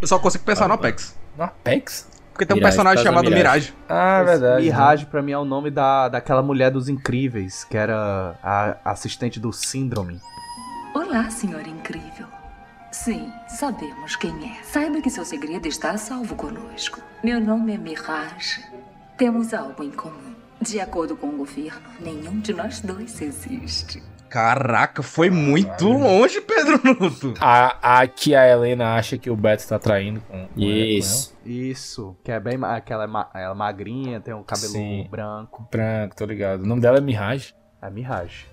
Eu 0.00 0.08
só 0.08 0.18
consigo 0.18 0.42
pensar 0.44 0.66
no 0.66 0.72
Apex. 0.72 1.14
No 1.36 1.44
Apex? 1.44 2.08
Porque 2.32 2.46
tem 2.46 2.54
um 2.54 2.56
Mirage, 2.56 2.74
personagem 2.74 3.04
chamado 3.04 3.24
Mirage. 3.30 3.72
Mirage. 3.72 3.74
Ah, 3.86 4.20
é 4.20 4.24
verdade. 4.24 4.64
Mirage, 4.64 5.04
pra 5.04 5.20
mim, 5.20 5.32
é 5.32 5.38
o 5.38 5.44
nome 5.44 5.70
da, 5.70 6.08
daquela 6.08 6.42
mulher 6.42 6.70
dos 6.70 6.88
incríveis, 6.88 7.64
que 7.64 7.76
era 7.76 8.34
a 8.42 8.92
assistente 8.92 9.38
do 9.38 9.52
Síndrome. 9.52 10.18
Olá, 10.94 11.28
senhora 11.28 11.68
incrível. 11.68 12.26
Sim, 12.90 13.30
sabemos 13.46 14.16
quem 14.16 14.32
é. 14.50 14.64
Saiba 14.64 15.02
que 15.02 15.10
seu 15.10 15.26
segredo 15.26 15.68
está 15.68 15.90
a 15.90 15.98
salvo 15.98 16.34
conosco. 16.34 16.98
Meu 17.22 17.38
nome 17.38 17.74
é 17.74 17.76
Mirage. 17.76 18.72
Temos 19.22 19.54
algo 19.54 19.84
em 19.84 19.90
comum. 19.92 20.34
De 20.60 20.80
acordo 20.80 21.16
com 21.16 21.28
o 21.28 21.36
governo, 21.36 21.80
nenhum 22.00 22.40
de 22.40 22.52
nós 22.52 22.80
dois 22.80 23.22
existe. 23.22 24.02
Caraca, 24.28 25.00
foi 25.00 25.30
muito 25.30 25.86
longe, 25.86 26.40
Pedro 26.40 26.80
Nuto. 26.82 27.32
A, 27.38 28.00
a 28.00 28.06
que 28.08 28.34
a 28.34 28.48
Helena 28.48 28.96
acha 28.96 29.16
que 29.16 29.30
o 29.30 29.36
Beto 29.36 29.68
tá 29.68 29.78
traindo 29.78 30.20
com, 30.22 30.48
com 30.48 30.60
Isso. 30.60 31.38
Isso, 31.46 32.16
que 32.24 32.32
é 32.32 32.40
bem. 32.40 32.58
Aquela 32.64 33.04
é 33.04 33.06
ma- 33.06 33.30
ela 33.32 33.54
é 33.54 33.56
magrinha, 33.56 34.20
tem 34.20 34.34
um 34.34 34.42
cabelo 34.42 34.72
Sim. 34.72 35.06
branco. 35.08 35.68
Branco, 35.70 36.16
tô 36.16 36.24
ligado. 36.26 36.62
O 36.64 36.66
nome 36.66 36.80
dela 36.82 36.98
é 36.98 37.00
Mirage. 37.00 37.54
É 37.80 37.88
Mirage. 37.88 38.46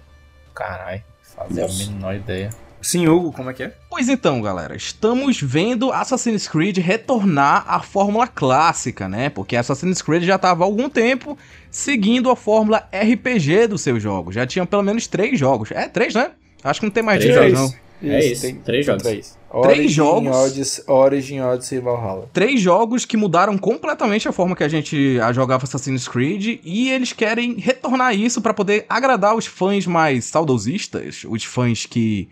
Caralho, 0.53 1.01
fazia 1.23 1.65
a 1.65 1.67
menor 1.67 2.13
ideia. 2.13 2.51
Sim, 2.81 3.07
Hugo, 3.07 3.31
como 3.33 3.49
é 3.49 3.53
que 3.53 3.63
é? 3.63 3.73
Pois 3.89 4.07
então, 4.07 4.41
galera, 4.41 4.75
estamos 4.75 5.41
vendo 5.41 5.91
Assassin's 5.91 6.47
Creed 6.47 6.77
retornar 6.77 7.65
à 7.67 7.81
fórmula 7.81 8.25
clássica, 8.27 9.09
né? 9.09 9.29
Porque 9.29 9.55
Assassin's 9.55 10.01
Creed 10.01 10.23
já 10.23 10.35
estava 10.35 10.63
há 10.63 10.65
algum 10.65 10.89
tempo 10.89 11.37
seguindo 11.69 12.29
a 12.29 12.35
fórmula 12.35 12.87
RPG 12.93 13.67
do 13.67 13.77
seu 13.77 13.99
jogo. 13.99 14.31
Já 14.31 14.47
tinham 14.47 14.65
pelo 14.65 14.83
menos 14.83 15.07
três 15.07 15.37
jogos. 15.37 15.71
É, 15.71 15.87
três, 15.87 16.13
né? 16.13 16.31
Acho 16.63 16.79
que 16.79 16.85
não 16.85 16.91
tem 16.91 17.03
mais 17.03 17.19
de 17.19 17.31
Três. 17.31 17.51
jogos, 17.53 17.71
não. 17.71 17.89
É 18.01 18.25
isso, 18.25 18.55
três 18.63 18.85
jogos. 18.85 19.03
Três, 19.03 19.37
Três 19.63 19.91
jogos. 19.91 20.33
Odyssey, 20.33 20.83
Origin, 20.87 21.39
Odyssey 21.41 21.79
e 21.79 21.81
Valhalla. 21.81 22.29
Três 22.31 22.61
jogos 22.61 23.03
que 23.03 23.17
mudaram 23.17 23.57
completamente 23.57 24.27
a 24.27 24.31
forma 24.31 24.55
que 24.55 24.63
a 24.63 24.69
gente 24.69 25.19
a 25.21 25.33
jogava 25.33 25.65
Assassin's 25.65 26.07
Creed 26.07 26.59
e 26.63 26.89
eles 26.91 27.11
querem 27.11 27.55
retornar 27.59 28.15
isso 28.15 28.41
pra 28.41 28.53
poder 28.53 28.85
agradar 28.87 29.35
os 29.35 29.45
fãs 29.47 29.85
mais 29.85 30.25
saudosistas, 30.25 31.25
os 31.27 31.43
fãs 31.43 31.85
que 31.85 32.29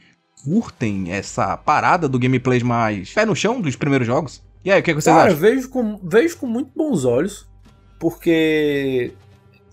curtem 0.48 1.12
essa 1.12 1.58
parada 1.58 2.08
do 2.08 2.18
gameplay 2.18 2.64
mais 2.64 3.14
pé 3.14 3.26
no 3.26 3.36
chão 3.36 3.60
dos 3.60 3.76
primeiros 3.76 4.08
jogos. 4.08 4.42
E 4.64 4.72
aí, 4.72 4.80
o 4.80 4.84
que, 4.84 4.94
que 4.94 5.02
vocês 5.02 5.14
Cara, 5.14 5.28
acham? 5.28 5.38
vejo 5.40 5.70
com, 5.70 5.98
vejo 6.02 6.38
com 6.38 6.48
muito 6.48 6.72
bons 6.76 7.04
olhos, 7.04 7.46
porque 8.00 9.12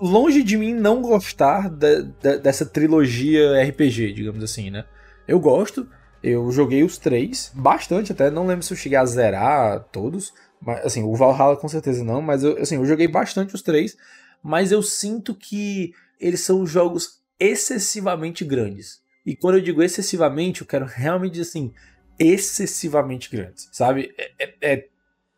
longe 0.01 0.43
de 0.43 0.57
mim 0.57 0.75
não 0.75 1.01
gostar 1.01 1.71
da- 1.71 2.01
da- 2.21 2.37
dessa 2.37 2.67
trilogia 2.67 3.63
RPG, 3.63 4.13
digamos 4.13 4.43
assim, 4.43 4.71
né? 4.71 4.85
Eu 5.27 5.39
gosto, 5.39 5.87
eu 6.23 6.51
joguei 6.51 6.83
os 6.83 6.99
três, 6.99 7.51
bastante 7.55 8.11
até, 8.13 8.31
não 8.31 8.47
lembro 8.47 8.65
se 8.65 8.73
eu 8.73 8.77
cheguei 8.77 8.99
a 8.99 9.05
zerar 9.07 9.85
todos, 9.93 10.33
mas 10.61 10.85
assim, 10.85 11.03
o 11.03 11.15
Valhalla 11.15 11.57
com 11.57 11.69
certeza 11.69 12.03
não, 12.03 12.21
mas 12.21 12.43
eu, 12.43 12.59
assim, 12.61 12.77
eu 12.77 12.85
joguei 12.85 13.07
bastante 13.09 13.55
os 13.55 13.63
três, 13.63 13.97
mas 14.43 14.73
eu 14.73 14.83
sinto 14.83 15.35
que 15.35 15.93
eles 16.21 16.41
são 16.41 16.67
jogos 16.67 17.21
excessivamente 17.39 18.45
grandes. 18.45 19.03
E 19.25 19.35
quando 19.35 19.57
eu 19.57 19.63
digo 19.63 19.83
excessivamente, 19.83 20.61
eu 20.61 20.67
quero 20.67 20.85
realmente 20.85 21.33
dizer 21.33 21.49
assim, 21.49 21.73
excessivamente 22.19 23.31
grandes, 23.31 23.69
sabe? 23.73 24.15
É, 24.19 24.33
é- 24.39 24.55
é 24.75 24.89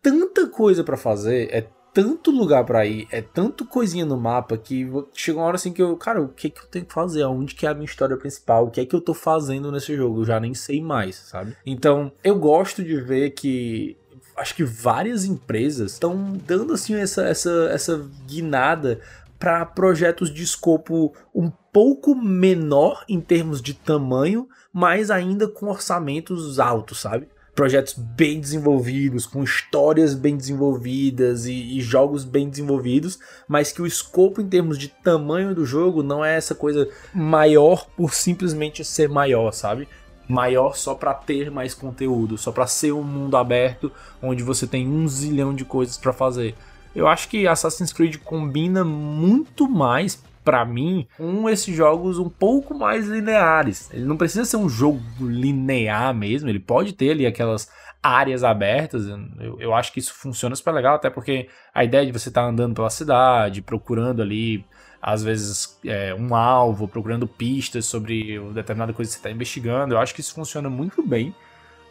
tanta 0.02 0.48
coisa 0.48 0.82
pra 0.84 0.97
fazer, 0.97 1.48
é 1.52 1.66
tanto 1.92 2.31
lugar 2.31 2.65
pra 2.65 2.84
ir, 2.84 3.08
é 3.10 3.23
tanto 3.23 3.65
coisinha 3.65 4.05
no 4.05 4.18
mapa 4.18 4.58
que 4.58 4.86
chega 5.15 5.39
uma 5.39 5.47
hora 5.47 5.56
assim 5.56 5.73
que 5.73 5.81
eu, 5.82 5.97
cara, 5.97 6.20
o 6.20 6.28
que 6.28 6.50
que 6.50 6.60
eu 6.60 6.66
tenho 6.66 6.84
que 6.84 6.92
fazer? 6.92 7.23
Aonde 7.23 7.55
que 7.55 7.65
é 7.66 7.70
a 7.70 7.74
minha 7.74 7.86
história 7.86 8.16
principal? 8.18 8.66
O 8.66 8.70
que 8.70 8.81
é 8.81 8.84
que 8.86 8.94
eu 8.94 9.00
tô 9.00 9.15
fazendo 9.15 9.73
nesse 9.73 9.97
jogo? 9.97 10.20
Eu 10.20 10.24
já 10.26 10.39
nem 10.39 10.52
sei 10.52 10.82
mais, 10.82 11.16
sabe? 11.16 11.56
Então, 11.65 12.12
eu 12.23 12.39
gosto 12.39 12.84
de 12.84 13.00
ver 13.00 13.31
que 13.31 13.97
acho 14.36 14.55
que 14.55 14.62
várias 14.65 15.24
empresas 15.24 15.92
estão 15.92 16.34
dando 16.47 16.74
assim 16.74 16.94
essa 16.97 17.26
essa 17.26 17.70
essa 17.73 18.06
guinada 18.26 19.00
para 19.39 19.65
projetos 19.65 20.32
de 20.32 20.42
escopo 20.42 21.15
um 21.34 21.50
pouco 21.76 22.14
menor 22.14 23.05
em 23.06 23.20
termos 23.20 23.60
de 23.60 23.74
tamanho, 23.74 24.48
mas 24.72 25.10
ainda 25.10 25.46
com 25.46 25.66
orçamentos 25.66 26.58
altos, 26.58 27.02
sabe? 27.02 27.28
Projetos 27.55 27.92
bem 27.92 28.40
desenvolvidos, 28.40 29.26
com 29.26 29.44
histórias 29.44 30.14
bem 30.14 30.38
desenvolvidas 30.38 31.44
e, 31.44 31.76
e 31.76 31.80
jogos 31.82 32.24
bem 32.24 32.48
desenvolvidos, 32.48 33.18
mas 33.46 33.72
que 33.72 33.82
o 33.82 33.86
escopo 33.86 34.40
em 34.40 34.48
termos 34.48 34.78
de 34.78 34.88
tamanho 34.88 35.55
do 35.55 35.66
jogo 35.66 36.02
não 36.02 36.24
é 36.24 36.34
essa 36.34 36.55
coisa 36.55 36.88
maior 37.12 37.86
por 37.94 38.14
simplesmente 38.14 38.82
ser 38.82 39.10
maior, 39.10 39.52
sabe? 39.52 39.86
Maior 40.26 40.78
só 40.78 40.94
pra 40.94 41.12
ter 41.12 41.50
mais 41.50 41.74
conteúdo, 41.74 42.38
só 42.38 42.52
pra 42.52 42.66
ser 42.66 42.92
um 42.92 43.02
mundo 43.02 43.36
aberto 43.36 43.92
onde 44.22 44.42
você 44.42 44.66
tem 44.66 44.88
um 44.88 45.06
zilhão 45.06 45.55
de 45.55 45.66
coisas 45.66 45.98
pra 45.98 46.14
fazer. 46.14 46.55
Eu 46.94 47.06
acho 47.06 47.28
que 47.28 47.46
Assassin's 47.46 47.92
Creed 47.92 48.16
combina 48.24 48.82
muito 48.82 49.68
mais 49.68 50.24
pra 50.47 50.65
mim 50.65 51.08
com 51.16 51.50
esses 51.50 51.75
jogos 51.75 52.20
um 52.20 52.28
pouco 52.28 52.73
mais 52.73 53.08
lineares. 53.08 53.91
Ele 53.92 54.05
não 54.05 54.16
precisa 54.16 54.44
ser 54.44 54.57
um 54.57 54.68
jogo 54.68 55.02
linear 55.20 56.15
mesmo, 56.15 56.49
ele 56.49 56.60
pode 56.60 56.92
ter 56.92 57.10
ali 57.10 57.26
aquelas 57.26 57.68
áreas 58.00 58.44
abertas. 58.44 59.08
Eu, 59.41 59.60
eu 59.60 59.75
acho 59.75 59.92
que 59.92 59.99
isso 59.99 60.15
funciona 60.15 60.55
super 60.55 60.73
legal, 60.73 60.94
até 60.94 61.10
porque 61.10 61.49
a 61.75 61.83
ideia 61.83 62.07
de 62.07 62.12
você 62.12 62.28
estar 62.28 62.44
andando 62.44 62.76
pela 62.76 62.89
cidade, 62.89 63.60
procurando 63.60 64.23
ali 64.23 64.65
às 65.02 65.25
vezes 65.25 65.78
é, 65.84 66.15
um 66.15 66.33
alvo, 66.34 66.86
procurando 66.86 67.26
pistas 67.26 67.86
sobre 67.86 68.39
determinada 68.55 68.92
coisa 68.92 69.08
que 69.08 69.15
você 69.15 69.18
está 69.18 69.31
investigando. 69.31 69.94
Eu 69.94 69.99
acho 69.99 70.15
que 70.15 70.20
isso 70.20 70.33
funciona 70.33 70.70
muito 70.70 71.02
bem, 71.05 71.34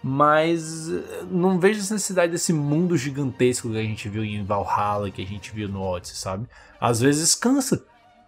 mas 0.02 0.90
eh, 0.90 1.24
não 1.30 1.60
vejo 1.60 1.80
essa 1.80 1.94
necessidade 1.94 2.32
desse 2.32 2.54
mundo 2.54 2.96
gigantesco 2.96 3.70
que 3.70 3.78
a 3.78 3.82
gente 3.82 4.08
viu 4.08 4.24
em 4.24 4.44
Valhalla, 4.44 5.10
que 5.10 5.22
a 5.22 5.26
gente 5.26 5.52
viu 5.52 5.68
no 5.68 5.82
Odyssey, 5.82 6.16
sabe? 6.16 6.48
Às 6.80 7.02
vezes 7.02 7.34
cansa, 7.34 7.84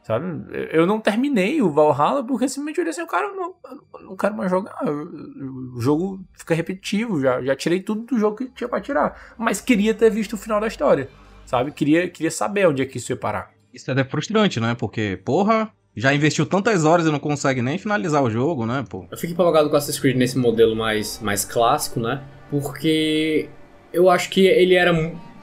sabe? 0.08 0.26
Eu 0.72 0.88
não 0.88 1.02
terminei 1.02 1.62
o 1.62 1.70
Valhalla 1.70 2.24
porque 2.24 2.48
simplesmente 2.48 2.78
eu 2.78 2.84
olhei 2.84 2.92
assim, 2.92 3.06
cara, 3.06 3.28
eu 3.28 3.36
não, 3.36 3.54
eu 4.00 4.06
não 4.06 4.16
quero 4.16 4.38
mais 4.38 4.50
jogar. 4.50 4.74
O 4.86 5.82
jogo 5.82 6.24
fica 6.34 6.56
repetitivo, 6.56 7.20
já, 7.20 7.42
já 7.44 7.54
tirei 7.58 7.82
tudo 7.82 8.04
do 8.04 8.18
jogo 8.18 8.38
que 8.38 8.46
tinha 8.52 8.70
pra 8.70 8.80
tirar. 8.80 9.36
Mas 9.38 9.60
queria 9.60 9.94
ter 9.94 10.10
visto 10.10 10.34
o 10.34 10.38
final 10.38 10.62
da 10.62 10.68
história, 10.68 11.10
sabe? 11.46 11.74
Queria, 11.74 12.10
queria 12.10 12.32
saber 12.32 12.70
onde 12.70 12.82
é 12.82 12.86
que 12.86 12.98
isso 12.98 13.12
ia 13.12 13.18
parar. 13.18 13.52
Isso 13.74 13.92
é 13.92 13.94
até 13.94 14.06
frustrante, 14.06 14.62
né? 14.62 14.76
Porque, 14.80 15.20
porra, 15.26 15.70
já 15.94 16.14
investiu 16.14 16.46
tantas 16.46 16.86
horas 16.86 17.06
e 17.06 17.12
não 17.12 17.20
consegue 17.20 17.62
nem 17.62 17.78
finalizar 17.78 18.24
o 18.24 18.30
jogo, 18.30 18.66
né, 18.66 18.86
pô? 18.90 19.06
Eu 19.12 19.18
fico 19.18 19.34
empolgado 19.34 19.70
com 19.70 19.76
Assassin's 19.76 20.00
Creed 20.00 20.16
nesse 20.16 20.38
modelo 20.38 20.74
mais, 20.74 21.20
mais 21.22 21.44
clássico, 21.44 22.00
né? 22.00 22.24
Porque 22.50 23.50
eu 23.92 24.10
acho 24.10 24.30
que 24.30 24.48
ele 24.48 24.74
era 24.74 24.94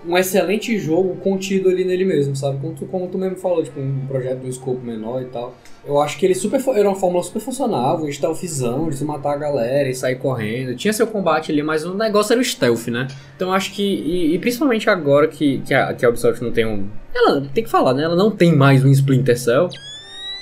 um- 0.07 0.17
excelente 0.19 0.79
jogo 0.79 1.17
contido 1.17 1.69
ali 1.69 1.85
nele 1.85 2.05
mesmo, 2.05 2.35
sabe? 2.37 2.59
Como 2.61 2.75
tu, 2.75 2.87
como 2.87 3.07
tu 3.09 3.19
mesmo 3.19 3.37
falou, 3.37 3.63
tipo, 3.63 3.79
um 3.81 4.07
projeto 4.07 4.41
de 4.41 4.47
um 4.47 4.51
escopo 4.51 4.81
menor 4.81 5.23
e 5.23 5.27
tal. 5.27 5.55
Eu 5.87 6.01
acho 6.01 6.19
que 6.19 6.25
ele 6.25 6.35
super, 6.35 6.61
era 6.75 6.89
uma 6.89 6.95
fórmula 6.97 7.23
super 7.23 7.41
funcional, 7.41 8.03
um 8.03 8.11
stealthzão, 8.11 8.89
de 8.89 8.97
se 8.97 9.05
matar 9.05 9.35
a 9.35 9.37
galera 9.37 9.89
e 9.89 9.95
sair 9.95 10.17
correndo. 10.17 10.75
Tinha 10.75 10.93
seu 10.93 11.07
combate 11.07 11.53
ali, 11.53 11.63
mas 11.63 11.85
o 11.85 11.95
negócio 11.95 12.33
era 12.33 12.41
o 12.41 12.45
stealth, 12.45 12.89
né? 12.89 13.07
Então 13.37 13.53
acho 13.53 13.73
que, 13.73 13.83
e, 13.83 14.35
e 14.35 14.39
principalmente 14.39 14.89
agora 14.89 15.29
que, 15.29 15.59
que, 15.59 15.75
a, 15.75 15.93
que 15.93 16.05
a 16.05 16.09
Ubisoft 16.09 16.43
não 16.43 16.53
tem 16.53 16.67
um... 16.67 16.89
Ela 17.15 17.43
tem 17.53 17.63
que 17.63 17.71
falar, 17.71 17.93
né? 17.95 18.03
Ela 18.05 18.17
não 18.17 18.31
tem 18.31 18.55
mais 18.57 18.85
um 18.85 18.91
Splinter 18.91 19.39
Cell. 19.39 19.69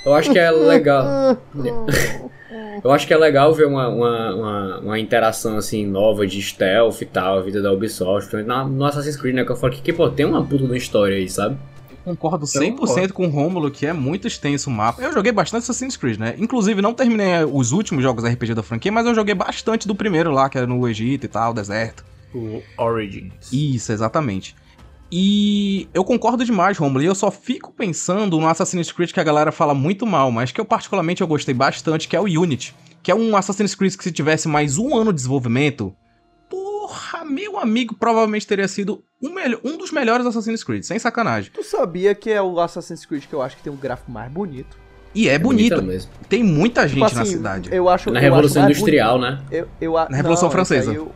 Eu 0.05 0.13
acho 0.13 0.31
que 0.31 0.39
é 0.39 0.49
legal... 0.51 1.37
Eu 2.83 2.91
acho 2.91 3.05
que 3.05 3.13
é 3.13 3.17
legal 3.17 3.53
ver 3.53 3.67
uma, 3.67 3.87
uma, 3.87 4.35
uma, 4.35 4.79
uma 4.79 4.99
interação 4.99 5.57
assim 5.57 5.85
nova 5.85 6.25
de 6.25 6.41
stealth 6.41 7.01
e 7.01 7.05
tal, 7.05 7.39
a 7.39 7.41
vida 7.41 7.61
da 7.61 7.71
Ubisoft. 7.71 8.35
Na, 8.43 8.63
no 8.63 8.85
Assassin's 8.85 9.17
Creed, 9.17 9.35
né? 9.35 9.43
Que 9.43 9.51
eu 9.51 9.55
falo 9.55 9.73
que, 9.73 9.81
que, 9.81 9.91
pô, 9.91 10.09
tem 10.09 10.25
uma 10.25 10.43
puta 10.43 10.59
de 10.59 10.65
uma 10.65 10.77
história 10.77 11.15
aí, 11.15 11.29
sabe? 11.29 11.57
Concordo 12.03 12.45
Eu 12.53 12.61
100% 12.61 12.75
concordo. 12.75 13.13
com 13.13 13.27
o 13.27 13.29
Rômulo, 13.29 13.71
que 13.71 13.85
é 13.85 13.93
muito 13.93 14.27
extenso 14.27 14.69
o 14.69 14.73
mapa. 14.73 15.01
Eu 15.01 15.13
joguei 15.13 15.31
bastante 15.31 15.63
Assassin's 15.63 15.95
Creed, 15.95 16.19
né? 16.19 16.35
Inclusive, 16.37 16.81
não 16.81 16.93
terminei 16.93 17.45
os 17.45 17.71
últimos 17.71 18.03
jogos 18.03 18.25
RPG 18.25 18.53
da 18.53 18.63
franquia, 18.63 18.91
mas 18.91 19.05
eu 19.05 19.15
joguei 19.15 19.33
bastante 19.33 19.87
do 19.87 19.95
primeiro 19.95 20.31
lá, 20.31 20.49
que 20.49 20.57
era 20.57 20.67
no 20.67 20.87
Egito 20.87 21.25
e 21.25 21.29
tal, 21.29 21.53
deserto. 21.53 22.03
O 22.33 22.61
Origins. 22.77 23.51
Isso, 23.51 23.91
exatamente. 23.91 24.55
E 25.15 25.87
eu 25.93 26.03
concordo 26.03 26.43
demais, 26.43 26.75
Romulo, 26.75 27.03
e 27.03 27.05
eu 27.05 27.13
só 27.13 27.29
fico 27.29 27.71
pensando 27.71 28.39
no 28.39 28.47
Assassin's 28.47 28.91
Creed 28.91 29.11
que 29.11 29.19
a 29.19 29.23
galera 29.23 29.51
fala 29.51 29.71
muito 29.75 30.07
mal, 30.07 30.31
mas 30.31 30.51
que 30.51 30.59
eu 30.59 30.65
particularmente 30.65 31.21
eu 31.21 31.27
gostei 31.27 31.53
bastante, 31.53 32.07
que 32.07 32.15
é 32.15 32.19
o 32.19 32.23
Unity. 32.23 32.73
Que 33.03 33.11
é 33.11 33.15
um 33.15 33.37
Assassin's 33.37 33.75
Creed 33.75 33.95
que 33.95 34.03
se 34.03 34.11
tivesse 34.11 34.47
mais 34.47 34.79
um 34.79 34.95
ano 34.97 35.11
de 35.13 35.17
desenvolvimento, 35.17 35.95
porra, 36.49 37.23
meu 37.25 37.59
amigo, 37.59 37.93
provavelmente 37.93 38.47
teria 38.47 38.67
sido 38.67 39.03
um, 39.21 39.31
melhor, 39.35 39.59
um 39.63 39.77
dos 39.77 39.91
melhores 39.91 40.25
Assassin's 40.25 40.63
Creed, 40.63 40.81
sem 40.81 40.97
sacanagem. 40.97 41.51
Tu 41.53 41.63
sabia 41.63 42.15
que 42.15 42.31
é 42.31 42.41
o 42.41 42.59
Assassin's 42.59 43.05
Creed 43.05 43.25
que 43.27 43.33
eu 43.33 43.43
acho 43.43 43.55
que 43.57 43.61
tem 43.61 43.71
um 43.71 43.75
gráfico 43.77 44.09
mais 44.11 44.31
bonito? 44.31 44.75
E 45.13 45.29
é, 45.29 45.37
bonito. 45.37 45.79
Tem 46.27 46.43
muita 46.43 46.87
gente 46.87 47.03
Tipo 47.03 47.13
na 47.15 47.21
assim, 47.21 47.33
cidade. 47.33 47.69
Eu 47.71 47.87
acho, 47.87 48.09
Na 48.09 48.17
eu 48.17 48.23
Revolução 48.23 48.63
acho 48.63 48.71
Industrial, 48.71 49.19
bonito. 49.19 49.31
né? 49.37 49.43
Eu, 49.51 49.67
eu, 49.79 49.95
a- 49.95 50.09
Na 50.09 50.17
Revolução 50.17 50.45
não, 50.45 50.51
Francesa. 50.51 50.91
eu- 50.91 51.11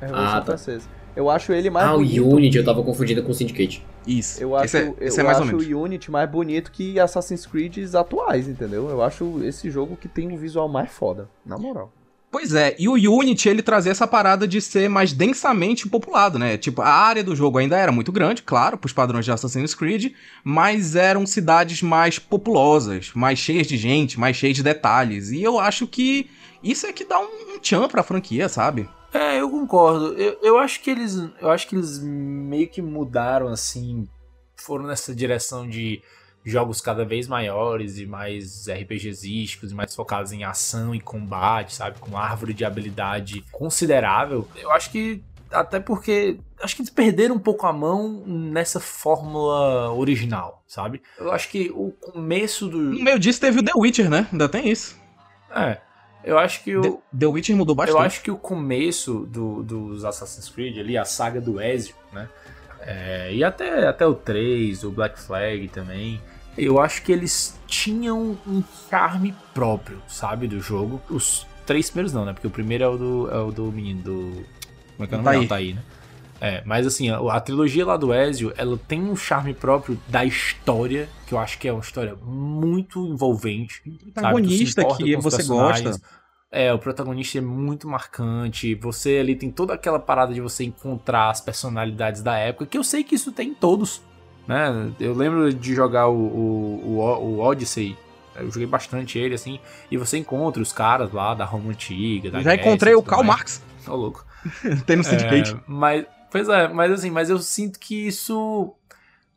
é 0.00 0.04
a 0.04 0.06
Revolução 0.06 0.36
Ah, 0.36 0.40
tá. 0.40 0.44
Francesa. 0.46 0.99
Eu 1.14 1.28
acho 1.28 1.52
ele 1.52 1.70
mais 1.70 1.88
ah, 1.88 1.92
bonito. 1.92 2.24
o 2.24 2.34
Unity, 2.34 2.58
eu 2.58 2.64
tava 2.64 2.82
confundido 2.82 3.22
com 3.22 3.30
o 3.30 3.34
Syndicate. 3.34 3.84
Isso. 4.06 4.42
Eu 4.42 4.54
acho, 4.56 4.64
esse 4.64 4.76
é, 4.78 4.94
esse 5.00 5.18
eu 5.18 5.22
é 5.22 5.26
mais 5.26 5.38
ou 5.38 5.44
acho 5.44 5.56
menos. 5.56 5.72
o 5.72 5.80
Unity 5.80 6.10
mais 6.10 6.30
bonito 6.30 6.70
que 6.70 6.98
Assassin's 6.98 7.46
Creed 7.46 7.94
atuais, 7.94 8.48
entendeu? 8.48 8.88
Eu 8.88 9.02
acho 9.02 9.42
esse 9.44 9.70
jogo 9.70 9.96
que 9.96 10.08
tem 10.08 10.28
um 10.28 10.36
visual 10.36 10.68
mais 10.68 10.90
foda, 10.90 11.28
na 11.44 11.58
moral. 11.58 11.92
Pois 12.30 12.54
é, 12.54 12.76
e 12.78 12.88
o 12.88 12.94
Unity 12.94 13.48
ele 13.48 13.60
trazia 13.60 13.90
essa 13.90 14.06
parada 14.06 14.46
de 14.46 14.60
ser 14.60 14.88
mais 14.88 15.12
densamente 15.12 15.88
populado, 15.88 16.38
né? 16.38 16.56
Tipo, 16.56 16.80
a 16.80 16.88
área 16.88 17.24
do 17.24 17.34
jogo 17.34 17.58
ainda 17.58 17.76
era 17.76 17.90
muito 17.90 18.12
grande, 18.12 18.42
claro, 18.44 18.78
pros 18.78 18.92
padrões 18.92 19.24
de 19.24 19.32
Assassin's 19.32 19.74
Creed, 19.74 20.12
mas 20.44 20.94
eram 20.94 21.26
cidades 21.26 21.82
mais 21.82 22.20
populosas, 22.20 23.10
mais 23.16 23.40
cheias 23.40 23.66
de 23.66 23.76
gente, 23.76 24.18
mais 24.18 24.36
cheias 24.36 24.54
de 24.54 24.62
detalhes. 24.62 25.32
E 25.32 25.42
eu 25.42 25.58
acho 25.58 25.88
que 25.88 26.30
isso 26.62 26.86
é 26.86 26.92
que 26.92 27.04
dá 27.04 27.18
um, 27.18 27.56
um 27.56 27.58
tchan 27.58 27.88
pra 27.88 28.04
franquia, 28.04 28.48
sabe? 28.48 28.88
É, 29.12 29.40
eu 29.40 29.50
concordo. 29.50 30.14
Eu, 30.14 30.38
eu 30.42 30.58
acho 30.58 30.80
que 30.80 30.90
eles. 30.90 31.16
Eu 31.40 31.50
acho 31.50 31.66
que 31.68 31.74
eles 31.74 31.98
meio 31.98 32.68
que 32.68 32.80
mudaram 32.80 33.48
assim. 33.48 34.08
Foram 34.56 34.86
nessa 34.86 35.14
direção 35.14 35.68
de 35.68 36.02
jogos 36.44 36.80
cada 36.80 37.04
vez 37.04 37.28
maiores 37.28 37.98
e 37.98 38.06
mais 38.06 38.66
RPGísticos 38.68 39.72
e 39.72 39.74
mais 39.74 39.94
focados 39.94 40.32
em 40.32 40.44
ação 40.44 40.94
e 40.94 41.00
combate, 41.00 41.74
sabe? 41.74 41.98
Com 41.98 42.16
árvore 42.16 42.54
de 42.54 42.64
habilidade 42.64 43.44
considerável. 43.50 44.46
Eu 44.56 44.70
acho 44.70 44.90
que. 44.90 45.22
Até 45.50 45.80
porque. 45.80 46.38
Acho 46.62 46.76
que 46.76 46.82
eles 46.82 46.90
perderam 46.90 47.34
um 47.34 47.40
pouco 47.40 47.66
a 47.66 47.72
mão 47.72 48.22
nessa 48.26 48.78
fórmula 48.78 49.92
original, 49.92 50.62
sabe? 50.66 51.02
Eu 51.18 51.32
acho 51.32 51.48
que 51.48 51.70
o 51.74 51.90
começo 51.90 52.68
do. 52.68 52.78
No 52.78 53.02
meio 53.02 53.18
disso 53.18 53.40
teve 53.40 53.58
o 53.58 53.64
The 53.64 53.72
Witcher, 53.74 54.08
né? 54.08 54.28
Ainda 54.30 54.48
tem 54.48 54.68
isso. 54.68 54.96
É. 55.50 55.80
Eu 56.24 56.38
acho 56.38 56.62
que 56.62 56.76
o. 56.76 56.82
The, 56.82 56.98
The 57.20 57.26
Witcher 57.26 57.56
mudou 57.56 57.74
bastante. 57.74 57.96
Eu 57.98 58.02
acho 58.02 58.22
que 58.22 58.30
o 58.30 58.36
começo 58.36 59.26
do- 59.30 59.62
dos 59.62 60.04
Assassin's 60.04 60.48
Creed 60.48 60.78
ali, 60.78 60.96
a 60.98 61.04
saga 61.04 61.40
do 61.40 61.60
Ezio, 61.60 61.94
né? 62.12 62.28
É, 62.80 63.32
e 63.32 63.44
até, 63.44 63.86
até 63.88 64.06
o 64.06 64.14
3, 64.14 64.84
o 64.84 64.90
Black 64.90 65.18
Flag 65.20 65.68
também. 65.68 66.20
Eu 66.58 66.80
acho 66.80 67.02
que 67.02 67.12
eles 67.12 67.58
tinham 67.66 68.36
um 68.46 68.62
charme 68.88 69.34
próprio, 69.54 70.02
sabe, 70.08 70.46
do 70.48 70.60
jogo. 70.60 71.00
Os 71.08 71.46
três 71.64 71.88
primeiros 71.90 72.12
não, 72.12 72.24
né? 72.24 72.32
Porque 72.32 72.46
o 72.46 72.50
primeiro 72.50 72.84
é 72.84 72.88
o 72.88 72.96
do, 72.98 73.30
é 73.30 73.38
o 73.38 73.50
do 73.52 73.64
menino 73.72 74.02
do. 74.02 74.44
Como 74.96 75.04
é 75.04 75.06
que 75.06 75.14
é 75.14 75.18
o 75.18 75.22
nome? 75.22 75.36
Altair. 75.36 75.36
Não, 75.36 75.42
Altair, 75.42 75.74
né? 75.76 75.82
É, 76.40 76.62
mas 76.64 76.86
assim, 76.86 77.10
a, 77.10 77.18
a 77.18 77.40
trilogia 77.40 77.84
lá 77.84 77.96
do 77.96 78.14
Ezio, 78.14 78.52
ela 78.56 78.78
tem 78.88 79.02
um 79.02 79.14
charme 79.14 79.52
próprio 79.52 80.00
da 80.08 80.24
história, 80.24 81.08
que 81.26 81.34
eu 81.34 81.38
acho 81.38 81.58
que 81.58 81.68
é 81.68 81.72
uma 81.72 81.82
história 81.82 82.16
muito 82.16 83.06
envolvente. 83.06 83.82
se 83.84 84.10
protagonista 84.10 84.84
que 84.96 85.16
você 85.16 85.42
gosta. 85.42 86.00
É, 86.52 86.72
o 86.72 86.78
protagonista 86.78 87.38
é 87.38 87.40
muito 87.40 87.86
marcante. 87.86 88.74
Você 88.74 89.18
ali 89.18 89.36
tem 89.36 89.50
toda 89.50 89.74
aquela 89.74 90.00
parada 90.00 90.34
de 90.34 90.40
você 90.40 90.64
encontrar 90.64 91.30
as 91.30 91.40
personalidades 91.40 92.22
da 92.22 92.36
época, 92.36 92.66
que 92.66 92.76
eu 92.76 92.82
sei 92.82 93.04
que 93.04 93.14
isso 93.14 93.30
tem 93.30 93.50
em 93.50 93.54
todos. 93.54 94.02
né? 94.48 94.90
Eu 94.98 95.14
lembro 95.14 95.52
de 95.54 95.74
jogar 95.74 96.08
o, 96.08 96.16
o, 96.16 96.98
o, 96.98 97.00
o 97.00 97.38
Odyssey. 97.40 97.96
Eu 98.34 98.50
joguei 98.50 98.66
bastante 98.66 99.18
ele, 99.18 99.34
assim, 99.34 99.60
e 99.90 99.96
você 99.96 100.16
encontra 100.16 100.62
os 100.62 100.72
caras 100.72 101.12
lá 101.12 101.34
da 101.34 101.44
Roma 101.44 101.70
Antiga. 101.70 102.30
Da 102.30 102.38
Já 102.38 102.50
Grécia 102.54 102.68
encontrei 102.68 102.94
o 102.94 103.02
Karl 103.02 103.22
mais. 103.22 103.28
Marx. 103.28 103.62
Ô, 103.86 103.94
louco. 103.94 104.24
Tem 104.86 104.96
no 104.96 105.04
Syndicate. 105.04 105.52
É, 105.52 105.56
mas, 105.66 106.06
pois 106.30 106.48
é, 106.48 106.68
mas 106.68 106.92
assim, 106.92 107.10
mas 107.10 107.30
eu 107.30 107.38
sinto 107.38 107.78
que 107.78 108.06
isso 108.06 108.74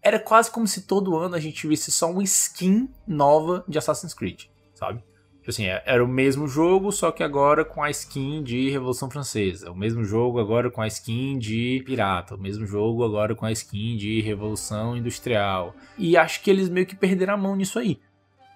era 0.02 0.20
quase 0.20 0.52
como 0.52 0.68
se 0.68 0.82
todo 0.82 1.16
ano 1.18 1.36
a 1.36 1.40
gente 1.40 1.66
visse 1.68 1.92
só 1.92 2.10
uma 2.12 2.24
skin 2.24 2.90
nova 3.08 3.64
de 3.68 3.78
Assassin's 3.78 4.14
Creed, 4.14 4.44
sabe? 4.74 5.04
Tipo 5.40 5.50
assim, 5.50 5.66
é- 5.66 5.84
era 5.86 6.04
o 6.04 6.08
mesmo 6.08 6.48
jogo, 6.48 6.90
só 6.92 7.12
que 7.12 7.22
agora 7.22 7.66
com 7.66 7.84
a 7.84 7.90
skin 7.90 8.42
de 8.44 8.70
Revolução 8.70 9.10
Francesa. 9.10 9.70
O 9.72 9.76
mesmo 9.76 10.06
jogo 10.06 10.40
agora 10.40 10.72
com 10.72 10.82
a 10.82 10.88
skin 10.88 11.38
de 11.38 11.84
Pirata. 11.86 12.36
O 12.36 12.38
mesmo 12.38 12.66
jogo 12.66 13.04
agora 13.04 13.36
com 13.36 13.46
a 13.46 13.52
skin 13.52 13.98
de 13.98 14.22
Revolução 14.22 14.96
Industrial. 14.96 15.76
E 15.98 16.16
acho 16.16 16.42
que 16.42 16.50
eles 16.50 16.70
meio 16.70 16.86
que 16.86 16.96
perderam 16.96 17.34
a 17.34 17.38
mão 17.38 17.58
nisso 17.58 17.78
aí. 17.78 18.00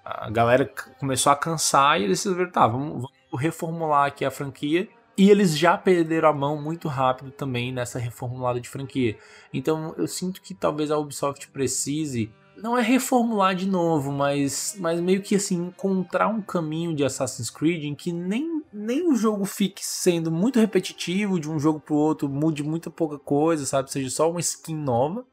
A 0.02 0.30
galera 0.30 0.64
começou 0.98 1.30
a 1.30 1.36
cansar 1.36 2.00
e 2.00 2.04
eles 2.04 2.24
resolveram, 2.24 2.50
tá, 2.50 2.66
vamos, 2.66 2.92
vamos 3.02 3.10
reformular 3.34 4.06
aqui 4.06 4.24
a 4.24 4.30
franquia. 4.30 4.88
E 5.18 5.30
eles 5.30 5.58
já 5.58 5.76
perderam 5.76 6.28
a 6.28 6.32
mão 6.32 6.62
muito 6.62 6.86
rápido 6.86 7.32
também 7.32 7.72
nessa 7.72 7.98
reformulada 7.98 8.60
de 8.60 8.68
franquia. 8.68 9.18
Então 9.52 9.92
eu 9.98 10.06
sinto 10.06 10.40
que 10.40 10.54
talvez 10.54 10.92
a 10.92 10.96
Ubisoft 10.96 11.48
precise, 11.48 12.30
não 12.56 12.78
é 12.78 12.82
reformular 12.82 13.54
de 13.54 13.68
novo, 13.68 14.12
mas, 14.12 14.76
mas 14.78 15.00
meio 15.00 15.20
que 15.20 15.34
assim, 15.34 15.56
encontrar 15.56 16.28
um 16.28 16.40
caminho 16.40 16.94
de 16.94 17.04
Assassin's 17.04 17.50
Creed 17.50 17.84
em 17.84 17.94
que 17.96 18.12
nem, 18.12 18.62
nem 18.72 19.08
o 19.08 19.16
jogo 19.16 19.44
fique 19.44 19.84
sendo 19.84 20.30
muito 20.30 20.60
repetitivo 20.60 21.40
de 21.40 21.50
um 21.50 21.58
jogo 21.58 21.80
pro 21.80 21.96
outro, 21.96 22.28
mude 22.28 22.62
muita 22.62 22.88
pouca 22.88 23.18
coisa, 23.18 23.66
sabe? 23.66 23.90
Seja 23.90 24.10
só 24.10 24.30
uma 24.30 24.40
skin 24.40 24.76
nova 24.76 25.26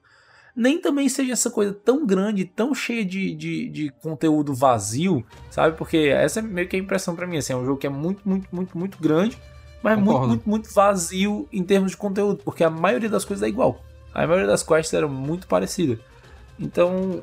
nem 0.55 0.79
também 0.79 1.09
seja 1.09 1.33
essa 1.33 1.51
coisa 1.51 1.73
tão 1.73 2.05
grande, 2.05 2.45
tão 2.45 2.73
cheia 2.73 3.03
de, 3.03 3.35
de, 3.35 3.69
de 3.69 3.89
conteúdo 4.01 4.53
vazio, 4.53 5.25
sabe? 5.51 5.77
Porque 5.77 5.97
essa 5.97 6.39
é 6.39 6.41
meio 6.41 6.67
que 6.69 6.77
a 6.77 6.79
impressão 6.79 7.13
pra 7.13 7.27
mim, 7.27 7.35
assim, 7.35 7.51
é 7.51 7.57
um 7.57 7.65
jogo 7.65 7.77
que 7.77 7.85
é 7.85 7.89
muito, 7.89 8.21
muito, 8.27 8.47
muito, 8.55 8.77
muito 8.77 8.97
grande, 8.97 9.37
mas 9.85 9.95
muito, 9.97 10.07
Concordo. 10.11 10.27
muito, 10.29 10.49
muito 10.49 10.73
vazio 10.73 11.47
em 11.53 11.63
termos 11.63 11.91
de 11.91 11.97
conteúdo, 11.97 12.41
porque 12.43 12.63
a 12.63 12.69
maioria 12.69 13.09
das 13.09 13.23
coisas 13.23 13.43
é 13.43 13.47
igual. 13.47 13.81
A 14.13 14.25
maioria 14.25 14.47
das 14.47 14.63
quests 14.63 14.93
eram 14.93 15.09
muito 15.09 15.47
parecidas. 15.47 15.97
Então, 16.59 17.21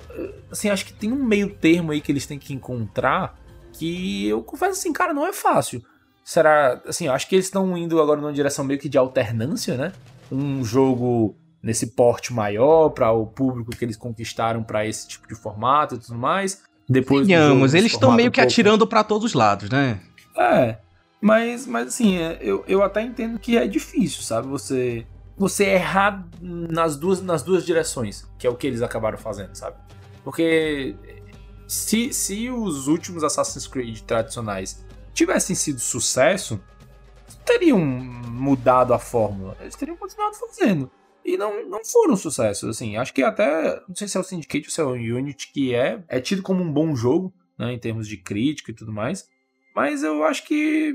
assim, 0.50 0.68
acho 0.68 0.84
que 0.84 0.92
tem 0.92 1.10
um 1.12 1.24
meio 1.24 1.48
termo 1.50 1.92
aí 1.92 2.00
que 2.00 2.12
eles 2.12 2.26
têm 2.26 2.38
que 2.38 2.52
encontrar 2.52 3.38
que 3.72 4.28
eu 4.28 4.42
confesso 4.42 4.72
assim, 4.78 4.92
cara, 4.92 5.14
não 5.14 5.26
é 5.26 5.32
fácil. 5.32 5.82
Será, 6.24 6.80
assim, 6.86 7.06
eu 7.06 7.12
acho 7.12 7.26
que 7.28 7.34
eles 7.34 7.46
estão 7.46 7.76
indo 7.76 8.00
agora 8.00 8.20
numa 8.20 8.32
direção 8.32 8.64
meio 8.64 8.78
que 8.78 8.88
de 8.88 8.98
alternância, 8.98 9.76
né? 9.76 9.92
Um 10.30 10.62
jogo 10.62 11.34
nesse 11.62 11.88
porte 11.88 12.32
maior 12.32 12.90
para 12.90 13.10
o 13.12 13.26
público 13.26 13.70
que 13.70 13.84
eles 13.84 13.96
conquistaram 13.96 14.62
para 14.62 14.86
esse 14.86 15.08
tipo 15.08 15.26
de 15.26 15.34
formato 15.34 15.94
e 15.94 15.98
tudo 15.98 16.18
mais. 16.18 16.62
Depois 16.88 17.26
eles 17.74 17.92
estão 17.92 18.12
meio 18.12 18.28
um 18.28 18.30
que 18.30 18.40
pouco- 18.40 18.52
atirando 18.52 18.86
pra 18.86 19.02
todos 19.02 19.24
os 19.26 19.34
lados, 19.34 19.70
né? 19.70 19.98
É, 20.36 20.76
mas, 21.22 21.68
mas 21.68 21.86
assim, 21.86 22.18
é, 22.18 22.36
eu, 22.40 22.64
eu 22.66 22.82
até 22.82 23.00
entendo 23.00 23.38
que 23.38 23.56
é 23.56 23.64
difícil, 23.68 24.22
sabe? 24.22 24.48
Você 24.48 25.06
você 25.36 25.64
errar 25.64 26.28
nas 26.40 26.96
duas, 26.96 27.22
nas 27.22 27.42
duas 27.42 27.64
direções, 27.64 28.28
que 28.38 28.46
é 28.46 28.50
o 28.50 28.56
que 28.56 28.66
eles 28.66 28.82
acabaram 28.82 29.16
fazendo, 29.16 29.54
sabe? 29.54 29.76
Porque 30.22 30.94
se, 31.66 32.12
se 32.12 32.50
os 32.50 32.86
últimos 32.88 33.24
Assassin's 33.24 33.66
Creed 33.66 34.00
tradicionais 34.00 34.84
tivessem 35.14 35.56
sido 35.56 35.80
sucesso, 35.80 36.60
teriam 37.44 37.78
mudado 37.78 38.92
a 38.92 38.98
fórmula. 38.98 39.56
Eles 39.60 39.76
teriam 39.76 39.96
continuado 39.96 40.36
fazendo. 40.36 40.90
E 41.24 41.36
não, 41.36 41.64
não 41.68 41.84
foram 41.84 42.16
sucessos, 42.16 42.68
assim. 42.68 42.96
Acho 42.96 43.14
que 43.14 43.22
até, 43.22 43.80
não 43.88 43.94
sei 43.94 44.08
se 44.08 44.16
é 44.16 44.20
o 44.20 44.24
Syndicate 44.24 44.66
ou 44.66 44.72
se 44.72 44.80
é 44.80 44.84
o 44.84 44.90
Unity, 44.90 45.52
que 45.52 45.74
é, 45.74 46.02
é 46.08 46.20
tido 46.20 46.42
como 46.42 46.62
um 46.62 46.72
bom 46.72 46.94
jogo, 46.94 47.32
né, 47.58 47.72
em 47.72 47.78
termos 47.78 48.08
de 48.08 48.16
crítica 48.16 48.70
e 48.70 48.74
tudo 48.74 48.92
mais. 48.92 49.28
Mas 49.74 50.02
eu 50.02 50.24
acho 50.24 50.44
que 50.44 50.94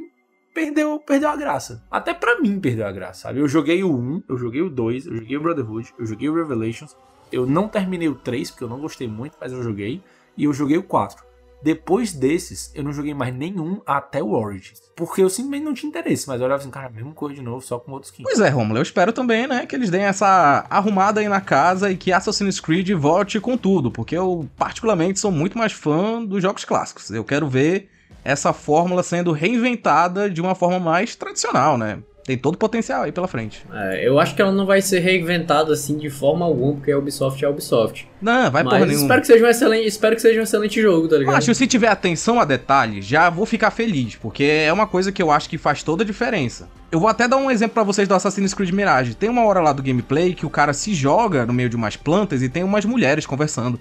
perdeu, 0.58 1.00
perdeu 1.00 1.30
a 1.30 1.36
graça. 1.36 1.84
Até 1.92 2.16
pra 2.16 2.40
mim 2.40 2.60
perdeu 2.60 2.88
a 2.88 2.92
graça, 2.92 3.27
sabe? 3.27 3.40
Eu 3.40 3.48
joguei 3.48 3.84
o 3.84 3.95
1, 3.95 4.24
eu 4.27 4.38
joguei 4.38 4.61
o 4.64 4.69
2, 4.72 5.06
eu 5.06 5.18
joguei 5.18 5.38
o 5.38 5.42
Brotherhood, 5.42 5.94
eu 6.00 6.06
joguei 6.08 6.27
o 6.27 6.34
Revelations. 6.34 6.95
Eu 7.32 7.45
não 7.45 7.68
terminei 7.68 8.10
o 8.10 8.16
3, 8.16 8.50
porque 8.50 8.64
eu 8.64 8.68
não 8.68 8.80
gostei 8.80 9.08
muito, 9.08 9.38
mas 9.40 9.52
eu 9.53 9.61
joguei. 9.61 10.02
E 10.36 10.45
eu 10.45 10.53
joguei 10.53 10.76
o 10.76 10.82
4. 10.82 11.24
Depois 11.61 12.11
desses, 12.11 12.72
eu 12.74 12.84
não 12.84 12.92
joguei 12.92 13.14
mais 13.14 13.36
nenhum 13.36 13.82
até 13.86 14.22
o 14.24 14.32
Origins. 14.32 14.82
Porque 14.95 15.22
eu 15.22 15.30
simplesmente 15.30 15.64
não 15.64 15.74
tinha 15.76 15.90
interesse. 15.90 16.27
Mas 16.27 16.40
eu 16.40 16.45
olhava 16.48 16.61
assim, 16.61 16.72
cara, 16.72 16.90
mesmo 16.90 17.14
coisa 17.14 17.36
de 17.36 17.42
novo, 17.42 17.61
só 17.61 17.77
com 17.77 17.92
outros 17.92 18.11
skins. 18.11 18.24
Pois 18.24 18.40
é, 18.40 18.50
Romulo, 18.50 18.80
eu 18.80 18.84
espero 18.84 19.14
também, 19.14 19.45
né, 19.45 19.66
que 19.68 19.76
eles 19.76 19.92
deem 19.92 20.06
essa 20.06 20.66
arrumada 20.69 21.19
aí 21.19 21.30
na 21.30 21.42
casa 21.42 21.92
e 21.92 21.98
que 21.98 22.11
Assassin's 22.11 22.60
Creed 22.60 22.90
volte 22.92 23.40
com 23.40 23.56
tudo, 23.56 23.92
porque 23.92 24.16
eu 24.18 24.48
particularmente 24.58 25.19
sou 25.19 25.32
muito 25.32 25.56
mais 25.56 25.72
fã 25.72 26.24
dos 26.24 26.42
jogos 26.42 26.66
clássicos. 26.66 27.11
Eu 27.11 27.24
quero 27.24 27.48
ver 27.48 27.90
essa 28.24 28.54
fórmula 28.54 29.04
sendo 29.04 29.32
reinventada 29.32 30.30
de 30.30 30.42
uma 30.42 30.56
forma 30.56 30.80
mais 30.80 31.16
tradicional, 31.16 31.78
né? 31.78 32.00
Tem 32.28 32.38
todo 32.38 32.56
o 32.56 32.58
potencial 32.58 33.04
aí 33.04 33.12
pela 33.14 33.26
frente. 33.26 33.66
É, 33.74 34.06
eu 34.06 34.20
acho 34.20 34.36
que 34.36 34.42
ela 34.42 34.52
não 34.52 34.66
vai 34.66 34.82
ser 34.82 35.00
reinventada 35.00 35.72
assim 35.72 35.98
de 35.98 36.10
forma 36.10 36.46
alguma, 36.46 36.74
porque 36.74 36.92
a 36.92 36.98
Ubisoft 36.98 37.42
é 37.42 37.48
a 37.48 37.50
Ubisoft. 37.50 38.06
Não, 38.22 38.52
vai 38.52 38.64
Mas 38.64 38.74
porra 38.74 38.86
nenhuma. 38.86 39.02
espero 39.04 39.22
que 39.22 39.28
seja 39.28 39.46
um 39.46 39.48
excelente, 39.48 39.88
espero 39.88 40.16
que 40.18 40.22
seja 40.22 40.40
um 40.42 40.44
excelente 40.44 40.82
jogo, 40.82 41.08
tá 41.08 41.18
ligado? 41.18 41.36
Macho, 41.36 41.56
se 41.56 41.66
tiver 41.66 41.88
atenção 41.88 42.38
a 42.38 42.44
detalhes, 42.44 43.06
já 43.06 43.30
vou 43.30 43.46
ficar 43.46 43.72
feliz, 43.72 44.18
porque 44.18 44.44
é 44.44 44.74
uma 44.74 44.86
coisa 44.86 45.10
que 45.10 45.24
eu 45.24 45.32
acho 45.32 45.50
que 45.50 45.58
faz 45.58 45.84
toda 45.84 46.04
a 46.04 46.06
diferença. 46.06 46.68
Eu 46.92 47.00
vou 47.00 47.08
até 47.08 47.30
dar 47.30 47.38
um 47.38 47.50
exemplo 47.50 47.76
pra 47.76 47.84
vocês 47.84 48.10
do 48.10 48.14
Assassin's 48.14 48.54
Creed 48.54 48.72
Mirage. 48.72 49.16
Tem 49.16 49.30
uma 49.30 49.46
hora 49.46 49.62
lá 49.62 49.72
do 49.72 49.82
gameplay 49.82 50.34
que 50.34 50.46
o 50.46 50.50
cara 50.50 50.74
se 50.74 50.94
joga 50.94 51.46
no 51.46 51.54
meio 51.54 51.70
de 51.70 51.78
umas 51.78 51.96
plantas 51.96 52.42
e 52.42 52.50
tem 52.50 52.62
umas 52.62 52.84
mulheres 52.84 53.26
conversando. 53.26 53.80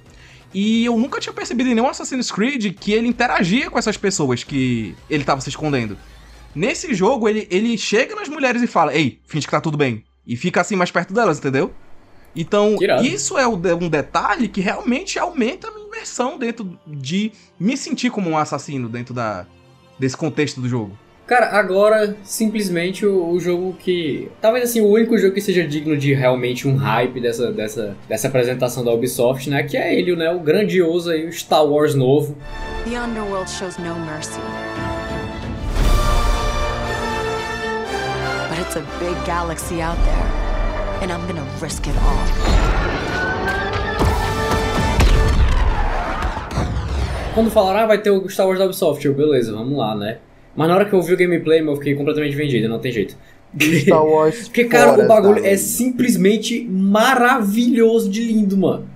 E 0.58 0.86
eu 0.86 0.96
nunca 0.96 1.20
tinha 1.20 1.34
percebido 1.34 1.68
em 1.68 1.74
nenhum 1.74 1.86
Assassin's 1.86 2.30
Creed 2.30 2.78
que 2.80 2.90
ele 2.90 3.06
interagia 3.06 3.70
com 3.70 3.78
essas 3.78 3.98
pessoas 3.98 4.42
que 4.42 4.96
ele 5.10 5.22
tava 5.22 5.42
se 5.42 5.50
escondendo. 5.50 5.98
Nesse 6.54 6.94
jogo, 6.94 7.28
ele, 7.28 7.46
ele 7.50 7.76
chega 7.76 8.14
nas 8.14 8.26
mulheres 8.26 8.62
e 8.62 8.66
fala: 8.66 8.94
Ei, 8.94 9.20
finge 9.26 9.46
que 9.46 9.50
tá 9.50 9.60
tudo 9.60 9.76
bem. 9.76 10.02
E 10.26 10.34
fica 10.34 10.62
assim 10.62 10.74
mais 10.74 10.90
perto 10.90 11.12
delas, 11.12 11.36
entendeu? 11.36 11.74
Então, 12.34 12.78
Irado. 12.80 13.04
isso 13.04 13.36
é 13.36 13.46
um 13.46 13.88
detalhe 13.90 14.48
que 14.48 14.62
realmente 14.62 15.18
aumenta 15.18 15.68
a 15.68 15.70
minha 15.72 15.88
imersão 15.88 16.38
dentro 16.38 16.78
de 16.86 17.32
me 17.60 17.76
sentir 17.76 18.08
como 18.08 18.30
um 18.30 18.38
assassino 18.38 18.88
dentro 18.88 19.12
da, 19.12 19.46
desse 19.98 20.16
contexto 20.16 20.58
do 20.58 20.68
jogo. 20.70 20.98
Cara, 21.26 21.58
agora, 21.58 22.16
simplesmente 22.22 23.04
o, 23.04 23.30
o 23.30 23.40
jogo 23.40 23.72
que. 23.76 24.30
Talvez 24.40 24.70
assim, 24.70 24.80
o 24.80 24.86
único 24.86 25.18
jogo 25.18 25.34
que 25.34 25.40
seja 25.40 25.66
digno 25.66 25.96
de 25.96 26.14
realmente 26.14 26.68
um 26.68 26.76
hype 26.76 27.20
dessa, 27.20 27.50
dessa, 27.50 27.96
dessa 28.08 28.28
apresentação 28.28 28.84
da 28.84 28.92
Ubisoft, 28.92 29.50
né? 29.50 29.64
Que 29.64 29.76
é 29.76 29.92
ele, 29.92 30.14
né? 30.14 30.30
O 30.30 30.38
grandioso 30.38 31.10
aí, 31.10 31.26
o 31.26 31.32
Star 31.32 31.66
Wars 31.66 31.96
novo. 31.96 32.36
The 32.88 32.96
underworld 32.96 33.50
shows 33.50 33.76
no 33.76 33.96
mercy. 34.06 34.38
But 38.48 38.60
it's 38.60 38.76
a 38.76 38.82
big 39.00 39.16
galaxy 39.26 39.82
out 39.82 39.98
there, 40.04 41.02
and 41.02 41.10
I'm 41.10 41.26
gonna 41.26 41.44
risk 41.60 41.88
it 41.88 41.96
all. 41.98 42.46
Quando 47.34 47.50
falaram, 47.50 47.80
ah, 47.80 47.86
vai 47.86 47.98
ter 47.98 48.10
o 48.10 48.28
Star 48.28 48.46
Wars 48.46 48.60
da 48.60 48.64
Ubisoft, 48.64 49.04
eu, 49.04 49.12
beleza, 49.12 49.52
vamos 49.52 49.76
lá, 49.76 49.96
né? 49.96 50.18
Mas 50.56 50.68
na 50.68 50.74
hora 50.74 50.84
que 50.84 50.94
eu 50.94 51.02
vi 51.02 51.12
o 51.12 51.16
gameplay, 51.16 51.60
eu 51.60 51.76
fiquei 51.76 51.94
completamente 51.94 52.34
vendido, 52.34 52.68
não 52.68 52.78
tem 52.78 52.90
jeito. 52.90 53.16
Star 53.60 54.04
Wars. 54.04 54.48
Porque, 54.48 54.64
cara, 54.64 55.04
o 55.04 55.06
bagulho 55.06 55.44
é 55.44 55.56
simplesmente 55.56 56.66
maravilhoso 56.68 58.10
de 58.10 58.22
lindo, 58.22 58.56
mano. 58.56 58.86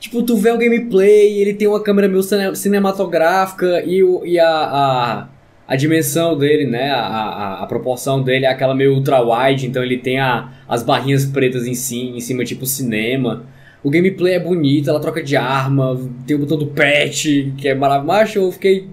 Tipo, 0.00 0.22
tu 0.22 0.36
vê 0.36 0.50
o 0.52 0.58
gameplay, 0.58 1.40
ele 1.40 1.54
tem 1.54 1.66
uma 1.66 1.82
câmera 1.82 2.08
meio 2.08 2.22
cine- 2.22 2.54
cinematográfica 2.54 3.82
e, 3.84 4.02
o, 4.02 4.24
e 4.24 4.38
a, 4.38 4.48
a, 4.48 5.28
a 5.66 5.76
dimensão 5.76 6.38
dele, 6.38 6.66
né? 6.66 6.90
A, 6.90 7.00
a, 7.00 7.62
a 7.64 7.66
proporção 7.66 8.22
dele 8.22 8.44
é 8.46 8.48
aquela 8.48 8.74
meio 8.76 8.94
ultra-wide, 8.94 9.66
então 9.66 9.82
ele 9.82 9.98
tem 9.98 10.20
a, 10.20 10.52
as 10.68 10.84
barrinhas 10.84 11.24
pretas 11.24 11.66
em, 11.66 11.74
cima, 11.74 12.16
em 12.16 12.20
cima, 12.20 12.44
tipo 12.44 12.64
cinema. 12.64 13.44
O 13.82 13.90
gameplay 13.90 14.34
é 14.34 14.40
bonito, 14.40 14.88
ela 14.88 15.00
troca 15.00 15.22
de 15.22 15.36
arma, 15.36 15.98
tem 16.26 16.36
o 16.36 16.40
botão 16.40 16.56
do 16.58 16.66
patch, 16.66 17.26
que 17.56 17.66
é 17.68 17.74
maravilhoso. 17.74 18.38
Eu 18.38 18.52
fiquei 18.52 18.86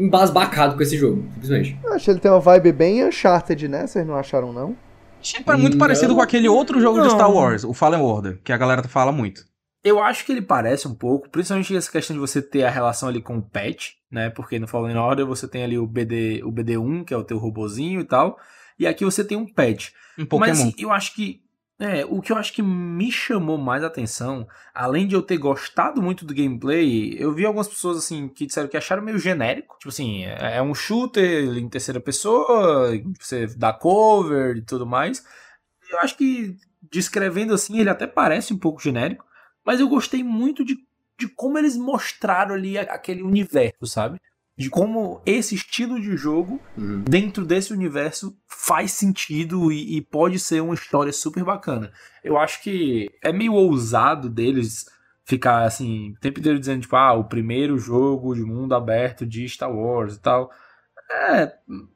embasbacado 0.00 0.76
com 0.76 0.82
esse 0.82 0.96
jogo, 0.96 1.22
simplesmente. 1.34 1.78
Eu 1.84 1.92
acho 1.92 2.04
que 2.04 2.10
ele 2.10 2.20
tem 2.20 2.30
uma 2.30 2.40
vibe 2.40 2.72
bem 2.72 3.04
Uncharted, 3.04 3.68
né? 3.68 3.86
Vocês 3.86 4.06
não 4.06 4.16
acharam, 4.16 4.52
não? 4.52 4.76
Tipo, 5.20 5.52
é 5.52 5.56
muito 5.56 5.76
parecido 5.76 6.14
com 6.14 6.22
aquele 6.22 6.48
outro 6.48 6.80
jogo 6.80 6.98
de 7.02 7.08
Não. 7.08 7.14
Star 7.14 7.30
Wars, 7.30 7.62
o 7.62 7.74
Fallen 7.74 8.00
Order, 8.00 8.40
que 8.42 8.52
a 8.52 8.56
galera 8.56 8.82
fala 8.84 9.12
muito. 9.12 9.44
Eu 9.84 10.02
acho 10.02 10.24
que 10.24 10.32
ele 10.32 10.42
parece 10.42 10.88
um 10.88 10.94
pouco, 10.94 11.28
principalmente 11.28 11.76
essa 11.76 11.90
questão 11.90 12.14
de 12.14 12.20
você 12.20 12.40
ter 12.40 12.64
a 12.64 12.70
relação 12.70 13.08
ali 13.08 13.20
com 13.20 13.36
o 13.38 13.42
pet, 13.42 13.96
né? 14.10 14.30
Porque 14.30 14.58
no 14.58 14.66
Fallen 14.66 14.96
Order 14.96 15.26
você 15.26 15.46
tem 15.46 15.62
ali 15.62 15.78
o 15.78 15.86
BD, 15.86 16.42
o 16.42 16.50
BD1, 16.50 17.04
que 17.04 17.14
é 17.14 17.16
o 17.16 17.24
teu 17.24 17.38
robozinho 17.38 18.00
e 18.00 18.04
tal, 18.04 18.38
e 18.78 18.86
aqui 18.86 19.04
você 19.04 19.22
tem 19.22 19.36
um 19.36 19.46
pet. 19.46 19.92
Um 20.18 20.24
Pokémon. 20.24 20.48
Mas 20.48 20.60
assim, 20.60 20.74
eu 20.78 20.90
acho 20.90 21.14
que 21.14 21.42
é, 21.80 22.04
o 22.04 22.20
que 22.20 22.30
eu 22.30 22.36
acho 22.36 22.52
que 22.52 22.62
me 22.62 23.10
chamou 23.10 23.56
mais 23.56 23.82
atenção, 23.82 24.46
além 24.74 25.06
de 25.06 25.14
eu 25.14 25.22
ter 25.22 25.38
gostado 25.38 26.02
muito 26.02 26.26
do 26.26 26.34
gameplay, 26.34 27.16
eu 27.18 27.32
vi 27.32 27.46
algumas 27.46 27.68
pessoas 27.68 27.96
assim 27.96 28.28
que 28.28 28.44
disseram 28.44 28.68
que 28.68 28.76
acharam 28.76 29.02
meio 29.02 29.18
genérico. 29.18 29.76
Tipo 29.78 29.88
assim, 29.88 30.24
é 30.26 30.58
é 30.58 30.62
um 30.62 30.74
shooter 30.74 31.56
em 31.56 31.68
terceira 31.70 31.98
pessoa, 31.98 32.92
você 33.18 33.46
dá 33.46 33.72
cover 33.72 34.58
e 34.58 34.62
tudo 34.62 34.86
mais. 34.86 35.24
Eu 35.90 35.98
acho 36.00 36.16
que 36.18 36.56
descrevendo 36.90 37.54
assim, 37.54 37.78
ele 37.78 37.90
até 37.90 38.06
parece 38.06 38.52
um 38.52 38.58
pouco 38.58 38.82
genérico. 38.82 39.24
Mas 39.64 39.80
eu 39.80 39.88
gostei 39.88 40.22
muito 40.22 40.64
de, 40.64 40.76
de 41.18 41.28
como 41.28 41.58
eles 41.58 41.76
mostraram 41.76 42.54
ali 42.54 42.78
aquele 42.78 43.22
universo, 43.22 43.86
sabe? 43.86 44.20
De 44.60 44.68
como 44.68 45.22
esse 45.24 45.54
estilo 45.54 45.98
de 45.98 46.18
jogo, 46.18 46.60
dentro 47.08 47.46
desse 47.46 47.72
universo, 47.72 48.36
faz 48.46 48.90
sentido 48.92 49.72
e, 49.72 49.96
e 49.96 50.02
pode 50.02 50.38
ser 50.38 50.60
uma 50.60 50.74
história 50.74 51.14
super 51.14 51.42
bacana. 51.42 51.90
Eu 52.22 52.36
acho 52.36 52.62
que 52.62 53.10
é 53.24 53.32
meio 53.32 53.54
ousado 53.54 54.28
deles 54.28 54.84
ficar 55.24 55.62
assim, 55.62 56.10
o 56.10 56.20
tempo 56.20 56.40
inteiro 56.40 56.60
dizendo, 56.60 56.82
tipo, 56.82 56.94
ah, 56.94 57.14
o 57.14 57.24
primeiro 57.24 57.78
jogo 57.78 58.34
de 58.34 58.42
mundo 58.42 58.74
aberto 58.74 59.24
de 59.24 59.48
Star 59.48 59.74
Wars 59.74 60.16
e 60.16 60.20
tal. 60.20 60.50
É, 61.10 61.54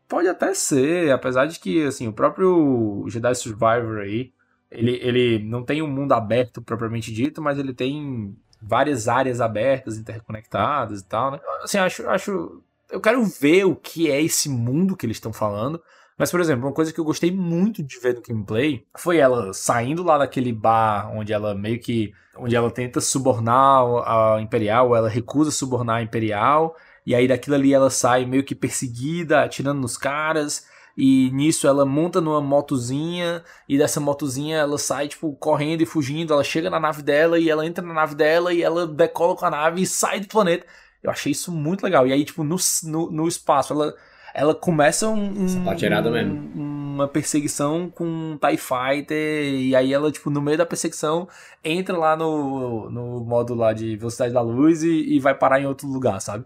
pode 0.08 0.26
até 0.26 0.54
ser, 0.54 1.12
apesar 1.12 1.44
de 1.44 1.60
que, 1.60 1.82
assim, 1.82 2.08
o 2.08 2.14
próprio 2.14 3.04
Jedi 3.08 3.34
Survivor 3.34 3.98
aí, 3.98 4.32
ele, 4.70 4.98
ele 5.02 5.38
não 5.44 5.62
tem 5.62 5.82
um 5.82 5.86
mundo 5.86 6.12
aberto 6.12 6.62
propriamente 6.62 7.12
dito, 7.12 7.42
mas 7.42 7.58
ele 7.58 7.74
tem 7.74 8.34
várias 8.66 9.08
áreas 9.08 9.40
abertas, 9.40 9.98
interconectadas 9.98 11.00
e 11.00 11.04
tal, 11.04 11.32
né? 11.32 11.40
Assim, 11.62 11.78
acho, 11.78 12.08
acho. 12.08 12.62
Eu 12.90 13.00
quero 13.00 13.24
ver 13.24 13.64
o 13.64 13.74
que 13.74 14.10
é 14.10 14.20
esse 14.20 14.48
mundo 14.48 14.96
que 14.96 15.06
eles 15.06 15.16
estão 15.16 15.32
falando. 15.32 15.80
Mas, 16.16 16.30
por 16.30 16.40
exemplo, 16.40 16.66
uma 16.66 16.72
coisa 16.72 16.92
que 16.92 17.00
eu 17.00 17.04
gostei 17.04 17.30
muito 17.32 17.82
de 17.82 17.98
ver 17.98 18.14
no 18.14 18.22
gameplay 18.22 18.86
foi 18.96 19.18
ela 19.18 19.52
saindo 19.52 20.02
lá 20.04 20.18
daquele 20.18 20.52
bar 20.52 21.10
onde 21.12 21.32
ela 21.32 21.54
meio 21.54 21.80
que. 21.80 22.12
onde 22.36 22.54
ela 22.54 22.70
tenta 22.70 23.00
subornar 23.00 23.84
a 24.06 24.40
Imperial, 24.40 24.94
ela 24.94 25.08
recusa 25.08 25.50
subornar 25.50 25.96
a 25.96 26.02
Imperial, 26.02 26.76
e 27.04 27.14
aí 27.14 27.26
daquilo 27.26 27.56
ali 27.56 27.74
ela 27.74 27.90
sai 27.90 28.24
meio 28.24 28.44
que 28.44 28.54
perseguida, 28.54 29.42
atirando 29.42 29.80
nos 29.80 29.96
caras. 29.96 30.66
E 30.96 31.30
nisso 31.32 31.66
ela 31.66 31.84
monta 31.84 32.20
numa 32.20 32.40
motozinha, 32.40 33.42
e 33.68 33.76
dessa 33.76 33.98
motozinha 34.00 34.58
ela 34.58 34.78
sai, 34.78 35.08
tipo, 35.08 35.32
correndo 35.34 35.82
e 35.82 35.86
fugindo. 35.86 36.32
Ela 36.32 36.44
chega 36.44 36.70
na 36.70 36.78
nave 36.78 37.02
dela 37.02 37.38
e 37.38 37.50
ela 37.50 37.66
entra 37.66 37.84
na 37.84 37.92
nave 37.94 38.14
dela 38.14 38.52
e 38.52 38.62
ela 38.62 38.86
decola 38.86 39.34
com 39.34 39.44
a 39.46 39.50
nave 39.50 39.82
e 39.82 39.86
sai 39.86 40.20
do 40.20 40.28
planeta. 40.28 40.64
Eu 41.02 41.10
achei 41.10 41.32
isso 41.32 41.50
muito 41.52 41.82
legal. 41.82 42.06
E 42.06 42.12
aí, 42.12 42.24
tipo, 42.24 42.44
no, 42.44 42.56
no, 42.84 43.10
no 43.10 43.28
espaço, 43.28 43.72
ela, 43.72 43.92
ela 44.32 44.54
começa 44.54 45.08
um, 45.08 45.44
um- 45.44 45.64
Patirada 45.64 46.10
mesmo. 46.10 46.50
uma 46.54 47.08
perseguição 47.08 47.90
com 47.90 48.04
um 48.06 48.38
TIE 48.38 48.56
Fighter. 48.56 49.52
E 49.54 49.74
aí 49.76 49.92
ela, 49.92 50.10
tipo, 50.12 50.30
no 50.30 50.40
meio 50.40 50.56
da 50.56 50.64
perseguição, 50.64 51.28
entra 51.62 51.96
lá 51.98 52.16
no, 52.16 52.88
no 52.88 53.20
modo 53.20 53.54
lá 53.54 53.72
de 53.72 53.96
velocidade 53.96 54.32
da 54.32 54.40
luz 54.40 54.82
e, 54.84 55.14
e 55.16 55.18
vai 55.20 55.34
parar 55.34 55.60
em 55.60 55.66
outro 55.66 55.88
lugar, 55.88 56.20
sabe? 56.20 56.44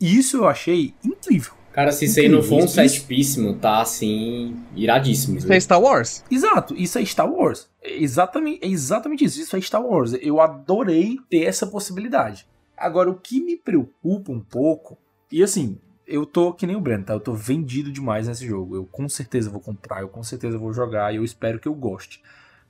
Isso 0.00 0.36
eu 0.36 0.46
achei 0.46 0.94
incrível. 1.04 1.54
Cara, 1.76 1.92
se 1.92 2.06
isso 2.06 2.18
aí 2.18 2.26
não 2.26 2.42
for 2.42 2.64
um 2.64 2.66
setpíssimo, 2.66 3.52
tá 3.56 3.82
assim, 3.82 4.56
iradíssimo. 4.74 5.36
Isso 5.36 5.52
é 5.52 5.60
Star 5.60 5.78
Wars? 5.78 6.24
Exato, 6.30 6.74
isso 6.74 6.98
é 6.98 7.04
Star 7.04 7.30
Wars. 7.30 7.68
É 7.82 8.02
exatamente, 8.02 8.64
é 8.64 8.68
exatamente 8.68 9.26
isso. 9.26 9.38
Isso 9.38 9.54
é 9.54 9.60
Star 9.60 9.84
Wars. 9.84 10.14
Eu 10.22 10.40
adorei 10.40 11.18
ter 11.28 11.44
essa 11.44 11.66
possibilidade. 11.66 12.46
Agora, 12.74 13.10
o 13.10 13.14
que 13.14 13.44
me 13.44 13.58
preocupa 13.58 14.32
um 14.32 14.40
pouco, 14.40 14.96
e 15.30 15.42
assim, 15.42 15.78
eu 16.06 16.24
tô 16.24 16.54
que 16.54 16.66
nem 16.66 16.76
o 16.76 16.80
Breno, 16.80 17.04
tá? 17.04 17.12
Eu 17.12 17.20
tô 17.20 17.34
vendido 17.34 17.92
demais 17.92 18.26
nesse 18.26 18.46
jogo. 18.46 18.74
Eu 18.74 18.86
com 18.86 19.06
certeza 19.06 19.50
vou 19.50 19.60
comprar, 19.60 20.00
eu 20.00 20.08
com 20.08 20.22
certeza 20.22 20.56
vou 20.56 20.72
jogar 20.72 21.12
e 21.12 21.16
eu 21.16 21.24
espero 21.24 21.60
que 21.60 21.68
eu 21.68 21.74
goste. 21.74 22.22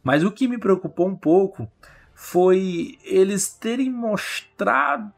Mas 0.02 0.24
o 0.24 0.32
que 0.32 0.48
me 0.48 0.58
preocupou 0.58 1.06
um 1.06 1.16
pouco 1.16 1.70
foi 2.12 2.98
eles 3.04 3.54
terem 3.54 3.88
mostrado. 3.88 5.14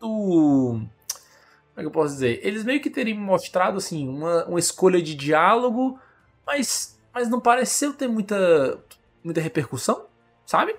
Como 1.78 1.86
é 1.86 1.90
que 1.92 1.96
eu 1.96 2.02
posso 2.02 2.14
dizer? 2.14 2.40
Eles 2.42 2.64
meio 2.64 2.80
que 2.80 2.90
terem 2.90 3.14
mostrado, 3.14 3.78
assim, 3.78 4.08
uma, 4.08 4.44
uma 4.46 4.58
escolha 4.58 5.00
de 5.00 5.14
diálogo, 5.14 5.96
mas, 6.44 6.98
mas 7.14 7.28
não 7.28 7.40
pareceu 7.40 7.94
ter 7.94 8.08
muita, 8.08 8.80
muita 9.22 9.40
repercussão, 9.40 10.06
sabe? 10.44 10.74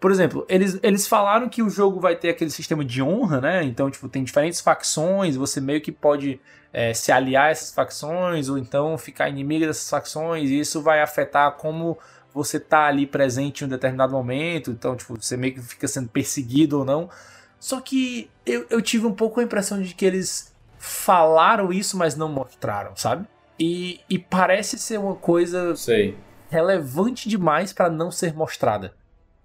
Por 0.00 0.10
exemplo, 0.10 0.44
eles, 0.48 0.76
eles 0.82 1.06
falaram 1.06 1.48
que 1.48 1.62
o 1.62 1.70
jogo 1.70 2.00
vai 2.00 2.16
ter 2.16 2.30
aquele 2.30 2.50
sistema 2.50 2.84
de 2.84 3.00
honra, 3.00 3.40
né? 3.40 3.62
Então, 3.62 3.88
tipo, 3.88 4.08
tem 4.08 4.24
diferentes 4.24 4.60
facções, 4.60 5.36
você 5.36 5.60
meio 5.60 5.80
que 5.80 5.92
pode 5.92 6.40
é, 6.72 6.92
se 6.92 7.12
aliar 7.12 7.44
a 7.44 7.50
essas 7.50 7.72
facções, 7.72 8.48
ou 8.48 8.58
então 8.58 8.98
ficar 8.98 9.28
inimigo 9.28 9.66
dessas 9.66 9.88
facções, 9.88 10.50
e 10.50 10.58
isso 10.58 10.82
vai 10.82 11.00
afetar 11.00 11.52
como 11.52 11.96
você 12.34 12.58
tá 12.58 12.86
ali 12.86 13.06
presente 13.06 13.62
em 13.62 13.68
um 13.68 13.70
determinado 13.70 14.12
momento, 14.12 14.72
então, 14.72 14.96
tipo, 14.96 15.14
você 15.14 15.36
meio 15.36 15.54
que 15.54 15.62
fica 15.62 15.86
sendo 15.86 16.08
perseguido 16.08 16.80
ou 16.80 16.84
não. 16.84 17.08
Só 17.64 17.80
que 17.80 18.30
eu, 18.44 18.66
eu 18.68 18.82
tive 18.82 19.06
um 19.06 19.14
pouco 19.14 19.40
a 19.40 19.42
impressão 19.42 19.80
de 19.80 19.94
que 19.94 20.04
eles 20.04 20.54
falaram 20.76 21.72
isso, 21.72 21.96
mas 21.96 22.14
não 22.14 22.28
mostraram, 22.28 22.94
sabe? 22.94 23.26
E, 23.58 24.02
e 24.06 24.18
parece 24.18 24.78
ser 24.78 24.98
uma 24.98 25.14
coisa 25.14 25.74
Sei. 25.74 26.14
relevante 26.50 27.26
demais 27.26 27.72
pra 27.72 27.88
não 27.88 28.10
ser 28.10 28.34
mostrada. 28.34 28.92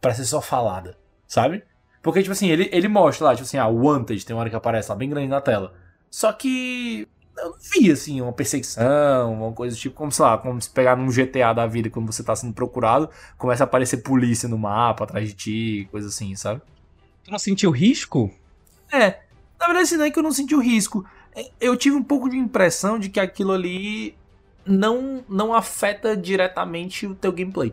Pra 0.01 0.13
ser 0.13 0.25
só 0.25 0.41
falada, 0.41 0.97
sabe? 1.25 1.63
Porque, 2.03 2.21
tipo 2.21 2.33
assim, 2.33 2.49
ele, 2.49 2.67
ele 2.73 2.89
mostra 2.89 3.27
lá, 3.27 3.35
tipo 3.35 3.45
assim, 3.45 3.57
ah, 3.57 3.67
Wanted, 3.67 4.25
tem 4.25 4.35
uma 4.35 4.41
hora 4.41 4.49
que 4.49 4.55
aparece 4.57 4.89
lá 4.89 4.97
bem 4.97 5.09
grande 5.09 5.29
na 5.29 5.39
tela. 5.39 5.73
Só 6.11 6.33
que 6.33 7.07
eu 7.37 7.51
não 7.51 7.57
vi, 7.71 7.89
assim, 7.89 8.19
uma 8.19 8.33
perseguição, 8.33 9.31
uma 9.31 9.53
coisa 9.53 9.77
tipo, 9.77 9.95
como, 9.95 10.11
sei 10.11 10.25
lá, 10.25 10.37
como 10.37 10.61
se 10.61 10.69
pegar 10.69 10.97
num 10.97 11.09
GTA 11.09 11.53
da 11.53 11.65
vida, 11.65 11.89
quando 11.89 12.11
você 12.11 12.21
tá 12.21 12.35
sendo 12.35 12.53
procurado, 12.53 13.09
começa 13.37 13.63
a 13.63 13.65
aparecer 13.65 14.03
polícia 14.03 14.49
no 14.49 14.57
mapa 14.57 15.05
atrás 15.05 15.29
de 15.29 15.35
ti, 15.35 15.87
coisa 15.89 16.09
assim, 16.09 16.35
sabe? 16.35 16.61
Tu 17.29 17.31
não 17.31 17.37
sentiu 17.39 17.69
risco? 17.69 18.31
É, 18.91 19.19
na 19.59 19.67
verdade, 19.67 19.83
assim, 19.83 19.97
não 19.97 20.05
é 20.05 20.09
que 20.09 20.17
eu 20.17 20.23
não 20.23 20.31
senti 20.31 20.55
o 20.55 20.59
risco. 20.59 21.05
É, 21.35 21.47
Eu 21.61 21.77
tive 21.77 21.95
um 21.95 22.01
pouco 22.01 22.27
de 22.27 22.35
impressão 22.35 22.97
de 22.97 23.07
que 23.07 23.19
aquilo 23.19 23.51
ali 23.51 24.15
não, 24.65 25.23
não 25.29 25.53
afeta 25.53 26.17
diretamente 26.17 27.05
o 27.05 27.13
teu 27.13 27.31
gameplay, 27.31 27.71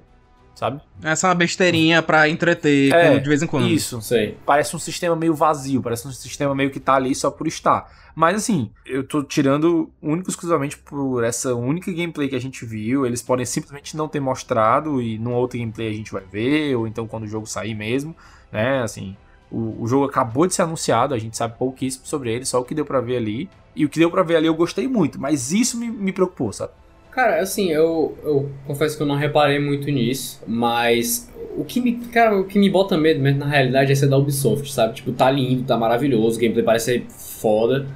sabe? 0.55 0.83
Essa 1.03 1.27
é 1.27 1.31
uma 1.31 1.35
besteirinha 1.37 2.03
pra 2.03 2.29
entreter 2.29 2.93
É, 2.93 3.09
quando- 3.09 3.23
de 3.23 3.29
vez 3.31 3.43
em 3.43 3.47
quando. 3.47 3.67
Isso. 3.67 4.01
Sei. 4.03 4.37
Parece 4.45 4.77
um 4.77 4.79
sistema 4.79 5.17
meio 5.17 5.35
vazio, 5.35 5.81
parece 5.83 6.07
um 6.07 6.13
sistema 6.13 6.55
meio 6.55 6.71
que 6.71 6.79
tá 6.79 6.95
ali 6.97 7.15
só 7.15 7.31
por 7.31 7.47
estar. 7.47 7.91
Mas 8.15 8.37
assim, 8.37 8.71
eu 8.85 9.05
tô 9.07 9.23
tirando 9.23 9.91
único 10.03 10.29
e 10.29 10.31
exclusivamente 10.33 10.77
por 10.77 11.25
essa 11.25 11.55
única 11.55 11.91
gameplay 11.93 12.29
que 12.29 12.37
a 12.37 12.41
gente 12.41 12.65
viu. 12.67 13.07
Eles 13.07 13.23
podem 13.23 13.47
simplesmente 13.47 13.97
não 13.97 14.07
ter 14.07 14.21
mostrado 14.21 15.01
e 15.01 15.19
numa 15.19 15.37
outra 15.39 15.59
gameplay 15.59 15.89
a 15.89 15.93
gente 15.95 16.13
vai 16.13 16.23
ver, 16.31 16.75
ou 16.77 16.87
então 16.87 17.07
quando 17.07 17.25
o 17.25 17.27
jogo 17.29 17.47
sair 17.47 17.75
mesmo, 17.75 18.15
né? 18.53 18.83
Assim, 18.83 19.17
o, 19.51 19.83
o 19.83 19.87
jogo 19.87 20.05
acabou 20.05 20.47
de 20.47 20.55
ser 20.55 20.63
anunciado, 20.63 21.15
a 21.15 21.19
gente 21.19 21.37
sabe 21.37 21.55
pouquíssimo 21.59 22.07
sobre 22.07 22.33
ele, 22.33 22.45
só 22.45 22.61
o 22.61 22.65
que 22.65 22.75
deu 22.75 22.85
pra 22.85 23.01
ver 23.01 23.17
ali. 23.17 23.49
E 23.75 23.85
o 23.85 23.89
que 23.89 23.99
deu 23.99 24.11
pra 24.11 24.23
ver 24.23 24.37
ali 24.37 24.47
eu 24.47 24.55
gostei 24.55 24.89
muito, 24.89 25.21
mas 25.21 25.53
isso 25.53 25.79
me, 25.79 25.89
me 25.89 26.13
preocupou, 26.13 26.53
sabe? 26.53 26.73
Cara, 27.11 27.41
assim, 27.41 27.71
eu, 27.71 28.17
eu 28.23 28.51
confesso 28.67 28.97
que 28.97 29.03
eu 29.03 29.07
não 29.07 29.17
reparei 29.17 29.59
muito 29.59 29.91
nisso, 29.91 30.43
mas 30.47 31.31
o 31.57 31.65
que 31.65 31.81
me, 31.81 31.95
cara, 32.09 32.39
o 32.39 32.45
que 32.45 32.59
me 32.59 32.69
bota 32.69 32.97
medo 32.97 33.21
mesmo 33.21 33.39
na 33.39 33.47
realidade 33.47 33.91
é 33.91 33.95
ser 33.95 34.07
da 34.07 34.19
Ubisoft, 34.19 34.71
sabe? 34.71 34.95
Tipo, 34.95 35.13
tá 35.13 35.31
lindo, 35.31 35.65
tá 35.65 35.79
maravilhoso, 35.79 36.37
o 36.37 36.41
gameplay 36.41 36.65
parece 36.65 36.85
ser 36.85 37.07
foda, 37.09 37.87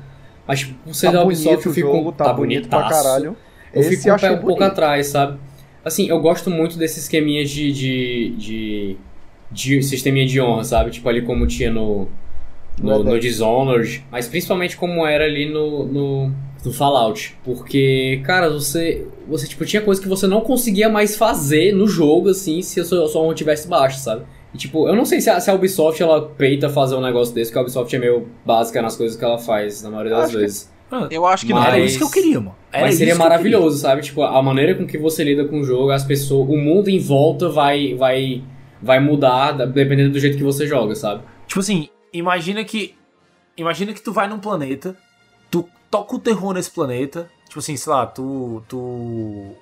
mas 0.46 0.60
tipo, 0.60 0.74
por 0.84 0.94
ser 0.94 1.06
Tá 1.06 1.12
da 1.12 1.24
Ubisoft 1.24 1.66
eu 1.66 1.70
o 1.70 1.74
fico 1.74 1.92
jogo, 1.92 2.12
tá 2.12 2.32
bonito 2.32 2.68
pra 2.68 2.88
caralho. 2.88 3.36
Eu 3.72 3.82
Esse 3.82 3.96
fico 3.98 4.08
eu 4.08 4.32
um, 4.32 4.34
um 4.36 4.38
pouco 4.38 4.64
atrás, 4.64 5.08
sabe? 5.08 5.38
Assim, 5.84 6.08
eu 6.08 6.20
gosto 6.20 6.50
muito 6.50 6.76
desses 6.78 7.04
esqueminhas 7.04 7.50
de, 7.50 7.72
de, 7.72 8.34
de, 8.36 8.96
de 9.50 9.82
sisteminha 9.82 10.26
de 10.26 10.40
honra, 10.40 10.64
sabe? 10.64 10.90
Tipo 10.90 11.08
ali 11.08 11.22
como 11.22 11.46
tinha 11.46 11.70
no, 11.70 12.08
no, 12.80 13.02
no 13.04 13.18
Dishonored, 13.18 14.04
mas 14.10 14.28
principalmente 14.28 14.76
como 14.76 15.06
era 15.06 15.24
ali 15.24 15.48
no, 15.50 15.84
no, 15.86 16.32
no 16.64 16.72
Fallout. 16.72 17.36
Porque, 17.44 18.20
cara, 18.24 18.48
você, 18.50 19.06
você 19.28 19.46
tipo, 19.46 19.64
tinha 19.64 19.82
coisa 19.82 20.00
que 20.00 20.08
você 20.08 20.26
não 20.26 20.40
conseguia 20.40 20.88
mais 20.88 21.16
fazer 21.16 21.74
no 21.74 21.86
jogo, 21.88 22.30
assim, 22.30 22.62
se 22.62 22.80
a 22.80 22.84
sua, 22.84 23.04
a 23.04 23.08
sua 23.08 23.22
honra 23.22 23.34
tivesse 23.34 23.68
baixa, 23.68 23.98
sabe? 23.98 24.22
E, 24.54 24.58
tipo, 24.58 24.88
eu 24.88 24.96
não 24.96 25.04
sei 25.04 25.20
se 25.20 25.30
a, 25.30 25.38
se 25.38 25.48
a 25.50 25.54
Ubisoft, 25.54 26.02
ela 26.02 26.22
peita 26.22 26.68
fazer 26.68 26.96
um 26.96 27.00
negócio 27.00 27.32
desse, 27.34 27.50
porque 27.50 27.58
a 27.58 27.62
Ubisoft 27.62 27.94
é 27.94 27.98
meio 27.98 28.26
básica 28.44 28.82
nas 28.82 28.96
coisas 28.96 29.16
que 29.16 29.24
ela 29.24 29.38
faz, 29.38 29.82
na 29.82 29.90
maioria 29.90 30.12
das 30.12 30.24
Acho 30.24 30.32
que- 30.32 30.38
vezes. 30.38 30.70
Eu 31.08 31.24
acho 31.24 31.46
que 31.46 31.52
não. 31.52 31.62
Era 31.64 31.78
isso 31.78 31.98
que 31.98 32.02
eu 32.02 32.10
queria, 32.10 32.40
mano. 32.40 32.56
Era 32.72 32.86
Mas 32.86 32.96
seria 32.96 33.14
maravilhoso, 33.14 33.78
sabe? 33.78 34.02
Tipo, 34.02 34.24
a 34.24 34.42
maneira 34.42 34.74
com 34.74 34.84
que 34.84 34.98
você 34.98 35.22
lida 35.22 35.44
com 35.44 35.60
o 35.60 35.64
jogo, 35.64 35.92
as 35.92 36.02
pessoas, 36.02 36.48
o 36.48 36.56
mundo 36.56 36.88
em 36.90 36.98
volta 36.98 37.48
vai 37.48 37.94
vai 37.94 38.42
vai 38.82 38.98
mudar 39.00 39.52
da- 39.52 39.66
dependendo 39.66 40.12
do 40.12 40.18
jeito 40.20 40.36
que 40.36 40.42
você 40.44 40.66
joga, 40.66 40.94
sabe? 40.94 41.22
Tipo 41.46 41.60
assim, 41.60 41.88
imagina 42.12 42.62
que. 42.64 42.94
Imagina 43.56 43.92
que 43.92 44.00
tu 44.00 44.12
vai 44.12 44.26
num 44.28 44.38
planeta, 44.38 44.96
tu 45.50 45.68
toca 45.90 46.16
o 46.16 46.18
terror 46.18 46.54
nesse 46.54 46.70
planeta, 46.70 47.28
tipo 47.46 47.58
assim, 47.58 47.76
sei 47.76 47.92
lá, 47.92 48.06
tu. 48.06 48.62
Tu. 48.68 49.52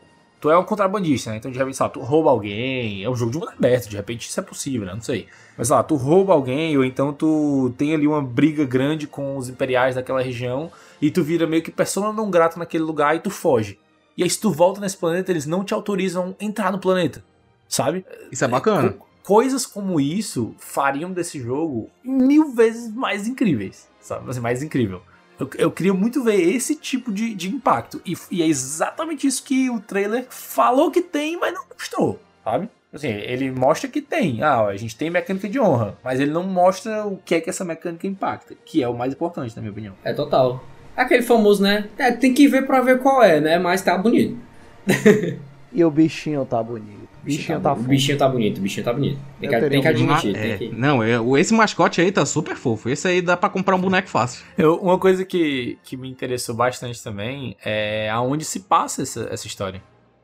Tu 0.40 0.48
é 0.48 0.56
um 0.56 0.62
contrabandista, 0.62 1.30
né? 1.32 1.38
Então, 1.38 1.50
de 1.50 1.58
repente, 1.58 1.76
sei 1.76 1.82
lá, 1.84 1.90
tu 1.90 1.98
rouba 1.98 2.30
alguém. 2.30 3.02
É 3.02 3.10
um 3.10 3.14
jogo 3.16 3.32
de 3.32 3.38
mundo 3.38 3.50
aberto, 3.50 3.88
de 3.88 3.96
repente 3.96 4.28
isso 4.28 4.38
é 4.38 4.42
possível, 4.42 4.86
né? 4.86 4.94
Não 4.94 5.00
sei. 5.00 5.26
Mas 5.56 5.66
sei 5.66 5.74
lá, 5.76 5.82
tu 5.82 5.96
rouba 5.96 6.32
alguém, 6.32 6.76
ou 6.78 6.84
então 6.84 7.12
tu 7.12 7.74
tem 7.76 7.92
ali 7.92 8.06
uma 8.06 8.22
briga 8.22 8.64
grande 8.64 9.08
com 9.08 9.36
os 9.36 9.48
imperiais 9.48 9.96
daquela 9.96 10.22
região, 10.22 10.70
e 11.02 11.10
tu 11.10 11.24
vira 11.24 11.44
meio 11.44 11.60
que 11.60 11.72
persona 11.72 12.12
não 12.12 12.30
grata 12.30 12.56
naquele 12.56 12.84
lugar 12.84 13.16
e 13.16 13.18
tu 13.18 13.30
foge. 13.30 13.80
E 14.16 14.22
aí, 14.22 14.30
se 14.30 14.38
tu 14.40 14.52
volta 14.52 14.80
nesse 14.80 14.96
planeta, 14.96 15.32
eles 15.32 15.44
não 15.44 15.64
te 15.64 15.74
autorizam 15.74 16.36
a 16.40 16.44
entrar 16.44 16.70
no 16.70 16.78
planeta. 16.78 17.24
Sabe? 17.68 18.06
Isso 18.30 18.44
é 18.44 18.48
bacana. 18.48 18.90
Co- 18.92 19.07
coisas 19.28 19.66
como 19.66 20.00
isso 20.00 20.54
fariam 20.56 21.12
desse 21.12 21.38
jogo 21.38 21.90
mil 22.02 22.50
vezes 22.50 22.90
mais 22.90 23.28
incríveis, 23.28 23.86
sabe? 24.00 24.30
Assim, 24.30 24.40
mais 24.40 24.62
incrível. 24.62 25.02
Eu, 25.38 25.50
eu 25.58 25.70
queria 25.70 25.92
muito 25.92 26.24
ver 26.24 26.40
esse 26.40 26.74
tipo 26.74 27.12
de, 27.12 27.34
de 27.34 27.50
impacto. 27.50 28.00
E, 28.06 28.16
e 28.30 28.42
é 28.42 28.46
exatamente 28.46 29.26
isso 29.26 29.44
que 29.44 29.68
o 29.68 29.80
trailer 29.80 30.24
falou 30.30 30.90
que 30.90 31.02
tem, 31.02 31.38
mas 31.38 31.52
não 31.52 31.66
mostrou, 31.70 32.18
sabe? 32.42 32.70
Assim, 32.90 33.08
ele 33.08 33.50
mostra 33.50 33.86
que 33.86 34.00
tem. 34.00 34.42
Ah, 34.42 34.64
a 34.64 34.76
gente 34.78 34.96
tem 34.96 35.10
mecânica 35.10 35.46
de 35.46 35.60
honra, 35.60 35.98
mas 36.02 36.18
ele 36.18 36.30
não 36.30 36.44
mostra 36.44 37.06
o 37.06 37.18
que 37.18 37.34
é 37.34 37.40
que 37.42 37.50
essa 37.50 37.66
mecânica 37.66 38.06
impacta, 38.06 38.54
que 38.64 38.82
é 38.82 38.88
o 38.88 38.96
mais 38.96 39.12
importante, 39.12 39.54
na 39.54 39.60
minha 39.60 39.72
opinião. 39.72 39.94
É 40.04 40.14
total. 40.14 40.64
Aquele 40.96 41.22
famoso, 41.22 41.62
né? 41.62 41.86
É, 41.98 42.10
tem 42.10 42.32
que 42.32 42.48
ver 42.48 42.66
pra 42.66 42.80
ver 42.80 43.02
qual 43.02 43.22
é, 43.22 43.38
né? 43.42 43.58
Mas 43.58 43.82
tá 43.82 43.98
bonito. 43.98 44.38
E 45.70 45.84
o 45.84 45.90
bichinho 45.90 46.46
tá 46.46 46.62
bonito. 46.62 46.97
O 47.34 47.36
bichinho 47.36 47.60
tá 47.60 47.72
O 47.72 47.76
fofo. 47.76 47.88
bichinho 47.88 48.18
tá 48.18 48.28
bonito, 48.28 48.58
o 48.58 48.60
bichinho 48.60 48.84
tá 48.84 48.92
bonito. 48.92 49.18
Tem 49.40 49.48
que, 49.48 49.54
Eu 49.54 49.68
tem 49.70 49.80
que 49.82 49.88
admitir. 49.88 50.36
É, 50.36 50.56
tem 50.56 50.70
que... 50.70 50.76
Não, 50.76 51.02
é, 51.02 51.20
o- 51.20 51.36
esse 51.36 51.52
mascote 51.54 52.00
aí 52.00 52.10
tá 52.10 52.24
super 52.24 52.56
fofo. 52.56 52.88
Esse 52.88 53.06
aí 53.08 53.20
dá 53.22 53.36
pra 53.36 53.48
comprar 53.48 53.76
um 53.76 53.80
boneco 53.80 54.08
fácil. 54.08 54.44
Eu- 54.56 54.76
uma 54.76 54.98
coisa 54.98 55.24
que, 55.24 55.78
que 55.84 55.96
me 55.96 56.08
interessou 56.10 56.54
bastante 56.54 57.02
também 57.02 57.56
é 57.64 58.08
aonde 58.10 58.44
se 58.44 58.60
passa 58.60 59.02
essa, 59.02 59.28
essa 59.30 59.46
história. 59.46 59.82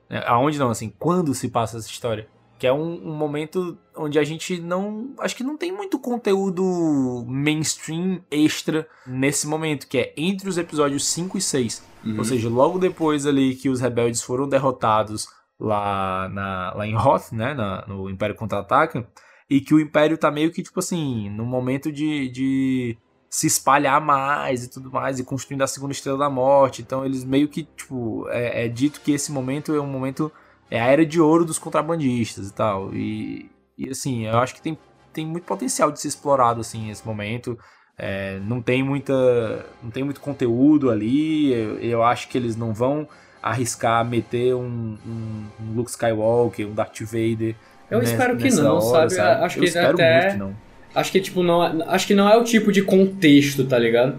É, 0.08 0.18
aonde 0.26 0.58
não, 0.58 0.70
assim, 0.70 0.92
quando 0.98 1.34
se 1.34 1.48
passa 1.48 1.78
essa 1.78 1.88
história. 1.88 2.26
Que 2.56 2.68
é 2.68 2.72
um, 2.72 3.08
um 3.10 3.14
momento 3.14 3.76
onde 3.96 4.16
a 4.18 4.22
gente 4.24 4.60
não. 4.60 5.10
Acho 5.18 5.34
que 5.36 5.42
não 5.42 5.56
tem 5.56 5.72
muito 5.72 5.98
conteúdo 5.98 7.24
mainstream 7.26 8.20
extra 8.30 8.86
nesse 9.06 9.46
momento, 9.46 9.86
que 9.88 9.98
é 9.98 10.12
entre 10.16 10.48
os 10.48 10.56
episódios 10.56 11.04
5 11.06 11.36
e 11.36 11.40
6. 11.40 11.84
Uhum. 12.04 12.18
Ou 12.18 12.24
seja, 12.24 12.48
logo 12.48 12.78
depois 12.78 13.26
ali 13.26 13.54
que 13.56 13.68
os 13.68 13.80
rebeldes 13.80 14.22
foram 14.22 14.48
derrotados 14.48 15.26
lá, 15.58 16.28
na, 16.30 16.72
lá 16.74 16.86
em 16.86 16.96
Hoth, 16.96 17.32
né? 17.32 17.54
na- 17.54 17.84
no 17.86 18.08
Império 18.10 18.34
Contra-Ataca. 18.34 19.06
E 19.48 19.60
que 19.60 19.74
o 19.74 19.80
Império 19.80 20.16
tá 20.18 20.30
meio 20.30 20.50
que, 20.52 20.62
tipo 20.62 20.78
assim, 20.80 21.28
no 21.30 21.44
momento 21.44 21.92
de, 21.92 22.28
de 22.30 22.96
se 23.28 23.46
espalhar 23.46 24.00
mais 24.00 24.64
e 24.64 24.70
tudo 24.70 24.90
mais, 24.90 25.18
e 25.18 25.24
construindo 25.24 25.62
a 25.62 25.66
segunda 25.66 25.92
estrela 25.92 26.18
da 26.18 26.30
morte. 26.30 26.80
Então 26.82 27.04
eles 27.04 27.24
meio 27.24 27.48
que, 27.48 27.64
tipo, 27.64 28.26
é, 28.30 28.64
é 28.64 28.68
dito 28.68 29.00
que 29.00 29.12
esse 29.12 29.30
momento 29.32 29.74
é 29.74 29.80
um 29.80 29.86
momento. 29.86 30.32
É 30.70 30.80
a 30.80 30.86
era 30.86 31.04
de 31.04 31.20
ouro 31.20 31.44
dos 31.44 31.58
contrabandistas 31.58 32.48
e 32.48 32.54
tal. 32.54 32.94
E, 32.94 33.50
e 33.76 33.90
assim, 33.90 34.26
eu 34.26 34.38
acho 34.38 34.54
que 34.54 34.62
tem, 34.62 34.78
tem 35.12 35.26
muito 35.26 35.44
potencial 35.44 35.92
de 35.92 36.00
ser 36.00 36.08
explorado, 36.08 36.60
assim, 36.60 36.90
esse 36.90 37.06
momento. 37.06 37.58
É, 37.96 38.38
não 38.40 38.60
tem 38.62 38.82
muita. 38.82 39.12
Não 39.82 39.90
tem 39.90 40.02
muito 40.02 40.20
conteúdo 40.20 40.90
ali. 40.90 41.52
Eu, 41.52 41.78
eu 41.78 42.02
acho 42.02 42.28
que 42.28 42.36
eles 42.38 42.56
não 42.56 42.72
vão 42.72 43.06
arriscar 43.50 44.04
meter 44.04 44.54
um, 44.54 44.96
um, 45.06 45.44
um 45.60 45.74
Luke 45.76 45.90
Skywalker, 45.90 46.66
um 46.66 46.72
Darth 46.74 47.00
Vader. 47.02 47.54
Eu 47.90 47.98
nessa- 47.98 48.12
espero 48.12 48.36
que 48.36 48.50
não, 48.50 48.78
hora, 48.78 49.10
sabe? 49.10 49.44
Acho 49.44 49.58
Eu 49.58 49.62
que 49.62 49.68
espero 49.68 49.94
até- 49.94 50.20
muito 50.20 50.32
que 50.32 50.38
não. 50.38 50.56
Acho 50.94 51.12
que, 51.12 51.20
tipo, 51.20 51.42
não 51.42 51.64
é, 51.64 51.74
acho 51.88 52.06
que 52.06 52.14
não 52.14 52.28
é 52.28 52.36
o 52.36 52.44
tipo 52.44 52.72
de 52.72 52.80
contexto, 52.82 53.64
tá 53.64 53.78
ligado? 53.78 54.16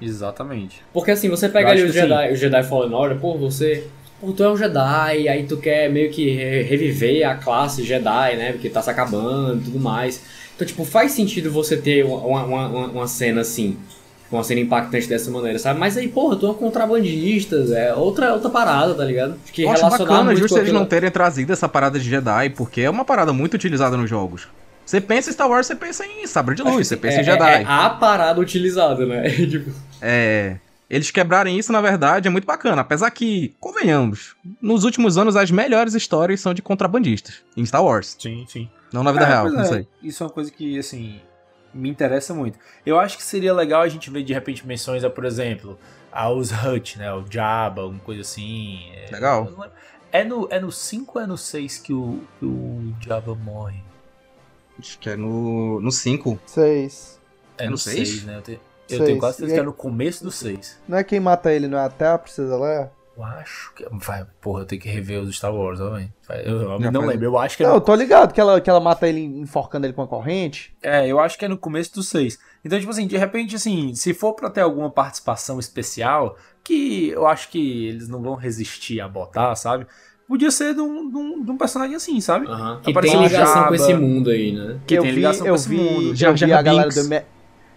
Exatamente. 0.00 0.82
Porque 0.92 1.10
assim, 1.10 1.28
você 1.28 1.48
pega 1.48 1.68
Eu 1.68 1.72
ali 1.72 1.82
os 1.84 1.92
que 1.92 2.00
Jedi, 2.00 2.32
os 2.32 2.38
Jedi 2.38 2.62
Fallen 2.64 2.92
Order, 2.94 3.18
pô, 3.18 3.36
você. 3.36 3.86
Pô, 4.20 4.32
tu 4.32 4.42
é 4.42 4.50
um 4.50 4.56
Jedi, 4.56 5.28
aí 5.28 5.44
tu 5.44 5.56
quer 5.56 5.88
meio 5.90 6.10
que 6.10 6.30
re- 6.30 6.62
reviver 6.62 7.26
a 7.28 7.34
classe 7.36 7.82
Jedi, 7.84 8.36
né? 8.36 8.52
Porque 8.52 8.68
tá 8.68 8.82
se 8.82 8.90
acabando 8.90 9.60
e 9.60 9.64
tudo 9.64 9.78
mais. 9.80 10.22
Então, 10.54 10.66
tipo, 10.66 10.84
faz 10.84 11.12
sentido 11.12 11.50
você 11.50 11.76
ter 11.76 12.04
uma, 12.04 12.18
uma, 12.44 12.66
uma, 12.66 12.86
uma 12.88 13.06
cena 13.06 13.40
assim. 13.40 13.78
Uma 14.30 14.44
cena 14.44 14.60
impactante 14.60 15.08
dessa 15.08 15.28
maneira, 15.30 15.58
sabe? 15.58 15.80
Mas 15.80 15.96
aí, 15.96 16.06
porra, 16.06 16.36
tu 16.36 16.46
é 16.46 16.50
um 16.50 16.54
contrabandista, 16.54 17.56
é 17.74 17.92
outra, 17.94 18.32
outra 18.32 18.48
parada, 18.48 18.94
tá 18.94 19.04
ligado? 19.04 19.34
Acho 19.42 19.52
que 19.52 19.62
Eu 19.62 19.70
acho 19.70 19.82
relacionar 19.82 20.10
bacana 20.12 20.36
justo 20.36 20.54
eles 20.56 20.68
aquilo- 20.68 20.78
não 20.78 20.86
terem 20.86 21.10
trazido 21.10 21.52
essa 21.52 21.68
parada 21.68 21.98
de 21.98 22.08
Jedi, 22.08 22.50
porque 22.50 22.82
é 22.82 22.90
uma 22.90 23.04
parada 23.04 23.32
muito 23.32 23.54
utilizada 23.54 23.96
nos 23.96 24.08
jogos. 24.08 24.46
Você 24.86 25.00
pensa 25.00 25.30
em 25.30 25.32
Star 25.32 25.48
Wars, 25.48 25.66
você 25.66 25.74
pensa 25.74 26.04
em 26.06 26.26
sabre 26.26 26.54
de 26.54 26.62
luz, 26.62 26.86
você 26.86 26.96
pensa 26.96 27.18
é, 27.18 27.20
em 27.20 27.24
Jedi. 27.24 27.52
É, 27.54 27.62
é 27.62 27.64
a 27.66 27.90
parada 27.90 28.40
utilizada, 28.40 29.04
né? 29.06 29.28
tipo, 29.46 29.70
É. 30.00 30.56
Eles 30.88 31.08
quebrarem 31.12 31.56
isso, 31.56 31.70
na 31.70 31.80
verdade, 31.80 32.26
é 32.26 32.30
muito 32.30 32.44
bacana. 32.46 32.82
Apesar 32.82 33.08
que, 33.12 33.54
convenhamos, 33.60 34.34
nos 34.60 34.82
últimos 34.82 35.16
anos 35.16 35.36
as 35.36 35.48
melhores 35.48 35.94
histórias 35.94 36.40
são 36.40 36.52
de 36.52 36.60
contrabandistas 36.62 37.36
em 37.56 37.64
Star 37.64 37.84
Wars. 37.84 38.16
Sim, 38.18 38.44
sim. 38.48 38.68
Não 38.92 39.04
na 39.04 39.12
vida 39.12 39.24
É, 39.24 39.28
real, 39.28 39.48
não 39.52 39.60
é, 39.60 39.64
sei. 39.66 39.86
Isso 40.02 40.24
é 40.24 40.26
uma 40.26 40.32
coisa 40.32 40.50
que, 40.50 40.76
assim, 40.80 41.20
me 41.74 41.88
interessa 41.88 42.32
muito. 42.34 42.58
Eu 42.84 42.98
acho 42.98 43.16
que 43.16 43.22
seria 43.22 43.52
legal 43.54 43.82
a 43.82 43.88
gente 43.88 44.10
ver, 44.10 44.22
de 44.22 44.32
repente, 44.32 44.66
menções 44.66 45.04
a, 45.04 45.10
por 45.10 45.24
exemplo, 45.24 45.78
aos 46.10 46.50
Hut, 46.50 46.98
né? 46.98 47.12
O 47.12 47.24
Jabba, 47.30 47.82
alguma 47.82 48.00
coisa 48.00 48.22
assim. 48.22 48.90
É, 48.94 49.10
Legal. 49.12 49.70
É 50.12 50.24
no, 50.24 50.48
é 50.50 50.58
no 50.58 50.72
5 50.72 51.18
ou 51.18 51.24
é 51.24 51.26
no 51.26 51.38
6 51.38 51.78
que 51.78 51.92
o, 51.92 52.20
que 52.38 52.44
o 52.44 52.92
Jabba 53.00 53.34
morre? 53.34 53.80
Acho 54.78 54.98
que 54.98 55.08
é 55.10 55.16
no 55.16 55.90
5. 55.92 56.38
Seis. 56.46 57.20
É, 57.58 57.64
É 57.64 57.66
no 57.66 57.72
no 57.72 57.78
6, 57.78 58.08
seis? 58.08 58.24
né? 58.24 58.36
Eu, 58.38 58.42
te- 58.42 58.60
eu 58.88 59.04
tenho 59.04 59.18
quase 59.18 59.36
certeza 59.36 59.54
que 59.54 59.60
é 59.60 59.64
no 59.64 59.72
começo 59.72 60.24
do 60.24 60.30
6. 60.32 60.80
Não 60.88 60.98
é 60.98 61.04
quem 61.04 61.20
mata 61.20 61.52
ele, 61.52 61.68
não 61.68 61.78
é 61.78 61.84
até 61.84 62.06
a 62.08 62.18
Princesa 62.18 62.56
Leia? 62.58 62.90
Eu 63.20 63.24
acho 63.24 63.74
que. 63.74 63.86
Vai, 63.92 64.26
porra, 64.40 64.62
eu 64.62 64.66
tenho 64.66 64.80
que 64.80 64.88
rever 64.88 65.20
os 65.20 65.36
Star 65.36 65.54
Wars, 65.54 65.78
velho. 65.78 66.10
Eu, 66.44 66.62
eu 66.62 66.80
Já 66.80 66.90
não 66.90 67.04
lembro, 67.06 67.26
eu 67.26 67.38
acho 67.38 67.56
que 67.56 67.62
é 67.62 67.66
Não, 67.66 67.74
no 67.74 67.76
eu 67.76 67.80
tô 67.82 67.94
ligado 67.94 68.32
que 68.32 68.40
ela, 68.40 68.60
que 68.60 68.70
ela 68.70 68.80
mata 68.80 69.06
ele 69.06 69.20
enforcando 69.20 69.86
ele 69.86 69.92
com 69.92 70.02
a 70.02 70.08
corrente. 70.08 70.74
É, 70.82 71.06
eu 71.06 71.20
acho 71.20 71.38
que 71.38 71.44
é 71.44 71.48
no 71.48 71.58
começo 71.58 71.94
do 71.94 72.02
6. 72.02 72.38
Então, 72.64 72.78
tipo 72.78 72.90
assim, 72.90 73.06
de 73.06 73.16
repente, 73.16 73.56
assim, 73.56 73.94
se 73.94 74.14
for 74.14 74.32
pra 74.32 74.48
ter 74.48 74.62
alguma 74.62 74.90
participação 74.90 75.58
especial, 75.58 76.36
que 76.64 77.10
eu 77.10 77.26
acho 77.26 77.48
que 77.50 77.88
eles 77.88 78.08
não 78.08 78.22
vão 78.22 78.34
resistir 78.34 79.00
a 79.00 79.08
botar, 79.08 79.54
sabe? 79.54 79.86
Podia 80.26 80.50
ser 80.50 80.74
de 80.74 80.80
um, 80.80 81.10
de 81.10 81.16
um, 81.16 81.44
de 81.44 81.50
um 81.50 81.58
personagem 81.58 81.96
assim, 81.96 82.20
sabe? 82.20 82.46
que 82.82 82.90
Aparecer 82.90 83.16
tem 83.16 83.26
ligação 83.26 83.54
Jabba, 83.54 83.68
com 83.68 83.74
esse 83.74 83.94
mundo 83.94 84.30
aí, 84.30 84.52
né? 84.52 84.78
Que 84.86 84.94
eu 84.94 85.02
tem 85.02 85.10
vi, 85.10 85.16
ligação 85.16 85.46
eu 85.46 85.52
com 85.52 85.56
esse 85.56 85.68
vi, 85.68 85.76
mundo. 85.76 86.08
eu 86.10 86.14
Jar 86.14 86.34
vi 86.34 86.52
a 86.52 86.62
galera 86.62 86.88
do 86.88 87.24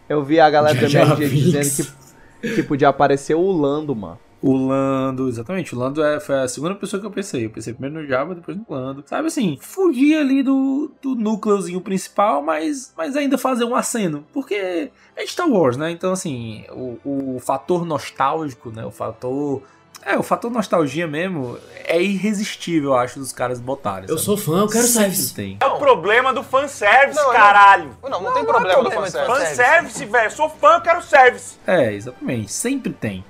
Eu 0.07 0.23
vi 0.23 0.39
a 0.39 0.49
galera 0.49 0.75
do 0.75 0.87
Binks. 1.17 1.31
dizendo 1.31 1.97
que, 2.41 2.55
que 2.55 2.63
podia 2.63 2.89
aparecer 2.89 3.33
o 3.35 3.51
Lando, 3.51 3.95
mano. 3.95 4.19
O 4.43 4.57
Lando, 4.57 5.29
exatamente. 5.29 5.73
O 5.73 5.79
Lando 5.79 6.03
é, 6.03 6.19
foi 6.19 6.35
a 6.41 6.47
segunda 6.49 6.75
pessoa 6.75 6.99
que 6.99 7.07
eu 7.07 7.11
pensei. 7.11 7.45
Eu 7.45 7.49
pensei 7.49 7.71
primeiro 7.71 8.01
no 8.01 8.05
Jabba, 8.05 8.35
depois 8.35 8.57
no 8.57 8.65
Lando. 8.67 9.01
Sabe 9.07 9.27
assim, 9.27 9.57
fugir 9.61 10.17
ali 10.17 10.43
do, 10.43 10.91
do 11.01 11.15
núcleozinho 11.15 11.79
principal, 11.79 12.41
mas, 12.41 12.93
mas 12.97 13.15
ainda 13.15 13.37
fazer 13.37 13.63
um 13.63 13.73
aceno. 13.73 14.25
Porque 14.33 14.91
é 15.15 15.25
Star 15.25 15.49
Wars, 15.49 15.77
né? 15.77 15.91
Então, 15.91 16.11
assim, 16.11 16.65
o, 16.71 16.99
o 17.35 17.39
fator 17.39 17.85
nostálgico, 17.85 18.69
né? 18.69 18.85
O 18.85 18.91
fator. 18.91 19.61
É, 20.05 20.17
o 20.17 20.23
fator 20.23 20.51
nostalgia 20.51 21.07
mesmo 21.07 21.57
é 21.85 22.01
irresistível, 22.03 22.89
eu 22.89 22.97
acho, 22.97 23.19
dos 23.19 23.31
caras 23.31 23.61
botarem. 23.61 24.09
Eu 24.09 24.17
sabe? 24.17 24.25
sou 24.25 24.35
fã, 24.35 24.59
eu 24.59 24.67
quero 24.67 24.85
service. 24.85 25.33
tem. 25.33 25.57
É 25.61 25.65
o 25.65 25.77
problema 25.77 26.33
do 26.33 26.43
fanservice, 26.43 27.17
Não, 27.17 27.31
caralho. 27.31 27.97
Não, 28.03 28.21
não, 28.21 28.33
tem 28.33 28.43
problema 28.43 28.83
do 28.83 28.91
fanservice. 28.91 29.39
Fanservice, 29.39 30.03
velho. 30.03 30.31
Sou 30.31 30.49
fã, 30.49 30.73
eu 30.73 30.81
quero 30.81 31.01
service. 31.01 31.55
É, 31.65 31.93
exatamente. 31.93 32.51
Sempre 32.51 32.91
tem. 32.91 33.23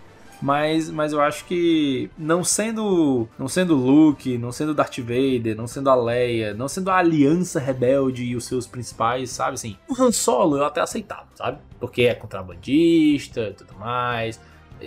Mas, 0.44 0.90
mas 0.90 1.14
eu 1.14 1.22
acho 1.22 1.46
que 1.46 2.12
não 2.18 2.44
sendo 2.44 3.30
não 3.40 3.48
sendo 3.48 3.76
Luke, 3.76 4.38
não 4.38 4.52
sendo 4.52 4.74
Darth 4.74 4.98
Vader, 4.98 5.56
não 5.56 5.68
sendo 5.68 5.90
a 5.90 5.96
Leia, 5.96 6.54
não 6.54 6.68
sendo 6.68 6.92
a 6.92 6.98
Aliança 6.98 7.62
Rebelde 7.62 8.26
e 8.26 8.36
os 8.36 8.44
seus 8.44 8.68
principais, 8.68 9.30
sabe 9.30 9.54
assim? 9.54 9.78
O 9.88 9.94
Han 9.98 10.12
Solo 10.12 10.58
eu 10.58 10.66
até 10.66 10.82
aceitava, 10.82 11.28
sabe? 11.34 11.60
Porque 11.80 12.02
é 12.02 12.14
contrabandista 12.14 13.40
e 13.40 13.54
tudo 13.54 13.74
mais. 13.80 14.38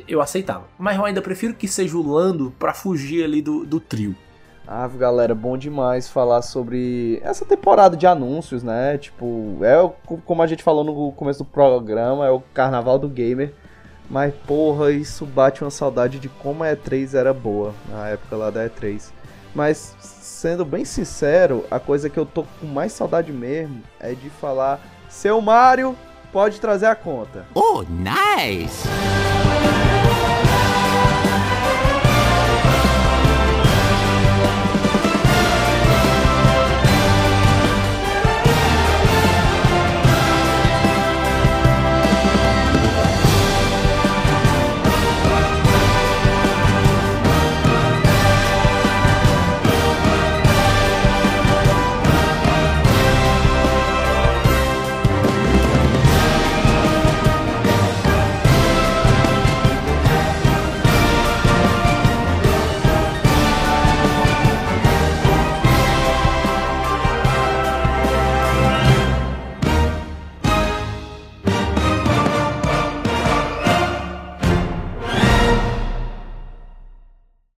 Eu 0.06 0.20
aceitava. 0.20 0.64
Mas 0.78 0.98
eu 0.98 1.06
ainda 1.06 1.22
prefiro 1.22 1.54
que 1.54 1.66
seja 1.66 1.96
o 1.96 2.06
Lando 2.06 2.52
pra 2.58 2.74
fugir 2.74 3.24
ali 3.24 3.40
do, 3.40 3.64
do 3.64 3.80
trio. 3.80 4.14
Ah, 4.68 4.86
galera, 4.88 5.34
bom 5.34 5.56
demais 5.56 6.06
falar 6.06 6.42
sobre 6.42 7.18
essa 7.22 7.46
temporada 7.46 7.96
de 7.96 8.06
anúncios, 8.06 8.62
né? 8.62 8.98
Tipo, 8.98 9.56
é 9.62 9.90
como 10.26 10.42
a 10.42 10.46
gente 10.46 10.62
falou 10.62 10.84
no 10.84 11.12
começo 11.12 11.38
do 11.38 11.46
programa, 11.46 12.26
é 12.26 12.30
o 12.30 12.42
carnaval 12.52 12.98
do 12.98 13.08
gamer. 13.08 13.54
Mas, 14.08 14.32
porra, 14.46 14.92
isso 14.92 15.26
bate 15.26 15.62
uma 15.62 15.70
saudade 15.70 16.18
de 16.18 16.28
como 16.28 16.62
a 16.62 16.68
E3 16.68 17.14
era 17.14 17.34
boa, 17.34 17.74
na 17.88 18.08
época 18.08 18.36
lá 18.36 18.50
da 18.50 18.68
E3. 18.68 19.10
Mas, 19.54 19.96
sendo 20.00 20.64
bem 20.64 20.84
sincero, 20.84 21.64
a 21.70 21.80
coisa 21.80 22.10
que 22.10 22.18
eu 22.18 22.26
tô 22.26 22.44
com 22.60 22.66
mais 22.66 22.92
saudade 22.92 23.32
mesmo 23.32 23.82
é 23.98 24.12
de 24.12 24.30
falar: 24.30 24.80
Seu 25.08 25.40
Mario, 25.40 25.96
pode 26.32 26.60
trazer 26.60 26.86
a 26.86 26.94
conta. 26.94 27.46
Oh, 27.54 27.82
nice! 27.82 28.86